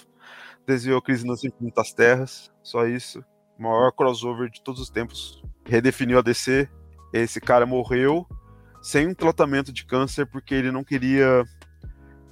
desenhou 0.66 1.02
Crise 1.02 1.26
nas 1.26 1.44
Infinitas 1.44 1.92
Terras, 1.92 2.50
só 2.62 2.86
isso. 2.86 3.22
O 3.58 3.62
maior 3.64 3.90
crossover 3.90 4.48
de 4.48 4.62
todos 4.62 4.80
os 4.80 4.88
tempos. 4.88 5.42
Redefiniu 5.66 6.18
a 6.18 6.22
DC. 6.22 6.68
Esse 7.12 7.40
cara 7.40 7.66
morreu 7.66 8.26
sem 8.82 9.06
um 9.06 9.14
tratamento 9.14 9.72
de 9.72 9.84
câncer 9.84 10.26
porque 10.26 10.54
ele 10.54 10.70
não 10.70 10.84
queria 10.84 11.44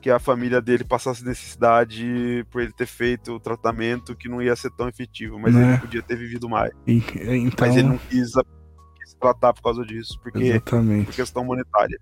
que 0.07 0.11
a 0.11 0.21
família 0.21 0.61
dele 0.61 0.85
passasse 0.85 1.25
necessidade 1.25 2.47
por 2.53 2.63
ele 2.63 2.73
ter 2.73 2.87
feito 2.87 3.33
o 3.33 3.41
tratamento 3.41 4.15
que 4.15 4.29
não 4.29 4.41
ia 4.41 4.55
ser 4.55 4.71
tão 4.71 4.89
efetivo, 4.89 5.37
mas 5.37 5.53
né? 5.53 5.71
ele 5.71 5.79
podia 5.79 6.01
ter 6.01 6.17
vivido 6.17 6.49
mais. 6.49 6.71
E, 6.87 6.99
então... 6.99 7.67
Mas 7.67 7.77
ele 7.77 7.89
não 7.89 7.99
quis, 7.99 8.31
quis 8.33 9.15
tratar 9.21 9.53
por 9.53 9.63
causa 9.63 9.85
disso, 9.85 10.17
porque 10.23 10.45
Exatamente. 10.45 11.07
por 11.07 11.15
questão 11.15 11.45
monetária. 11.45 11.99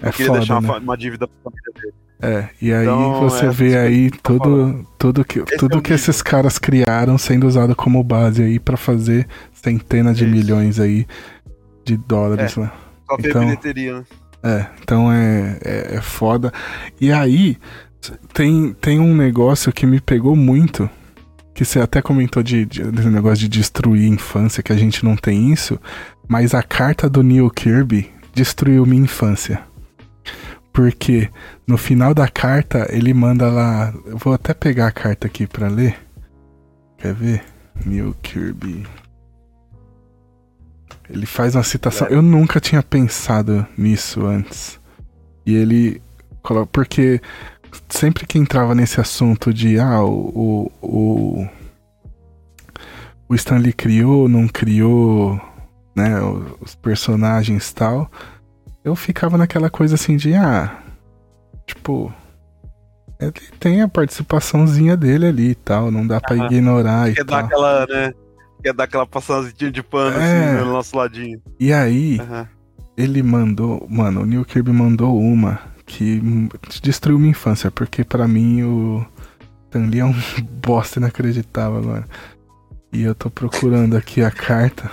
É 0.00 0.06
não 0.06 0.12
queria 0.12 0.26
foda, 0.26 0.38
deixar 0.40 0.60
né? 0.60 0.68
uma, 0.68 0.78
uma, 0.78 0.96
dívida 0.96 1.28
pra 1.28 1.36
família 1.44 1.72
dele. 1.80 1.94
É, 2.22 2.48
e 2.60 2.72
aí 2.72 2.82
então, 2.82 3.20
você 3.20 3.46
é, 3.46 3.50
vê 3.50 3.78
aí 3.78 4.10
tudo, 4.10 4.84
tudo 4.98 5.24
que, 5.24 5.40
tudo 5.56 5.78
é 5.78 5.80
que 5.80 5.92
esses 5.92 6.20
caras 6.20 6.58
criaram 6.58 7.16
sendo 7.16 7.46
usado 7.46 7.76
como 7.76 8.02
base 8.02 8.42
aí 8.42 8.58
para 8.58 8.76
fazer 8.76 9.28
centenas 9.52 10.18
de 10.18 10.24
Isso. 10.24 10.34
milhões 10.34 10.80
aí 10.80 11.06
de 11.84 11.96
dólares 11.96 12.58
é, 12.58 12.70
então, 13.18 13.42
bilheteria, 13.42 13.98
né? 13.98 14.04
É, 14.42 14.66
então 14.82 15.12
é, 15.12 15.58
é, 15.62 15.96
é 15.96 16.00
foda. 16.00 16.52
E 17.00 17.12
aí 17.12 17.58
tem, 18.32 18.72
tem 18.74 18.98
um 18.98 19.14
negócio 19.14 19.72
que 19.72 19.86
me 19.86 20.00
pegou 20.00 20.34
muito, 20.34 20.88
que 21.54 21.64
você 21.64 21.80
até 21.80 22.00
comentou 22.00 22.42
de, 22.42 22.64
de, 22.64 22.90
de 22.90 23.10
negócio 23.10 23.38
de 23.38 23.48
destruir 23.48 24.04
a 24.04 24.14
infância, 24.14 24.62
que 24.62 24.72
a 24.72 24.76
gente 24.76 25.04
não 25.04 25.16
tem 25.16 25.52
isso, 25.52 25.78
mas 26.26 26.54
a 26.54 26.62
carta 26.62 27.08
do 27.08 27.22
Neil 27.22 27.50
Kirby 27.50 28.10
destruiu 28.34 28.86
minha 28.86 29.02
infância. 29.02 29.60
Porque 30.72 31.28
no 31.66 31.76
final 31.76 32.14
da 32.14 32.28
carta 32.28 32.86
ele 32.90 33.12
manda 33.12 33.50
lá. 33.50 33.92
Eu 34.06 34.16
vou 34.16 34.32
até 34.32 34.54
pegar 34.54 34.86
a 34.86 34.92
carta 34.92 35.26
aqui 35.26 35.46
para 35.46 35.66
ler. 35.66 35.98
Quer 36.96 37.12
ver? 37.12 37.44
Neil 37.84 38.14
Kirby. 38.22 38.86
Ele 41.10 41.26
faz 41.26 41.54
uma 41.54 41.62
citação. 41.62 42.06
É. 42.08 42.14
Eu 42.14 42.22
nunca 42.22 42.60
tinha 42.60 42.82
pensado 42.82 43.66
nisso 43.76 44.26
antes. 44.26 44.78
E 45.44 45.54
ele. 45.54 46.00
Porque 46.72 47.20
sempre 47.88 48.26
que 48.26 48.38
entrava 48.38 48.74
nesse 48.74 49.00
assunto 49.00 49.52
de. 49.52 49.78
Ah, 49.78 50.02
o. 50.02 50.70
O, 50.80 51.48
o 53.28 53.34
Stanley 53.34 53.72
criou, 53.72 54.28
não 54.28 54.48
criou. 54.48 55.40
Né, 55.92 56.20
os 56.60 56.76
personagens 56.76 57.68
e 57.68 57.74
tal 57.74 58.08
eu 58.84 58.94
ficava 58.96 59.36
naquela 59.36 59.68
coisa 59.68 59.94
assim 59.94 60.16
de, 60.16 60.34
ah, 60.34 60.78
tipo, 61.66 62.12
ele 63.18 63.32
tem 63.58 63.82
a 63.82 63.88
participaçãozinha 63.88 64.96
dele 64.96 65.26
ali 65.26 65.50
e 65.50 65.54
tal, 65.54 65.90
não 65.90 66.06
dá 66.06 66.20
pra 66.20 66.36
ignorar 66.36 67.10
e 67.10 67.24
dar 67.24 67.40
aquela, 67.40 67.86
né? 67.86 68.14
Quer 68.62 68.74
dar 68.74 68.84
aquela 68.84 69.06
passadinha 69.06 69.70
de 69.70 69.82
pano 69.82 70.16
assim, 70.16 70.26
é. 70.26 70.54
assim 70.54 70.64
no 70.64 70.72
nosso 70.72 70.96
ladinho. 70.96 71.40
E 71.58 71.72
aí, 71.72 72.18
uhum. 72.20 72.46
ele 72.96 73.22
mandou, 73.22 73.86
mano, 73.88 74.22
o 74.22 74.26
Neil 74.26 74.44
Kirby 74.44 74.72
mandou 74.72 75.18
uma 75.18 75.60
que 75.86 76.22
destruiu 76.82 77.18
minha 77.18 77.32
infância, 77.32 77.70
porque 77.70 78.04
para 78.04 78.28
mim 78.28 78.62
o 78.62 79.04
Stanley 79.66 80.00
é 80.00 80.04
um 80.04 80.14
bosta 80.64 80.98
inacreditável 80.98 81.78
agora. 81.78 82.04
E 82.92 83.02
eu 83.02 83.14
tô 83.14 83.30
procurando 83.30 83.96
aqui 83.96 84.22
a 84.22 84.30
carta, 84.30 84.90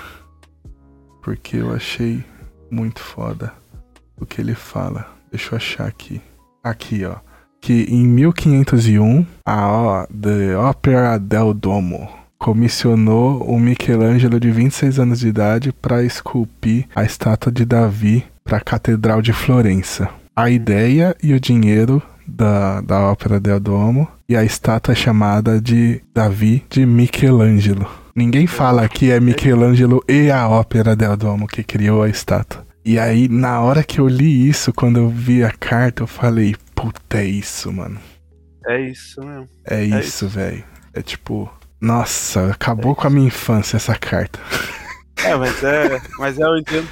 porque 1.21 1.57
eu 1.57 1.73
achei 1.73 2.23
muito 2.69 2.99
foda 2.99 3.53
o 4.19 4.25
que 4.25 4.41
ele 4.41 4.55
fala. 4.55 5.07
Deixa 5.31 5.53
eu 5.53 5.57
achar 5.57 5.87
aqui. 5.87 6.21
Aqui, 6.63 7.05
ó. 7.05 7.15
Que 7.59 7.85
em 7.89 8.05
1501, 8.05 9.25
a 9.45 9.71
ó, 9.71 10.07
The 10.07 10.57
Opera 10.57 11.17
del 11.17 11.53
Domo 11.53 12.07
comissionou 12.37 13.41
o 13.43 13.59
Michelangelo 13.59 14.39
de 14.39 14.51
26 14.51 14.99
anos 14.99 15.19
de 15.19 15.27
idade 15.27 15.71
para 15.71 16.03
esculpir 16.03 16.85
a 16.95 17.03
estátua 17.03 17.51
de 17.51 17.65
Davi 17.65 18.25
para 18.43 18.57
a 18.57 18.61
Catedral 18.61 19.21
de 19.21 19.33
Florença. 19.33 20.09
A 20.35 20.49
ideia 20.49 21.15
e 21.21 21.33
o 21.33 21.39
dinheiro 21.39 22.01
da, 22.27 22.81
da 22.81 22.99
Ópera 23.01 23.39
del 23.39 23.59
Domo 23.59 24.07
e 24.29 24.35
a 24.35 24.43
estátua 24.43 24.91
é 24.91 24.95
chamada 24.95 25.59
de 25.59 26.01
Davi 26.13 26.63
de 26.69 26.85
Michelangelo. 26.85 27.89
Ninguém 28.15 28.47
fala 28.47 28.87
que 28.89 29.11
é 29.11 29.19
Michelangelo 29.19 30.03
e 30.07 30.29
a 30.31 30.47
Ópera 30.47 30.95
del 30.95 31.15
Domo 31.15 31.47
que 31.47 31.63
criou 31.63 32.03
a 32.03 32.09
estátua. 32.09 32.65
E 32.83 32.97
aí, 32.97 33.27
na 33.27 33.59
hora 33.61 33.83
que 33.83 33.99
eu 33.99 34.07
li 34.07 34.47
isso, 34.47 34.71
quando 34.71 34.97
eu 34.97 35.09
vi 35.09 35.43
a 35.43 35.51
carta, 35.51 36.03
eu 36.03 36.07
falei, 36.07 36.55
puta, 36.73 37.17
é 37.17 37.25
isso, 37.25 37.71
mano. 37.71 37.99
É 38.65 38.79
isso 38.79 39.19
mesmo. 39.21 39.49
É, 39.65 39.81
é 39.81 39.83
isso, 39.83 39.99
isso. 39.99 40.27
velho. 40.27 40.63
É 40.93 41.01
tipo, 41.01 41.51
nossa, 41.79 42.51
acabou 42.51 42.93
é 42.93 42.95
com 42.95 43.07
a 43.07 43.09
minha 43.09 43.27
infância 43.27 43.77
essa 43.77 43.95
carta. 43.95 44.39
É, 45.23 45.35
mas 45.35 45.63
é. 45.63 46.01
Mas 46.17 46.39
é, 46.39 46.43
eu 46.43 46.57
entendo. 46.57 46.87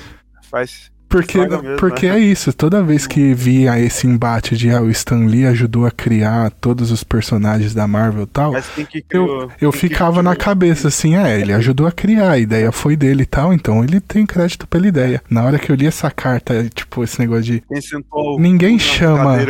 Faz, 0.50 0.92
porque, 1.16 1.38
mesmo, 1.38 1.78
porque 1.78 2.10
né? 2.10 2.16
é 2.16 2.20
isso, 2.20 2.52
toda 2.52 2.84
vez 2.84 3.08
que 3.08 3.34
via 3.34 3.80
esse 3.80 4.06
embate 4.06 4.58
de 4.58 4.70
ah, 4.70 4.82
o 4.82 4.90
Stan 4.90 5.26
Lee 5.26 5.46
ajudou 5.46 5.86
a 5.86 5.92
criar 5.92 6.52
todos 6.52 6.92
os 6.92 7.04
personagens 7.04 7.74
da 7.74 7.88
Marvel 7.88 8.24
e 8.24 8.28
tal, 8.28 8.54
eu, 9.10 9.50
eu 9.62 9.72
ficava 9.72 10.22
na 10.22 10.36
cabeça 10.36 10.90
assim, 10.90 11.16
é, 11.16 11.40
ele 11.40 11.54
ajudou 11.54 11.88
a 11.88 11.92
criar, 11.92 12.32
a 12.32 12.38
ideia 12.40 12.72
foi 12.72 12.96
dele 12.96 13.24
e 13.24 13.26
tal, 13.26 13.54
então 13.54 13.84
ele 13.84 14.00
tem 14.00 14.26
crédito 14.26 14.68
pela 14.68 14.88
ideia. 14.88 15.22
Na 15.30 15.44
hora 15.44 15.58
que 15.58 15.72
eu 15.72 15.76
li 15.76 15.88
essa 15.88 16.12
carta, 16.12 16.68
tipo, 16.74 17.04
esse 17.04 17.20
negócio 17.20 17.44
de. 17.44 17.64
ninguém 18.40 18.78
chama. 18.78 19.38
Né? 19.38 19.46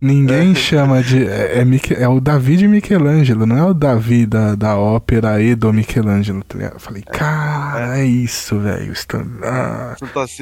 Ninguém 0.00 0.52
é. 0.52 0.54
chama 0.54 1.02
de. 1.02 1.24
É, 1.24 1.62
é, 1.62 2.02
é, 2.02 2.08
o 2.08 2.20
Davi 2.20 2.56
de 2.56 2.66
Michelangelo, 2.66 3.46
não 3.46 3.56
é 3.56 3.64
o 3.64 3.74
Davi 3.74 4.26
da, 4.26 4.54
da 4.54 4.76
ópera 4.76 5.40
e 5.40 5.54
do 5.54 5.72
Michelangelo. 5.72 6.42
Tá 6.42 6.58
eu 6.58 6.80
falei, 6.80 7.04
é. 7.06 7.10
cara, 7.10 7.98
é, 7.98 8.04
isso, 8.04 8.58
velho. 8.58 8.92
Stan... 8.92 9.24
Ah. 9.42 9.94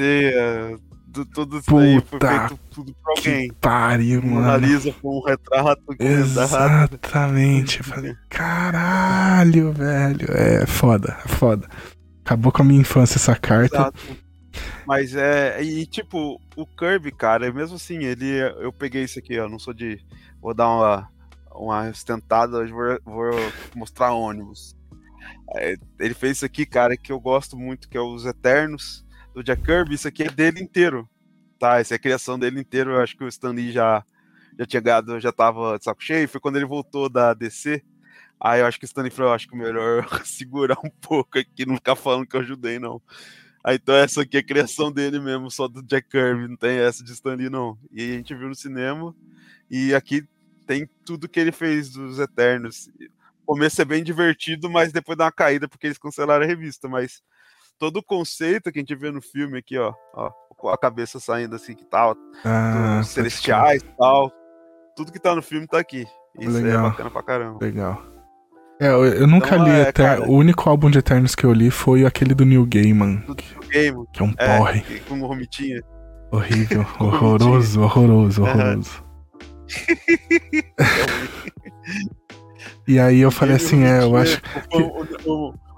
Ceia, 0.07 0.79
tudo 1.33 1.57
isso 1.57 1.71
daí 1.71 2.01
foi 2.01 2.19
feito 2.19 2.59
tudo 2.71 2.95
pra 3.03 3.13
alguém. 3.17 3.49
Que 3.49 3.55
pariu, 3.55 4.21
mano. 4.21 4.47
Analisa 4.47 4.93
com 5.01 5.17
um 5.17 5.23
retrato. 5.23 5.83
Exatamente. 5.99 7.83
falei, 7.83 8.15
caralho, 8.29 9.73
velho. 9.73 10.27
É 10.31 10.65
foda, 10.65 11.17
é 11.25 11.27
foda. 11.27 11.67
Acabou 12.23 12.51
com 12.51 12.61
a 12.61 12.65
minha 12.65 12.81
infância 12.81 13.17
essa 13.17 13.35
carta. 13.35 13.77
Exato. 13.77 13.99
Mas 14.85 15.15
é. 15.15 15.61
E 15.61 15.85
tipo, 15.85 16.39
o 16.55 16.65
Kirby, 16.65 17.11
cara, 17.11 17.51
mesmo 17.51 17.75
assim, 17.75 18.03
ele. 18.03 18.39
Eu 18.59 18.71
peguei 18.71 19.03
isso 19.03 19.19
aqui, 19.19 19.37
ó. 19.39 19.49
Não 19.49 19.59
sou 19.59 19.73
de. 19.73 19.99
Vou 20.41 20.53
dar 20.53 20.69
uma, 20.69 21.09
uma 21.55 21.89
ostentada, 21.89 22.57
hoje 22.57 22.71
vou, 22.71 22.99
vou 23.05 23.31
mostrar 23.75 24.13
ônibus. 24.13 24.75
É, 25.55 25.75
ele 25.99 26.13
fez 26.13 26.37
isso 26.37 26.45
aqui, 26.45 26.65
cara, 26.65 26.95
que 26.95 27.11
eu 27.11 27.19
gosto 27.19 27.57
muito, 27.57 27.89
que 27.89 27.97
é 27.97 28.01
os 28.01 28.25
Eternos 28.25 29.06
do 29.37 29.43
Jack 29.43 29.61
Kirby, 29.61 29.93
isso 29.93 30.07
aqui 30.07 30.23
é 30.23 30.29
dele 30.29 30.59
inteiro. 30.59 31.07
Tá, 31.59 31.79
essa 31.79 31.93
é 31.93 31.97
a 31.97 31.99
criação 31.99 32.39
dele 32.39 32.59
inteiro. 32.59 32.93
Eu 32.93 33.01
acho 33.01 33.15
que 33.15 33.23
o 33.23 33.27
Stan 33.27 33.51
Lee 33.51 33.71
já, 33.71 34.03
já 34.57 34.65
tinha 34.65 34.81
ganhado, 34.81 35.19
já 35.19 35.31
tava 35.31 35.77
de 35.77 35.83
saco 35.83 36.03
cheio. 36.03 36.27
Foi 36.27 36.41
quando 36.41 36.55
ele 36.55 36.65
voltou 36.65 37.07
da 37.07 37.35
DC. 37.35 37.83
Aí 38.39 38.61
eu 38.61 38.65
acho 38.65 38.79
que 38.79 38.85
o 38.85 38.87
Stanley 38.87 39.11
falou, 39.11 39.29
eu 39.31 39.35
acho 39.35 39.47
que 39.47 39.55
é 39.55 39.59
melhor 39.59 40.07
segurar 40.25 40.77
um 40.83 40.89
pouco 40.89 41.37
aqui, 41.37 41.67
não 41.67 41.75
ficar 41.75 41.95
falando 41.95 42.25
que 42.25 42.35
eu 42.35 42.39
ajudei, 42.39 42.79
não. 42.79 42.99
Aí, 43.63 43.75
então 43.75 43.93
essa 43.95 44.21
aqui 44.21 44.37
é 44.37 44.39
a 44.39 44.43
criação 44.43 44.91
dele 44.91 45.19
mesmo, 45.19 45.51
só 45.51 45.67
do 45.67 45.83
Jack 45.83 46.09
Kirby, 46.09 46.47
não 46.47 46.55
tem 46.55 46.77
essa 46.79 47.03
de 47.03 47.11
Stanley, 47.11 47.49
não. 47.49 47.77
E 47.91 48.13
a 48.13 48.17
gente 48.17 48.33
viu 48.33 48.47
no 48.47 48.55
cinema, 48.55 49.15
e 49.69 49.93
aqui 49.93 50.27
tem 50.65 50.89
tudo 51.05 51.29
que 51.29 51.39
ele 51.39 51.51
fez 51.51 51.91
dos 51.91 52.17
Eternos. 52.17 52.89
O 53.43 53.53
começo 53.53 53.79
é 53.81 53.85
bem 53.85 54.03
divertido, 54.03 54.69
mas 54.69 54.91
depois 54.91 55.17
dá 55.17 55.25
uma 55.25 55.31
caída 55.31 55.67
porque 55.67 55.87
eles 55.87 55.97
cancelaram 55.97 56.43
a 56.43 56.47
revista, 56.47 56.87
mas 56.87 57.21
todo 57.79 57.97
o 57.97 58.03
conceito 58.03 58.71
que 58.71 58.79
a 58.79 58.81
gente 58.81 58.95
vê 58.95 59.11
no 59.11 59.21
filme 59.21 59.59
aqui, 59.59 59.77
ó, 59.77 59.93
ó 60.13 60.31
com 60.57 60.69
a 60.69 60.77
cabeça 60.77 61.19
saindo 61.19 61.55
assim 61.55 61.75
que 61.75 61.85
tal, 61.85 62.15
ah, 62.43 62.97
dos 62.99 63.09
celestiais 63.09 63.81
e 63.81 63.97
tal. 63.97 64.31
Tudo 64.95 65.11
que 65.11 65.19
tá 65.19 65.35
no 65.35 65.43
filme 65.43 65.67
tá 65.67 65.77
aqui. 65.77 66.07
Isso 66.39 66.57
Legal. 66.57 66.87
é 66.87 66.89
bacana 66.89 67.11
pra 67.11 67.23
caramba. 67.23 67.59
Legal. 67.61 68.03
É, 68.79 68.89
eu, 68.89 69.05
eu 69.05 69.27
nunca 69.27 69.55
então, 69.55 69.65
li 69.65 69.71
é, 69.71 69.89
Eter... 69.89 70.29
O 70.29 70.33
único 70.33 70.69
álbum 70.69 70.89
de 70.89 70.99
Eternos 70.99 71.35
que 71.35 71.43
eu 71.43 71.53
li 71.53 71.71
foi 71.71 72.05
aquele 72.05 72.33
do 72.33 72.45
Neil 72.45 72.65
Gaiman. 72.65 73.17
Do 73.27 73.35
que, 73.35 73.53
Gaiman. 73.69 74.05
que 74.11 74.21
é 74.21 74.25
um 74.25 74.33
é, 74.37 74.57
porre. 74.57 74.99
Com 75.01 75.19
Romitinha. 75.21 75.81
Horrível, 76.31 76.85
horroroso, 76.99 77.81
horroroso, 77.81 78.43
horroroso. 78.43 79.03
e 82.87 82.99
aí 82.99 83.19
eu 83.19 83.31
falei 83.31 83.55
assim, 83.55 83.83
é, 83.83 84.03
eu 84.03 84.15
acho 84.15 84.41
que... 84.41 84.49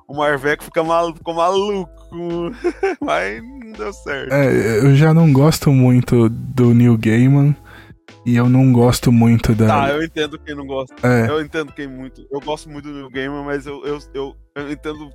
O, 0.09 0.15
Marveco 0.15 0.63
fica 0.63 0.83
maluco, 0.83 1.19
ficou 1.19 1.35
maluco, 1.35 1.91
mas 2.99 3.43
não 3.43 3.71
deu 3.71 3.93
certo. 3.93 4.33
É, 4.33 4.79
eu 4.79 4.95
já 4.95 5.13
não 5.13 5.31
gosto 5.31 5.71
muito 5.71 6.27
do 6.29 6.73
Neil 6.73 6.97
Gaiman. 6.97 7.55
E 8.25 8.35
eu 8.35 8.49
não 8.49 8.71
gosto 8.73 9.11
muito 9.11 9.55
da. 9.55 9.67
Tá, 9.67 9.89
eu 9.89 10.03
entendo 10.03 10.37
quem 10.39 10.55
não 10.55 10.65
gosta. 10.65 10.95
É. 11.03 11.29
Eu 11.29 11.41
entendo 11.41 11.71
quem 11.71 11.87
muito. 11.87 12.27
Eu 12.31 12.39
gosto 12.39 12.69
muito 12.69 12.87
do 12.87 12.93
New 12.93 13.09
Gamer, 13.09 13.43
mas 13.43 13.65
eu, 13.65 13.85
eu, 13.85 13.99
eu, 14.13 14.35
eu 14.55 14.71
entendo. 14.71 15.09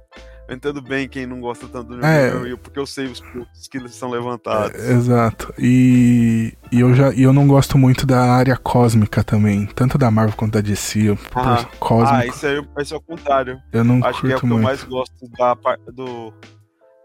Eu 0.47 0.57
entendo 0.57 0.83
bem 0.83 1.09
quem 1.09 1.27
não 1.27 1.41
gosta 1.41 1.67
tanto 1.67 1.89
do 1.89 1.97
New 1.97 2.05
é. 2.05 2.57
Porque 2.57 2.79
eu 2.79 2.87
sei 2.87 3.07
os 3.07 3.21
pontos 3.21 3.67
que 3.67 3.79
eles 3.79 3.95
são 3.95 4.11
levantados. 4.11 4.79
É, 4.79 4.93
exato. 4.93 5.55
E, 5.59 6.53
e 6.71 6.81
eu 6.81 6.95
já 6.95 7.13
e 7.15 7.23
eu 7.23 7.33
não 7.33 7.47
gosto 7.47 7.79
muito 7.79 8.07
da 8.07 8.21
área 8.21 8.57
cósmica 8.57 9.25
também. 9.25 9.67
Tanto 9.67 9.97
da 9.97 10.11
Marvel 10.11 10.37
quanto 10.37 10.53
da 10.53 10.61
DC. 10.61 11.17
Ah, 11.35 11.65
cósmico. 11.79 12.15
ah 12.15 12.27
isso, 12.27 12.47
aí, 12.47 12.63
isso 12.79 12.95
é 12.95 12.97
o 12.97 13.01
contrário. 13.01 13.59
Eu 13.73 13.85
não 13.85 14.05
Acho 14.05 14.21
curto 14.21 14.27
que 14.27 14.33
é 14.33 14.37
o 14.37 14.41
que 14.41 14.47
muito. 14.47 14.61
eu 14.61 14.65
mais 14.65 14.85
gosto 14.85 15.29
da, 15.39 15.55
do, 15.93 16.35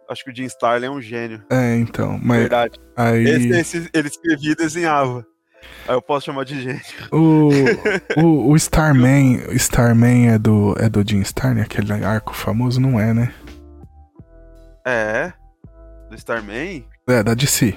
acho 0.09 0.23
que 0.23 0.31
o 0.31 0.35
Jim 0.35 0.45
Starlin 0.45 0.87
é 0.87 0.89
um 0.89 1.01
gênio. 1.01 1.43
É, 1.49 1.75
então, 1.77 2.19
mas. 2.21 2.39
Verdade. 2.39 2.79
Aí... 2.95 3.23
Esse, 3.23 3.77
esse, 3.77 3.89
ele 3.93 4.07
escrevia 4.07 4.51
e 4.51 4.55
desenhava. 4.55 5.25
Aí 5.87 5.95
eu 5.95 6.01
posso 6.01 6.25
chamar 6.25 6.45
de 6.45 6.61
gente. 6.61 6.95
O, 7.11 7.49
o, 8.21 8.51
o 8.51 8.55
Starman, 8.55 9.37
Starman 9.55 10.29
é 10.29 10.37
do, 10.37 10.75
é 10.77 10.89
do 10.89 11.07
Jim 11.07 11.21
Starlin, 11.21 11.61
aquele 11.61 11.91
arco 12.05 12.33
famoso? 12.33 12.79
Não 12.79 12.99
é, 12.99 13.13
né? 13.13 13.33
É. 14.85 15.33
Do 16.09 16.15
Starman? 16.15 16.85
É, 17.07 17.23
da 17.23 17.33
DC. 17.33 17.75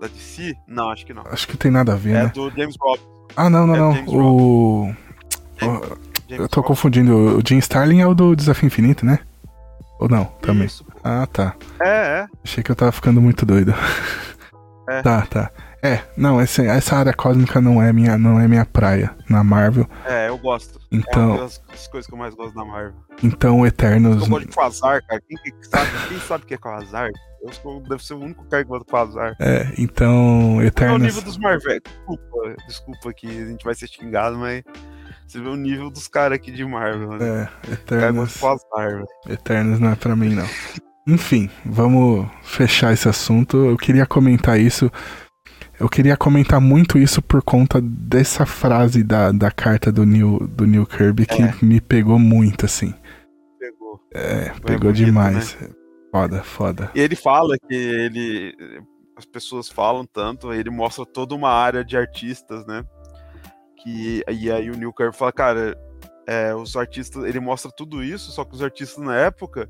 Da 0.00 0.06
DC? 0.06 0.54
Não, 0.66 0.90
acho 0.90 1.06
que 1.06 1.14
não. 1.14 1.22
Acho 1.26 1.48
que 1.48 1.56
tem 1.56 1.70
nada 1.70 1.92
a 1.92 1.96
ver, 1.96 2.10
é 2.10 2.22
né? 2.24 2.32
do 2.34 2.50
James 2.50 2.76
Robbins. 2.80 3.06
Ah, 3.36 3.50
não, 3.50 3.66
não, 3.66 3.74
é 3.74 3.78
não. 3.78 3.90
O... 4.06 4.94
James, 5.56 5.90
o... 5.90 6.08
Eu 6.28 6.48
tô 6.48 6.62
confundindo. 6.62 7.38
O 7.38 7.42
Jim 7.46 7.58
Starlin 7.58 8.00
é 8.00 8.06
o 8.06 8.14
do 8.14 8.36
Desafio 8.36 8.66
Infinito, 8.66 9.04
né? 9.06 9.20
Ou 9.98 10.08
não? 10.08 10.26
Também. 10.42 10.66
Isso, 10.66 10.84
ah, 11.02 11.26
tá. 11.26 11.56
É, 11.80 12.20
é. 12.20 12.26
Achei 12.44 12.62
que 12.62 12.70
eu 12.70 12.76
tava 12.76 12.92
ficando 12.92 13.20
muito 13.20 13.44
doido. 13.44 13.74
É. 14.88 15.02
Tá, 15.02 15.26
tá. 15.26 15.50
É, 15.82 16.02
não, 16.16 16.40
essa, 16.40 16.62
essa 16.62 16.96
área 16.96 17.12
cósmica 17.12 17.60
não 17.60 17.80
é 17.80 17.92
minha, 17.92 18.18
não 18.18 18.40
é 18.40 18.48
minha 18.48 18.66
praia 18.66 19.14
na 19.28 19.44
Marvel. 19.44 19.88
É, 20.04 20.28
eu 20.28 20.36
gosto. 20.36 20.80
Então, 20.90 21.22
é 21.22 21.34
uma 21.34 21.38
das 21.44 21.86
coisas 21.88 22.06
que 22.06 22.14
eu 22.14 22.18
mais 22.18 22.34
gosto 22.34 22.54
da 22.54 22.64
Marvel. 22.64 22.94
Então, 23.22 23.64
Eternos. 23.64 24.22
Eu 24.22 24.28
gosto 24.28 24.48
de 24.48 24.54
Quasar, 24.54 25.02
cara. 25.06 25.20
Quem, 25.20 25.36
quem, 25.38 25.62
sabe, 25.62 25.90
quem 26.08 26.20
sabe 26.20 26.44
o 26.44 26.46
que 26.46 26.54
é 26.54 26.58
Quasar? 26.58 27.10
Eu 27.42 27.52
sou, 27.52 27.80
deve 27.82 28.04
ser 28.04 28.14
o 28.14 28.20
único 28.20 28.44
cara 28.46 28.64
que 28.64 28.68
gosta 28.68 28.84
de 28.84 28.90
Quasar. 28.90 29.36
É, 29.40 29.72
então, 29.78 30.60
Eternos. 30.62 30.94
É 30.94 31.04
o 31.04 31.06
nível 31.06 31.22
dos 31.22 31.38
Marvel. 31.38 31.80
Desculpa, 31.80 32.56
desculpa 32.66 33.12
que 33.12 33.26
a 33.26 33.46
gente 33.46 33.64
vai 33.64 33.74
ser 33.74 33.88
xingado, 33.88 34.36
mas 34.36 34.64
você 35.26 35.40
vê 35.40 35.48
o 35.48 35.56
nível 35.56 35.90
dos 35.90 36.08
caras 36.08 36.36
aqui 36.36 36.50
de 36.50 36.64
Marvel. 36.64 37.10
Né? 37.18 37.48
É, 37.68 37.72
Eternos. 37.72 38.36
Quasar, 38.36 39.04
Eternos 39.28 39.78
não 39.78 39.92
é 39.92 39.94
pra 39.94 40.16
mim, 40.16 40.34
não. 40.34 40.46
Enfim, 41.06 41.48
vamos 41.64 42.28
fechar 42.42 42.92
esse 42.92 43.08
assunto. 43.08 43.56
Eu 43.56 43.76
queria 43.76 44.04
comentar 44.04 44.60
isso 44.60 44.90
eu 45.78 45.88
queria 45.88 46.16
comentar 46.16 46.60
muito 46.60 46.98
isso 46.98 47.22
por 47.22 47.42
conta 47.42 47.80
dessa 47.80 48.44
frase 48.44 49.04
da, 49.04 49.30
da 49.30 49.50
carta 49.50 49.92
do 49.92 50.04
Neil, 50.04 50.38
do 50.48 50.66
Neil 50.66 50.84
Kirby 50.84 51.24
que 51.24 51.42
é. 51.42 51.54
me 51.62 51.80
pegou 51.80 52.18
muito, 52.18 52.66
assim. 52.66 52.92
Pegou. 53.58 54.00
É, 54.12 54.46
Foi 54.46 54.60
pegou 54.62 54.92
bonito, 54.92 55.04
demais. 55.04 55.56
Né? 55.60 55.68
Foda, 56.10 56.42
foda. 56.42 56.90
E 56.94 57.00
ele 57.00 57.14
fala 57.14 57.56
que 57.56 57.74
ele. 57.74 58.56
As 59.16 59.24
pessoas 59.24 59.68
falam 59.68 60.04
tanto, 60.04 60.52
ele 60.52 60.70
mostra 60.70 61.04
toda 61.04 61.34
uma 61.34 61.50
área 61.50 61.84
de 61.84 61.96
artistas, 61.96 62.64
né? 62.66 62.84
Que, 63.82 64.22
e 64.28 64.50
aí 64.50 64.70
o 64.70 64.76
Neil 64.76 64.92
Kirby 64.92 65.16
fala, 65.16 65.32
cara, 65.32 65.76
é, 66.26 66.54
os 66.54 66.76
artistas. 66.76 67.24
Ele 67.24 67.38
mostra 67.38 67.70
tudo 67.70 68.02
isso, 68.02 68.32
só 68.32 68.44
que 68.44 68.54
os 68.54 68.62
artistas 68.62 69.04
na 69.04 69.16
época 69.16 69.68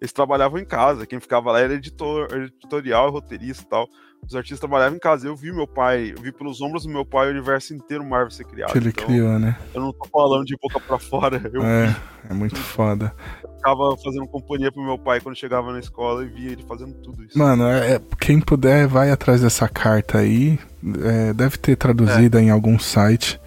eles 0.00 0.12
trabalhavam 0.12 0.58
em 0.58 0.64
casa. 0.64 1.06
Quem 1.06 1.20
ficava 1.20 1.52
lá 1.52 1.60
era 1.60 1.74
editor, 1.74 2.28
editorial, 2.32 3.10
roteirista 3.10 3.62
e 3.64 3.68
tal. 3.68 3.88
Os 4.26 4.34
artistas 4.36 4.60
trabalhavam 4.60 4.96
em 4.96 5.00
casa. 5.00 5.26
Eu 5.26 5.34
vi 5.34 5.52
meu 5.52 5.66
pai, 5.66 6.12
eu 6.16 6.22
vi 6.22 6.30
pelos 6.30 6.60
ombros 6.60 6.84
do 6.84 6.88
meu 6.90 7.04
pai 7.04 7.28
o 7.28 7.30
universo 7.30 7.74
inteiro 7.74 8.04
Marvel 8.04 8.30
ser 8.30 8.44
criado. 8.44 8.72
Que 8.72 8.78
ele 8.78 8.90
então, 8.90 9.06
criou, 9.06 9.38
né? 9.38 9.58
Eu 9.74 9.80
não 9.80 9.92
tô 9.92 10.08
falando 10.08 10.44
de 10.44 10.56
boca 10.56 10.78
pra 10.78 10.98
fora. 10.98 11.40
Eu 11.52 11.62
é, 11.62 11.86
vi. 11.86 11.96
é 12.30 12.34
muito 12.34 12.56
foda. 12.60 13.14
Eu 13.42 13.50
ficava 13.54 13.96
fazendo 14.02 14.26
companhia 14.28 14.70
pro 14.70 14.82
meu 14.82 14.98
pai 14.98 15.20
quando 15.20 15.36
chegava 15.36 15.72
na 15.72 15.80
escola 15.80 16.24
e 16.24 16.28
via 16.28 16.52
ele 16.52 16.64
fazendo 16.66 16.94
tudo 16.94 17.24
isso. 17.24 17.38
Mano, 17.38 17.64
é, 17.64 17.94
é 17.94 18.00
quem 18.20 18.40
puder, 18.40 18.86
vai 18.86 19.10
atrás 19.10 19.40
dessa 19.40 19.68
carta 19.68 20.18
aí. 20.18 20.58
É, 21.02 21.32
deve 21.32 21.58
ter 21.58 21.76
traduzida 21.76 22.40
é. 22.40 22.44
em 22.44 22.50
algum 22.50 22.78
site. 22.78 23.40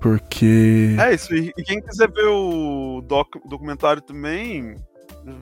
Porque. 0.00 0.96
É 0.98 1.14
isso, 1.14 1.34
e 1.34 1.52
quem 1.62 1.80
quiser 1.82 2.10
ver 2.10 2.24
o 2.24 3.02
doc, 3.02 3.36
documentário 3.46 4.00
também, 4.00 4.74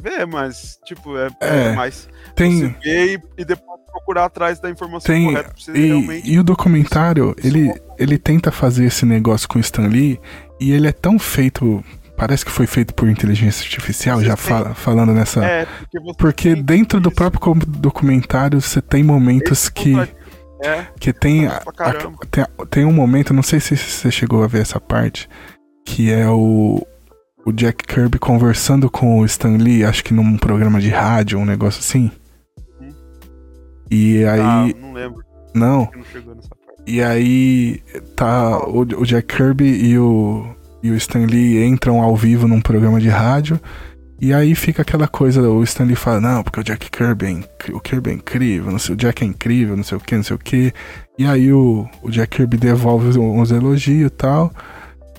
vê, 0.01 0.27
mas, 0.27 0.78
tipo, 0.85 1.17
é, 1.17 1.28
é, 1.41 1.65
é 1.67 1.73
mais. 1.73 2.09
Tem... 2.35 2.60
Você 2.60 2.75
vê 2.83 3.15
e, 3.15 3.20
e, 3.39 3.44
depois 3.44 3.68
procurar 3.99 4.25
atrás 4.27 4.59
da 4.59 4.70
informação 4.70 5.15
tem... 5.15 5.27
correta 5.27 5.51
pra 5.51 5.59
você 5.59 5.73
e, 5.73 5.86
realmente. 5.86 6.31
E 6.31 6.39
o 6.39 6.44
documentário, 6.44 7.35
ele, 7.43 7.73
ele 7.99 8.18
tenta 8.18 8.51
fazer 8.51 8.86
esse 8.86 9.05
negócio 9.05 9.49
com 9.49 9.59
o 9.59 9.60
Stan 9.60 9.86
Lee 9.86 10.20
e 10.60 10.73
ele 10.73 10.86
é 10.86 10.93
tão 10.93 11.18
feito. 11.18 11.85
Parece 12.17 12.44
que 12.44 12.51
foi 12.51 12.67
feito 12.67 12.93
por 12.94 13.09
inteligência 13.09 13.62
artificial, 13.62 14.18
você 14.18 14.25
já 14.25 14.36
fala, 14.36 14.75
falando 14.75 15.12
nessa. 15.12 15.44
É, 15.44 15.67
porque, 15.67 16.15
porque 16.18 16.55
dentro 16.57 17.01
do 17.01 17.12
próprio 17.12 17.55
documentário 17.67 18.60
você 18.60 18.81
tem 18.81 19.05
momentos 19.05 19.65
Esse 19.65 19.73
que. 19.73 19.94
É, 20.60 20.86
que 20.99 21.12
tem, 21.12 21.47
a, 21.47 21.59
a, 21.59 21.93
tem, 22.28 22.44
tem 22.68 22.85
um 22.85 22.93
momento, 22.93 23.33
não 23.33 23.44
sei 23.44 23.60
se 23.60 23.77
você 23.77 24.10
chegou 24.10 24.43
a 24.43 24.49
ver 24.49 24.62
essa 24.62 24.81
parte, 24.81 25.28
que 25.86 26.10
é 26.10 26.28
o, 26.28 26.85
o 27.47 27.52
Jack 27.52 27.86
Kirby 27.86 28.18
conversando 28.18 28.91
com 28.91 29.20
o 29.20 29.25
Stan 29.25 29.57
Lee, 29.57 29.85
acho 29.85 30.02
que 30.02 30.12
num 30.12 30.36
programa 30.36 30.81
de 30.81 30.89
rádio, 30.89 31.39
um 31.39 31.44
negócio 31.44 31.78
assim. 31.78 32.10
E 33.91 34.25
aí. 34.25 34.41
Ah, 34.41 34.68
não 34.81 34.92
lembro. 34.92 35.25
Não. 35.55 35.78
não. 35.81 35.91
E 36.86 37.02
aí 37.02 37.83
tá 38.17 38.58
o, 38.67 38.81
o 38.81 39.05
Jack 39.05 39.36
Kirby 39.36 39.67
e 39.67 39.99
o, 39.99 40.47
e 40.83 40.91
o 40.91 40.94
Stan 40.97 41.26
Lee 41.26 41.62
entram 41.65 42.00
ao 42.00 42.17
vivo 42.17 42.49
num 42.49 42.60
programa 42.60 43.00
de 43.00 43.08
rádio. 43.08 43.60
E 44.20 44.33
aí 44.33 44.55
fica 44.55 44.83
aquela 44.83 45.07
coisa, 45.07 45.42
o 45.42 45.62
Stan 45.62 45.84
Lee 45.84 45.94
fala, 45.94 46.20
não, 46.20 46.42
porque 46.42 46.58
o 46.58 46.65
Jack 46.65 46.91
Kirby 46.91 47.26
é, 47.26 47.73
o 47.73 47.78
Kirby 47.78 48.10
é 48.10 48.12
incrível, 48.15 48.73
não 48.73 48.78
sei, 48.78 48.94
o 48.94 48.97
Jack 48.97 49.23
é 49.23 49.26
incrível, 49.26 49.76
não 49.76 49.84
sei 49.84 49.97
o 49.97 50.00
que, 50.00 50.17
não 50.17 50.25
sei 50.25 50.34
o 50.34 50.39
que. 50.39 50.73
E 51.17 51.25
aí 51.25 51.52
o, 51.52 51.89
o 52.02 52.10
Jack 52.10 52.36
Kirby 52.36 52.57
devolve 52.57 53.17
uns 53.18 53.50
elogios 53.52 54.07
e 54.07 54.10
tal. 54.10 54.52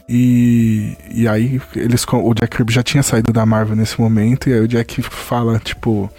E, 0.10 0.98
e 1.12 1.28
aí 1.28 1.62
eles 1.76 2.04
o 2.12 2.34
Jack 2.34 2.58
Kirby 2.58 2.74
já 2.74 2.82
tinha 2.82 3.04
saído 3.04 3.32
da 3.32 3.46
Marvel 3.46 3.76
nesse 3.76 4.02
momento 4.02 4.50
e 4.50 4.54
aí 4.54 4.60
o 4.60 4.68
Jack 4.68 5.04
fala 5.04 5.60
tipo 5.60 6.10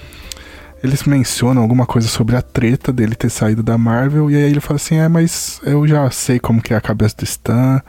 eles 0.82 1.04
mencionam 1.04 1.62
alguma 1.62 1.86
coisa 1.86 2.08
sobre 2.08 2.36
a 2.36 2.42
treta 2.42 2.92
dele 2.92 3.14
ter 3.14 3.30
saído 3.30 3.62
da 3.62 3.76
Marvel 3.76 4.30
e 4.30 4.36
aí 4.36 4.42
ele 4.42 4.60
fala 4.60 4.76
assim: 4.76 4.96
"É, 4.96 5.08
mas 5.08 5.60
eu 5.64 5.86
já 5.86 6.10
sei 6.10 6.38
como 6.38 6.62
que 6.62 6.74
é 6.74 6.76
a 6.76 6.80
cabeça 6.80 7.16
do 7.16 7.24
Stan. 7.24 7.82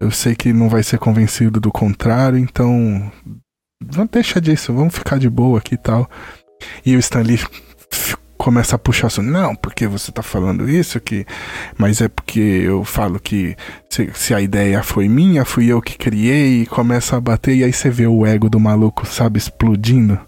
Eu 0.00 0.10
sei 0.10 0.34
que 0.34 0.52
não 0.52 0.68
vai 0.68 0.82
ser 0.82 0.98
convencido 0.98 1.60
do 1.60 1.70
contrário, 1.70 2.38
então 2.38 3.10
vamos 3.82 4.10
deixar 4.10 4.40
disso, 4.40 4.72
vamos 4.72 4.94
ficar 4.94 5.18
de 5.18 5.28
boa 5.28 5.58
aqui 5.58 5.74
e 5.74 5.78
tal". 5.78 6.08
E 6.84 6.96
o 6.96 6.98
Stan 6.98 7.22
Lee 7.22 7.40
começa 8.40 8.74
a 8.74 8.78
puxar 8.78 9.08
assim, 9.08 9.20
não, 9.20 9.54
porque 9.54 9.86
você 9.86 10.10
tá 10.10 10.22
falando 10.22 10.68
isso, 10.68 10.98
que, 10.98 11.26
mas 11.76 12.00
é 12.00 12.08
porque 12.08 12.40
eu 12.40 12.84
falo 12.84 13.20
que 13.20 13.54
se, 13.90 14.10
se, 14.14 14.32
a 14.34 14.40
ideia 14.40 14.82
foi 14.82 15.08
minha, 15.08 15.44
fui 15.44 15.66
eu 15.66 15.82
que 15.82 15.98
criei, 15.98 16.62
e 16.62 16.66
começa 16.66 17.16
a 17.16 17.20
bater, 17.20 17.54
e 17.54 17.64
aí 17.64 17.72
você 17.72 17.90
vê 17.90 18.06
o 18.06 18.24
ego 18.24 18.48
do 18.48 18.58
maluco, 18.58 19.06
sabe, 19.06 19.38
explodindo. 19.38 20.18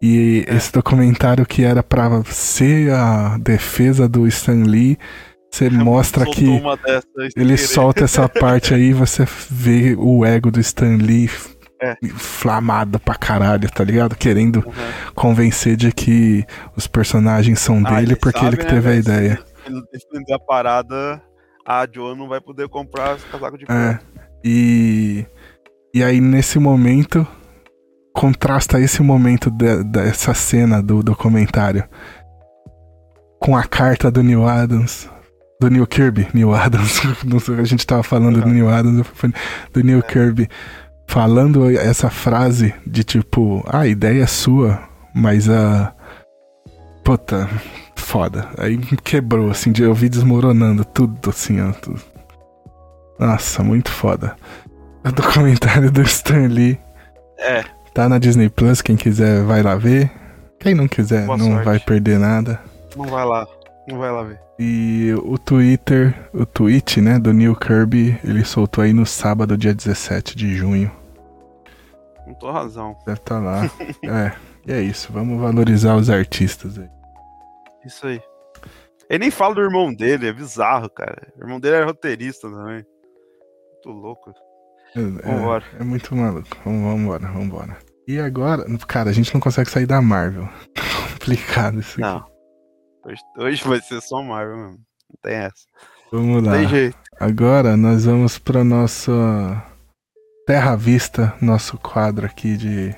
E 0.00 0.44
é. 0.48 0.56
esse 0.56 0.72
documentário 0.72 1.44
que 1.44 1.64
era 1.64 1.82
para 1.82 2.22
ser 2.24 2.92
a 2.92 3.36
defesa 3.38 4.08
do 4.08 4.26
Stan 4.26 4.62
Lee, 4.64 4.98
você 5.50 5.68
mostra 5.70 6.24
que 6.24 6.46
ele 7.36 7.56
solta 7.56 8.04
essa 8.04 8.28
parte 8.28 8.74
aí, 8.74 8.92
você 8.92 9.26
vê 9.50 9.96
o 9.98 10.24
ego 10.24 10.50
do 10.50 10.60
Stan 10.60 10.96
Lee 10.96 11.30
é. 11.82 11.96
inflamada 12.02 12.98
pra 12.98 13.14
caralho, 13.14 13.70
tá 13.70 13.84
ligado? 13.84 14.16
Querendo 14.16 14.56
uhum. 14.56 15.12
convencer 15.14 15.76
de 15.76 15.92
que 15.92 16.44
os 16.76 16.86
personagens 16.86 17.58
são 17.58 17.82
ah, 17.84 17.90
dele 17.90 18.16
porque 18.16 18.38
sabe, 18.38 18.50
ele 18.50 18.56
que 18.56 18.64
né, 18.64 18.70
teve 18.70 18.88
né, 18.88 18.94
a 18.94 18.98
ideia. 18.98 19.44
Se 19.64 19.72
ele 19.72 19.82
defender 19.92 20.34
a 20.34 20.38
parada, 20.38 21.22
a 21.66 21.86
Joe 21.90 22.16
não 22.16 22.28
vai 22.28 22.40
poder 22.40 22.68
comprar 22.68 23.18
casaco 23.30 23.58
de 23.58 23.66
pé. 23.66 23.74
É. 23.74 23.98
E, 24.44 25.26
e 25.94 26.02
aí, 26.02 26.20
nesse 26.20 26.58
momento, 26.58 27.26
contrasta 28.18 28.80
esse 28.80 29.00
momento 29.00 29.48
de, 29.48 29.84
dessa 29.84 30.34
cena 30.34 30.82
do 30.82 31.04
documentário 31.04 31.84
com 33.38 33.56
a 33.56 33.62
carta 33.62 34.10
do 34.10 34.24
Neil 34.24 34.44
Adams. 34.44 35.08
Do 35.60 35.70
Neil 35.70 35.86
Kirby, 35.86 36.26
Neil 36.34 36.52
Adams. 36.52 37.00
a 37.56 37.62
gente 37.62 37.86
tava 37.86 38.02
falando 38.02 38.40
do 38.40 38.48
Neil 38.48 38.68
Adams, 38.68 39.06
do 39.72 39.84
Neil 39.84 40.02
Kirby 40.02 40.48
falando 41.06 41.70
essa 41.70 42.10
frase 42.10 42.74
de 42.84 43.04
tipo, 43.04 43.64
ah, 43.68 43.80
a 43.80 43.86
ideia 43.86 44.24
é 44.24 44.26
sua, 44.26 44.82
mas 45.14 45.48
a. 45.48 45.94
Puta, 47.04 47.48
foda. 47.94 48.48
Aí 48.58 48.78
quebrou, 49.04 49.48
assim, 49.48 49.70
de 49.70 49.84
eu 49.84 49.94
vi 49.94 50.08
desmoronando 50.08 50.84
tudo, 50.84 51.30
assim, 51.30 51.60
ó. 51.60 51.70
Tudo. 51.70 52.02
Nossa, 53.16 53.62
muito 53.62 53.92
foda. 53.92 54.34
O 55.04 55.12
documentário 55.12 55.88
do 55.92 56.02
Stan 56.02 56.48
Lee. 56.48 56.80
É. 57.38 57.77
Tá 57.94 58.08
na 58.08 58.18
Disney 58.18 58.48
Plus, 58.48 58.80
quem 58.82 58.96
quiser 58.96 59.42
vai 59.42 59.62
lá 59.62 59.74
ver. 59.76 60.10
Quem 60.58 60.74
não 60.74 60.88
quiser 60.88 61.26
Boa 61.26 61.38
não 61.38 61.52
sorte. 61.52 61.64
vai 61.64 61.78
perder 61.78 62.18
nada. 62.18 62.60
Não 62.96 63.06
vai 63.06 63.24
lá, 63.24 63.46
não 63.88 63.98
vai 63.98 64.10
lá 64.10 64.22
ver. 64.22 64.40
E 64.58 65.14
o 65.22 65.38
Twitter, 65.38 66.28
o 66.34 66.44
tweet, 66.44 67.00
né, 67.00 67.18
do 67.18 67.32
Neil 67.32 67.54
Kirby, 67.54 68.18
ele 68.24 68.44
soltou 68.44 68.82
aí 68.82 68.92
no 68.92 69.06
sábado, 69.06 69.56
dia 69.56 69.72
17 69.72 70.36
de 70.36 70.52
junho. 70.54 70.90
Com 72.24 72.34
toda 72.34 72.54
razão. 72.54 72.96
Deve 73.06 73.20
estar 73.20 73.36
tá 73.36 73.40
lá. 73.40 73.70
é, 74.04 74.32
e 74.66 74.72
é 74.72 74.80
isso, 74.80 75.12
vamos 75.12 75.40
valorizar 75.40 75.94
os 75.94 76.10
artistas 76.10 76.76
aí. 76.76 76.88
Isso 77.86 78.06
aí. 78.06 78.20
Ele 79.08 79.20
nem 79.20 79.30
fala 79.30 79.54
do 79.54 79.62
irmão 79.62 79.94
dele, 79.94 80.26
é 80.26 80.32
bizarro, 80.32 80.90
cara. 80.90 81.32
O 81.36 81.44
irmão 81.44 81.60
dele 81.60 81.76
é 81.76 81.84
roteirista 81.84 82.50
também. 82.50 82.84
Muito 83.72 83.90
louco. 83.90 84.34
É, 84.96 85.00
vambora. 85.00 85.64
É, 85.78 85.82
é 85.82 85.84
muito 85.84 86.14
maluco. 86.14 86.48
Vamos, 86.64 86.82
vambora, 86.82 87.32
vambora. 87.32 87.78
E 88.06 88.18
agora, 88.18 88.64
cara, 88.86 89.10
a 89.10 89.12
gente 89.12 89.32
não 89.34 89.40
consegue 89.40 89.70
sair 89.70 89.86
da 89.86 90.00
Marvel. 90.00 90.48
Complicado 91.18 91.80
isso 91.80 91.92
aqui. 91.92 92.00
Não. 92.00 92.24
Hoje, 93.04 93.22
hoje 93.38 93.64
vai 93.64 93.80
ser 93.80 94.00
só 94.00 94.22
Marvel 94.22 94.56
mesmo. 94.56 94.78
Não 95.10 95.18
tem 95.22 95.34
essa. 95.34 95.66
Vamos 96.10 96.42
lá. 96.42 96.52
Tem 96.52 96.68
jeito. 96.68 96.96
Agora 97.20 97.76
nós 97.76 98.04
vamos 98.04 98.38
para 98.38 98.64
nossa 98.64 99.62
Terra 100.46 100.76
Vista, 100.76 101.34
nosso 101.40 101.76
quadro 101.78 102.24
aqui 102.24 102.56
de 102.56 102.94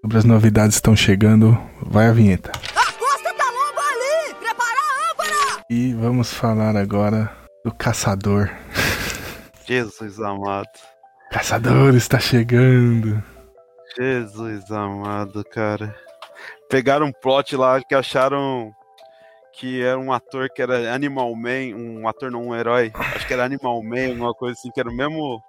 sobre 0.00 0.18
as 0.18 0.24
novidades 0.24 0.76
estão 0.76 0.96
chegando. 0.96 1.56
Vai 1.82 2.08
a 2.08 2.12
vinheta. 2.12 2.50
A 2.50 2.92
costa 2.92 3.34
tá 3.34 3.44
lomba 3.44 3.80
ali! 3.80 4.34
Prepara 4.40 4.78
a 4.80 5.12
âmbara! 5.12 5.64
E 5.70 5.94
vamos 5.94 6.32
falar 6.32 6.76
agora 6.76 7.30
do 7.64 7.72
caçador. 7.72 8.50
Jesus 9.66 10.20
amado. 10.20 10.68
Caçador 11.30 11.94
está 11.94 12.18
chegando. 12.18 13.22
Jesus 13.96 14.70
amado, 14.70 15.44
cara. 15.44 15.94
Pegaram 16.68 17.06
um 17.06 17.12
plot 17.12 17.56
lá 17.56 17.80
que 17.80 17.94
acharam 17.94 18.72
que 19.58 19.82
era 19.82 19.98
um 19.98 20.12
ator 20.12 20.48
que 20.54 20.60
era 20.60 20.92
Animal 20.94 21.34
Man, 21.34 21.74
um 21.74 22.06
ator 22.06 22.30
não 22.30 22.48
um 22.48 22.54
herói. 22.54 22.92
Acho 22.94 23.26
que 23.26 23.32
era 23.32 23.44
Animal 23.44 23.82
Man, 23.82 24.12
uma 24.14 24.34
coisa 24.34 24.58
assim, 24.58 24.70
que 24.70 24.80
era 24.80 24.88
o 24.88 24.94
mesmo 24.94 25.42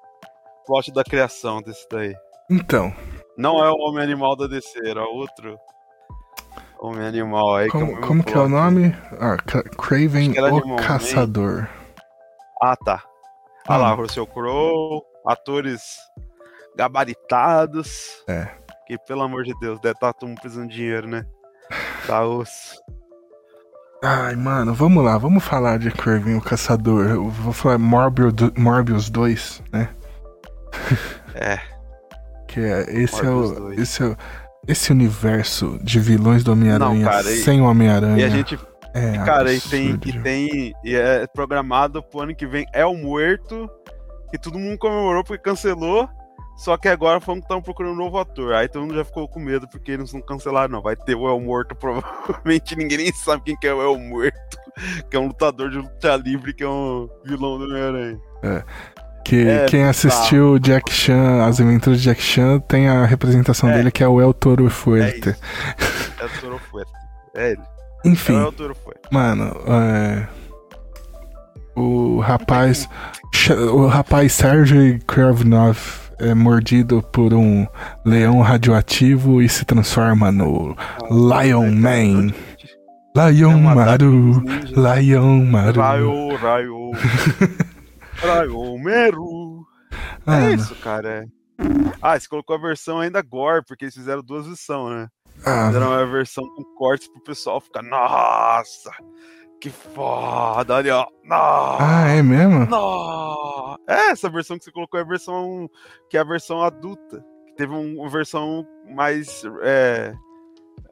plot 0.66 0.92
da 0.94 1.04
criação 1.04 1.62
desse 1.62 1.86
daí. 1.92 2.16
Então. 2.50 2.94
Não 3.38 3.64
é 3.64 3.70
o 3.70 3.76
Homem 3.76 4.04
Animal 4.04 4.36
da 4.36 4.48
DC, 4.48 4.80
era 4.84 5.04
outro 5.04 5.60
Homem 6.80 7.06
Animal 7.06 7.56
aí. 7.56 7.70
Como, 7.70 7.88
que 7.88 7.94
é, 7.94 8.08
como 8.08 8.24
que 8.24 8.34
é 8.34 8.40
o 8.40 8.50
nome? 8.50 8.96
Ah, 9.20 9.38
Craven 9.78 10.32
o 10.32 10.76
Caçador. 10.78 11.62
Man. 11.62 11.70
Ah, 12.62 12.76
tá. 12.76 13.04
Ah 13.68 13.78
lá, 13.78 13.94
hum. 13.94 13.98
Russell 13.98 14.26
Crowe, 14.28 15.02
atores 15.28 15.98
gabaritados. 16.76 18.24
É. 18.28 18.48
Que, 18.86 18.98
pelo 19.00 19.24
amor 19.24 19.44
de 19.44 19.54
Deus, 19.60 19.80
deve 19.80 19.96
estar 19.96 20.14
tá 20.14 20.20
todo 20.20 20.30
mundo 20.30 20.40
precisando 20.40 20.70
de 20.70 20.76
dinheiro, 20.76 21.08
né? 21.08 21.26
Tá 22.06 22.26
osso. 22.26 22.82
Ai, 24.04 24.36
mano, 24.36 24.74
vamos 24.74 25.04
lá, 25.04 25.18
vamos 25.18 25.44
falar 25.44 25.80
de 25.80 25.92
Craven 25.92 26.38
o 26.38 26.42
Caçador. 26.42 27.08
Eu 27.10 27.30
vou 27.30 27.52
falar 27.52 27.78
Morbius, 27.78 28.34
Morbius 28.58 29.10
2, 29.10 29.64
né? 29.72 29.90
É. 31.40 31.60
que 32.48 32.60
é, 32.60 32.82
esse 33.00 33.24
é 33.24 33.30
o, 33.30 33.72
esse 33.74 34.02
é 34.02 34.08
o, 34.08 34.18
esse 34.68 34.92
universo 34.92 35.78
de 35.84 36.00
vilões 36.00 36.44
do 36.44 36.52
Homem-Aranha 36.52 37.08
sem 37.44 37.62
o 37.62 37.66
Homem-Aranha. 37.66 38.18
E 38.18 38.24
a 38.24 38.30
gente 38.30 38.58
é, 38.98 39.24
cara, 39.24 39.54
e 39.54 39.62
tem, 39.62 40.00
e 40.04 40.20
tem. 40.22 40.74
E 40.84 40.96
é 40.96 41.28
programado 41.28 42.02
pro 42.02 42.22
ano 42.22 42.36
que 42.36 42.48
vem 42.48 42.66
É 42.74 42.84
o 42.84 42.96
Muerto, 42.96 43.70
que 44.30 44.38
todo 44.38 44.60
mundo 44.60 44.78
comemorou 44.78 45.24
porque 45.24 45.44
cancelou. 45.44 46.10
Só 46.58 46.76
que 46.76 46.88
agora 46.88 47.22
falando 47.22 47.42
que 47.42 47.46
estão 47.46 47.62
procurando 47.62 47.94
um 47.94 47.98
novo 47.98 48.18
ator. 48.18 48.54
Aí 48.54 48.68
todo 48.68 48.82
mundo 48.82 48.96
já 48.96 49.06
ficou 49.06 49.28
com 49.28 49.40
medo 49.40 49.68
porque 49.68 49.92
eles 49.92 50.12
não 50.12 50.22
cancelaram, 50.22 50.74
não. 50.74 50.82
Vai 50.82 50.96
ter 50.96 51.14
o 51.14 51.30
El 51.30 51.40
Morto, 51.40 51.76
provavelmente 51.78 52.76
ninguém 52.76 52.98
nem 52.98 53.14
sabe 53.14 53.44
quem 53.46 53.56
que 53.56 53.68
é 53.68 53.74
o 53.74 53.82
El 53.82 54.00
Morto. 54.00 54.58
Que 55.10 55.16
é 55.16 55.20
um 55.20 55.28
lutador 55.28 55.70
de 55.70 55.78
luta 55.78 56.16
livre, 56.16 56.54
que 56.54 56.64
é 56.64 56.68
um 56.68 57.08
vilão 57.24 57.60
do 57.60 57.66
Homem-Aranha. 57.66 58.20
É. 58.44 58.64
Que 59.24 59.48
é, 59.48 59.66
quem 59.66 59.84
assistiu 59.84 60.54
tá. 60.54 60.68
Jack 60.68 60.92
Chan, 60.92 61.46
as 61.46 61.60
aventuras 61.60 62.00
de 62.00 62.06
Jack 62.06 62.22
Chan, 62.22 62.60
tem 62.62 62.88
a 62.88 63.06
representação 63.06 63.70
é. 63.70 63.74
dele 63.74 63.92
que 63.92 64.04
é 64.04 64.08
o 64.08 64.22
El 64.22 64.34
Toro 64.34 64.70
Fuerte. 64.70 65.30
É, 65.30 66.24
é 66.24 66.26
o 66.26 66.42
Toro 66.42 66.60
Fuerte. 66.72 66.92
É 67.36 67.52
ele. 67.52 67.62
Enfim. 68.06 68.36
É 68.36 68.38
o 68.38 68.46
El 68.46 68.52
Toro 68.54 68.76
Fuerte. 68.76 69.02
Mano, 69.12 69.54
é. 69.68 70.28
O 71.78 72.20
rapaz. 72.20 72.90
O 73.72 73.86
rapaz 73.86 74.34
Sergei 74.34 75.00
Kravnov 75.06 75.78
é 76.20 76.34
mordido 76.34 77.04
por 77.14 77.36
um 77.36 77.68
leão 78.04 78.42
radioativo 78.42 79.42
e 79.44 79.48
se 79.48 79.64
transforma 79.64 80.32
no 80.32 80.76
Lion 81.12 81.72
Man. 81.72 82.34
Lion 83.16 83.60
Maru, 83.60 84.44
Lion 84.76 85.46
Maru. 85.46 85.80
Raio, 85.80 86.36
raio. 86.36 86.92
raio, 88.18 88.78
Meru. 88.80 89.66
É 90.26 90.54
isso, 90.54 90.76
cara. 90.78 91.24
É. 91.24 91.38
Ah, 92.02 92.20
você 92.20 92.28
colocou 92.28 92.56
a 92.56 92.60
versão 92.60 93.00
ainda 93.00 93.22
gore, 93.22 93.64
porque 93.68 93.86
eles 93.86 93.96
fizeram 93.96 94.24
duas 94.24 94.46
versões, 94.48 94.96
né? 94.96 95.08
Ah. 95.46 95.68
Fizeram 95.68 95.88
uma 95.88 96.06
versão 96.06 96.44
com 96.56 96.64
cortes 96.76 97.08
pro 97.08 97.22
pessoal 97.22 97.62
ficar, 97.62 97.84
nossa, 97.84 98.92
que 99.60 99.70
foda, 99.70 100.76
ali, 100.76 100.90
ó. 100.90 101.06
Não, 101.24 101.78
ah, 101.80 102.08
é 102.10 102.22
mesmo? 102.22 102.66
Não. 102.66 103.78
É, 103.88 104.12
essa 104.12 104.30
versão 104.30 104.58
que 104.58 104.66
você 104.66 104.72
colocou 104.72 105.00
é 105.00 105.04
a 105.04 105.08
versão 105.08 105.70
que 106.10 106.18
é 106.18 106.20
a 106.20 106.24
versão 106.24 106.62
adulta. 106.62 107.24
Que 107.48 107.56
teve 107.56 107.74
uma 107.74 108.10
versão 108.10 108.66
mais. 108.90 109.44
É, 109.64 110.14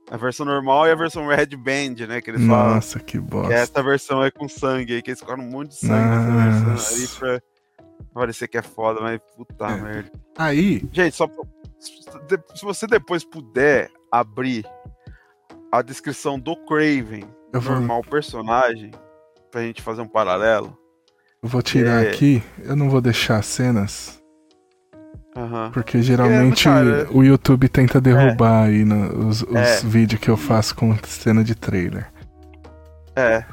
a 0.10 0.18
versão 0.18 0.45
normal 0.45 0.88
e 0.88 0.92
a 0.92 0.95
versão 0.95 1.27
Red 1.27 1.56
Band, 1.58 2.08
né? 2.08 2.22
Que 2.22 2.32
eles 2.32 2.42
Nossa, 2.42 2.94
falam. 2.94 3.06
que 3.06 3.19
bosta. 3.19 3.53
essa 3.53 3.84
versão 3.84 4.24
é 4.24 4.32
com 4.32 4.48
sangue 4.48 4.95
aí, 4.95 5.02
que 5.02 5.11
eles 5.11 5.19
colocaram 5.19 5.48
um 5.48 5.52
monte 5.52 5.69
de 5.69 5.77
sangue 5.77 6.10
nessa 6.10 6.66
versão 6.66 6.98
aí 6.98 7.08
pra 7.19 7.42
parecer 8.14 8.48
que 8.48 8.58
é 8.58 8.61
foda, 8.61 9.02
mas 9.02 9.19
puta 9.35 9.68
é. 9.68 9.82
merda. 9.82 10.11
Aí. 10.38 10.88
Gente, 10.92 11.16
só. 11.16 11.27
Se 11.80 12.64
você 12.64 12.88
depois 12.88 13.24
puder 13.24 13.92
abrir 14.11 14.66
a 15.72 15.82
descrição 15.82 16.40
do 16.40 16.56
Craven 16.66 17.27
eu 17.56 17.61
vou... 17.61 17.75
normal 17.75 18.01
personagem, 18.01 18.92
pra 19.51 19.61
gente 19.61 19.82
fazer 19.82 20.01
um 20.01 20.08
paralelo. 20.08 20.77
Eu 21.42 21.50
vou 21.50 21.61
tirar 21.61 22.03
é... 22.03 22.09
aqui, 22.09 22.43
eu 22.64 22.75
não 22.75 22.90
vou 22.90 23.01
deixar 23.01 23.42
cenas. 23.43 24.22
Uhum. 25.35 25.72
Porque 25.72 26.01
geralmente 26.01 26.67
é, 26.67 26.72
cara, 26.72 27.08
o 27.11 27.24
YouTube 27.24 27.67
tenta 27.67 28.00
derrubar 28.00 28.66
é. 28.66 28.69
aí 28.69 28.85
no, 28.85 29.27
os, 29.27 29.42
os 29.42 29.56
é. 29.56 29.80
vídeos 29.82 30.22
que 30.22 30.30
eu 30.30 30.38
faço 30.38 30.75
com 30.75 30.95
cena 31.03 31.43
de 31.43 31.56
trailer. 31.56 32.09
É. 33.16 33.43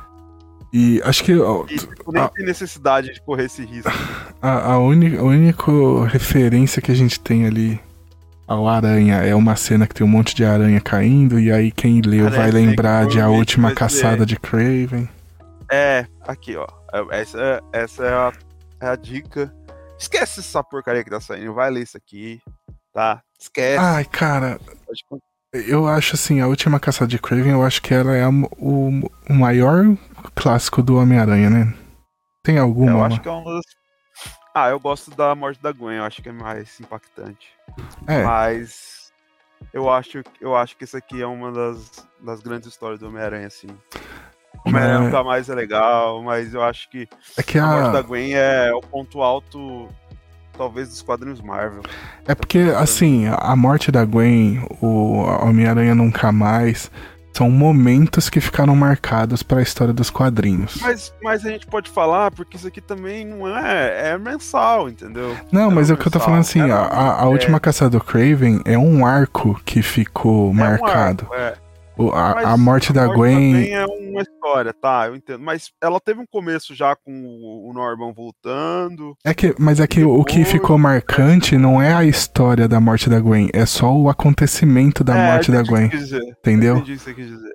E 0.73 1.03
acho 1.05 1.23
que. 1.25 1.37
Ó, 1.39 1.65
e, 1.69 1.77
tipo, 1.77 2.13
nem 2.13 2.23
a, 2.23 2.29
tem 2.29 2.47
necessidade 2.47 3.13
de 3.13 3.21
correr 3.21 3.45
esse 3.45 3.65
risco. 3.65 3.91
A, 4.41 4.73
a, 4.73 4.79
única, 4.79 5.21
a 5.21 5.23
única 5.23 5.71
referência 6.09 6.83
que 6.83 6.91
a 6.91 6.95
gente 6.97 7.21
tem 7.21 7.47
ali 7.47 7.81
ao 8.53 8.69
Aranha 8.69 9.17
é 9.17 9.35
uma 9.35 9.57
cena 9.57 9.87
que 9.87 9.95
tem 9.95 10.07
um 10.07 10.11
monte 10.11 10.35
de 10.35 10.45
aranha 10.45 10.81
caindo, 10.81 11.41
e 11.41 11.51
aí 11.51 11.71
quem 11.71 12.01
leu 12.01 12.25
Parece 12.25 12.39
vai 12.39 12.51
lembrar 12.51 13.07
de 13.07 13.21
A 13.21 13.29
Última 13.29 13.75
Caçada 13.75 14.27
de 14.27 14.37
Craven. 14.37 15.09
É, 15.71 16.07
aqui 16.27 16.57
ó. 16.57 16.67
É, 16.93 17.21
essa, 17.21 17.63
essa 17.73 18.05
é, 18.05 18.13
a, 18.13 18.33
é 18.81 18.89
a 18.89 18.97
dica. 18.97 19.53
Esquece 19.99 20.41
essa 20.41 20.63
porcaria 20.63 21.03
que 21.03 21.11
tá 21.11 21.21
saindo, 21.21 21.55
vai 21.55 21.71
ler 21.71 21.83
isso 21.83 21.97
aqui, 21.97 22.41
tá? 22.93 23.23
Esquece. 23.41 23.79
Ai, 23.79 24.05
cara. 24.05 24.61
Eu 25.53 25.87
acho 25.87 26.15
assim, 26.15 26.41
a 26.41 26.47
última 26.47 26.81
caçada 26.81 27.09
de 27.09 27.19
Craven, 27.19 27.53
eu 27.53 27.63
acho 27.63 27.81
que 27.83 27.93
ela 27.93 28.15
é 28.15 28.23
a, 28.23 28.31
o, 28.31 29.11
o 29.29 29.35
maior 29.35 29.85
clássico 30.35 30.83
do 30.83 30.97
Homem-Aranha, 30.97 31.51
né? 31.51 31.75
Tem 32.43 32.59
alguma? 32.59 32.91
Eu 32.91 33.05
acho 33.05 33.21
que 33.21 33.29
é 33.29 33.31
uma 33.31 33.55
das 33.55 33.65
ah, 34.55 34.69
eu 34.69 34.79
gosto 34.79 35.11
da 35.11 35.35
morte 35.35 35.63
da 35.63 35.73
Gwen, 35.73 35.97
eu 35.97 36.05
acho 36.05 36.23
que 36.23 36.29
é 36.29 36.33
mais 36.33 36.79
impactante. 36.81 37.49
É. 38.07 38.23
Mas 38.23 39.13
eu 39.73 39.91
acho, 39.91 40.23
eu 40.41 40.57
acho 40.57 40.77
que 40.77 40.85
isso 40.85 40.97
aqui 40.97 41.23
é 41.23 41.27
uma 41.27 41.51
das, 41.51 42.07
das 42.21 42.41
grandes 42.41 42.69
histórias 42.69 43.01
do 43.01 43.09
Homem-Aranha, 43.09 43.47
assim. 43.47 43.69
O 44.65 44.69
Homem-Aranha 44.69 44.99
é... 44.99 45.05
nunca 45.05 45.25
mais 45.25 45.49
é 45.49 45.55
legal, 45.55 46.23
mas 46.23 46.53
eu 46.53 46.63
acho 46.63 46.91
que, 46.91 47.09
é 47.37 47.43
que 47.43 47.59
a... 47.59 47.65
a 47.65 47.67
morte 47.67 47.93
da 47.93 48.03
Gwen 48.03 48.35
é 48.35 48.73
o 48.75 48.81
ponto 48.81 49.23
alto, 49.23 49.89
talvez, 50.57 50.89
dos 50.89 51.03
quadrinhos 51.03 51.41
Marvel. 51.41 51.83
É 52.27 52.35
porque, 52.35 52.59
assim, 52.77 53.27
a 53.29 53.57
morte 53.57 53.91
da 53.91 54.05
Gwen, 54.05 54.67
o 54.81 55.23
Homem-Aranha 55.23 55.95
Nunca 55.95 56.31
Mais, 56.31 56.91
são 57.33 57.51
momentos 57.51 58.29
que 58.29 58.41
ficaram 58.41 58.77
marcados 58.77 59.43
para 59.43 59.61
a 59.61 59.63
história 59.63 59.93
dos 59.93 60.11
quadrinhos. 60.11 60.79
Mas, 60.81 61.15
mas 61.23 61.45
a 61.47 61.51
gente 61.51 61.67
pode 61.67 61.91
falar, 61.91 62.31
porque 62.31 62.57
isso 62.57 62.67
aqui 62.67 62.81
também 62.81 63.25
não 63.25 63.47
é. 63.49 64.13
É 64.13 64.19
mensal, 64.19 64.89
entendeu? 64.89 65.37
Não, 65.51 65.71
é 65.71 65.75
mas 65.75 65.91
é 65.91 65.95
o 65.95 65.97
que 65.97 66.07
eu 66.07 66.13
tô 66.13 66.21
falando 66.21 66.41
assim: 66.41 66.61
a, 66.61 66.77
a, 66.77 67.23
a 67.23 67.29
última 67.29 67.57
é... 67.57 67.61
caçada 67.61 67.91
do 67.91 68.05
Craven 68.05 68.61
é 68.65 68.77
um 68.77 69.07
arco 69.07 69.61
que 69.65 69.83
ficou 69.83 70.51
é 70.51 70.55
marcado. 70.55 71.27
Um 71.31 71.35
arco, 71.35 71.59
é. 71.59 71.62
A, 72.11 72.53
a, 72.53 72.57
morte 72.57 72.93
da 72.93 73.07
morte 73.07 73.17
Gwen. 73.19 73.53
Também 73.53 73.75
é 73.75 73.87
uma 73.87 74.23
história, 74.23 74.73
tá, 74.73 75.07
eu 75.07 75.17
entendo. 75.17 75.41
Mas 75.41 75.71
ela 75.81 76.01
teve 76.01 76.21
um 76.21 76.27
começo 76.27 76.75
já 76.75 76.97
com 76.97 77.13
o 77.13 77.73
Norman 77.73 78.13
voltando. 78.13 79.17
É 79.25 79.33
que, 79.33 79.55
mas 79.59 79.81
é 79.81 79.87
que 79.87 80.01
depois... 80.01 80.21
o 80.21 80.25
que 80.25 80.45
ficou 80.45 80.79
marcante 80.79 81.57
não 81.57 81.81
é 81.81 81.93
a 81.93 82.05
história 82.05 82.67
da 82.67 82.81
morte 82.81 83.09
da 83.09 83.21
Gwen, 83.21 83.49
é 83.53 83.67
só 83.67 83.93
o 83.93 84.09
acontecimento 84.09 85.05
da 85.05 85.17
é, 85.17 85.33
morte 85.33 85.53
da 85.53 85.63
Gwen. 85.63 85.87
Entendeu? 85.87 86.77
Entendi 86.79 86.93
o 86.93 86.97
que 86.97 86.99
você 86.99 87.15
quis 87.15 87.27
dizer. 87.29 87.53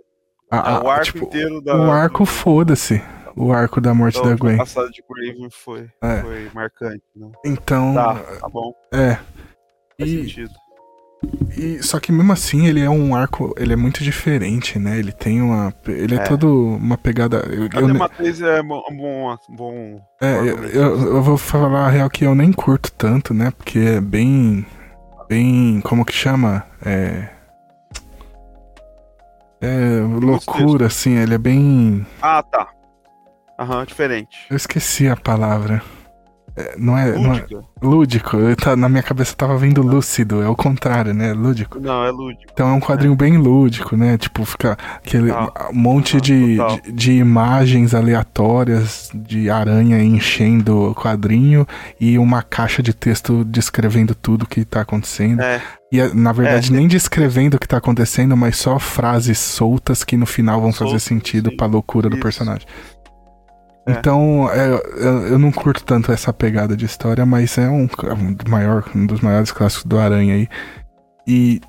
A, 0.49 0.77
a, 0.77 0.83
o 0.83 0.89
arco 0.89 1.05
tipo, 1.05 1.25
inteiro 1.25 1.61
da. 1.61 1.75
O 1.75 1.91
arco, 1.91 2.25
foda-se. 2.25 3.01
O 3.35 3.51
arco 3.51 3.79
da 3.79 3.93
morte 3.93 4.17
então, 4.17 4.31
da 4.31 4.35
Gwen. 4.35 4.55
O 4.55 4.59
passado 4.59 4.89
de 4.89 5.03
Craven 5.03 5.49
foi, 5.51 5.89
é. 6.01 6.21
foi 6.21 6.49
marcante, 6.53 7.03
né? 7.15 7.29
Então. 7.45 7.93
Tá, 7.93 8.15
tá 8.15 8.49
bom. 8.49 8.73
É. 8.91 9.15
Faz 9.99 10.09
e... 10.09 10.21
sentido. 10.23 10.51
E, 11.57 11.81
só 11.81 11.99
que 11.99 12.11
mesmo 12.11 12.31
assim 12.31 12.67
ele 12.67 12.81
é 12.81 12.89
um 12.89 13.15
arco, 13.15 13.53
ele 13.57 13.73
é 13.73 13.75
muito 13.75 14.03
diferente, 14.03 14.77
né? 14.77 14.99
Ele 14.99 15.11
tem 15.11 15.41
uma, 15.41 15.73
ele 15.87 16.15
é, 16.15 16.19
é 16.19 16.23
todo 16.23 16.75
uma 16.75 16.97
pegada. 16.97 17.37
Eu, 17.37 17.85
a 17.85 17.93
Matriz 17.93 18.39
é 18.41 18.61
bom, 18.61 18.83
bom, 18.91 19.35
bom 19.49 20.01
É, 20.21 20.37
eu, 20.37 20.63
eu, 20.65 21.15
eu, 21.15 21.21
vou 21.21 21.37
falar 21.37 21.87
a 21.87 21.89
real 21.89 22.09
que 22.09 22.23
eu 22.23 22.35
nem 22.35 22.53
curto 22.53 22.91
tanto, 22.91 23.33
né? 23.33 23.51
Porque 23.57 23.79
é 23.79 24.01
bem, 24.01 24.65
bem, 25.27 25.81
como 25.81 26.05
que 26.05 26.13
chama? 26.13 26.63
É, 26.85 27.29
é 29.59 29.99
loucura, 30.01 30.85
assim. 30.85 31.17
Ele 31.17 31.33
é 31.33 31.39
bem. 31.39 32.05
Ah, 32.21 32.43
tá. 32.43 32.69
Aham, 33.59 33.83
diferente. 33.85 34.45
Eu 34.51 34.55
esqueci 34.55 35.07
a 35.07 35.15
palavra. 35.15 35.81
É, 36.57 36.73
não 36.75 36.97
é. 36.97 37.11
Não 37.11 37.35
é 37.35 37.45
lúdico. 37.81 38.37
Tá, 38.55 38.75
na 38.75 38.89
minha 38.89 39.03
cabeça 39.03 39.35
tava 39.35 39.55
vindo 39.57 39.83
lúcido. 39.83 40.41
É 40.41 40.49
o 40.49 40.55
contrário, 40.55 41.13
né? 41.13 41.31
Lúdico. 41.31 41.79
Não, 41.79 42.03
é 42.03 42.09
lúdico. 42.09 42.51
Então 42.51 42.67
é 42.69 42.73
um 42.73 42.79
quadrinho 42.79 43.13
é. 43.13 43.15
bem 43.15 43.37
lúdico, 43.37 43.95
né? 43.95 44.17
Tipo, 44.17 44.43
fica 44.43 44.75
aquele 44.95 45.29
ah, 45.31 45.69
monte 45.71 46.17
ah, 46.17 46.19
de, 46.19 46.57
de, 46.57 46.91
de, 46.91 47.11
imagens 47.13 47.93
aleatórias 47.93 49.11
de 49.13 49.51
aranha 49.51 50.01
enchendo 50.01 50.89
o 50.89 50.95
quadrinho 50.95 51.67
e 51.99 52.17
uma 52.17 52.41
caixa 52.41 52.81
de 52.81 52.93
texto 52.93 53.45
descrevendo 53.45 54.15
tudo 54.15 54.47
que 54.47 54.65
tá 54.65 54.81
acontecendo. 54.81 55.41
É. 55.41 55.61
E 55.91 56.01
na 56.13 56.33
verdade, 56.33 56.73
é, 56.73 56.75
nem 56.75 56.87
descrevendo 56.87 57.55
o 57.55 57.59
que 57.59 57.67
tá 57.67 57.77
acontecendo, 57.77 58.35
mas 58.35 58.57
só 58.57 58.77
frases 58.77 59.37
soltas 59.37 60.03
que 60.03 60.17
no 60.17 60.25
final 60.25 60.59
vão 60.59 60.73
fazer 60.73 60.99
sentido 60.99 61.49
sim. 61.49 61.55
pra 61.55 61.65
loucura 61.65 62.07
Isso. 62.07 62.17
do 62.17 62.21
personagem. 62.21 62.67
É. 63.87 63.93
Então, 63.93 64.49
é, 64.51 64.69
eu, 65.31 65.39
não 65.39 65.49
curto 65.49 65.81
tanto 65.83 66.11
essa 66.11 66.33
pegada 66.33 66.75
de 66.75 66.85
história, 66.85 67.25
mas 67.25 67.57
é 67.57 67.69
um, 67.69 67.87
maior, 68.49 68.83
um 68.93 69.05
dos 69.05 69.21
maiores 69.21 69.49
clássicos 69.49 69.85
do 69.85 69.97
Aranha 69.97 70.35
aí. 70.35 70.49
E 71.25 71.61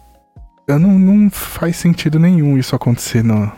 eu 0.67 0.81
não, 0.81 0.99
não 0.99 1.31
faz 1.31 1.77
sentido 1.77 2.19
nenhum 2.19 2.59
isso 2.59 2.75
acontecer 2.75 3.23
no. 3.23 3.51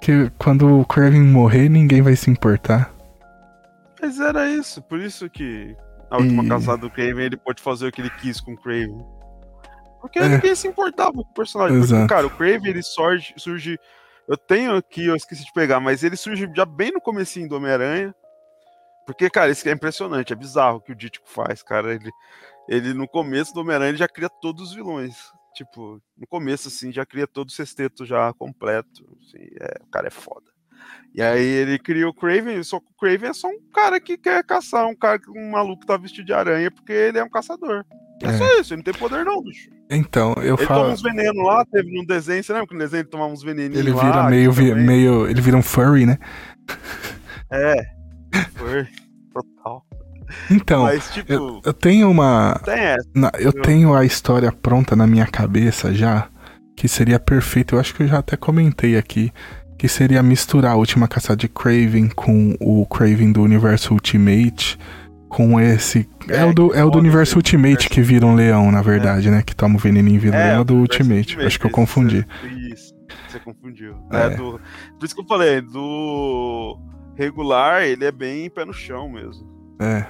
Que 0.00 0.30
quando 0.38 0.80
o 0.80 0.84
Kraven 0.84 1.20
morrer, 1.20 1.68
ninguém 1.68 2.00
vai 2.00 2.14
se 2.14 2.30
importar. 2.30 2.94
Mas 4.00 4.20
era 4.20 4.48
isso, 4.48 4.80
por 4.82 5.00
isso 5.00 5.28
que 5.28 5.76
a 6.08 6.18
última 6.18 6.44
e... 6.44 6.48
casada 6.48 6.78
do 6.78 6.90
Kraven 6.90 7.24
ele 7.24 7.36
pode 7.36 7.60
fazer 7.60 7.88
o 7.88 7.92
que 7.92 8.00
ele 8.00 8.10
quis 8.10 8.40
com 8.40 8.52
o 8.52 8.56
Kraven. 8.56 9.04
Porque 10.00 10.20
é. 10.20 10.28
ninguém 10.28 10.54
se 10.54 10.68
importava 10.68 11.12
com 11.12 11.22
o 11.22 11.34
personagem. 11.34 11.78
Exato. 11.78 12.02
Porque, 12.02 12.14
cara, 12.14 12.26
o 12.28 12.30
Kraven 12.30 12.70
ele 12.70 12.82
surge, 12.82 13.34
surge 13.36 13.76
eu 14.28 14.36
tenho 14.36 14.76
aqui, 14.76 15.06
eu 15.06 15.16
esqueci 15.16 15.44
de 15.44 15.52
pegar, 15.52 15.80
mas 15.80 16.02
ele 16.02 16.16
surge 16.16 16.50
já 16.54 16.64
bem 16.64 16.90
no 16.92 17.00
comecinho 17.00 17.48
do 17.48 17.56
Homem-Aranha. 17.56 18.14
Porque, 19.06 19.30
cara, 19.30 19.52
isso 19.52 19.68
é 19.68 19.72
impressionante, 19.72 20.32
é 20.32 20.36
bizarro 20.36 20.78
o 20.78 20.80
que 20.80 20.90
o 20.90 20.96
Dítico 20.96 21.28
faz, 21.28 21.62
cara. 21.62 21.94
Ele, 21.94 22.10
ele 22.68 22.92
no 22.92 23.06
começo 23.06 23.54
do 23.54 23.60
Homem-Aranha, 23.60 23.90
ele 23.90 23.98
já 23.98 24.08
cria 24.08 24.28
todos 24.28 24.70
os 24.70 24.74
vilões. 24.74 25.16
Tipo, 25.54 26.02
no 26.18 26.26
começo, 26.26 26.68
assim, 26.68 26.92
já 26.92 27.06
cria 27.06 27.26
todo 27.26 27.48
o 27.48 27.52
sexteto 27.52 28.04
já 28.04 28.32
completo. 28.32 29.06
Assim, 29.20 29.46
é, 29.60 29.80
o 29.82 29.86
cara 29.86 30.08
é 30.08 30.10
foda. 30.10 30.50
E 31.14 31.22
aí 31.22 31.44
ele 31.44 31.78
cria 31.78 32.08
o 32.08 32.12
Craven, 32.12 32.62
só 32.62 32.78
que 32.78 32.86
o 32.90 32.94
Craven 32.94 33.30
é 33.30 33.32
só 33.32 33.48
um 33.48 33.60
cara 33.72 33.98
que 34.00 34.18
quer 34.18 34.44
caçar, 34.44 34.86
um 34.86 34.94
cara, 34.94 35.20
um 35.28 35.50
maluco 35.50 35.80
que 35.80 35.86
tá 35.86 35.96
vestido 35.96 36.26
de 36.26 36.32
aranha, 36.32 36.70
porque 36.70 36.92
ele 36.92 37.18
é 37.18 37.24
um 37.24 37.30
caçador. 37.30 37.84
É, 38.22 38.26
é 38.26 38.36
só 38.36 38.60
isso, 38.60 38.74
ele 38.74 38.78
não 38.78 38.84
tem 38.84 38.94
poder 38.94 39.24
não, 39.24 39.42
bicho. 39.42 39.70
Então, 39.90 40.34
eu 40.38 40.56
ele 40.56 40.66
falo. 40.66 40.80
Ele 40.80 40.84
toma 40.84 40.92
uns 40.94 41.02
venenos 41.02 41.44
lá, 41.44 41.64
teve 41.64 41.92
no 41.92 42.06
desenho, 42.06 42.42
você 42.42 42.52
lembra 42.52 42.68
que 42.68 42.74
no 42.74 42.80
desenho 42.80 43.00
ele 43.02 43.08
tomava 43.08 43.32
uns 43.32 43.42
veneninhos 43.42 43.78
Ele 43.78 43.92
vira 43.92 44.16
lá, 44.16 44.30
meio, 44.30 44.52
vi, 44.52 44.74
meio. 44.74 45.28
Ele 45.28 45.40
vira 45.40 45.56
um 45.56 45.62
furry, 45.62 46.06
né? 46.06 46.18
É. 47.50 47.76
Furry. 48.54 48.88
Total. 49.32 49.84
Então, 50.50 50.82
Mas, 50.82 51.10
tipo, 51.10 51.32
eu, 51.32 51.60
eu, 51.64 51.72
tenho 51.72 52.10
uma. 52.10 52.60
Tem 52.64 52.74
essa, 52.74 53.08
na, 53.14 53.30
eu 53.38 53.52
tenho 53.52 53.94
a 53.94 54.04
história 54.04 54.50
pronta 54.50 54.96
na 54.96 55.06
minha 55.06 55.26
cabeça 55.26 55.94
já, 55.94 56.28
que 56.76 56.88
seria 56.88 57.20
perfeito. 57.20 57.76
Eu 57.76 57.80
acho 57.80 57.94
que 57.94 58.02
eu 58.02 58.08
já 58.08 58.18
até 58.18 58.36
comentei 58.36 58.96
aqui. 58.96 59.32
Que 59.78 59.88
seria 59.88 60.22
misturar 60.22 60.72
a 60.72 60.76
última 60.76 61.06
caçada 61.06 61.36
de 61.36 61.48
Craven 61.48 62.08
com 62.08 62.56
o 62.58 62.86
Craven 62.86 63.30
do 63.30 63.42
universo 63.42 63.92
Ultimate 63.92 64.78
com 65.36 65.60
esse. 65.60 66.08
É, 66.30 66.38
é 66.38 66.44
o 66.46 66.54
do, 66.54 66.74
é 66.74 66.82
o 66.82 66.88
do 66.88 66.98
universo 66.98 67.36
Ultimate 67.36 67.90
que 67.90 68.00
vira 68.00 68.24
um 68.24 68.34
leão, 68.34 68.72
na 68.72 68.80
verdade, 68.80 69.28
é. 69.28 69.30
né? 69.30 69.42
Que 69.42 69.54
toma 69.54 69.76
o 69.76 69.78
veneninho 69.78 70.16
e 70.16 70.18
vira 70.18 70.34
é, 70.34 70.46
leão, 70.46 70.62
é 70.62 70.64
do 70.64 70.76
Ultimate. 70.76 71.18
Ultimate. 71.18 71.46
Acho 71.46 71.60
que 71.60 71.66
eu 71.66 71.70
confundi. 71.70 72.26
Isso, 72.72 72.94
você 73.28 73.38
confundiu. 73.40 73.94
É. 74.10 74.30
do, 74.30 74.58
por 74.98 75.04
isso 75.04 75.14
que 75.14 75.20
eu 75.20 75.26
falei, 75.26 75.60
do 75.60 76.78
regular, 77.16 77.82
ele 77.82 78.06
é 78.06 78.10
bem 78.10 78.48
pé 78.48 78.64
no 78.64 78.72
chão 78.72 79.10
mesmo. 79.10 79.46
É. 79.78 80.06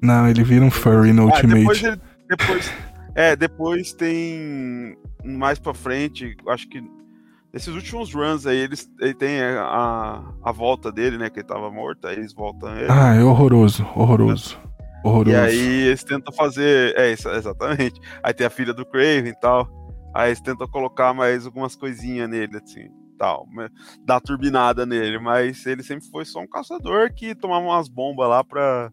Não, 0.00 0.26
ele 0.26 0.42
vira 0.42 0.64
um 0.64 0.70
furry 0.70 1.12
no 1.12 1.24
ah, 1.24 1.26
Ultimate. 1.26 1.58
Depois, 1.58 1.82
ele, 1.82 2.00
depois, 2.26 2.72
é, 3.14 3.36
depois 3.36 3.92
tem 3.92 4.96
mais 5.22 5.58
pra 5.58 5.74
frente, 5.74 6.34
acho 6.48 6.66
que 6.70 6.82
esses 7.54 7.72
últimos 7.72 8.12
runs 8.12 8.46
aí, 8.46 8.58
eles, 8.58 8.90
ele 9.00 9.14
tem 9.14 9.40
a, 9.40 10.24
a 10.42 10.52
volta 10.52 10.90
dele, 10.90 11.16
né? 11.16 11.30
Que 11.30 11.38
ele 11.38 11.46
tava 11.46 11.70
morto, 11.70 12.06
aí 12.08 12.16
eles 12.16 12.34
voltam 12.34 12.76
ele. 12.76 12.90
Ah, 12.90 13.14
é 13.14 13.22
horroroso, 13.22 13.86
horroroso. 13.94 14.58
Horroroso. 15.04 15.30
E 15.30 15.36
aí 15.36 15.86
eles 15.86 16.02
tentam 16.02 16.34
fazer. 16.34 16.96
É, 16.98 17.12
isso, 17.12 17.28
exatamente. 17.28 18.00
Aí 18.22 18.34
tem 18.34 18.46
a 18.46 18.50
filha 18.50 18.74
do 18.74 18.84
Craven 18.84 19.28
e 19.28 19.40
tal. 19.40 19.68
Aí 20.12 20.30
eles 20.30 20.40
tentam 20.40 20.66
colocar 20.66 21.14
mais 21.14 21.46
algumas 21.46 21.76
coisinhas 21.76 22.28
nele, 22.28 22.56
assim, 22.56 22.88
tal. 23.16 23.46
Dar 24.04 24.20
turbinada 24.20 24.84
nele. 24.84 25.20
Mas 25.20 25.64
ele 25.64 25.84
sempre 25.84 26.06
foi 26.10 26.24
só 26.24 26.40
um 26.40 26.48
caçador 26.48 27.12
que 27.14 27.36
tomava 27.36 27.64
umas 27.64 27.88
bombas 27.88 28.28
lá 28.28 28.42
pra 28.42 28.90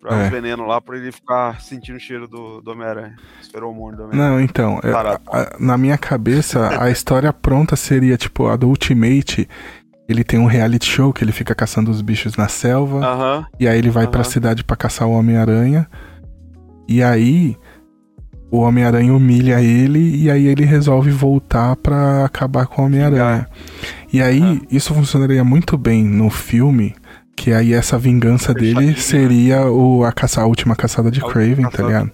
Pra 0.00 0.16
é. 0.16 0.30
veneno 0.30 0.64
lá 0.64 0.80
pra 0.80 0.96
ele 0.96 1.10
ficar 1.10 1.60
sentindo 1.60 1.96
o 1.96 2.00
cheiro 2.00 2.28
do, 2.28 2.60
do 2.60 2.70
Homem-Aranha. 2.70 3.16
Os 3.42 3.48
feromônios 3.48 3.96
do 3.96 4.04
Homem-Aranha. 4.04 4.36
Não, 4.36 4.40
então, 4.40 4.80
é, 4.84 4.92
a, 4.92 5.56
na 5.58 5.76
minha 5.76 5.98
cabeça, 5.98 6.80
a 6.80 6.88
história 6.88 7.32
pronta 7.32 7.74
seria, 7.74 8.16
tipo, 8.16 8.46
a 8.46 8.56
do 8.56 8.68
Ultimate. 8.68 9.48
Ele 10.08 10.22
tem 10.22 10.38
um 10.38 10.46
reality 10.46 10.86
show 10.86 11.12
que 11.12 11.24
ele 11.24 11.32
fica 11.32 11.54
caçando 11.54 11.90
os 11.90 12.00
bichos 12.00 12.36
na 12.36 12.46
selva. 12.48 12.98
Uh 12.98 13.02
-huh. 13.02 13.46
E 13.58 13.66
aí 13.66 13.76
ele 13.76 13.90
vai 13.90 14.04
uh 14.04 14.08
-huh. 14.08 14.12
pra 14.12 14.24
cidade 14.24 14.62
pra 14.62 14.76
caçar 14.76 15.08
o 15.08 15.12
Homem-Aranha. 15.12 15.88
E 16.88 17.02
aí 17.02 17.56
o 18.50 18.60
Homem-Aranha 18.60 19.12
humilha 19.12 19.60
ele 19.60 20.16
e 20.16 20.30
aí 20.30 20.46
ele 20.46 20.64
resolve 20.64 21.10
voltar 21.10 21.76
para 21.76 22.24
acabar 22.24 22.66
com 22.66 22.82
o 22.82 22.84
Homem-Aranha. 22.86 23.46
E 24.12 24.22
aí, 24.22 24.40
uh 24.40 24.44
-huh. 24.44 24.66
isso 24.70 24.94
funcionaria 24.94 25.44
muito 25.44 25.76
bem 25.76 26.04
no 26.04 26.30
filme 26.30 26.94
que 27.38 27.52
aí 27.52 27.72
essa 27.72 27.96
vingança 27.96 28.52
dele 28.52 28.96
seria 29.00 29.70
o, 29.70 30.04
a, 30.04 30.12
caça, 30.12 30.42
a 30.42 30.46
última 30.46 30.74
caçada 30.74 31.08
de 31.10 31.20
Craven, 31.20 31.70
tá 31.70 31.82
ligado? 31.84 32.10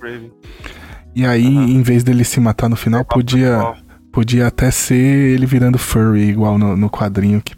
E 1.15 1.25
aí, 1.25 1.47
uhum. 1.47 1.65
em 1.65 1.83
vez 1.83 2.05
dele 2.05 2.25
se 2.25 2.39
matar 2.41 2.69
no 2.69 2.77
final, 2.77 3.05
podia, 3.05 3.75
podia 4.13 4.49
até 4.49 4.71
ser 4.71 4.95
ele 4.95 5.47
virando 5.47 5.79
furry, 5.79 6.29
igual 6.29 6.59
no, 6.59 6.77
no 6.77 6.91
quadrinho, 6.91 7.41
que, 7.41 7.57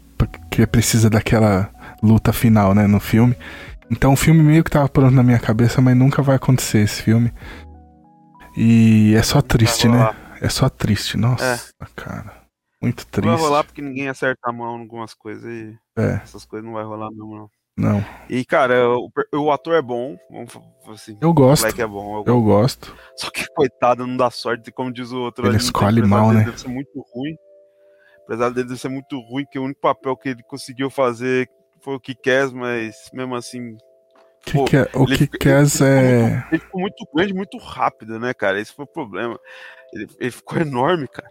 que 0.49 0.65
precisa 0.65 1.09
daquela 1.09 1.69
luta 2.01 2.31
final, 2.31 2.73
né, 2.73 2.87
no 2.87 2.99
filme. 2.99 3.35
Então 3.91 4.13
o 4.13 4.15
filme 4.15 4.41
meio 4.41 4.63
que 4.63 4.71
tava 4.71 4.87
pronto 4.87 5.13
na 5.13 5.23
minha 5.23 5.39
cabeça, 5.39 5.81
mas 5.81 5.95
nunca 5.95 6.21
vai 6.21 6.37
acontecer 6.37 6.79
esse 6.79 7.01
filme. 7.01 7.31
E 8.55 9.13
é 9.15 9.21
só 9.21 9.41
triste, 9.41 9.87
né? 9.87 10.09
É 10.39 10.49
só 10.49 10.69
triste, 10.69 11.17
nossa, 11.17 11.43
é. 11.43 11.85
cara. 11.95 12.37
Muito 12.81 13.05
triste. 13.07 13.27
Não 13.27 13.37
vai 13.37 13.45
rolar 13.45 13.63
porque 13.63 13.81
ninguém 13.81 14.07
acerta 14.07 14.39
a 14.49 14.53
mão 14.53 14.77
em 14.77 14.81
algumas 14.81 15.13
coisas 15.13 15.43
e 15.43 15.77
é. 15.97 16.21
essas 16.23 16.45
coisas 16.45 16.65
não 16.65 16.75
vai 16.75 16.83
rolar 16.83 17.09
mesmo, 17.09 17.35
não. 17.35 17.49
Não. 17.77 18.03
E, 18.27 18.43
cara, 18.43 18.89
o, 18.89 19.09
o 19.35 19.51
ator 19.51 19.75
é 19.75 19.81
bom. 19.81 20.17
Assim, 20.91 21.15
eu 21.21 21.31
gosto. 21.31 21.63
O 21.63 21.81
é 21.81 21.85
bom. 21.85 22.17
Eu, 22.17 22.23
eu 22.25 22.41
gosto. 22.41 22.95
Só 23.15 23.29
que, 23.29 23.45
coitado, 23.53 24.07
não 24.07 24.17
dá 24.17 24.31
sorte, 24.31 24.71
como 24.71 24.91
diz 24.91 25.11
o 25.11 25.19
outro. 25.19 25.45
Ele 25.45 25.57
escolhe 25.57 26.01
mal, 26.01 26.31
né? 26.31 26.43
Deve 26.43 26.59
ser 26.59 26.69
muito 26.69 27.05
ruim. 27.13 27.37
Apesar 28.25 28.49
dele 28.49 28.75
ser 28.75 28.89
muito 28.89 29.19
ruim, 29.19 29.45
que 29.49 29.59
o 29.59 29.63
único 29.63 29.79
papel 29.79 30.17
que 30.17 30.29
ele 30.29 30.43
conseguiu 30.43 30.89
fazer 30.89 31.47
foi 31.81 31.95
o 31.95 31.99
quer, 31.99 32.49
mas 32.51 33.09
mesmo 33.13 33.35
assim 33.35 33.77
Que 34.43 34.53
Pô, 34.53 34.65
que 34.65 34.75
é, 34.75 34.89
o 34.93 35.05
quer 35.39 35.63
é. 35.81 36.47
Ele 36.51 36.59
ficou 36.59 36.81
muito 36.81 37.07
grande, 37.13 37.33
muito 37.33 37.57
rápido, 37.57 38.19
né, 38.19 38.33
cara? 38.33 38.59
Esse 38.59 38.73
foi 38.73 38.85
o 38.85 38.91
problema. 38.91 39.39
Ele, 39.93 40.07
ele 40.19 40.31
ficou 40.31 40.59
enorme, 40.59 41.07
cara. 41.07 41.29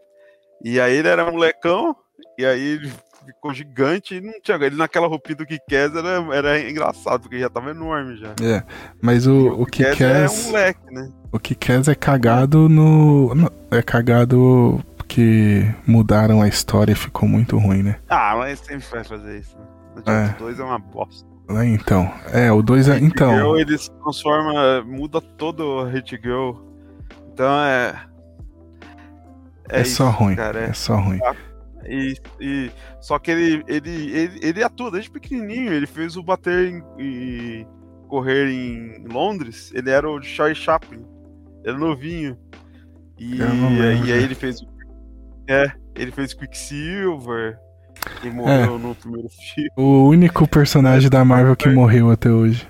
E 0.65 0.81
aí 0.81 0.97
ele 0.97 1.09
era 1.09 1.31
molecão, 1.31 1.95
e 2.39 2.47
aí 2.47 2.63
ele 2.63 2.93
ficou 3.33 3.53
gigante 3.53 4.17
e 4.17 4.21
não 4.21 4.41
tinha. 4.41 4.57
Ele 4.57 4.77
naquela 4.77 5.07
roupinha 5.07 5.37
do 5.37 5.47
Kikés 5.47 5.95
era, 5.95 6.35
era 6.35 6.71
engraçado, 6.71 7.23
porque 7.23 7.39
já 7.39 7.51
tava 7.51 7.71
enorme 7.71 8.17
já. 8.17 8.35
É, 8.43 8.63
mas 9.03 9.27
o, 9.27 9.49
o, 9.49 9.63
o 9.63 9.67
é 9.83 10.29
um 10.29 10.43
moleque, 10.47 10.95
né? 10.95 11.11
O 11.33 11.39
Kikés 11.39 11.89
é 11.89 11.95
cagado 11.95 12.69
no. 12.69 13.33
É 13.71 13.83
cagado 13.83 14.83
porque 14.97 15.65
mudaram 15.87 16.43
a 16.43 16.49
história 16.49 16.93
e 16.93 16.97
ficou 16.97 17.29
muito 17.29 17.57
ruim, 17.59 17.83
né? 17.83 17.97
Ah, 18.09 18.35
mas 18.37 18.59
sempre 18.59 18.87
vai 18.91 19.05
fazer 19.05 19.39
isso, 19.39 19.57
né? 19.57 19.65
O 20.05 20.11
é. 20.11 20.37
2 20.39 20.59
é 20.59 20.65
uma 20.65 20.79
bosta. 20.79 21.27
É, 21.49 21.65
então, 21.65 22.13
é, 22.33 22.51
o 22.51 22.61
2 22.61 22.89
é. 22.89 22.99
Então. 22.99 23.33
Girl, 23.33 23.57
ele 23.57 23.79
se 23.79 23.91
transforma, 24.03 24.83
muda 24.83 25.21
todo 25.21 25.61
o 25.61 25.85
Hit 25.85 26.19
Girl. 26.23 26.53
Então 27.33 27.61
é. 27.61 27.95
É, 29.69 29.79
é 29.79 29.83
isso, 29.83 29.97
só 29.97 30.11
ruim. 30.11 30.35
Cara, 30.35 30.61
é, 30.61 30.65
é 30.71 30.73
só 30.73 30.97
ruim. 30.97 31.21
E, 31.89 32.15
e, 32.41 32.71
só 33.01 33.19
que 33.19 33.31
ele, 33.31 33.65
ele, 33.67 34.17
ele, 34.17 34.39
ele 34.43 34.63
atua 34.65 34.91
desde 34.91 35.11
pequenininho. 35.11 35.73
Ele 35.73 35.87
fez 35.87 36.17
o 36.17 36.23
bater 36.23 36.69
em, 36.69 36.83
e 36.99 37.67
correr 38.09 38.49
em 38.49 39.05
Londres. 39.07 39.73
Ele 39.75 39.91
era 39.91 40.09
o 40.09 40.23
Charlie 40.23 40.55
Chaplin. 40.55 41.05
Ele 41.65 41.69
era 41.69 41.79
novinho. 41.79 42.39
E, 43.19 43.39
e 43.39 44.13
aí 44.13 44.23
ele 44.23 44.35
fez. 44.35 44.61
É, 45.49 45.73
ele 45.95 46.11
fez 46.11 46.35
Quicksilver. 46.35 47.59
E 48.23 48.31
morreu 48.31 48.77
é. 48.77 48.79
no 48.79 48.95
primeiro 48.95 49.29
filme. 49.29 49.71
O 49.77 50.09
único 50.09 50.47
personagem 50.47 51.09
da 51.09 51.25
Marvel 51.25 51.57
que 51.57 51.69
morreu 51.69 52.11
até 52.11 52.31
hoje. 52.31 52.69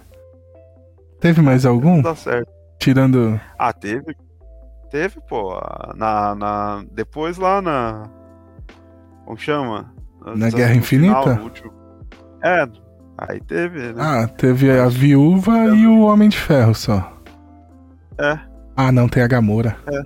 Teve 1.21 1.43
mais 1.43 1.67
algum? 1.67 2.03
Tá 2.03 2.15
certo. 2.15 2.51
Tirando. 2.79 3.41
Ah, 3.59 3.73
teve. 3.73 4.15
Teve, 4.91 5.21
pô. 5.29 5.59
Na, 5.97 6.35
na, 6.35 6.85
depois 6.93 7.37
lá 7.37 7.61
na. 7.61 8.09
Como 9.27 9.37
chama? 9.37 9.93
Na 10.37 10.49
Guerra 10.49 10.75
Infinita? 10.75 11.37
Final, 11.37 11.51
é, 12.45 12.69
aí 13.19 13.41
teve. 13.41 13.93
Né? 13.93 13.95
Ah, 13.99 14.29
teve 14.29 14.71
a 14.71 14.87
Viúva 14.87 15.67
e 15.75 15.87
o 15.87 16.03
Homem 16.03 16.29
de 16.29 16.39
Ferro 16.39 16.75
só. 16.75 17.13
É. 18.19 18.39
Ah, 18.77 18.93
não, 18.93 19.09
tem 19.09 19.23
a 19.23 19.27
Gamora. 19.27 19.77
É. 19.93 20.01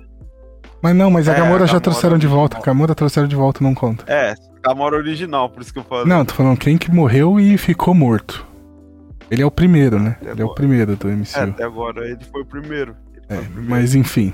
Mas 0.81 0.95
não, 0.95 1.11
mas 1.11 1.29
a 1.29 1.33
é, 1.33 1.37
Gamora 1.37 1.67
já 1.67 1.79
trouxeram 1.79 2.17
de 2.17 2.25
volta. 2.25 2.57
A 2.57 2.61
Gamora 2.61 2.95
trouxeram 2.95 3.27
de 3.27 3.35
volta, 3.35 3.63
não 3.63 3.75
conta. 3.75 4.03
É, 4.11 4.33
Gamora 4.63 4.97
original, 4.97 5.49
por 5.49 5.61
isso 5.61 5.71
que 5.71 5.77
eu 5.77 5.83
falo. 5.83 6.07
Não, 6.07 6.25
tô 6.25 6.33
falando 6.33 6.57
quem 6.57 6.77
que 6.77 6.91
morreu 6.91 7.39
e 7.39 7.57
ficou 7.57 7.93
morto. 7.93 8.45
Ele 9.29 9.43
é 9.43 9.45
o 9.45 9.51
primeiro, 9.51 9.99
né? 9.99 10.17
Até 10.19 10.31
ele 10.31 10.31
agora. 10.31 10.41
é 10.41 10.51
o 10.51 10.55
primeiro 10.55 10.95
do 10.95 11.07
MCU. 11.07 11.37
É, 11.37 11.43
até 11.43 11.63
agora 11.63 12.05
ele 12.05 12.25
foi 12.31 12.41
o 12.41 12.45
primeiro. 12.45 12.95
É, 13.29 13.35
o 13.35 13.43
primeiro. 13.43 13.69
Mas 13.69 13.93
enfim. 13.93 14.33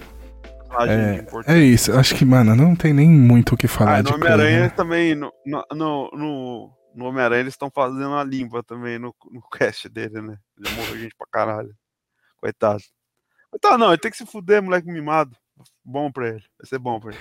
É, 1.45 1.55
é, 1.55 1.59
isso, 1.59 1.93
acho 1.93 2.15
que, 2.15 2.25
mano, 2.25 2.55
não 2.55 2.75
tem 2.75 2.93
nem 2.93 3.09
muito 3.09 3.55
o 3.55 3.57
que 3.57 3.67
falar 3.67 3.97
ah, 3.97 4.01
de 4.01 4.11
no 4.11 4.17
Homem-Aranha 4.17 4.59
né? 4.61 4.69
também, 4.69 5.15
no, 5.15 5.31
no, 5.45 6.11
no, 6.13 6.77
no 6.93 7.05
Homem-Aranha 7.05 7.41
eles 7.41 7.53
estão 7.53 7.71
fazendo 7.73 8.13
a 8.13 8.23
limpa 8.23 8.61
também 8.63 8.99
no, 8.99 9.15
no 9.31 9.41
cast 9.49 9.87
dele, 9.89 10.21
né? 10.21 10.37
Já 10.59 10.71
morreu 10.75 10.97
gente 10.97 11.15
pra 11.17 11.27
caralho. 11.31 11.73
Coitado. 12.37 12.83
Coitado 13.49 13.77
não, 13.77 13.89
ele 13.89 13.97
tem 13.97 14.11
que 14.11 14.17
se 14.17 14.25
fuder, 14.25 14.61
moleque 14.61 14.87
mimado. 14.87 15.35
Bom 15.83 16.11
pra 16.11 16.27
ele, 16.29 16.43
vai 16.59 16.67
ser 16.67 16.79
bom 16.79 16.99
pra 16.99 17.11
ele. 17.11 17.19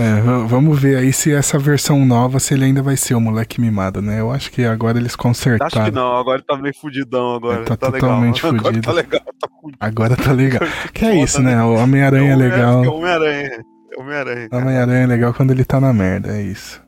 É, 0.00 0.20
vamos 0.46 0.80
ver 0.80 0.96
aí 0.96 1.12
se 1.12 1.32
essa 1.32 1.58
versão 1.58 2.06
nova, 2.06 2.38
se 2.38 2.54
ele 2.54 2.66
ainda 2.66 2.80
vai 2.80 2.96
ser 2.96 3.14
o 3.14 3.20
moleque 3.20 3.60
mimado, 3.60 4.00
né? 4.00 4.20
Eu 4.20 4.30
acho 4.30 4.48
que 4.52 4.64
agora 4.64 4.96
eles 4.96 5.16
consertaram. 5.16 5.66
Acho 5.66 5.90
que 5.90 5.90
não, 5.90 6.16
agora 6.16 6.40
tá 6.40 6.56
meio 6.56 6.72
fudidão 6.72 7.34
agora. 7.34 7.62
É, 7.62 7.64
tá, 7.64 7.76
tá 7.76 7.90
totalmente 7.90 8.46
legal. 8.46 8.64
fudido. 8.64 8.78
Agora 8.78 8.80
tá 8.80 8.92
legal, 8.92 9.34
tá 9.40 9.48
fudido. 9.60 9.78
Agora 9.80 10.16
tá 10.16 10.32
legal. 10.32 10.60
que 10.94 11.04
é 11.04 11.20
isso, 11.20 11.42
né? 11.42 11.60
O 11.64 11.74
Homem-Aranha 11.74 12.32
é, 12.32 12.36
legal. 12.36 12.84
É 12.84 12.88
Homem-Aranha. 12.88 13.64
É 13.90 14.00
Homem-Aranha. 14.00 14.48
Homem-Aranha 14.52 15.02
é 15.02 15.06
legal 15.06 15.34
quando 15.34 15.50
ele 15.50 15.64
tá 15.64 15.80
na 15.80 15.92
merda, 15.92 16.28
é 16.28 16.42
isso. 16.42 16.80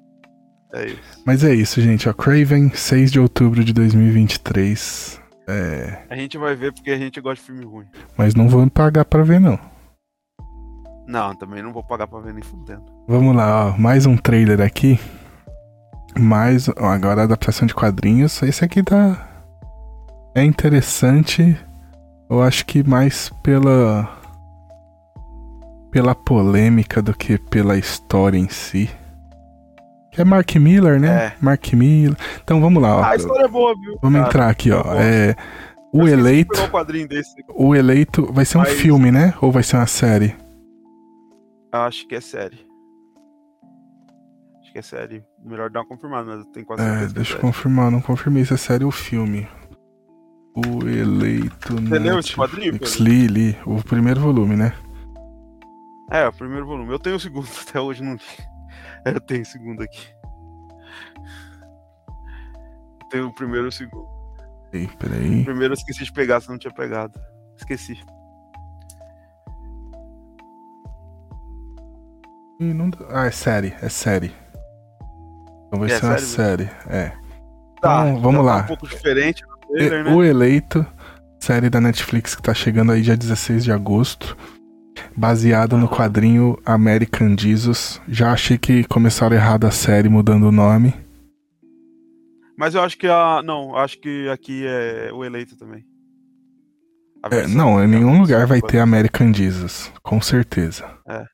É 0.73 0.87
isso. 0.87 1.01
Mas 1.27 1.43
é 1.43 1.53
isso, 1.53 1.81
gente. 1.81 2.09
Ó, 2.09 2.13
Craven, 2.13 2.71
6 2.73 3.11
de 3.11 3.19
outubro 3.19 3.65
de 3.65 3.73
2023. 3.73 5.21
É... 5.49 6.05
A 6.09 6.15
gente 6.15 6.39
vai 6.39 6.55
ver 6.55 6.73
porque 6.73 6.93
a 6.93 6.97
gente 6.97 7.21
gosta 7.21 7.41
de 7.41 7.47
filme 7.47 7.65
ruim. 7.65 7.87
Mas 8.17 8.37
não 8.37 8.49
vamos 8.49 8.71
pagar 8.73 9.05
pra 9.05 9.25
ver, 9.25 9.41
não. 9.41 9.59
Não, 11.11 11.35
também 11.35 11.61
não 11.61 11.73
vou 11.73 11.83
pagar 11.83 12.07
pra 12.07 12.21
ver 12.21 12.33
nem 12.33 12.43
fudendo. 12.43 12.85
Vamos 13.09 13.35
lá, 13.35 13.67
ó. 13.67 13.77
Mais 13.77 14.07
um 14.07 14.17
trailer 14.17 14.61
aqui. 14.61 14.97
Mais. 16.17 16.69
Ó, 16.69 16.87
agora 16.87 17.23
a 17.23 17.25
adaptação 17.25 17.67
de 17.67 17.75
quadrinhos. 17.75 18.41
Esse 18.45 18.65
aqui 18.65 18.81
tá. 18.81 19.29
É 20.37 20.45
interessante. 20.45 21.59
Eu 22.31 22.41
acho 22.41 22.65
que 22.65 22.89
mais 22.89 23.29
pela. 23.43 24.09
Pela 25.91 26.15
polêmica 26.15 27.03
do 27.03 27.13
que 27.13 27.37
pela 27.37 27.77
história 27.77 28.39
em 28.39 28.49
si. 28.49 28.89
Que 30.13 30.21
é 30.21 30.25
Mark 30.25 30.55
Miller, 30.55 31.01
né? 31.01 31.09
É. 31.09 31.33
Mark 31.41 31.73
Miller. 31.73 32.17
Então 32.45 32.61
vamos 32.61 32.81
lá, 32.81 32.99
ó. 32.99 33.03
Ah, 33.03 33.11
a 33.11 33.17
história 33.17 33.47
é 33.47 33.49
boa, 33.49 33.75
viu? 33.75 33.99
Vamos 34.01 34.21
cara, 34.21 34.29
entrar 34.29 34.49
aqui, 34.49 34.71
ó. 34.71 34.95
É. 34.95 35.35
O 35.93 36.07
eleito. 36.07 36.53
O 37.53 37.75
eleito 37.75 38.33
vai 38.33 38.45
ser 38.45 38.59
um 38.59 38.61
Mas... 38.61 38.75
filme, 38.75 39.11
né? 39.11 39.35
Ou 39.41 39.51
vai 39.51 39.65
ser 39.65 39.75
uma 39.75 39.89
série? 39.89 40.37
Acho 41.73 42.07
que 42.07 42.15
é 42.15 42.21
série. 42.21 42.67
Acho 44.61 44.73
que 44.73 44.79
é 44.79 44.83
série. 44.83 45.25
Melhor 45.45 45.71
dar 45.71 45.81
uma 45.81 45.87
confirmada, 45.87 46.25
mas 46.27 46.41
eu 46.41 46.53
tenho 46.53 46.67
quase 46.67 46.83
é, 46.83 46.87
certeza. 46.87 47.11
É, 47.11 47.15
deixa 47.15 47.35
eu 47.35 47.41
confirmar, 47.41 47.91
não 47.91 48.01
confirmei 48.01 48.45
se 48.45 48.55
é 48.55 48.57
série 48.57 48.85
ou 48.85 48.91
filme. 48.91 49.49
O 50.55 50.89
eleito. 50.89 51.75
Você 51.75 51.99
leu 51.99 52.19
esse 52.19 52.35
quadrinho? 52.35 52.79
Li, 52.99 53.27
li. 53.29 53.57
O 53.65 53.83
primeiro 53.83 54.21
volume, 54.21 54.57
né? 54.57 54.75
É, 56.11 56.27
o 56.27 56.33
primeiro 56.33 56.67
volume. 56.67 56.91
Eu 56.93 56.99
tenho 56.99 57.17
o 57.17 57.21
segundo, 57.21 57.47
até 57.69 57.81
hoje 57.81 58.03
não 58.03 58.15
li. 58.15 58.21
Eu 59.05 59.21
tenho 59.21 59.43
o 59.43 59.47
segundo 59.47 59.83
aqui. 59.83 60.09
Eu 63.03 63.09
tenho 63.11 63.27
o 63.29 63.35
primeiro 63.35 63.67
e 63.67 63.69
o 63.69 63.73
segundo. 63.73 64.09
Ei, 64.73 64.89
peraí. 64.99 65.41
O 65.41 65.45
primeiro 65.45 65.73
eu 65.73 65.77
esqueci 65.77 66.05
de 66.05 66.13
pegar, 66.13 66.41
se 66.41 66.49
não 66.49 66.59
tinha 66.59 66.73
pegado. 66.73 67.19
Esqueci. 67.57 67.99
Não... 72.61 72.91
Ah, 73.09 73.27
é 73.27 73.31
série, 73.31 73.75
é 73.81 73.89
série. 73.89 74.33
Então 75.67 75.81
vai 75.81 75.91
é 75.91 75.99
ser 75.99 76.05
uma 76.05 76.19
série, 76.19 76.71
é. 76.89 77.13
Tá, 77.81 78.07
então, 78.07 78.21
vamos 78.21 78.45
lá. 78.45 78.59
Tá 78.59 78.65
um 78.65 78.67
pouco 78.69 78.89
diferente 78.89 79.43
trailer, 79.71 80.05
né? 80.05 80.13
O 80.13 80.23
Eleito, 80.23 80.85
série 81.39 81.71
da 81.71 81.81
Netflix 81.81 82.35
que 82.35 82.43
tá 82.43 82.53
chegando 82.53 82.93
aí 82.93 83.03
dia 83.03 83.17
16 83.17 83.65
de 83.65 83.73
agosto. 83.73 84.37
Baseado 85.17 85.79
no 85.79 85.89
quadrinho 85.89 86.59
American 86.65 87.35
Jesus. 87.39 88.01
Já 88.07 88.33
achei 88.33 88.59
que 88.59 88.85
começaram 88.85 89.35
errado 89.35 89.67
a 89.67 89.71
série 89.71 90.09
mudando 90.09 90.45
o 90.45 90.53
nome. 90.53 90.95
Mas 92.59 92.75
eu 92.75 92.83
acho 92.83 92.99
que 92.99 93.07
a. 93.07 93.41
Não, 93.43 93.75
acho 93.77 93.99
que 93.99 94.29
aqui 94.29 94.67
é 94.67 95.11
o 95.13 95.25
eleito 95.25 95.57
também. 95.57 95.83
É, 97.31 97.47
não, 97.47 97.83
em 97.83 97.87
nenhum 97.87 98.21
lugar 98.21 98.47
vai 98.47 98.61
ter 98.61 98.79
American 98.79 99.33
Jesus, 99.33 99.93
com 100.03 100.21
certeza. 100.21 100.85
É. 101.09 101.25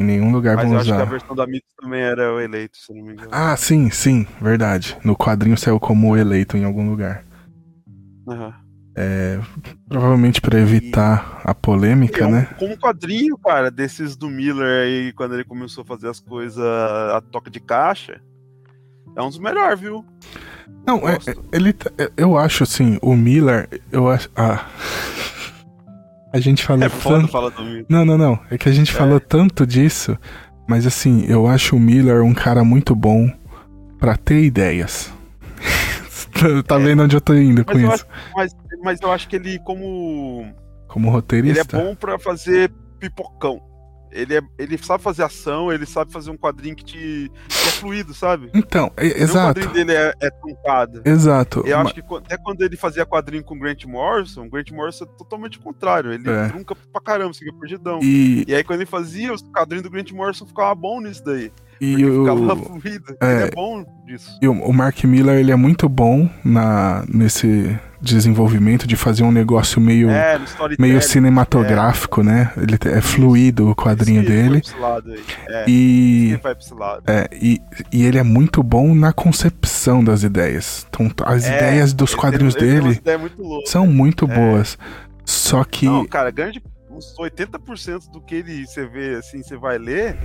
Em 0.00 0.04
nenhum 0.04 0.32
lugar 0.32 0.56
Mas 0.56 0.64
vão 0.64 0.74
eu 0.74 0.80
usar. 0.80 0.94
acho 0.94 1.02
que 1.02 1.08
a 1.08 1.10
versão 1.10 1.36
da 1.36 1.46
Mythos 1.46 1.74
também 1.78 2.00
era 2.00 2.32
o 2.32 2.40
eleito, 2.40 2.78
se 2.78 2.94
não 2.94 3.04
me 3.04 3.12
engano. 3.12 3.28
Ah, 3.30 3.54
sim, 3.54 3.90
sim, 3.90 4.26
verdade. 4.40 4.96
No 5.04 5.14
quadrinho 5.14 5.58
saiu 5.58 5.78
como 5.78 6.10
o 6.10 6.16
eleito 6.16 6.56
em 6.56 6.64
algum 6.64 6.88
lugar. 6.88 7.22
Uhum. 8.26 8.50
É, 8.96 9.38
provavelmente 9.86 10.40
para 10.40 10.58
evitar 10.58 11.42
e... 11.44 11.50
a 11.50 11.54
polêmica, 11.54 12.26
um, 12.26 12.30
né? 12.30 12.48
Como 12.58 12.78
quadrinho, 12.78 13.36
cara, 13.36 13.70
desses 13.70 14.16
do 14.16 14.30
Miller 14.30 14.84
aí, 14.84 15.12
quando 15.12 15.34
ele 15.34 15.44
começou 15.44 15.82
a 15.82 15.86
fazer 15.86 16.08
as 16.08 16.18
coisas 16.18 16.64
a 16.64 17.22
toca 17.30 17.50
de 17.50 17.60
caixa, 17.60 18.22
é 19.14 19.22
um 19.22 19.28
dos 19.28 19.38
melhores, 19.38 19.78
viu? 19.78 20.02
Não, 20.86 21.06
é, 21.06 21.14
é, 21.14 21.18
ele, 21.52 21.74
é, 21.98 22.10
eu 22.16 22.38
acho 22.38 22.62
assim, 22.62 22.98
o 23.02 23.14
Miller, 23.14 23.68
eu 23.92 24.08
acho. 24.08 24.30
Ah. 24.34 24.64
A 26.32 26.38
gente 26.38 26.64
falou. 26.64 26.84
É 26.84 26.88
foda 26.88 27.20
tanto... 27.20 27.32
falar 27.32 27.50
do 27.50 27.62
Miller. 27.62 27.86
Não, 27.88 28.04
não, 28.04 28.16
não. 28.16 28.38
É 28.50 28.56
que 28.56 28.68
a 28.68 28.72
gente 28.72 28.92
é. 28.92 28.94
falou 28.94 29.18
tanto 29.18 29.66
disso, 29.66 30.16
mas 30.68 30.86
assim, 30.86 31.24
eu 31.26 31.46
acho 31.46 31.76
o 31.76 31.80
Miller 31.80 32.22
um 32.22 32.34
cara 32.34 32.62
muito 32.62 32.94
bom 32.94 33.30
para 33.98 34.16
ter 34.16 34.42
ideias. 34.42 35.12
tá 36.66 36.76
é. 36.76 36.78
vendo 36.78 37.02
onde 37.02 37.16
eu 37.16 37.20
tô 37.20 37.34
indo 37.34 37.64
mas 37.66 37.72
com 37.74 37.80
isso? 37.80 37.92
Acho, 37.92 38.06
mas, 38.34 38.56
mas 38.82 39.00
eu 39.00 39.12
acho 39.12 39.28
que 39.28 39.36
ele, 39.36 39.58
como. 39.60 40.46
Como 40.86 41.10
roteirista. 41.10 41.76
Ele 41.76 41.82
é 41.82 41.86
bom 41.86 41.94
para 41.94 42.18
fazer 42.18 42.70
pipocão. 42.98 43.69
Ele, 44.12 44.36
é, 44.36 44.42
ele 44.58 44.76
sabe 44.78 45.02
fazer 45.02 45.22
ação, 45.22 45.72
ele 45.72 45.86
sabe 45.86 46.12
fazer 46.12 46.30
um 46.30 46.36
quadrinho 46.36 46.74
que 46.74 46.84
te 46.84 47.32
que 47.48 47.68
é 47.68 47.70
fluido, 47.72 48.12
sabe? 48.12 48.50
Então, 48.54 48.90
é, 48.96 49.06
exato. 49.06 49.60
O 49.60 49.64
quadrinho 49.64 49.72
dele 49.72 49.92
é, 49.92 50.12
é 50.20 50.30
truncado. 50.30 51.02
Exato. 51.04 51.62
Eu 51.66 51.78
acho 51.78 51.94
que 51.94 52.02
até 52.14 52.36
quando 52.36 52.62
ele 52.62 52.76
fazia 52.76 53.06
quadrinho 53.06 53.44
com 53.44 53.58
Grant 53.58 53.84
Morrison, 53.84 54.48
Grant 54.48 54.70
Morrison 54.70 55.04
é 55.04 55.08
totalmente 55.18 55.58
o 55.58 55.62
contrário. 55.62 56.12
Ele 56.12 56.28
é. 56.28 56.48
trunca 56.48 56.74
pra 56.74 57.00
caramba, 57.00 57.34
fica 57.34 57.52
perdidão. 57.52 58.00
E... 58.02 58.44
e 58.46 58.54
aí 58.54 58.64
quando 58.64 58.80
ele 58.80 58.90
fazia, 58.90 59.32
os 59.32 59.42
quadrinhos 59.42 59.82
do 59.82 59.90
Grant 59.90 60.10
Morrison 60.12 60.46
ficavam 60.46 60.76
bom 60.76 61.00
nisso 61.00 61.24
daí. 61.24 61.52
E 61.80 62.04
o, 62.04 62.20
ficava 62.20 62.56
fluido. 62.56 63.16
É, 63.20 63.32
ele 63.32 63.44
é 63.44 63.50
bom 63.50 63.84
disso. 64.06 64.38
E 64.42 64.48
o, 64.48 64.52
o 64.52 64.72
Mark 64.72 65.02
Miller, 65.04 65.38
ele 65.38 65.50
é 65.50 65.56
muito 65.56 65.88
bom 65.88 66.28
na, 66.44 67.04
nesse 67.08 67.78
desenvolvimento 68.00 68.86
de 68.86 68.96
fazer 68.96 69.22
um 69.22 69.30
negócio 69.30 69.80
meio, 69.80 70.08
é, 70.10 70.40
meio 70.78 71.02
cinematográfico, 71.02 72.22
é. 72.22 72.24
né? 72.24 72.52
Ele 72.56 72.78
é 72.96 73.00
fluido 73.00 73.70
o 73.70 73.74
quadrinho 73.74 74.24
dele. 74.24 74.62
É, 75.48 75.64
e, 75.68 76.38
é, 77.06 77.28
e, 77.32 77.60
e 77.92 78.04
ele 78.04 78.18
é 78.18 78.22
muito 78.22 78.62
bom 78.62 78.94
na 78.94 79.12
concepção 79.12 80.02
das 80.02 80.22
ideias. 80.22 80.86
Então, 80.88 81.10
as 81.24 81.44
é, 81.44 81.56
ideias 81.56 81.92
dos 81.92 82.14
quadrinhos 82.14 82.54
tem, 82.54 82.68
dele 82.68 83.00
muito 83.18 83.42
louca, 83.42 83.70
são 83.70 83.86
muito 83.86 84.24
é. 84.30 84.34
boas. 84.34 84.78
Só 85.24 85.62
que. 85.62 85.86
Não, 85.86 86.06
cara, 86.06 86.30
grande 86.30 86.60
uns 86.90 87.16
80% 87.16 88.10
do 88.10 88.20
que 88.20 88.36
ele 88.36 88.66
você 88.66 88.86
vê 88.86 89.14
assim, 89.14 89.42
você 89.42 89.56
vai 89.56 89.78
ler, 89.78 90.18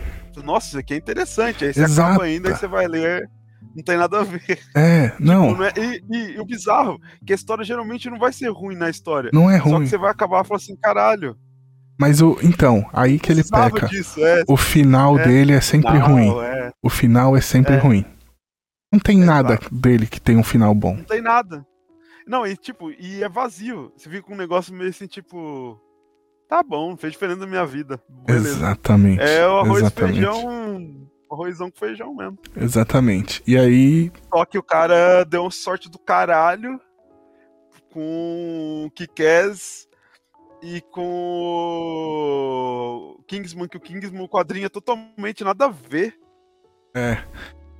nossa, 0.43 0.67
isso 0.67 0.79
aqui 0.79 0.93
é 0.93 0.97
interessante. 0.97 1.65
Aí 1.65 1.73
você 1.73 1.83
Exato. 1.83 2.09
acaba 2.09 2.23
ainda 2.25 2.49
e 2.49 2.55
você 2.55 2.67
vai 2.67 2.87
ler 2.87 3.29
não 3.75 3.83
tem 3.83 3.97
nada 3.97 4.21
a 4.21 4.23
ver. 4.23 4.59
É, 4.73 5.13
não. 5.19 5.49
Tipo, 5.49 5.57
não 5.57 5.65
é, 5.65 5.73
e, 5.75 6.03
e, 6.09 6.35
e, 6.35 6.39
o 6.39 6.45
bizarro, 6.45 6.99
que 7.25 7.33
a 7.33 7.35
história 7.35 7.63
geralmente 7.63 8.09
não 8.09 8.17
vai 8.17 8.31
ser 8.31 8.49
ruim 8.49 8.75
na 8.75 8.89
história. 8.89 9.29
Não 9.33 9.49
é 9.49 9.57
ruim. 9.57 9.71
Só 9.71 9.79
que 9.79 9.87
você 9.87 9.97
vai 9.97 10.11
acabar 10.11 10.45
falando 10.45 10.61
assim, 10.61 10.75
caralho. 10.77 11.37
Mas 11.99 12.21
o. 12.21 12.37
Então, 12.41 12.89
aí 12.93 13.19
que 13.19 13.31
ele 13.31 13.43
peca. 13.43 13.87
Disso, 13.87 14.23
é, 14.23 14.43
o 14.47 14.57
final 14.57 15.17
é, 15.19 15.27
dele 15.27 15.53
é 15.53 15.61
sempre 15.61 15.91
final, 15.91 16.07
ruim. 16.07 16.39
É. 16.41 16.71
O 16.81 16.89
final 16.89 17.35
é 17.35 17.41
sempre 17.41 17.75
é. 17.75 17.77
ruim. 17.77 18.05
Não 18.91 18.99
tem 18.99 19.17
nada 19.17 19.59
dele 19.71 20.07
que 20.07 20.21
tem 20.21 20.37
um 20.37 20.43
final 20.43 20.73
bom. 20.73 20.95
Não 20.95 21.03
tem 21.03 21.21
nada. 21.21 21.65
Não, 22.27 22.45
e 22.45 22.55
tipo, 22.55 22.91
e 22.91 23.23
é 23.23 23.29
vazio. 23.29 23.91
Você 23.95 24.09
fica 24.09 24.23
com 24.23 24.33
um 24.33 24.37
negócio 24.37 24.73
meio 24.73 24.89
assim, 24.89 25.07
tipo. 25.07 25.79
Tá 26.47 26.61
bom, 26.61 26.95
fez 26.95 27.13
diferença 27.13 27.39
na 27.39 27.47
minha 27.47 27.65
vida. 27.65 27.99
Beleza. 28.07 28.49
Exatamente. 28.49 29.21
É 29.21 29.47
o 29.47 29.57
arroz 29.59 29.81
Exatamente. 29.81 30.13
feijão 30.13 31.05
arrozão 31.35 31.69
com 31.69 31.77
feijão 31.77 32.15
mesmo. 32.15 32.39
Exatamente. 32.55 33.43
E 33.45 33.57
aí. 33.57 34.11
Só 34.33 34.45
que 34.45 34.57
o 34.57 34.63
cara 34.63 35.23
deu 35.23 35.41
uma 35.41 35.51
sorte 35.51 35.89
do 35.89 35.99
caralho 35.99 36.79
com 37.91 38.85
o 38.87 38.91
Kikaz 38.91 39.87
e 40.61 40.81
com 40.91 41.01
o 43.17 43.23
Kingsman, 43.27 43.67
que 43.67 43.77
o 43.77 43.81
Kingsman, 43.81 44.23
o 44.23 44.29
quadrinho 44.29 44.65
é 44.65 44.69
totalmente 44.69 45.43
nada 45.43 45.65
a 45.65 45.69
ver. 45.69 46.17
É. 46.95 47.23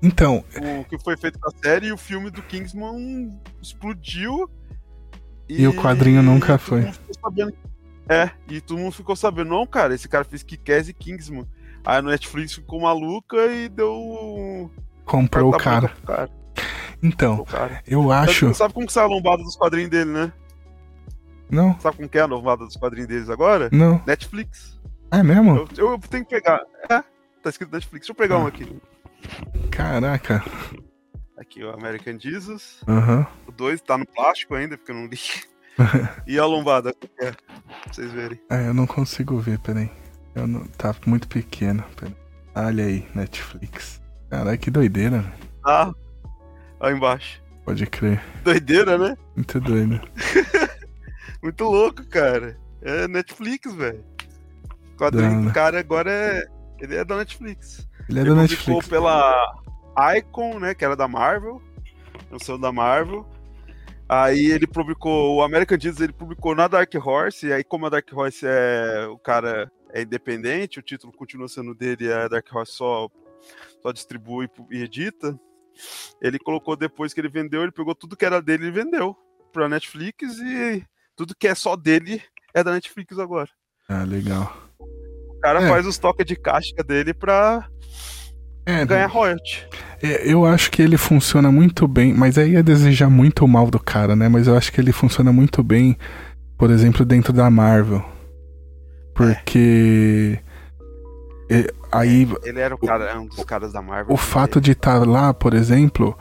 Então. 0.01 0.43
O 0.81 0.85
que 0.85 0.99
foi 0.99 1.15
feito 1.17 1.39
com 1.39 1.49
a 1.49 1.53
série 1.63 1.87
e 1.87 1.91
o 1.91 1.97
filme 1.97 2.29
do 2.29 2.41
Kingsman 2.43 3.39
explodiu. 3.61 4.49
E, 5.47 5.61
e 5.61 5.67
o 5.67 5.73
quadrinho 5.75 6.23
nunca 6.23 6.57
foi. 6.57 6.81
É, 8.07 8.29
e 8.47 8.61
todo 8.61 8.77
mundo 8.77 8.91
ficou 8.91 9.15
sabendo, 9.15 9.49
não, 9.49 9.65
cara, 9.65 9.95
esse 9.95 10.07
cara 10.07 10.23
fez 10.23 10.43
Kikaz 10.43 10.87
e 10.87 10.93
Kingsman. 10.93 11.47
Aí 11.83 11.97
a 11.97 12.01
Netflix 12.01 12.53
ficou 12.53 12.81
maluca 12.81 13.45
e 13.47 13.69
deu. 13.69 14.71
Comprou 15.05 15.53
o 15.53 15.57
cara. 15.57 15.89
cara. 16.05 16.29
Então, 17.01 17.43
cara. 17.45 17.83
eu 17.85 18.11
acho. 18.11 18.53
Sabe 18.53 18.73
como 18.73 18.87
que 18.87 18.93
sai 18.93 19.03
a 19.03 19.07
lombada 19.07 19.43
dos 19.43 19.55
quadrinhos 19.55 19.89
dele, 19.89 20.11
né? 20.11 20.33
Não. 21.49 21.79
Sabe 21.79 21.97
como 21.97 22.09
que 22.09 22.17
é 22.17 22.21
a 22.21 22.25
lombada 22.25 22.65
dos 22.65 22.75
quadrinhos 22.75 23.07
deles 23.07 23.29
agora? 23.29 23.69
Não. 23.71 24.01
Netflix. 24.05 24.79
É 25.11 25.21
mesmo? 25.21 25.55
Eu, 25.55 25.67
eu, 25.77 25.91
eu 25.91 25.99
tenho 25.99 26.25
que 26.25 26.35
pegar. 26.35 26.61
É, 26.89 27.03
tá 27.43 27.49
escrito 27.49 27.71
Netflix. 27.71 28.07
Deixa 28.07 28.11
eu 28.11 28.15
pegar 28.15 28.35
ah. 28.35 28.39
um 28.39 28.47
aqui. 28.47 28.81
Caraca. 29.69 30.43
Aqui, 31.37 31.63
o 31.63 31.71
American 31.71 32.19
Jesus. 32.19 32.81
Uhum. 32.87 33.25
O 33.47 33.51
2 33.51 33.81
tá 33.81 33.97
no 33.97 34.05
plástico 34.05 34.55
ainda, 34.55 34.77
porque 34.77 34.91
eu 34.91 34.95
não 34.95 35.05
li. 35.05 35.19
E 36.25 36.39
a 36.39 36.45
lombada, 36.45 36.95
é, 37.19 37.31
pra 37.31 37.93
vocês 37.93 38.11
verem. 38.11 38.39
É, 38.49 38.67
eu 38.67 38.73
não 38.73 38.87
consigo 38.87 39.37
ver, 39.39 39.59
peraí. 39.59 39.89
Eu 40.33 40.47
não, 40.47 40.65
tá 40.65 40.93
muito 41.05 41.27
pequeno. 41.27 41.83
Olha 42.55 42.85
aí, 42.85 43.07
Netflix. 43.13 44.01
Caralho, 44.29 44.57
que 44.57 44.71
doideira. 44.71 45.23
Ah, 45.65 45.93
aí 46.79 46.93
embaixo. 46.93 47.41
Pode 47.63 47.85
crer. 47.87 48.23
Doideira, 48.43 48.97
né? 48.97 49.17
Muito 49.35 49.59
doido. 49.59 49.99
muito 51.41 51.63
louco, 51.63 52.05
cara. 52.07 52.57
É 52.81 53.07
Netflix, 53.07 53.73
velho. 53.73 54.03
O 54.93 54.97
quadrinho 54.97 55.45
do 55.45 55.51
cara 55.51 55.79
agora 55.79 56.11
é. 56.11 56.45
Ele 56.79 56.95
é 56.95 57.03
da 57.03 57.17
Netflix. 57.17 57.87
Ele 58.07 58.19
é 58.19 58.23
da 58.23 58.35
Netflix. 58.35 58.87
pela 58.87 59.55
Icon, 60.17 60.59
né? 60.59 60.75
Que 60.75 60.85
era 60.85 60.95
da 60.95 61.07
Marvel. 61.07 61.61
O 62.31 62.43
seu 62.43 62.57
da 62.57 62.71
Marvel. 62.71 63.27
Aí 64.07 64.51
ele 64.51 64.67
publicou, 64.67 65.37
o 65.37 65.43
American 65.43 65.79
Jesus 65.79 66.01
ele 66.01 66.13
publicou 66.13 66.53
na 66.53 66.67
Dark 66.67 66.93
Horse, 66.93 67.47
e 67.47 67.53
aí 67.53 67.63
como 67.63 67.87
a 67.87 67.89
Dark 67.89 68.07
Horse 68.13 68.45
é 68.47 69.07
o 69.09 69.17
cara 69.17 69.71
é 69.91 70.03
independente, 70.03 70.77
o 70.77 70.83
título 70.83 71.11
continua 71.11 71.47
sendo 71.47 71.73
dele, 71.73 72.11
a 72.11 72.27
Dark 72.27 72.45
Horse 72.53 72.73
só, 72.73 73.09
só 73.81 73.91
distribui 73.91 74.47
e 74.69 74.83
edita. 74.83 75.39
Ele 76.21 76.37
colocou 76.37 76.75
depois 76.75 77.13
que 77.13 77.19
ele 77.19 77.29
vendeu, 77.29 77.63
ele 77.63 77.71
pegou 77.71 77.95
tudo 77.95 78.15
que 78.15 78.25
era 78.25 78.41
dele 78.41 78.67
e 78.67 78.71
vendeu 78.71 79.15
pra 79.51 79.69
Netflix 79.69 80.37
e 80.39 80.85
tudo 81.15 81.35
que 81.35 81.47
é 81.47 81.55
só 81.55 81.75
dele 81.75 82.21
é 82.53 82.63
da 82.63 82.71
Netflix 82.71 83.17
agora. 83.17 83.49
Ah, 83.89 84.03
legal. 84.03 84.55
O 84.79 85.39
cara 85.39 85.63
é. 85.63 85.69
faz 85.69 85.85
os 85.85 85.97
toques 85.97 86.25
de 86.25 86.35
caixa 86.35 86.83
dele 86.85 87.13
pra 87.13 87.69
é, 88.65 88.85
ganhar 88.85 89.07
royalty. 89.07 89.67
É, 90.01 90.31
eu 90.31 90.45
acho 90.45 90.71
que 90.71 90.81
ele 90.81 90.97
funciona 90.97 91.51
muito 91.51 91.87
bem, 91.87 92.13
mas 92.13 92.37
aí 92.37 92.55
é 92.55 92.63
desejar 92.63 93.09
muito 93.09 93.45
o 93.45 93.47
mal 93.47 93.69
do 93.69 93.79
cara, 93.79 94.15
né? 94.15 94.27
Mas 94.27 94.47
eu 94.47 94.57
acho 94.57 94.71
que 94.71 94.81
ele 94.81 94.91
funciona 94.91 95.31
muito 95.31 95.63
bem, 95.63 95.97
por 96.57 96.71
exemplo, 96.71 97.05
dentro 97.05 97.31
da 97.31 97.49
Marvel. 97.49 98.03
Porque. 99.13 100.39
É, 101.49 101.71
aí. 101.91 102.27
Ele 102.43 102.59
era 102.59 102.75
o 102.75 102.77
cara, 102.77 103.19
um 103.19 103.27
dos 103.27 103.43
caras 103.43 103.71
da 103.71 103.81
Marvel. 103.81 104.13
O 104.13 104.17
fato 104.17 104.59
de 104.59 104.71
estar 104.71 104.99
tá 104.99 105.05
lá, 105.05 105.33
por 105.33 105.53
exemplo, 105.53 106.17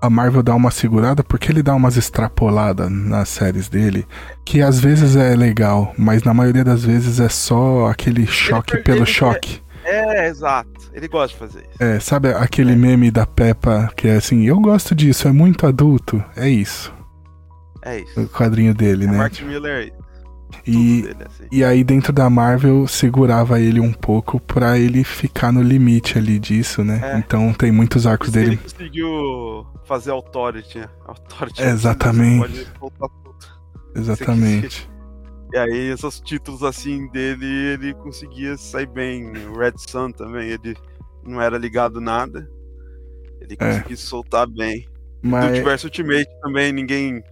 a 0.00 0.08
Marvel 0.08 0.42
dá 0.42 0.54
uma 0.54 0.70
segurada 0.70 1.22
porque 1.22 1.52
ele 1.52 1.62
dá 1.62 1.74
umas 1.74 1.96
extrapoladas 1.96 2.90
nas 2.90 3.28
séries 3.28 3.68
dele, 3.68 4.06
que 4.44 4.62
às 4.62 4.80
vezes 4.80 5.14
é 5.14 5.36
legal, 5.36 5.92
mas 5.96 6.22
na 6.22 6.32
maioria 6.32 6.64
das 6.64 6.84
vezes 6.84 7.20
é 7.20 7.28
só 7.28 7.86
aquele 7.86 8.26
choque 8.26 8.76
ele, 8.76 8.82
pelo 8.82 8.98
ele, 9.00 9.06
choque. 9.06 9.62
É, 9.84 10.24
é, 10.24 10.28
exato. 10.28 10.90
Ele 10.92 11.08
gosta 11.08 11.28
de 11.28 11.38
fazer 11.38 11.66
isso. 11.70 11.82
É, 11.82 12.00
sabe 12.00 12.28
aquele 12.32 12.72
é. 12.72 12.76
meme 12.76 13.10
da 13.10 13.26
Peppa 13.26 13.90
que 13.96 14.08
é 14.08 14.16
assim, 14.16 14.46
eu 14.46 14.60
gosto 14.60 14.94
disso, 14.94 15.28
é 15.28 15.32
muito 15.32 15.66
adulto. 15.66 16.22
É 16.36 16.48
isso. 16.48 16.92
É 17.82 18.00
isso. 18.00 18.20
O 18.20 18.28
quadrinho 18.28 18.74
dele, 18.74 19.04
é 19.04 19.08
né? 19.08 19.18
Mark 19.18 19.40
Miller 19.40 19.88
é. 19.88 20.00
E, 20.66 21.02
dele, 21.02 21.16
assim. 21.24 21.44
e 21.50 21.64
aí 21.64 21.82
dentro 21.82 22.12
da 22.12 22.28
Marvel 22.28 22.86
segurava 22.86 23.60
ele 23.60 23.80
um 23.80 23.92
pouco 23.92 24.38
pra 24.40 24.78
ele 24.78 25.04
ficar 25.04 25.52
no 25.52 25.62
limite 25.62 26.18
ali 26.18 26.38
disso, 26.38 26.84
né? 26.84 27.00
É. 27.02 27.18
Então 27.18 27.52
tem 27.52 27.72
muitos 27.72 28.06
arcos 28.06 28.30
dele. 28.30 28.48
Ele 28.48 28.56
conseguiu 28.56 29.66
fazer 29.84 30.10
Authority, 30.10 30.80
né? 30.80 30.88
Authority 31.06 31.62
Exatamente. 31.62 32.66
Exatamente. 33.94 34.90
E 35.52 35.58
aí 35.58 35.92
esses 35.92 36.20
títulos 36.20 36.62
assim 36.62 37.08
dele, 37.08 37.46
ele 37.46 37.94
conseguia 37.94 38.56
sair 38.56 38.86
bem. 38.86 39.30
O 39.48 39.58
Red 39.58 39.74
Sun 39.76 40.12
também, 40.12 40.50
ele 40.50 40.76
não 41.24 41.40
era 41.40 41.58
ligado 41.58 42.00
nada. 42.00 42.48
Ele 43.40 43.54
é. 43.54 43.56
conseguia 43.56 43.94
é. 43.94 43.96
soltar 43.96 44.46
bem. 44.46 44.86
Mas... 45.22 45.44
Do 45.44 45.50
Universo 45.50 45.86
Ultimate 45.86 46.28
também, 46.40 46.72
ninguém 46.72 47.22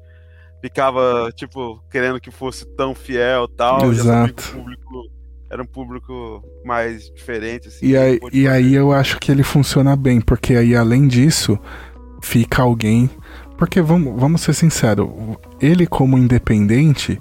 ficava, 0.60 1.30
tipo, 1.34 1.82
querendo 1.90 2.20
que 2.20 2.30
fosse 2.30 2.66
tão 2.76 2.94
fiel 2.94 3.48
tal. 3.48 3.90
Exato. 3.90 4.52
Público, 4.52 5.10
era 5.50 5.62
um 5.62 5.66
público 5.66 6.42
mais 6.64 7.10
diferente. 7.10 7.68
Assim, 7.68 7.86
e 7.86 7.96
aí, 7.96 8.18
e 8.32 8.48
aí 8.48 8.74
eu 8.74 8.92
acho 8.92 9.18
que 9.18 9.30
ele 9.30 9.42
funciona 9.42 9.96
bem, 9.96 10.20
porque 10.20 10.54
aí 10.54 10.74
além 10.76 11.06
disso, 11.06 11.58
fica 12.22 12.62
alguém. 12.62 13.10
Porque 13.56 13.80
vamos, 13.80 14.18
vamos 14.20 14.40
ser 14.40 14.54
sinceros, 14.54 15.08
ele 15.60 15.84
como 15.84 16.16
independente, 16.16 17.20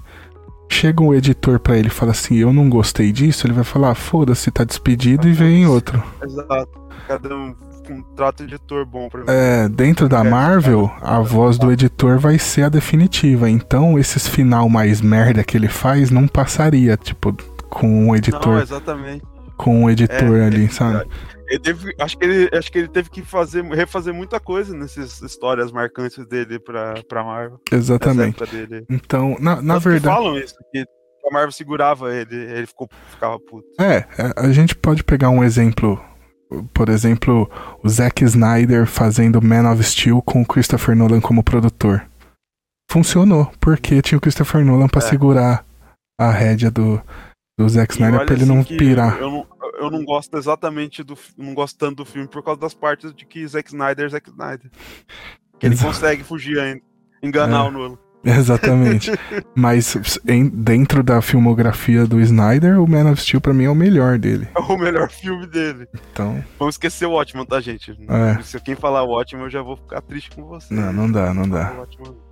chega 0.68 1.02
um 1.02 1.14
editor 1.14 1.58
para 1.58 1.76
ele 1.76 1.88
e 1.88 1.90
fala 1.90 2.12
assim, 2.12 2.36
eu 2.36 2.52
não 2.52 2.68
gostei 2.68 3.12
disso, 3.12 3.46
ele 3.46 3.54
vai 3.54 3.64
falar, 3.64 3.94
foda-se, 3.94 4.50
tá 4.50 4.64
despedido 4.64 5.26
ah, 5.26 5.30
e 5.30 5.32
vem 5.32 5.66
outro. 5.66 6.02
Exato. 6.22 6.88
Cada 7.06 7.34
um 7.34 7.54
contrato 7.88 8.42
editor 8.42 8.84
bom 8.84 9.08
pra 9.08 9.20
mim. 9.20 9.26
É, 9.28 9.68
dentro 9.68 10.08
da 10.08 10.20
é, 10.20 10.28
Marvel, 10.28 10.90
a 11.00 11.20
voz 11.20 11.58
do 11.58 11.72
editor 11.72 12.18
vai 12.18 12.38
ser 12.38 12.64
a 12.64 12.68
definitiva. 12.68 13.48
Então, 13.48 13.98
esses 13.98 14.28
final 14.28 14.68
mais 14.68 15.00
merda 15.00 15.42
que 15.42 15.56
ele 15.56 15.68
faz 15.68 16.10
não 16.10 16.28
passaria, 16.28 16.96
tipo, 16.96 17.34
com 17.70 18.08
um 18.08 18.14
editor. 18.14 18.56
Não, 18.56 18.62
exatamente. 18.62 19.22
Com 19.56 19.84
um 19.84 19.90
editor 19.90 20.36
é, 20.36 20.46
ali, 20.46 20.66
é, 20.66 20.68
sabe? 20.68 21.08
Ele 21.48 21.60
teve, 21.60 21.94
acho, 21.98 22.18
que 22.18 22.24
ele, 22.24 22.56
acho 22.56 22.70
que 22.70 22.78
ele 22.78 22.88
teve 22.88 23.10
que 23.10 23.22
fazer, 23.22 23.64
refazer 23.64 24.12
muita 24.12 24.38
coisa 24.38 24.76
nessas 24.76 25.20
histórias 25.22 25.72
marcantes 25.72 26.26
dele 26.26 26.58
pra, 26.58 27.02
pra 27.08 27.24
Marvel. 27.24 27.58
Exatamente. 27.72 28.44
Dele. 28.44 28.84
Então, 28.90 29.36
na, 29.40 29.62
na 29.62 29.78
verdade. 29.78 30.14
falam 30.14 30.36
isso, 30.36 30.54
que 30.70 30.84
a 31.26 31.32
Marvel 31.32 31.52
segurava 31.52 32.14
ele, 32.14 32.36
ele 32.36 32.66
ficou, 32.66 32.88
ficava 33.10 33.38
puto. 33.38 33.66
É, 33.80 33.96
é, 34.18 34.32
a 34.36 34.52
gente 34.52 34.76
pode 34.76 35.02
pegar 35.02 35.30
um 35.30 35.42
exemplo 35.42 35.98
por 36.72 36.88
exemplo, 36.88 37.50
o 37.82 37.88
Zack 37.88 38.24
Snyder 38.24 38.86
fazendo 38.86 39.42
Man 39.42 39.70
of 39.70 39.82
Steel 39.82 40.22
com 40.22 40.42
o 40.42 40.46
Christopher 40.46 40.96
Nolan 40.96 41.20
como 41.20 41.42
produtor. 41.42 42.06
Funcionou, 42.90 43.52
porque 43.60 44.00
tinha 44.00 44.16
o 44.16 44.20
Christopher 44.20 44.64
Nolan 44.64 44.88
para 44.88 45.04
é. 45.04 45.08
segurar 45.08 45.64
a 46.18 46.30
rédea 46.30 46.70
do, 46.70 47.00
do 47.58 47.68
Zack 47.68 47.92
Snyder 47.92 48.24
pra 48.24 48.34
ele 48.36 48.44
não 48.44 48.62
pirar. 48.62 49.18
Eu 49.18 49.30
não, 49.30 49.46
eu 49.80 49.90
não 49.90 50.04
gosto 50.04 50.38
exatamente 50.38 51.02
do. 51.02 51.18
Não 51.36 51.52
gosto 51.52 51.76
tanto 51.76 51.96
do 51.96 52.04
filme 52.04 52.28
por 52.28 52.42
causa 52.42 52.60
das 52.60 52.72
partes 52.72 53.12
de 53.12 53.26
que 53.26 53.46
Zack 53.46 53.68
Snyder 53.68 54.06
é 54.06 54.08
Zack 54.08 54.30
Snyder. 54.30 54.70
Que 55.58 55.66
ele 55.66 55.76
consegue 55.76 56.22
fugir 56.22 56.58
ainda. 56.60 56.80
Enganar 57.20 57.64
é. 57.64 57.68
o 57.68 57.70
Nolan. 57.72 57.98
Exatamente. 58.24 59.12
Mas 59.54 60.18
em, 60.26 60.48
dentro 60.48 61.02
da 61.02 61.22
filmografia 61.22 62.06
do 62.06 62.20
Snyder, 62.20 62.80
o 62.82 62.88
Man 62.88 63.10
of 63.10 63.20
Steel 63.20 63.40
pra 63.40 63.54
mim 63.54 63.64
é 63.64 63.70
o 63.70 63.74
melhor 63.74 64.18
dele. 64.18 64.48
É 64.54 64.60
o 64.60 64.76
melhor 64.76 65.10
filme 65.10 65.46
dele. 65.46 65.86
Então. 66.12 66.42
Vamos 66.58 66.74
esquecer 66.74 67.06
o 67.06 67.12
Watchmen, 67.12 67.46
tá, 67.46 67.60
gente? 67.60 67.96
É. 68.08 68.42
Se 68.42 68.60
quem 68.60 68.74
falar 68.74 69.02
o 69.02 69.10
Watchmen, 69.10 69.44
eu 69.44 69.50
já 69.50 69.62
vou 69.62 69.76
ficar 69.76 70.00
triste 70.02 70.30
com 70.34 70.44
você. 70.44 70.72
Não, 70.72 70.92
não 70.92 71.10
dá, 71.10 71.32
não 71.32 71.48
dá. 71.48 71.74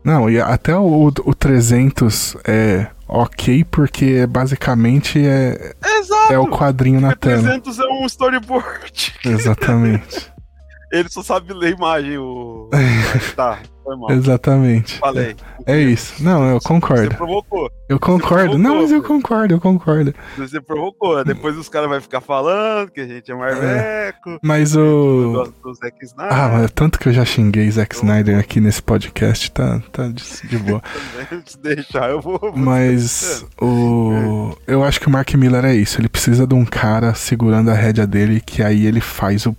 Não, 0.05 0.29
e 0.29 0.41
até 0.41 0.77
o, 0.77 1.07
o 1.07 1.35
300 1.35 2.37
é 2.45 2.89
ok, 3.09 3.65
porque 3.65 4.27
basicamente 4.27 5.25
é. 5.25 5.75
Exato. 5.85 6.33
É 6.33 6.39
o 6.39 6.49
quadrinho 6.49 7.01
na 7.01 7.15
tela. 7.15 7.41
O 7.41 7.45
300 7.45 7.79
é 7.79 7.85
um 7.85 8.07
storyboard. 8.07 9.15
Exatamente. 9.25 10.33
Ele 10.93 11.09
só 11.09 11.23
sabe 11.23 11.53
ler 11.53 11.75
imagem, 11.75 12.17
o. 12.19 12.71
tá, 13.35 13.59
foi 13.87 13.97
mal. 13.97 14.11
Exatamente. 14.11 14.99
Falei. 14.99 15.37
É, 15.65 15.77
é 15.77 15.81
isso. 15.81 16.23
Não, 16.23 16.51
eu 16.51 16.61
concordo. 16.61 17.11
Você 17.11 17.17
provocou. 17.17 17.71
Eu 17.89 18.01
concordo. 18.01 18.51
Provocou, 18.51 18.59
não, 18.59 18.83
mas 18.83 18.91
eu 18.91 19.03
concordo, 19.03 19.55
eu 19.55 19.61
concordo. 19.61 20.13
Você 20.37 20.61
provocou. 20.61 21.25
Depois 21.25 21.57
os 21.57 21.69
caras 21.69 21.89
vão 21.89 22.01
ficar 22.01 22.21
falando 22.21 22.91
que 22.91 23.01
a 23.01 23.07
gente 23.07 23.31
é 23.31 23.35
marveco. 23.35 24.31
É, 24.31 24.39
mas 24.43 24.75
o. 24.75 25.53
Do 25.63 25.75
Zack 25.75 26.05
Snyder. 26.05 26.37
Ah, 26.37 26.49
mas 26.49 26.71
tanto 26.73 26.99
que 26.99 27.09
eu 27.09 27.13
já 27.13 27.25
xinguei 27.25 27.71
Zack 27.71 27.95
Snyder 27.95 28.39
aqui 28.39 28.61
nesse 28.61 28.83
podcast, 28.83 29.51
tá, 29.53 29.81
tá 29.93 30.09
de, 30.09 30.49
de 30.49 30.59
boa. 30.59 30.83
Se 31.47 31.59
deixar, 31.59 32.11
eu 32.11 32.21
vou. 32.21 32.53
Mas 32.57 33.47
o. 33.61 34.57
Eu 34.67 34.83
acho 34.83 35.01
que 35.01 35.07
o 35.07 35.11
Mark 35.11 35.33
Miller 35.35 35.65
é 35.65 35.75
isso. 35.75 36.01
Ele 36.01 36.09
precisa 36.09 36.45
de 36.47 36.55
um 36.55 36.65
cara 36.65 37.15
segurando 37.15 37.71
a 37.71 37.75
rédea 37.75 38.07
dele, 38.07 38.41
que 38.41 38.63
aí 38.63 38.85
ele 38.85 39.01
faz 39.01 39.47
o 39.47 39.57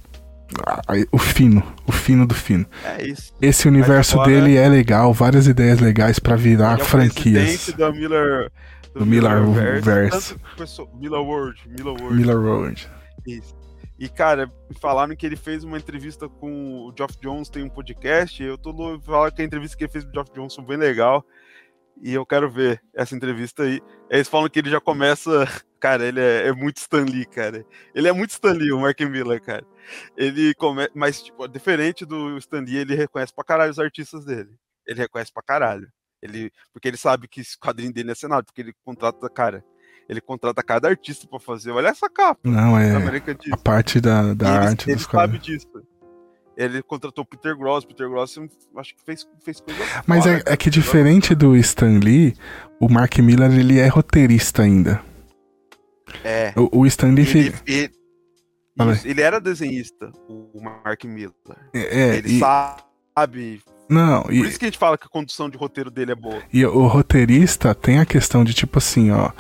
o 1.11 1.17
fino, 1.17 1.64
o 1.85 1.92
fino 1.92 2.26
do 2.26 2.34
fino. 2.34 2.66
É 2.84 3.06
isso. 3.06 3.34
Esse 3.42 3.67
universo 3.67 4.14
fora, 4.14 4.30
dele 4.30 4.56
é 4.56 4.67
legal, 4.67 5.14
várias 5.14 5.48
ideias 5.48 5.80
legais 5.80 6.19
para 6.19 6.35
virar 6.35 6.80
é 6.80 6.84
franquias. 6.84 7.67
Do 7.69 7.93
Miller, 7.93 8.51
do, 8.93 9.00
do 9.00 9.06
Miller, 9.06 9.42
Miller 9.42 9.82
Verse. 9.82 10.35
Miller 11.00 11.22
World, 11.22 11.61
Miller 11.67 11.93
World. 11.93 12.16
Miller 12.16 12.38
World. 12.40 12.90
Isso. 13.26 13.58
E, 14.00 14.08
cara, 14.08 14.51
falaram 14.80 15.16
que 15.16 15.26
ele 15.26 15.35
fez 15.35 15.64
uma 15.64 15.77
entrevista 15.77 16.30
com 16.30 16.85
o 16.85 16.93
Geoff 16.95 17.16
Jones, 17.19 17.50
tem 17.50 17.64
um 17.64 17.69
podcast. 17.69 18.43
Eu 18.43 18.58
tô 18.58 19.00
falando 19.00 19.34
que 19.34 19.42
a 19.42 19.45
entrevista 19.45 19.76
que 19.76 19.85
ele 19.85 19.92
fez 19.92 20.03
com 20.03 20.11
o 20.11 20.14
Geoff 20.14 20.32
Jones 20.34 20.53
foi 20.53 20.66
bem 20.66 20.77
legal. 20.77 21.26
E 22.00 22.14
eu 22.14 22.24
quero 22.24 22.50
ver 22.50 22.80
essa 22.95 23.16
entrevista 23.16 23.64
aí. 23.64 23.82
Eles 24.08 24.27
falam 24.27 24.48
que 24.50 24.59
ele 24.59 24.69
já 24.69 24.80
começa. 24.80 25.48
Cara, 25.80 26.06
ele 26.06 26.19
é, 26.19 26.48
é 26.48 26.53
muito 26.53 26.77
Stan 26.77 27.03
Lee, 27.03 27.24
cara. 27.24 27.64
Ele 27.93 28.08
é 28.08 28.11
muito 28.11 28.32
Stan 28.32 28.53
Lee, 28.53 28.72
o 28.72 28.80
Mark 28.80 29.00
Miller, 29.00 29.40
cara. 29.40 29.64
Ele 30.16 30.53
começa. 30.56 30.91
Mas, 30.93 31.22
tipo, 31.22 31.48
diferente 31.48 32.06
do 32.06 32.38
Stan 32.38 32.61
Lee, 32.61 32.77
ele 32.77 32.95
reconhece 32.95 33.33
pra 33.33 33.43
caralho 33.43 33.72
os 33.72 33.80
artistas 33.80 34.25
dele. 34.25 34.49
Ele 34.85 34.99
reconhece 34.99 35.32
pra 35.33 35.43
caralho. 35.43 35.88
Ele, 36.22 36.51
porque 36.74 36.88
ele 36.88 36.98
sabe 36.98 37.27
que 37.27 37.41
esse 37.41 37.57
quadrinho 37.57 37.93
dele 37.93 38.11
é 38.11 38.16
cenário, 38.16 38.45
porque 38.45 38.61
ele 38.61 38.74
contrata, 38.83 39.30
cara. 39.30 39.64
Ele 40.09 40.22
contrata 40.22 40.64
cada 40.64 40.88
artista 40.88 41.27
para 41.27 41.40
fazer. 41.40 41.72
Olha 41.72 41.90
essa 41.90 42.09
capa. 42.09 42.40
Não, 42.43 42.80
é. 42.80 42.95
A 43.51 43.57
parte 43.57 43.99
da, 43.99 44.33
da 44.33 44.48
ele, 44.48 44.67
arte 44.67 44.90
ele 44.90 44.95
dos 44.95 45.06
caras. 45.06 45.30
Ele 45.30 45.38
sabe 45.38 45.45
disso 45.45 45.88
ele 46.57 46.82
contratou 46.82 47.24
Peter 47.24 47.56
Gross. 47.56 47.85
Peter 47.85 48.09
Gross 48.09 48.40
acho 48.77 48.95
que 48.95 49.03
fez, 49.06 49.27
fez 49.45 49.61
coisa. 49.61 49.80
Mas 50.07 50.24
fora, 50.24 50.43
é, 50.45 50.53
é, 50.53 50.57
que 50.57 50.69
diferente 50.69 51.35
do 51.35 51.56
Stan 51.56 51.99
Lee, 51.99 52.35
o 52.80 52.90
Mark 52.90 53.16
Miller 53.19 53.51
ele 53.51 53.80
é 53.80 53.88
roteirista 53.88 54.64
ainda. 54.64 55.01
É. 56.24 56.51
O, 56.56 56.80
o 56.80 56.85
Stan 56.88 57.14
Lee. 57.14 57.30
Ele, 57.30 57.53
ele, 57.67 57.91
isso, 58.92 59.08
ele, 59.08 59.22
era 59.22 59.40
desenhista, 59.40 60.12
o 60.28 60.62
Mark 60.62 61.04
Miller. 61.06 61.32
É, 61.74 61.80
é 61.80 62.16
ele 62.18 62.34
e... 62.34 62.40
sabe. 62.40 63.62
Não, 63.90 64.24
Por 64.24 64.34
e... 64.34 64.42
isso 64.42 64.60
que 64.60 64.66
a 64.66 64.68
gente 64.68 64.78
fala 64.78 64.98
que 64.98 65.06
a 65.06 65.10
condução 65.10 65.50
de 65.50 65.58
roteiro 65.58 65.90
dele 65.90 66.12
é 66.12 66.16
boa. 66.16 66.42
E 66.52 66.66
o 66.66 66.88
roteirista 66.88 67.74
tem 67.74 68.00
a 68.00 68.06
questão 68.06 68.44
de 68.44 68.54
tipo 68.54 68.78
assim, 68.78 69.12
ó 69.12 69.32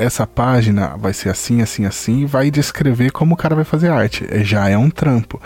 essa 0.00 0.26
página 0.26 0.96
vai 0.96 1.12
ser 1.12 1.28
assim, 1.28 1.60
assim, 1.60 1.84
assim, 1.84 2.20
e 2.20 2.26
vai 2.26 2.50
descrever 2.50 3.12
como 3.12 3.34
o 3.34 3.36
cara 3.36 3.54
vai 3.54 3.64
fazer 3.64 3.90
arte. 3.90 4.26
É, 4.30 4.42
já 4.42 4.66
é 4.66 4.76
um 4.76 4.88
trampo. 4.88 5.38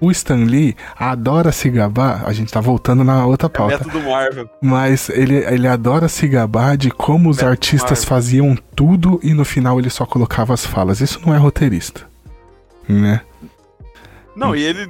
O 0.00 0.10
Stan 0.10 0.44
Lee 0.44 0.76
adora 0.96 1.50
se 1.50 1.68
gabar, 1.70 2.24
a 2.26 2.32
gente 2.32 2.52
tá 2.52 2.60
voltando 2.60 3.02
na 3.02 3.26
outra 3.26 3.48
pauta. 3.48 3.74
É 3.74 3.78
método 3.78 4.00
Marvel. 4.02 4.48
Mas 4.62 5.08
ele, 5.08 5.36
ele 5.36 5.66
adora 5.66 6.06
se 6.06 6.28
gabar 6.28 6.76
de 6.76 6.90
como 6.90 7.30
os 7.30 7.42
artistas 7.42 8.04
faziam 8.04 8.56
tudo 8.76 9.18
e 9.22 9.32
no 9.32 9.44
final 9.44 9.80
ele 9.80 9.90
só 9.90 10.06
colocava 10.06 10.54
as 10.54 10.64
falas. 10.64 11.00
Isso 11.00 11.20
não 11.24 11.34
é 11.34 11.38
roteirista. 11.38 12.05
Né? 12.88 13.20
Não, 14.34 14.54
e 14.54 14.62
ele 14.62 14.88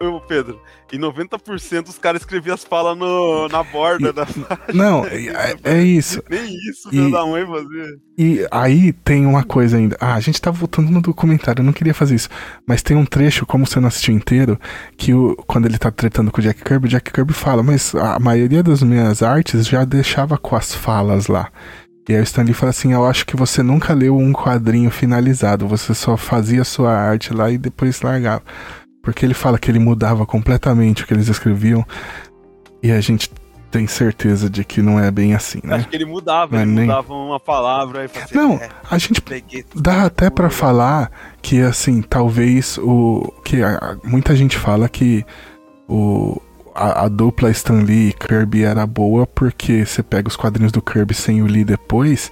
Ô, 0.00 0.20
Pedro, 0.20 0.60
e 0.92 0.98
90% 0.98 1.88
os 1.88 1.98
caras 1.98 2.20
escreviam 2.20 2.54
as 2.54 2.64
falas 2.64 2.98
no, 2.98 3.48
na 3.48 3.62
borda 3.62 4.10
e, 4.10 4.12
da 4.12 4.26
Não, 4.74 5.06
é, 5.06 5.54
é, 5.64 5.82
isso. 5.82 6.22
Nem 6.28 6.54
isso, 6.68 6.90
filho 6.90 7.10
da 7.10 7.24
mãe 7.24 7.46
fazia. 7.46 7.86
E 8.18 8.46
aí 8.50 8.92
tem 8.92 9.24
uma 9.24 9.42
coisa 9.42 9.78
ainda. 9.78 9.96
Ah, 9.98 10.14
a 10.14 10.20
gente 10.20 10.40
tá 10.40 10.50
voltando 10.50 10.90
no 10.90 11.00
documentário, 11.00 11.62
eu 11.62 11.64
não 11.64 11.72
queria 11.72 11.94
fazer 11.94 12.14
isso. 12.14 12.28
Mas 12.66 12.82
tem 12.82 12.94
um 12.94 13.06
trecho, 13.06 13.46
como 13.46 13.66
você 13.66 13.80
não 13.80 13.88
assistiu 13.88 14.14
inteiro, 14.14 14.60
que 14.98 15.14
o, 15.14 15.34
quando 15.46 15.64
ele 15.64 15.78
tá 15.78 15.90
tretando 15.90 16.30
com 16.30 16.40
o 16.40 16.42
Jack 16.42 16.62
Kirby, 16.62 16.86
o 16.86 16.90
Jack 16.90 17.10
Kirby 17.10 17.32
fala, 17.32 17.62
mas 17.62 17.94
a 17.94 18.18
maioria 18.18 18.62
das 18.62 18.82
minhas 18.82 19.22
artes 19.22 19.66
já 19.66 19.82
deixava 19.84 20.36
com 20.36 20.56
as 20.56 20.74
falas 20.74 21.26
lá. 21.26 21.50
E 22.08 22.14
aí 22.14 22.20
o 22.20 22.24
Stanley 22.24 22.54
fala 22.54 22.70
assim: 22.70 22.92
Eu 22.92 23.04
acho 23.04 23.26
que 23.26 23.36
você 23.36 23.62
nunca 23.62 23.92
leu 23.92 24.16
um 24.16 24.32
quadrinho 24.32 24.90
finalizado, 24.90 25.68
você 25.68 25.94
só 25.94 26.16
fazia 26.16 26.64
sua 26.64 26.92
arte 26.92 27.34
lá 27.34 27.50
e 27.50 27.58
depois 27.58 28.00
largava. 28.00 28.42
Porque 29.02 29.24
ele 29.24 29.34
fala 29.34 29.58
que 29.58 29.70
ele 29.70 29.78
mudava 29.78 30.24
completamente 30.26 31.02
o 31.02 31.06
que 31.06 31.12
eles 31.12 31.28
escreviam. 31.28 31.84
E 32.82 32.90
a 32.90 33.00
gente 33.00 33.30
tem 33.70 33.86
certeza 33.86 34.48
de 34.48 34.64
que 34.64 34.80
não 34.80 34.98
é 34.98 35.10
bem 35.10 35.34
assim, 35.34 35.60
né? 35.62 35.76
Acho 35.76 35.88
que 35.88 35.96
ele 35.96 36.06
mudava, 36.06 36.52
não 36.52 36.58
é 36.58 36.62
ele 36.62 36.80
é 36.80 36.82
mudava 36.84 37.14
uma 37.14 37.38
palavra 37.38 38.02
e 38.02 38.04
assim, 38.06 38.34
Não, 38.34 38.54
é, 38.54 38.68
a 38.90 38.98
gente 38.98 39.22
dá 39.74 40.04
até 40.04 40.30
para 40.30 40.48
falar 40.48 41.10
que 41.42 41.60
assim, 41.60 42.00
talvez 42.00 42.78
o 42.78 43.30
que 43.44 43.62
a, 43.62 43.96
muita 44.02 44.34
gente 44.34 44.56
fala 44.56 44.88
que 44.88 45.24
o 45.86 46.40
a, 46.78 47.04
a, 47.04 47.08
dupla 47.08 47.50
Stan 47.50 47.82
Lee 47.82 48.10
e 48.10 48.12
Kirby 48.12 48.64
era 48.64 48.86
boa 48.86 49.26
porque 49.26 49.84
você 49.84 50.02
pega 50.02 50.28
os 50.28 50.36
quadrinhos 50.36 50.72
do 50.72 50.80
Kirby 50.80 51.14
sem 51.14 51.42
o 51.42 51.46
Lee 51.46 51.64
depois 51.64 52.30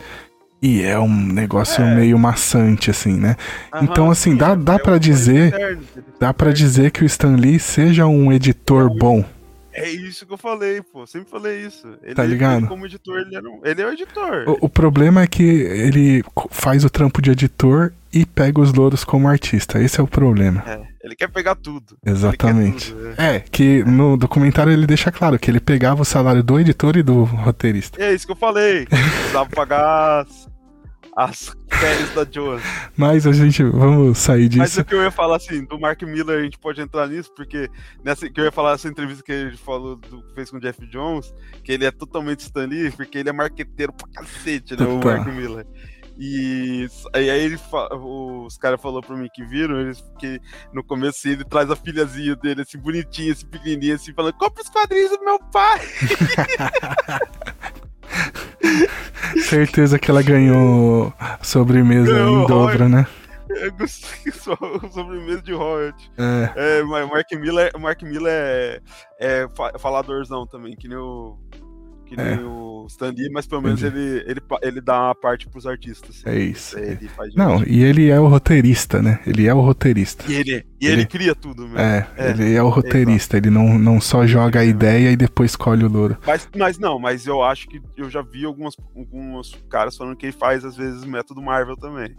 e 0.63 0.83
é 0.83 0.99
um 0.99 1.15
negócio 1.15 1.85
é. 1.85 1.95
meio 1.95 2.19
maçante, 2.19 2.91
assim, 2.91 3.19
né? 3.19 3.37
Aham, 3.73 3.85
então, 3.85 4.11
assim, 4.11 4.33
sim, 4.33 4.37
dá, 4.37 4.55
dá 4.55 4.75
é 4.75 4.79
para 4.79 4.99
dizer. 4.99 5.79
Dá 6.19 6.33
para 6.33 6.53
dizer 6.53 6.91
que 6.91 7.03
o 7.03 7.07
Stan 7.07 7.37
Lee 7.37 7.59
seja 7.59 8.07
um 8.07 8.33
editor 8.33 8.89
bom. 8.89 9.25
É 9.73 9.91
isso 9.91 10.25
que 10.25 10.33
eu 10.33 10.39
falei, 10.39 10.81
pô. 10.81 11.07
Sempre 11.07 11.31
falei 11.31 11.67
isso. 11.67 11.87
Ele, 12.03 12.15
tá 12.15 12.25
ligado? 12.25 12.61
Ele, 12.61 12.67
como 12.67 12.87
editor, 12.87 13.19
ele, 13.19 13.37
era 13.37 13.47
um, 13.47 13.61
ele 13.63 13.83
é 13.83 13.87
o 13.87 13.93
editor. 13.93 14.49
O, 14.49 14.67
o, 14.67 14.69
problema 14.71 15.21
é 15.21 15.27
que 15.27 15.43
ele 15.43 16.25
faz 16.51 16.83
o 16.83 16.89
trampo 16.89 17.21
de 17.21 17.31
editor 17.31 17.93
e 18.11 18.25
pega 18.25 18.59
os 18.59 18.73
louros 18.73 19.05
como 19.05 19.29
artista. 19.29 19.79
Esse 19.79 20.01
é 20.01 20.03
o 20.03 20.07
problema. 20.07 20.65
É, 20.67 20.86
ele 21.07 21.15
quer 21.15 21.29
pegar 21.29 21.55
tudo. 21.55 21.97
Exatamente. 22.05 22.93
Tudo, 22.93 23.15
é. 23.17 23.37
é. 23.37 23.41
que 23.41 23.85
no 23.85 24.17
documentário 24.17 24.73
ele 24.73 24.87
deixa 24.87 25.13
claro 25.13 25.39
que 25.39 25.49
ele 25.49 25.61
pegava 25.61 26.03
o 26.03 26.05
salário 26.05 26.43
do 26.43 26.59
editor 26.59 26.97
e 26.97 27.03
do 27.03 27.23
roteirista. 27.23 28.03
É 28.03 28.13
isso 28.13 28.27
que 28.27 28.33
eu 28.33 28.37
falei. 28.37 28.87
Precisava 28.87 29.49
pagar 29.49 30.27
as 31.17 31.57
férias 31.71 32.13
da 32.13 32.27
Joan. 32.31 32.61
Mas 32.97 33.25
a 33.27 33.33
gente, 33.33 33.63
vamos 33.63 34.19
sair 34.19 34.49
disso. 34.49 34.59
Mas 34.59 34.77
o 34.77 34.85
que 34.85 34.95
eu 34.95 35.03
ia 35.03 35.11
falar 35.11 35.37
assim, 35.37 35.65
do 35.65 35.79
Mark 35.79 36.03
Miller, 36.03 36.41
a 36.41 36.43
gente 36.43 36.59
pode 36.59 36.81
entrar 36.81 37.07
nisso, 37.07 37.33
porque 37.35 37.71
nessa 38.05 38.29
que 38.29 38.39
eu 38.39 38.45
ia 38.45 38.53
falar 38.53 38.73
essa 38.73 38.89
entrevista 38.89 39.23
que 39.23 39.33
ele 39.33 39.57
falou, 39.57 39.97
do, 39.97 40.23
fez 40.35 40.51
com 40.51 40.57
o 40.57 40.61
Jeff 40.61 40.85
Jones, 40.89 41.33
que 41.65 41.73
ele 41.73 41.87
é 41.87 41.91
totalmente 41.91 42.41
Stan 42.41 42.67
Lee, 42.67 42.91
porque 42.91 43.17
ele 43.17 43.31
é 43.31 43.33
marqueteiro 43.33 43.93
pra 43.93 44.09
cacete, 44.09 44.77
né, 44.77 44.85
o 44.85 44.99
Mark 45.03 45.27
Miller. 45.29 45.67
E, 46.19 46.89
e 47.15 47.19
aí 47.19 47.29
ele, 47.29 47.59
os 48.01 48.57
caras 48.57 48.81
falaram 48.81 49.03
pra 49.03 49.17
mim 49.17 49.29
que 49.33 49.45
viram, 49.45 49.81
eles, 49.81 50.03
que 50.19 50.41
no 50.73 50.83
começo 50.83 51.29
ele 51.29 51.45
traz 51.45 51.71
a 51.71 51.77
filhazinha 51.77 52.35
dele, 52.35 52.63
assim, 52.63 52.79
bonitinha, 52.79 53.33
assim, 53.33 53.47
pequenininha, 53.47 53.97
assim, 53.97 54.15
falando, 54.15 54.35
compra 54.35 54.63
os 54.63 54.69
quadrinhos 54.71 55.11
do 55.11 55.25
meu 55.25 55.39
pai! 55.53 55.81
Certeza 59.43 59.99
que 59.99 60.11
ela 60.11 60.23
ganhou 60.23 61.13
sobremesa 61.43 62.13
ganhou 62.13 62.45
em 62.45 62.47
dobro, 62.47 62.89
né? 62.89 63.07
Eu 63.49 63.73
gostei 63.73 64.33
só 64.33 64.57
sobremesa 64.91 65.43
de 65.43 65.53
royalty. 65.53 66.11
É. 66.19 66.81
é 66.81 66.83
Mark 66.83 67.31
Miller, 67.33 67.71
Mark 67.79 68.03
Miller 68.03 68.33
é, 68.33 68.81
é 69.21 69.49
faladorzão 69.79 70.47
também, 70.47 70.75
que 70.77 70.89
nem 70.89 70.99
o 70.99 71.39
que 72.07 72.17
nem 72.17 72.35
é. 72.35 72.41
o 72.41 72.87
Stan 72.89 73.11
Lee, 73.11 73.29
mas 73.31 73.47
pelo 73.47 73.63
menos 73.63 73.83
ele, 73.83 74.25
ele, 74.27 74.41
ele 74.63 74.81
dá 74.81 75.07
uma 75.07 75.15
parte 75.15 75.49
pros 75.49 75.67
artistas. 75.67 76.23
É 76.25 76.39
isso. 76.39 76.77
Não, 77.35 77.63
e 77.65 77.83
ele 77.83 78.09
é 78.09 78.19
o 78.19 78.27
roteirista, 78.29 79.03
né? 79.03 79.21
Ele 79.27 79.47
é 79.47 79.53
o 79.53 79.61
roteirista. 79.61 80.25
E 80.31 80.35
ele, 80.35 80.65
e 80.81 80.87
ele, 80.87 80.93
ele 80.93 81.07
cria 81.07 81.35
tudo 81.35 81.63
mesmo. 81.63 81.79
É, 81.79 82.07
é, 82.17 82.31
ele 82.31 82.55
é 82.55 82.63
o 82.63 82.69
roteirista, 82.69 83.37
ele 83.37 83.51
não, 83.51 83.79
não 83.79 84.01
só 84.01 84.27
joga 84.27 84.61
a 84.61 84.65
ideia 84.65 85.11
e 85.11 85.17
depois 85.17 85.57
colhe 85.57 85.85
o 85.85 85.89
louro. 85.89 86.17
Mas, 86.27 86.49
mas 86.57 86.79
não, 86.79 86.99
mas 86.99 87.27
eu 87.27 87.43
acho 87.43 87.69
que 87.69 87.83
eu 87.97 88.09
já 88.09 88.23
vi 88.23 88.45
algumas, 88.45 88.75
alguns 88.95 89.57
caras 89.69 89.97
falando 89.97 90.17
que 90.17 90.27
ele 90.27 90.33
faz 90.33 90.65
às 90.65 90.77
vezes 90.77 91.05
método 91.05 91.43
Marvel 91.43 91.77
também. 91.77 92.17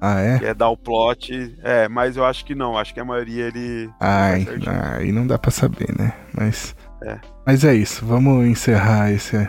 Ah, 0.00 0.20
é? 0.20 0.38
Que 0.38 0.44
é 0.46 0.54
dar 0.54 0.68
o 0.68 0.76
plot. 0.76 1.56
É, 1.62 1.88
mas 1.88 2.16
eu 2.16 2.24
acho 2.24 2.44
que 2.44 2.54
não. 2.54 2.76
Acho 2.76 2.92
que 2.92 3.00
a 3.00 3.04
maioria 3.04 3.46
ele. 3.46 3.90
Ai, 3.98 4.46
aí 4.98 5.10
não 5.10 5.26
dá 5.26 5.38
pra 5.38 5.50
saber, 5.50 5.94
né? 5.98 6.12
Mas. 6.34 6.76
É. 7.02 7.18
Mas 7.46 7.64
é 7.64 7.74
isso. 7.74 8.04
Vamos 8.04 8.46
encerrar 8.46 9.12
esse 9.12 9.48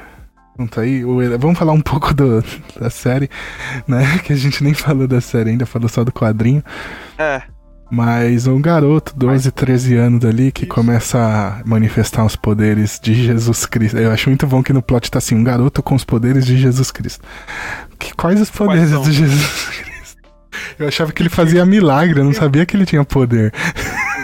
assunto 0.53 0.79
aí. 0.79 1.03
Vamos 1.37 1.57
falar 1.57 1.73
um 1.73 1.81
pouco 1.81 2.13
do, 2.13 2.43
da 2.79 2.89
série, 2.89 3.29
né? 3.87 4.19
Que 4.23 4.33
a 4.33 4.35
gente 4.35 4.63
nem 4.63 4.73
falou 4.73 5.07
da 5.07 5.21
série 5.21 5.51
ainda, 5.51 5.65
falou 5.65 5.87
só 5.87 6.03
do 6.03 6.11
quadrinho. 6.11 6.63
É. 7.17 7.41
Mas 7.89 8.47
um 8.47 8.59
garoto, 8.59 9.13
12, 9.15 9.49
13 9.49 9.95
anos 9.95 10.25
ali, 10.25 10.51
que 10.51 10.65
começa 10.65 11.17
a 11.17 11.61
manifestar 11.65 12.25
os 12.25 12.35
poderes 12.35 12.99
de 13.01 13.13
Jesus 13.13 13.65
Cristo. 13.65 13.97
Eu 13.97 14.11
acho 14.11 14.29
muito 14.29 14.45
bom 14.45 14.61
que 14.61 14.73
no 14.73 14.81
plot 14.81 15.09
tá 15.09 15.19
assim, 15.19 15.35
um 15.35 15.43
garoto 15.43 15.81
com 15.81 15.95
os 15.95 16.03
poderes 16.03 16.45
de 16.45 16.57
Jesus 16.57 16.91
Cristo. 16.91 17.23
Que, 17.97 18.13
quais 18.13 18.41
os 18.41 18.51
poderes 18.51 18.91
quais 18.91 19.05
de 19.05 19.13
Jesus 19.13 19.69
Cristo? 19.71 20.17
Eu 20.77 20.87
achava 20.87 21.13
que 21.13 21.21
ele 21.21 21.29
fazia 21.29 21.65
milagre, 21.65 22.19
eu 22.19 22.25
não 22.25 22.33
sabia 22.33 22.65
que 22.65 22.75
ele 22.75 22.85
tinha 22.85 23.05
poder. 23.05 23.53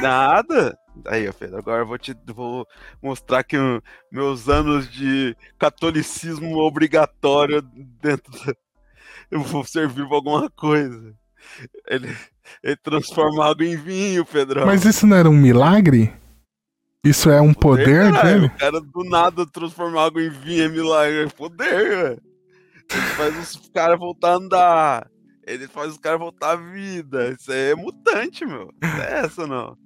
Nada. 0.02 0.78
Aí, 1.06 1.32
Pedro, 1.34 1.58
agora 1.58 1.82
eu 1.82 1.88
vou 1.88 1.98
te 1.98 2.16
vou 2.28 2.68
mostrar 3.02 3.44
que 3.44 3.58
meus 4.12 4.48
anos 4.48 4.90
de 4.92 5.36
catolicismo 5.58 6.58
obrigatório 6.58 7.62
dentro 7.62 8.32
da, 8.32 8.54
eu 9.32 9.42
vou 9.42 9.64
servir 9.66 10.08
pra 10.08 10.18
alguma 10.18 10.50
coisa. 10.50 11.16
Ele, 11.88 12.16
ele 12.62 12.76
transforma 12.78 13.46
água 13.46 13.66
em 13.66 13.76
vinho, 13.76 14.26
Pedrão. 14.26 14.66
Mas 14.66 14.86
isso 14.86 15.08
não 15.08 15.18
era 15.18 15.30
um 15.30 15.36
milagre? 15.36 16.14
Isso 17.04 17.30
é 17.30 17.42
um 17.42 17.54
poder, 17.54 18.14
poder 18.14 18.24
dele? 18.24 18.46
O 18.46 18.58
cara 18.58 18.80
do 18.80 19.04
nada 19.04 19.46
transformar 19.46 20.06
água 20.06 20.24
em 20.24 20.30
vinho 20.30 20.64
é 20.64 20.70
milagre. 20.70 21.24
É 21.24 21.28
poder, 21.28 21.90
velho. 21.90 22.22
Ele 22.92 23.02
faz 23.18 23.38
os 23.40 23.70
caras 23.70 24.00
voltar 24.00 24.32
a 24.32 24.36
andar. 24.36 25.12
Ele 25.46 25.68
faz 25.68 25.92
os 25.92 25.98
caras 25.98 26.20
voltar 26.20 26.52
à 26.52 26.56
vida. 26.56 27.36
Isso 27.38 27.52
aí 27.52 27.72
é 27.72 27.76
mutante, 27.76 28.46
meu. 28.46 28.70
Não 28.82 29.04
é 29.04 29.20
essa, 29.26 29.46
não. 29.46 29.78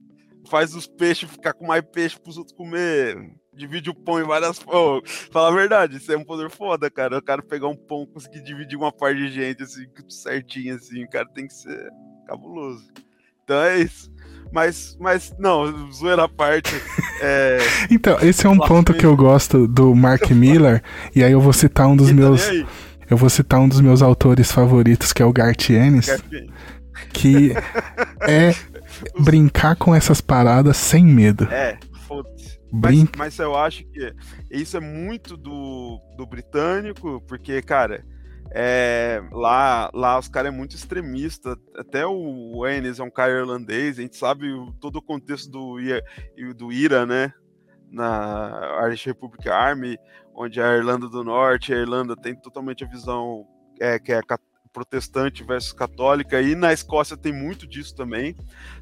Faz 0.49 0.73
os 0.73 0.87
peixes 0.87 1.29
ficar 1.29 1.53
com 1.53 1.67
mais 1.67 1.83
peixe 1.83 2.19
pros 2.19 2.37
outros 2.37 2.55
comer 2.55 3.17
divide 3.57 3.89
o 3.89 3.93
pão 3.93 4.21
em 4.21 4.23
várias. 4.23 4.61
Oh, 4.67 5.01
fala 5.31 5.49
a 5.49 5.51
verdade, 5.51 5.97
isso 5.97 6.11
é 6.11 6.17
um 6.17 6.23
poder 6.23 6.49
foda, 6.49 6.89
cara. 6.89 7.17
O 7.17 7.21
cara 7.21 7.41
pegar 7.41 7.67
um 7.67 7.75
pão 7.75 8.03
e 8.03 8.13
conseguir 8.13 8.41
dividir 8.41 8.77
uma 8.77 8.91
parte 8.91 9.17
de 9.17 9.31
gente, 9.31 9.63
assim, 9.63 9.85
certinho, 10.07 10.75
assim. 10.75 11.03
O 11.03 11.09
cara 11.09 11.27
tem 11.33 11.47
que 11.47 11.53
ser 11.53 11.89
cabuloso. 12.27 12.85
Então 13.43 13.59
é 13.63 13.79
isso. 13.79 14.11
Mas, 14.51 14.95
mas 14.99 15.35
não, 15.37 15.91
zoeira 15.91 16.23
à 16.23 16.29
parte. 16.29 16.71
É... 17.19 17.57
então, 17.89 18.15
esse 18.21 18.45
é 18.45 18.49
um 18.49 18.59
ponto 18.59 18.93
que 18.93 19.03
eu 19.03 19.17
gosto 19.17 19.67
do 19.67 19.95
Mark 19.95 20.29
Miller, 20.29 20.83
e 21.15 21.23
aí 21.23 21.31
eu 21.31 21.41
vou 21.41 21.51
citar 21.51 21.87
um 21.87 21.95
dos 21.95 22.11
meus. 22.11 22.47
Eu 23.09 23.17
vou 23.17 23.27
citar 23.27 23.59
um 23.59 23.67
dos 23.67 23.81
meus 23.81 24.03
autores 24.03 24.51
favoritos, 24.51 25.11
que 25.11 25.23
é 25.23 25.25
o 25.25 25.33
Garth 25.33 25.71
Ennis, 25.71 26.11
que 27.11 27.53
é 28.21 28.53
brincar 29.19 29.75
com 29.75 29.93
essas 29.93 30.21
paradas 30.21 30.77
sem 30.77 31.05
medo. 31.05 31.45
É, 31.45 31.77
mas, 32.71 33.05
mas, 33.17 33.39
eu 33.39 33.55
acho 33.55 33.85
que 33.85 34.13
isso 34.51 34.77
é 34.77 34.79
muito 34.79 35.37
do, 35.37 35.99
do 36.17 36.25
britânico, 36.25 37.21
porque, 37.27 37.61
cara, 37.61 38.03
é, 38.51 39.21
lá, 39.31 39.89
lá 39.93 40.19
os 40.19 40.27
caras 40.27 40.53
é 40.53 40.55
muito 40.55 40.75
extremista. 40.75 41.57
Até 41.75 42.05
o 42.05 42.67
Ennis 42.67 42.99
é 42.99 43.03
um 43.03 43.09
cara 43.09 43.31
irlandês, 43.31 43.97
a 43.97 44.01
gente 44.01 44.17
sabe 44.17 44.47
todo 44.79 44.97
o 44.97 45.01
contexto 45.01 45.49
do, 45.49 45.77
do 46.55 46.71
IRA, 46.71 47.05
né? 47.05 47.33
Na 47.89 48.81
Irish 48.85 49.05
Republic 49.05 49.47
Army, 49.47 49.97
onde 50.35 50.61
a 50.61 50.75
Irlanda 50.75 51.07
do 51.07 51.23
Norte 51.23 51.73
a 51.73 51.77
Irlanda 51.77 52.15
tem 52.15 52.35
totalmente 52.35 52.83
a 52.83 52.87
visão 52.87 53.45
é, 53.79 53.97
que 53.97 54.11
é 54.11 54.21
protestante 54.77 55.43
versus 55.43 55.73
católica, 55.73 56.39
e 56.39 56.53
na 56.53 56.71
Escócia 56.71 57.17
tem 57.17 57.33
muito 57.33 57.65
disso 57.65 57.95
também. 57.95 58.35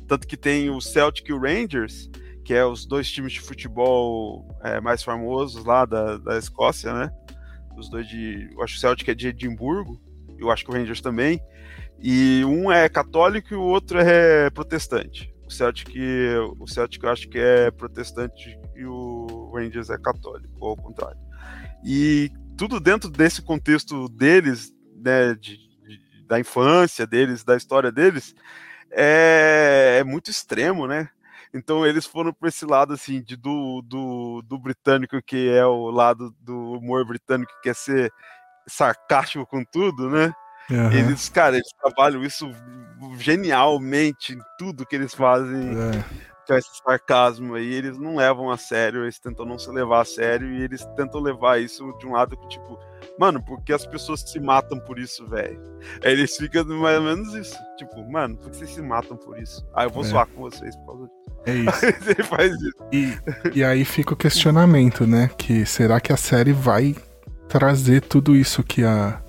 Tanto 0.05 0.27
que 0.27 0.35
tem 0.35 0.69
o 0.69 0.81
Celtic 0.81 1.29
e 1.29 1.33
o 1.33 1.39
Rangers 1.39 2.09
que 2.45 2.53
é 2.53 2.63
os 2.63 2.85
dois 2.85 3.11
times 3.11 3.33
de 3.33 3.41
futebol 3.41 4.47
é, 4.63 4.79
mais 4.79 5.01
famosos 5.01 5.65
lá 5.65 5.83
da, 5.83 6.17
da 6.17 6.37
Escócia, 6.37 6.93
né? 6.93 7.11
Os 7.75 7.89
dois 7.89 8.07
de. 8.07 8.49
Eu 8.53 8.61
acho 8.61 8.73
que 8.73 8.77
o 8.77 8.81
Celtic 8.81 9.09
é 9.09 9.15
de 9.15 9.29
Edimburgo, 9.29 9.99
eu 10.37 10.51
acho 10.51 10.63
que 10.63 10.69
o 10.69 10.73
Rangers 10.73 11.01
também. 11.01 11.41
E 11.99 12.45
um 12.45 12.71
é 12.71 12.87
católico 12.87 13.51
e 13.51 13.57
o 13.57 13.63
outro 13.63 13.99
é 13.99 14.49
protestante. 14.51 15.33
O 15.47 15.51
Celtic, 15.51 15.89
o 16.59 16.67
Celtic 16.67 17.03
eu 17.03 17.09
acho 17.09 17.27
que 17.27 17.39
é 17.39 17.71
protestante 17.71 18.57
e 18.75 18.85
o 18.85 19.51
Rangers 19.53 19.89
é 19.89 19.97
católico, 19.97 20.53
ou 20.59 20.69
ao 20.69 20.77
contrário. 20.77 21.17
E 21.83 22.31
tudo 22.55 22.79
dentro 22.79 23.09
desse 23.09 23.41
contexto 23.41 24.07
deles, 24.09 24.71
né, 25.03 25.33
de, 25.33 25.57
da 26.25 26.39
infância 26.39 27.05
deles, 27.05 27.43
da 27.43 27.55
história 27.55 27.91
deles, 27.91 28.35
é, 28.91 29.97
é 29.99 30.03
muito 30.03 30.29
extremo, 30.29 30.87
né? 30.87 31.09
Então 31.53 31.85
eles 31.85 32.05
foram 32.05 32.33
para 32.33 32.49
esse 32.49 32.65
lado 32.65 32.93
assim 32.93 33.21
de, 33.21 33.35
do, 33.35 33.81
do, 33.81 34.41
do 34.41 34.59
britânico 34.59 35.21
que 35.21 35.49
é 35.49 35.65
o 35.65 35.89
lado 35.89 36.35
do 36.41 36.73
humor 36.73 37.05
britânico 37.05 37.53
que 37.55 37.69
quer 37.69 37.75
ser 37.75 38.11
sarcástico 38.67 39.45
com 39.45 39.63
tudo, 39.63 40.09
né? 40.09 40.33
Uhum. 40.69 40.91
Eles, 40.91 41.29
cara, 41.29 41.55
eles 41.55 41.71
trabalham 41.79 42.23
isso 42.23 42.51
genialmente 43.17 44.33
em 44.33 44.39
tudo 44.57 44.85
que 44.85 44.95
eles 44.95 45.13
fazem. 45.13 45.69
É 45.77 46.25
esse 46.53 46.69
sarcasmo 46.83 47.55
aí, 47.55 47.73
eles 47.73 47.97
não 47.97 48.15
levam 48.15 48.49
a 48.49 48.57
sério, 48.57 49.03
eles 49.03 49.19
tentam 49.19 49.45
não 49.45 49.57
se 49.57 49.69
levar 49.71 50.01
a 50.01 50.05
sério 50.05 50.47
e 50.51 50.61
eles 50.63 50.85
tentam 50.95 51.21
levar 51.21 51.59
isso 51.59 51.91
de 51.99 52.05
um 52.05 52.13
lado 52.13 52.37
que, 52.37 52.47
tipo, 52.49 52.79
mano, 53.19 53.43
porque 53.43 53.73
as 53.73 53.85
pessoas 53.85 54.21
se 54.21 54.39
matam 54.39 54.79
por 54.79 54.99
isso, 54.99 55.25
velho? 55.27 55.59
Aí 56.03 56.11
eles 56.11 56.35
ficam 56.35 56.65
mais 56.65 56.97
ou 56.97 57.03
menos 57.03 57.33
isso, 57.33 57.57
tipo, 57.77 58.03
mano, 58.09 58.37
por 58.37 58.51
que 58.51 58.57
vocês 58.57 58.71
se 58.71 58.81
matam 58.81 59.17
por 59.17 59.39
isso? 59.39 59.65
Ah, 59.73 59.85
eu 59.85 59.89
vou 59.89 60.03
é. 60.03 60.07
zoar 60.07 60.27
com 60.27 60.41
vocês 60.41 60.75
por 60.77 60.85
causa 60.85 61.05
disso. 61.05 61.25
É 61.45 61.55
isso. 61.55 62.09
Ele 62.09 62.23
faz 62.23 62.53
isso. 62.53 62.75
E, 62.91 63.59
e 63.59 63.63
aí 63.63 63.85
fica 63.85 64.13
o 64.13 64.17
questionamento, 64.17 65.07
né? 65.07 65.29
Que 65.37 65.65
será 65.65 65.99
que 65.99 66.11
a 66.11 66.17
série 66.17 66.53
vai 66.53 66.95
trazer 67.47 68.01
tudo 68.01 68.35
isso 68.35 68.63
que, 68.63 68.83
a, 68.83 69.21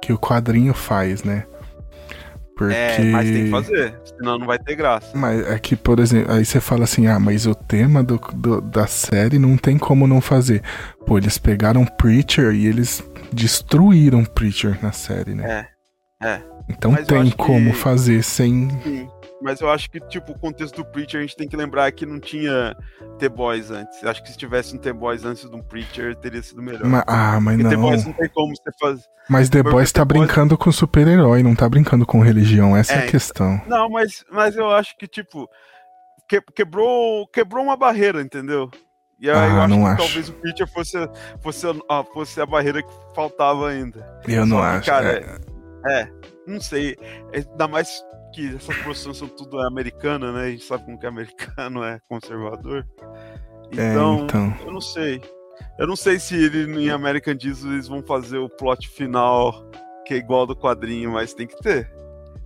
que 0.00 0.12
o 0.12 0.18
quadrinho 0.18 0.72
faz, 0.72 1.22
né? 1.22 1.46
Porque... 2.56 2.74
É, 2.74 3.04
mas 3.10 3.30
tem 3.30 3.44
que 3.44 3.50
fazer, 3.50 3.94
senão 4.04 4.38
não 4.38 4.46
vai 4.46 4.58
ter 4.58 4.74
graça. 4.74 5.14
Mas 5.14 5.46
é 5.46 5.58
que, 5.58 5.76
por 5.76 6.00
exemplo, 6.00 6.32
aí 6.32 6.42
você 6.42 6.58
fala 6.58 6.84
assim, 6.84 7.06
ah, 7.06 7.20
mas 7.20 7.46
o 7.46 7.54
tema 7.54 8.02
do, 8.02 8.18
do, 8.34 8.62
da 8.62 8.86
série 8.86 9.38
não 9.38 9.58
tem 9.58 9.76
como 9.76 10.06
não 10.06 10.22
fazer. 10.22 10.62
Pô, 11.06 11.18
eles 11.18 11.36
pegaram 11.36 11.84
Preacher 11.84 12.54
e 12.54 12.66
eles 12.66 13.04
destruíram 13.30 14.24
Preacher 14.24 14.78
na 14.82 14.90
série, 14.90 15.34
né? 15.34 15.66
É, 16.22 16.26
é. 16.26 16.42
Então 16.68 16.92
mas 16.92 17.06
tem 17.06 17.30
como 17.30 17.72
que... 17.72 17.76
fazer 17.76 18.24
sem... 18.24 18.70
Sim. 18.82 19.08
Mas 19.42 19.60
eu 19.60 19.70
acho 19.70 19.90
que, 19.90 20.00
tipo, 20.00 20.32
o 20.32 20.38
contexto 20.38 20.76
do 20.76 20.84
Preacher, 20.84 21.18
a 21.18 21.22
gente 21.22 21.36
tem 21.36 21.46
que 21.46 21.56
lembrar 21.56 21.92
que 21.92 22.06
não 22.06 22.18
tinha 22.18 22.74
T-Boys 23.18 23.70
antes. 23.70 24.02
Eu 24.02 24.10
acho 24.10 24.22
que 24.22 24.30
se 24.30 24.36
tivesse 24.36 24.74
um 24.74 24.78
T-Boys 24.78 25.24
antes 25.24 25.48
de 25.48 25.54
um 25.54 25.62
Preacher, 25.62 26.16
teria 26.16 26.42
sido 26.42 26.62
melhor. 26.62 26.84
Ma 26.84 27.04
ah, 27.06 27.38
mas 27.40 27.56
Porque 27.56 27.74
não. 27.74 27.82
T-Boys 27.82 28.04
não 28.06 28.12
tem 28.14 28.28
como 28.30 28.54
você 28.56 28.70
fazer. 28.80 29.04
Mas 29.28 29.50
The 29.50 29.62
Boys 29.62 29.92
tá 29.92 30.04
brincando 30.04 30.56
com 30.56 30.72
super-herói, 30.72 31.42
não 31.42 31.54
tá 31.54 31.68
brincando 31.68 32.06
com 32.06 32.20
religião, 32.20 32.76
essa 32.76 32.94
é, 32.94 32.96
é 32.96 32.98
a 33.00 33.10
questão. 33.10 33.60
Não, 33.66 33.90
mas, 33.90 34.24
mas 34.30 34.56
eu 34.56 34.70
acho 34.70 34.96
que, 34.96 35.06
tipo, 35.06 35.48
que, 36.28 36.40
quebrou, 36.54 37.26
quebrou 37.28 37.64
uma 37.64 37.76
barreira, 37.76 38.22
entendeu? 38.22 38.70
E 39.18 39.30
aí 39.30 39.36
ah, 39.36 39.48
eu 39.48 39.60
acho 39.62 39.74
que 39.74 39.84
acho. 39.84 39.96
talvez 39.96 40.28
o 40.28 40.32
Preacher 40.34 40.68
fosse, 40.68 41.10
fosse, 41.42 41.66
a, 41.66 42.04
fosse 42.04 42.40
a 42.40 42.46
barreira 42.46 42.82
que 42.82 42.92
faltava 43.14 43.68
ainda. 43.68 44.20
Eu 44.28 44.42
Só 44.42 44.46
não 44.46 44.56
que, 44.58 44.62
acho. 44.62 44.86
Cara, 44.86 45.40
é... 45.86 46.00
é, 46.00 46.08
não 46.46 46.60
sei. 46.60 46.96
Ainda 47.34 47.66
mais 47.66 48.02
que 48.36 48.54
essas 48.54 48.76
produções 48.76 49.16
são 49.16 49.28
tudo 49.28 49.58
americana, 49.60 50.30
né? 50.30 50.44
A 50.44 50.50
gente 50.50 50.64
sabe 50.64 50.84
como 50.84 50.98
que 50.98 51.06
americano 51.06 51.82
é 51.82 51.98
conservador. 52.06 52.86
Então, 53.72 54.18
é, 54.18 54.22
então, 54.24 54.54
eu 54.66 54.72
não 54.72 54.80
sei. 54.80 55.22
Eu 55.78 55.86
não 55.86 55.96
sei 55.96 56.18
se 56.20 56.34
ele 56.34 56.84
em 56.84 56.90
American 56.90 57.34
Diesel 57.34 57.72
eles 57.72 57.88
vão 57.88 58.02
fazer 58.02 58.36
o 58.36 58.48
plot 58.48 58.88
final 58.90 59.66
que 60.06 60.12
é 60.12 60.18
igual 60.18 60.46
do 60.46 60.54
quadrinho, 60.54 61.12
mas 61.12 61.32
tem 61.32 61.46
que 61.46 61.56
ter. 61.62 61.90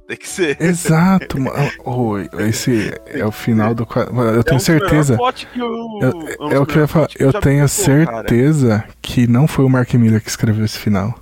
Tem 0.07 0.17
que 0.17 0.29
ser. 0.29 0.57
Exato. 0.63 1.39
oh, 1.85 2.17
esse 2.41 2.95
é 3.07 3.27
o 3.27 3.33
final 3.33 3.75
do 3.75 3.85
quadrinho. 3.85 4.23
Eu 4.23 4.45
tenho 4.45 4.57
é 4.57 4.61
certeza. 4.61 5.19
Eu, 5.57 6.51
é 6.53 6.59
o 6.59 6.65
que 6.65 6.77
eu 6.77 6.83
ia 6.83 6.89
falar. 6.89 7.09
Eu 7.19 7.33
tenho 7.33 7.69
certeza 7.69 8.79
cara. 8.79 8.89
que 9.03 9.27
não 9.27 9.49
foi 9.49 9.65
o 9.65 9.69
Mark 9.69 9.93
Miller 9.95 10.23
que 10.23 10.31
escreveu 10.31 10.65
esse 10.65 10.79
final. 10.79 11.13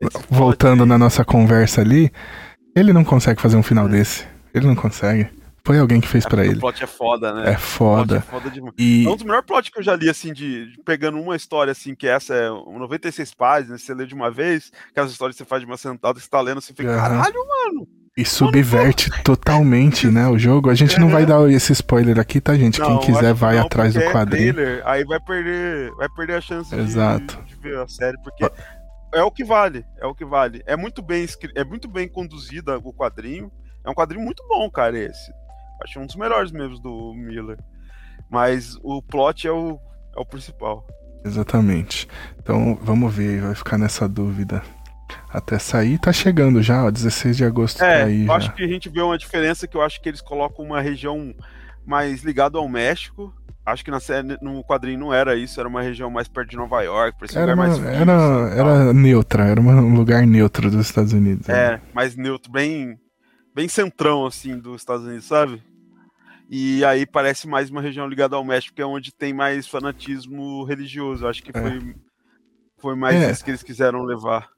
Esse 0.00 0.18
Voltando 0.28 0.84
na 0.84 0.98
nossa 0.98 1.24
conversa 1.24 1.80
ali, 1.80 2.12
ele 2.74 2.92
não 2.92 3.04
consegue 3.04 3.40
fazer 3.40 3.56
um 3.56 3.62
final 3.62 3.86
é. 3.86 3.90
desse. 3.90 4.26
Ele 4.52 4.66
não 4.66 4.74
consegue. 4.74 5.28
Foi 5.66 5.78
alguém 5.78 5.98
que 5.98 6.06
fez 6.06 6.26
é 6.26 6.28
para 6.28 6.44
ele. 6.44 6.56
O 6.56 6.60
plot 6.60 6.84
é 6.84 6.86
foda, 6.86 7.32
né? 7.32 7.52
É 7.52 7.56
foda. 7.56 8.16
É 8.16 8.20
foda. 8.20 8.52
E... 8.76 9.06
É 9.06 9.08
um 9.08 9.16
dos 9.16 9.24
melhores 9.24 9.46
plots 9.46 9.70
que 9.70 9.78
eu 9.78 9.82
já 9.82 9.96
li, 9.96 10.10
assim, 10.10 10.30
de, 10.30 10.70
de, 10.70 10.78
pegando 10.84 11.18
uma 11.18 11.34
história, 11.34 11.70
assim, 11.70 11.94
que 11.94 12.06
essa 12.06 12.34
é 12.34 12.50
96 12.50 13.32
páginas, 13.32 13.80
você 13.80 13.94
lê 13.94 14.04
de 14.04 14.14
uma 14.14 14.30
vez, 14.30 14.70
aquelas 14.90 15.10
histórias 15.10 15.36
que 15.36 15.42
você 15.42 15.48
faz 15.48 15.62
de 15.62 15.66
uma 15.66 15.78
sentada, 15.78 16.20
você 16.20 16.28
tá 16.28 16.38
lendo, 16.42 16.60
você 16.60 16.74
fica, 16.74 16.90
uhum. 16.90 16.98
caralho, 16.98 17.34
mano. 17.48 17.88
E 18.16 18.24
subverte 18.26 19.10
mano, 19.10 19.22
totalmente, 19.24 20.06
né, 20.06 20.28
o 20.28 20.38
jogo. 20.38 20.68
A 20.68 20.74
gente 20.74 20.96
é. 20.96 20.98
não 21.00 21.08
vai 21.08 21.24
dar 21.24 21.50
esse 21.50 21.72
spoiler 21.72 22.20
aqui, 22.20 22.42
tá, 22.42 22.54
gente? 22.54 22.78
Não, 22.78 22.98
Quem 22.98 23.14
quiser 23.14 23.32
vai 23.32 23.56
não, 23.56 23.64
atrás 23.64 23.94
do 23.94 24.00
quadrinho. 24.02 24.50
É 24.50 24.52
trailer, 24.52 24.82
aí 24.84 25.02
vai 25.04 25.18
perder, 25.18 25.90
vai 25.92 26.08
perder 26.10 26.34
a 26.34 26.40
chance 26.42 26.74
Exato. 26.74 27.38
De, 27.38 27.54
de 27.54 27.60
ver 27.62 27.78
a 27.78 27.88
série, 27.88 28.16
porque 28.22 28.44
é 29.14 29.22
o 29.22 29.30
que 29.30 29.44
vale, 29.44 29.84
é 29.98 30.06
o 30.06 30.14
que 30.14 30.24
vale. 30.24 30.62
É 30.66 30.76
muito 30.76 31.02
bem 31.02 31.26
é 31.54 31.64
muito 31.64 31.88
bem 31.88 32.08
conduzida 32.08 32.78
o 32.78 32.92
quadrinho. 32.92 33.50
É 33.84 33.90
um 33.90 33.94
quadrinho 33.94 34.24
muito 34.24 34.46
bom, 34.48 34.70
cara, 34.70 34.98
esse. 34.98 35.32
Acho 35.82 36.00
um 36.00 36.06
dos 36.06 36.16
melhores 36.16 36.52
mesmo 36.52 36.78
do 36.78 37.12
Miller. 37.14 37.58
Mas 38.30 38.76
o 38.82 39.02
plot 39.02 39.46
é 39.46 39.52
o, 39.52 39.78
é 40.16 40.20
o 40.20 40.24
principal. 40.24 40.86
Exatamente. 41.24 42.08
Então 42.38 42.78
vamos 42.82 43.14
ver, 43.14 43.40
vai 43.40 43.54
ficar 43.54 43.78
nessa 43.78 44.08
dúvida. 44.08 44.62
Até 45.28 45.58
sair, 45.58 45.98
tá 45.98 46.12
chegando 46.12 46.62
já, 46.62 46.84
ó, 46.84 46.90
16 46.90 47.36
de 47.36 47.44
agosto 47.44 47.82
é, 47.82 48.00
tá 48.00 48.04
aí. 48.06 48.22
Eu 48.22 48.26
já. 48.26 48.34
acho 48.34 48.54
que 48.54 48.62
a 48.62 48.68
gente 48.68 48.88
vê 48.88 49.00
uma 49.00 49.18
diferença 49.18 49.66
que 49.66 49.76
eu 49.76 49.82
acho 49.82 50.00
que 50.00 50.08
eles 50.08 50.20
colocam 50.20 50.64
uma 50.64 50.80
região 50.80 51.34
mais 51.84 52.22
ligada 52.22 52.58
ao 52.58 52.68
México. 52.68 53.34
Acho 53.66 53.84
que 53.84 53.90
na 53.90 54.00
série, 54.00 54.36
no 54.42 54.62
quadrinho 54.62 54.98
não 54.98 55.14
era 55.14 55.36
isso, 55.36 55.58
era 55.58 55.68
uma 55.68 55.80
região 55.80 56.10
mais 56.10 56.28
perto 56.28 56.50
de 56.50 56.56
Nova 56.56 56.82
York, 56.82 57.16
era, 57.34 57.54
uma, 57.54 57.66
mais 57.66 57.78
era, 57.82 58.46
assim, 58.46 58.60
era 58.60 58.92
neutra, 58.92 59.44
era 59.44 59.60
um 59.60 59.94
lugar 59.94 60.26
neutro 60.26 60.70
dos 60.70 60.86
Estados 60.86 61.14
Unidos. 61.14 61.48
É, 61.48 61.72
né? 61.72 61.82
mais 61.94 62.14
neutro, 62.14 62.52
bem, 62.52 62.98
bem 63.54 63.66
centrão, 63.66 64.26
assim, 64.26 64.58
dos 64.58 64.82
Estados 64.82 65.06
Unidos, 65.06 65.24
sabe? 65.24 65.62
E 66.50 66.84
aí 66.84 67.06
parece 67.06 67.48
mais 67.48 67.70
uma 67.70 67.80
região 67.80 68.06
ligada 68.06 68.36
ao 68.36 68.44
México, 68.44 68.74
que 68.74 68.82
é 68.82 68.86
onde 68.86 69.12
tem 69.12 69.32
mais 69.32 69.66
fanatismo 69.66 70.62
religioso. 70.64 71.26
Acho 71.26 71.42
que 71.42 71.50
é. 71.56 71.60
foi, 71.60 71.94
foi 72.76 72.94
mais 72.94 73.16
é. 73.16 73.30
isso 73.30 73.44
que 73.44 73.50
eles 73.50 73.62
quiseram 73.62 74.02
levar. 74.02 74.48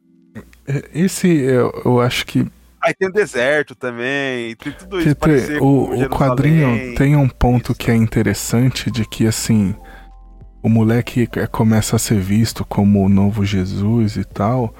É, 0.67 0.91
esse 0.93 1.29
eu, 1.29 1.73
eu 1.85 2.01
acho 2.01 2.27
que. 2.27 2.47
Aí 2.87 2.95
tem 2.95 3.09
o 3.09 3.13
deserto 3.13 3.75
também, 3.75 4.55
tem 4.57 4.73
tudo 4.73 5.01
isso. 5.01 5.15
Tem, 5.15 5.59
o, 5.59 6.05
o 6.05 6.09
quadrinho 6.09 6.95
tem 6.95 7.17
um 7.17 7.29
ponto 7.29 7.73
isso. 7.73 7.79
que 7.79 7.91
é 7.91 7.95
interessante 7.95 8.91
de 8.91 9.05
que 9.05 9.27
assim. 9.27 9.75
O 10.63 10.69
moleque 10.69 11.29
começa 11.53 11.95
a 11.95 11.99
ser 11.99 12.19
visto 12.19 12.65
como 12.65 13.05
o 13.05 13.09
novo 13.09 13.45
Jesus 13.45 14.17
e 14.17 14.25
tal. 14.25 14.75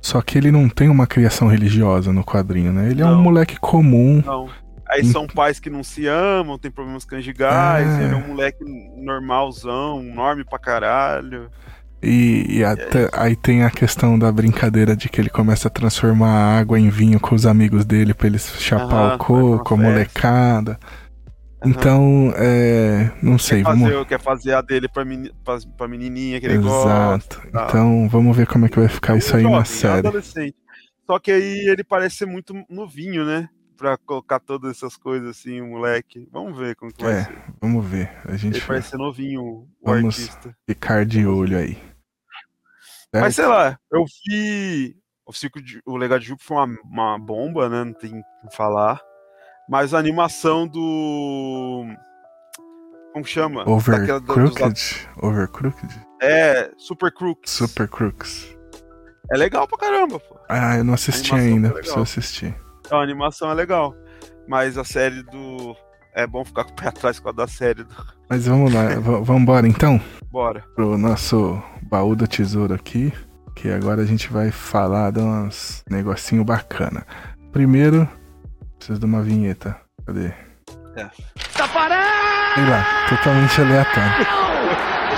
Só 0.00 0.22
que 0.22 0.38
ele 0.38 0.52
não 0.52 0.68
tem 0.68 0.88
uma 0.88 1.04
criação 1.04 1.48
religiosa 1.48 2.12
no 2.12 2.24
quadrinho, 2.24 2.72
né? 2.72 2.88
Ele 2.90 3.02
não. 3.02 3.08
é 3.08 3.16
um 3.16 3.22
moleque 3.22 3.58
comum. 3.58 4.22
Não 4.24 4.48
Aí 4.92 5.04
são 5.06 5.26
pais 5.26 5.58
que 5.58 5.70
não 5.70 5.82
se 5.82 6.06
amam, 6.06 6.58
tem 6.58 6.70
problemas 6.70 7.06
conjugais, 7.06 7.88
ah. 7.88 8.02
ele 8.02 8.12
é 8.12 8.16
um 8.16 8.28
moleque 8.28 8.62
normalzão, 8.98 10.02
enorme 10.02 10.44
pra 10.44 10.58
caralho. 10.58 11.50
E, 12.02 12.58
e 12.58 12.64
até, 12.64 13.08
aí 13.12 13.36
tem 13.36 13.62
a 13.62 13.70
questão 13.70 14.18
da 14.18 14.32
brincadeira 14.32 14.96
de 14.96 15.08
que 15.08 15.20
ele 15.20 15.30
começa 15.30 15.68
a 15.68 15.70
transformar 15.70 16.30
a 16.30 16.58
água 16.58 16.78
em 16.78 16.90
vinho 16.90 17.20
com 17.20 17.34
os 17.34 17.46
amigos 17.46 17.84
dele 17.84 18.12
pra 18.12 18.26
eles 18.26 18.44
chapar 18.58 19.14
o 19.14 19.18
coco, 19.18 19.74
a 19.74 19.76
molecada. 19.76 20.78
Então, 21.64 22.34
é, 22.36 23.12
não 23.22 23.38
sei. 23.38 23.58
Quer 23.62 23.70
fazer, 23.70 23.90
vamos... 23.92 24.08
quer 24.08 24.20
fazer 24.20 24.52
a 24.52 24.60
dele 24.60 24.88
pra, 24.88 25.04
meni, 25.04 25.32
pra, 25.44 25.58
pra 25.76 25.86
menininha 25.86 26.40
que 26.40 26.46
ele 26.46 26.56
Exato. 26.56 26.68
gosta. 26.68 27.48
Exato. 27.48 27.68
Então, 27.68 28.08
vamos 28.08 28.36
ver 28.36 28.48
como 28.48 28.66
é 28.66 28.68
que 28.68 28.80
vai 28.80 28.88
ficar 28.88 29.16
isso 29.16 29.36
aí 29.36 29.42
jovem, 29.42 29.58
na 29.58 29.64
série. 29.64 30.08
É 30.08 30.52
Só 31.06 31.20
que 31.20 31.30
aí 31.30 31.68
ele 31.68 31.84
parece 31.84 32.16
ser 32.16 32.26
muito 32.26 32.52
novinho, 32.68 33.24
né? 33.24 33.48
pra 33.82 33.96
colocar 33.96 34.38
todas 34.38 34.76
essas 34.76 34.96
coisas 34.96 35.28
assim, 35.30 35.60
o 35.60 35.66
moleque. 35.66 36.28
Vamos 36.30 36.56
ver 36.56 36.76
como 36.76 36.92
que 36.92 37.02
vai 37.02 37.14
é, 37.14 37.24
ser. 37.24 37.42
Vamos 37.60 37.84
ver. 37.84 38.12
A 38.24 38.36
gente 38.36 38.58
Ele 38.58 38.64
parece 38.64 38.90
ser 38.90 38.96
novinho, 38.96 39.42
o 39.42 39.68
vamos 39.82 40.20
artista. 40.20 40.56
Ficar 40.68 41.04
de 41.04 41.26
olho 41.26 41.58
aí. 41.58 41.76
Mas 43.20 43.34
sei 43.34 43.46
lá, 43.46 43.78
eu 43.90 44.04
vi. 44.26 44.96
O 45.24 45.32
Circo 45.32 45.62
de, 45.62 45.80
o 45.86 45.96
Legado 45.96 46.20
de 46.20 46.28
Júpiter 46.28 46.48
foi 46.48 46.56
uma, 46.56 46.78
uma 46.84 47.18
bomba, 47.18 47.68
né? 47.68 47.84
Não 47.84 47.92
tem 47.92 48.18
o 48.42 48.48
que 48.48 48.56
falar. 48.56 49.00
Mas 49.68 49.94
a 49.94 49.98
animação 49.98 50.66
do. 50.66 51.86
Como 53.12 53.24
chama? 53.24 53.68
Overcrooked? 53.68 55.08
Overcrooked? 55.20 56.06
É, 56.20 56.70
Super 56.78 57.12
Crooks. 57.12 57.52
Super 57.52 57.86
Crooks. 57.86 58.56
É 59.30 59.36
legal 59.36 59.68
pra 59.68 59.78
caramba, 59.78 60.18
pô. 60.18 60.38
Ah, 60.48 60.76
eu 60.76 60.84
não 60.84 60.94
assisti 60.94 61.34
ainda, 61.34 61.70
preciso 61.70 62.00
assistir. 62.00 62.54
Então, 62.80 62.98
a 62.98 63.02
animação 63.02 63.50
é 63.50 63.54
legal. 63.54 63.94
Mas 64.48 64.76
a 64.76 64.84
série 64.84 65.22
do. 65.22 65.76
É 66.14 66.26
bom 66.26 66.44
ficar 66.44 66.64
com 66.64 66.72
o 66.72 66.74
pé 66.74 66.88
atrás 66.88 67.18
com 67.20 67.28
a 67.28 67.32
da 67.32 67.46
série 67.46 67.84
do. 67.84 67.94
Mas 68.28 68.46
vamos 68.46 68.72
lá, 68.72 68.88
vamos 69.00 69.42
embora 69.42 69.68
então? 69.68 70.00
Bora. 70.30 70.64
Pro 70.74 70.98
nosso 70.98 71.62
baú 71.92 72.16
do 72.16 72.26
tesouro 72.26 72.72
aqui. 72.72 73.12
Que 73.54 73.70
agora 73.70 74.00
a 74.00 74.06
gente 74.06 74.32
vai 74.32 74.50
falar 74.50 75.12
de 75.12 75.20
uns 75.20 75.84
negocinho 75.90 76.42
bacana. 76.42 77.06
Primeiro, 77.52 78.08
preciso 78.78 78.98
de 78.98 79.04
uma 79.04 79.20
vinheta. 79.20 79.76
Cadê? 80.06 80.32
É. 80.96 81.06
Tá 81.54 81.68
parado! 81.68 82.54
Sei 82.54 82.64
lá, 82.64 82.84
totalmente 83.10 83.60
aleatório. 83.60 84.26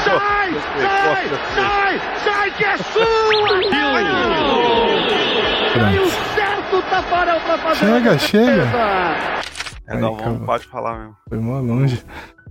Sai! 0.03 0.53
Sai! 0.81 1.29
Sai! 1.55 2.01
Sai 2.25 2.51
que 2.51 2.65
é 2.65 2.77
sua! 2.79 3.05
Pronto. 5.75 6.25
Tafarel 6.91 7.41
pra 7.41 7.59
fazer 7.59 7.87
Chega, 7.87 8.19
chega. 8.19 8.63
É, 9.87 9.97
não, 9.97 10.17
vamos, 10.17 10.45
pode 10.45 10.67
falar 10.67 10.99
mesmo. 10.99 11.17
Foi 11.29 11.39
mó 11.39 11.59
longe. 11.61 12.05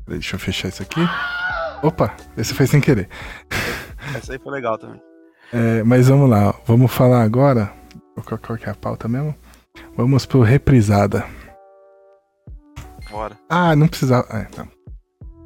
Deixa 0.07 0.35
eu 0.35 0.39
fechar 0.39 0.69
isso 0.69 0.81
aqui. 0.81 1.01
Opa, 1.81 2.13
esse 2.37 2.53
foi 2.53 2.65
sem 2.67 2.79
querer. 2.81 3.09
Essa 4.15 4.33
aí 4.33 4.39
foi 4.39 4.51
legal 4.51 4.77
também. 4.77 5.01
É, 5.51 5.83
mas 5.83 6.07
vamos 6.07 6.29
lá, 6.29 6.53
vamos 6.65 6.91
falar 6.91 7.23
agora. 7.23 7.71
Qual, 8.25 8.39
qual 8.39 8.57
que 8.57 8.67
é 8.67 8.71
a 8.71 8.75
pauta 8.75 9.07
mesmo? 9.07 9.35
Vamos 9.95 10.25
pro 10.25 10.41
reprisada. 10.41 11.25
Bora. 13.09 13.37
Ah, 13.49 13.75
não 13.75 13.87
precisava. 13.87 14.27
É, 14.31 14.47
não. 14.57 14.67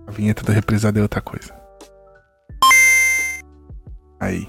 A 0.07 0.11
vinheta 0.11 0.43
da 0.43 0.53
reprisada 0.53 0.99
é 0.99 1.01
outra 1.01 1.21
coisa. 1.21 1.53
Aí. 4.19 4.47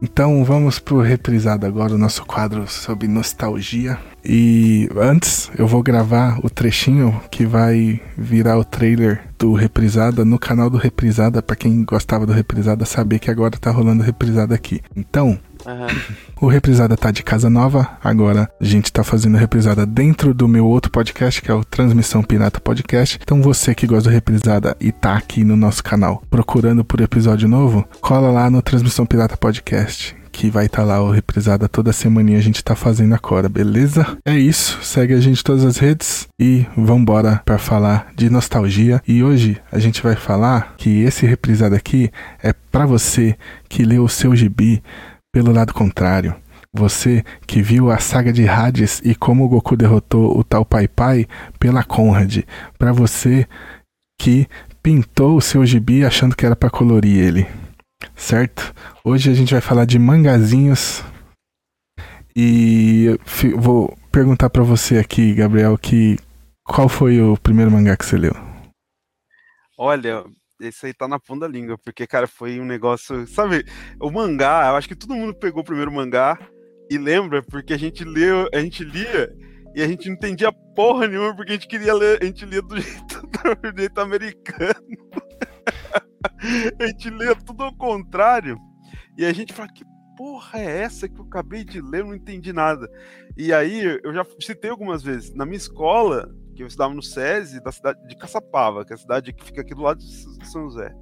Então 0.00 0.44
vamos 0.44 0.78
pro 0.78 1.00
reprisado 1.00 1.64
agora, 1.64 1.94
o 1.94 1.98
nosso 1.98 2.24
quadro 2.24 2.68
sobre 2.68 3.08
nostalgia. 3.08 3.98
E 4.24 4.88
antes 4.96 5.50
eu 5.56 5.66
vou 5.66 5.82
gravar 5.82 6.38
o 6.44 6.50
trechinho 6.50 7.18
que 7.30 7.46
vai 7.46 8.00
virar 8.16 8.58
o 8.58 8.64
trailer 8.64 9.22
do 9.38 9.52
Reprisada 9.52 10.24
no 10.24 10.38
canal 10.38 10.68
do 10.68 10.76
Reprisada, 10.76 11.40
para 11.40 11.56
quem 11.56 11.84
gostava 11.84 12.26
do 12.26 12.32
Reprisada 12.32 12.84
saber 12.84 13.18
que 13.18 13.30
agora 13.30 13.56
tá 13.58 13.70
rolando 13.70 14.02
Reprisada 14.02 14.54
aqui. 14.54 14.80
Então, 14.94 15.38
Uhum. 15.66 16.16
O 16.38 16.48
Reprisada 16.48 16.98
tá 16.98 17.10
de 17.10 17.22
casa 17.22 17.48
nova. 17.48 17.96
Agora 18.04 18.46
a 18.60 18.64
gente 18.64 18.92
tá 18.92 19.02
fazendo 19.02 19.38
Reprisada 19.38 19.86
dentro 19.86 20.34
do 20.34 20.46
meu 20.46 20.66
outro 20.66 20.90
podcast, 20.90 21.40
que 21.40 21.50
é 21.50 21.54
o 21.54 21.64
Transmissão 21.64 22.22
Pirata 22.22 22.60
Podcast. 22.60 23.18
Então 23.22 23.40
você 23.40 23.74
que 23.74 23.86
gosta 23.86 24.10
do 24.10 24.12
Reprisada 24.12 24.76
e 24.78 24.92
tá 24.92 25.16
aqui 25.16 25.42
no 25.42 25.56
nosso 25.56 25.82
canal 25.82 26.22
procurando 26.28 26.84
por 26.84 27.00
episódio 27.00 27.48
novo, 27.48 27.88
cola 28.02 28.30
lá 28.30 28.50
no 28.50 28.60
Transmissão 28.60 29.06
Pirata 29.06 29.34
Podcast 29.36 30.14
que 30.36 30.50
vai 30.50 30.66
estar 30.66 30.82
tá 30.82 30.84
lá 30.84 31.02
o 31.02 31.10
reprisada 31.10 31.66
toda 31.66 31.94
semana 31.94 32.36
a 32.36 32.40
gente 32.40 32.62
tá 32.62 32.74
fazendo 32.74 33.14
agora, 33.14 33.48
beleza? 33.48 34.18
É 34.22 34.36
isso, 34.36 34.78
segue 34.82 35.14
a 35.14 35.20
gente 35.20 35.40
em 35.40 35.42
todas 35.42 35.64
as 35.64 35.78
redes 35.78 36.28
e 36.38 36.66
vambora 36.76 37.40
para 37.42 37.56
falar 37.56 38.08
de 38.14 38.28
nostalgia. 38.28 39.00
E 39.08 39.22
hoje 39.22 39.56
a 39.72 39.78
gente 39.78 40.02
vai 40.02 40.14
falar 40.14 40.74
que 40.76 41.02
esse 41.04 41.24
reprisada 41.24 41.74
aqui 41.74 42.10
é 42.42 42.52
para 42.52 42.84
você 42.84 43.34
que 43.66 43.82
leu 43.82 44.04
o 44.04 44.08
seu 44.08 44.36
gibi 44.36 44.82
pelo 45.36 45.52
lado 45.52 45.74
contrário, 45.74 46.34
você 46.72 47.22
que 47.46 47.60
viu 47.60 47.90
a 47.90 47.98
saga 47.98 48.32
de 48.32 48.48
Hades 48.48 49.02
e 49.04 49.14
como 49.14 49.44
o 49.44 49.48
Goku 49.50 49.76
derrotou 49.76 50.34
o 50.34 50.42
tal 50.42 50.64
Pai 50.64 50.88
Pai 50.88 51.26
pela 51.60 51.84
Conrad, 51.84 52.38
para 52.78 52.90
você 52.90 53.46
que 54.18 54.48
pintou 54.82 55.36
o 55.36 55.42
seu 55.42 55.66
gibi 55.66 56.06
achando 56.06 56.34
que 56.34 56.46
era 56.46 56.56
para 56.56 56.70
colorir 56.70 57.18
ele, 57.18 57.46
certo? 58.14 58.74
Hoje 59.04 59.30
a 59.30 59.34
gente 59.34 59.52
vai 59.52 59.60
falar 59.60 59.84
de 59.84 59.98
mangazinhos 59.98 61.04
e 62.34 63.08
vou 63.58 63.94
perguntar 64.10 64.48
para 64.48 64.62
você 64.62 64.96
aqui, 64.96 65.34
Gabriel, 65.34 65.76
que 65.76 66.16
qual 66.64 66.88
foi 66.88 67.20
o 67.20 67.36
primeiro 67.36 67.70
mangá 67.70 67.94
que 67.94 68.06
você 68.06 68.16
leu? 68.16 68.32
Olha, 69.76 70.24
esse 70.60 70.86
aí 70.86 70.94
tá 70.94 71.06
na 71.06 71.18
ponta 71.18 71.40
da 71.40 71.48
língua, 71.48 71.76
porque, 71.78 72.06
cara, 72.06 72.26
foi 72.26 72.60
um 72.60 72.64
negócio. 72.64 73.26
Sabe, 73.26 73.64
o 74.00 74.10
mangá, 74.10 74.68
eu 74.68 74.76
acho 74.76 74.88
que 74.88 74.96
todo 74.96 75.14
mundo 75.14 75.34
pegou 75.34 75.62
o 75.62 75.64
primeiro 75.64 75.92
mangá 75.92 76.38
e 76.90 76.98
lembra, 76.98 77.42
porque 77.42 77.72
a 77.72 77.78
gente 77.78 78.04
leu, 78.04 78.48
a 78.52 78.60
gente 78.60 78.84
lia 78.84 79.32
e 79.74 79.82
a 79.82 79.88
gente 79.88 80.08
não 80.08 80.14
entendia 80.14 80.50
porra 80.74 81.06
nenhuma, 81.06 81.34
porque 81.34 81.52
a 81.52 81.54
gente 81.54 81.68
queria 81.68 81.94
ler, 81.94 82.18
a 82.22 82.24
gente 82.24 82.44
lia 82.46 82.62
do 82.62 82.76
jeito, 82.80 83.22
do 83.22 83.78
jeito 83.78 84.00
americano. 84.00 84.96
a 86.80 86.86
gente 86.86 87.10
lia 87.10 87.34
tudo 87.34 87.64
ao 87.64 87.76
contrário. 87.76 88.56
E 89.18 89.24
a 89.24 89.32
gente 89.32 89.52
fala, 89.52 89.68
que 89.68 89.84
porra 90.16 90.58
é 90.58 90.82
essa 90.82 91.08
que 91.08 91.18
eu 91.18 91.24
acabei 91.24 91.64
de 91.64 91.80
ler? 91.80 92.00
Eu 92.00 92.06
não 92.06 92.14
entendi 92.14 92.52
nada. 92.52 92.88
E 93.36 93.52
aí, 93.52 94.00
eu 94.02 94.14
já 94.14 94.24
citei 94.40 94.70
algumas 94.70 95.02
vezes, 95.02 95.34
na 95.34 95.44
minha 95.44 95.56
escola, 95.58 96.34
que 96.56 96.62
eu 96.62 96.66
estudava 96.66 96.94
no 96.94 97.02
SESI 97.02 97.62
da 97.62 97.70
cidade 97.70 98.06
de 98.08 98.16
Caçapava, 98.16 98.84
que 98.84 98.92
é 98.92 98.96
a 98.96 98.98
cidade 98.98 99.32
que 99.32 99.44
fica 99.44 99.60
aqui 99.60 99.74
do 99.74 99.82
lado 99.82 99.98
de 99.98 100.46
São 100.48 100.62
José. 100.62 100.92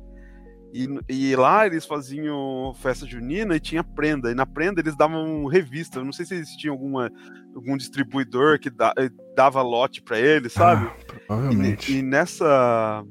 E, 0.75 0.89
e, 1.09 1.37
lá 1.37 1.65
eles 1.65 1.87
faziam 1.87 2.75
festa 2.75 3.07
junina 3.07 3.55
e 3.55 3.61
tinha 3.61 3.85
prenda. 3.85 4.33
E 4.33 4.35
na 4.35 4.45
prenda 4.45 4.81
eles 4.81 4.97
davam 4.97 5.47
revista. 5.47 6.01
Eu 6.01 6.05
não 6.05 6.13
sei 6.13 6.27
se 6.27 6.35
existia 6.35 6.69
alguma, 6.69 7.09
algum 7.55 7.77
distribuidor 7.77 8.59
que 8.59 8.69
da, 8.69 8.93
eh, 8.99 9.09
dava 9.37 9.63
lote 9.63 10.03
para 10.03 10.19
eles, 10.19 10.53
ah, 10.57 10.59
sabe? 10.59 10.87
Ah, 10.89 11.05
provavelmente. 11.27 11.93
E, 11.93 11.99
e, 11.99 12.03
nessa 12.03 13.05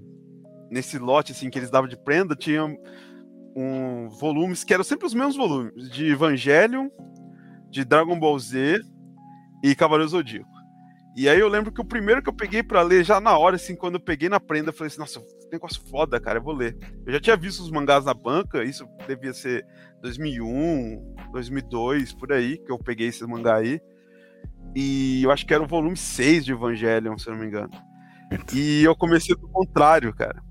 nesse 0.69 0.97
lote 0.97 1.31
assim 1.31 1.49
que 1.49 1.57
eles 1.57 1.69
davam 1.69 1.88
de 1.88 1.95
prenda 1.95 2.35
tinha 2.35 2.65
um 3.55 4.09
volumes 4.09 4.63
que 4.63 4.73
eram 4.73 4.83
sempre 4.83 5.05
os 5.05 5.13
mesmos 5.13 5.38
volumes 5.38 5.89
de 5.89 6.11
Evangelion, 6.11 6.89
de 7.69 7.85
Dragon 7.85 8.19
Ball 8.19 8.38
Z 8.39 8.81
e 9.63 9.73
Cavaleiro 9.73 10.09
Zodíaco. 10.09 10.52
E 11.16 11.30
aí 11.30 11.40
eu 11.40 11.48
lembro 11.48 11.72
que 11.72 11.80
o 11.80 11.85
primeiro 11.85 12.24
que 12.24 12.30
eu 12.30 12.33
peguei 12.33 12.64
para 12.64 12.82
ler 12.82 13.03
já 13.03 13.22
na 13.22 13.38
hora, 13.38 13.56
assim, 13.56 13.75
quando 13.75 13.95
eu 13.95 14.00
peguei 14.00 14.30
na 14.30 14.40
prenda, 14.40 14.69
eu 14.69 14.74
falei 14.74 14.88
assim, 14.88 15.00
nossa, 15.00 15.22
negócio 15.51 15.82
foda, 15.88 16.19
cara, 16.19 16.40
eu 16.40 16.43
vou 16.43 16.53
ler. 16.53 16.75
Eu 17.06 17.14
já 17.14 17.19
tinha 17.19 17.38
visto 17.38 17.61
os 17.61 17.69
mangás 17.69 18.06
na 18.06 18.14
banca, 18.14 18.64
isso 18.64 18.88
devia 19.08 19.32
ser 19.32 19.64
2001, 20.01 21.16
2002, 21.32 22.14
por 22.14 22.33
aí, 22.33 22.58
que 22.58 22.72
eu 22.72 22.80
peguei 22.80 23.08
esse 23.08 23.24
mangá 23.27 23.58
aí. 23.58 23.80
E 24.75 25.22
eu 25.24 25.30
acho 25.30 25.45
que 25.45 25.53
era 25.53 25.64
o 25.64 25.67
volume 25.67 25.95
6 25.95 26.45
de 26.45 26.51
Evangelion, 26.53 27.17
se 27.17 27.27
eu 27.27 27.33
não 27.33 27.42
me 27.42 27.48
engano. 27.48 27.72
E 28.51 28.83
eu 28.83 28.95
comecei 28.95 29.35
do 29.35 29.48
contrário, 29.48 30.11
cara. 30.16 30.42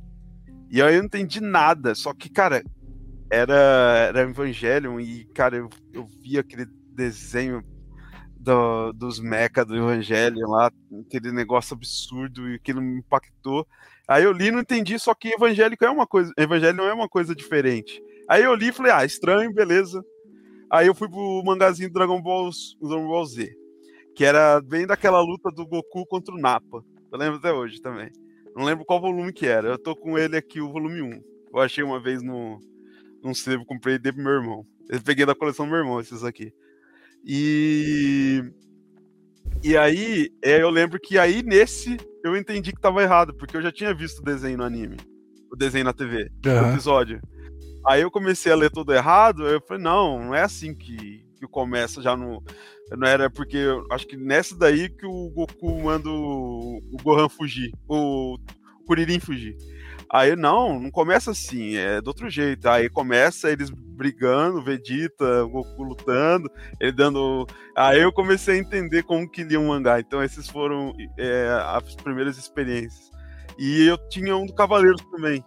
E 0.71 0.81
aí 0.81 0.95
eu 0.95 1.01
não 1.01 1.07
entendi 1.07 1.41
nada, 1.41 1.95
só 1.95 2.15
que, 2.15 2.31
cara, 2.31 2.63
era, 3.31 4.07
era 4.09 4.23
Evangelion 4.23 5.01
e, 5.01 5.25
cara, 5.35 5.57
eu, 5.57 5.69
eu 5.93 6.07
vi 6.07 6.39
aquele 6.39 6.67
desenho 6.95 7.65
do, 8.43 8.93
dos 8.93 9.21
mecha 9.21 9.65
do 9.65 9.77
Evangelho 9.77 10.49
lá, 10.49 10.71
aquele 11.07 11.33
negócio 11.33 11.75
absurdo 11.75 12.51
e 12.51 12.57
aquilo 12.57 12.83
me 12.83 12.99
impactou. 12.99 13.67
Aí 14.09 14.25
eu 14.25 14.33
li 14.33 14.51
não 14.51 14.61
entendi, 14.61 14.99
só 14.99 15.15
que 15.15 15.29
evangélico 15.29 15.85
é 15.85 15.91
uma 15.91 16.07
coisa, 16.07 16.33
evangelho 16.37 16.77
não 16.77 16.87
é 16.87 16.93
uma 16.93 17.09
coisa 17.09 17.35
diferente. 17.35 18.03
Aí 18.29 18.43
eu 18.43 18.55
li 18.55 18.69
e 18.69 18.73
falei, 18.73 18.93
ah, 18.93 19.05
estranho, 19.05 19.53
beleza. 19.55 20.05
Aí 20.69 20.87
eu 20.87 20.95
fui 20.95 21.09
pro 21.09 21.43
mangazinho 21.45 21.89
do 21.89 21.95
Dragon 21.95 22.21
Ball, 22.21 22.51
Dragon 22.81 23.07
Ball 23.07 23.25
Z, 23.27 23.55
que 24.15 24.25
era 24.25 24.61
bem 24.61 24.87
daquela 24.87 25.21
luta 25.21 25.51
do 25.51 25.67
Goku 25.67 26.05
contra 26.07 26.35
o 26.35 26.39
Nappa. 26.39 26.85
Eu 27.12 27.19
lembro 27.19 27.39
até 27.39 27.53
hoje 27.53 27.81
também. 27.81 28.11
Não 28.57 28.65
lembro 28.65 28.85
qual 28.85 29.01
volume 29.01 29.33
que 29.33 29.47
era. 29.47 29.69
Eu 29.69 29.79
tô 29.79 29.95
com 29.95 30.19
ele 30.19 30.37
aqui, 30.37 30.61
o 30.61 30.73
volume 30.73 31.01
1. 31.01 31.23
Eu 31.55 31.61
achei 31.61 31.85
uma 31.85 32.01
vez 32.01 32.23
no, 32.23 32.59
num 33.23 33.35
sebo, 33.35 33.65
comprei 33.65 33.99
dele 33.99 34.17
pro 34.17 34.25
meu 34.25 34.33
irmão. 34.33 34.67
Eu 34.89 35.01
peguei 35.01 35.25
da 35.25 35.35
coleção 35.35 35.65
do 35.65 35.71
meu 35.71 35.81
irmão, 35.81 36.01
esses 36.01 36.25
aqui. 36.25 36.53
E. 37.25 38.42
E 39.62 39.76
aí, 39.76 40.28
é, 40.42 40.60
eu 40.60 40.70
lembro 40.70 40.99
que 40.99 41.18
aí 41.18 41.42
nesse 41.42 41.97
eu 42.25 42.36
entendi 42.36 42.73
que 42.73 42.81
tava 42.81 43.02
errado, 43.02 43.34
porque 43.34 43.57
eu 43.57 43.62
já 43.62 43.73
tinha 43.73 43.92
visto 43.92 44.20
o 44.20 44.25
desenho 44.25 44.59
no 44.59 44.65
anime. 44.65 44.97
O 45.52 45.57
desenho 45.57 45.84
na 45.84 45.92
TV, 45.92 46.31
uhum. 46.47 46.68
o 46.68 46.73
episódio. 46.73 47.20
Aí 47.86 48.02
eu 48.02 48.10
comecei 48.10 48.52
a 48.52 48.57
ler 48.57 48.70
tudo 48.70 48.94
errado, 48.94 49.47
eu 49.47 49.60
falei, 49.60 49.83
não, 49.83 50.26
não 50.26 50.34
é 50.34 50.42
assim 50.42 50.75
que, 50.75 51.25
que 51.36 51.47
começa 51.49 52.01
já 52.01 52.17
no. 52.17 52.42
Não 52.91 53.07
era 53.07 53.28
porque 53.28 53.57
eu 53.57 53.84
acho 53.91 54.07
que 54.07 54.17
nessa 54.17 54.57
daí 54.57 54.89
que 54.89 55.07
o 55.07 55.31
Goku 55.31 55.83
manda 55.83 56.09
o, 56.09 56.78
o 56.92 56.97
Gohan 57.02 57.28
fugir, 57.28 57.73
o, 57.89 58.34
o 58.34 58.84
Kuririn 58.86 59.18
fugir. 59.18 59.57
Aí 60.13 60.37
não, 60.37 60.79
não 60.79 60.91
começa 60.91 61.31
assim, 61.31 61.75
é 61.75 61.99
do 62.03 62.09
outro 62.09 62.29
jeito. 62.29 62.69
Aí 62.69 62.91
começa 62.91 63.51
eles 63.51 63.71
brigando, 63.71 64.63
Vegeta, 64.63 65.45
Goku 65.45 65.83
lutando, 65.83 66.51
ele 66.79 66.93
dando. 66.93 67.47
Aí 67.75 68.03
eu 68.03 68.13
comecei 68.13 68.57
a 68.57 68.59
entender 68.59 69.05
como 69.05 69.27
que 69.29 69.43
lia 69.43 69.59
um 69.59 69.69
mangá. 69.69 69.99
Então 69.99 70.23
esses 70.23 70.47
foram 70.49 70.93
é, 71.19 71.49
as 71.67 71.97
primeiras 71.97 72.37
experiências. 72.37 73.11
E 73.59 73.87
eu 73.87 73.97
tinha 74.09 74.37
um 74.37 74.45
do 74.45 74.55
Cavaleiros 74.55 75.01
também. 75.11 75.43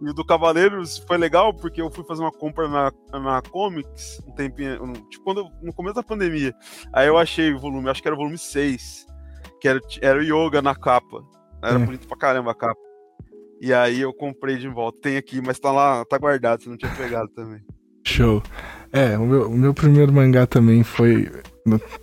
E 0.00 0.08
o 0.08 0.14
do 0.14 0.24
Cavaleiros 0.24 0.98
foi 1.06 1.18
legal 1.18 1.52
porque 1.52 1.82
eu 1.82 1.90
fui 1.90 2.04
fazer 2.04 2.22
uma 2.22 2.32
compra 2.32 2.66
na, 2.66 2.92
na 3.12 3.42
Comics 3.42 4.22
um 4.26 4.32
tempinho, 4.32 4.92
tipo, 5.10 5.24
quando, 5.24 5.50
no 5.60 5.72
começo 5.74 5.96
da 5.96 6.02
pandemia. 6.02 6.54
Aí 6.94 7.08
eu 7.08 7.18
achei 7.18 7.52
o 7.52 7.58
volume, 7.58 7.90
acho 7.90 8.00
que 8.00 8.08
era 8.08 8.14
o 8.14 8.18
volume 8.18 8.38
6, 8.38 9.06
que 9.60 9.68
era, 9.68 9.80
era 10.00 10.18
o 10.18 10.22
Yoga 10.22 10.62
na 10.62 10.74
capa. 10.74 11.22
Era 11.62 11.76
hum. 11.76 11.84
bonito 11.84 12.08
pra 12.08 12.16
caramba 12.16 12.52
a 12.52 12.54
capa. 12.54 12.87
E 13.60 13.72
aí 13.72 14.00
eu 14.00 14.12
comprei 14.12 14.56
de 14.56 14.68
volta. 14.68 15.00
Tem 15.00 15.16
aqui, 15.16 15.40
mas 15.40 15.58
tá 15.58 15.72
lá, 15.72 16.04
tá 16.04 16.16
guardado, 16.18 16.62
você 16.62 16.70
não 16.70 16.76
tinha 16.76 16.94
pegado 16.94 17.28
também. 17.28 17.60
Show. 18.04 18.42
É, 18.92 19.18
o 19.18 19.26
meu, 19.26 19.50
o 19.50 19.56
meu 19.56 19.74
primeiro 19.74 20.12
mangá 20.12 20.46
também 20.46 20.82
foi. 20.82 21.30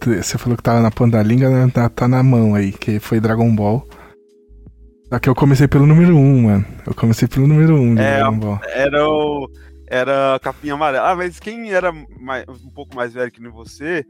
Você 0.06 0.38
falou 0.38 0.56
que 0.56 0.64
tava 0.64 0.82
na 0.82 0.92
ponta 0.92 1.18
da 1.18 1.24
língua, 1.24 1.50
né? 1.50 1.72
tá, 1.74 1.90
tá 1.90 2.08
na 2.08 2.22
mão 2.22 2.54
aí, 2.54 2.72
que 2.72 3.00
foi 3.00 3.20
Dragon 3.20 3.54
Ball. 3.56 3.88
Só 5.10 5.20
que 5.20 5.30
eu 5.30 5.36
comecei 5.36 5.68
pelo 5.68 5.86
número 5.86 6.16
1, 6.16 6.20
um, 6.20 6.42
mano. 6.44 6.66
Eu 6.86 6.94
comecei 6.94 7.28
pelo 7.28 7.48
número 7.48 7.76
1 7.76 7.82
um 7.82 7.96
de 7.96 8.02
é, 8.02 8.18
Dragon 8.18 8.38
Ball. 8.38 8.60
Era 8.66 9.08
o. 9.08 9.50
Era 9.88 10.40
capinha 10.42 10.74
amarela. 10.74 11.12
Ah, 11.12 11.16
mas 11.16 11.40
quem 11.40 11.72
era 11.72 11.92
mais, 12.20 12.46
um 12.48 12.72
pouco 12.72 12.96
mais 12.96 13.14
velho 13.14 13.32
que 13.32 13.42
você, 13.50 14.04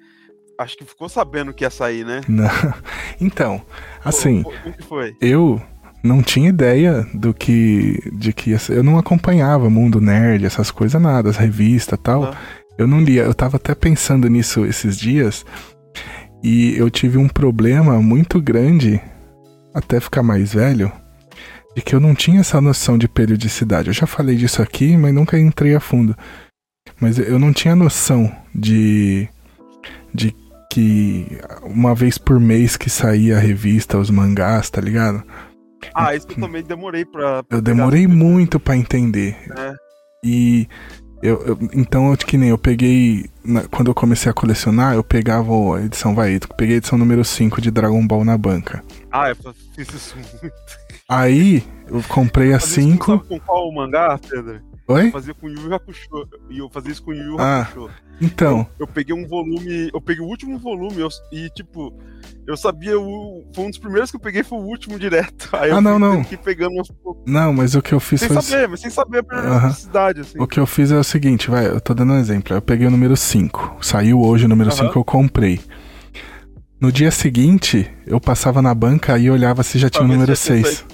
acho 0.58 0.78
que 0.78 0.86
ficou 0.86 1.10
sabendo 1.10 1.54
que 1.54 1.64
ia 1.64 1.70
sair, 1.70 2.06
né? 2.06 2.22
Não. 2.28 2.50
Então, 3.22 3.62
assim. 4.04 4.44
Como 4.44 4.74
que 4.74 4.84
foi? 4.84 5.16
Eu 5.22 5.62
não 6.06 6.22
tinha 6.22 6.50
ideia 6.50 7.06
do 7.14 7.34
que 7.34 8.00
de 8.14 8.32
que 8.32 8.56
eu 8.70 8.84
não 8.84 8.98
acompanhava 8.98 9.70
mundo 9.70 10.00
nerd, 10.00 10.46
essas 10.46 10.72
coisas 10.72 11.02
nada, 11.02 11.30
as 11.30 11.38
revistas, 11.38 12.00
tal. 12.02 12.24
Uhum. 12.24 12.34
Eu 12.78 12.88
não 12.88 13.02
lia, 13.02 13.24
eu 13.24 13.34
tava 13.34 13.58
até 13.58 13.74
pensando 13.74 14.30
nisso 14.30 14.66
esses 14.66 14.98
dias 14.98 15.46
e 16.44 16.78
eu 16.78 16.90
tive 16.90 17.18
um 17.18 17.28
problema 17.28 18.02
muito 18.02 18.40
grande 18.42 19.02
até 19.74 20.00
ficar 20.00 20.24
mais 20.24 20.54
velho, 20.54 20.92
de 21.76 21.82
que 21.82 21.96
eu 21.96 22.00
não 22.00 22.14
tinha 22.14 22.42
essa 22.42 22.62
noção 22.62 22.98
de 22.98 23.08
periodicidade. 23.08 23.88
Eu 23.88 23.94
já 23.94 24.06
falei 24.06 24.36
disso 24.36 24.62
aqui, 24.62 24.96
mas 24.96 25.14
nunca 25.14 25.40
entrei 25.40 25.76
a 25.76 25.80
fundo. 25.80 26.16
Mas 27.00 27.18
eu 27.18 27.40
não 27.40 27.52
tinha 27.52 27.76
noção 27.76 28.32
de 28.54 29.28
de 30.14 30.34
que 30.72 31.40
uma 31.64 31.96
vez 31.96 32.18
por 32.18 32.40
mês 32.40 32.78
que 32.78 32.90
saía 32.90 33.38
a 33.38 33.40
revista, 33.40 33.98
os 33.98 34.10
mangás, 34.10 34.70
tá 34.70 34.80
ligado? 34.80 35.24
Ah, 35.94 36.16
isso 36.16 36.28
eu 36.30 36.36
também 36.36 36.64
demorei 36.64 37.06
pra. 37.06 37.44
pra 37.44 37.58
eu 37.58 37.62
demorei 37.62 38.08
muito 38.08 38.60
para 38.60 38.76
entender. 38.76 39.38
É. 39.58 39.74
E. 40.24 40.68
Eu, 41.24 41.42
eu, 41.44 41.60
então, 41.74 42.12
eu, 42.12 42.18
que 42.18 42.38
nem 42.38 42.50
eu 42.50 42.58
peguei. 42.58 43.26
Na, 43.44 43.64
quando 43.68 43.88
eu 43.90 43.96
comecei 43.96 44.30
a 44.30 44.34
colecionar, 44.34 44.94
eu 44.94 45.04
pegava 45.04 45.52
a 45.76 45.82
edição, 45.82 46.14
vai, 46.14 46.40
peguei 46.58 46.76
a 46.76 46.78
edição 46.78 46.98
número 46.98 47.24
5 47.24 47.62
de 47.62 47.72
Dragon 47.72 48.06
Ball 48.06 48.24
na 48.24 48.38
banca. 48.38 48.84
Ah, 49.12 49.30
eu 49.30 49.36
fiz 49.76 49.88
isso 49.94 50.16
muito. 50.42 50.56
Aí, 51.10 51.64
eu 51.88 52.04
comprei 52.10 52.54
a 52.54 52.60
5. 52.60 53.20
Com 53.20 53.40
qual 53.40 53.72
mangá, 53.72 54.20
Pedro? 54.30 54.62
Oi? 54.88 55.08
Eu 55.08 55.12
fazia 55.12 55.34
com 55.34 55.50
Yu 55.50 55.62
Yu 55.62 55.74
Hakusho. 55.74 56.28
E 56.50 56.60
eu 56.60 56.70
fazia 56.70 56.92
isso 56.92 57.04
com 57.04 57.12
Yu 57.12 57.24
Yu 57.24 57.40
ah, 57.40 57.62
Hakusho. 57.62 57.90
Então. 58.22 58.60
Eu, 58.80 58.86
eu, 58.86 58.88
peguei 58.88 59.16
um 59.16 59.28
volume. 59.28 59.90
Eu 59.92 60.00
peguei 60.00 60.24
o 60.24 60.28
último 60.28 60.60
volume 60.60 61.00
eu, 61.00 61.10
e, 61.32 61.50
tipo, 61.50 61.92
eu 62.46 62.56
sabia. 62.56 63.00
O, 63.00 63.44
foi 63.54 63.66
um 63.66 63.70
dos 63.70 63.80
primeiros 63.80 64.12
que 64.12 64.18
eu 64.18 64.22
peguei, 64.22 64.44
foi 64.44 64.60
o 64.60 64.62
último 64.62 65.00
direto. 65.00 65.50
Aí 65.54 65.72
ah, 65.72 65.76
eu 65.76 65.82
não, 65.82 65.98
não. 65.98 66.22
aqui 66.22 66.38
pegando 66.38 66.80
uns. 66.80 66.92
Não, 67.26 67.52
mas 67.52 67.74
o 67.74 67.82
que 67.82 67.94
eu 67.94 68.00
fiz 68.00 68.20
sem 68.20 68.30
foi. 68.30 68.42
Sem 68.42 68.52
saber, 68.52 68.68
mas 68.68 68.80
sem 68.80 68.90
saber 68.92 69.20
a 69.20 69.24
periodicidade, 69.24 70.22
assim. 70.22 70.40
O 70.40 70.48
que 70.48 70.60
eu 70.60 70.68
fiz 70.68 70.92
é 70.92 70.98
o 70.98 71.04
seguinte, 71.04 71.50
vai, 71.50 71.68
eu 71.68 71.82
tô 71.82 71.94
dando 71.96 72.14
um 72.14 72.20
exemplo. 72.20 72.56
Eu 72.56 72.62
peguei 72.62 72.86
o 72.86 72.92
número 72.92 73.18
5. 73.18 73.78
Saiu 73.82 74.22
hoje 74.22 74.46
o 74.46 74.48
número 74.48 74.72
5 74.72 74.98
eu 74.98 75.04
comprei. 75.04 75.60
No 76.80 76.92
dia 76.92 77.10
seguinte, 77.10 77.90
eu 78.06 78.20
passava 78.20 78.62
na 78.62 78.76
banca 78.76 79.18
e 79.18 79.32
olhava 79.32 79.64
se 79.64 79.80
já 79.80 79.90
tinha 79.90 80.04
o 80.04 80.08
número 80.08 80.36
6. 80.36 80.86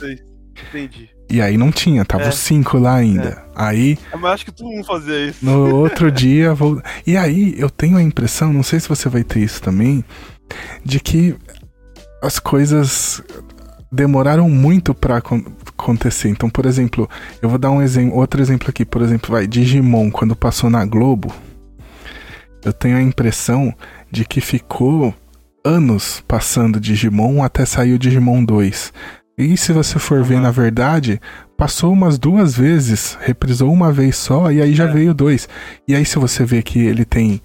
Entendi. 0.70 1.10
E 1.32 1.42
aí 1.42 1.58
não 1.58 1.72
tinha, 1.72 2.04
tava 2.04 2.26
é. 2.26 2.30
os 2.30 2.36
cinco 2.36 2.78
lá 2.78 2.96
ainda. 2.96 3.30
É. 3.30 3.52
Aí. 3.56 3.98
É, 4.12 4.18
mas 4.18 4.34
acho 4.34 4.46
que 4.46 4.52
todo 4.52 4.70
mundo 4.70 4.86
fazia 4.86 5.28
isso. 5.28 5.46
No 5.46 5.76
outro 5.80 6.12
dia, 6.12 6.54
vou. 6.54 6.82
E 7.08 7.16
aí 7.16 7.56
eu 7.58 7.70
tenho 7.70 7.96
a 7.96 8.02
impressão, 8.02 8.52
não 8.52 8.64
sei 8.64 8.82
se 8.82 8.90
você 8.90 9.08
vai 9.08 9.24
ter 9.24 9.40
isso 9.40 9.62
também, 9.62 10.04
de 10.84 11.00
que 11.00 11.34
as 12.22 12.38
coisas 12.38 13.24
demoraram 13.90 14.50
muito 14.50 14.94
para 14.94 15.18
acontecer. 15.18 16.28
Então, 16.28 16.50
por 16.50 16.66
exemplo, 16.66 17.10
eu 17.42 17.48
vou 17.48 17.58
dar 17.58 17.72
um 17.72 17.82
exemplo, 17.82 18.18
outro 18.18 18.42
exemplo 18.42 18.70
aqui, 18.70 18.84
por 18.84 19.02
exemplo, 19.02 19.32
vai 19.32 19.48
Digimon 19.48 20.12
quando 20.12 20.36
passou 20.36 20.70
na 20.70 20.86
Globo, 20.86 21.34
eu 22.64 22.74
tenho 22.74 22.98
a 22.98 23.02
impressão 23.02 23.74
de 24.12 24.26
que 24.26 24.42
ficou 24.42 25.16
anos 25.64 26.24
passando 26.28 26.80
Digimon 26.80 27.44
até 27.44 27.66
sair 27.66 27.94
o 27.94 28.00
Digimon 28.00 28.44
2. 28.44 28.94
E 29.42 29.58
se 29.58 29.74
você 29.74 29.98
for 29.98 30.20
uhum. 30.20 30.24
ver, 30.24 30.40
na 30.40 30.52
verdade, 30.52 31.20
passou 31.58 31.92
umas 31.92 32.20
duas 32.20 32.56
vezes, 32.56 33.18
reprisou 33.22 33.72
uma 33.72 33.92
vez 33.92 34.16
só, 34.16 34.52
e 34.52 34.62
aí 34.62 34.74
já 34.74 34.86
é. 34.86 34.94
veio 34.94 35.14
dois. 35.14 35.50
E 35.88 35.96
aí, 35.96 36.06
se 36.06 36.20
você 36.20 36.46
vê 36.46 36.62
que 36.62 36.80
ele 36.80 37.04
tem 37.04 37.42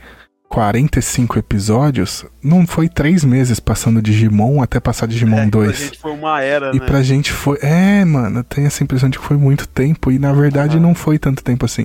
45 0.48 1.38
episódios, 1.38 2.24
não 2.42 2.66
foi 2.66 2.88
três 2.88 3.24
meses 3.24 3.58
passando 3.58 4.00
Digimon 4.00 4.62
até 4.62 4.78
passar 4.78 5.06
Digimon 5.06 5.40
é, 5.40 5.46
2. 5.46 5.70
Pra 5.70 5.84
gente 5.86 5.98
foi 5.98 6.12
uma 6.12 6.40
era, 6.40 6.70
e 6.74 6.78
né? 6.78 6.86
pra 6.86 7.02
gente 7.02 7.32
foi. 7.32 7.58
É, 7.62 8.04
mano, 8.04 8.40
eu 8.40 8.44
tenho 8.44 8.66
essa 8.66 8.84
impressão 8.84 9.08
de 9.08 9.18
que 9.18 9.24
foi 9.24 9.36
muito 9.36 9.66
tempo, 9.66 10.10
e 10.12 10.18
na 10.18 10.32
verdade 10.32 10.76
uhum. 10.76 10.82
não 10.82 10.94
foi 10.94 11.18
tanto 11.18 11.42
tempo 11.42 11.64
assim. 11.64 11.84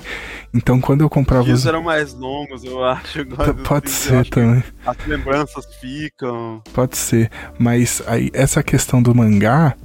Então 0.53 0.79
quando 0.79 1.01
eu 1.01 1.09
comprava. 1.09 1.49
Os 1.49 1.65
eram 1.65 1.83
mais 1.83 2.13
longos, 2.13 2.63
eu 2.63 2.83
acho. 2.83 3.25
Pode 3.65 3.89
ser 3.89 4.25
também. 4.27 4.63
As 4.85 4.97
lembranças 5.07 5.65
ficam. 5.79 6.61
Pode 6.73 6.97
ser. 6.97 7.29
Mas 7.57 8.01
aí, 8.07 8.29
essa 8.33 8.61
questão 8.61 9.01
do 9.01 9.15
mangá 9.15 9.75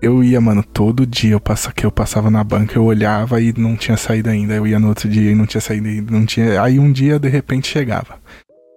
eu 0.00 0.22
ia, 0.22 0.40
mano, 0.40 0.62
todo 0.62 1.06
dia 1.06 1.32
eu 1.32 1.40
passa, 1.40 1.72
que 1.72 1.84
eu 1.84 1.90
passava 1.90 2.30
na 2.30 2.44
banca, 2.44 2.76
eu 2.76 2.84
olhava 2.84 3.40
e 3.40 3.52
não 3.56 3.76
tinha 3.76 3.96
saído 3.96 4.30
ainda. 4.30 4.54
Eu 4.54 4.66
ia 4.66 4.78
no 4.78 4.88
outro 4.88 5.08
dia 5.08 5.30
e 5.30 5.34
não 5.34 5.46
tinha 5.46 5.60
saído 5.60 5.88
ainda, 5.88 6.12
não 6.12 6.24
tinha. 6.24 6.62
Aí 6.62 6.78
um 6.78 6.92
dia 6.92 7.18
de 7.18 7.28
repente 7.28 7.68
chegava. 7.68 8.18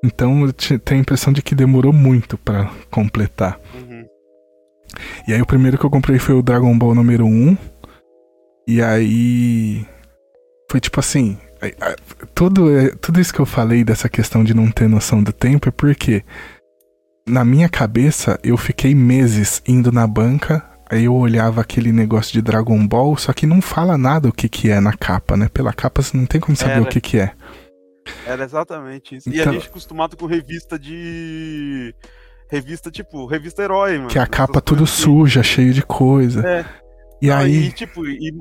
Então 0.03 0.45
eu 0.45 0.53
tenho 0.53 0.99
a 0.99 1.01
impressão 1.01 1.31
de 1.31 1.41
que 1.41 1.53
demorou 1.53 1.93
muito 1.93 2.37
para 2.37 2.71
completar. 2.89 3.59
Uhum. 3.75 4.05
E 5.27 5.33
aí 5.33 5.41
o 5.41 5.45
primeiro 5.45 5.77
que 5.77 5.85
eu 5.85 5.91
comprei 5.91 6.17
foi 6.17 6.35
o 6.35 6.41
Dragon 6.41 6.75
Ball 6.77 6.95
número 6.95 7.25
1. 7.25 7.57
E 8.67 8.81
aí 8.81 9.85
foi 10.69 10.79
tipo 10.79 10.99
assim. 10.99 11.37
Tudo, 12.33 12.65
tudo 12.99 13.21
isso 13.21 13.31
que 13.31 13.39
eu 13.39 13.45
falei 13.45 13.83
dessa 13.83 14.09
questão 14.09 14.43
de 14.43 14.55
não 14.55 14.71
ter 14.71 14.89
noção 14.89 15.21
do 15.21 15.31
tempo 15.31 15.69
é 15.69 15.71
porque 15.71 16.23
na 17.27 17.45
minha 17.45 17.69
cabeça 17.69 18.39
eu 18.43 18.57
fiquei 18.57 18.95
meses 18.95 19.61
indo 19.67 19.91
na 19.91 20.07
banca, 20.07 20.65
aí 20.91 21.05
eu 21.05 21.15
olhava 21.15 21.61
aquele 21.61 21.91
negócio 21.91 22.33
de 22.33 22.41
Dragon 22.41 22.85
Ball, 22.85 23.15
só 23.17 23.31
que 23.31 23.45
não 23.45 23.61
fala 23.61 23.97
nada 23.97 24.27
o 24.29 24.33
que 24.33 24.49
que 24.49 24.69
é 24.69 24.79
na 24.79 24.93
capa, 24.93 25.37
né? 25.37 25.47
Pela 25.47 25.71
capa 25.71 26.01
você 26.01 26.15
não 26.17 26.25
tem 26.25 26.41
como 26.41 26.55
saber 26.55 26.73
Era. 26.73 26.81
o 26.81 26.85
que 26.85 26.99
que 26.99 27.17
é. 27.17 27.31
Era 28.25 28.43
exatamente 28.43 29.15
isso. 29.15 29.29
Então... 29.29 29.37
E 29.37 29.39
a 29.39 29.43
então 29.43 29.53
gente 29.53 29.69
acostumado 29.69 30.17
com 30.17 30.25
revista 30.25 30.77
de 30.77 31.95
revista 32.49 32.91
tipo, 32.91 33.25
revista 33.25 33.63
herói, 33.63 33.97
mano. 33.97 34.09
Que 34.09 34.19
a 34.19 34.27
capa 34.27 34.59
tudo 34.59 34.83
assim. 34.83 35.03
suja, 35.03 35.41
cheio 35.41 35.73
de 35.73 35.81
coisa. 35.81 36.45
É. 36.45 36.65
E 37.21 37.29
aí. 37.29 37.67
E, 37.67 37.71
tipo, 37.71 38.05
e, 38.05 38.33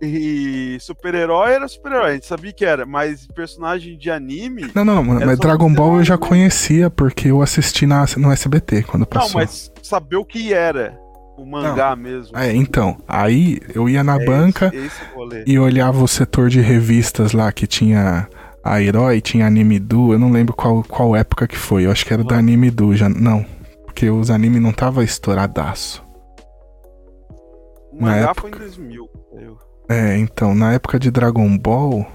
e 0.00 0.78
super-herói 0.80 1.52
era 1.52 1.68
super-herói, 1.68 2.10
a 2.10 2.14
gente 2.14 2.26
sabia 2.26 2.52
que 2.52 2.64
era, 2.64 2.86
mas 2.86 3.26
personagem 3.26 3.96
de 3.96 4.10
anime. 4.10 4.70
Não, 4.74 4.84
não, 4.84 5.04
mas 5.04 5.38
Dragon 5.38 5.72
Ball 5.72 5.98
eu 5.98 6.04
já 6.04 6.16
conhecia 6.16 6.88
porque 6.88 7.28
eu 7.28 7.42
assisti 7.42 7.86
na, 7.86 8.06
no 8.16 8.32
SBT 8.32 8.84
quando 8.84 9.06
passou. 9.06 9.28
Não, 9.28 9.34
mas 9.34 9.70
saber 9.82 10.16
o 10.16 10.24
que 10.24 10.54
era 10.54 10.98
o 11.42 11.46
mangá 11.46 11.96
não. 11.96 12.02
mesmo. 12.02 12.38
É, 12.38 12.54
então. 12.54 12.96
Aí 13.06 13.60
eu 13.74 13.88
ia 13.88 14.04
na 14.04 14.20
é 14.20 14.24
banca 14.24 14.70
esse, 14.72 14.86
esse 14.86 15.44
e 15.46 15.58
olhava 15.58 16.02
o 16.02 16.08
setor 16.08 16.48
de 16.48 16.60
revistas 16.60 17.32
lá 17.32 17.50
que 17.50 17.66
tinha 17.66 18.28
a 18.64 18.80
Herói, 18.80 19.20
tinha 19.20 19.46
Anime 19.46 19.80
Do, 19.80 20.12
eu 20.12 20.18
não 20.18 20.30
lembro 20.30 20.54
qual, 20.54 20.84
qual 20.84 21.16
época 21.16 21.48
que 21.48 21.56
foi. 21.56 21.86
Eu 21.86 21.90
acho 21.90 22.06
que 22.06 22.12
era 22.12 22.22
da 22.22 22.36
Anime 22.36 22.70
Do 22.70 22.94
já. 22.94 23.08
Não, 23.08 23.44
porque 23.84 24.08
os 24.08 24.30
animes 24.30 24.62
não 24.62 24.72
tava 24.72 25.02
estouradaço. 25.02 26.04
O 27.92 28.02
mangá 28.02 28.30
época... 28.30 28.40
foi 28.42 28.50
em 28.50 28.54
2000. 28.54 29.10
Eu... 29.32 29.58
É, 29.88 30.16
então, 30.16 30.54
na 30.54 30.72
época 30.72 30.98
de 30.98 31.10
Dragon 31.10 31.58
Ball, 31.58 32.06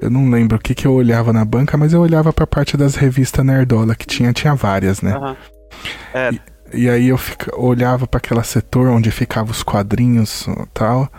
eu 0.00 0.10
não 0.10 0.30
lembro 0.30 0.58
o 0.58 0.60
que 0.60 0.74
que 0.74 0.86
eu 0.86 0.92
olhava 0.92 1.32
na 1.32 1.44
banca, 1.44 1.78
mas 1.78 1.94
eu 1.94 2.00
olhava 2.00 2.32
pra 2.32 2.46
parte 2.46 2.76
das 2.76 2.94
revistas 2.94 3.44
Nerdola, 3.44 3.94
que 3.94 4.06
tinha, 4.06 4.32
tinha 4.32 4.54
várias, 4.54 5.00
né? 5.00 5.16
Uhum. 5.16 5.36
É. 6.12 6.30
E, 6.30 6.51
e, 6.74 6.88
aí 6.88 7.08
eu 7.08 7.18
fica, 7.18 7.54
olhava 7.58 8.06
para 8.06 8.18
aquela 8.18 8.42
setor 8.42 8.88
onde 8.88 9.10
ficavam 9.10 9.50
os 9.50 9.62
quadrinhos 9.62 10.46
e 10.46 10.66
tal. 10.72 11.10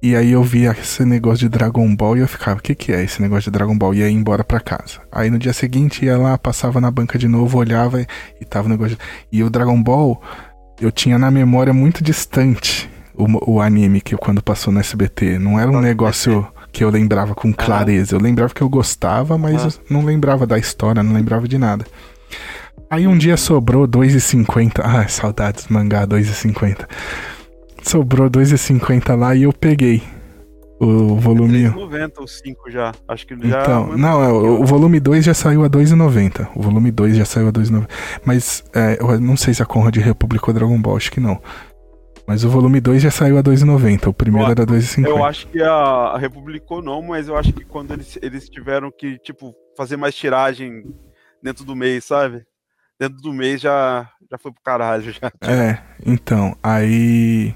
E 0.00 0.14
aí 0.14 0.30
eu 0.30 0.44
via 0.44 0.76
esse 0.80 1.04
negócio 1.04 1.38
de 1.38 1.48
Dragon 1.48 1.94
Ball 1.96 2.16
e 2.16 2.20
eu 2.20 2.28
ficava, 2.28 2.58
o 2.58 2.62
que 2.62 2.74
que 2.74 2.92
é 2.92 3.02
esse 3.02 3.20
negócio 3.20 3.50
de 3.50 3.58
Dragon 3.58 3.76
Ball? 3.76 3.94
E 3.94 3.98
ia 3.98 4.10
embora 4.10 4.44
pra 4.44 4.60
casa. 4.60 5.00
Aí 5.10 5.28
no 5.28 5.38
dia 5.38 5.52
seguinte 5.52 6.04
ia 6.04 6.16
lá, 6.16 6.38
passava 6.38 6.80
na 6.80 6.90
banca 6.90 7.18
de 7.18 7.26
novo, 7.26 7.58
olhava 7.58 8.00
e, 8.00 8.06
e 8.40 8.44
tava 8.44 8.66
o 8.66 8.70
negócio 8.70 8.96
de... 8.96 9.02
E 9.32 9.42
o 9.42 9.50
Dragon 9.50 9.82
Ball 9.82 10.22
eu 10.80 10.92
tinha 10.92 11.18
na 11.18 11.30
memória 11.30 11.72
muito 11.72 12.04
distante 12.04 12.88
o, 13.12 13.54
o 13.54 13.60
anime 13.60 14.00
que 14.00 14.16
quando 14.16 14.40
passou 14.40 14.72
no 14.72 14.78
SBT. 14.78 15.38
Não 15.38 15.58
era 15.58 15.70
um 15.70 15.80
negócio 15.80 16.46
que 16.72 16.84
eu 16.84 16.90
lembrava 16.90 17.34
com 17.34 17.52
clareza. 17.52 18.14
Eu 18.14 18.20
lembrava 18.20 18.54
que 18.54 18.62
eu 18.62 18.68
gostava, 18.68 19.36
mas 19.36 19.80
não 19.90 20.04
lembrava 20.04 20.46
da 20.46 20.58
história, 20.58 21.02
não 21.02 21.12
lembrava 21.12 21.48
de 21.48 21.58
nada. 21.58 21.84
Aí 22.90 23.06
um 23.06 23.16
dia 23.16 23.36
sobrou 23.36 23.86
2,50. 23.86 24.80
Ah, 24.82 25.06
saudades, 25.08 25.68
mangá 25.68 26.06
2,50. 26.06 26.88
Sobrou 27.82 28.28
2,50 28.30 29.16
lá 29.16 29.34
e 29.34 29.44
eu 29.44 29.52
peguei 29.52 30.02
o 30.80 31.16
volume. 31.16 31.64
3,90 31.64 32.12
ou 32.18 32.26
5 32.26 32.70
já. 32.70 32.92
Acho 33.06 33.26
que 33.26 33.36
já. 33.48 33.62
Então, 33.62 33.96
não, 33.96 34.22
é, 34.22 34.32
o, 34.32 34.60
o 34.62 34.64
volume 34.64 35.00
2 35.00 35.24
já 35.24 35.34
saiu 35.34 35.64
a 35.64 35.70
2,90. 35.70 36.48
O 36.54 36.62
volume 36.62 36.90
2 36.90 37.16
já 37.16 37.24
saiu 37.24 37.48
a 37.48 37.52
2,90. 37.52 37.88
Mas 38.24 38.64
é, 38.74 38.98
eu 39.00 39.20
não 39.20 39.36
sei 39.36 39.54
se 39.54 39.62
a 39.62 39.66
Conrad 39.66 39.96
republicou 39.96 40.54
Dragon 40.54 40.80
Ball, 40.80 40.96
acho 40.96 41.10
que 41.10 41.20
não. 41.20 41.40
Mas 42.26 42.44
o 42.44 42.48
volume 42.50 42.80
2 42.80 43.02
já 43.02 43.10
saiu 43.10 43.38
a 43.38 43.42
2,90. 43.42 44.08
O 44.08 44.12
primeiro 44.12 44.48
eu, 44.48 44.50
era 44.52 44.66
2,50. 44.66 45.06
Eu 45.06 45.24
acho 45.24 45.48
que 45.48 45.62
a, 45.62 45.72
a 45.72 46.18
republicou 46.18 46.82
não, 46.82 47.02
mas 47.02 47.26
eu 47.26 47.36
acho 47.36 47.52
que 47.52 47.64
quando 47.64 47.92
eles, 47.92 48.18
eles 48.22 48.48
tiveram 48.48 48.90
que, 48.90 49.18
tipo, 49.18 49.54
fazer 49.76 49.96
mais 49.96 50.14
tiragem 50.14 50.84
dentro 51.42 51.64
do 51.64 51.74
mês, 51.74 52.04
sabe? 52.04 52.44
Dentro 52.98 53.18
do 53.18 53.32
mês 53.32 53.60
já, 53.60 54.10
já 54.30 54.38
foi 54.38 54.52
pro 54.52 54.62
caralho. 54.62 55.12
Já. 55.12 55.30
É, 55.42 55.78
então, 56.04 56.56
aí 56.62 57.54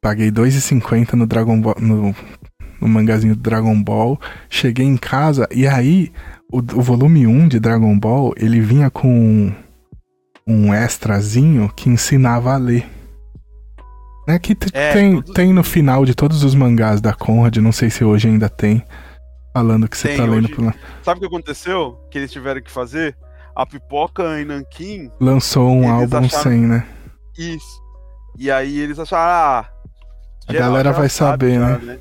Paguei 0.00 0.30
2,50 0.30 1.14
no 1.14 1.26
Dragon 1.26 1.60
Ball, 1.60 1.74
no, 1.80 2.14
no 2.80 2.88
mangazinho 2.88 3.34
do 3.34 3.42
Dragon 3.42 3.82
Ball. 3.82 4.18
Cheguei 4.48 4.86
em 4.86 4.96
casa 4.96 5.48
e 5.50 5.66
aí 5.66 6.12
o, 6.52 6.58
o 6.58 6.82
volume 6.82 7.26
1 7.26 7.48
de 7.48 7.58
Dragon 7.58 7.98
Ball, 7.98 8.32
ele 8.36 8.60
vinha 8.60 8.90
com 8.90 9.52
um 10.46 10.72
extrazinho 10.72 11.68
que 11.74 11.90
ensinava 11.90 12.54
a 12.54 12.56
ler. 12.56 12.86
Né, 14.26 14.38
que 14.38 14.56
é, 14.72 14.92
tem, 14.92 15.14
todos... 15.14 15.34
tem 15.34 15.52
no 15.52 15.64
final 15.64 16.04
de 16.04 16.14
todos 16.14 16.44
os 16.44 16.54
mangás 16.54 17.00
da 17.00 17.12
Conrad, 17.12 17.56
não 17.56 17.72
sei 17.72 17.90
se 17.90 18.04
hoje 18.04 18.28
ainda 18.28 18.48
tem, 18.48 18.84
falando 19.54 19.88
que 19.88 19.96
você 19.96 20.16
tá 20.16 20.24
lendo 20.24 20.44
hoje... 20.44 20.54
por 20.54 20.64
lá. 20.66 20.74
Sabe 21.02 21.18
o 21.18 21.20
que 21.20 21.26
aconteceu? 21.26 21.98
Que 22.10 22.18
eles 22.18 22.30
tiveram 22.30 22.60
que 22.60 22.70
fazer? 22.70 23.16
A 23.58 23.66
Pipoca 23.66 24.40
em 24.40 24.44
Nankin 24.44 25.10
lançou 25.20 25.68
um 25.68 25.90
álbum 25.90 26.18
acharam... 26.18 26.42
sem, 26.44 26.60
né? 26.60 26.86
Isso. 27.36 27.82
E 28.38 28.52
aí 28.52 28.78
eles 28.78 29.00
acharam, 29.00 29.32
ah, 29.32 29.68
a 30.46 30.52
galera 30.52 30.92
vai 30.92 31.08
saber, 31.08 31.54
já, 31.54 31.78
né? 31.78 31.78
né? 31.84 31.98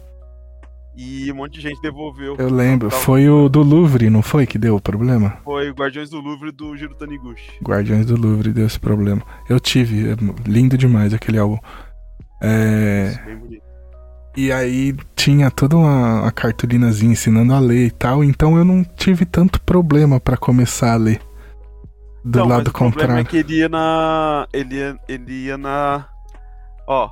E 0.95 1.31
um 1.31 1.35
monte 1.35 1.53
de 1.53 1.61
gente 1.61 1.81
devolveu. 1.81 2.35
Eu 2.37 2.53
lembro, 2.53 2.91
foi 2.91 3.27
o 3.27 3.49
do 3.49 3.63
Louvre, 3.63 4.07
não 4.07 4.21
foi 4.21 4.45
que 4.45 4.59
deu 4.59 4.75
o 4.75 4.81
problema? 4.81 5.39
Foi 5.43 5.71
o 5.71 5.73
Guardiões 5.73 6.11
do 6.11 6.21
Louvre 6.21 6.51
do 6.51 6.77
Giro 6.77 6.93
Taniguchi. 6.93 7.57
Guardiões 7.63 8.05
do 8.05 8.15
Louvre 8.15 8.53
deu 8.53 8.67
esse 8.67 8.79
problema. 8.79 9.23
Eu 9.49 9.59
tive, 9.59 10.11
é 10.11 10.15
lindo 10.47 10.77
demais 10.77 11.11
aquele 11.11 11.39
álbum. 11.39 11.57
É. 12.39 13.09
Isso, 13.09 13.25
bem 13.25 13.35
bonito. 13.35 13.63
E 14.37 14.51
aí 14.51 14.95
tinha 15.15 15.49
toda 15.49 15.75
uma, 15.75 16.21
uma, 16.21 16.31
cartolinazinha 16.31 17.13
ensinando 17.13 17.51
a 17.51 17.59
ler 17.59 17.87
e 17.87 17.91
tal, 17.91 18.23
então 18.23 18.55
eu 18.55 18.63
não 18.63 18.83
tive 18.83 19.25
tanto 19.25 19.59
problema 19.59 20.19
para 20.19 20.37
começar 20.37 20.93
a 20.93 20.97
ler. 20.97 21.26
Do 22.27 22.39
não, 22.39 22.47
lado 22.47 22.73
contrário. 22.73 22.89
O 22.89 22.93
problema 22.93 23.19
é 23.21 23.23
que 23.23 23.37
ele 23.37 23.59
ia 23.59 23.69
na. 23.69 24.47
Ele 24.51 24.75
ia, 24.75 24.99
ele 25.07 25.33
ia 25.45 25.57
na. 25.57 26.09
Ó, 26.85 27.11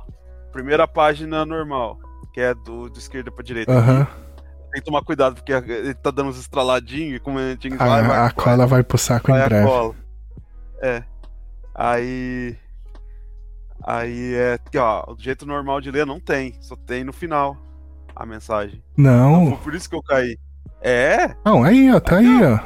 primeira 0.52 0.86
página 0.86 1.46
normal, 1.46 1.98
que 2.34 2.40
é 2.40 2.54
do, 2.54 2.90
de 2.90 2.98
esquerda 2.98 3.30
pra 3.30 3.42
direita. 3.42 3.72
Uhum. 3.72 4.04
Tem 4.04 4.80
que 4.80 4.82
tomar 4.82 5.02
cuidado, 5.02 5.36
porque 5.36 5.52
ele 5.52 5.94
tá 5.94 6.10
dando 6.10 6.28
uns 6.28 6.38
estraladinhos 6.38 7.16
e 7.16 7.20
como 7.20 7.38
a 7.38 7.50
gente 7.50 7.70
vai, 7.76 8.02
vai, 8.02 8.26
a 8.26 8.30
cola 8.30 8.66
vai 8.66 8.82
pro 8.82 8.98
saco 8.98 9.32
vai 9.32 9.42
em 9.42 9.48
breve. 9.48 9.66
Cola. 9.66 9.94
É. 10.82 11.02
Aí. 11.74 12.56
Aí 13.82 14.34
é 14.34 14.58
ó, 14.78 15.12
o 15.12 15.16
jeito 15.18 15.46
normal 15.46 15.80
de 15.80 15.90
ler 15.90 16.04
não 16.04 16.20
tem, 16.20 16.54
só 16.60 16.76
tem 16.76 17.04
no 17.04 17.12
final 17.12 17.56
a 18.14 18.26
mensagem. 18.26 18.82
Não. 18.96 19.44
Então, 19.44 19.58
por 19.58 19.74
isso 19.74 19.88
que 19.88 19.96
eu 19.96 20.02
caí. 20.02 20.38
É? 20.80 21.34
Não, 21.44 21.64
aí, 21.64 21.92
ó, 21.92 21.98
tá 21.98 22.18
aí, 22.18 22.40
ó. 22.44 22.58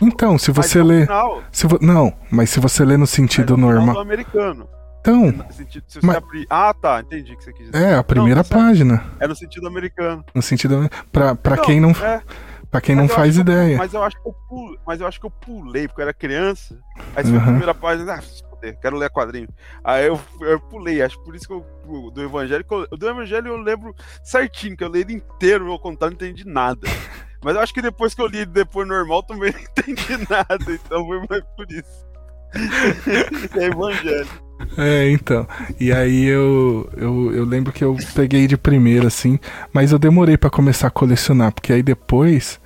Então, 0.00 0.38
se 0.38 0.50
você 0.50 0.82
lê. 0.82 1.06
Se 1.50 1.66
vo... 1.66 1.78
Não, 1.80 2.12
mas 2.30 2.50
se 2.50 2.58
você 2.58 2.84
lê 2.84 2.96
no 2.96 3.06
sentido 3.06 3.56
normal. 3.56 4.00
americano. 4.00 4.68
Então. 5.00 5.34
É 5.48 5.52
sentido, 5.52 5.84
se 5.88 5.98
mas... 6.04 6.16
abrir... 6.16 6.46
Ah, 6.48 6.72
tá, 6.72 7.00
entendi 7.00 7.32
o 7.32 7.36
que 7.36 7.44
você 7.44 7.52
quis 7.52 7.70
dizer. 7.70 7.84
É, 7.84 7.94
a 7.96 8.04
primeira 8.04 8.36
não, 8.36 8.44
tá 8.44 8.54
página. 8.54 9.04
É 9.18 9.26
no 9.26 9.34
sentido 9.34 9.66
americano. 9.66 10.24
No 10.32 10.40
sentido. 10.40 10.88
Pra, 11.10 11.34
pra 11.34 11.56
não, 11.56 11.64
quem 11.64 11.80
não. 11.80 11.90
É... 11.90 12.22
Pra 12.70 12.80
quem 12.80 12.96
mas 12.96 13.06
não 13.06 13.14
faz 13.14 13.36
ideia. 13.36 13.72
Eu, 13.72 13.78
mas 13.78 13.92
eu 13.92 14.02
acho 14.02 14.16
que 14.22 14.26
eu 14.26 14.34
pulei, 14.48 14.78
mas 14.86 15.00
eu 15.00 15.06
acho 15.06 15.20
que 15.20 15.26
eu 15.26 15.30
pulei, 15.30 15.86
porque 15.86 16.00
eu 16.00 16.04
era 16.04 16.14
criança. 16.14 16.78
Aí 17.14 17.22
uhum. 17.24 17.36
a 17.36 17.42
primeira 17.42 17.74
página, 17.74 18.14
ah, 18.14 18.72
quero 18.80 18.96
ler 18.96 19.10
quadrinho. 19.10 19.48
Aí 19.84 20.06
eu, 20.06 20.18
eu 20.40 20.58
pulei, 20.58 21.02
acho 21.02 21.22
por 21.22 21.36
isso 21.36 21.46
que 21.46 21.52
eu. 21.52 21.66
Do 22.10 22.22
Evangelho, 22.22 22.64
do 22.90 23.08
Evangelho 23.08 23.48
eu 23.48 23.56
lembro 23.58 23.94
certinho, 24.22 24.74
que 24.74 24.82
eu 24.82 24.88
li 24.88 25.00
ele 25.00 25.14
inteiro, 25.14 25.66
meu 25.66 25.78
contato, 25.78 26.10
não 26.10 26.14
entendi 26.14 26.46
nada. 26.46 26.88
Mas 27.42 27.56
eu 27.56 27.60
acho 27.60 27.74
que 27.74 27.82
depois 27.82 28.14
que 28.14 28.22
eu 28.22 28.26
li 28.26 28.46
depois 28.46 28.86
normal, 28.86 29.22
também 29.22 29.52
não 29.52 29.60
entendi 29.60 30.26
nada. 30.28 30.72
Então 30.72 31.06
foi 31.06 31.26
mais 31.28 31.42
por 31.56 31.70
isso. 31.70 32.06
é 33.58 33.64
Evangelho. 33.64 34.28
É, 34.76 35.10
então. 35.10 35.46
E 35.80 35.92
aí 35.92 36.24
eu, 36.26 36.88
eu, 36.96 37.32
eu 37.34 37.44
lembro 37.44 37.72
que 37.72 37.82
eu 37.82 37.96
peguei 38.14 38.46
de 38.46 38.56
primeira, 38.56 39.08
assim, 39.08 39.38
mas 39.72 39.92
eu 39.92 39.98
demorei 39.98 40.36
para 40.36 40.50
começar 40.50 40.86
a 40.86 40.90
colecionar, 40.90 41.52
porque 41.52 41.72
aí 41.72 41.82
depois 41.82 42.60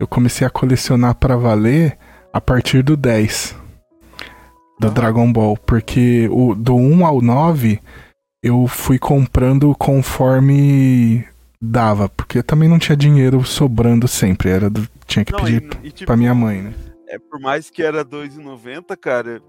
eu 0.00 0.06
comecei 0.06 0.46
a 0.46 0.50
colecionar 0.50 1.14
para 1.14 1.36
valer 1.36 1.96
a 2.32 2.40
partir 2.40 2.82
do 2.82 2.96
10 2.96 3.56
do 4.80 4.90
Dragon 4.90 5.32
Ball, 5.32 5.56
porque 5.56 6.28
o, 6.30 6.54
do 6.54 6.74
1 6.76 7.06
ao 7.06 7.20
9 7.20 7.80
eu 8.42 8.66
fui 8.68 8.98
comprando 8.98 9.74
conforme 9.76 11.24
dava, 11.60 12.08
porque 12.08 12.42
também 12.42 12.68
não 12.68 12.78
tinha 12.78 12.96
dinheiro 12.96 13.42
sobrando 13.44 14.06
sempre, 14.06 14.50
era 14.50 14.70
do, 14.70 14.88
tinha 15.06 15.24
que 15.24 15.32
não, 15.32 15.40
pedir 15.40 15.68
e, 15.82 15.88
e, 15.88 15.90
tipo, 15.90 16.06
pra 16.06 16.16
minha 16.16 16.34
mãe, 16.34 16.62
né? 16.62 16.74
É, 17.08 17.18
por 17.18 17.40
mais 17.40 17.70
que 17.70 17.82
era 17.82 18.04
2,90, 18.04 18.96
cara, 18.96 19.42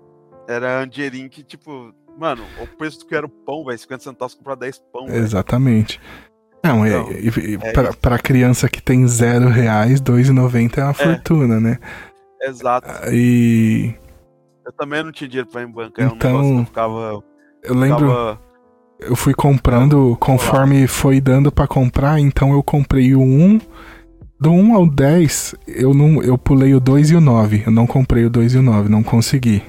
era 0.48 0.84
um 0.84 0.88
dinheirinho 0.88 1.30
que, 1.30 1.44
tipo, 1.44 1.94
mano, 2.18 2.44
o 2.62 2.68
preço 2.78 3.06
que 3.06 3.14
era 3.14 3.26
o 3.26 3.30
pão, 3.30 3.66
velho, 3.66 3.78
50 3.78 4.04
centavos 4.04 4.34
comprar 4.34 4.56
10 4.56 4.80
pão. 4.92 5.08
Véio. 5.08 5.22
Exatamente. 5.22 6.02
Não, 6.64 6.86
é, 6.86 6.92
é 6.94 7.72
pra, 7.72 7.94
pra, 7.94 8.20
criança 8.20 8.68
que 8.68 8.82
tem 8.82 9.08
zero 9.08 9.48
reais, 9.48 10.02
2,90 10.02 10.78
é 10.78 10.84
uma 10.84 10.92
é. 10.92 10.94
fortuna, 10.94 11.60
né? 11.60 11.78
Exato. 12.42 12.88
E. 13.14 13.94
Eu 14.66 14.72
também 14.74 15.04
não 15.04 15.12
tinha 15.12 15.28
dinheiro 15.28 15.50
pra 15.50 15.62
ir 15.62 15.68
em 15.68 15.72
banco, 15.72 16.02
então, 16.02 16.42
um 16.42 16.60
eu 16.60 16.66
ficava. 16.66 17.24
Eu 17.64 17.76
lembro. 17.76 18.10
Ficava 18.10 18.49
eu 19.00 19.16
fui 19.16 19.34
comprando 19.34 20.18
conforme 20.20 20.86
foi 20.88 21.22
dando 21.22 21.52
para 21.52 21.68
comprar, 21.68 22.20
então 22.20 22.52
eu 22.52 22.62
comprei 22.62 23.16
o 23.16 23.22
1. 23.22 23.60
Do 24.40 24.52
1 24.52 24.74
ao 24.74 24.88
10, 24.88 25.56
eu 25.68 25.94
não 25.94 26.24
eu 26.24 26.38
pulei 26.38 26.74
o 26.74 26.80
2 26.80 27.12
e 27.12 27.16
o 27.16 27.22
9. 27.22 27.64
Eu 27.66 27.72
não 27.72 27.86
comprei 27.86 28.26
o 28.26 28.30
2 28.30 28.54
e 28.54 28.58
o 28.58 28.62
9, 28.62 28.90
não 28.90 29.04
consegui. 29.04 29.62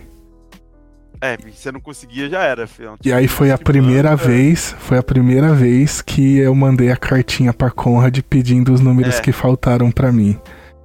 É, 1.21 1.37
você 1.37 1.71
não 1.71 1.81
conseguia 1.81 2.31
já 2.31 2.43
era, 2.43 2.67
filho. 2.67 2.95
E 3.05 3.13
aí 3.13 3.29
foi 3.29 3.51
a 3.51 3.59
primeira 3.59 4.11
banco, 4.11 4.25
vez, 4.25 4.75
foi 4.79 4.97
a 4.97 5.03
primeira 5.03 5.53
vez 5.53 6.01
que 6.01 6.39
eu 6.39 6.55
mandei 6.55 6.91
a 6.91 6.97
cartinha 6.97 7.53
pra 7.53 7.71
Conrad 7.71 8.19
pedindo 8.21 8.73
os 8.73 8.81
números 8.81 9.17
é. 9.17 9.21
que 9.21 9.33
faltaram 9.33 9.91
para 9.91 10.11
mim. 10.11 10.39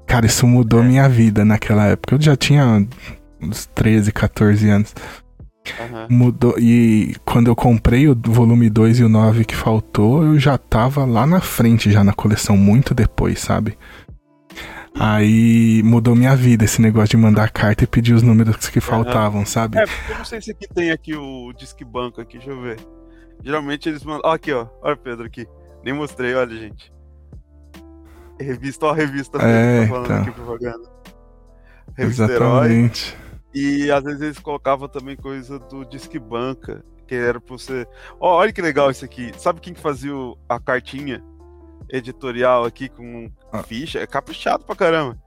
Cara, 0.06 0.26
isso 0.26 0.46
mudou 0.46 0.82
é. 0.82 0.84
minha 0.84 1.08
vida 1.08 1.46
naquela 1.46 1.86
época. 1.86 2.16
Eu 2.16 2.22
já 2.22 2.36
tinha 2.36 2.86
uns 3.42 3.66
13, 3.68 4.12
14 4.12 4.70
anos. 4.70 4.94
Uhum. 5.80 6.18
Mudou. 6.18 6.56
E 6.60 7.16
quando 7.26 7.48
eu 7.48 7.56
comprei 7.56 8.08
o 8.08 8.16
volume 8.16 8.70
2 8.70 9.00
e 9.00 9.04
o 9.04 9.10
9 9.10 9.46
que 9.46 9.56
faltou, 9.56 10.24
eu 10.24 10.40
já 10.40 10.58
tava 10.58 11.06
lá 11.06 11.26
na 11.26 11.42
frente, 11.42 11.92
já 11.92 12.04
na 12.04 12.14
coleção, 12.14 12.58
muito 12.58 12.94
depois, 12.94 13.40
sabe? 13.40 13.78
Aí 14.98 15.84
mudou 15.84 16.16
minha 16.16 16.36
vida 16.36 16.64
esse 16.64 16.82
negócio 16.82 17.10
de 17.10 17.18
mandar 17.18 17.52
carta 17.52 17.84
e 17.84 17.88
pedir 17.88 18.14
os 18.14 18.24
números 18.24 18.70
que 18.70 18.80
faltavam, 18.80 19.42
uhum. 19.42 19.46
sabe? 19.46 19.78
É, 19.78 19.84
eu 19.84 20.18
não 20.18 20.26
sei 20.26 20.42
se 20.42 20.52
aqui 20.52 20.68
tem 20.74 20.92
aqui 20.92 21.16
o 21.16 21.52
Disque 21.54 21.84
Banco 21.84 22.22
aqui, 22.22 22.38
deixa 22.38 22.52
eu 22.52 22.62
ver. 22.62 22.78
Geralmente 23.44 23.90
eles 23.90 24.04
mandam. 24.04 24.22
Ó, 24.24 24.34
aqui, 24.34 24.54
ó. 24.54 24.68
Olha 24.82 24.94
o 24.94 24.98
Pedro 24.98 25.26
aqui. 25.26 25.46
Nem 25.84 25.94
mostrei, 25.94 26.34
olha, 26.34 26.56
gente. 26.56 26.94
Revista, 28.40 28.86
ó, 28.86 28.92
a 28.92 28.96
revista 28.96 29.38
é, 29.40 29.82
tá 29.82 29.88
falando 29.88 30.06
então. 30.06 30.22
aqui 30.22 30.32
propaganda. 30.32 30.90
Revista 31.98 32.24
Exatamente. 32.24 33.14
Herói. 33.14 33.25
E 33.56 33.90
às 33.90 34.04
vezes 34.04 34.22
eles 34.22 34.40
colocavam 34.40 34.90
também 34.90 35.16
coisa 35.16 35.58
do 35.58 35.86
Disque 35.86 36.20
Banca, 36.20 36.84
que 37.08 37.16
era 37.16 37.40
pra 37.40 37.58
você. 37.58 37.88
Ó, 38.20 38.36
olha 38.36 38.52
que 38.52 38.62
legal 38.62 38.92
isso 38.92 39.06
aqui. 39.06 39.32
Sabe 39.38 39.62
quem 39.62 39.74
que 39.74 39.80
fazia 39.80 40.12
a 40.50 40.60
cartinha 40.60 41.24
editorial 41.90 42.66
aqui 42.66 42.90
com 42.90 43.32
ah. 43.54 43.64
ficha? 43.64 44.00
É 44.00 44.06
caprichado 44.06 44.66
pra 44.66 44.76
caramba. 44.76 45.18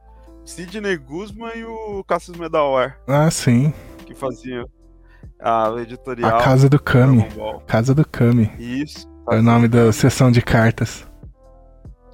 Sidney 0.45 0.99
Guzman 0.99 1.57
e 1.57 1.65
o 1.65 2.05
Cassius 2.05 2.37
Medawar. 2.37 3.01
Ah, 3.07 3.31
sim. 3.31 3.73
Que 4.05 4.15
faziam 4.15 4.69
a 5.41 5.75
editorial. 5.81 6.39
A 6.39 6.43
Casa 6.43 6.69
do 6.69 6.79
Kami. 6.79 7.27
Casa 7.67 7.95
do 7.95 8.07
Kami. 8.07 8.51
Isso. 8.59 9.09
É 9.31 9.37
o 9.37 9.43
nome 9.43 9.69
da 9.69 9.91
sessão 9.91 10.31
de 10.31 10.43
cartas. 10.43 11.07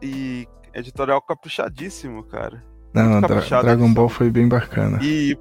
E 0.00 0.46
editorial 0.72 1.20
caprichadíssimo, 1.22 2.22
cara. 2.22 2.62
Não, 2.92 3.20
Dra 3.20 3.62
Dragon 3.62 3.92
Ball 3.92 4.08
foi 4.08 4.30
bem 4.30 4.48
bacana. 4.48 5.00
E 5.02 5.36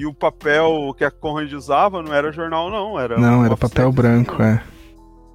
e 0.00 0.06
o 0.06 0.14
papel 0.14 0.94
que 0.96 1.04
a 1.04 1.10
Conrad 1.10 1.52
usava 1.52 2.02
não 2.02 2.14
era 2.14 2.32
jornal, 2.32 2.70
não. 2.70 2.98
Era 2.98 3.18
não, 3.18 3.44
era 3.44 3.54
papel 3.54 3.92
branco, 3.92 4.42
é. 4.42 4.62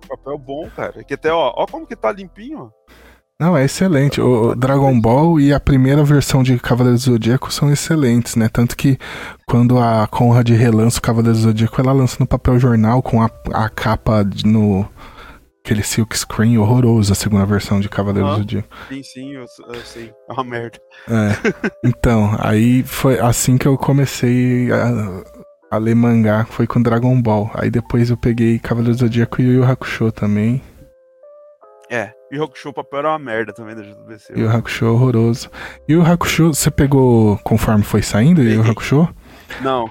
Papel 0.10 0.38
bom, 0.40 0.68
cara. 0.76 1.04
Que 1.04 1.14
até, 1.14 1.32
ó, 1.32 1.54
ó 1.56 1.68
como 1.68 1.86
que 1.86 1.96
tá 1.96 2.12
limpinho, 2.12 2.60
ó. 2.60 2.86
Não, 3.40 3.56
é 3.56 3.66
excelente. 3.66 4.20
O 4.20 4.56
Dragon 4.56 5.00
Ball 5.00 5.40
e 5.40 5.54
a 5.54 5.60
primeira 5.60 6.04
versão 6.04 6.42
de 6.42 6.58
Cavaleiro 6.58 6.98
do 6.98 7.04
Zodíaco 7.04 7.54
são 7.54 7.70
excelentes, 7.70 8.36
né? 8.36 8.50
Tanto 8.50 8.76
que 8.76 8.98
quando 9.46 9.78
a 9.78 10.08
Conrad 10.08 10.50
relança 10.50 11.00
o 11.00 11.02
Cavaleiro 11.02 11.38
do 11.38 11.44
Zodíaco, 11.44 11.80
ela 11.80 11.92
lança 11.92 12.16
no 12.20 12.26
papel 12.26 12.58
jornal 12.58 13.04
com 13.04 13.22
a, 13.22 13.30
a 13.54 13.70
capa 13.70 14.26
no, 14.46 14.88
aquele 15.66 15.82
silk 15.82 16.16
screen 16.16 16.60
horroroso, 16.60 17.12
a 17.12 17.16
segunda 17.16 17.44
versão 17.44 17.80
de 17.80 17.90
Cavaleiros 17.90 18.32
ah, 18.32 18.36
do 18.36 18.40
Zodíaco. 18.42 18.70
Sim, 18.88 19.04
sim, 19.04 19.34
eu, 19.34 19.46
eu 19.68 19.82
sei. 19.82 20.14
É 20.30 20.34
uma 20.34 20.44
merda. 20.44 20.80
É. 21.10 21.66
Então, 21.84 22.36
aí 22.40 22.84
foi 22.84 23.20
assim 23.20 23.58
que 23.58 23.68
eu 23.68 23.78
comecei 23.78 24.72
a, 24.72 25.24
a 25.72 25.78
ler 25.78 25.96
mangá, 25.96 26.46
foi 26.46 26.68
com 26.68 26.82
Dragon 26.82 27.20
Ball. 27.20 27.50
Aí 27.56 27.72
depois 27.72 28.10
eu 28.10 28.18
peguei 28.18 28.60
Cavaleiros 28.60 28.98
do 28.98 29.06
Zodíaco 29.06 29.42
e 29.42 29.48
o 29.48 29.54
Yu 29.54 29.64
Hakusho 29.64 30.12
também. 30.12 30.62
É, 31.90 32.12
Yu 32.32 32.44
Hakusho 32.44 32.70
o 32.70 32.74
papel 32.74 33.00
era 33.00 33.10
uma 33.10 33.20
merda 33.20 33.54
também 33.54 33.76
da 33.76 33.82
JBC. 33.82 34.34
Yu 34.36 34.50
Hakusho 34.50 34.86
horroroso. 34.86 35.50
E 35.88 35.96
o 35.96 36.04
Hakusho, 36.04 36.54
você 36.54 36.70
pegou 36.70 37.38
conforme 37.40 37.84
foi 37.84 38.04
saindo 38.04 38.44
Yu 38.44 38.62
Hakusho? 38.62 39.08
Não. 39.62 39.90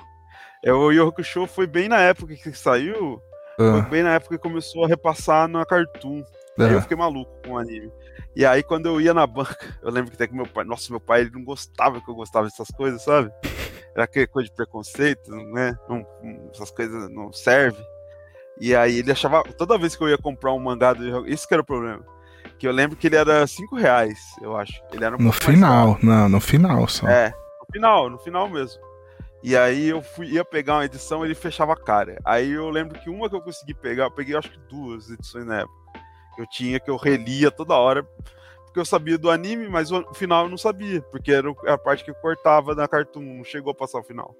É, 0.65 0.73
o 0.73 0.93
Yu 0.93 1.09
Hakusho 1.09 1.47
foi 1.47 1.67
bem 1.67 1.89
na 1.89 2.01
época 2.01 2.35
que 2.35 2.53
saiu, 2.53 3.21
foi 3.57 3.81
ah. 3.81 3.83
bem 3.83 4.03
na 4.03 4.15
época 4.15 4.37
que 4.37 4.43
começou 4.43 4.85
a 4.85 4.89
repassar 4.89 5.49
na 5.49 5.65
Cartoon. 5.65 6.25
Aí 6.59 6.73
eu 6.73 6.83
fiquei 6.83 6.97
maluco 6.97 7.33
com 7.45 7.53
o 7.53 7.59
anime. 7.59 7.91
E 8.37 8.45
aí, 8.45 8.63
quando 8.63 8.87
eu 8.87 9.01
ia 9.01 9.15
na 9.15 9.27
banca, 9.27 9.57
eu 9.83 9.91
lembro 9.91 10.11
que 10.11 10.17
até 10.17 10.27
que 10.27 10.35
meu 10.35 10.47
pai, 10.47 10.65
nossa, 10.65 10.91
meu 10.91 11.01
pai 11.01 11.23
ele 11.23 11.31
não 11.31 11.45
gostava 11.45 12.01
que 12.01 12.11
eu 12.11 12.15
gostava 12.15 12.47
dessas 12.47 12.69
coisas, 12.69 13.03
sabe? 13.03 13.31
Era 13.95 14.05
aquela 14.05 14.27
coisa 14.27 14.49
de 14.49 14.55
preconceito, 14.55 15.31
né? 15.31 15.77
Não, 15.89 16.05
essas 16.53 16.71
coisas 16.71 17.09
não 17.11 17.33
servem. 17.33 17.85
E 18.61 18.75
aí 18.75 18.99
ele 18.99 19.13
achava, 19.13 19.43
toda 19.57 19.79
vez 19.79 19.95
que 19.95 20.03
eu 20.03 20.09
ia 20.09 20.19
comprar 20.19 20.53
um 20.53 20.59
mangá 20.59 20.93
do 20.93 21.29
isso 21.29 21.47
que 21.47 21.55
era 21.55 21.63
o 21.63 21.67
problema. 21.67 22.05
Que 22.59 22.67
eu 22.67 22.73
lembro 22.73 22.97
que 22.97 23.07
ele 23.07 23.17
era 23.17 23.47
5 23.47 23.77
reais, 23.77 24.19
eu 24.43 24.57
acho. 24.57 24.83
Ele 24.93 25.05
era 25.05 25.15
um 25.17 25.19
no 25.19 25.33
final, 25.33 25.99
não, 26.03 26.29
no 26.29 26.41
final 26.41 26.87
só. 26.89 27.09
É, 27.09 27.31
no 27.31 27.67
final, 27.73 28.11
no 28.11 28.19
final 28.19 28.49
mesmo. 28.49 28.81
E 29.47 29.55
aí 29.55 29.91
eu 29.91 30.01
fui, 30.01 30.29
ia 30.29 30.43
pegar 30.43 30.77
uma 30.77 30.87
edição, 30.87 31.23
ele 31.23 31.35
fechava 31.35 31.75
a 31.75 31.77
cara. 31.77 32.19
Aí 32.25 32.53
eu 32.53 32.71
lembro 32.71 32.99
que 32.99 33.11
uma 33.11 33.29
que 33.29 33.37
eu 33.37 33.43
consegui 33.43 33.75
pegar, 33.75 34.05
eu 34.05 34.11
peguei 34.11 34.35
acho 34.35 34.51
que 34.51 34.59
duas 34.71 35.11
edições 35.11 35.45
na 35.45 35.61
época. 35.61 36.01
Eu 36.39 36.47
tinha 36.47 36.81
que 36.81 36.91
eu 36.91 36.97
relia 36.97 37.51
toda 37.51 37.75
hora, 37.75 38.03
porque 38.65 38.81
eu 38.81 38.87
sabia 38.87 39.19
do 39.19 39.31
anime, 39.31 39.69
mas 39.69 39.93
o 39.93 40.15
final 40.15 40.45
eu 40.45 40.49
não 40.49 40.57
sabia, 40.57 41.03
porque 41.03 41.31
era 41.31 41.55
a 41.67 41.77
parte 41.77 42.03
que 42.03 42.11
eu 42.11 42.15
cortava 42.15 42.75
na 42.75 42.89
Cartoon, 42.89 43.21
não 43.21 43.45
chegou 43.45 43.71
a 43.71 43.75
passar 43.75 43.99
o 43.99 44.03
final. 44.03 44.35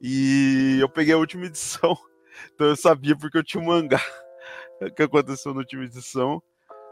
E 0.00 0.78
eu 0.80 0.88
peguei 0.88 1.14
a 1.14 1.18
última 1.18 1.46
edição, 1.46 1.96
então 2.52 2.66
eu 2.66 2.74
sabia 2.74 3.16
porque 3.16 3.38
eu 3.38 3.44
tinha 3.44 3.62
um 3.62 3.66
mangá 3.66 4.00
que 4.96 5.04
aconteceu 5.04 5.54
na 5.54 5.60
última 5.60 5.84
edição. 5.84 6.42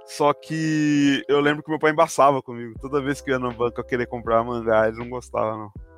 Só 0.07 0.33
que 0.33 1.25
eu 1.29 1.41
lembro 1.41 1.65
que 1.65 1.71
meu 1.71 1.81
pai 1.81 1.91
embaçava 1.91 2.41
comigo. 2.41 2.79
Toda 2.81 3.03
vez 3.03 3.21
que 3.21 3.29
eu 3.31 3.35
ia 3.35 3.41
na 3.41 3.51
banca 3.51 3.81
eu 3.81 3.85
queria 3.85 4.07
comprar 4.07 4.45
mangá, 4.45 4.87
ele 4.87 4.99
não 4.99 5.11
gostava, 5.11 5.57
não. 5.57 5.90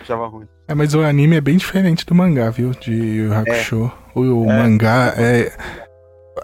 Achava 0.00 0.26
ruim. 0.26 0.46
É, 0.66 0.74
mas 0.74 0.94
o 0.94 1.02
anime 1.02 1.36
é 1.36 1.40
bem 1.40 1.56
diferente 1.56 2.06
do 2.06 2.14
mangá, 2.14 2.50
viu? 2.50 2.70
De 2.70 2.92
Yu 2.92 3.34
Hakusho. 3.34 3.92
É. 4.14 4.18
O, 4.18 4.44
o 4.44 4.50
é. 4.50 4.56
mangá 4.56 5.14
é. 5.16 5.52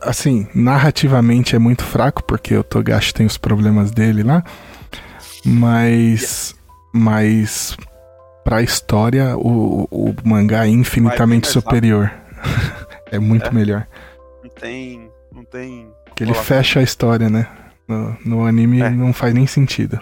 Assim, 0.03 0.47
narrativamente 0.55 1.57
é 1.57 1.59
muito 1.59 1.85
fraco, 1.85 2.23
porque 2.25 2.57
o 2.57 2.65
Togashi 2.65 3.15
tem 3.15 3.25
os 3.25 3.39
problemas 3.39 3.91
dele 3.91 4.23
lá. 4.23 4.43
Mas. 5.45 6.55
Mas. 6.93 7.77
Pra 8.45 8.63
história, 8.63 9.37
o, 9.37 9.89
o 9.91 10.15
mangá 10.25 10.67
é 10.67 10.69
infinitamente 10.69 11.49
superior. 11.49 12.13
é 13.11 13.19
muito 13.19 13.47
é. 13.47 13.51
melhor. 13.51 13.87
Não 14.43 14.51
tem. 14.51 15.11
Não 15.33 15.45
tem. 15.45 15.91
Que 16.15 16.25
ele 16.25 16.35
fecha 16.35 16.81
a 16.81 16.83
história, 16.83 17.29
né? 17.29 17.47
No, 17.89 18.17
no 18.25 18.47
anime 18.47 18.81
é. 18.81 18.91
não 18.91 19.13
faz 19.13 19.35
nem 19.35 19.47
sentido. 19.47 19.99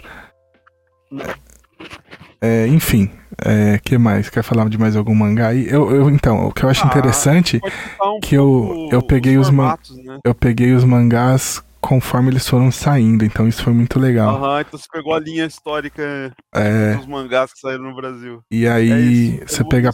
É, 2.44 2.66
enfim, 2.66 3.10
é, 3.42 3.78
que 3.82 3.96
mais? 3.96 4.28
Quer 4.28 4.42
falar 4.42 4.68
de 4.68 4.76
mais 4.76 4.96
algum 4.96 5.14
mangá 5.14 5.48
aí? 5.48 5.66
Eu, 5.66 5.90
eu 5.90 6.10
então, 6.10 6.46
o 6.46 6.52
que 6.52 6.62
eu 6.62 6.68
acho 6.68 6.84
ah, 6.84 6.88
interessante 6.88 7.58
um 8.02 8.20
que 8.20 8.34
eu, 8.34 8.90
eu 8.92 9.00
peguei 9.00 9.38
os, 9.38 9.46
formatos, 9.46 9.96
né? 9.96 10.18
eu 10.22 10.34
peguei 10.34 10.74
os 10.74 10.84
mangás 10.84 11.62
conforme 11.80 12.30
eles 12.30 12.46
foram 12.46 12.70
saindo, 12.70 13.24
então 13.24 13.48
isso 13.48 13.62
foi 13.62 13.72
muito 13.72 13.98
legal. 13.98 14.36
Aham, 14.36 14.60
então 14.60 14.78
você 14.78 14.86
pegou 14.92 15.14
a 15.14 15.20
linha 15.20 15.46
histórica 15.46 16.32
é... 16.54 16.94
dos 16.96 17.06
mangás 17.06 17.50
que 17.52 17.60
saíram 17.60 17.84
no 17.84 17.96
Brasil. 17.96 18.42
E 18.50 18.68
aí 18.68 19.38
é 19.40 19.46
você 19.46 19.64
pega 19.64 19.90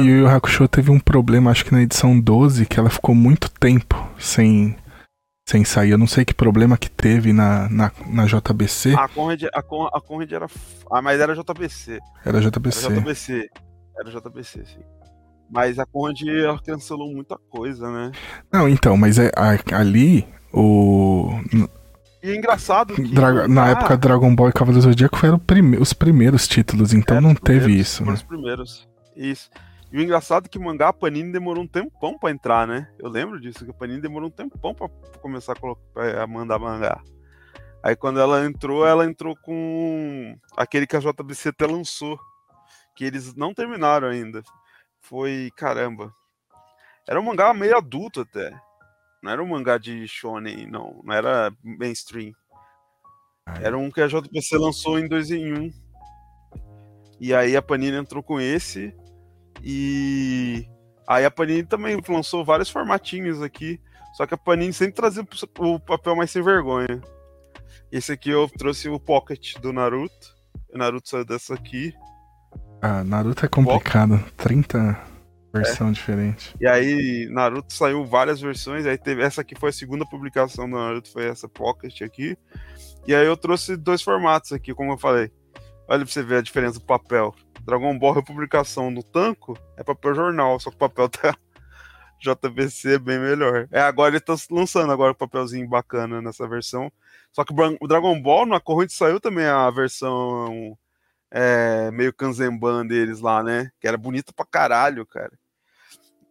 E 0.00 0.02
o 0.02 0.22
Yu 0.22 0.28
Hakusho 0.28 0.66
teve 0.66 0.90
um 0.90 0.98
problema, 0.98 1.52
acho 1.52 1.64
que 1.64 1.72
na 1.72 1.82
edição 1.82 2.18
12, 2.18 2.66
que 2.66 2.80
ela 2.80 2.90
ficou 2.90 3.14
muito 3.14 3.48
tempo 3.48 3.96
sem 4.18 4.76
sem 5.50 5.64
sair. 5.64 5.90
Eu 5.90 5.98
não 5.98 6.06
sei 6.06 6.24
que 6.24 6.32
problema 6.32 6.78
que 6.78 6.88
teve 6.88 7.32
na, 7.32 7.68
na, 7.68 7.90
na 8.06 8.26
JBC. 8.26 8.94
A 8.94 9.08
Conrad, 9.08 9.42
a, 9.52 9.62
Con, 9.62 9.88
a 9.92 10.00
Conrad 10.00 10.32
era. 10.32 10.46
Ah, 10.90 11.02
mas 11.02 11.20
era 11.20 11.34
JBC. 11.34 11.98
Era 12.24 12.40
JBC. 12.40 12.86
Era 12.86 13.00
JBC. 13.00 13.50
Era 13.98 14.10
JBC, 14.10 14.64
sim. 14.64 14.80
Mas 15.50 15.78
a 15.78 15.84
Conrad 15.84 16.20
cancelou 16.64 17.12
muita 17.12 17.36
coisa, 17.50 17.90
né? 17.90 18.12
Não, 18.52 18.68
então, 18.68 18.96
mas 18.96 19.18
é, 19.18 19.32
a, 19.36 19.76
ali 19.76 20.26
o. 20.52 21.30
E 22.22 22.30
é 22.30 22.36
engraçado 22.36 22.94
que. 22.94 23.02
Dra 23.02 23.48
na 23.48 23.64
ah, 23.64 23.70
época 23.70 23.96
Dragon 23.96 24.34
Ball 24.34 24.50
e 24.50 24.52
Cavaleiros 24.52 24.84
do 24.84 24.90
Zodíaco 24.90 25.16
foram 25.16 25.38
prime 25.38 25.76
os 25.78 25.92
primeiros 25.92 26.46
títulos, 26.46 26.94
então 26.94 27.16
é, 27.16 27.20
não 27.20 27.34
teve 27.34 27.72
isso. 27.72 28.04
Né? 28.04 28.12
Os 28.12 28.22
primeiros. 28.22 28.88
Isso. 29.16 29.50
E 29.92 29.98
o 29.98 30.02
engraçado 30.02 30.46
é 30.46 30.48
que 30.48 30.58
o 30.58 30.62
mangá, 30.62 30.88
a 30.88 30.92
Panini 30.92 31.32
demorou 31.32 31.64
um 31.64 31.66
tempão 31.66 32.16
pra 32.16 32.30
entrar, 32.30 32.66
né? 32.66 32.88
Eu 32.98 33.08
lembro 33.08 33.40
disso, 33.40 33.64
que 33.64 33.70
a 33.70 33.74
Panini 33.74 34.00
demorou 34.00 34.28
um 34.28 34.32
tempão 34.32 34.72
pra 34.72 34.88
começar 35.20 35.52
a, 35.52 35.56
colocar, 35.56 36.18
a 36.20 36.26
mandar 36.26 36.58
mangá. 36.60 37.02
Aí 37.82 37.96
quando 37.96 38.20
ela 38.20 38.44
entrou, 38.44 38.86
ela 38.86 39.04
entrou 39.04 39.34
com 39.36 40.38
aquele 40.56 40.86
que 40.86 40.96
a 40.96 41.00
JBC 41.00 41.48
até 41.48 41.66
lançou. 41.66 42.18
Que 42.94 43.04
eles 43.04 43.34
não 43.34 43.54
terminaram 43.54 44.08
ainda. 44.08 44.42
Foi, 45.00 45.50
caramba. 45.56 46.14
Era 47.08 47.18
um 47.18 47.24
mangá 47.24 47.52
meio 47.54 47.76
adulto 47.76 48.20
até. 48.20 48.50
Não 49.22 49.32
era 49.32 49.42
um 49.42 49.48
mangá 49.48 49.78
de 49.78 50.06
shonen, 50.06 50.66
não. 50.66 51.00
Não 51.02 51.12
era 51.12 51.52
mainstream. 51.62 52.32
Era 53.60 53.76
um 53.76 53.90
que 53.90 54.00
a 54.00 54.06
JBC 54.06 54.56
lançou 54.56 54.98
em 54.98 55.08
2 55.08 55.30
em 55.30 55.52
1. 55.52 55.60
Um. 55.60 55.70
E 57.18 57.34
aí 57.34 57.56
a 57.56 57.62
Panini 57.62 57.96
entrou 57.96 58.22
com 58.22 58.40
esse. 58.40 58.94
E 59.62 60.66
Aí 61.10 61.24
a 61.24 61.30
Panini 61.30 61.64
também 61.64 62.00
lançou 62.08 62.44
vários 62.44 62.70
formatinhos 62.70 63.42
aqui. 63.42 63.80
Só 64.12 64.28
que 64.28 64.34
a 64.34 64.38
Panini 64.38 64.72
sempre 64.72 64.94
trazia 64.94 65.26
o 65.58 65.80
papel 65.80 66.14
mais 66.14 66.30
sem 66.30 66.40
vergonha. 66.40 67.00
Esse 67.90 68.12
aqui 68.12 68.30
eu 68.30 68.48
trouxe 68.48 68.88
o 68.88 69.00
Pocket 69.00 69.58
do 69.58 69.72
Naruto. 69.72 70.36
O 70.72 70.78
Naruto 70.78 71.08
saiu 71.08 71.24
dessa 71.24 71.54
aqui. 71.54 71.92
Ah, 72.80 73.02
Naruto 73.02 73.44
é 73.44 73.48
complicado. 73.48 74.18
Pocket. 74.18 74.34
30 74.36 75.00
versão 75.52 75.88
é. 75.88 75.90
diferente. 75.90 76.54
E 76.60 76.66
aí, 76.68 77.28
Naruto 77.28 77.74
saiu 77.74 78.06
várias 78.06 78.40
versões. 78.40 78.86
Aí 78.86 78.96
teve 78.96 79.20
essa 79.20 79.40
aqui 79.40 79.58
foi 79.58 79.70
a 79.70 79.72
segunda 79.72 80.06
publicação 80.06 80.70
do 80.70 80.76
Naruto, 80.76 81.10
foi 81.10 81.26
essa 81.26 81.48
Pocket 81.48 82.02
aqui. 82.02 82.38
E 83.04 83.12
aí 83.12 83.26
eu 83.26 83.36
trouxe 83.36 83.76
dois 83.76 84.00
formatos 84.00 84.52
aqui, 84.52 84.72
como 84.72 84.92
eu 84.92 84.98
falei. 84.98 85.32
Olha 85.88 86.04
pra 86.04 86.12
você 86.12 86.22
ver 86.22 86.36
a 86.36 86.42
diferença 86.42 86.78
do 86.78 86.84
papel. 86.84 87.34
Dragon 87.64 87.98
Ball 87.98 88.14
Republicação 88.14 88.90
no 88.90 89.02
Tanco 89.02 89.58
é 89.76 89.82
papel 89.82 90.14
jornal, 90.14 90.58
só 90.58 90.70
que 90.70 90.76
o 90.76 90.78
papel 90.78 91.08
tá 91.08 91.36
JBC 92.20 92.98
bem 92.98 93.18
melhor. 93.18 93.68
É, 93.70 93.80
agora 93.80 94.12
ele 94.12 94.20
tá 94.20 94.34
lançando 94.50 94.92
agora 94.92 95.12
o 95.12 95.16
papelzinho 95.16 95.68
bacana 95.68 96.20
nessa 96.20 96.46
versão. 96.46 96.90
Só 97.32 97.44
que 97.44 97.52
o 97.52 97.86
Dragon 97.86 98.20
Ball 98.20 98.44
na 98.46 98.60
corrente 98.60 98.92
saiu 98.92 99.20
também 99.20 99.46
a 99.46 99.70
versão 99.70 100.76
é, 101.30 101.90
meio 101.92 102.12
Kanzenban 102.12 102.86
deles 102.86 103.20
lá, 103.20 103.42
né? 103.42 103.70
Que 103.80 103.86
era 103.86 103.96
bonita 103.96 104.32
pra 104.32 104.44
caralho, 104.44 105.06
cara. 105.06 105.32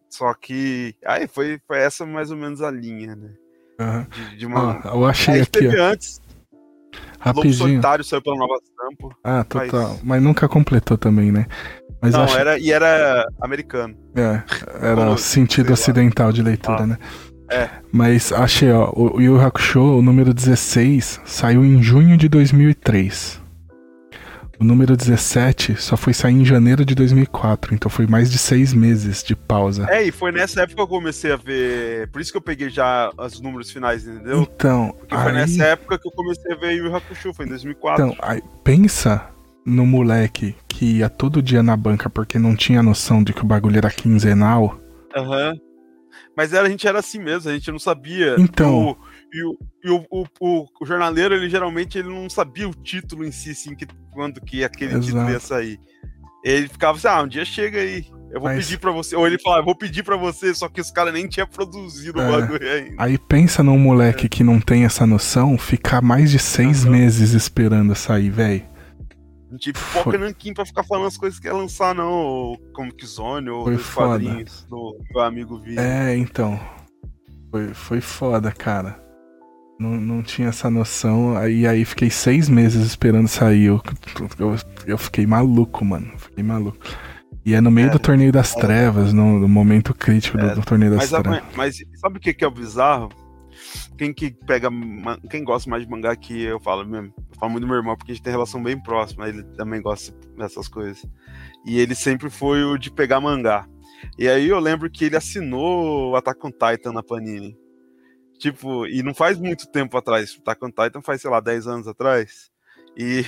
Só 0.08 0.34
que 0.34 0.94
aí 1.04 1.26
foi, 1.26 1.60
foi 1.66 1.78
essa 1.78 2.04
mais 2.04 2.30
ou 2.30 2.36
menos 2.36 2.60
a 2.60 2.70
linha, 2.70 3.16
né? 3.16 3.30
Uhum. 3.78 4.04
De, 4.04 4.36
de 4.36 4.46
uma... 4.46 4.80
ah, 4.84 4.90
eu 4.92 5.06
achei 5.06 5.34
aí 5.34 5.40
aqui. 5.40 5.52
Teve 5.52 5.80
ó. 5.80 5.84
antes. 5.84 6.20
Rapidinho. 7.18 7.52
Lobo 7.52 7.64
Solitário 7.64 8.04
saiu 8.04 8.22
pela 8.22 8.36
Nova 8.36 8.58
Sampo. 8.76 9.14
Ah, 9.22 9.44
total. 9.44 9.90
Mas... 9.90 10.02
mas 10.02 10.22
nunca 10.22 10.48
completou 10.48 10.96
também, 10.96 11.30
né? 11.30 11.46
Mas 12.00 12.14
Não, 12.14 12.22
acho... 12.22 12.38
era, 12.38 12.58
e 12.58 12.72
era 12.72 13.26
americano. 13.40 13.94
É, 14.14 14.42
era 14.80 15.10
o 15.10 15.18
sentido 15.18 15.72
ocidental 15.72 16.32
de 16.32 16.42
leitura, 16.42 16.82
ah. 16.82 16.86
né? 16.86 16.98
É. 17.50 17.68
Mas 17.92 18.32
achei, 18.32 18.70
ó, 18.70 18.92
o 18.94 19.20
Yu 19.20 19.40
Hakusho, 19.40 19.98
o 19.98 20.02
número 20.02 20.32
16, 20.32 21.20
saiu 21.24 21.64
em 21.64 21.82
junho 21.82 22.16
de 22.16 22.28
2003. 22.28 23.40
O 24.60 24.64
número 24.64 24.94
17 24.94 25.76
só 25.76 25.96
foi 25.96 26.12
sair 26.12 26.34
em 26.34 26.44
janeiro 26.44 26.84
de 26.84 26.94
2004, 26.94 27.74
então 27.74 27.90
foi 27.90 28.06
mais 28.06 28.30
de 28.30 28.36
seis 28.36 28.74
meses 28.74 29.22
de 29.22 29.34
pausa. 29.34 29.86
É, 29.88 30.02
e 30.02 30.12
foi 30.12 30.30
nessa 30.30 30.60
época 30.60 30.76
que 30.76 30.82
eu 30.82 30.86
comecei 30.86 31.32
a 31.32 31.36
ver. 31.36 32.08
Por 32.08 32.20
isso 32.20 32.30
que 32.30 32.36
eu 32.36 32.42
peguei 32.42 32.68
já 32.68 33.10
os 33.16 33.40
números 33.40 33.70
finais, 33.70 34.06
entendeu? 34.06 34.42
Então. 34.42 34.94
Porque 34.98 35.14
aí... 35.14 35.22
foi 35.22 35.32
nessa 35.32 35.64
época 35.64 35.98
que 35.98 36.06
eu 36.06 36.12
comecei 36.12 36.52
a 36.52 36.56
ver 36.56 36.74
Yu 36.74 36.94
Hakusho, 36.94 37.32
foi 37.32 37.46
em 37.46 37.48
2004. 37.48 38.04
Então, 38.04 38.16
aí, 38.20 38.42
pensa 38.62 39.30
no 39.64 39.86
moleque 39.86 40.54
que 40.68 40.98
ia 40.98 41.08
todo 41.08 41.40
dia 41.40 41.62
na 41.62 41.74
banca 41.74 42.10
porque 42.10 42.38
não 42.38 42.54
tinha 42.54 42.82
noção 42.82 43.24
de 43.24 43.32
que 43.32 43.40
o 43.40 43.46
bagulho 43.46 43.78
era 43.78 43.90
quinzenal. 43.90 44.78
Aham. 45.16 45.52
Uhum. 45.52 45.70
Mas 46.36 46.52
era, 46.52 46.66
a 46.66 46.70
gente 46.70 46.86
era 46.86 46.98
assim 46.98 47.18
mesmo, 47.18 47.50
a 47.50 47.54
gente 47.54 47.70
não 47.70 47.78
sabia. 47.78 48.36
Então. 48.38 48.96
E 49.32 49.44
o, 49.44 49.58
e 49.84 49.90
o, 49.90 50.04
o, 50.10 50.66
o, 50.80 50.86
jornaleiro, 50.86 51.34
ele 51.34 51.48
geralmente 51.48 51.98
ele 51.98 52.08
não 52.08 52.28
sabia 52.28 52.68
o 52.68 52.74
título 52.74 53.24
em 53.24 53.30
si, 53.30 53.50
assim, 53.50 53.74
que, 53.76 53.86
quando 54.12 54.40
que 54.40 54.64
aquele 54.64 54.92
Exato. 54.92 55.06
título 55.06 55.30
ia 55.30 55.40
sair. 55.40 55.80
Ele 56.42 56.68
ficava 56.68 56.98
assim, 56.98 57.06
ah, 57.06 57.22
um 57.22 57.28
dia 57.28 57.44
chega 57.44 57.78
aí, 57.78 58.06
eu 58.30 58.40
vou 58.40 58.48
Mas... 58.48 58.64
pedir 58.64 58.78
pra 58.78 58.90
você. 58.90 59.14
Ou 59.14 59.26
ele 59.26 59.38
falava, 59.38 59.62
vou 59.62 59.74
pedir 59.74 60.02
pra 60.02 60.16
você, 60.16 60.54
só 60.54 60.68
que 60.68 60.80
os 60.80 60.90
caras 60.90 61.12
nem 61.12 61.28
tinham 61.28 61.46
produzido 61.46 62.20
é. 62.20 62.28
o 62.28 62.32
bagulho 62.32 62.70
ainda. 62.70 62.94
Aí 62.98 63.18
pensa 63.18 63.62
num 63.62 63.78
moleque 63.78 64.26
é. 64.26 64.28
que 64.28 64.42
não 64.42 64.60
tem 64.60 64.84
essa 64.84 65.06
noção, 65.06 65.58
ficar 65.58 66.00
mais 66.00 66.30
de 66.30 66.38
seis 66.38 66.84
uhum. 66.84 66.92
meses 66.92 67.32
esperando 67.32 67.94
sair, 67.94 68.30
velho. 68.30 68.70
Tipo, 69.58 69.78
foca 69.80 70.16
nanquim 70.16 70.54
pra 70.54 70.64
ficar 70.64 70.84
falando 70.84 71.08
as 71.08 71.16
coisas 71.16 71.40
que 71.40 71.48
ia 71.48 71.52
lançar, 71.52 71.92
não. 71.92 72.10
Ou 72.10 72.58
Comic 72.72 73.04
Zone, 73.04 73.50
ou 73.50 73.68
os 73.68 73.92
quadrinhos 73.92 74.64
do 74.70 74.96
meu 75.12 75.22
amigo 75.22 75.58
Vi. 75.58 75.76
É, 75.76 76.16
então. 76.16 76.58
Foi, 77.50 77.74
foi 77.74 78.00
foda, 78.00 78.52
cara. 78.52 79.02
Não, 79.80 79.98
não 79.98 80.22
tinha 80.22 80.48
essa 80.48 80.68
noção. 80.68 81.34
Aí, 81.38 81.66
aí 81.66 81.86
fiquei 81.86 82.10
seis 82.10 82.50
meses 82.50 82.86
esperando 82.86 83.28
sair. 83.28 83.64
Eu, 83.64 83.80
eu, 84.38 84.56
eu 84.86 84.98
fiquei 84.98 85.26
maluco, 85.26 85.82
mano. 85.82 86.12
Fiquei 86.18 86.44
maluco. 86.44 86.76
E 87.46 87.54
é 87.54 87.62
no 87.62 87.70
meio 87.70 87.88
é, 87.88 87.90
do 87.90 87.98
torneio 87.98 88.30
das 88.30 88.54
é, 88.54 88.60
trevas, 88.60 89.14
no, 89.14 89.38
no, 89.38 89.48
momento 89.48 89.94
crítico 89.94 90.38
é, 90.38 90.50
do, 90.50 90.56
do, 90.56 90.66
torneio 90.66 90.92
das 90.92 91.10
mas, 91.10 91.22
trevas. 91.22 91.42
Mas 91.56 91.76
sabe 91.96 92.18
o 92.18 92.20
que, 92.20 92.34
que 92.34 92.44
é 92.44 92.46
o 92.46 92.50
bizarro? 92.50 93.08
Quem 93.96 94.12
que 94.12 94.30
pega. 94.46 94.68
Quem 95.30 95.42
gosta 95.42 95.70
mais 95.70 95.82
de 95.82 95.90
mangá 95.90 96.14
que 96.14 96.42
eu 96.42 96.60
falo 96.60 96.86
mesmo. 96.86 97.14
Eu 97.16 97.38
falo 97.40 97.52
muito 97.52 97.64
do 97.64 97.68
meu 97.68 97.78
irmão, 97.78 97.96
porque 97.96 98.12
a 98.12 98.14
gente 98.14 98.22
tem 98.22 98.32
relação 98.34 98.62
bem 98.62 98.78
próxima. 98.78 99.30
Ele 99.30 99.42
também 99.56 99.80
gosta 99.80 100.14
dessas 100.36 100.68
coisas. 100.68 101.06
E 101.64 101.78
ele 101.78 101.94
sempre 101.94 102.28
foi 102.28 102.62
o 102.64 102.76
de 102.76 102.90
pegar 102.90 103.18
mangá. 103.18 103.66
E 104.18 104.28
aí 104.28 104.46
eu 104.46 104.58
lembro 104.58 104.90
que 104.90 105.06
ele 105.06 105.16
assinou 105.16 106.10
o 106.10 106.16
Attack 106.16 106.46
on 106.46 106.50
Titan 106.50 106.92
na 106.92 107.02
Panini. 107.02 107.56
Tipo, 108.40 108.86
e 108.86 109.02
não 109.02 109.14
faz 109.14 109.38
muito 109.38 109.68
tempo 109.68 109.98
atrás. 109.98 110.34
O 110.34 110.40
Attack 110.40 110.64
on 110.64 110.70
Titan 110.70 111.02
faz, 111.02 111.20
sei 111.20 111.30
lá, 111.30 111.40
10 111.40 111.66
anos 111.66 111.86
atrás. 111.86 112.50
E, 112.96 113.24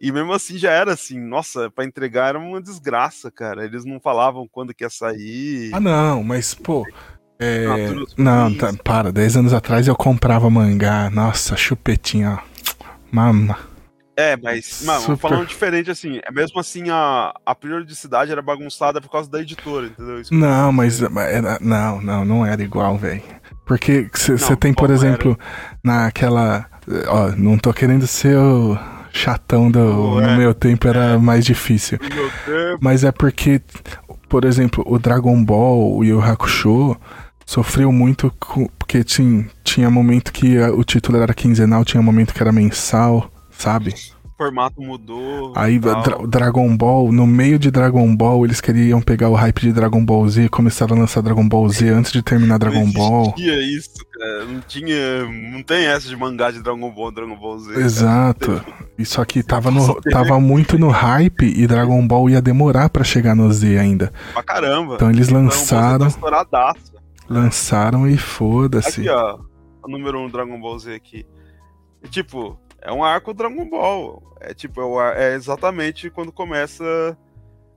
e 0.00 0.12
mesmo 0.12 0.32
assim 0.32 0.56
já 0.56 0.70
era 0.70 0.92
assim, 0.92 1.20
nossa, 1.20 1.68
para 1.68 1.84
entregar 1.84 2.28
era 2.28 2.38
uma 2.38 2.62
desgraça, 2.62 3.28
cara. 3.28 3.64
Eles 3.64 3.84
não 3.84 3.98
falavam 3.98 4.48
quando 4.50 4.72
que 4.72 4.84
ia 4.84 4.88
sair. 4.88 5.70
Ah, 5.74 5.80
não, 5.80 6.22
mas, 6.22 6.54
pô. 6.54 6.86
É... 7.40 7.66
Não, 8.16 8.54
tá, 8.56 8.72
para, 8.84 9.10
10 9.10 9.38
anos 9.38 9.52
atrás 9.52 9.88
eu 9.88 9.96
comprava 9.96 10.48
mangá. 10.48 11.10
Nossa, 11.10 11.56
chupetinha, 11.56 12.38
ó. 12.40 12.84
Mama. 13.10 13.71
É, 14.16 14.36
mas, 14.36 14.82
mano, 14.84 15.00
Super... 15.00 15.16
falando 15.16 15.46
diferente 15.46 15.90
assim, 15.90 16.20
é 16.22 16.30
mesmo 16.30 16.60
assim 16.60 16.90
a, 16.90 17.32
a 17.46 17.54
periodicidade 17.54 18.30
era 18.30 18.42
bagunçada 18.42 19.00
por 19.00 19.10
causa 19.10 19.30
da 19.30 19.40
editora, 19.40 19.86
entendeu? 19.86 20.20
Isso 20.20 20.34
não, 20.34 20.70
mas 20.70 21.00
era, 21.00 21.58
não, 21.60 22.00
não, 22.00 22.24
não 22.24 22.46
era 22.46 22.62
igual, 22.62 22.98
velho. 22.98 23.22
Porque 23.64 24.10
você 24.12 24.54
tem, 24.56 24.74
por 24.74 24.90
exemplo, 24.90 25.30
era? 25.30 25.78
naquela. 25.82 26.66
Ó, 27.06 27.30
não 27.36 27.56
tô 27.56 27.72
querendo 27.72 28.06
ser 28.06 28.36
o 28.36 28.76
chatão 29.12 29.70
do. 29.70 29.78
Oh, 29.78 30.20
no 30.20 30.28
é. 30.28 30.36
meu 30.36 30.52
tempo 30.52 30.88
era 30.88 31.12
é. 31.12 31.16
mais 31.16 31.44
difícil. 31.44 31.98
Mas 32.80 33.04
é 33.04 33.12
porque, 33.12 33.62
por 34.28 34.44
exemplo, 34.44 34.84
o 34.86 34.98
Dragon 34.98 35.42
Ball, 35.42 35.96
o 35.96 36.04
Yu 36.04 36.20
Hakusho, 36.20 36.96
sofreu 37.46 37.92
muito 37.92 38.32
com, 38.38 38.66
porque 38.78 39.02
tinha, 39.04 39.46
tinha 39.64 39.90
momento 39.90 40.32
que 40.32 40.58
o 40.58 40.84
título 40.84 41.18
era 41.18 41.32
quinzenal, 41.32 41.84
tinha 41.84 42.02
momento 42.02 42.34
que 42.34 42.42
era 42.42 42.52
mensal, 42.52 43.30
sabe? 43.52 43.94
formato 44.42 44.82
mudou. 44.82 45.52
Aí 45.54 45.78
Dra 45.78 46.18
Dragon 46.26 46.76
Ball, 46.76 47.12
no 47.12 47.26
meio 47.26 47.58
de 47.58 47.70
Dragon 47.70 48.14
Ball, 48.16 48.44
eles 48.44 48.60
queriam 48.60 49.00
pegar 49.00 49.28
o 49.28 49.34
hype 49.34 49.60
de 49.60 49.72
Dragon 49.72 50.04
Ball 50.04 50.28
Z 50.28 50.44
e 50.44 50.48
começaram 50.48 50.96
a 50.96 51.00
lançar 51.00 51.22
Dragon 51.22 51.48
Ball 51.48 51.68
Z 51.68 51.88
antes 51.90 52.10
de 52.10 52.22
terminar 52.22 52.58
Dragon 52.58 52.84
não 52.84 52.92
Ball. 52.92 53.26
Não 53.26 53.32
tinha 53.32 53.60
isso, 53.60 54.04
cara. 54.12 54.44
Não 54.46 54.60
tinha. 54.60 55.24
Não 55.52 55.62
tem 55.62 55.86
essa 55.86 56.08
de 56.08 56.16
mangá 56.16 56.50
de 56.50 56.60
Dragon 56.60 56.90
Ball, 56.90 57.12
Dragon 57.12 57.36
Ball 57.36 57.58
Z. 57.60 57.80
Exato. 57.80 58.64
Isso 58.98 59.20
aqui 59.20 59.42
tava, 59.42 59.70
no, 59.70 60.00
tava 60.02 60.40
muito 60.40 60.78
no 60.78 60.88
hype 60.88 61.46
e 61.46 61.66
Dragon 61.66 62.04
Ball 62.06 62.30
ia 62.30 62.42
demorar 62.42 62.88
para 62.88 63.04
chegar 63.04 63.36
no 63.36 63.50
Z 63.52 63.78
ainda. 63.78 64.12
Pra 64.32 64.42
caramba. 64.42 64.94
Então 64.94 65.10
eles 65.10 65.28
lançaram. 65.28 66.10
Tá 66.10 66.74
lançaram 67.28 68.08
e 68.08 68.16
foda-se. 68.16 69.00
Aqui, 69.00 69.08
ó. 69.08 69.38
O 69.84 69.88
número 69.88 70.18
1 70.18 70.24
um 70.24 70.30
Dragon 70.30 70.60
Ball 70.60 70.78
Z 70.78 70.94
aqui. 70.94 71.24
Tipo, 72.10 72.58
é 72.82 72.92
um 72.92 73.02
arco 73.02 73.32
Dragon 73.32 73.68
Ball. 73.68 74.22
É 74.40 74.52
tipo, 74.52 75.00
é, 75.00 75.32
é, 75.32 75.34
exatamente 75.34 76.10
quando 76.10 76.32
começa 76.32 77.16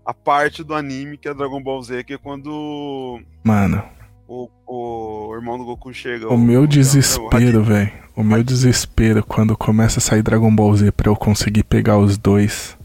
a 0.06 0.14
parte 0.14 0.64
do 0.64 0.74
anime 0.74 1.18
que 1.18 1.28
é 1.28 1.34
Dragon 1.34 1.62
Ball 1.62 1.82
Z, 1.82 2.04
que 2.04 2.14
é 2.14 2.18
quando. 2.18 3.22
Mano. 3.44 3.84
O, 4.28 4.50
o 4.66 5.36
irmão 5.36 5.58
do 5.58 5.66
Goku 5.66 5.94
chega. 5.94 6.28
O, 6.28 6.34
o 6.34 6.38
meu 6.38 6.66
desespero, 6.66 7.64
velho. 7.64 7.92
O 8.16 8.24
meu 8.24 8.44
desespero 8.44 9.24
quando 9.24 9.56
começa 9.56 10.00
a 10.00 10.02
sair 10.02 10.24
Dragon 10.24 10.54
Ball 10.54 10.76
Z 10.76 10.92
pra 10.92 11.10
eu 11.10 11.16
conseguir 11.16 11.64
pegar 11.64 11.98
os 11.98 12.18
dois. 12.18 12.78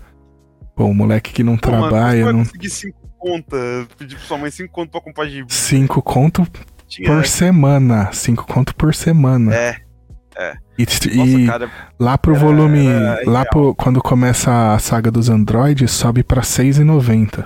Pô, 0.75 0.85
o 0.85 0.95
moleque 0.95 1.33
que 1.33 1.43
não, 1.43 1.53
não 1.53 1.59
trabalha. 1.59 2.27
Mano, 2.27 2.39
não 2.39 2.45
conseguir 2.45 2.71
5 2.71 2.99
conta. 3.19 3.57
Pedir 3.97 4.17
pra 4.17 4.25
sua 4.25 4.39
mãe 4.39 4.51
5 4.51 4.73
conto 4.73 4.91
pra 4.91 5.01
comprar 5.01 5.27
gibi. 5.27 5.53
5 5.53 6.03
conto 6.03 6.47
por 7.07 7.27
semana. 7.27 8.13
5 8.13 8.47
conto 8.47 8.75
por 8.75 8.95
semana. 8.95 9.55
É. 9.55 9.77
É. 10.37 10.55
E, 10.83 11.17
Nossa, 11.17 11.31
e 11.31 11.47
cara, 11.47 11.71
lá 11.99 12.19
pro 12.19 12.35
era, 12.35 12.45
volume. 12.45 12.87
Era 12.87 13.23
lá 13.27 13.45
pro, 13.45 13.75
quando 13.75 14.01
começa 14.01 14.75
a 14.75 14.79
saga 14.79 15.11
dos 15.11 15.29
androides, 15.29 15.91
sobe 15.91 16.23
pra 16.23 16.43
6,90. 16.43 17.45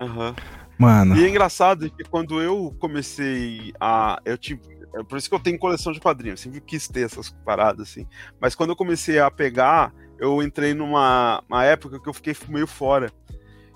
Aham. 0.00 0.28
Uhum. 0.28 0.34
Mano. 0.78 1.16
E 1.16 1.24
é 1.24 1.28
engraçado 1.28 1.90
que 1.90 2.04
quando 2.04 2.40
eu 2.40 2.72
comecei 2.78 3.72
a. 3.80 4.20
Eu 4.24 4.38
tive. 4.38 4.60
É 4.94 5.02
por 5.02 5.18
isso 5.18 5.28
que 5.28 5.34
eu 5.34 5.40
tenho 5.40 5.58
coleção 5.58 5.92
de 5.92 6.00
quadrinhos, 6.00 6.40
sempre 6.40 6.60
quis 6.60 6.88
ter 6.88 7.04
essas 7.04 7.30
paradas, 7.44 7.90
assim. 7.90 8.06
Mas 8.40 8.54
quando 8.54 8.70
eu 8.70 8.76
comecei 8.76 9.18
a 9.18 9.30
pegar, 9.30 9.92
eu 10.18 10.42
entrei 10.42 10.72
numa 10.72 11.42
época 11.64 12.00
que 12.00 12.08
eu 12.08 12.14
fiquei 12.14 12.34
meio 12.48 12.66
fora. 12.66 13.12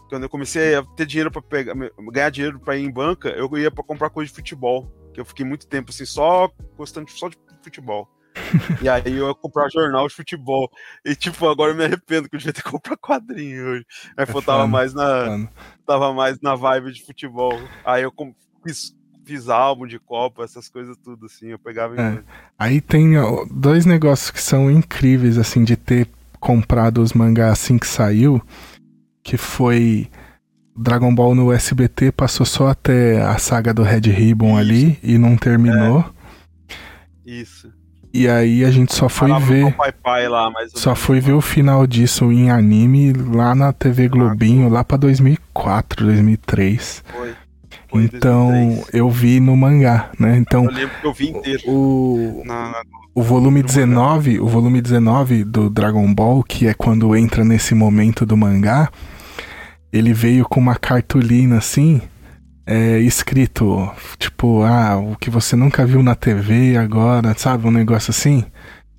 Quando 0.09 0.23
eu 0.23 0.29
comecei 0.29 0.75
a 0.75 0.83
ter 0.83 1.05
dinheiro 1.05 1.31
para 1.31 1.43
pegar, 1.43 1.75
ganhar 2.13 2.31
dinheiro 2.31 2.61
para 2.61 2.77
ir 2.77 2.85
em 2.85 2.91
banca, 2.91 3.31
eu 3.31 3.51
ia 3.59 3.71
para 3.71 3.85
comprar 3.85 4.11
coisa 4.11 4.31
de 4.31 4.35
futebol. 4.35 4.91
Que 5.13 5.21
eu 5.21 5.25
fiquei 5.25 5.45
muito 5.45 5.67
tempo 5.67 5.91
assim, 5.91 6.07
só 6.07 6.51
gostando 6.77 7.11
só 7.11 7.29
de 7.29 7.37
futebol. 7.63 8.09
E 8.81 8.89
aí 8.89 9.17
eu 9.17 9.29
ia 9.29 9.35
comprar 9.35 9.71
jornal 9.71 10.09
de 10.09 10.15
futebol. 10.15 10.71
E 11.05 11.15
tipo, 11.15 11.47
agora 11.49 11.73
eu 11.73 11.77
me 11.77 11.85
arrependo 11.85 12.29
que 12.29 12.37
eu 12.37 12.39
devia 12.39 12.53
ter 12.53 12.63
comprado 12.69 12.99
quadrinho 12.99 13.67
hoje. 13.67 13.87
Aí 14.17 14.25
é 14.27 14.31
eu 14.31 14.43
tava 14.43 14.67
mais 14.67 14.95
na. 14.95 15.49
Tava 15.87 16.13
mais 16.13 16.41
na 16.41 16.55
vibe 16.55 16.93
de 16.93 17.05
futebol. 17.05 17.59
Aí 17.85 18.03
eu 18.03 18.13
fiz, 18.65 18.95
fiz 19.25 19.49
álbum 19.49 19.87
de 19.87 19.99
Copa, 19.99 20.45
essas 20.45 20.69
coisas 20.69 20.97
tudo, 20.97 21.27
assim. 21.27 21.49
Eu 21.49 21.59
pegava 21.59 22.01
é. 22.01 22.23
Aí 22.59 22.81
tem 22.81 23.15
dois 23.51 23.87
negócios 23.87 24.31
que 24.31 24.41
são 24.41 24.71
incríveis, 24.71 25.39
assim, 25.39 25.65
de 25.65 25.77
ter 25.77 26.09
comprado 26.41 27.03
os 27.03 27.13
mangás 27.13 27.53
assim 27.53 27.79
que 27.79 27.87
saiu. 27.87 28.41
Que 29.23 29.37
foi. 29.37 30.11
Dragon 30.75 31.15
Ball 31.15 31.35
no 31.35 31.53
SBT 31.53 32.13
passou 32.13 32.47
só 32.47 32.69
até 32.69 33.21
a 33.21 33.37
saga 33.37 33.75
do 33.75 33.83
Red 33.83 34.11
Ribbon 34.11 34.53
Isso. 34.53 34.59
ali 34.59 34.99
e 35.03 35.19
não 35.19 35.37
terminou. 35.37 36.01
É. 36.01 37.31
Isso. 37.31 37.72
E 38.15 38.29
aí 38.29 38.65
a 38.65 38.71
gente 38.71 38.95
só 38.95 39.09
foi 39.09 39.33
ver. 39.41 39.73
Pai 39.75 39.93
pai 39.93 40.29
lá, 40.29 40.53
só 40.75 40.95
foi 40.95 41.19
ver 41.19 41.33
o 41.33 41.41
final 41.41 41.87
disso 41.87 42.31
em 42.31 42.51
anime 42.51 43.13
lá 43.13 43.55
na 43.55 43.73
TV 43.73 44.09
Globinho, 44.09 44.69
lá 44.69 44.85
pra 44.85 44.99
2004, 44.99 46.05
2003. 46.05 47.05
Foi. 47.11 47.35
Foi 47.89 48.05
então 48.05 48.49
2003. 48.49 48.95
eu 48.95 49.11
vi 49.11 49.41
no 49.41 49.57
mangá, 49.57 50.11
né? 50.19 50.37
Então 50.37 50.65
eu 50.65 50.71
lembro 50.71 50.95
que 51.01 51.07
eu 51.07 51.13
vi 51.13 51.31
inteiro. 51.31 51.63
O, 51.67 52.43
na, 52.45 52.71
na, 52.71 52.83
o 53.15 53.23
volume 53.23 53.63
19, 53.63 54.33
mangá. 54.33 54.45
o 54.45 54.49
volume 54.49 54.81
19 54.83 55.45
do 55.45 55.71
Dragon 55.71 56.13
Ball, 56.15 56.43
que 56.43 56.67
é 56.67 56.75
quando 56.75 57.17
entra 57.17 57.45
nesse 57.45 57.75
momento 57.75 58.27
do 58.27 58.37
mangá, 58.37 58.91
ele 59.91 60.13
veio 60.13 60.45
com 60.45 60.61
uma 60.61 60.77
cartolina 60.77 61.59
assim, 61.59 62.01
é, 62.67 62.99
escrito, 62.99 63.91
tipo, 64.19 64.63
ah, 64.63 64.97
o 64.97 65.17
que 65.17 65.31
você 65.31 65.57
nunca 65.57 65.85
viu 65.85 66.03
na 66.03 66.15
TV 66.15 66.77
agora, 66.77 67.35
sabe? 67.37 67.67
Um 67.67 67.73
negócio 67.73 68.11
assim. 68.11 68.45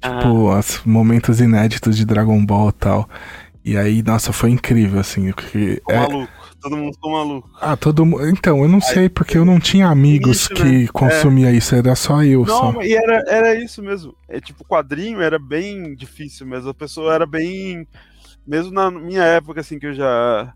Ah. 0.02 0.20
Tipo, 0.20 0.58
os 0.58 0.82
momentos 0.86 1.40
inéditos 1.40 1.96
de 1.96 2.06
Dragon 2.06 2.46
Ball 2.46 2.70
e 2.70 2.74
tal. 2.74 3.10
E 3.64 3.78
aí, 3.78 4.04
nossa, 4.04 4.34
foi 4.34 4.50
incrível, 4.50 5.00
assim. 5.00 5.32
Porque 5.32 5.76
ficou 5.76 5.96
é... 5.96 6.00
maluco, 6.00 6.34
todo 6.62 6.76
mundo 6.76 6.94
ficou 6.94 7.12
maluco. 7.14 7.50
Ah, 7.62 7.78
todo 7.78 8.06
mundo. 8.06 8.28
Então, 8.28 8.62
eu 8.62 8.68
não 8.68 8.80
aí, 8.80 8.94
sei, 8.94 9.10
porque 9.10 9.38
eu 9.38 9.46
não 9.46 9.60
tinha 9.60 9.88
amigos 9.88 10.42
isso, 10.42 10.50
que 10.50 10.64
né? 10.64 10.88
consumia 10.92 11.50
é. 11.50 11.54
isso, 11.54 11.74
era 11.74 11.96
só 11.96 12.22
eu. 12.22 12.46
Não, 12.46 12.74
só. 12.74 12.82
e 12.82 12.94
era, 12.94 13.24
era 13.28 13.56
isso 13.56 13.82
mesmo. 13.82 14.14
É 14.28 14.42
tipo, 14.42 14.66
quadrinho 14.66 15.22
era 15.22 15.40
bem 15.40 15.96
difícil 15.96 16.46
mesmo. 16.46 16.70
A 16.70 16.74
pessoa 16.74 17.14
era 17.14 17.26
bem. 17.26 17.88
Mesmo 18.46 18.74
na 18.74 18.92
minha 18.92 19.24
época, 19.24 19.62
assim, 19.62 19.80
que 19.80 19.86
eu 19.86 19.94
já 19.94 20.54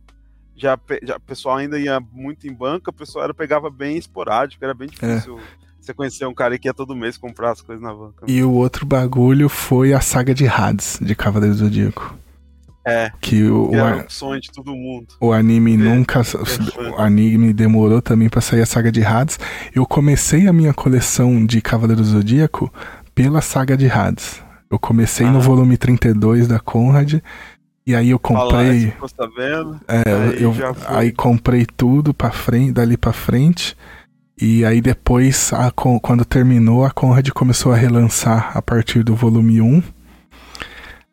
já, 0.58 0.78
já 1.04 1.18
o 1.18 1.22
pessoal 1.22 1.58
ainda 1.58 1.80
ia 1.80 2.00
muito 2.12 2.48
em 2.48 2.54
banca, 2.54 2.90
o 2.90 2.94
pessoal 2.94 3.26
era, 3.26 3.34
pegava 3.34 3.70
bem 3.70 3.96
esporádico, 3.98 4.64
era 4.66 4.74
bem 4.74 4.90
difícil. 4.90 5.38
É. 5.38 5.68
Você 5.80 5.94
conhecer 5.94 6.26
um 6.26 6.34
cara 6.34 6.58
que 6.58 6.68
ia 6.68 6.74
todo 6.74 6.96
mês 6.96 7.16
comprar 7.16 7.52
as 7.52 7.62
coisas 7.62 7.82
na 7.82 7.94
banca. 7.94 8.26
E 8.28 8.44
o 8.44 8.52
outro 8.52 8.86
bagulho 8.86 9.48
foi 9.48 9.94
a 9.94 10.02
saga 10.02 10.34
de 10.34 10.46
Hades, 10.46 11.00
de 11.02 11.16
Cavaleiro 11.16 11.56
do 11.56 11.60
Zodíaco. 11.60 12.18
É. 12.86 13.12
Que 13.22 13.44
o, 13.44 13.70
que 13.70 13.78
o, 13.78 14.10
sonho 14.10 14.42
de 14.42 14.52
todo 14.52 14.74
mundo. 14.74 15.08
O 15.20 15.32
anime 15.32 15.76
é, 15.76 15.78
nunca. 15.78 16.22
É 16.22 16.90
o 16.90 17.02
anime 17.02 17.54
demorou 17.54 18.02
também 18.02 18.30
para 18.30 18.42
sair 18.42 18.62
a 18.62 18.66
saga 18.66 18.92
de 18.92 19.04
Hades. 19.04 19.38
Eu 19.76 19.86
comecei 19.86 20.48
a 20.48 20.54
minha 20.54 20.74
coleção 20.74 21.46
de 21.46 21.62
Cavaleiro 21.62 22.02
do 22.02 22.08
Zodíaco 22.08 22.74
pela 23.14 23.42
saga 23.42 23.78
de 23.78 23.90
Hades. 23.90 24.42
Eu 24.70 24.80
comecei 24.80 25.26
ah. 25.26 25.32
no 25.32 25.40
volume 25.40 25.78
32 25.78 26.48
da 26.48 26.60
Conrad 26.60 27.22
e 27.88 27.96
aí 27.96 28.10
eu 28.10 28.20
comprei. 28.20 28.92
Fala, 28.92 29.80
é, 29.88 30.04
aí, 30.14 30.44
eu, 30.44 30.54
aí 30.90 31.12
comprei 31.14 31.66
tudo 31.66 32.14
para 32.14 32.32
frente, 32.32 32.74
dali 32.74 32.98
para 32.98 33.14
frente. 33.14 33.78
E 34.40 34.66
aí 34.66 34.82
depois, 34.82 35.54
a, 35.54 35.72
quando 35.72 36.26
terminou, 36.26 36.84
a 36.84 36.92
Conrad 36.92 37.30
começou 37.30 37.72
a 37.72 37.78
relançar 37.78 38.52
a 38.58 38.62
partir 38.62 39.04
do 39.04 39.16
volume 39.16 39.62
1. 39.62 39.82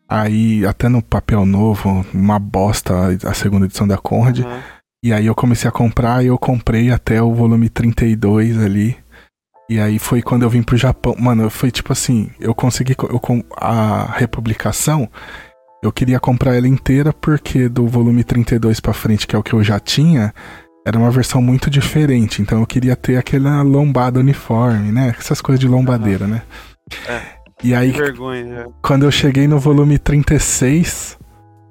Aí, 0.09 0.67
até 0.67 0.89
no 0.89 1.01
papel 1.01 1.47
novo, 1.47 2.05
uma 2.13 2.41
bosta 2.41 3.17
a 3.25 3.33
segunda 3.33 3.67
edição 3.67 3.87
da 3.87 3.97
Conrad. 3.97 4.41
Uhum. 4.41 4.61
E 5.05 5.13
aí 5.13 5.27
eu 5.27 5.35
comecei 5.35 5.69
a 5.69 5.73
comprar 5.73 6.25
e 6.25 6.27
eu 6.27 6.37
comprei 6.37 6.91
até 6.91 7.23
o 7.23 7.33
volume 7.33 7.69
32 7.69 8.61
ali. 8.61 8.97
E 9.71 9.79
aí 9.79 10.01
foi 10.01 10.23
quando 10.23 10.43
eu 10.43 10.51
vim 10.51 10.63
pro 10.63 10.77
Japão. 10.77 11.15
Mano, 11.21 11.49
foi 11.51 11.71
tipo 11.71 11.93
assim, 11.93 12.33
eu 12.41 12.53
consegui. 12.53 12.97
Eu, 12.99 13.21
a 13.57 14.13
republicação 14.17 15.09
eu 15.85 15.93
queria 15.93 16.19
comprar 16.19 16.55
ela 16.55 16.67
inteira 16.67 17.13
porque 17.13 17.69
do 17.69 17.87
volume 17.87 18.25
32 18.25 18.81
para 18.81 18.95
frente, 18.95 19.27
que 19.27 19.37
é 19.37 19.39
o 19.39 19.43
que 19.43 19.53
eu 19.53 19.63
já 19.63 19.79
tinha, 19.79 20.33
era 20.87 20.99
uma 20.99 21.11
versão 21.11 21.43
muito 21.43 21.69
diferente. 21.69 22.41
Então 22.41 22.61
eu 22.61 22.67
queria 22.67 22.97
ter 22.97 23.19
aquela 23.19 23.61
lombada 23.61 24.19
uniforme, 24.19 24.91
né? 24.91 25.15
Essas 25.19 25.43
coisas 25.43 25.61
de 25.61 25.69
lombadeira, 25.69 26.27
né? 26.27 26.43
É. 27.07 27.21
E 27.63 27.75
aí, 27.75 27.93
vergonha, 27.93 28.61
é. 28.61 28.67
quando 28.83 29.05
eu 29.05 29.11
cheguei 29.11 29.47
no 29.47 29.59
volume 29.59 29.99
36, 29.99 31.19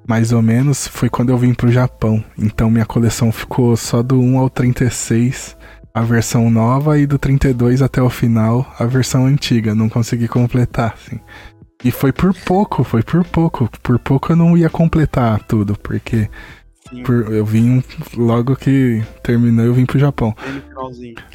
mais 0.08 0.32
ou 0.32 0.40
menos, 0.40 0.86
foi 0.86 1.08
quando 1.08 1.30
eu 1.30 1.36
vim 1.36 1.52
pro 1.52 1.70
Japão. 1.70 2.22
Então 2.38 2.70
minha 2.70 2.86
coleção 2.86 3.32
ficou 3.32 3.76
só 3.76 4.00
do 4.00 4.20
1 4.20 4.38
ao 4.38 4.48
36, 4.48 5.56
a 5.92 6.02
versão 6.02 6.48
nova, 6.50 6.98
e 7.00 7.06
do 7.06 7.18
32 7.18 7.82
até 7.82 8.00
o 8.00 8.08
final, 8.08 8.72
a 8.78 8.84
versão 8.84 9.26
antiga. 9.26 9.74
Não 9.74 9.88
consegui 9.88 10.28
completar, 10.28 10.94
assim. 10.94 11.20
E 11.84 11.90
foi 11.90 12.12
por 12.12 12.34
pouco, 12.34 12.82
foi 12.82 13.02
por 13.02 13.22
pouco. 13.24 13.68
Por 13.82 13.98
pouco 13.98 14.32
eu 14.32 14.36
não 14.36 14.56
ia 14.56 14.70
completar 14.70 15.42
tudo, 15.44 15.78
porque 15.78 16.30
por, 17.04 17.32
eu 17.32 17.44
vim 17.44 17.82
logo 18.16 18.56
que 18.56 19.02
terminou, 19.22 19.66
eu 19.66 19.74
vim 19.74 19.84
pro 19.84 19.98
Japão. 19.98 20.34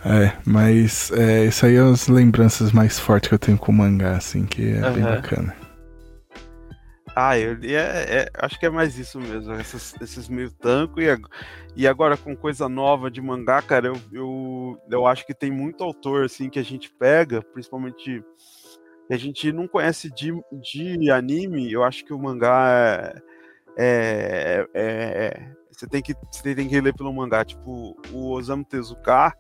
É, 0.04 0.34
mas 0.46 1.12
é, 1.12 1.46
isso 1.46 1.66
aí 1.66 1.76
é 1.76 1.80
as 1.80 2.08
lembranças 2.08 2.72
mais 2.72 2.98
fortes 3.00 3.30
que 3.30 3.36
eu 3.36 3.40
tenho 3.40 3.58
com 3.58 3.72
o 3.72 3.76
mangá, 3.76 4.18
assim, 4.18 4.46
que 4.46 4.74
é 4.74 4.88
uhum. 4.88 4.94
bem 4.94 5.04
bacana. 5.04 5.56
Ah, 7.16 7.38
eu, 7.38 7.58
é, 7.64 7.76
é, 7.76 8.30
acho 8.36 8.58
que 8.60 8.66
é 8.66 8.70
mais 8.70 8.98
isso 8.98 9.20
mesmo, 9.20 9.54
esses, 9.56 9.94
esses 10.02 10.30
meio 10.30 10.50
tanco 10.52 11.02
e, 11.02 11.08
e 11.76 11.88
agora 11.88 12.16
com 12.16 12.36
coisa 12.36 12.70
nova 12.70 13.12
de 13.12 13.22
mangá, 13.22 13.62
cara, 13.62 13.88
eu, 13.88 14.02
eu, 14.12 14.78
eu 14.90 15.06
acho 15.06 15.26
que 15.26 15.34
tem 15.34 15.52
muito 15.52 15.84
autor 15.84 16.24
assim 16.24 16.50
que 16.50 16.60
a 16.60 16.64
gente 16.64 16.90
pega, 16.90 17.42
principalmente 17.42 18.24
a 19.10 19.18
gente 19.18 19.52
não 19.52 19.68
conhece 19.68 20.10
de, 20.10 20.32
de 20.62 21.10
anime, 21.12 21.72
eu 21.72 21.84
acho 21.84 22.06
que 22.06 22.14
o 22.14 22.20
mangá 22.20 23.14
é, 23.76 24.66
é, 24.66 24.68
é, 24.74 25.52
você 25.72 25.88
tem 25.88 26.02
que 26.02 26.14
você 26.32 26.54
tem 26.54 26.68
que 26.68 26.82
ler 26.82 26.94
pelo 26.94 27.14
mangá, 27.14 27.44
tipo 27.44 27.96
o 28.12 28.32
Osamu 28.32 28.64
Tezuka, 28.64 29.34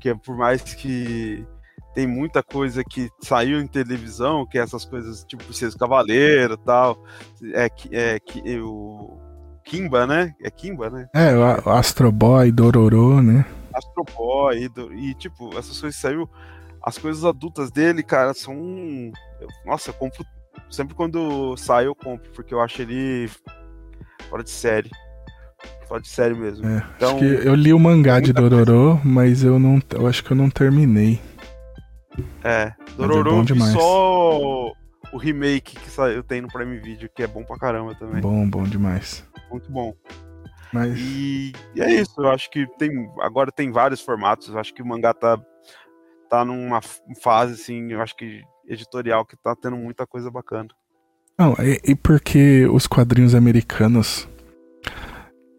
que 0.00 0.08
é 0.08 0.14
por 0.14 0.36
mais 0.36 0.62
que 0.62 1.46
tem 1.94 2.06
muita 2.06 2.42
coisa 2.42 2.82
que 2.82 3.10
saiu 3.20 3.60
em 3.60 3.66
televisão, 3.66 4.46
que 4.46 4.58
é 4.58 4.62
essas 4.62 4.84
coisas 4.84 5.22
tipo 5.24 5.44
Princesa 5.44 5.78
Cavaleiro, 5.78 6.56
tal, 6.56 7.04
é 7.52 7.68
que 7.68 7.94
é 7.94 8.18
que 8.18 8.58
o 8.58 9.20
Kimba, 9.64 10.06
né? 10.06 10.34
É 10.42 10.50
Kimba, 10.50 10.90
né? 10.90 11.08
É, 11.14 11.36
o 11.36 11.70
Astro 11.70 12.10
Boy, 12.10 12.50
Dororo, 12.50 13.22
né? 13.22 13.44
Astro 13.74 14.04
Boy 14.16 14.64
e, 14.64 15.10
e 15.10 15.14
tipo, 15.14 15.50
essas 15.56 15.80
coisas 15.80 16.00
saiu 16.00 16.28
as 16.82 16.98
coisas 16.98 17.24
adultas 17.24 17.70
dele, 17.70 18.02
cara, 18.02 18.34
são. 18.34 19.12
Nossa, 19.64 19.90
eu 19.90 19.94
compro. 19.94 20.24
Sempre 20.70 20.94
quando 20.94 21.56
sai, 21.56 21.86
eu 21.86 21.94
compro, 21.94 22.30
porque 22.32 22.52
eu 22.52 22.60
acho 22.60 22.82
ele 22.82 23.30
fora 24.28 24.42
de 24.42 24.50
série. 24.50 24.90
Fora 25.86 26.00
de 26.00 26.08
série 26.08 26.34
mesmo. 26.34 26.66
É, 26.66 26.84
então, 26.96 27.18
eu 27.18 27.54
li 27.54 27.72
o 27.72 27.78
mangá 27.78 28.20
de 28.20 28.32
Dororo, 28.32 29.00
mas 29.04 29.44
eu 29.44 29.58
não. 29.58 29.80
Eu 29.90 30.06
acho 30.06 30.24
que 30.24 30.32
eu 30.32 30.36
não 30.36 30.50
terminei. 30.50 31.20
É, 32.42 32.62
é 32.62 32.74
Dororo 32.96 33.42
é 33.42 33.72
só 33.72 34.72
o 35.12 35.18
remake 35.18 35.76
que 35.76 35.90
saiu, 35.90 36.22
tem 36.22 36.40
no 36.40 36.48
Prime 36.48 36.78
Video, 36.78 37.08
que 37.14 37.22
é 37.22 37.26
bom 37.26 37.44
pra 37.44 37.58
caramba 37.58 37.94
também. 37.94 38.20
Bom, 38.20 38.48
bom 38.48 38.64
demais. 38.64 39.24
Muito 39.50 39.70
bom. 39.70 39.94
Mas... 40.72 40.98
E, 40.98 41.52
e, 41.74 41.80
é 41.82 42.00
isso, 42.00 42.14
eu 42.18 42.30
acho 42.30 42.50
que 42.50 42.66
tem. 42.78 42.90
Agora 43.20 43.52
tem 43.52 43.70
vários 43.70 44.00
formatos, 44.00 44.48
eu 44.48 44.58
acho 44.58 44.72
que 44.72 44.82
o 44.82 44.86
mangá 44.86 45.12
tá 45.12 45.38
tá 46.32 46.46
numa 46.46 46.80
fase, 47.22 47.52
assim, 47.52 47.92
eu 47.92 48.00
acho 48.00 48.16
que 48.16 48.40
editorial 48.66 49.26
que 49.26 49.36
tá 49.36 49.54
tendo 49.54 49.76
muita 49.76 50.06
coisa 50.06 50.30
bacana. 50.30 50.68
Não, 51.38 51.54
e, 51.58 51.78
e 51.92 51.94
porque 51.94 52.66
os 52.72 52.86
quadrinhos 52.86 53.34
americanos 53.34 54.26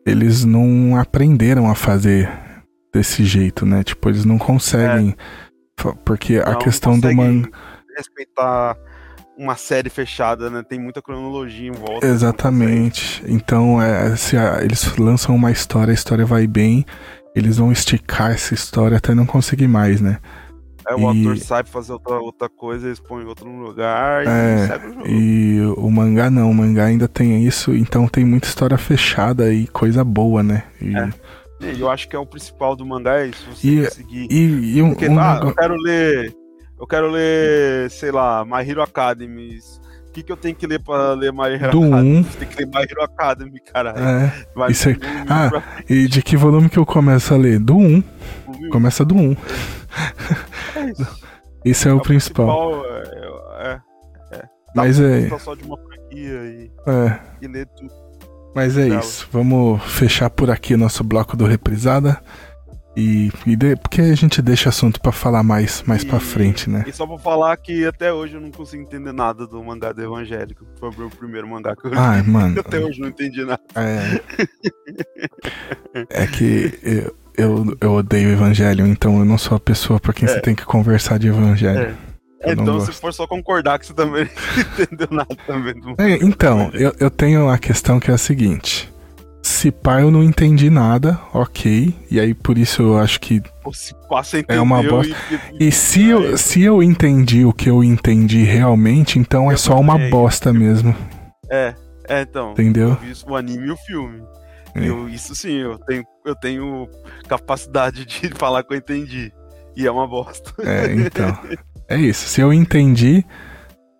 eles 0.03 0.43
não 0.43 0.97
aprenderam 0.97 1.69
a 1.69 1.75
fazer 1.75 2.27
desse 2.91 3.23
jeito, 3.23 3.67
né? 3.67 3.83
Tipo, 3.83 4.09
eles 4.09 4.25
não 4.25 4.39
conseguem. 4.39 5.15
É. 5.79 5.93
Porque 6.03 6.39
não, 6.39 6.51
a 6.51 6.55
questão 6.55 6.99
do 6.99 7.13
man. 7.13 7.43
Respeitar 7.95 8.75
uma 9.37 9.55
série 9.55 9.91
fechada, 9.91 10.49
né? 10.49 10.63
Tem 10.67 10.79
muita 10.79 11.03
cronologia 11.03 11.69
em 11.69 11.71
volta. 11.71 12.07
Exatamente. 12.07 13.23
Então, 13.27 13.79
é, 13.79 14.15
se 14.15 14.35
a, 14.35 14.63
eles 14.63 14.97
lançam 14.97 15.35
uma 15.35 15.51
história, 15.51 15.91
a 15.91 15.93
história 15.93 16.25
vai 16.25 16.47
bem, 16.47 16.83
eles 17.35 17.57
vão 17.57 17.71
esticar 17.71 18.31
essa 18.31 18.55
história 18.55 18.97
até 18.97 19.13
não 19.13 19.25
conseguir 19.27 19.67
mais, 19.67 20.01
né? 20.01 20.19
É, 20.87 20.95
o 20.95 21.13
e... 21.13 21.21
ator 21.21 21.37
sai 21.37 21.63
pra 21.63 21.71
fazer 21.71 21.93
outra, 21.93 22.19
outra 22.19 22.49
coisa, 22.49 22.87
eles 22.87 22.99
põem 22.99 23.25
outro 23.25 23.49
lugar 23.49 24.25
é, 24.27 24.55
e 24.55 24.67
segue 24.67 24.87
o 24.87 24.93
jogo. 24.93 25.07
E 25.07 25.61
o 25.77 25.89
mangá 25.89 26.29
não, 26.29 26.49
o 26.49 26.53
mangá 26.53 26.85
ainda 26.85 27.07
tem 27.07 27.45
isso, 27.45 27.73
então 27.73 28.07
tem 28.07 28.25
muita 28.25 28.47
história 28.47 28.77
fechada 28.77 29.53
e 29.53 29.67
coisa 29.67 30.03
boa, 30.03 30.43
né? 30.43 30.63
E... 30.81 30.95
É. 30.95 31.09
Eu 31.79 31.89
acho 31.89 32.09
que 32.09 32.15
é 32.15 32.19
o 32.19 32.25
principal 32.25 32.75
do 32.75 32.85
mangá, 32.85 33.19
é 33.19 33.27
isso, 33.27 33.45
você 33.49 33.67
e, 33.67 33.85
conseguir. 33.85 34.27
E, 34.29 34.77
e 34.77 34.81
um, 34.81 34.89
Porque, 34.89 35.07
um 35.07 35.17
ah, 35.17 35.39
eu 35.41 35.55
quero 35.55 35.75
ler. 35.77 36.35
eu 36.77 36.85
quero 36.87 37.09
ler, 37.09 37.89
sei 37.89 38.11
lá, 38.11 38.43
My 38.43 38.69
Hero 38.69 38.81
Academy. 38.81 39.59
O 40.13 40.15
que, 40.15 40.21
que 40.21 40.31
eu 40.31 40.37
tenho 40.37 40.53
que 40.55 40.67
ler 40.67 40.79
pra 40.79 41.13
ler 41.13 41.33
My 41.33 41.45
Hero 41.55 41.71
do 41.71 41.83
Academy? 41.85 42.17
Um. 42.19 42.23
Tem 42.23 42.47
que 42.47 42.55
ler 42.57 42.67
My 42.67 42.81
Hero 42.83 43.01
Academy, 43.01 43.59
caralho. 43.73 43.97
É. 43.97 44.45
Vai 44.55 44.69
Isso 44.71 44.89
é... 44.89 44.91
um 44.91 44.97
Ah, 45.27 45.49
pra- 45.49 45.63
e 45.89 46.07
de 46.07 46.21
que 46.21 46.37
volume 46.37 46.69
que 46.69 46.77
eu 46.77 46.85
começo 46.85 47.33
a 47.33 47.37
ler? 47.37 47.57
Do 47.59 47.75
1. 47.75 48.03
Começa 48.71 49.03
do 49.03 49.15
1. 49.15 49.35
É 50.75 50.91
isso. 50.91 51.23
Esse 51.65 51.87
é 51.87 51.93
o 51.93 51.97
É 51.97 52.01
principal. 52.01 52.81
principal, 52.83 52.85
É, 53.59 53.79
é. 54.35 54.43
Mas 54.75 54.99
é, 54.99 55.29
só 55.39 55.55
de 55.55 55.63
uma 55.63 55.77
franquia 55.77 56.29
e, 56.45 56.71
é. 56.85 57.19
e 57.41 57.47
ler 57.47 57.65
tudo. 57.75 57.91
Mas 58.55 58.77
é 58.77 58.89
Dela. 58.89 58.99
isso. 58.99 59.27
Vamos 59.31 59.81
fechar 59.83 60.29
por 60.29 60.51
aqui 60.51 60.75
nosso 60.77 61.03
bloco 61.03 61.35
do 61.35 61.45
Reprisada. 61.45 62.21
E, 62.95 63.31
e 63.47 63.55
de- 63.55 63.75
porque 63.75 64.01
a 64.01 64.15
gente 64.15 64.39
deixa 64.41 64.69
assunto 64.69 65.01
pra 65.01 65.11
falar 65.11 65.41
mais, 65.41 65.81
mais 65.87 66.03
pra 66.03 66.17
E- 66.17 66.21
frente, 66.21 66.69
né? 66.69 66.83
E 66.87 66.91
só 66.93 67.07
pra 67.07 67.17
falar 67.17 67.57
que 67.57 67.85
até 67.87 68.13
hoje 68.13 68.35
eu 68.35 68.41
não 68.41 68.51
consigo 68.51 68.83
entender 68.83 69.11
nada 69.11 69.47
do 69.47 69.63
mangá 69.63 69.91
do 69.91 70.03
Evangélico. 70.03 70.63
Foi 70.79 70.89
o 70.89 70.93
meu 70.97 71.09
primeiro 71.09 71.47
mangá 71.47 71.75
que 71.75 71.85
eu 71.87 71.91
li. 71.91 71.97
Ai, 71.97 72.21
mano. 72.21 72.59
Até 72.61 72.77
hoje 72.79 72.99
eu 72.99 73.03
não 73.03 73.09
entendi 73.09 73.43
nada. 73.43 73.59
É, 73.75 74.21
é 76.09 76.27
que 76.27 76.79
eu, 76.83 77.15
eu, 77.37 77.77
eu 77.81 77.91
odeio 77.93 78.29
evangelho, 78.29 78.85
então 78.85 79.17
eu 79.19 79.25
não 79.25 79.37
sou 79.37 79.57
a 79.57 79.59
pessoa 79.59 79.99
pra 79.99 80.13
quem 80.13 80.27
É. 80.27 80.31
você 80.31 80.39
tem 80.41 80.53
que 80.55 80.65
conversar 80.65 81.17
de 81.17 81.27
evangelho. 81.27 81.95
Eu 82.41 82.55
não 82.57 82.63
então, 82.63 82.79
se 82.81 82.91
for 82.91 83.13
só 83.13 83.25
concordar 83.25 83.79
que 83.79 83.87
você 83.87 83.93
também 83.93 84.25
não 84.77 84.83
entendeu 84.83 85.07
nada 85.11 85.35
também 85.47 85.73
do 85.79 85.95
É, 85.97 86.11
então, 86.21 86.69
eu, 86.73 86.93
eu 86.99 87.09
tenho 87.09 87.49
a 87.49 87.57
questão 87.57 87.99
que 87.99 88.11
é 88.11 88.13
a 88.13 88.17
seguinte. 88.17 88.92
Se 89.63 89.71
pá, 89.71 90.01
eu 90.01 90.11
não 90.11 90.21
entendi 90.21 90.69
nada, 90.69 91.17
ok. 91.33 91.95
E 92.11 92.19
aí, 92.19 92.33
por 92.33 92.57
isso 92.57 92.81
eu 92.81 92.97
acho 92.97 93.17
que. 93.17 93.41
Se 93.71 93.95
entendeu 94.11 94.43
É 94.49 94.59
uma 94.59 94.83
bosta. 94.83 95.15
E, 95.57 95.67
E 95.67 95.71
se 95.71 96.03
eu, 96.03 96.37
se 96.37 96.61
eu 96.63 96.83
entendi 96.83 97.45
o 97.45 97.53
que 97.53 97.69
eu 97.69 97.81
entendi 97.81 98.43
realmente, 98.43 99.17
então 99.17 99.49
é 99.49 99.53
Eu 99.53 99.57
só 99.57 99.79
uma 99.79 99.97
bosta 100.09 100.51
mesmo. 100.51 100.93
É, 101.49 101.73
é, 102.09 102.23
então. 102.23 102.51
Entendeu? 102.51 102.97
Eu 103.01 103.15
o 103.25 103.37
anime 103.37 103.67
e 103.67 103.71
o 103.71 103.77
filme. 103.77 104.21
É. 104.75 104.85
Eu, 104.85 105.07
isso 105.07 105.33
sim, 105.33 105.53
eu 105.53 105.79
tenho, 105.79 106.03
eu 106.25 106.35
tenho 106.35 106.89
capacidade 107.29 108.05
de 108.05 108.31
falar 108.35 108.65
que 108.65 108.73
eu 108.73 108.77
entendi. 108.77 109.31
E 109.77 109.87
é 109.87 109.91
uma 109.91 110.05
bosta. 110.05 110.51
É, 110.59 110.93
então. 110.93 111.39
É 111.87 111.97
isso. 111.97 112.27
Se 112.27 112.41
eu 112.41 112.51
entendi 112.51 113.25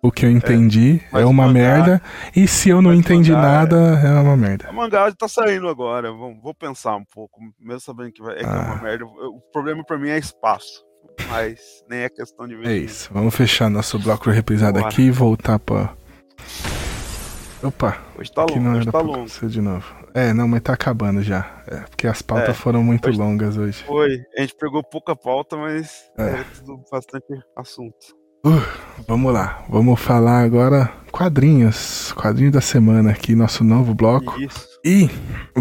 o 0.06 0.12
que 0.12 0.26
eu 0.26 0.30
entendi, 0.30 1.00
é, 1.02 1.08
mas 1.12 1.24
uma 1.24 1.46
mangá- 1.46 1.52
merda. 1.52 2.02
E 2.36 2.46
se 2.46 2.68
eu 2.68 2.82
não 2.82 2.92
entendi 2.92 3.32
mangá 3.32 3.42
nada, 3.42 3.76
é 4.04 4.20
uma 4.20 4.36
merda. 4.36 4.70
O 4.70 4.74
mangá 4.74 5.10
tá 5.12 5.26
saindo 5.26 5.66
agora, 5.68 6.12
vamos, 6.12 6.42
vou 6.42 6.54
pensar 6.54 6.94
um 6.96 7.04
pouco, 7.04 7.40
mesmo 7.58 7.80
sabendo 7.80 8.12
que, 8.12 8.22
vai, 8.22 8.34
é, 8.34 8.38
que 8.40 8.44
é 8.44 8.48
Ah. 8.48 8.74
uma 8.74 8.82
merda. 8.82 9.06
O 9.06 9.40
problema 9.52 9.82
pra 9.84 9.98
mim 9.98 10.10
é 10.10 10.18
espaço, 10.18 10.84
mas 11.30 11.58
nem 11.88 12.00
é 12.00 12.08
questão 12.10 12.46
de 12.46 12.54
É 12.54 12.56
investimento. 12.58 12.84
isso. 12.92 13.10
Vamos 13.12 13.34
fechar 13.34 13.70
nosso 13.70 13.98
bloco 13.98 14.28
reprisado 14.30 14.78
Bora. 14.78 14.92
aqui 14.92 15.02
e 15.02 15.10
voltar 15.10 15.58
pra. 15.58 15.94
Opa, 17.62 17.96
Hoje 18.18 18.30
tá 18.30 18.42
longo, 18.42 18.60
não 18.60 18.76
hoje 18.76 18.90
tá 18.92 19.00
longo. 19.00 19.48
de 19.48 19.60
novo. 19.62 20.04
É, 20.12 20.34
não, 20.34 20.46
mas 20.46 20.60
tá 20.60 20.74
acabando 20.74 21.22
já. 21.22 21.62
É, 21.66 21.76
porque 21.80 22.06
as 22.06 22.20
pautas 22.20 22.50
É, 22.50 22.52
foram 22.52 22.82
muito 22.84 23.08
hoje- 23.08 23.18
longas 23.18 23.56
hoje. 23.56 23.82
Foi, 23.84 24.18
a 24.36 24.42
gente 24.42 24.54
pegou 24.60 24.84
pouca 24.84 25.16
pauta, 25.16 25.56
mas 25.56 26.04
É. 26.18 26.22
era 26.28 26.44
tudo 26.58 26.84
bastante 26.92 27.24
assunto. 27.56 27.96
Vamos 29.06 29.32
lá, 29.32 29.64
vamos 29.68 30.00
falar 30.00 30.42
agora 30.42 30.90
quadrinhos. 31.14 32.12
Quadrinho 32.16 32.50
da 32.50 32.60
semana 32.60 33.10
aqui, 33.10 33.36
nosso 33.36 33.62
novo 33.62 33.94
bloco. 33.94 34.40
Isso. 34.40 34.66
E, 34.84 35.08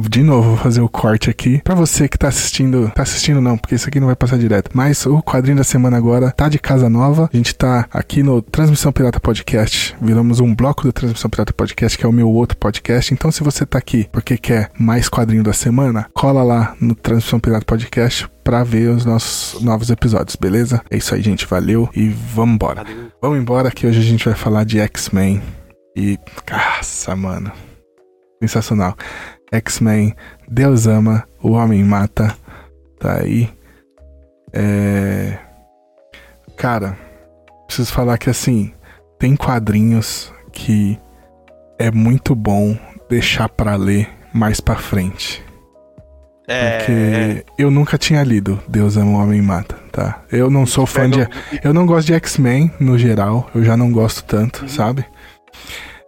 de 0.10 0.24
novo, 0.24 0.50
vou 0.50 0.58
fazer 0.58 0.82
o 0.82 0.90
corte 0.90 1.30
aqui. 1.30 1.62
Pra 1.64 1.76
você 1.76 2.10
que 2.10 2.18
tá 2.18 2.28
assistindo, 2.28 2.92
tá 2.94 3.04
assistindo 3.04 3.40
não, 3.40 3.58
porque 3.58 3.76
isso 3.76 3.88
aqui 3.88 4.00
não 4.00 4.08
vai 4.08 4.16
passar 4.16 4.38
direto. 4.38 4.72
Mas 4.74 5.06
o 5.06 5.22
quadrinho 5.22 5.58
da 5.58 5.64
semana 5.64 5.96
agora 5.96 6.32
tá 6.32 6.50
de 6.50 6.58
casa 6.58 6.90
nova. 6.90 7.30
A 7.32 7.38
gente 7.38 7.56
tá 7.56 7.88
aqui 7.92 8.24
no 8.24 8.42
Transmissão 8.42 8.92
Pirata 8.92 9.20
Podcast. 9.20 9.96
Viramos 10.02 10.40
um 10.40 10.54
bloco 10.54 10.84
do 10.84 10.92
Transmissão 10.92 11.30
Pirata 11.30 11.54
Podcast, 11.54 11.98
que 11.98 12.06
é 12.06 12.10
o 12.10 12.14
meu 12.14 12.30
outro 12.30 12.58
podcast. 12.58 13.14
Então, 13.14 13.32
se 13.32 13.44
você 13.44 13.66
tá 13.66 13.78
aqui 13.78 14.10
porque 14.12 14.38
quer 14.38 14.72
mais 14.78 15.08
quadrinho 15.08 15.44
da 15.44 15.54
semana, 15.54 16.08
cola 16.14 16.44
lá 16.44 16.76
no 16.82 16.96
Transmissão 16.96 17.40
Pirata 17.40 17.66
Podcast 17.66 18.28
pra 18.44 18.64
ver 18.64 18.90
os 18.90 19.06
nossos 19.06 19.62
novos 19.62 19.90
episódios, 19.90 20.36
beleza? 20.36 20.82
É 20.90 20.98
isso 20.98 21.16
aí, 21.16 21.22
gente. 21.22 21.46
Valeu 21.46 21.90
e 21.96 22.10
vamos 22.10 22.56
embora. 22.56 22.84
Vamos 23.22 23.40
embora 23.40 23.72
que 23.72 23.88
hoje 23.88 24.00
a 24.00 24.04
gente 24.04 24.26
vai 24.26 24.36
falar 24.36 24.64
de 24.66 24.80
X-Men. 24.80 25.42
E. 25.96 26.18
Caça, 26.46 27.16
mano. 27.16 27.52
Sensacional. 28.42 28.96
X-Men, 29.52 30.16
Deus 30.50 30.88
ama, 30.88 31.28
o 31.42 31.52
homem 31.52 31.84
mata. 31.84 32.36
Tá 33.00 33.22
aí. 33.22 33.50
É. 34.52 35.38
Cara, 36.58 36.98
preciso 37.68 37.92
falar 37.92 38.18
que 38.18 38.30
assim, 38.30 38.74
tem 39.20 39.36
quadrinhos 39.36 40.32
que 40.52 40.98
é 41.80 41.90
muito 41.92 42.36
bom 42.36 42.78
deixar 43.10 43.50
pra 43.50 43.76
ler 43.76 44.10
mais 44.34 44.60
pra 44.60 44.76
frente. 44.76 45.44
É, 46.48 46.78
Porque 46.78 47.46
eu 47.58 47.72
nunca 47.72 47.98
tinha 47.98 48.22
lido 48.22 48.60
Deus 48.68 48.98
ama, 48.98 49.12
o 49.12 49.22
homem 49.24 49.42
mata, 49.42 49.76
tá? 49.92 50.22
Eu 50.32 50.50
não 50.50 50.66
sou 50.66 50.86
fã 50.86 51.10
de. 51.10 51.26
Eu 51.64 51.74
não 51.74 51.86
gosto 51.86 52.08
de 52.08 52.14
X-Men 52.16 52.72
no 52.80 52.98
geral, 52.98 53.50
eu 53.56 53.64
já 53.64 53.78
não 53.78 53.92
gosto 53.92 54.24
tanto, 54.26 54.64
Uhum. 54.64 54.68
sabe? 54.68 55.06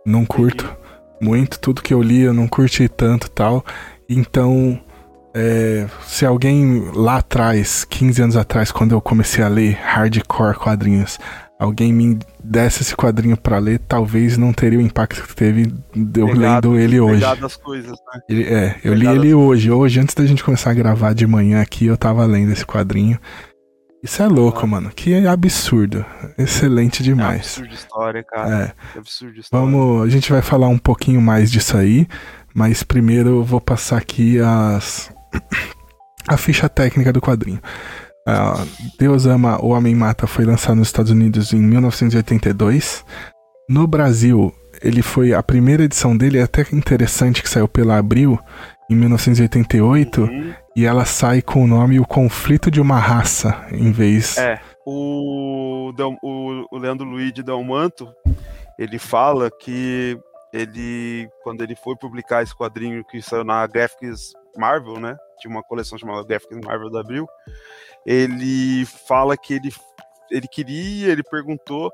Não 0.06 0.26
curto 0.26 0.70
muito, 1.22 1.58
tudo 1.60 1.82
que 1.82 1.94
eu 1.94 2.02
li 2.02 2.22
eu 2.22 2.34
não 2.34 2.48
curti 2.48 2.88
tanto 2.90 3.30
tal. 3.32 3.64
Então, 4.10 4.80
é, 5.34 5.86
se 6.06 6.26
alguém 6.26 6.84
lá 6.94 7.18
atrás, 7.18 7.86
15 7.86 8.22
anos 8.22 8.38
atrás, 8.38 8.72
quando 8.72 8.92
eu 8.92 9.02
comecei 9.02 9.44
a 9.44 9.48
ler 9.48 9.78
hardcore 9.82 10.56
quadrinhos, 10.58 11.18
alguém 11.60 11.94
me 11.94 12.20
desse 12.44 12.82
esse 12.84 12.96
quadrinho 12.96 13.38
pra 13.38 13.58
ler, 13.60 13.80
talvez 13.80 14.38
não 14.38 14.52
teria 14.54 14.80
o 14.80 14.82
impacto 14.82 15.24
que 15.28 15.36
teve 15.36 15.74
eu 16.16 16.28
lendo 16.28 16.78
ele 16.78 17.00
hoje. 17.00 17.24
coisas, 17.56 17.92
né? 17.92 18.20
Ele- 18.30 18.44
é, 18.46 18.80
eu 18.84 18.94
li 18.94 19.08
ele 19.08 19.34
hoje. 19.34 19.72
Hoje, 19.72 20.00
antes 20.00 20.14
da 20.16 20.26
gente 20.26 20.44
começar 20.44 20.72
a 20.72 20.74
gravar 20.74 21.14
de 21.14 21.26
manhã 21.26 21.62
aqui, 21.62 21.86
eu 21.86 21.98
tava 21.98 22.26
lendo 22.26 22.52
esse 22.52 22.66
quadrinho. 22.66 23.20
Isso 24.04 24.22
é 24.22 24.28
louco, 24.28 24.60
Ah. 24.64 24.68
mano. 24.68 24.92
Que 24.96 25.26
absurdo. 25.26 26.06
Excelente 26.38 27.02
É 27.02 27.06
demais. 27.06 27.42
absurdo 27.58 27.74
história, 27.74 28.24
cara. 28.24 28.50
É, 28.94 28.98
É 28.98 29.00
absurdo 29.00 29.40
história. 29.40 29.66
vamos. 29.66 30.04
A 30.06 30.10
gente 30.10 30.32
vai 30.32 30.44
falar 30.44 30.68
um 30.68 30.78
pouquinho 30.78 31.20
mais 31.20 31.52
disso 31.52 31.76
aí, 31.76 32.08
mas 32.54 32.84
primeiro 32.84 33.30
eu 33.30 33.44
vou 33.44 33.60
passar 33.60 33.98
aqui 33.98 34.40
as. 34.40 35.10
a 36.28 36.38
ficha 36.38 36.70
técnica 36.70 37.12
do 37.12 37.20
quadrinho. 37.22 37.60
Ah, 38.28 38.66
Deus 39.00 39.26
Ama, 39.26 39.64
o 39.64 39.70
Homem 39.70 39.94
Mata 39.96 40.26
foi 40.26 40.46
lançado 40.46 40.76
nos 40.78 40.88
Estados 40.88 41.12
Unidos 41.12 41.54
em 41.54 41.60
1982. 41.60 43.06
No 43.70 43.86
Brasil, 43.88 44.54
ele 44.82 45.02
foi. 45.02 45.34
A 45.34 45.44
primeira 45.44 45.84
edição 45.84 46.16
dele 46.18 46.40
é 46.40 46.44
até 46.44 46.66
interessante 46.74 47.42
que 47.44 47.50
saiu 47.50 47.68
pela 47.68 47.98
Abril 47.98 48.40
em 48.90 48.96
1988 48.96 50.22
Uhum. 50.22 50.54
e 50.76 50.86
ela 50.86 51.06
sai 51.06 51.42
com 51.42 51.64
o 51.64 51.68
nome 51.68 52.00
O 52.00 52.06
Conflito 52.06 52.70
de 52.72 52.80
uma 52.82 53.00
Raça, 53.00 53.66
em 53.72 53.92
vez. 53.92 54.38
É, 54.38 54.60
o, 54.86 55.92
o, 56.22 56.66
o 56.72 56.78
Leandro 56.78 57.06
Luiz 57.06 57.32
de 57.34 57.42
Delmanto, 57.44 58.08
ele 58.78 59.00
fala 59.00 59.50
que 59.52 60.18
ele, 60.54 61.28
quando 61.44 61.62
ele 61.64 61.76
foi 61.76 61.96
publicar 61.96 62.44
esse 62.44 62.56
quadrinho 62.56 63.04
que 63.04 63.22
saiu 63.22 63.44
na 63.44 63.66
Graphics 63.68 64.34
Marvel, 64.58 65.00
né? 65.00 65.16
Tinha 65.40 65.52
uma 65.52 65.64
coleção 65.64 65.98
chamada 65.98 66.24
Graphics 66.26 66.60
Marvel 66.64 66.90
da 66.92 67.02
Abril. 67.02 67.28
Ele 68.06 68.86
fala 69.08 69.36
que 69.36 69.54
ele, 69.54 69.74
ele 70.30 70.48
queria, 70.48 71.12
ele 71.12 71.24
perguntou, 71.24 71.92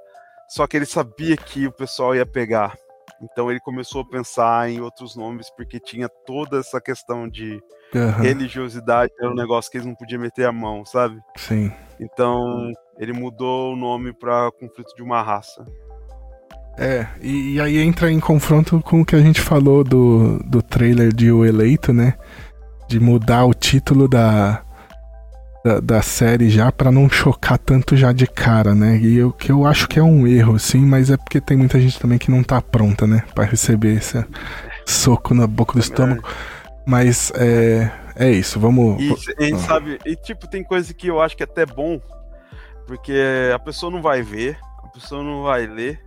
só 0.48 0.68
que 0.68 0.76
ele 0.76 0.86
sabia 0.86 1.38
que 1.38 1.68
o 1.68 1.72
pessoal 1.72 2.16
ia 2.16 2.26
pegar. 2.26 2.76
Então 3.22 3.50
ele 3.52 3.60
começou 3.60 4.02
a 4.02 4.10
pensar 4.10 4.70
em 4.70 4.82
outros 4.82 5.16
nomes, 5.16 5.50
porque 5.56 5.80
tinha 5.80 6.10
toda 6.26 6.60
essa 6.60 6.82
questão 6.82 7.30
de 7.30 7.62
Aham, 7.96 8.24
religiosidade, 8.24 9.12
era 9.20 9.30
um 9.30 9.36
negócio 9.36 9.70
que 9.70 9.78
eles 9.78 9.86
não 9.86 9.96
podiam 9.96 10.22
meter 10.22 10.46
a 10.46 10.52
mão, 10.52 10.84
sabe? 10.86 11.20
sim. 11.38 11.72
Então, 12.00 12.72
ele 12.98 13.14
mudou 13.14 13.74
o 13.74 13.76
nome 13.76 14.12
pra 14.12 14.50
Conflito 14.60 14.96
de 14.96 15.04
uma 15.04 15.22
Raça. 15.22 15.64
É, 16.78 17.06
e, 17.22 17.54
e 17.54 17.62
aí 17.62 17.78
entra 17.78 18.12
em 18.12 18.20
confronto 18.20 18.82
com 18.82 19.02
o 19.02 19.06
que 19.06 19.16
a 19.16 19.22
gente 19.22 19.40
falou 19.40 19.84
do, 19.84 20.40
do 20.40 20.64
trailer 20.64 21.14
de 21.14 21.32
O 21.32 21.46
Eleito, 21.46 21.94
né? 21.94 22.16
De 22.88 23.00
mudar 23.00 23.46
o 23.46 23.54
título 23.54 24.08
da, 24.08 24.64
da, 25.64 25.80
da 25.80 26.02
série 26.02 26.50
já 26.50 26.72
pra 26.72 26.92
não 26.92 27.10
chocar 27.10 27.58
tanto 27.58 27.96
já 27.96 28.12
de 28.12 28.26
cara, 28.28 28.74
né? 28.74 28.98
E 28.98 29.18
eu, 29.18 29.32
que 29.32 29.52
eu 29.52 29.66
acho 29.66 29.88
que 29.88 30.00
é 30.00 30.04
um 30.04 30.26
erro, 30.28 30.58
sim, 30.60 30.82
mas 30.86 31.10
é 31.10 31.18
porque 31.18 31.40
tem 31.42 31.56
muita 31.58 31.80
gente 31.80 32.00
também 32.00 32.18
que 32.18 32.32
não 32.32 32.44
tá 32.44 32.62
pronta, 32.62 33.06
né? 33.06 33.24
Pra 33.36 33.44
receber 33.46 33.96
esse 33.98 34.24
soco 34.86 35.34
na 35.34 35.46
boca 35.48 35.74
do 35.74 35.80
estômago. 35.80 36.24
Mas 36.86 37.32
é, 37.36 37.92
é 38.16 38.32
isso, 38.32 38.60
vamos. 38.60 39.00
E 39.02 39.08
gente 39.46 39.54
Ah. 39.54 39.68
sabe, 39.68 40.00
e 40.06 40.16
tipo, 40.16 40.48
tem 40.48 40.64
coisa 40.64 40.94
que 40.94 41.08
eu 41.08 41.22
acho 41.22 41.38
que 41.38 41.44
é 41.44 41.46
até 41.46 41.66
bom, 41.66 42.02
porque 42.88 43.14
a 43.54 43.60
pessoa 43.60 43.92
não 43.92 44.02
vai 44.02 44.22
ver, 44.24 44.58
a 44.84 44.88
pessoa 44.88 45.24
não 45.24 45.44
vai 45.44 45.68
ler, 45.68 46.00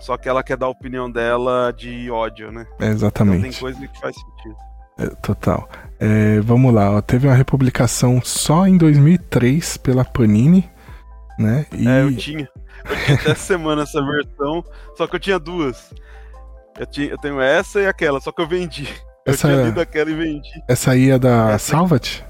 só 0.00 0.16
que 0.16 0.28
ela 0.28 0.42
quer 0.44 0.56
dar 0.56 0.66
a 0.66 0.70
opinião 0.70 1.10
dela 1.10 1.72
de 1.76 2.08
ódio, 2.10 2.52
né? 2.52 2.62
É, 2.78 2.84
Então 2.84 2.88
exatamente. 2.90 3.42
tem 3.42 3.52
coisa 3.52 3.80
que 3.88 4.00
faz 4.00 4.14
sentido. 4.14 4.56
É, 4.98 5.06
total. 5.22 5.68
É, 5.98 6.40
vamos 6.40 6.72
lá, 6.72 6.90
ó, 6.90 7.00
teve 7.00 7.26
uma 7.26 7.34
republicação 7.34 8.20
só 8.22 8.66
em 8.66 8.76
2003 8.76 9.76
pela 9.78 10.04
Panini. 10.04 10.68
Né? 11.38 11.66
E... 11.72 11.86
É, 11.86 12.02
eu 12.02 12.16
tinha. 12.16 12.48
Eu 12.88 12.96
tinha 13.04 13.18
até 13.18 13.34
semana 13.34 13.82
essa 13.82 14.00
versão, 14.04 14.64
só 14.96 15.06
que 15.06 15.16
eu 15.16 15.20
tinha 15.20 15.38
duas. 15.38 15.92
Eu, 16.78 16.86
tinha, 16.86 17.08
eu 17.08 17.18
tenho 17.18 17.40
essa 17.40 17.80
e 17.80 17.86
aquela, 17.86 18.20
só 18.20 18.30
que 18.32 18.40
eu 18.40 18.46
vendi. 18.46 18.88
Eu 19.24 19.32
essa, 19.32 19.48
tinha 19.48 19.62
lido 19.64 19.80
aquela 19.80 20.10
e 20.10 20.14
vendi. 20.14 20.48
Essa 20.68 20.92
aí 20.92 21.10
é 21.10 21.18
da 21.18 21.50
essa... 21.50 21.72
Salvat? 21.72 22.24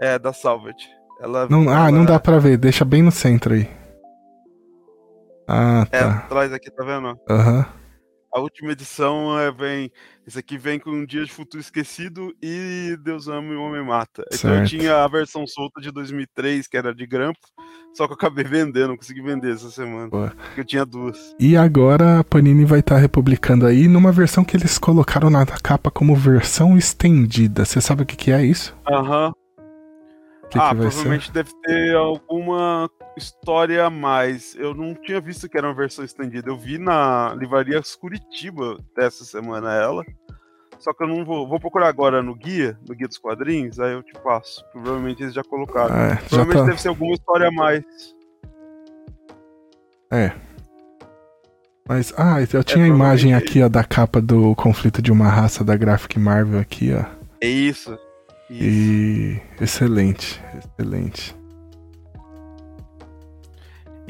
É, 0.00 0.18
da 0.18 0.32
Salvat. 0.32 0.76
Ela, 1.20 1.48
não, 1.48 1.68
ah, 1.68 1.90
não 1.90 2.04
dá 2.04 2.20
pra 2.20 2.38
ver, 2.38 2.58
deixa 2.58 2.84
bem 2.84 3.02
no 3.02 3.10
centro 3.10 3.54
aí. 3.54 3.68
Ah, 5.48 5.86
é, 5.90 5.98
tá. 5.98 6.06
É, 6.06 6.10
atrás 6.10 6.52
aqui, 6.52 6.70
tá 6.70 6.84
vendo? 6.84 7.18
Aham. 7.28 7.58
Uhum. 7.58 7.64
A 8.36 8.38
última 8.38 8.72
edição 8.72 9.40
é, 9.40 9.50
vem. 9.50 9.90
Esse 10.26 10.38
aqui 10.38 10.58
vem 10.58 10.78
com 10.78 10.90
um 10.90 11.06
Dia 11.06 11.24
de 11.24 11.32
Futuro 11.32 11.58
Esquecido 11.58 12.36
e 12.42 12.94
Deus 13.02 13.28
Ama 13.28 13.54
e 13.54 13.56
o 13.56 13.62
Homem 13.62 13.82
Mata. 13.82 14.26
Certo. 14.30 14.36
Então 14.36 14.58
eu 14.58 14.66
tinha 14.66 15.04
a 15.04 15.08
versão 15.08 15.46
solta 15.46 15.80
de 15.80 15.90
2003, 15.90 16.66
que 16.66 16.76
era 16.76 16.94
de 16.94 17.06
grampo, 17.06 17.38
só 17.94 18.06
que 18.06 18.12
eu 18.12 18.14
acabei 18.14 18.44
vendendo, 18.44 18.88
não 18.88 18.96
consegui 18.98 19.22
vender 19.22 19.54
essa 19.54 19.70
semana. 19.70 20.10
Pô. 20.10 20.28
Porque 20.28 20.60
eu 20.60 20.64
tinha 20.66 20.84
duas. 20.84 21.34
E 21.40 21.56
agora 21.56 22.18
a 22.18 22.24
Panini 22.24 22.66
vai 22.66 22.80
estar 22.80 22.96
tá 22.96 23.00
republicando 23.00 23.64
aí 23.64 23.88
numa 23.88 24.12
versão 24.12 24.44
que 24.44 24.54
eles 24.54 24.76
colocaram 24.76 25.30
na 25.30 25.46
capa 25.46 25.90
como 25.90 26.14
versão 26.14 26.76
estendida. 26.76 27.64
Você 27.64 27.80
sabe 27.80 28.02
o 28.02 28.06
que, 28.06 28.16
que 28.16 28.32
é 28.32 28.44
isso? 28.44 28.76
Aham. 28.86 29.28
Uhum. 29.28 29.32
Que 30.50 30.58
ah, 30.58 30.68
que 30.68 30.76
provavelmente 30.76 31.26
ser? 31.26 31.32
deve 31.32 31.50
ter 31.64 31.96
alguma 31.96 32.88
história 33.16 33.84
a 33.84 33.90
mais. 33.90 34.54
Eu 34.56 34.74
não 34.74 34.94
tinha 34.94 35.20
visto 35.20 35.48
que 35.48 35.56
era 35.56 35.66
uma 35.66 35.74
versão 35.74 36.04
estendida. 36.04 36.50
Eu 36.50 36.56
vi 36.56 36.78
na 36.78 37.34
livraria 37.34 37.80
Curitiba 38.00 38.78
dessa 38.94 39.24
semana 39.24 39.72
ela. 39.72 40.04
Só 40.78 40.92
que 40.92 41.02
eu 41.02 41.08
não 41.08 41.24
vou. 41.24 41.48
Vou 41.48 41.58
procurar 41.58 41.88
agora 41.88 42.22
no 42.22 42.34
guia, 42.34 42.78
no 42.86 42.94
guia 42.94 43.08
dos 43.08 43.18
quadrinhos, 43.18 43.80
aí 43.80 43.92
eu 43.92 44.02
te 44.02 44.12
passo. 44.20 44.62
Provavelmente 44.72 45.22
eles 45.22 45.34
já 45.34 45.42
colocaram. 45.42 45.94
É, 45.94 46.16
provavelmente 46.16 46.54
já 46.54 46.60
tá... 46.60 46.66
deve 46.66 46.82
ser 46.82 46.88
alguma 46.88 47.14
história 47.14 47.48
a 47.48 47.52
mais. 47.52 47.84
É. 50.10 50.32
Mas, 51.88 52.12
ah, 52.16 52.38
eu 52.52 52.64
tinha 52.64 52.84
é, 52.84 52.86
a 52.86 52.92
imagem 52.92 53.32
aqui, 53.32 53.62
ó, 53.62 53.68
da 53.68 53.84
capa 53.84 54.20
do 54.20 54.54
conflito 54.56 55.00
de 55.00 55.12
uma 55.12 55.28
raça 55.28 55.62
da 55.62 55.76
Graphic 55.76 56.18
Marvel 56.18 56.58
aqui, 56.58 56.92
ó. 56.92 57.04
É 57.40 57.48
isso. 57.48 57.96
isso. 58.50 58.64
E 58.64 59.40
excelente, 59.60 60.42
excelente. 60.58 61.34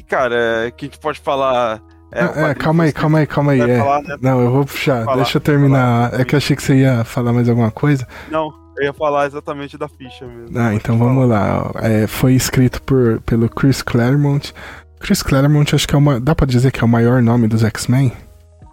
Cara, 0.09 0.71
que 0.77 0.85
a 0.85 0.89
gente 0.89 0.99
pode 0.99 1.21
falar 1.21 1.83
é, 2.13 2.51
é 2.51 2.55
calma 2.55 2.85
aí, 2.85 2.93
calma 2.93 3.19
aí, 3.19 3.27
calma 3.27 3.53
aí. 3.53 3.61
É. 3.61 3.79
Falar, 3.79 4.03
né? 4.03 4.17
Não, 4.21 4.41
eu 4.41 4.51
vou 4.51 4.65
puxar. 4.65 5.05
Falar, 5.05 5.17
Deixa 5.17 5.37
eu 5.37 5.41
terminar. 5.41 6.19
É 6.19 6.25
que 6.25 6.35
eu 6.35 6.39
achei 6.39 6.57
que 6.57 6.63
você 6.63 6.77
ia 6.77 7.05
falar 7.05 7.33
mais 7.33 7.49
alguma 7.49 7.71
coisa. 7.71 8.07
Não, 8.31 8.53
eu 8.79 8.85
ia 8.85 8.93
falar 8.93 9.27
exatamente 9.27 9.77
da 9.77 9.89
ficha 9.89 10.27
mesmo. 10.27 10.59
Ah, 10.59 10.75
então 10.75 10.99
vamos 10.99 11.29
lá. 11.29 11.71
É, 11.77 12.07
foi 12.07 12.35
escrito 12.35 12.81
por, 12.83 13.21
pelo 13.23 13.49
Chris 13.49 13.83
Claremont. 13.83 14.55
Chris 15.01 15.23
Claremont, 15.23 15.75
acho 15.75 15.87
que 15.87 15.95
é 15.95 15.99
uma. 15.99 16.21
Dá 16.21 16.35
pra 16.35 16.47
dizer 16.47 16.71
que 16.71 16.81
é 16.81 16.85
o 16.85 16.89
maior 16.89 17.21
nome 17.21 17.49
dos 17.49 17.65
X-Men? 17.65 18.13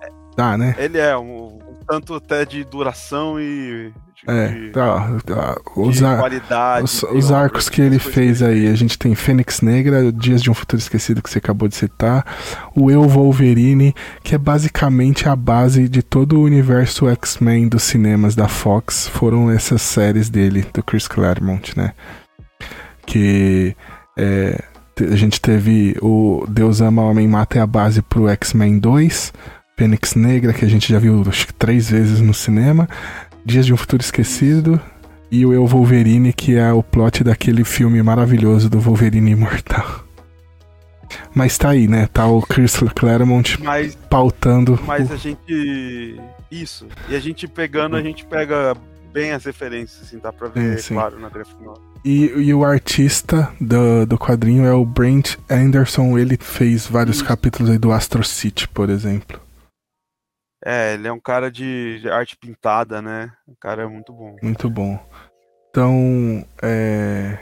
É, 0.02 0.08
Dá, 0.38 0.58
né? 0.58 0.76
Ele 0.78 1.00
é, 1.00 1.18
um, 1.18 1.58
um 1.58 1.80
tanto 1.88 2.16
até 2.16 2.46
de 2.46 2.64
duração 2.64 3.40
e 3.40 3.92
é, 4.26 4.48
de, 4.48 4.70
tá, 4.70 5.20
tá. 5.26 5.58
Os, 5.76 6.00
qualidade, 6.00 6.86
os, 6.86 7.04
os 7.04 7.32
arcos 7.32 7.68
que 7.68 7.82
ele 7.82 8.00
fez 8.00 8.42
aí, 8.42 8.68
a 8.68 8.76
gente 8.76 8.98
tem 8.98 9.14
Fênix 9.16 9.62
Negra, 9.62 10.12
Dias 10.12 10.42
de 10.42 10.50
um 10.50 10.54
Futuro 10.54 10.82
Esquecido 10.82 11.22
que 11.22 11.30
você 11.30 11.40
acabou 11.40 11.68
de 11.68 11.76
citar, 11.76 12.26
o 12.76 12.90
Eu 12.90 13.04
Wolverine, 13.04 13.94
que 14.24 14.34
é 14.34 14.38
basicamente 14.38 15.28
a 15.28 15.36
base 15.36 15.90
de 15.90 16.02
todo 16.02 16.40
o 16.40 16.44
universo 16.44 17.10
X-Men 17.10 17.68
dos 17.68 17.84
cinemas 17.84 18.34
da 18.34 18.48
Fox, 18.48 19.08
foram 19.08 19.52
essas 19.52 19.82
séries 19.82 20.30
dele, 20.30 20.66
do 20.74 20.82
Chris 20.82 21.08
Claremont, 21.08 21.78
né? 21.78 21.92
Que 23.06 23.76
é, 24.18 24.64
a 25.02 25.16
gente 25.16 25.42
teve 25.42 25.98
o 26.02 26.46
Deus 26.48 26.80
Ama, 26.80 27.02
Homem 27.02 27.28
Mata 27.28 27.58
é 27.58 27.62
a 27.62 27.68
base 27.68 28.02
pro 28.02 28.30
X-Men 28.30 28.80
2, 28.80 29.34
Fênix 29.78 30.16
Negra, 30.16 30.54
que 30.54 30.64
a 30.64 30.70
gente 30.70 30.92
já 30.92 31.00
viu 31.00 31.24
acho 31.28 31.48
que 31.48 31.54
três 31.54 31.90
vezes 31.90 32.22
no 32.22 32.34
cinema. 32.34 32.88
Dias 33.46 33.66
de 33.66 33.74
um 33.74 33.78
Futuro 33.78 34.02
Esquecido 34.02 34.80
e 35.30 35.46
o 35.46 35.54
Eu 35.54 35.66
Wolverine, 35.66 36.32
que 36.32 36.56
é 36.56 36.72
o 36.72 36.84
plot 36.84 37.24
daquele 37.24 37.64
filme 37.64 38.02
maravilhoso 38.02 38.70
do 38.70 38.80
Wolverine 38.80 39.32
Imortal. 39.32 40.04
Mas 41.34 41.58
tá 41.58 41.70
aí, 41.70 41.88
né? 41.88 42.08
Tá 42.12 42.28
o 42.28 42.42
Chris 42.42 42.76
Claremont 42.96 43.62
mas, 43.62 43.96
pautando. 44.10 44.80
Mas 44.86 45.10
o... 45.10 45.14
a 45.14 45.18
gente. 45.18 46.20
Isso. 46.52 46.88
E 47.10 47.16
a 47.16 47.20
gente 47.20 47.48
pegando, 47.48 47.96
a 47.96 48.02
gente 48.02 48.26
pega 48.26 48.76
bem 49.12 49.32
as 49.32 49.46
referências, 49.46 50.04
assim, 50.04 50.20
dá 50.20 50.34
pra 50.34 50.50
ver, 50.50 50.78
sim, 50.78 50.90
sim. 50.90 50.94
claro, 50.96 51.20
na 51.20 51.30
graphic 51.30 51.56
E, 52.04 52.26
e 52.36 52.54
o 52.54 52.66
artista 52.66 53.52
do, 53.62 54.08
do 54.08 54.18
quadrinho 54.18 54.66
é 54.66 54.74
o 54.74 54.84
Brent 54.84 55.36
Anderson, 55.50 56.18
ele 56.18 56.36
fez 56.40 56.88
vários 56.88 57.18
Isso. 57.18 57.26
capítulos 57.26 57.72
aí 57.72 57.78
do 57.78 57.92
Astro 57.92 58.24
City, 58.24 58.68
por 58.68 58.90
exemplo. 58.90 59.40
É, 60.66 60.94
ele 60.94 61.08
é 61.08 61.12
um 61.12 61.20
cara 61.20 61.52
de, 61.52 62.02
arte 62.10 62.38
pintada, 62.38 63.02
né? 63.02 63.32
O 63.48 63.56
cara 63.56 63.84
é 63.84 63.88
muito 63.88 64.14
bom. 64.14 64.36
Muito 64.42 64.70
bom. 64.70 64.98
Então, 65.70 66.46
é... 66.62 67.38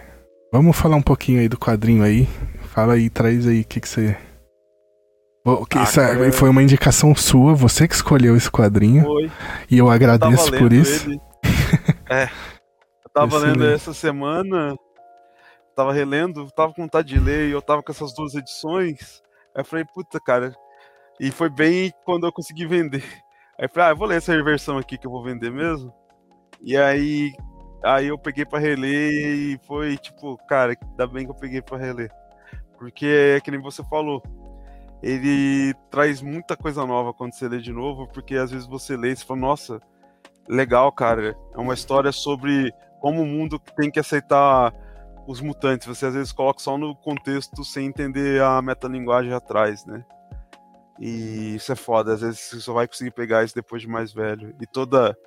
vamos 0.52 0.76
falar 0.76 0.96
um 0.96 1.02
pouquinho 1.02 1.40
aí 1.40 1.48
do 1.48 1.58
quadrinho 1.58 2.04
aí. 2.04 2.28
Fala 2.70 2.94
aí, 2.94 3.10
traz 3.10 3.48
aí 3.48 3.62
o 3.62 3.66
que, 3.66 3.80
que 3.80 3.88
você. 3.88 4.18
Que 5.70 5.78
ah, 5.78 5.84
isso 5.84 6.00
é, 6.00 6.16
cara... 6.16 6.32
Foi 6.32 6.50
uma 6.50 6.64
indicação 6.64 7.16
sua, 7.16 7.54
você 7.54 7.88
que 7.88 7.94
escolheu 7.94 8.36
esse 8.36 8.50
quadrinho. 8.50 9.04
Foi. 9.04 9.32
E 9.70 9.78
eu 9.78 9.90
agradeço 9.90 10.54
eu 10.54 10.60
por 10.60 10.74
isso. 10.74 11.10
é. 12.10 12.24
Eu 12.24 13.12
tava 13.14 13.38
Excelente. 13.38 13.60
lendo 13.60 13.72
essa 13.72 13.94
semana, 13.94 14.76
tava 15.76 15.94
relendo, 15.94 16.50
tava 16.52 16.74
com 16.74 16.84
vontade 16.84 17.10
de 17.10 17.20
ler 17.20 17.50
e 17.50 17.52
eu 17.52 17.62
tava 17.62 17.84
com 17.84 17.92
essas 17.92 18.14
duas 18.14 18.34
edições. 18.34 19.22
Aí 19.54 19.62
eu 19.62 19.66
falei, 19.66 19.86
puta, 19.94 20.20
cara, 20.20 20.56
e 21.22 21.30
foi 21.30 21.52
bem 21.52 21.94
quando 22.04 22.26
eu 22.26 22.32
consegui 22.32 22.66
vender. 22.66 23.04
Aí 23.56 23.66
eu 23.66 23.70
falei, 23.70 23.92
ah, 23.92 23.94
vou 23.94 24.08
ler 24.08 24.18
essa 24.18 24.44
versão 24.44 24.80
aqui 24.80 24.98
que 24.98 25.06
eu 25.06 25.12
vou 25.12 25.24
vender 25.24 25.52
mesmo. 25.52 25.94
E 26.60 26.76
aí, 26.76 27.32
aí 27.84 28.08
eu 28.08 28.18
peguei 28.18 28.44
para 28.44 28.58
reler 28.58 29.14
e 29.14 29.60
foi 29.68 29.98
tipo, 29.98 30.36
cara, 30.48 30.76
ainda 30.82 31.06
bem 31.06 31.26
que 31.26 31.30
eu 31.30 31.36
peguei 31.36 31.62
para 31.62 31.78
reler. 31.78 32.12
Porque 32.76 33.06
é 33.06 33.40
que 33.40 33.52
nem 33.52 33.62
você 33.62 33.84
falou, 33.84 34.24
ele 35.04 35.76
traz 35.92 36.24
muita 36.24 36.58
coisa 36.58 36.88
nova 36.88 37.14
quando 37.14 37.34
você 37.34 37.48
lê 37.48 37.60
de 37.60 37.72
novo, 37.72 38.08
porque 38.08 38.36
às 38.36 38.50
vezes 38.50 38.66
você 38.66 38.98
lê 38.98 39.12
e 39.12 39.16
você 39.16 39.24
fala, 39.24 39.42
nossa, 39.42 39.80
legal, 40.50 40.92
cara. 40.92 41.38
É 41.54 41.60
uma 41.60 41.76
história 41.76 42.12
sobre 42.12 42.74
como 43.00 43.22
o 43.22 43.28
mundo 43.28 43.60
tem 43.78 43.92
que 43.92 44.00
aceitar 44.00 44.74
os 45.28 45.40
mutantes. 45.40 45.86
Você 45.86 46.08
às 46.08 46.16
vezes 46.16 46.32
coloca 46.32 46.60
só 46.60 46.80
no 46.80 46.96
contexto 46.96 47.64
sem 47.64 47.86
entender 47.86 48.42
a 48.42 48.60
metalinguagem 48.60 49.34
atrás, 49.34 49.86
né? 49.86 50.04
E 51.02 51.56
isso 51.56 51.72
é 51.72 51.76
foda, 51.76 52.14
às 52.14 52.22
vezes 52.22 52.40
você 52.40 52.60
só 52.60 52.74
vai 52.74 52.88
conseguir 52.88 53.10
pegar 53.10 53.44
isso 53.44 53.56
depois 53.56 53.82
de 53.82 53.88
mais 53.88 54.14
velho. 54.14 54.56
E 54.62 54.68
toda 54.68 55.18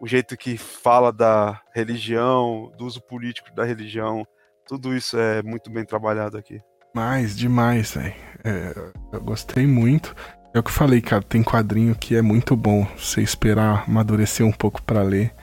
o 0.00 0.06
jeito 0.06 0.36
que 0.36 0.56
fala 0.56 1.12
da 1.12 1.60
religião, 1.74 2.72
do 2.78 2.86
uso 2.86 3.00
político 3.00 3.52
da 3.52 3.64
religião, 3.64 4.24
tudo 4.64 4.94
isso 4.94 5.18
é 5.18 5.42
muito 5.42 5.70
bem 5.70 5.84
trabalhado 5.84 6.38
aqui. 6.38 6.60
Mais, 6.94 7.36
demais, 7.36 7.94
velho. 7.94 8.14
É, 8.44 8.92
eu 9.12 9.20
gostei 9.20 9.66
muito. 9.66 10.14
É 10.54 10.58
o 10.60 10.62
que 10.62 10.70
eu 10.70 10.74
falei, 10.74 11.00
cara, 11.00 11.22
tem 11.22 11.42
quadrinho 11.42 11.96
que 11.96 12.14
é 12.14 12.22
muito 12.22 12.54
bom 12.54 12.86
você 12.96 13.20
esperar 13.20 13.84
amadurecer 13.88 14.46
um 14.46 14.52
pouco 14.52 14.80
para 14.80 15.02
ler. 15.02 15.34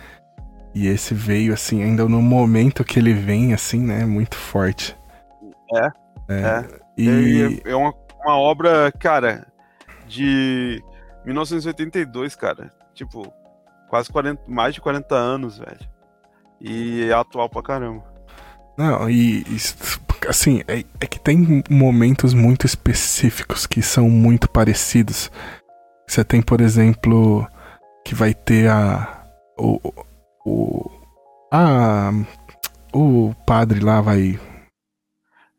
E 0.73 0.87
esse 0.87 1.13
veio, 1.13 1.53
assim, 1.53 1.83
ainda 1.83 2.05
no 2.05 2.21
momento 2.21 2.83
que 2.85 2.97
ele 2.97 3.13
vem, 3.13 3.53
assim, 3.53 3.79
né? 3.79 4.05
Muito 4.05 4.37
forte. 4.37 4.97
É. 5.75 5.87
É. 6.29 6.39
é. 6.39 6.67
E... 6.97 7.61
é, 7.65 7.71
é 7.71 7.75
uma 7.75 7.93
uma 8.23 8.37
obra, 8.37 8.91
cara, 8.91 9.47
de 10.07 10.83
1982, 11.25 12.35
cara. 12.35 12.71
Tipo, 12.93 13.31
quase 13.89 14.11
40, 14.11 14.41
mais 14.47 14.73
de 14.73 14.81
40 14.81 15.15
anos, 15.15 15.57
velho. 15.57 15.89
E 16.61 17.09
é 17.09 17.13
atual 17.13 17.49
pra 17.49 17.61
caramba. 17.61 18.03
Não, 18.77 19.09
e, 19.09 19.41
e 19.41 19.57
assim, 20.27 20.61
é, 20.67 20.83
é, 20.99 21.05
que 21.05 21.19
tem 21.19 21.63
momentos 21.69 22.33
muito 22.33 22.65
específicos 22.65 23.67
que 23.67 23.81
são 23.81 24.09
muito 24.09 24.49
parecidos. 24.49 25.31
Você 26.07 26.23
tem, 26.23 26.41
por 26.41 26.61
exemplo, 26.61 27.47
que 28.05 28.15
vai 28.15 28.33
ter 28.33 28.69
a. 28.69 29.25
O. 29.59 29.79
o 30.45 30.91
a, 31.51 32.11
o 32.91 33.33
padre 33.45 33.79
lá 33.79 34.01
vai 34.01 34.39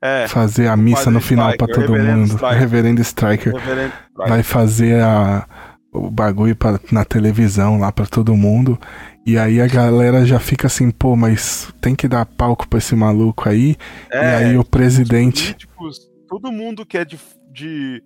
é, 0.05 0.28
fazer 0.28 0.68
a 0.68 0.76
missa 0.76 1.10
no 1.10 1.18
final 1.18 1.57
para 1.57 1.66
todo 1.66 1.97
mundo. 1.97 2.34
Striker. 2.34 2.58
Reverendo 2.58 3.00
Striker. 3.00 3.55
Reverendo 3.55 3.94
Striker. 4.10 4.28
Vai 4.28 4.42
fazer 4.42 5.00
a, 5.02 5.49
o 5.91 6.10
bagulho 6.10 6.55
pra, 6.55 6.78
na 6.92 7.07
televisão 7.07 7.78
lá 7.78 7.91
para 7.91 8.05
todo 8.05 8.36
mundo. 8.36 8.78
E 9.24 9.39
aí 9.39 9.62
a 9.62 9.66
galera 9.66 10.26
já 10.26 10.39
fica 10.39 10.66
assim, 10.66 10.91
pô, 10.91 11.16
mas 11.16 11.73
tem 11.81 11.94
que 11.94 12.07
dar 12.07 12.26
palco 12.26 12.68
pra 12.68 12.78
esse 12.78 12.94
maluco 12.94 13.49
aí. 13.49 13.76
É, 14.10 14.18
e 14.18 14.34
aí 14.34 14.58
o 14.58 14.65
presidente. 14.65 15.55
Políticos, 15.55 15.99
todo 16.28 16.52
mundo 16.52 16.84
que 16.84 16.99
é 16.99 17.05
de. 17.07 17.18
de 17.50 18.02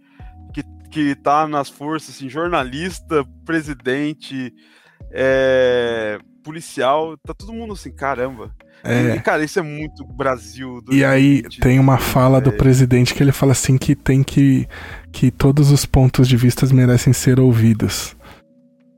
que, 0.52 0.62
que 0.92 1.16
tá 1.16 1.48
nas 1.48 1.68
forças, 1.68 2.14
assim, 2.14 2.28
jornalista, 2.28 3.24
presidente, 3.44 4.54
é, 5.10 6.20
policial, 6.44 7.16
tá 7.18 7.34
todo 7.34 7.52
mundo 7.52 7.72
assim, 7.72 7.90
caramba. 7.90 8.54
É. 8.84 9.16
E, 9.16 9.20
cara, 9.20 9.44
isso 9.44 9.58
é 9.58 9.62
muito 9.62 10.04
Brasil. 10.04 10.82
e 10.90 11.04
aí 11.04 11.42
tem 11.60 11.78
uma 11.78 11.98
fala 11.98 12.40
do 12.40 12.52
presidente 12.52 13.12
que 13.12 13.22
ele 13.22 13.32
fala 13.32 13.52
assim 13.52 13.76
que 13.76 13.94
tem 13.94 14.22
que 14.22 14.68
que 15.10 15.30
todos 15.30 15.70
os 15.70 15.84
pontos 15.84 16.28
de 16.28 16.36
vista 16.36 16.66
merecem 16.72 17.12
ser 17.12 17.40
ouvidos. 17.40 18.16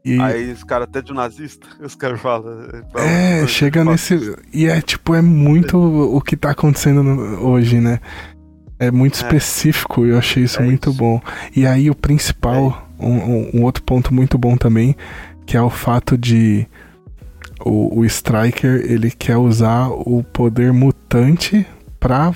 E... 0.05 0.19
Aí 0.21 0.51
os 0.51 0.65
caras 0.65 0.89
até 0.89 1.03
de 1.03 1.13
nazista, 1.13 1.67
os 1.81 1.95
caras 1.95 2.21
falam. 2.21 2.69
É, 2.95 3.47
chega 3.47 3.85
nesse. 3.85 4.37
E 4.53 4.67
é 4.67 4.81
tipo, 4.81 5.15
é 5.15 5.23
muito 5.23 5.79
o 5.79 6.21
que 6.21 6.37
tá 6.37 6.51
acontecendo 6.51 7.01
hoje, 7.43 7.79
né? 7.81 8.01
É 8.79 8.91
muito 8.91 9.15
é. 9.15 9.17
específico, 9.19 10.07
eu 10.07 10.17
achei 10.17 10.45
isso 10.45 10.61
é 10.61 10.65
muito 10.65 10.91
isso. 10.91 10.99
bom. 10.99 11.21
E 11.55 11.67
aí 11.67 11.91
o 11.91 11.95
principal, 11.95 12.89
é 12.99 13.05
um, 13.05 13.59
um, 13.59 13.63
outro 13.65 13.83
ponto 13.83 14.13
muito 14.13 14.39
bom 14.39 14.57
também, 14.57 14.97
que 15.45 15.57
é 15.57 15.63
o 15.63 15.69
fato 15.69 16.17
de 16.17 16.67
o, 17.65 18.01
o 18.01 18.05
Striker 18.05 18.85
ele 18.91 19.11
quer 19.11 19.37
usar 19.37 19.89
o 19.89 20.23
poder 20.23 20.73
mutante 20.73 21.67
pra 21.99 22.33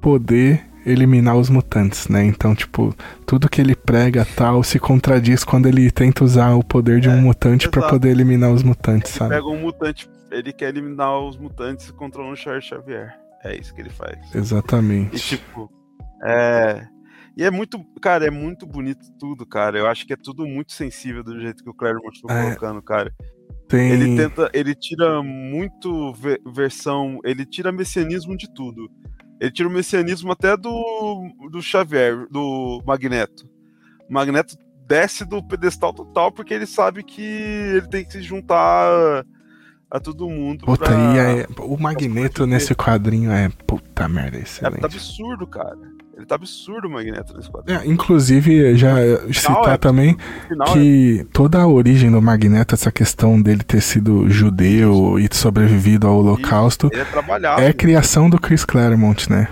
poder 0.00 0.64
eliminar 0.86 1.36
os 1.36 1.50
mutantes, 1.50 2.08
né? 2.08 2.24
Então, 2.24 2.54
tipo, 2.54 2.94
tudo 3.26 3.48
que 3.48 3.60
ele 3.60 3.74
prega 3.74 4.24
tal 4.24 4.62
se 4.62 4.78
contradiz 4.78 5.44
quando 5.44 5.66
ele 5.66 5.90
tenta 5.90 6.24
usar 6.24 6.54
o 6.54 6.64
poder 6.64 7.00
de 7.00 7.08
um 7.08 7.18
é, 7.18 7.20
mutante 7.20 7.68
para 7.68 7.88
poder 7.88 8.10
eliminar 8.10 8.50
os 8.50 8.62
mutantes, 8.62 9.10
ele 9.12 9.18
sabe? 9.18 9.34
Pega 9.34 9.46
um 9.46 9.60
mutante, 9.60 10.08
ele 10.30 10.52
quer 10.52 10.68
eliminar 10.70 11.18
os 11.20 11.36
mutantes 11.36 11.90
controlando 11.90 12.34
o 12.34 12.36
Charles 12.36 12.64
Xavier. 12.64 13.14
É 13.44 13.56
isso 13.56 13.74
que 13.74 13.80
ele 13.80 13.90
faz. 13.90 14.18
Exatamente. 14.34 15.16
E 15.16 15.18
tipo, 15.18 15.70
é. 16.24 16.86
E 17.36 17.44
é 17.44 17.50
muito, 17.50 17.84
cara, 18.02 18.26
é 18.26 18.30
muito 18.30 18.66
bonito 18.66 19.06
tudo, 19.18 19.46
cara. 19.46 19.78
Eu 19.78 19.86
acho 19.86 20.04
que 20.04 20.12
é 20.12 20.16
tudo 20.16 20.44
muito 20.44 20.72
sensível 20.72 21.22
do 21.22 21.38
jeito 21.40 21.62
que 21.62 21.70
o 21.70 21.74
Claremont 21.74 22.20
foi 22.20 22.34
é. 22.34 22.42
colocando, 22.42 22.82
cara. 22.82 23.14
Tem... 23.68 23.90
Ele 23.90 24.16
tenta, 24.16 24.50
ele 24.54 24.74
tira 24.74 25.22
muito 25.22 26.12
versão, 26.46 27.20
ele 27.22 27.44
tira 27.44 27.70
messianismo 27.70 28.36
de 28.36 28.52
tudo. 28.52 28.90
Ele 29.40 29.50
tira 29.52 29.68
o 29.68 29.72
messianismo 29.72 30.32
até 30.32 30.56
do, 30.56 31.30
do 31.50 31.62
Xavier, 31.62 32.26
do 32.30 32.82
Magneto. 32.86 33.44
O 34.08 34.12
Magneto 34.12 34.56
desce 34.86 35.24
do 35.24 35.42
pedestal 35.42 35.92
total 35.92 36.32
porque 36.32 36.54
ele 36.54 36.66
sabe 36.66 37.02
que 37.02 37.22
ele 37.22 37.86
tem 37.88 38.04
que 38.04 38.12
se 38.12 38.22
juntar 38.22 39.24
a 39.90 40.00
todo 40.00 40.28
mundo. 40.28 40.64
Puta, 40.64 40.86
pra... 40.86 41.16
é, 41.16 41.46
o 41.60 41.76
Magneto 41.76 42.46
nesse 42.46 42.74
quadrinho 42.74 43.30
é 43.30 43.50
puta 43.66 44.08
merda, 44.08 44.38
excelente. 44.38 44.78
É, 44.78 44.80
tá 44.80 44.86
absurdo, 44.86 45.46
cara. 45.46 45.97
Ele 46.18 46.26
tá 46.26 46.34
absurdo 46.34 46.88
o 46.88 46.90
Magneto 46.90 47.32
nesse 47.36 47.48
quadrinho. 47.48 47.78
É, 47.78 47.86
inclusive, 47.86 48.76
já 48.76 48.96
citar 49.32 49.74
é, 49.74 49.76
também 49.76 50.16
que 50.72 51.20
é... 51.20 51.24
toda 51.32 51.60
a 51.60 51.66
origem 51.68 52.10
do 52.10 52.20
Magneto, 52.20 52.74
essa 52.74 52.90
questão 52.90 53.40
dele 53.40 53.62
ter 53.62 53.80
sido 53.80 54.28
judeu 54.28 55.16
e 55.16 55.28
sobrevivido 55.32 56.08
ao 56.08 56.16
holocausto, 56.18 56.90
é, 57.56 57.66
é 57.66 57.72
criação 57.72 58.28
do 58.28 58.36
Chris 58.36 58.64
Claremont, 58.64 59.30
né? 59.30 59.46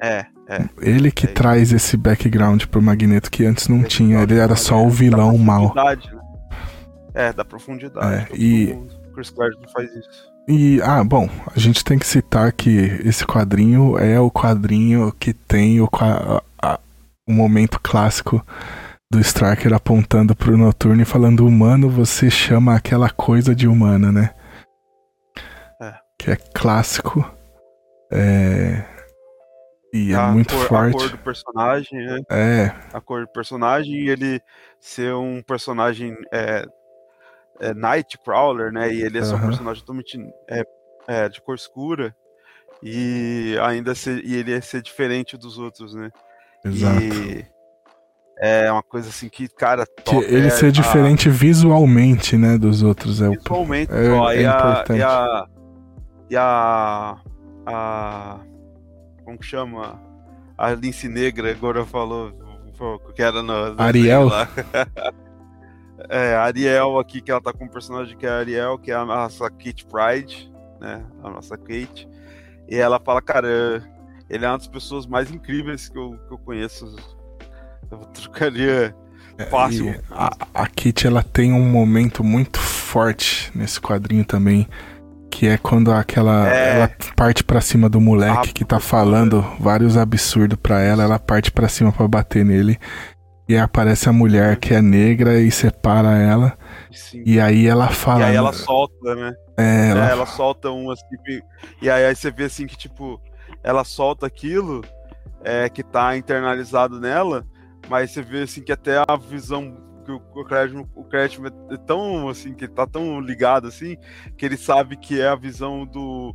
É, 0.00 0.24
é. 0.48 0.68
Ele 0.80 1.10
que 1.10 1.26
é 1.26 1.30
traz 1.30 1.72
esse 1.72 1.96
background 1.96 2.66
pro 2.66 2.80
Magneto 2.80 3.28
que 3.28 3.44
antes 3.44 3.66
não 3.66 3.82
tinha, 3.82 4.22
ele 4.22 4.38
era 4.38 4.54
só 4.54 4.80
o 4.84 4.88
vilão 4.88 5.36
mal. 5.36 5.74
Né? 5.74 5.98
É, 7.12 7.32
da 7.32 7.44
profundidade. 7.44 8.32
É, 8.32 8.36
e... 8.36 8.78
Chris 9.14 9.30
Claremont 9.30 9.72
faz 9.72 9.90
isso. 9.96 10.31
E, 10.48 10.80
ah, 10.82 11.04
bom, 11.04 11.28
a 11.54 11.58
gente 11.58 11.84
tem 11.84 11.98
que 11.98 12.06
citar 12.06 12.52
que 12.52 12.70
esse 13.04 13.24
quadrinho 13.24 13.96
é 13.98 14.18
o 14.18 14.30
quadrinho 14.30 15.12
que 15.12 15.32
tem 15.32 15.80
o, 15.80 15.88
a, 16.00 16.42
a, 16.60 16.80
o 17.26 17.32
momento 17.32 17.78
clássico 17.80 18.44
do 19.10 19.20
Striker 19.20 19.72
apontando 19.72 20.34
pro 20.34 20.56
Noturno 20.56 21.02
e 21.02 21.04
falando: 21.04 21.46
humano, 21.46 21.88
você 21.88 22.30
chama 22.30 22.74
aquela 22.74 23.08
coisa 23.08 23.54
de 23.54 23.68
humana, 23.68 24.10
né? 24.10 24.30
É. 25.80 25.94
Que 26.18 26.30
é 26.32 26.36
clássico. 26.36 27.24
É. 28.10 28.84
E 29.92 30.12
é 30.12 30.16
a 30.16 30.28
muito 30.28 30.54
cor, 30.54 30.66
forte. 30.66 30.96
A 30.96 30.98
cor 30.98 31.10
do 31.10 31.18
personagem, 31.18 32.06
né? 32.06 32.20
É. 32.30 32.72
A 32.92 33.00
cor 33.00 33.26
do 33.26 33.32
personagem 33.32 33.94
e 33.94 34.08
ele 34.08 34.40
ser 34.80 35.14
um 35.14 35.42
personagem. 35.42 36.16
É, 36.32 36.66
é, 37.60 37.74
Nightcrawler, 37.74 38.72
né? 38.72 38.92
E 38.92 39.02
ele 39.02 39.18
é 39.18 39.24
só 39.24 39.36
um 39.36 39.40
personagem 39.40 39.82
totalmente 39.82 40.18
é, 40.48 40.64
é, 41.06 41.28
de 41.28 41.40
cor 41.40 41.54
escura. 41.54 42.14
E 42.82 43.56
ainda 43.62 43.94
ser, 43.94 44.24
e 44.24 44.34
ele 44.34 44.50
ia 44.50 44.60
ser 44.60 44.82
diferente 44.82 45.36
dos 45.36 45.58
outros, 45.58 45.94
né? 45.94 46.10
Exato. 46.64 47.00
E 47.00 47.46
é 48.40 48.72
uma 48.72 48.82
coisa 48.82 49.08
assim 49.08 49.28
que, 49.28 49.48
cara, 49.48 49.86
que 49.86 50.16
ele 50.16 50.50
ser 50.50 50.66
a... 50.66 50.70
diferente 50.70 51.28
visualmente, 51.28 52.36
né, 52.36 52.58
dos 52.58 52.82
outros 52.82 53.22
é 53.22 53.28
visualmente, 53.28 53.92
é, 53.92 54.10
ó, 54.10 54.32
é 54.32 54.42
e 54.42 54.44
importante. 54.44 54.92
A, 54.92 54.96
e 54.96 55.02
a 55.02 55.46
e 56.30 56.36
a 56.36 57.16
a 57.66 58.40
como 59.24 59.38
que 59.38 59.46
chama? 59.46 60.00
A 60.58 60.70
Lince 60.72 61.08
Negra 61.08 61.50
agora 61.50 61.84
falou 61.86 62.32
que 63.14 63.22
era 63.22 63.42
no, 63.42 63.80
Ariel. 63.80 64.28
é, 66.12 66.34
a 66.34 66.42
Ariel 66.42 66.98
aqui, 66.98 67.22
que 67.22 67.30
ela 67.30 67.40
tá 67.40 67.54
com 67.54 67.64
um 67.64 67.68
personagem 67.68 68.14
que 68.16 68.26
é 68.26 68.28
a 68.28 68.36
Ariel, 68.36 68.78
que 68.78 68.90
é 68.90 68.94
a 68.94 69.04
nossa 69.04 69.48
Kate 69.48 69.86
Pride, 69.86 70.52
né? 70.78 71.02
A 71.24 71.30
nossa 71.30 71.56
Kate. 71.56 72.06
E 72.68 72.76
ela 72.76 73.00
fala, 73.00 73.22
cara, 73.22 73.82
ele 74.28 74.44
é 74.44 74.48
uma 74.48 74.58
das 74.58 74.68
pessoas 74.68 75.06
mais 75.06 75.30
incríveis 75.30 75.88
que 75.88 75.96
eu, 75.96 76.18
que 76.28 76.34
eu 76.34 76.38
conheço. 76.38 76.94
Eu 77.90 77.98
trocaria 77.98 78.94
é, 79.38 79.44
fácil. 79.46 79.98
a, 80.10 80.36
a 80.52 80.66
Kate, 80.66 81.06
ela 81.06 81.22
tem 81.22 81.50
um 81.50 81.64
momento 81.64 82.22
muito 82.22 82.60
forte 82.60 83.50
nesse 83.54 83.80
quadrinho 83.80 84.24
também. 84.24 84.68
Que 85.30 85.46
é 85.46 85.56
quando 85.56 85.90
aquela. 85.90 86.46
É... 86.46 86.74
Ela 86.74 86.90
parte 87.16 87.42
para 87.42 87.62
cima 87.62 87.88
do 87.88 87.98
moleque 87.98 88.50
ah, 88.50 88.52
que 88.52 88.66
tá 88.66 88.78
falando 88.78 89.40
vários 89.58 89.96
absurdos 89.96 90.58
pra 90.62 90.82
ela, 90.82 91.02
ela 91.02 91.18
parte 91.18 91.50
para 91.50 91.70
cima 91.70 91.90
para 91.90 92.06
bater 92.06 92.44
nele. 92.44 92.78
E 93.52 93.58
aparece 93.58 94.08
a 94.08 94.12
mulher 94.14 94.56
que 94.56 94.72
é 94.72 94.80
negra 94.80 95.38
e 95.38 95.50
separa 95.50 96.16
ela. 96.16 96.56
Sim. 96.90 97.22
E 97.26 97.38
aí 97.38 97.66
ela 97.66 97.88
fala. 97.88 98.20
E 98.20 98.24
aí 98.24 98.34
ela 98.34 98.50
solta, 98.50 99.14
né? 99.14 99.34
É, 99.58 99.90
ela... 99.90 100.08
É, 100.08 100.12
ela 100.12 100.24
solta 100.24 100.70
um 100.70 100.90
assim. 100.90 101.04
E 101.82 101.90
aí, 101.90 102.06
aí 102.06 102.16
você 102.16 102.30
vê 102.30 102.44
assim 102.44 102.66
que, 102.66 102.78
tipo, 102.78 103.20
ela 103.62 103.84
solta 103.84 104.26
aquilo 104.26 104.82
é, 105.44 105.68
que 105.68 105.82
tá 105.82 106.16
internalizado 106.16 106.98
nela, 106.98 107.44
mas 107.90 108.12
você 108.12 108.22
vê 108.22 108.44
assim 108.44 108.62
que 108.62 108.72
até 108.72 109.04
a 109.06 109.16
visão 109.16 109.76
que 110.06 110.12
o 110.12 110.44
crédito, 110.46 110.88
o 110.94 111.04
crédito 111.04 111.46
é 111.70 111.76
tão 111.76 112.30
assim, 112.30 112.54
que 112.54 112.66
tá 112.66 112.86
tão 112.86 113.20
ligado 113.20 113.68
assim, 113.68 113.98
que 114.38 114.46
ele 114.46 114.56
sabe 114.56 114.96
que 114.96 115.20
é 115.20 115.28
a 115.28 115.36
visão 115.36 115.84
do. 115.84 116.34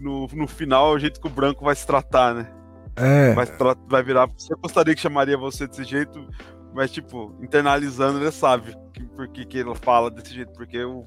No, 0.00 0.26
no 0.26 0.48
final, 0.48 0.94
o 0.94 0.98
jeito 0.98 1.20
que 1.20 1.28
o 1.28 1.30
branco 1.30 1.64
vai 1.64 1.76
se 1.76 1.86
tratar, 1.86 2.34
né? 2.34 2.52
É. 2.96 3.34
Vai, 3.34 3.46
vai 3.88 4.02
virar. 4.02 4.28
Você 4.36 4.54
gostaria 4.60 4.94
que 4.94 5.00
chamaria 5.00 5.36
você 5.36 5.66
desse 5.66 5.84
jeito, 5.84 6.26
mas, 6.76 6.90
tipo, 6.90 7.34
internalizando, 7.40 8.20
ele 8.20 8.30
sabe 8.30 8.76
por 9.16 9.26
que, 9.28 9.46
que 9.46 9.56
ele 9.56 9.74
fala 9.76 10.10
desse 10.10 10.34
jeito, 10.34 10.52
porque 10.52 10.84
o, 10.84 11.06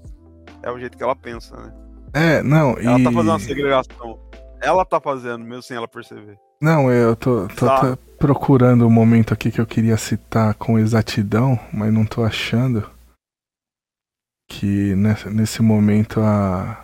é 0.64 0.72
o 0.72 0.80
jeito 0.80 0.98
que 0.98 1.04
ela 1.04 1.16
pensa, 1.16 1.56
né? 1.56 1.72
É, 2.12 2.42
não. 2.42 2.72
Ela 2.72 3.00
e... 3.00 3.04
tá 3.04 3.12
fazendo 3.12 3.30
uma 3.30 3.40
segregação. 3.40 4.20
Ela 4.60 4.84
tá 4.84 5.00
fazendo, 5.00 5.46
mesmo 5.46 5.62
sem 5.62 5.78
ela 5.78 5.88
perceber. 5.88 6.40
Não, 6.60 6.92
eu 6.92 7.16
tô, 7.16 7.48
tô, 7.50 7.68
tô 7.68 7.98
procurando 8.18 8.82
o 8.82 8.88
um 8.88 8.90
momento 8.90 9.32
aqui 9.32 9.52
que 9.52 9.62
eu 9.62 9.68
queria 9.68 9.96
citar 9.96 10.56
com 10.56 10.80
exatidão, 10.80 11.58
mas 11.72 11.94
não 11.94 12.04
tô 12.04 12.24
achando. 12.24 12.90
Que 14.50 14.96
nesse, 14.96 15.30
nesse 15.30 15.62
momento 15.62 16.20
a 16.20 16.84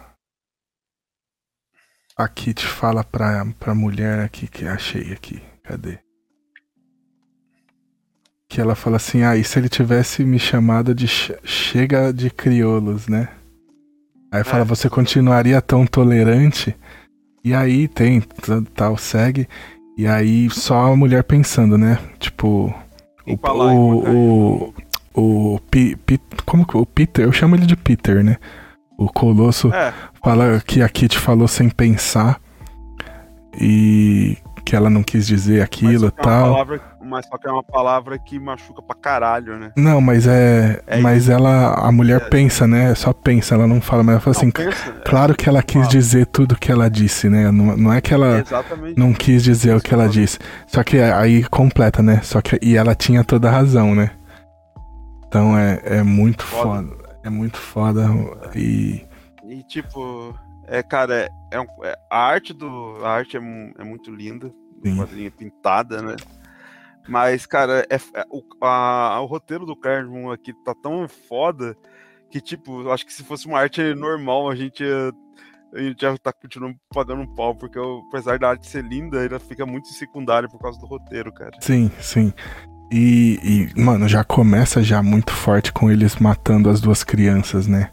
a 2.15 2.27
Kit 2.27 2.63
fala 2.63 3.03
pra, 3.03 3.43
pra 3.59 3.73
mulher 3.73 4.25
aqui, 4.25 4.47
que 4.47 4.67
achei 4.67 5.11
aqui. 5.11 5.41
Cadê? 5.63 6.04
Que 8.55 8.61
ela 8.61 8.73
fala 8.73 8.95
assim, 8.95 9.21
ah, 9.21 9.35
e 9.35 9.43
se 9.43 9.59
ele 9.59 9.67
tivesse 9.67 10.23
me 10.23 10.39
chamado 10.39 10.95
de 10.95 11.09
chega 11.43 12.13
de 12.13 12.29
crioulos, 12.29 13.05
né? 13.09 13.27
Aí 14.31 14.45
fala, 14.45 14.61
é. 14.61 14.65
você 14.65 14.89
continuaria 14.89 15.61
tão 15.61 15.85
tolerante? 15.85 16.73
E 17.43 17.53
aí 17.53 17.85
tem, 17.89 18.23
tal, 18.73 18.95
segue. 18.95 19.45
E 19.97 20.07
aí 20.07 20.49
só 20.49 20.85
a 20.85 20.95
mulher 20.95 21.25
pensando, 21.25 21.77
né? 21.77 21.99
Tipo, 22.17 22.73
o, 23.27 23.33
o, 23.33 24.73
o, 25.13 25.53
o, 25.53 25.59
como 26.45 26.65
o 26.75 26.85
Peter, 26.85 27.25
eu 27.25 27.33
chamo 27.33 27.57
ele 27.57 27.65
de 27.65 27.75
Peter, 27.75 28.23
né? 28.23 28.37
O 28.97 29.09
Colosso 29.09 29.67
é. 29.73 29.93
fala 30.23 30.63
que 30.65 30.81
a 30.81 30.87
Kit 30.87 31.19
falou 31.19 31.49
sem 31.49 31.67
pensar 31.67 32.39
e 33.59 34.37
que 34.65 34.75
ela 34.75 34.89
não 34.89 35.03
quis 35.03 35.27
dizer 35.27 35.61
aquilo 35.61 36.05
e 36.05 36.07
é 36.07 36.23
tal. 36.23 36.51
Palavra, 36.51 36.81
mas 37.01 37.25
só 37.27 37.37
que 37.37 37.47
é 37.47 37.51
uma 37.51 37.63
palavra 37.63 38.17
que 38.17 38.39
machuca 38.39 38.81
pra 38.81 38.95
caralho, 38.95 39.57
né? 39.57 39.71
Não, 39.77 40.01
mas 40.01 40.25
é. 40.25 40.81
é 40.87 40.99
mas 40.99 41.23
isso. 41.23 41.31
ela. 41.31 41.75
A 41.75 41.91
mulher 41.91 42.21
é. 42.21 42.29
pensa, 42.29 42.67
né? 42.67 42.95
Só 42.95 43.13
pensa, 43.13 43.53
ela 43.53 43.67
não 43.67 43.79
fala, 43.79 44.03
mas 44.03 44.13
ela 44.13 44.21
fala 44.21 44.33
não, 44.33 44.41
assim. 44.41 44.51
Pensa, 44.51 44.91
claro 45.05 45.35
que 45.35 45.47
ela 45.47 45.61
quis 45.61 45.87
dizer 45.87 46.25
tudo 46.25 46.55
que 46.55 46.71
ela 46.71 46.89
disse, 46.89 47.29
né? 47.29 47.51
Não, 47.51 47.77
não 47.77 47.93
é 47.93 48.01
que 48.01 48.13
ela 48.13 48.43
não 48.97 49.13
quis 49.13 49.43
dizer 49.43 49.75
o 49.75 49.81
que 49.81 49.93
ela 49.93 50.09
disse. 50.09 50.39
Só 50.65 50.83
que 50.83 50.99
aí 50.99 51.43
completa, 51.43 52.01
né? 52.01 52.21
Só 52.23 52.41
que. 52.41 52.57
E 52.61 52.75
ela 52.75 52.95
tinha 52.95 53.23
toda 53.23 53.47
a 53.47 53.51
razão, 53.51 53.93
né? 53.93 54.11
Então 55.27 55.57
é, 55.57 55.79
é 55.85 56.03
muito 56.03 56.43
foda. 56.43 56.87
foda. 56.87 57.05
É 57.23 57.29
muito 57.29 57.57
foda. 57.57 58.09
E. 58.55 59.05
E 59.47 59.61
tipo, 59.63 60.33
é, 60.67 60.83
cara, 60.83 61.29
é, 61.51 61.59
um, 61.59 61.65
é 61.83 61.95
a 62.09 62.19
arte 62.19 62.53
do. 62.53 62.97
A 63.03 63.09
arte 63.09 63.37
é, 63.37 63.39
é 63.39 63.83
muito 63.83 64.11
linda. 64.11 64.51
Sim. 64.83 64.97
Quadrinha 64.97 65.31
pintada, 65.31 66.01
né? 66.01 66.15
Mas, 67.07 67.45
cara, 67.45 67.85
é, 67.89 67.95
é 67.95 68.25
o, 68.29 68.41
a, 68.61 69.19
o 69.21 69.25
roteiro 69.25 69.65
do 69.65 69.75
Carmen 69.75 70.31
aqui 70.31 70.53
tá 70.63 70.73
tão 70.73 71.07
foda 71.07 71.75
que, 72.29 72.41
tipo, 72.41 72.81
eu 72.81 72.91
acho 72.91 73.05
que 73.05 73.13
se 73.13 73.23
fosse 73.23 73.45
uma 73.47 73.59
arte 73.59 73.93
normal, 73.93 74.49
a 74.49 74.55
gente 74.55 74.83
ia, 74.83 75.13
a 75.73 75.79
gente 75.79 76.01
já 76.01 76.17
tá 76.17 76.33
continuando 76.33 76.75
pagando 76.89 77.21
um 77.21 77.35
pau, 77.35 77.55
porque 77.55 77.79
apesar 78.09 78.39
da 78.39 78.49
arte 78.49 78.67
ser 78.67 78.83
linda, 78.83 79.23
ela 79.23 79.39
fica 79.39 79.65
muito 79.65 79.87
secundária 79.89 80.49
por 80.49 80.59
causa 80.59 80.79
do 80.79 80.85
roteiro, 80.85 81.31
cara. 81.31 81.51
Sim, 81.61 81.91
sim. 81.99 82.33
E, 82.91 83.71
e, 83.75 83.79
mano, 83.79 84.07
já 84.07 84.23
começa 84.23 84.83
já 84.83 85.01
muito 85.01 85.31
forte 85.33 85.71
com 85.71 85.91
eles 85.91 86.15
matando 86.17 86.69
as 86.69 86.79
duas 86.79 87.03
crianças, 87.03 87.67
né? 87.67 87.91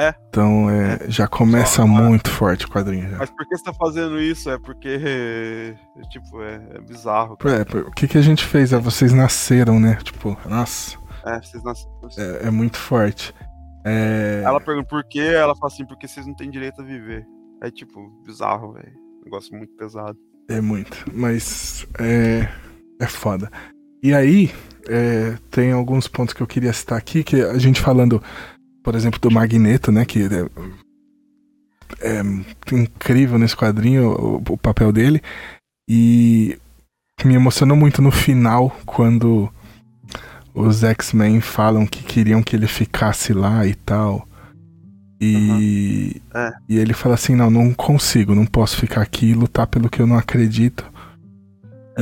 É. 0.00 0.14
Então 0.30 0.70
é, 0.70 1.10
já 1.10 1.28
começa 1.28 1.82
Só, 1.82 1.86
muito 1.86 2.30
forte 2.30 2.64
o 2.64 2.70
quadrinho. 2.70 3.10
Já. 3.10 3.18
Mas 3.18 3.30
por 3.30 3.46
que 3.46 3.54
você 3.54 3.64
tá 3.64 3.74
fazendo 3.74 4.18
isso? 4.18 4.48
É 4.48 4.58
porque, 4.58 5.76
tipo, 6.10 6.40
é, 6.42 6.54
é 6.74 6.80
bizarro. 6.80 7.36
É, 7.44 7.78
o 7.80 7.90
que, 7.90 8.08
que 8.08 8.16
a 8.16 8.22
gente 8.22 8.42
fez? 8.46 8.72
É, 8.72 8.78
vocês 8.78 9.12
nasceram, 9.12 9.78
né? 9.78 9.98
Tipo, 10.02 10.38
nossa. 10.48 10.96
É, 11.26 11.38
vocês 11.42 11.62
nasceram. 11.62 11.92
É, 12.16 12.46
é 12.46 12.50
muito 12.50 12.78
forte. 12.78 13.34
É... 13.84 14.42
Ela 14.44 14.60
pergunta 14.60 14.88
por 14.88 15.04
quê, 15.04 15.20
ela 15.20 15.54
fala 15.54 15.72
assim, 15.72 15.84
porque 15.84 16.08
vocês 16.08 16.26
não 16.26 16.34
têm 16.34 16.50
direito 16.50 16.80
a 16.80 16.84
viver. 16.84 17.26
É 17.62 17.70
tipo, 17.70 18.00
bizarro, 18.24 18.72
velho. 18.72 18.92
Negócio 19.24 19.54
muito 19.54 19.74
pesado. 19.76 20.16
É 20.48 20.60
muito, 20.60 21.04
mas 21.12 21.86
é, 21.98 22.48
é 22.98 23.06
foda. 23.06 23.50
E 24.02 24.14
aí, 24.14 24.50
é, 24.88 25.36
tem 25.50 25.72
alguns 25.72 26.08
pontos 26.08 26.32
que 26.32 26.42
eu 26.42 26.46
queria 26.46 26.72
citar 26.72 26.98
aqui, 26.98 27.22
que 27.22 27.42
a 27.42 27.58
gente 27.58 27.80
falando 27.80 28.22
por 28.82 28.94
exemplo, 28.94 29.20
do 29.20 29.30
Magneto, 29.30 29.92
né? 29.92 30.04
Que 30.04 30.22
é, 32.00 32.18
é 32.18 32.22
incrível 32.72 33.38
nesse 33.38 33.56
quadrinho 33.56 34.10
o, 34.10 34.36
o, 34.36 34.58
papel 34.58 34.92
dele. 34.92 35.22
E 35.88 36.58
me 37.24 37.34
emocionou 37.34 37.76
muito 37.76 38.00
no 38.00 38.10
final, 38.10 38.76
quando 38.86 39.50
os 40.54 40.82
X-Men 40.82 41.40
falam 41.40 41.86
que 41.86 42.02
queriam 42.02 42.42
que 42.42 42.56
ele 42.56 42.66
ficasse 42.66 43.32
lá 43.32 43.66
e 43.66 43.74
tal. 43.74 44.26
E, 45.20 46.22
uhum. 46.34 46.40
é. 46.40 46.52
e 46.68 46.78
ele 46.78 46.94
fala 46.94 47.14
assim: 47.14 47.34
não, 47.34 47.50
não 47.50 47.74
consigo, 47.74 48.34
não 48.34 48.46
posso 48.46 48.76
ficar 48.76 49.02
aqui 49.02 49.26
e 49.26 49.34
lutar 49.34 49.66
pelo 49.66 49.90
que 49.90 50.00
eu 50.00 50.06
não 50.06 50.16
acredito. 50.16 50.90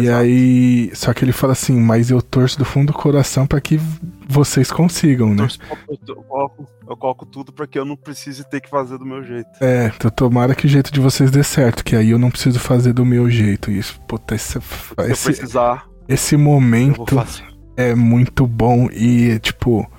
Exato. 0.01 0.07
E 0.07 0.11
aí, 0.11 0.91
só 0.95 1.13
que 1.13 1.25
ele 1.25 1.33
fala 1.33 1.53
assim, 1.53 1.79
mas 1.79 2.11
eu 2.11 2.21
torço 2.23 2.59
do 2.59 2.65
fundo 2.65 2.89
do 2.89 2.93
coração 2.93 3.47
para 3.47 3.61
que 3.61 3.81
vocês 4.29 4.71
consigam, 4.71 5.35
né? 5.35 5.49
Eu, 5.89 6.17
coloco, 6.17 6.69
eu 6.89 6.97
coloco 6.97 7.27
tudo 7.27 7.53
para 7.53 7.67
que 7.67 7.79
eu 7.79 7.85
não 7.85 7.97
precise 7.97 8.49
ter 8.49 8.61
que 8.61 8.69
fazer 8.69 8.99
do 8.99 9.07
meu 9.07 9.23
jeito. 9.23 9.49
É, 9.61 9.93
então 9.95 10.11
tomara 10.11 10.55
que 10.55 10.67
o 10.67 10.69
jeito 10.69 10.93
de 10.93 11.01
vocês 11.01 11.31
dê 11.31 11.43
certo, 11.43 11.85
que 11.85 11.97
aí 11.97 12.11
eu 12.11 12.19
não 12.19 12.31
preciso 12.31 12.59
fazer 12.59 12.93
do 12.93 13.05
meu 13.05 13.29
jeito. 13.31 13.71
Isso, 13.71 14.01
puta, 14.03 14.35
esse, 14.35 14.59
esse, 15.09 15.25
precisar, 15.25 15.87
esse 16.09 16.37
momento 16.37 17.05
é 17.77 17.95
muito 17.95 18.47
bom 18.47 18.89
e, 18.91 19.39
tipo. 19.39 19.91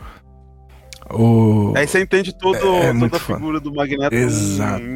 O... 1.12 1.74
Aí 1.76 1.88
você 1.88 2.02
entende 2.02 2.38
todo, 2.38 2.56
é, 2.56 2.90
é 2.90 2.94
toda 2.94 3.18
a 3.18 3.20
figura 3.20 3.60
do 3.60 3.74
Magneto. 3.74 4.14
Exato. 4.14 4.84
Em 4.84 4.94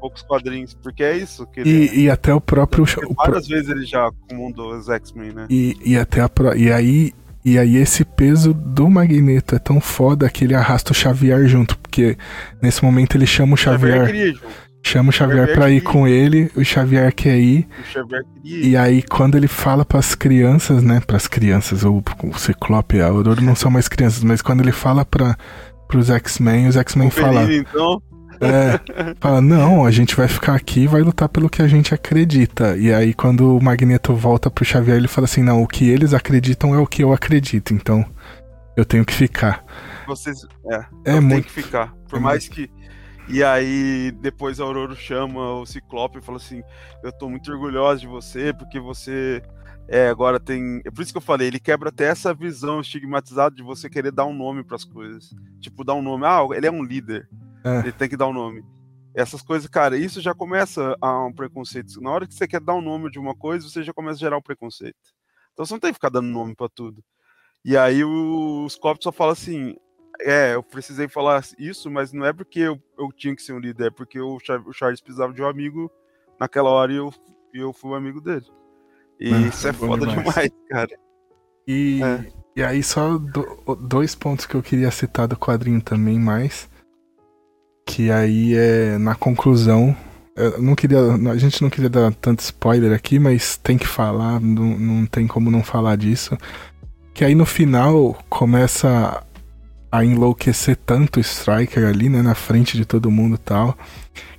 poucos 0.00 0.22
quadrinhos, 0.22 0.74
porque 0.74 1.02
é 1.02 1.16
isso 1.16 1.46
que 1.46 1.60
ele 1.60 1.70
e, 1.70 1.88
é. 1.88 1.94
e 1.96 2.10
até 2.10 2.32
o 2.32 2.40
próprio 2.40 2.84
várias 3.16 3.46
pro... 3.46 3.56
vezes 3.56 3.68
ele 3.68 3.84
já 3.84 4.10
comandou 4.28 4.76
os 4.76 4.88
X-Men, 4.88 5.32
né? 5.32 5.46
E, 5.50 5.76
e 5.84 5.96
até 5.96 6.20
a 6.20 6.28
pro... 6.28 6.56
e 6.56 6.72
aí 6.72 7.12
e 7.44 7.58
aí 7.58 7.76
esse 7.76 8.04
peso 8.04 8.52
do 8.52 8.90
Magneto 8.90 9.54
é 9.54 9.58
tão 9.58 9.80
foda 9.80 10.28
que 10.28 10.44
ele 10.44 10.54
arrasta 10.54 10.92
o 10.92 10.94
Xavier 10.94 11.46
junto, 11.46 11.78
porque 11.78 12.16
nesse 12.60 12.84
momento 12.84 13.16
ele 13.16 13.26
chama 13.26 13.54
o 13.54 13.56
Xavier, 13.56 14.06
Xavier 14.06 14.38
chama 14.82 15.10
o 15.10 15.12
Xavier, 15.12 15.38
Xavier 15.38 15.56
para 15.56 15.70
ir 15.70 15.80
com 15.80 16.06
ele, 16.06 16.50
o 16.56 16.64
Xavier 16.64 17.12
quer 17.14 17.38
Xavier 17.92 18.22
ir. 18.44 18.66
E 18.68 18.76
aí 18.76 19.02
quando 19.02 19.36
ele 19.36 19.48
fala 19.48 19.84
para 19.84 19.98
as 19.98 20.14
crianças, 20.14 20.82
né, 20.82 21.00
para 21.00 21.16
as 21.16 21.26
crianças, 21.26 21.84
o, 21.84 22.02
o 22.22 22.38
Ciclope 22.38 22.96
e 22.96 23.00
a 23.00 23.06
Aurora 23.06 23.40
não 23.40 23.54
são 23.54 23.70
mais 23.70 23.88
crianças, 23.88 24.22
mas 24.22 24.42
quando 24.42 24.60
ele 24.60 24.72
fala 24.72 25.04
para 25.04 25.36
os 25.94 26.10
X-Men, 26.10 26.68
os 26.68 26.76
X-Men 26.76 27.10
falam. 27.10 27.50
Então. 27.50 28.02
É, 28.40 29.14
fala, 29.20 29.40
não, 29.40 29.84
a 29.84 29.90
gente 29.90 30.14
vai 30.14 30.28
ficar 30.28 30.54
aqui 30.54 30.80
e 30.80 30.86
vai 30.86 31.02
lutar 31.02 31.28
pelo 31.28 31.48
que 31.48 31.62
a 31.62 31.68
gente 31.68 31.94
acredita. 31.94 32.76
E 32.76 32.92
aí, 32.92 33.12
quando 33.12 33.56
o 33.56 33.62
Magneto 33.62 34.14
volta 34.14 34.50
pro 34.50 34.64
Xavier, 34.64 34.96
ele 34.96 35.08
fala 35.08 35.24
assim: 35.24 35.42
não, 35.42 35.62
o 35.62 35.66
que 35.66 35.88
eles 35.88 36.14
acreditam 36.14 36.74
é 36.74 36.78
o 36.78 36.86
que 36.86 37.02
eu 37.02 37.12
acredito, 37.12 37.74
então 37.74 38.04
eu 38.76 38.84
tenho 38.84 39.04
que 39.04 39.12
ficar. 39.12 39.64
Vocês. 40.06 40.46
É, 40.70 41.16
é 41.16 41.20
muito... 41.20 41.46
que 41.46 41.50
ficar. 41.50 41.92
Por 42.08 42.18
é 42.18 42.20
mais 42.20 42.48
muito... 42.48 42.70
que. 42.70 42.78
E 43.28 43.44
aí, 43.44 44.10
depois 44.22 44.58
a 44.58 44.64
Aurora 44.64 44.94
chama 44.94 45.60
o 45.60 45.66
Ciclope 45.66 46.18
e 46.18 46.22
fala 46.22 46.38
assim: 46.38 46.62
Eu 47.02 47.12
tô 47.12 47.28
muito 47.28 47.50
orgulhosa 47.50 48.00
de 48.00 48.06
você, 48.06 48.52
porque 48.52 48.78
você. 48.78 49.42
É, 49.88 50.08
agora 50.08 50.38
tem. 50.38 50.82
É 50.84 50.90
por 50.90 51.00
isso 51.00 51.12
que 51.12 51.16
eu 51.16 51.22
falei, 51.22 51.48
ele 51.48 51.58
quebra 51.58 51.88
até 51.88 52.04
essa 52.04 52.34
visão 52.34 52.80
estigmatizada 52.80 53.56
de 53.56 53.62
você 53.62 53.88
querer 53.88 54.12
dar 54.12 54.26
um 54.26 54.34
nome 54.34 54.62
para 54.62 54.76
as 54.76 54.84
coisas. 54.84 55.34
Tipo, 55.60 55.82
dar 55.82 55.94
um 55.94 56.02
nome. 56.02 56.26
Ah, 56.26 56.46
ele 56.54 56.66
é 56.66 56.70
um 56.70 56.82
líder. 56.82 57.26
É. 57.64 57.78
Ele 57.80 57.92
tem 57.92 58.08
que 58.08 58.16
dar 58.16 58.28
um 58.28 58.32
nome. 58.32 58.62
Essas 59.14 59.40
coisas, 59.40 59.66
cara, 59.66 59.96
isso 59.96 60.20
já 60.20 60.34
começa 60.34 60.94
a 61.00 61.24
um 61.24 61.32
preconceito. 61.32 62.00
Na 62.02 62.10
hora 62.10 62.26
que 62.26 62.34
você 62.34 62.46
quer 62.46 62.60
dar 62.60 62.74
um 62.74 62.82
nome 62.82 63.10
de 63.10 63.18
uma 63.18 63.34
coisa, 63.34 63.66
você 63.66 63.82
já 63.82 63.92
começa 63.92 64.16
a 64.16 64.20
gerar 64.20 64.36
um 64.36 64.42
preconceito. 64.42 65.14
Então 65.52 65.64
você 65.64 65.72
não 65.72 65.80
tem 65.80 65.90
que 65.90 65.94
ficar 65.94 66.10
dando 66.10 66.28
nome 66.28 66.54
para 66.54 66.68
tudo. 66.68 67.02
E 67.64 67.76
aí 67.76 68.04
os 68.04 68.76
copos 68.76 69.02
só 69.02 69.10
falam 69.10 69.32
assim: 69.32 69.74
é, 70.20 70.54
eu 70.54 70.62
precisei 70.62 71.08
falar 71.08 71.42
isso, 71.58 71.90
mas 71.90 72.12
não 72.12 72.26
é 72.26 72.32
porque 72.32 72.60
eu, 72.60 72.80
eu 72.98 73.10
tinha 73.10 73.34
que 73.34 73.42
ser 73.42 73.54
um 73.54 73.58
líder, 73.58 73.86
é 73.86 73.90
porque 73.90 74.20
o, 74.20 74.36
o 74.36 74.72
Charles 74.72 75.00
precisava 75.00 75.32
de 75.32 75.42
um 75.42 75.48
amigo 75.48 75.90
naquela 76.38 76.70
hora 76.70 76.92
e 76.92 76.96
eu, 76.96 77.12
eu 77.54 77.72
fui 77.72 77.90
um 77.90 77.94
amigo 77.94 78.20
dele. 78.20 78.46
E 79.20 79.48
isso 79.48 79.66
é 79.66 79.72
foda 79.72 80.06
demais, 80.06 80.26
demais 80.26 80.50
cara. 80.68 80.98
E, 81.66 82.00
é. 82.02 82.26
e 82.56 82.62
aí, 82.62 82.82
só 82.82 83.18
do, 83.18 83.76
dois 83.80 84.14
pontos 84.14 84.46
que 84.46 84.54
eu 84.54 84.62
queria 84.62 84.90
citar 84.90 85.26
do 85.26 85.36
quadrinho 85.36 85.80
também, 85.80 86.18
mais 86.18 86.68
que 87.88 88.10
aí 88.10 88.54
é 88.54 88.98
na 88.98 89.14
conclusão. 89.14 89.96
Eu 90.36 90.62
não 90.62 90.74
queria, 90.74 91.00
a 91.00 91.36
gente 91.36 91.62
não 91.62 91.70
queria 91.70 91.88
dar 91.88 92.12
tanto 92.12 92.40
spoiler 92.40 92.92
aqui, 92.92 93.18
mas 93.18 93.56
tem 93.56 93.76
que 93.78 93.88
falar, 93.88 94.38
não, 94.38 94.78
não 94.78 95.06
tem 95.06 95.26
como 95.26 95.50
não 95.50 95.64
falar 95.64 95.96
disso. 95.96 96.36
Que 97.14 97.24
aí 97.24 97.34
no 97.34 97.46
final 97.46 98.16
começa 98.28 99.24
a 99.90 100.04
enlouquecer 100.04 100.76
tanto 100.76 101.16
o 101.16 101.20
Striker 101.20 101.88
ali, 101.88 102.08
né, 102.10 102.20
na 102.20 102.34
frente 102.34 102.76
de 102.76 102.84
todo 102.84 103.10
mundo 103.10 103.36
e 103.36 103.38
tal. 103.38 103.76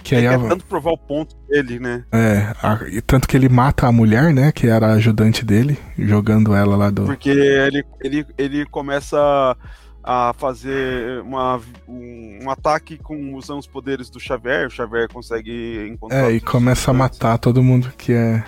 Que 0.04 0.16
aí 0.16 0.26
é, 0.26 0.34
a... 0.34 0.40
tanto 0.40 0.66
provar 0.66 0.92
o 0.92 0.98
ponto 0.98 1.36
dele, 1.48 1.80
né? 1.80 2.04
É, 2.12 2.54
a... 2.62 2.80
tanto 3.06 3.28
que 3.28 3.36
ele 3.36 3.50
mata 3.50 3.88
a 3.88 3.92
mulher, 3.92 4.34
né, 4.34 4.52
que 4.52 4.68
era 4.68 4.88
a 4.88 4.94
ajudante 4.94 5.46
dele, 5.46 5.78
jogando 5.98 6.54
ela 6.56 6.76
lá 6.76 6.90
do. 6.90 7.04
Porque 7.04 7.30
ele, 7.30 7.84
ele, 8.02 8.26
ele 8.38 8.66
começa 8.66 9.56
a 10.04 10.34
fazer 10.38 11.22
uma, 11.22 11.60
um, 11.88 12.40
um, 12.44 12.50
ataque 12.50 12.98
com 12.98 13.36
usando 13.36 13.60
os 13.60 13.68
poderes 13.68 14.10
do 14.10 14.20
Xavier. 14.20 14.68
O 14.68 14.72
Xavier 14.72 15.08
consegue 15.12 15.88
encontrar. 15.88 16.32
É, 16.32 16.32
e 16.32 16.40
começa 16.40 16.92
a 16.92 16.94
matar 16.94 17.38
todo 17.38 17.62
mundo 17.62 17.92
que 17.98 18.14
é 18.14 18.44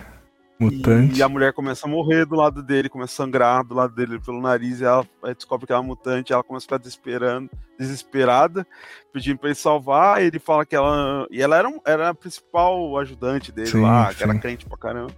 mutante. 0.62 1.20
E, 1.20 1.24
a 1.24 1.30
mulher 1.30 1.54
começa 1.54 1.88
a 1.88 1.90
morrer 1.90 2.26
do 2.26 2.36
lado 2.36 2.62
dele, 2.62 2.90
começa 2.90 3.14
a 3.14 3.26
sangrar 3.26 3.64
do 3.64 3.74
lado 3.74 3.94
dele 3.94 4.20
pelo 4.20 4.42
nariz. 4.42 4.82
E 4.82 4.86
ela 4.86 5.06
descobre 5.36 5.66
que 5.66 5.74
ela 5.74 5.84
é 5.84 5.86
mutante. 5.86 6.34
Ela 6.34 6.44
começa 6.44 6.64
a 6.64 6.68
ficar 6.68 6.78
desesperando, 6.78 7.50
desesperada, 7.78 8.66
pedindo 9.12 9.40
pra 9.40 9.50
ele 9.50 9.56
salvar. 9.56 10.22
ele 10.22 10.40
fala 10.40 10.66
que 10.66 10.76
ela. 10.76 11.28
E 11.32 11.42
ela 11.42 11.58
era, 11.58 11.70
era 11.86 12.10
a 12.10 12.14
principal 12.14 12.98
ajudante 12.98 13.52
dele 13.52 13.68
sim, 13.68 13.82
lá, 13.82 14.12
sim. 14.12 14.18
que 14.18 14.24
era 14.24 14.40
crente 14.40 14.66
pra 14.66 14.78
caramba. 14.78 15.12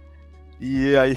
E 0.60 0.96
aí 0.96 1.16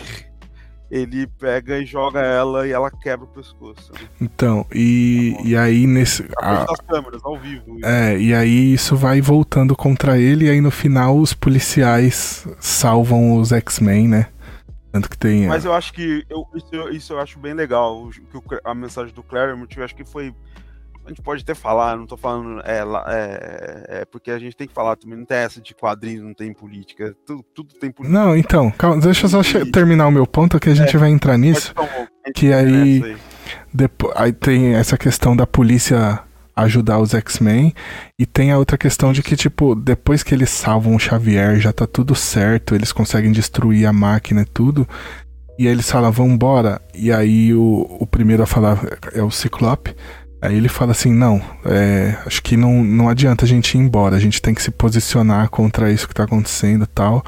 ele 0.90 1.28
pega 1.28 1.78
e 1.78 1.86
joga 1.86 2.20
ela 2.22 2.68
e 2.68 2.72
ela 2.72 2.90
quebra 2.90 3.26
o 3.26 3.28
pescoço. 3.28 3.92
Né? 3.94 4.00
Então, 4.22 4.66
e, 4.74 5.36
tá 5.38 5.44
e 5.44 5.58
aí 5.58 5.88
nesse. 5.88 6.26
A, 6.40 6.66
das 6.66 6.80
câmeras, 6.82 7.22
ao 7.24 7.38
vivo. 7.38 7.78
É, 7.84 8.18
e 8.18 8.34
aí 8.34 8.74
isso 8.74 8.96
vai 8.96 9.22
voltando 9.22 9.76
contra 9.76 10.18
ele, 10.18 10.46
e 10.46 10.50
aí 10.50 10.62
no 10.62 10.72
final 10.72 11.18
os 11.18 11.34
policiais 11.34 12.48
salvam 12.60 13.38
os 13.38 13.52
X-Men, 13.52 14.08
né? 14.08 14.28
Tanto 14.92 15.10
que 15.10 15.18
tem. 15.18 15.48
Mas 15.48 15.66
eu 15.66 15.74
acho 15.74 15.94
que. 15.94 16.26
Eu, 16.30 16.48
isso, 16.56 16.90
isso 16.90 17.14
eu 17.14 17.20
acho 17.20 17.38
bem 17.38 17.54
legal. 17.54 18.10
Que 18.10 18.60
a 18.64 18.74
mensagem 18.74 19.14
do 19.14 19.22
Claremont 19.22 19.78
eu 19.78 19.84
acho 19.84 19.96
que 19.96 20.06
foi 20.06 20.34
a 21.08 21.10
gente 21.10 21.22
pode 21.22 21.42
até 21.42 21.56
falar, 21.56 21.96
não 21.96 22.06
tô 22.06 22.18
falando, 22.18 22.62
é, 22.66 22.80
é, 23.08 24.02
é, 24.02 24.06
porque 24.06 24.30
a 24.30 24.38
gente 24.38 24.56
tem 24.58 24.68
que 24.68 24.74
falar 24.74 24.98
também, 24.98 25.18
não 25.18 25.26
tem 25.26 25.38
essa 25.38 25.62
de 25.62 25.74
quadrinhos, 25.74 26.22
não 26.22 26.34
tem 26.34 26.54
política, 26.54 27.16
tudo, 27.26 27.44
tudo 27.54 27.74
tem 27.76 27.90
política. 27.90 28.20
Não, 28.20 28.36
então, 28.36 28.70
calma, 28.72 29.00
deixa 29.00 29.26
eu 29.26 29.30
só 29.30 29.42
terminar 29.72 30.08
o 30.08 30.12
meu 30.12 30.28
ponto 30.28 30.60
que 30.60 30.70
a 30.70 30.76
gente 30.76 30.96
é, 30.96 31.00
vai 31.00 31.10
entrar 31.10 31.38
nisso, 31.38 31.74
que 32.36 32.52
aí, 32.52 33.04
aí. 33.04 33.18
Depois, 33.74 34.14
aí 34.18 34.34
tem 34.34 34.76
essa 34.76 34.98
questão 34.98 35.34
da 35.34 35.48
polícia 35.48 36.22
ajudar 36.54 37.00
os 37.00 37.14
X-Men. 37.14 37.74
E 38.20 38.26
tem 38.26 38.52
a 38.52 38.58
outra 38.58 38.78
questão 38.78 39.14
de 39.14 39.22
que, 39.22 39.36
tipo, 39.36 39.76
depois 39.76 40.24
que 40.24 40.34
eles 40.34 40.50
salvam 40.50 40.96
o 40.96 41.00
Xavier, 41.00 41.60
já 41.60 41.72
tá 41.72 41.86
tudo 41.86 42.16
certo, 42.16 42.74
eles 42.74 42.92
conseguem 42.92 43.32
destruir 43.32 43.86
a 43.86 43.94
máquina 43.94 44.42
e 44.42 44.46
tudo. 44.46 44.88
E 45.60 45.68
aí 45.68 45.74
eles 45.74 45.90
falam, 45.90 46.12
vambora. 46.12 46.82
E 46.96 47.12
aí 47.14 47.54
o, 47.54 47.86
o 48.00 48.08
primeiro 48.08 48.42
a 48.42 48.48
falar 48.48 48.80
é 49.14 49.22
o 49.22 49.30
Ciclope 49.30 49.96
Aí 50.42 50.56
ele 50.56 50.70
fala 50.70 50.92
assim: 50.92 51.14
não, 51.14 51.42
é, 51.66 52.18
acho 52.26 52.42
que 52.44 52.56
não, 52.56 52.84
não 52.84 53.10
adianta 53.10 53.46
a 53.46 53.48
gente 53.48 53.76
ir 53.76 53.82
embora, 53.82 54.16
a 54.16 54.20
gente 54.20 54.42
tem 54.42 54.54
que 54.54 54.62
se 54.62 54.72
posicionar 54.72 55.50
contra 55.50 55.92
isso 55.92 56.08
que 56.08 56.14
tá 56.14 56.24
acontecendo 56.24 56.84
e 56.84 56.88
tal. 56.88 57.24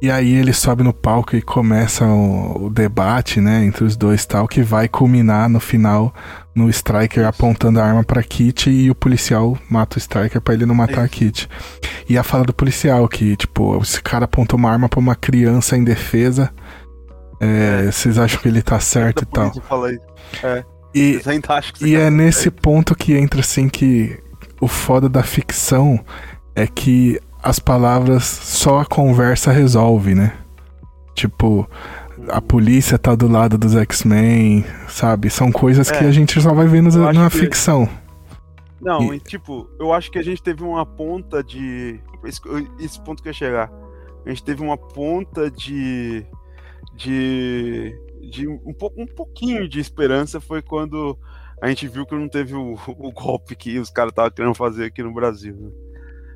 E 0.00 0.10
aí 0.10 0.34
ele 0.34 0.52
sobe 0.52 0.82
no 0.82 0.92
palco 0.92 1.34
e 1.34 1.42
começa 1.42 2.04
o, 2.04 2.66
o 2.66 2.70
debate, 2.70 3.40
né, 3.40 3.64
entre 3.64 3.82
os 3.82 3.96
dois 3.96 4.26
tal, 4.26 4.46
que 4.46 4.62
vai 4.62 4.88
culminar 4.88 5.48
no 5.48 5.58
final 5.58 6.14
no 6.54 6.68
Striker 6.70 7.26
apontando 7.26 7.80
a 7.80 7.84
arma 7.84 8.04
pra 8.04 8.22
Kit 8.22 8.70
e 8.70 8.90
o 8.90 8.94
policial 8.94 9.58
mata 9.70 9.96
o 9.96 9.98
Striker 9.98 10.40
para 10.40 10.54
ele 10.54 10.66
não 10.66 10.74
matar 10.74 11.04
a 11.04 11.08
Kit. 11.08 11.48
E 12.08 12.16
a 12.16 12.22
fala 12.22 12.44
do 12.44 12.52
policial 12.52 13.08
que, 13.08 13.36
tipo, 13.36 13.76
esse 13.82 14.00
cara 14.02 14.26
apontou 14.26 14.58
uma 14.58 14.70
arma 14.70 14.88
pra 14.88 15.00
uma 15.00 15.14
criança 15.14 15.76
indefesa. 15.76 16.50
É, 17.40 17.86
é. 17.86 17.92
Vocês 17.92 18.18
acham 18.18 18.40
que 18.40 18.48
ele 18.48 18.62
tá 18.62 18.78
certo 18.78 19.22
e 19.22 19.26
tal? 19.26 19.52
Fala 19.62 19.92
isso. 19.92 20.06
É. 20.42 20.64
E, 20.98 21.20
e 21.82 21.94
é 21.94 22.10
nesse 22.10 22.50
ponto 22.50 22.94
que 22.94 23.12
entra 23.12 23.40
assim 23.40 23.68
que 23.68 24.18
o 24.58 24.66
foda 24.66 25.10
da 25.10 25.22
ficção 25.22 26.02
é 26.54 26.66
que 26.66 27.20
as 27.42 27.58
palavras 27.58 28.24
só 28.24 28.78
a 28.80 28.86
conversa 28.86 29.52
resolve, 29.52 30.14
né? 30.14 30.32
Tipo, 31.14 31.68
a 32.30 32.40
polícia 32.40 32.98
tá 32.98 33.14
do 33.14 33.28
lado 33.28 33.58
dos 33.58 33.76
X-Men, 33.76 34.64
sabe? 34.88 35.28
São 35.28 35.52
coisas 35.52 35.90
é, 35.90 35.98
que 35.98 36.04
a 36.06 36.10
gente 36.10 36.40
só 36.40 36.54
vai 36.54 36.66
ver 36.66 36.80
no, 36.80 36.90
na 37.12 37.28
que... 37.28 37.40
ficção. 37.40 37.86
Não, 38.80 39.12
e... 39.12 39.20
tipo, 39.20 39.68
eu 39.78 39.92
acho 39.92 40.10
que 40.10 40.18
a 40.18 40.24
gente 40.24 40.42
teve 40.42 40.64
uma 40.64 40.86
ponta 40.86 41.44
de. 41.44 42.00
Esse, 42.24 42.40
esse 42.80 43.00
ponto 43.02 43.22
que 43.22 43.28
eu 43.28 43.32
ia 43.32 43.38
chegar. 43.38 43.70
A 44.24 44.30
gente 44.30 44.42
teve 44.42 44.62
uma 44.62 44.78
ponta 44.78 45.50
de. 45.50 46.24
de 46.94 47.94
de 48.26 48.48
um, 48.48 48.60
um 48.96 49.06
pouquinho 49.06 49.68
de 49.68 49.80
esperança 49.80 50.40
foi 50.40 50.62
quando 50.62 51.18
a 51.60 51.68
gente 51.68 51.88
viu 51.88 52.04
que 52.04 52.14
não 52.14 52.28
teve 52.28 52.54
o, 52.54 52.74
o 52.86 53.12
golpe 53.12 53.56
que 53.56 53.78
os 53.78 53.90
caras 53.90 54.10
estavam 54.10 54.30
querendo 54.30 54.54
fazer 54.54 54.86
aqui 54.86 55.02
no 55.02 55.12
Brasil. 55.12 55.54
Né? 55.54 55.70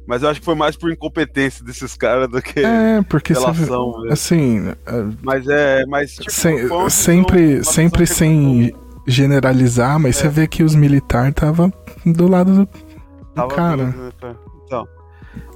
Mas 0.06 0.22
eu 0.22 0.28
acho 0.28 0.40
que 0.40 0.46
foi 0.46 0.54
mais 0.54 0.76
por 0.76 0.90
incompetência 0.90 1.64
desses 1.64 1.94
caras 1.94 2.28
do 2.28 2.40
que 2.40 2.60
é, 2.60 3.02
porque 3.02 3.32
relação. 3.32 3.92
Você, 3.92 4.12
assim, 4.12 4.68
é, 4.68 4.74
mas 5.22 5.46
é, 5.46 5.84
mas 5.86 6.14
tipo, 6.14 6.30
sem, 6.30 6.68
sempre, 6.88 7.64
sempre 7.64 8.06
sem 8.06 8.74
generalizar, 9.06 9.98
mas 10.00 10.16
é. 10.16 10.22
você 10.22 10.28
vê 10.28 10.48
que 10.48 10.62
os 10.62 10.74
militares 10.74 11.30
estavam 11.30 11.72
do 12.04 12.26
lado 12.26 12.64
do, 12.64 12.68
do 13.34 13.48
cara. 13.48 13.84
Do, 13.84 14.12
então, 14.64 14.88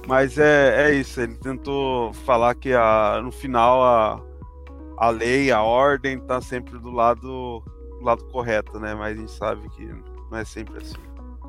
mas 0.07 0.37
é, 0.37 0.89
é 0.89 0.95
isso. 0.95 1.19
Ele 1.19 1.35
tentou 1.35 2.13
falar 2.13 2.55
que 2.55 2.71
a, 2.71 3.19
no 3.23 3.31
final 3.31 3.83
a 3.83 4.21
a 4.97 5.09
lei, 5.09 5.51
a 5.51 5.61
ordem 5.61 6.19
tá 6.19 6.41
sempre 6.41 6.77
do 6.79 6.89
lado, 6.89 7.61
do 7.99 8.01
lado 8.01 8.25
correto, 8.25 8.79
né? 8.79 8.93
Mas 8.95 9.17
a 9.17 9.19
gente 9.19 9.31
sabe 9.31 9.69
que 9.69 9.85
não 10.31 10.37
é 10.37 10.45
sempre 10.45 10.77
assim. 10.77 10.95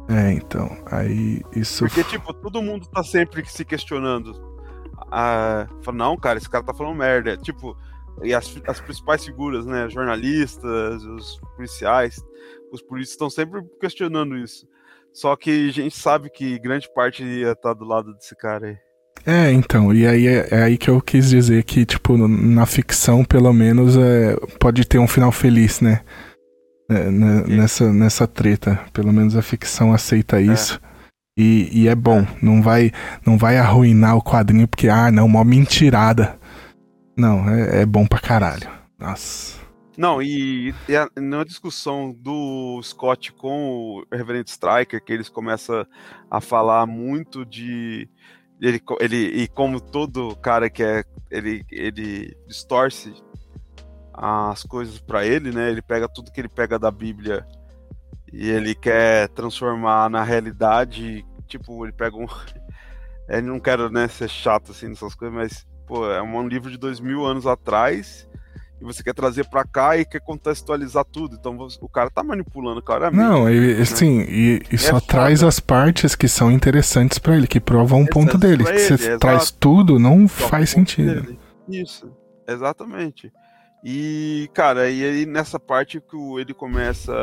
É, 0.08 0.32
então, 0.32 0.68
aí 0.86 1.42
isso. 1.54 1.84
Porque, 1.84 2.04
tipo, 2.04 2.32
todo 2.32 2.62
mundo 2.62 2.86
tá 2.88 3.02
sempre 3.02 3.44
se 3.46 3.64
questionando. 3.64 4.56
Ah, 5.10 5.66
fala, 5.82 5.96
não, 5.96 6.16
cara, 6.16 6.38
esse 6.38 6.48
cara 6.48 6.64
tá 6.64 6.72
falando 6.74 6.96
merda. 6.96 7.36
Tipo, 7.36 7.76
e 8.22 8.32
as, 8.32 8.60
as 8.66 8.80
principais 8.80 9.24
figuras, 9.24 9.66
né? 9.66 9.88
Jornalistas, 9.88 11.04
os 11.04 11.40
policiais, 11.56 12.24
os 12.72 12.82
polícias 12.82 13.12
estão 13.12 13.28
sempre 13.28 13.62
questionando 13.80 14.36
isso. 14.36 14.66
Só 15.12 15.34
que 15.34 15.68
a 15.68 15.72
gente 15.72 15.96
sabe 15.96 16.30
que 16.30 16.58
grande 16.58 16.92
parte 16.92 17.24
ia 17.24 17.52
estar 17.52 17.70
tá 17.70 17.74
do 17.74 17.84
lado 17.84 18.14
desse 18.14 18.36
cara 18.36 18.66
aí. 18.66 18.85
É, 19.26 19.50
então, 19.50 19.92
e 19.92 20.06
aí 20.06 20.28
é, 20.28 20.48
é, 20.52 20.62
aí 20.62 20.78
que 20.78 20.88
eu 20.88 21.00
quis 21.00 21.28
dizer 21.28 21.64
que, 21.64 21.84
tipo, 21.84 22.16
na 22.16 22.64
ficção, 22.64 23.24
pelo 23.24 23.52
menos, 23.52 23.96
é, 23.96 24.36
pode 24.60 24.86
ter 24.86 25.00
um 25.00 25.08
final 25.08 25.32
feliz, 25.32 25.80
né? 25.80 26.02
É, 26.88 27.10
né 27.10 27.42
nessa, 27.48 27.92
nessa 27.92 28.28
treta. 28.28 28.78
Pelo 28.92 29.12
menos 29.12 29.36
a 29.36 29.42
ficção 29.42 29.92
aceita 29.92 30.40
é. 30.40 30.44
isso. 30.44 30.80
E, 31.36 31.68
e 31.72 31.88
é 31.88 31.94
bom, 31.94 32.24
não 32.40 32.62
vai, 32.62 32.92
não 33.26 33.36
vai 33.36 33.58
arruinar 33.58 34.16
o 34.16 34.22
quadrinho 34.22 34.68
porque, 34.68 34.88
ah, 34.88 35.10
não, 35.10 35.26
uma 35.26 35.44
mentirada. 35.44 36.38
Não, 37.16 37.48
é, 37.50 37.82
é 37.82 37.86
bom 37.86 38.06
pra 38.06 38.20
caralho. 38.20 38.70
Nossa. 38.96 39.56
Não, 39.98 40.22
e, 40.22 40.72
e 40.88 40.94
a, 40.94 41.08
na 41.16 41.42
discussão 41.42 42.14
do 42.16 42.80
Scott 42.82 43.32
com 43.32 43.70
o 43.70 44.04
Reverendo 44.12 44.48
Striker, 44.48 45.02
que 45.02 45.12
eles 45.12 45.28
começam 45.28 45.84
a 46.30 46.40
falar 46.40 46.86
muito 46.86 47.44
de 47.44 48.08
ele, 48.60 48.80
ele, 49.00 49.16
e 49.42 49.48
como 49.48 49.80
todo 49.80 50.36
cara 50.36 50.70
que 50.70 50.82
é. 50.82 51.04
Ele, 51.30 51.64
ele 51.70 52.36
distorce 52.46 53.12
as 54.12 54.62
coisas 54.62 54.98
para 55.00 55.26
ele, 55.26 55.50
né? 55.50 55.70
Ele 55.70 55.82
pega 55.82 56.08
tudo 56.08 56.30
que 56.30 56.40
ele 56.40 56.48
pega 56.48 56.78
da 56.78 56.90
Bíblia 56.90 57.46
e 58.32 58.48
ele 58.48 58.74
quer 58.74 59.28
transformar 59.30 60.08
na 60.08 60.22
realidade. 60.22 61.26
Tipo, 61.46 61.84
ele 61.84 61.92
pega 61.92 62.16
um. 62.16 62.26
Ele 63.28 63.48
não 63.48 63.58
quero 63.58 63.90
né, 63.90 64.06
ser 64.06 64.28
chato 64.28 64.70
assim 64.70 64.86
nessas 64.86 65.16
coisas, 65.16 65.36
mas 65.36 65.66
pô, 65.84 66.08
é 66.08 66.22
um 66.22 66.46
livro 66.46 66.70
de 66.70 66.78
dois 66.78 67.00
mil 67.00 67.26
anos 67.26 67.44
atrás 67.44 68.28
e 68.80 68.84
você 68.84 69.02
quer 69.02 69.14
trazer 69.14 69.48
para 69.48 69.64
cá 69.64 69.96
e 69.96 70.04
quer 70.04 70.20
contextualizar 70.20 71.04
tudo. 71.04 71.36
Então 71.36 71.56
o 71.80 71.88
cara 71.88 72.10
tá 72.10 72.22
manipulando 72.22 72.82
claramente. 72.82 73.20
Não, 73.20 73.48
e, 73.50 73.78
né? 73.78 73.84
sim, 73.84 74.20
e, 74.20 74.62
e 74.70 74.74
é 74.74 74.78
só 74.78 75.00
foda. 75.00 75.06
traz 75.06 75.42
as 75.42 75.58
partes 75.58 76.14
que 76.14 76.28
são 76.28 76.50
interessantes 76.50 77.18
para 77.18 77.36
ele, 77.36 77.46
que 77.46 77.60
provam 77.60 78.00
um 78.00 78.06
ponto 78.06 78.36
dele. 78.36 78.64
Se 78.78 78.96
você 78.96 79.18
traz 79.18 79.50
tudo, 79.50 79.98
não 79.98 80.28
só 80.28 80.48
faz 80.48 80.70
sentido. 80.70 81.22
Dele. 81.22 81.38
Isso, 81.68 82.10
exatamente. 82.46 83.32
E, 83.88 84.50
cara, 84.52 84.90
e 84.90 85.04
aí 85.04 85.26
nessa 85.26 85.60
parte 85.60 86.00
que 86.00 86.16
ele 86.40 86.52
começa 86.52 87.14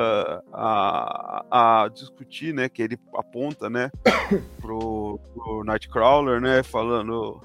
a, 0.53 1.45
a 1.83 1.90
discutir, 1.90 2.53
né, 2.53 2.69
que 2.69 2.82
ele 2.82 2.98
aponta, 3.15 3.69
né, 3.69 3.91
pro, 4.61 5.19
pro 5.33 5.64
Nightcrawler, 5.65 6.40
né, 6.40 6.64
falando 6.64 7.41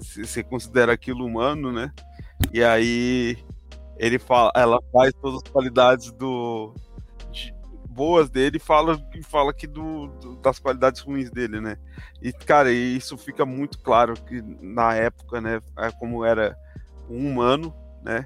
se 0.00 0.26
você 0.26 0.42
considera 0.42 0.92
aquilo 0.92 1.24
humano, 1.24 1.70
né, 1.70 1.92
e 2.52 2.62
aí 2.62 3.38
ele 3.96 4.18
fala, 4.18 4.52
ela 4.54 4.80
faz 4.92 5.12
todas 5.20 5.42
as 5.44 5.50
qualidades 5.50 6.12
do 6.12 6.72
de, 7.32 7.54
boas 7.88 8.30
dele 8.30 8.56
e 8.56 8.60
fala, 8.60 8.98
fala 9.24 9.52
que 9.52 9.66
do, 9.66 10.06
do, 10.06 10.36
das 10.36 10.58
qualidades 10.58 11.00
ruins 11.00 11.30
dele, 11.30 11.60
né? 11.60 11.76
E 12.22 12.32
cara, 12.32 12.70
isso 12.70 13.18
fica 13.18 13.44
muito 13.44 13.78
claro 13.80 14.14
que 14.14 14.40
na 14.62 14.94
época, 14.94 15.40
né, 15.40 15.60
é 15.76 15.90
como 15.90 16.24
era 16.24 16.56
um 17.10 17.28
humano, 17.28 17.74
né? 18.02 18.24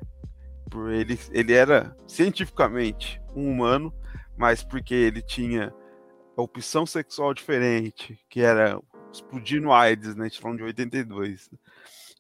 Ele, 0.91 1.19
ele 1.31 1.53
era 1.53 1.95
cientificamente 2.07 3.21
um 3.35 3.51
humano, 3.51 3.93
mas 4.37 4.63
porque 4.63 4.95
ele 4.95 5.21
tinha 5.21 5.73
opção 6.37 6.87
sexual 6.87 7.35
diferente, 7.35 8.19
que 8.29 8.41
era 8.41 8.81
explodir 9.13 9.61
no 9.61 9.73
AIDS, 9.73 10.17
né? 10.17 10.31
Tá 10.31 10.37
falando 10.41 10.59
de 10.59 10.65
82. 10.65 11.51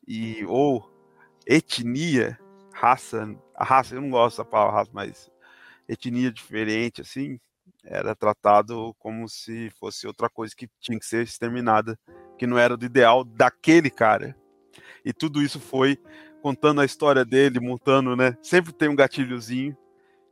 E, 0.07 0.45
ou 0.47 0.92
etnia, 1.47 2.39
raça, 2.73 3.29
raça, 3.57 3.95
eu 3.95 4.01
não 4.01 4.11
gosto 4.11 4.39
da 4.39 4.45
palavra 4.45 4.79
raça, 4.79 4.91
mas 4.93 5.31
etnia 5.89 6.31
diferente, 6.33 7.01
assim, 7.01 7.39
era 7.85 8.15
tratado 8.15 8.95
como 8.99 9.29
se 9.29 9.71
fosse 9.79 10.07
outra 10.07 10.29
coisa 10.29 10.55
que 10.55 10.69
tinha 10.81 10.99
que 10.99 11.07
ser 11.07 11.25
exterminada, 11.25 11.99
que 12.39 12.47
não 12.47 12.59
era 12.59 12.77
do 12.77 12.85
ideal 12.85 13.25
daquele 13.25 13.91
cara. 13.91 14.37
E 15.05 15.13
tudo 15.13 15.43
isso 15.43 15.61
foi 15.61 15.99
contando 16.41 16.81
a 16.81 16.85
história 16.85 17.25
dele, 17.25 17.61
montando, 17.61 18.17
né? 18.17 18.37
Sempre 18.43 18.73
tem 18.73 18.89
um 18.89 18.97
gatilhozinho 18.97 19.77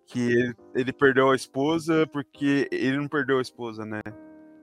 que 0.06 0.20
ele, 0.20 0.54
ele 0.74 0.92
perdeu 0.92 1.30
a 1.30 1.36
esposa 1.36 2.06
porque 2.06 2.68
ele 2.72 2.96
não 2.96 3.08
perdeu 3.08 3.38
a 3.38 3.42
esposa, 3.42 3.84
né? 3.84 4.00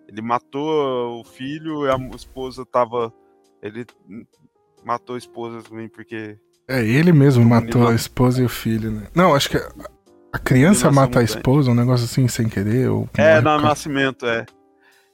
Ele 0.08 0.22
matou 0.22 1.19
o 1.19 1.24
filho 1.24 1.92
a 1.92 1.98
esposa 2.16 2.66
tava. 2.66 3.14
Ele 3.61 3.85
matou 4.88 5.16
a 5.16 5.19
esposa 5.19 5.61
também, 5.61 5.90
porque. 5.90 6.38
É, 6.67 6.82
ele 6.82 7.11
mesmo 7.11 7.43
matou 7.43 7.88
a 7.88 7.93
esposa 7.93 8.41
e 8.41 8.45
o 8.45 8.49
filho, 8.49 8.90
né? 8.90 9.07
Não, 9.14 9.35
acho 9.35 9.49
que 9.49 9.57
a 10.32 10.40
criança 10.40 10.90
mata 10.91 11.19
a 11.19 11.24
esposa, 11.24 11.72
um 11.72 11.75
negócio 11.75 12.06
assim, 12.06 12.27
sem 12.27 12.48
querer. 12.48 12.90
Ou 12.90 13.07
é, 13.17 13.40
no 13.41 13.59
nascimento, 13.59 14.25
é. 14.25 14.45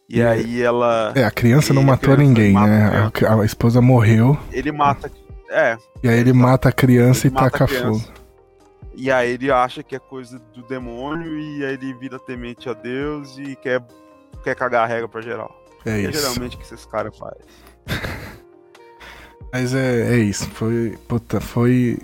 E, 0.08 0.18
e 0.18 0.24
aí 0.24 0.62
ela. 0.62 1.12
É, 1.16 1.24
a 1.24 1.32
criança 1.32 1.74
não 1.74 1.82
matou 1.82 2.14
criança 2.16 2.24
ninguém, 2.24 2.54
né? 2.54 3.12
A, 3.28 3.42
a, 3.42 3.46
esposa 3.46 3.82
morreu. 3.82 4.38
Ele 4.52 4.72
mata. 4.72 5.12
É. 5.50 5.78
E 6.04 6.10
aí 6.10 6.20
ele 6.20 6.34
mata 6.34 6.70
a 6.70 6.72
criança 6.72 7.28
e 7.28 7.32
taca 7.32 7.68
fogo. 7.68 8.04
E 8.96 9.12
aí 9.12 9.32
ele 9.32 9.52
acha 9.52 9.82
que 9.82 9.96
é 9.96 10.00
coisa 10.00 10.40
do 10.54 10.62
demônio 10.64 11.40
e 11.40 11.66
aí 11.66 11.74
ele 11.74 11.94
vira 11.96 12.20
temente 12.20 12.70
a 12.70 12.74
Deus 12.74 13.38
e 13.40 13.56
quer, 13.56 13.84
quer 14.44 14.56
cagar 14.56 14.84
a 14.84 14.88
regra 14.88 15.08
pra 15.08 15.22
geral. 15.22 15.52
É, 15.86 15.92
é 15.92 16.02
isso. 16.02 16.20
geralmente 16.20 16.56
o 16.56 16.60
que 16.60 16.66
esses 16.66 16.86
caras 16.86 17.18
fazem. 17.18 17.42
Mas 19.54 19.76
é, 19.76 20.16
é 20.16 20.18
isso. 20.18 20.50
Foi. 20.50 20.98
Puta, 21.08 21.40
foi. 21.40 22.00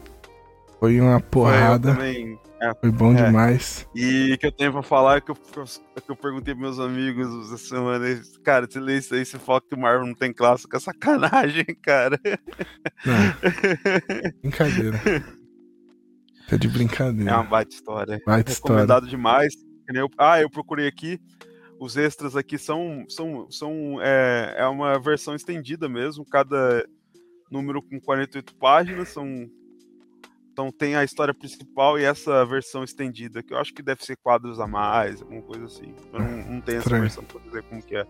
Foi 0.79 1.01
uma 1.01 1.19
porrada. 1.19 1.95
Foi, 1.95 2.39
é, 2.61 2.75
foi 2.75 2.91
bom 2.91 3.11
é. 3.13 3.25
demais. 3.25 3.87
E 3.95 4.33
o 4.33 4.37
que 4.37 4.45
eu 4.45 4.51
tenho 4.51 4.71
pra 4.71 4.83
falar 4.83 5.17
é 5.17 5.21
que 5.21 5.31
eu, 5.31 5.37
é 5.95 5.99
que 5.99 6.11
eu 6.11 6.15
perguntei 6.15 6.53
pros 6.53 6.77
meus 6.77 6.79
amigos 6.79 7.51
essa 7.51 7.57
semana. 7.57 8.05
Cara, 8.43 8.67
você 8.69 8.79
lê 8.79 8.99
isso 8.99 9.15
aí, 9.15 9.25
você 9.25 9.39
fala 9.39 9.61
que 9.61 9.73
o 9.73 9.79
Marvel 9.79 10.05
não 10.05 10.13
tem 10.13 10.31
clássico. 10.31 10.75
É 10.75 10.79
sacanagem, 10.79 11.65
cara. 11.81 12.19
Não. 13.03 14.31
Brincadeira. 14.43 15.01
É 16.51 16.57
de 16.57 16.67
brincadeira. 16.67 17.31
É 17.31 17.33
uma 17.33 17.43
baita 17.43 17.73
história. 17.73 18.21
Baita 18.27 18.53
Recomendado 18.53 19.05
história. 19.05 19.09
demais. 19.09 19.53
Ah, 20.19 20.39
eu 20.39 20.51
procurei 20.51 20.87
aqui. 20.87 21.19
Os 21.79 21.97
extras 21.97 22.35
aqui 22.35 22.59
são, 22.59 23.05
são, 23.09 23.49
são 23.49 23.99
é, 24.01 24.55
é 24.59 24.67
uma 24.67 24.99
versão 24.99 25.33
estendida 25.33 25.89
mesmo. 25.89 26.23
Cada 26.25 26.85
número 27.49 27.81
com 27.81 27.99
48 27.99 28.55
páginas 28.55 29.09
são 29.09 29.49
então 30.59 30.73
tem 30.73 30.93
a 30.93 31.05
história 31.05 31.33
principal 31.33 31.97
e 31.97 32.03
essa 32.03 32.45
versão 32.45 32.83
estendida, 32.83 33.41
que 33.41 33.53
eu 33.53 33.57
acho 33.57 33.73
que 33.73 33.81
deve 33.81 34.03
ser 34.03 34.17
quadros 34.17 34.59
a 34.59 34.67
mais, 34.67 35.21
alguma 35.21 35.41
coisa 35.41 35.65
assim. 35.67 35.93
Eu 36.11 36.19
não, 36.19 36.37
não 36.55 36.61
tenho 36.61 36.79
essa 36.79 36.99
versão 36.99 37.23
pra 37.23 37.39
dizer 37.39 37.63
como 37.63 37.81
que 37.81 37.95
é. 37.95 38.05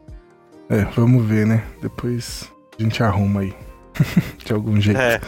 É, 0.68 0.84
vamos 0.96 1.24
ver, 1.24 1.46
né? 1.46 1.64
Depois 1.80 2.52
a 2.80 2.82
gente 2.82 3.04
arruma 3.04 3.42
aí. 3.42 3.54
de 4.44 4.52
algum 4.52 4.82
jeito. 4.82 5.00
É, 5.00 5.22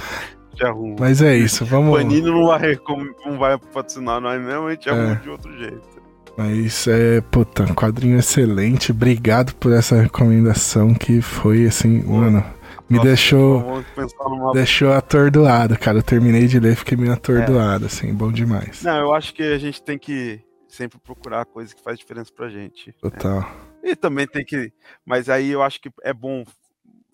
arruma. 0.64 0.96
Mas 1.00 1.22
é 1.22 1.38
isso, 1.38 1.64
vamos. 1.64 1.94
O 1.94 1.98
Panini 1.98 2.22
não 2.22 2.48
vai, 2.48 2.80
não 3.24 3.38
vai 3.38 3.56
patrocinar 3.56 4.20
nós 4.20 4.42
mesmo, 4.42 4.66
a 4.66 4.72
gente 4.72 4.90
é. 4.90 4.92
arruma 4.92 5.16
de 5.18 5.30
outro 5.30 5.56
jeito. 5.60 6.02
Mas 6.36 6.88
é, 6.88 7.22
puta, 7.22 7.64
um 7.64 7.76
quadrinho 7.76 8.18
excelente. 8.18 8.92
Obrigado 8.92 9.54
por 9.58 9.72
essa 9.74 10.02
recomendação 10.02 10.96
que 10.96 11.22
foi 11.22 11.68
assim, 11.68 12.02
mano 12.02 12.44
me 12.92 12.98
Nossa, 12.98 13.08
deixou 13.08 13.84
numa... 14.28 14.52
deixou 14.52 14.92
atordoado, 14.92 15.80
cara. 15.80 16.00
Eu 16.00 16.04
terminei 16.04 16.46
de 16.46 16.60
ler 16.60 16.76
fiquei 16.76 16.98
meio 16.98 17.14
atordoado, 17.14 17.86
é. 17.86 17.88
assim, 17.88 18.14
bom 18.14 18.32
demais. 18.32 18.84
Não, 18.84 18.98
eu 18.98 19.14
acho 19.14 19.34
que 19.34 19.42
a 19.42 19.58
gente 19.58 19.82
tem 19.82 19.98
que 19.98 20.42
sempre 20.68 21.00
procurar 21.00 21.46
coisa 21.46 21.74
que 21.74 21.82
faz 21.82 21.98
diferença 21.98 22.32
pra 22.36 22.50
gente. 22.50 22.90
Né? 22.90 22.94
Total. 23.02 23.40
Né? 23.40 23.92
E 23.92 23.96
também 23.96 24.28
tem 24.28 24.44
que. 24.44 24.74
Mas 25.06 25.30
aí 25.30 25.52
eu 25.52 25.64
acho 25.64 25.80
que 25.80 25.90
é 26.04 26.14
bom 26.14 26.44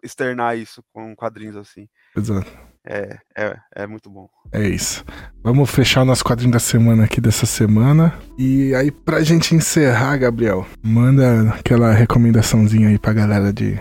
externar 0.04 0.58
isso 0.58 0.84
com 0.92 1.16
quadrinhos 1.16 1.56
assim. 1.56 1.88
Exato. 2.16 2.52
É, 2.84 3.20
é, 3.38 3.58
é 3.76 3.88
muito 3.88 4.10
bom. 4.10 4.28
É 4.52 4.64
isso. 4.68 5.06
Vamos 5.44 5.70
fechar 5.70 6.02
o 6.02 6.06
nosso 6.06 6.24
quadrinho 6.24 6.52
da 6.52 6.60
semana 6.60 7.04
aqui 7.04 7.22
dessa 7.22 7.46
semana. 7.46 8.18
E 8.38 8.74
aí, 8.74 8.90
pra 8.90 9.22
gente 9.22 9.54
encerrar, 9.54 10.18
Gabriel, 10.18 10.66
manda 10.82 11.50
aquela 11.52 11.92
recomendaçãozinha 11.92 12.90
aí 12.90 12.98
pra 12.98 13.14
galera 13.14 13.52
de 13.52 13.78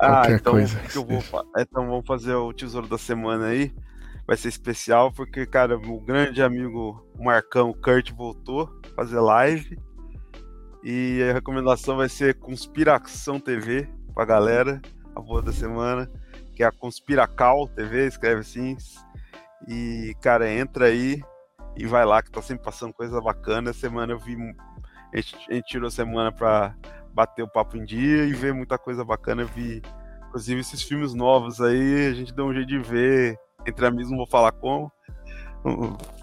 ah, 0.00 0.22
então, 0.30 0.52
coisa. 0.54 0.78
Que 0.80 0.96
eu 0.96 1.04
vou, 1.04 1.22
então 1.58 1.86
vamos 1.86 2.06
fazer 2.06 2.34
o 2.34 2.52
tesouro 2.52 2.86
da 2.86 2.98
semana 2.98 3.46
aí. 3.46 3.72
Vai 4.26 4.36
ser 4.36 4.48
especial 4.48 5.12
porque, 5.12 5.44
cara, 5.44 5.76
o 5.76 6.00
grande 6.00 6.42
amigo 6.42 7.04
Marcão, 7.18 7.72
Kurt, 7.72 8.12
voltou 8.12 8.70
a 8.92 8.94
fazer 8.94 9.20
live. 9.20 9.78
E 10.82 11.22
a 11.28 11.32
recomendação 11.32 11.96
vai 11.96 12.08
ser 12.08 12.38
Conspiração 12.38 13.38
TV 13.38 13.88
pra 14.14 14.24
galera, 14.24 14.80
a 15.14 15.20
boa 15.20 15.42
da 15.42 15.52
semana, 15.52 16.10
que 16.54 16.62
é 16.62 16.66
a 16.66 16.72
Conspiracal 16.72 17.68
TV, 17.68 18.06
escreve 18.06 18.40
assim. 18.40 18.76
E, 19.68 20.14
cara, 20.22 20.50
entra 20.50 20.86
aí 20.86 21.22
e 21.76 21.86
vai 21.86 22.04
lá 22.04 22.22
que 22.22 22.30
tá 22.30 22.40
sempre 22.40 22.64
passando 22.64 22.94
coisa 22.94 23.20
bacana. 23.20 23.70
Essa 23.70 23.80
semana 23.80 24.12
eu 24.12 24.18
vi. 24.18 24.36
A 25.12 25.16
gente, 25.16 25.36
a 25.50 25.54
gente 25.54 25.66
tirou 25.66 25.88
a 25.88 25.90
semana 25.90 26.32
pra 26.32 26.74
bater 27.12 27.42
o 27.42 27.48
papo 27.48 27.76
em 27.76 27.84
dia 27.84 28.24
e 28.24 28.32
ver 28.32 28.54
muita 28.54 28.78
coisa 28.78 29.04
bacana. 29.04 29.42
Eu 29.42 29.48
vi, 29.48 29.82
inclusive, 30.28 30.60
esses 30.60 30.82
filmes 30.82 31.14
novos 31.14 31.60
aí, 31.60 32.08
a 32.08 32.14
gente 32.14 32.34
deu 32.34 32.46
um 32.46 32.54
jeito 32.54 32.68
de 32.68 32.78
ver. 32.78 33.38
Entre 33.66 33.84
amigos, 33.84 34.10
não 34.10 34.18
vou 34.18 34.26
falar 34.26 34.52
como. 34.52 34.90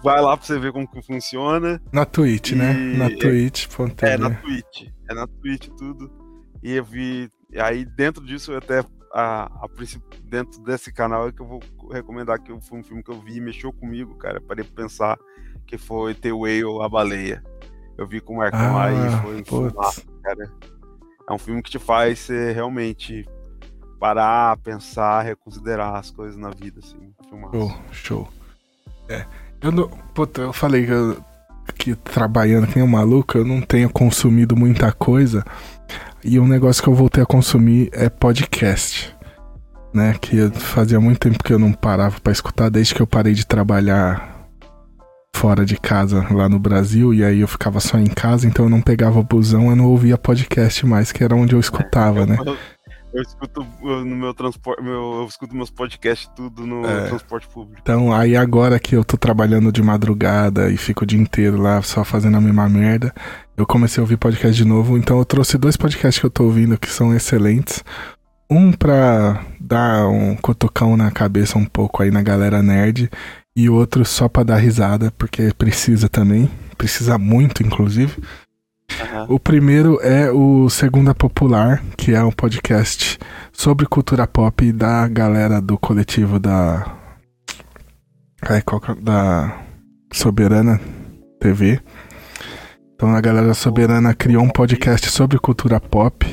Vai 0.02 0.20
lá 0.20 0.36
pra 0.36 0.44
você 0.44 0.58
ver 0.58 0.72
como 0.72 0.88
que 0.88 1.00
funciona. 1.02 1.80
Na 1.92 2.04
Twitch, 2.04 2.52
né? 2.52 2.72
e... 2.72 2.76
né? 2.76 2.96
Na 2.96 3.08
Twitch. 3.08 3.68
É, 4.02 4.14
é, 4.14 4.16
na 4.16 4.30
Twitch. 4.30 4.88
É 5.08 5.14
na 5.14 5.26
Twitch 5.26 5.68
tudo. 5.78 6.10
E 6.62 6.74
eu 6.74 6.84
vi. 6.84 7.30
Aí 7.56 7.84
dentro 7.84 8.24
disso, 8.24 8.52
eu 8.52 8.58
até. 8.58 8.84
A, 9.10 9.44
a, 9.44 9.68
dentro 10.24 10.60
desse 10.62 10.92
canal 10.92 11.28
é 11.28 11.32
que 11.32 11.40
eu 11.40 11.46
vou 11.46 11.60
recomendar 11.90 12.42
que 12.42 12.52
foi 12.60 12.78
um 12.78 12.82
filme 12.82 13.02
que 13.02 13.10
eu 13.10 13.18
vi 13.20 13.40
mexeu 13.40 13.72
comigo, 13.72 14.16
cara. 14.16 14.40
Parei 14.40 14.64
pra 14.64 14.82
pensar 14.82 15.18
que 15.66 15.78
foi 15.78 16.14
The 16.14 16.32
Whale, 16.32 16.82
a 16.82 16.88
baleia. 16.88 17.42
Eu 17.96 18.06
vi 18.06 18.20
com 18.20 18.34
o 18.34 18.36
Marcão 18.38 18.76
ah, 18.78 18.84
aí, 18.84 19.22
foi 19.22 19.40
um 19.40 19.44
filme 19.44 19.72
cara 20.22 20.52
é 21.28 21.32
um 21.32 21.38
filme 21.38 21.62
que 21.62 21.70
te 21.70 21.78
faz 21.78 22.20
ser 22.20 22.54
realmente 22.54 23.28
parar, 24.00 24.56
pensar, 24.58 25.22
reconsiderar 25.22 25.96
as 25.96 26.10
coisas 26.10 26.36
na 26.36 26.50
vida, 26.50 26.80
assim. 26.80 27.12
Show, 27.52 27.78
show. 27.92 28.28
É. 29.08 29.26
Eu 29.60 29.72
não. 29.72 29.88
Puta, 30.14 30.40
eu 30.40 30.52
falei 30.52 30.86
que, 30.86 30.92
eu, 30.92 31.22
que 31.76 31.94
trabalhando 31.94 32.66
que 32.66 32.76
nem 32.76 32.84
um 32.84 32.90
maluco, 32.90 33.36
eu 33.36 33.44
não 33.44 33.60
tenho 33.60 33.90
consumido 33.90 34.56
muita 34.56 34.90
coisa. 34.92 35.44
E 36.24 36.38
um 36.38 36.46
negócio 36.46 36.82
que 36.82 36.88
eu 36.88 36.94
voltei 36.94 37.22
a 37.22 37.26
consumir 37.26 37.90
é 37.92 38.08
podcast. 38.08 39.14
Né? 39.92 40.14
Que 40.20 40.48
fazia 40.50 41.00
muito 41.00 41.18
tempo 41.18 41.42
que 41.42 41.52
eu 41.52 41.58
não 41.58 41.72
parava 41.72 42.20
para 42.20 42.32
escutar, 42.32 42.70
desde 42.70 42.94
que 42.94 43.02
eu 43.02 43.06
parei 43.06 43.34
de 43.34 43.46
trabalhar 43.46 44.37
fora 45.34 45.64
de 45.64 45.76
casa 45.76 46.26
lá 46.32 46.48
no 46.48 46.58
Brasil 46.58 47.14
e 47.14 47.24
aí 47.24 47.40
eu 47.40 47.48
ficava 47.48 47.80
só 47.80 47.98
em 47.98 48.06
casa, 48.06 48.46
então 48.46 48.66
eu 48.66 48.70
não 48.70 48.80
pegava 48.80 49.22
busão, 49.22 49.70
eu 49.70 49.76
não 49.76 49.86
ouvia 49.86 50.18
podcast 50.18 50.84
mais, 50.84 51.12
que 51.12 51.22
era 51.22 51.34
onde 51.34 51.54
eu 51.54 51.60
escutava, 51.60 52.22
é, 52.22 52.26
né? 52.26 52.36
Eu, 52.44 52.56
eu 53.12 53.22
escuto 53.22 53.66
no 53.82 54.16
meu 54.16 54.34
transporte, 54.34 54.82
meu, 54.82 55.20
eu 55.20 55.26
escuto 55.26 55.54
meus 55.54 55.70
podcasts 55.70 56.30
tudo 56.34 56.66
no 56.66 56.84
é, 56.84 57.06
transporte 57.06 57.48
público. 57.48 57.80
Então, 57.80 58.12
aí 58.12 58.36
agora 58.36 58.78
que 58.78 58.94
eu 58.96 59.04
tô 59.04 59.16
trabalhando 59.16 59.72
de 59.72 59.82
madrugada 59.82 60.70
e 60.70 60.76
fico 60.76 61.04
o 61.04 61.06
dia 61.06 61.20
inteiro 61.20 61.56
lá 61.56 61.80
só 61.82 62.04
fazendo 62.04 62.36
a 62.36 62.40
mesma 62.40 62.68
merda, 62.68 63.14
eu 63.56 63.66
comecei 63.66 64.00
a 64.00 64.04
ouvir 64.04 64.16
podcast 64.16 64.56
de 64.56 64.68
novo, 64.68 64.96
então 64.98 65.18
eu 65.18 65.24
trouxe 65.24 65.56
dois 65.56 65.76
podcasts 65.76 66.20
que 66.20 66.26
eu 66.26 66.30
tô 66.30 66.44
ouvindo 66.44 66.78
que 66.78 66.90
são 66.90 67.14
excelentes. 67.14 67.82
Um 68.50 68.72
pra 68.72 69.44
dar 69.60 70.08
um 70.08 70.34
cotocão 70.36 70.96
na 70.96 71.10
cabeça 71.10 71.58
um 71.58 71.66
pouco 71.66 72.02
aí 72.02 72.10
na 72.10 72.22
galera 72.22 72.62
nerd 72.62 73.10
e 73.58 73.68
outro 73.68 74.04
só 74.04 74.28
para 74.28 74.44
dar 74.44 74.56
risada, 74.58 75.12
porque 75.18 75.52
precisa 75.52 76.08
também, 76.08 76.48
precisa 76.76 77.18
muito, 77.18 77.60
inclusive. 77.60 78.16
Uhum. 79.26 79.34
O 79.34 79.40
primeiro 79.40 80.00
é 80.00 80.30
o 80.30 80.70
Segunda 80.70 81.12
Popular, 81.12 81.82
que 81.96 82.14
é 82.14 82.22
um 82.22 82.30
podcast 82.30 83.18
sobre 83.52 83.84
cultura 83.84 84.28
pop 84.28 84.70
da 84.70 85.08
galera 85.08 85.60
do 85.60 85.76
coletivo 85.76 86.38
da. 86.38 86.86
Ai, 88.42 88.62
qual, 88.62 88.80
é 88.90 88.94
da 88.94 89.60
Soberana 90.12 90.80
TV. 91.40 91.80
Então 92.94 93.12
a 93.12 93.20
galera 93.20 93.54
Soberana 93.54 94.14
criou 94.14 94.44
um 94.44 94.50
podcast 94.50 95.10
sobre 95.10 95.36
cultura 95.36 95.80
pop. 95.80 96.24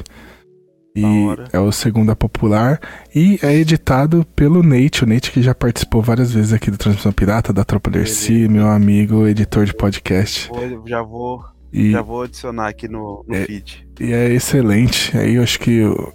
E 0.96 1.04
é 1.52 1.60
o 1.60 1.72
Segunda 1.74 2.16
Popular. 2.16 2.80
E 3.14 3.38
é 3.44 3.54
editado 3.54 4.26
pelo 4.34 4.64
Nate, 4.64 5.04
o 5.04 5.08
Nate 5.08 5.30
que 5.30 5.42
já 5.42 5.54
participou 5.54 6.02
várias 6.02 6.32
vezes 6.32 6.54
aqui 6.54 6.72
do 6.72 6.78
Transmissão 6.78 7.12
Pirata, 7.12 7.52
da 7.52 7.66
Tropa 7.66 7.92
Dercy, 7.92 8.48
meu 8.48 8.68
amigo, 8.68 9.28
editor 9.28 9.66
de 9.66 9.74
podcast. 9.74 10.50
Já 10.86 11.02
vou, 11.02 11.44
e, 11.74 11.92
já 11.92 12.02
vou 12.02 12.24
adicionar 12.24 12.70
aqui 12.70 12.88
no, 12.88 13.26
no 13.28 13.36
é, 13.36 13.44
feed. 13.44 13.86
E 14.00 14.14
é 14.14 14.32
excelente. 14.32 15.18
Aí 15.18 15.36
eu 15.36 15.44
acho 15.44 15.60
que 15.60 15.84
o, 15.84 16.14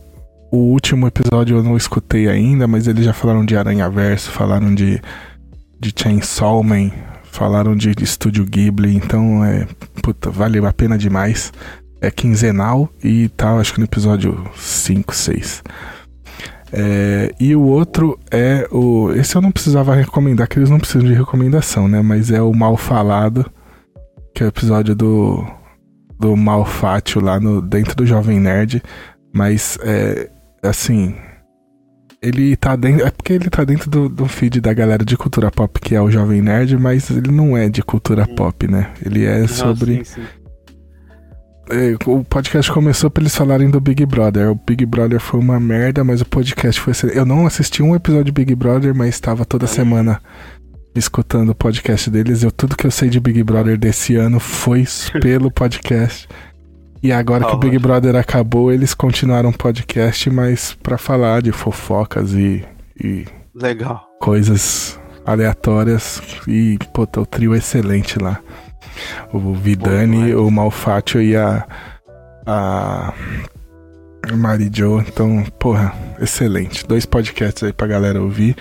o, 0.51 0.57
último 0.57 1.07
episódio 1.07 1.59
eu 1.59 1.63
não 1.63 1.77
escutei 1.77 2.27
ainda, 2.29 2.67
mas 2.67 2.87
eles 2.87 3.05
já 3.05 3.13
falaram 3.13 3.45
de 3.45 3.55
Aranha 3.59 3.89
Verso, 3.91 4.31
falaram 4.31 4.75
de, 4.75 4.99
de 5.79 5.93
Chainsaw 5.95 6.63
Man, 6.63 6.91
falaram 7.25 7.77
de, 7.77 7.95
de 7.95 8.05
Estúdio 8.05 8.47
Ghibli, 8.47 8.97
então 8.97 9.45
é. 9.45 9.69
Puta, 10.03 10.31
vale 10.31 10.59
a 10.65 10.73
pena 10.73 10.97
demais 10.97 11.53
é 12.01 12.11
quinzenal 12.11 12.89
e 13.03 13.29
tal, 13.29 13.57
tá, 13.57 13.61
acho 13.61 13.75
que 13.75 13.81
no 13.81 13.85
episódio 13.85 14.45
5, 14.57 15.15
6. 15.15 15.63
É, 16.73 17.35
e 17.39 17.55
o 17.55 17.63
outro 17.63 18.19
é 18.31 18.67
o. 18.71 19.13
Esse 19.13 19.37
eu 19.37 19.43
não 19.43 19.51
precisava 19.51 19.95
recomendar, 19.95 20.49
que 20.49 20.59
eles 20.59 20.71
não 20.71 20.79
precisam 20.79 21.07
de 21.07 21.15
recomendação, 21.15 21.89
né? 21.89 22.01
Mas 22.01 22.31
é 22.31 22.41
o 22.41 22.55
Mal 22.55 22.77
Falado, 22.77 23.51
que 24.35 24.43
é 24.43 24.47
o 24.47 24.49
episódio 24.49 24.95
do, 24.95 25.45
do 26.19 26.37
Malfátio 26.37 27.21
lá 27.21 27.41
no, 27.41 27.61
dentro 27.61 27.97
do 27.97 28.07
Jovem 28.07 28.39
Nerd. 28.39 28.83
Mas 29.33 29.79
é 29.83 30.31
assim. 30.63 31.15
Ele 32.23 32.55
tá 32.55 32.77
dentro. 32.77 33.05
É 33.05 33.11
porque 33.11 33.33
ele 33.33 33.51
tá 33.51 33.65
dentro 33.65 33.91
do, 33.91 34.09
do 34.09 34.27
feed 34.27 34.61
da 34.61 34.73
galera 34.73 35.05
de 35.05 35.17
cultura 35.17 35.51
pop, 35.51 35.81
que 35.81 35.97
é 35.97 36.01
o 36.01 36.11
Jovem 36.11 36.41
Nerd, 36.41 36.77
mas 36.77 37.11
ele 37.11 37.33
não 37.33 37.57
é 37.57 37.69
de 37.69 37.83
cultura 37.83 38.29
pop, 38.29 38.69
né? 38.69 38.93
Ele 39.05 39.25
é 39.25 39.49
sobre. 39.49 40.05
sim, 40.05 40.05
sim 40.05 40.40
o 42.07 42.25
podcast 42.25 42.71
começou 42.73 43.11
pra 43.11 43.23
eles 43.23 43.35
falarem 43.35 43.71
do 43.71 43.81
Big 43.81 44.05
Brother. 44.05 44.51
O 44.51 44.55
Big 44.55 44.85
Brother 44.85 45.21
foi 45.21 45.39
uma 45.39 45.61
merda, 45.61 46.03
mas 46.03 46.21
o 46.21 46.27
podcast 46.27 46.81
foi 46.81 46.93
excelente. 46.93 47.17
Eu 47.17 47.25
não 47.25 47.47
assisti 47.47 47.83
um 47.83 47.95
episódio 47.95 48.25
de 48.27 48.33
Big 48.33 48.55
Brother, 48.55 48.95
mas 48.95 49.11
estava 49.11 49.45
toda 49.45 49.67
semana 49.67 50.21
escutando 50.95 51.51
o 51.51 51.55
podcast 51.55 52.11
deles. 52.11 52.43
Eu, 52.43 52.51
tudo 52.51 52.77
que 52.77 52.87
eu 52.87 52.91
sei 52.91 53.09
de 53.09 53.21
Big 53.21 53.43
Brother 53.43 53.79
desse 53.79 54.17
ano 54.17 54.41
foi 54.41 54.85
pelo 55.23 55.51
podcast. 55.51 56.29
E 57.03 57.13
agora 57.13 57.45
que 57.45 57.55
o 57.55 57.59
Big 57.59 57.79
Brother 57.79 58.17
acabou, 58.17 58.71
eles 58.71 58.93
continuaram 58.93 59.51
o 59.51 59.57
podcast, 59.57 60.29
mas 60.29 60.77
para 60.83 60.99
falar 60.99 61.41
de 61.41 61.51
fofocas 61.51 62.35
e, 62.35 62.63
e 63.03 63.25
Legal. 63.55 64.07
coisas 64.21 65.01
aleatórias. 65.25 66.21
E, 66.47 66.79
pô, 66.93 67.09
o 67.17 67.27
trio 67.27 67.55
excelente 67.55 68.19
lá 68.19 68.41
o 69.33 69.55
Vidani, 69.55 70.35
o 70.35 70.51
Malfátio 70.51 71.21
e 71.21 71.37
a. 71.37 71.67
A. 72.47 73.13
Mari. 74.37 74.71
Então, 75.09 75.43
porra, 75.59 75.95
excelente. 76.21 76.87
Dois 76.87 77.07
podcasts 77.07 77.63
aí 77.63 77.73
pra 77.73 77.87
galera 77.87 78.21
ouvir. 78.21 78.57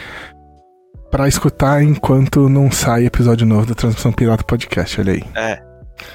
Pra 1.12 1.28
escutar 1.28 1.84
enquanto 1.84 2.48
não 2.48 2.72
sai 2.72 3.06
episódio 3.06 3.46
novo 3.46 3.66
da 3.66 3.74
Transmissão 3.74 4.12
Pirata 4.12 4.44
Podcast, 4.44 5.02
olha 5.02 5.14
aí. 5.14 5.24
É. 5.36 5.62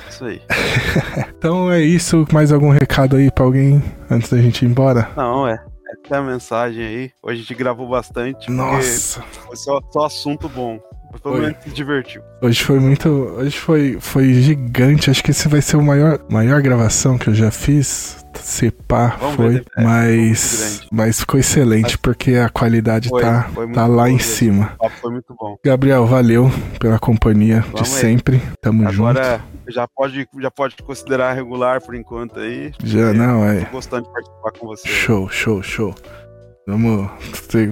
Isso 0.08 0.24
aí. 0.24 0.40
então 1.36 1.70
é 1.70 1.80
isso. 1.80 2.26
Mais 2.32 2.52
algum 2.52 2.70
recado 2.70 3.16
aí 3.16 3.30
pra 3.30 3.44
alguém 3.44 3.82
antes 4.10 4.30
da 4.30 4.38
gente 4.38 4.64
ir 4.64 4.68
embora? 4.68 5.10
Não, 5.16 5.46
é. 5.48 5.60
Essa 6.04 6.16
é 6.16 6.18
a 6.18 6.22
mensagem 6.22 6.84
aí. 6.84 7.10
Hoje 7.22 7.38
a 7.38 7.42
gente 7.42 7.54
gravou 7.54 7.88
bastante. 7.88 8.50
Nossa. 8.50 9.22
Foi 9.22 9.56
só, 9.56 9.80
só 9.90 10.06
assunto 10.06 10.48
bom. 10.48 10.78
Pelo 11.22 11.38
menos 11.38 11.56
se 11.62 11.70
divertiu. 11.70 12.22
Hoje 12.42 12.62
foi 12.62 12.78
muito. 12.78 13.08
Hoje 13.08 13.58
foi, 13.58 13.98
foi 14.00 14.34
gigante. 14.34 15.10
Acho 15.10 15.22
que 15.22 15.30
esse 15.30 15.48
vai 15.48 15.62
ser 15.62 15.76
o 15.76 15.82
maior, 15.82 16.18
maior 16.28 16.60
gravação 16.60 17.16
que 17.16 17.28
eu 17.28 17.34
já 17.34 17.50
fiz. 17.50 18.24
Se 18.34 18.70
pá, 18.70 19.16
Vamos 19.20 19.36
foi. 19.36 19.48
Ver, 19.50 19.64
é, 19.76 19.82
mas, 19.82 20.86
mas 20.90 21.20
ficou 21.20 21.38
excelente, 21.38 21.96
porque 21.96 22.34
a 22.34 22.48
qualidade 22.48 23.08
foi, 23.08 23.22
tá, 23.22 23.48
foi 23.54 23.72
tá 23.72 23.86
lá 23.86 24.10
em 24.10 24.18
cima. 24.18 24.76
Foi 25.00 25.12
muito 25.12 25.34
bom. 25.38 25.56
Gabriel, 25.64 26.04
valeu 26.04 26.50
pela 26.80 26.98
companhia 26.98 27.60
Vamos 27.60 27.82
de 27.82 27.88
sempre. 27.88 28.42
Tamo 28.60 28.82
Agora, 28.82 28.92
junto. 28.92 29.18
Agora 29.18 29.54
já 29.68 29.88
pode, 29.88 30.28
já 30.40 30.50
pode 30.50 30.76
considerar 30.76 31.32
regular 31.32 31.80
por 31.80 31.94
enquanto 31.94 32.40
aí. 32.40 32.72
Já 32.82 33.12
não, 33.12 33.44
é. 33.44 33.64
Tô 33.64 33.72
gostando 33.72 34.06
de 34.06 34.12
participar 34.12 34.52
com 34.52 34.66
você. 34.66 34.88
Show, 34.88 35.28
show, 35.30 35.62
show. 35.62 35.94
Vamos. 36.66 37.10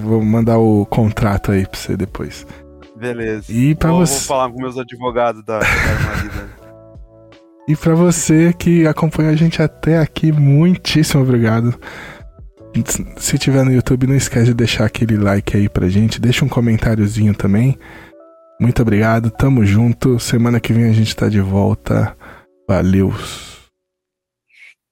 Vou 0.00 0.22
mandar 0.22 0.58
o 0.58 0.84
contrato 0.86 1.50
aí 1.50 1.66
pra 1.66 1.78
você 1.78 1.96
depois. 1.96 2.46
Beleza. 3.02 3.52
E 3.52 3.74
para 3.74 3.90
você. 3.90 4.14
Vou 4.14 4.22
falar 4.22 4.48
com 4.48 4.60
meus 4.60 4.78
advogados 4.78 5.44
da, 5.44 5.58
da 5.58 5.66
E 7.68 7.74
para 7.74 7.94
você 7.94 8.52
que 8.52 8.86
acompanhou 8.86 9.32
a 9.32 9.36
gente 9.36 9.60
até 9.60 9.98
aqui, 9.98 10.30
muitíssimo 10.30 11.22
obrigado. 11.22 11.74
Se 13.16 13.36
tiver 13.38 13.64
no 13.64 13.72
YouTube, 13.72 14.06
não 14.06 14.14
esquece 14.14 14.46
de 14.46 14.54
deixar 14.54 14.84
aquele 14.84 15.16
like 15.16 15.56
aí 15.56 15.68
pra 15.68 15.88
gente. 15.88 16.20
Deixa 16.20 16.44
um 16.44 16.48
comentáriozinho 16.48 17.34
também. 17.34 17.76
Muito 18.60 18.80
obrigado, 18.82 19.30
tamo 19.30 19.64
junto. 19.64 20.20
Semana 20.20 20.60
que 20.60 20.72
vem 20.72 20.84
a 20.84 20.92
gente 20.92 21.14
tá 21.14 21.28
de 21.28 21.40
volta. 21.40 22.16
Valeu. 22.68 23.12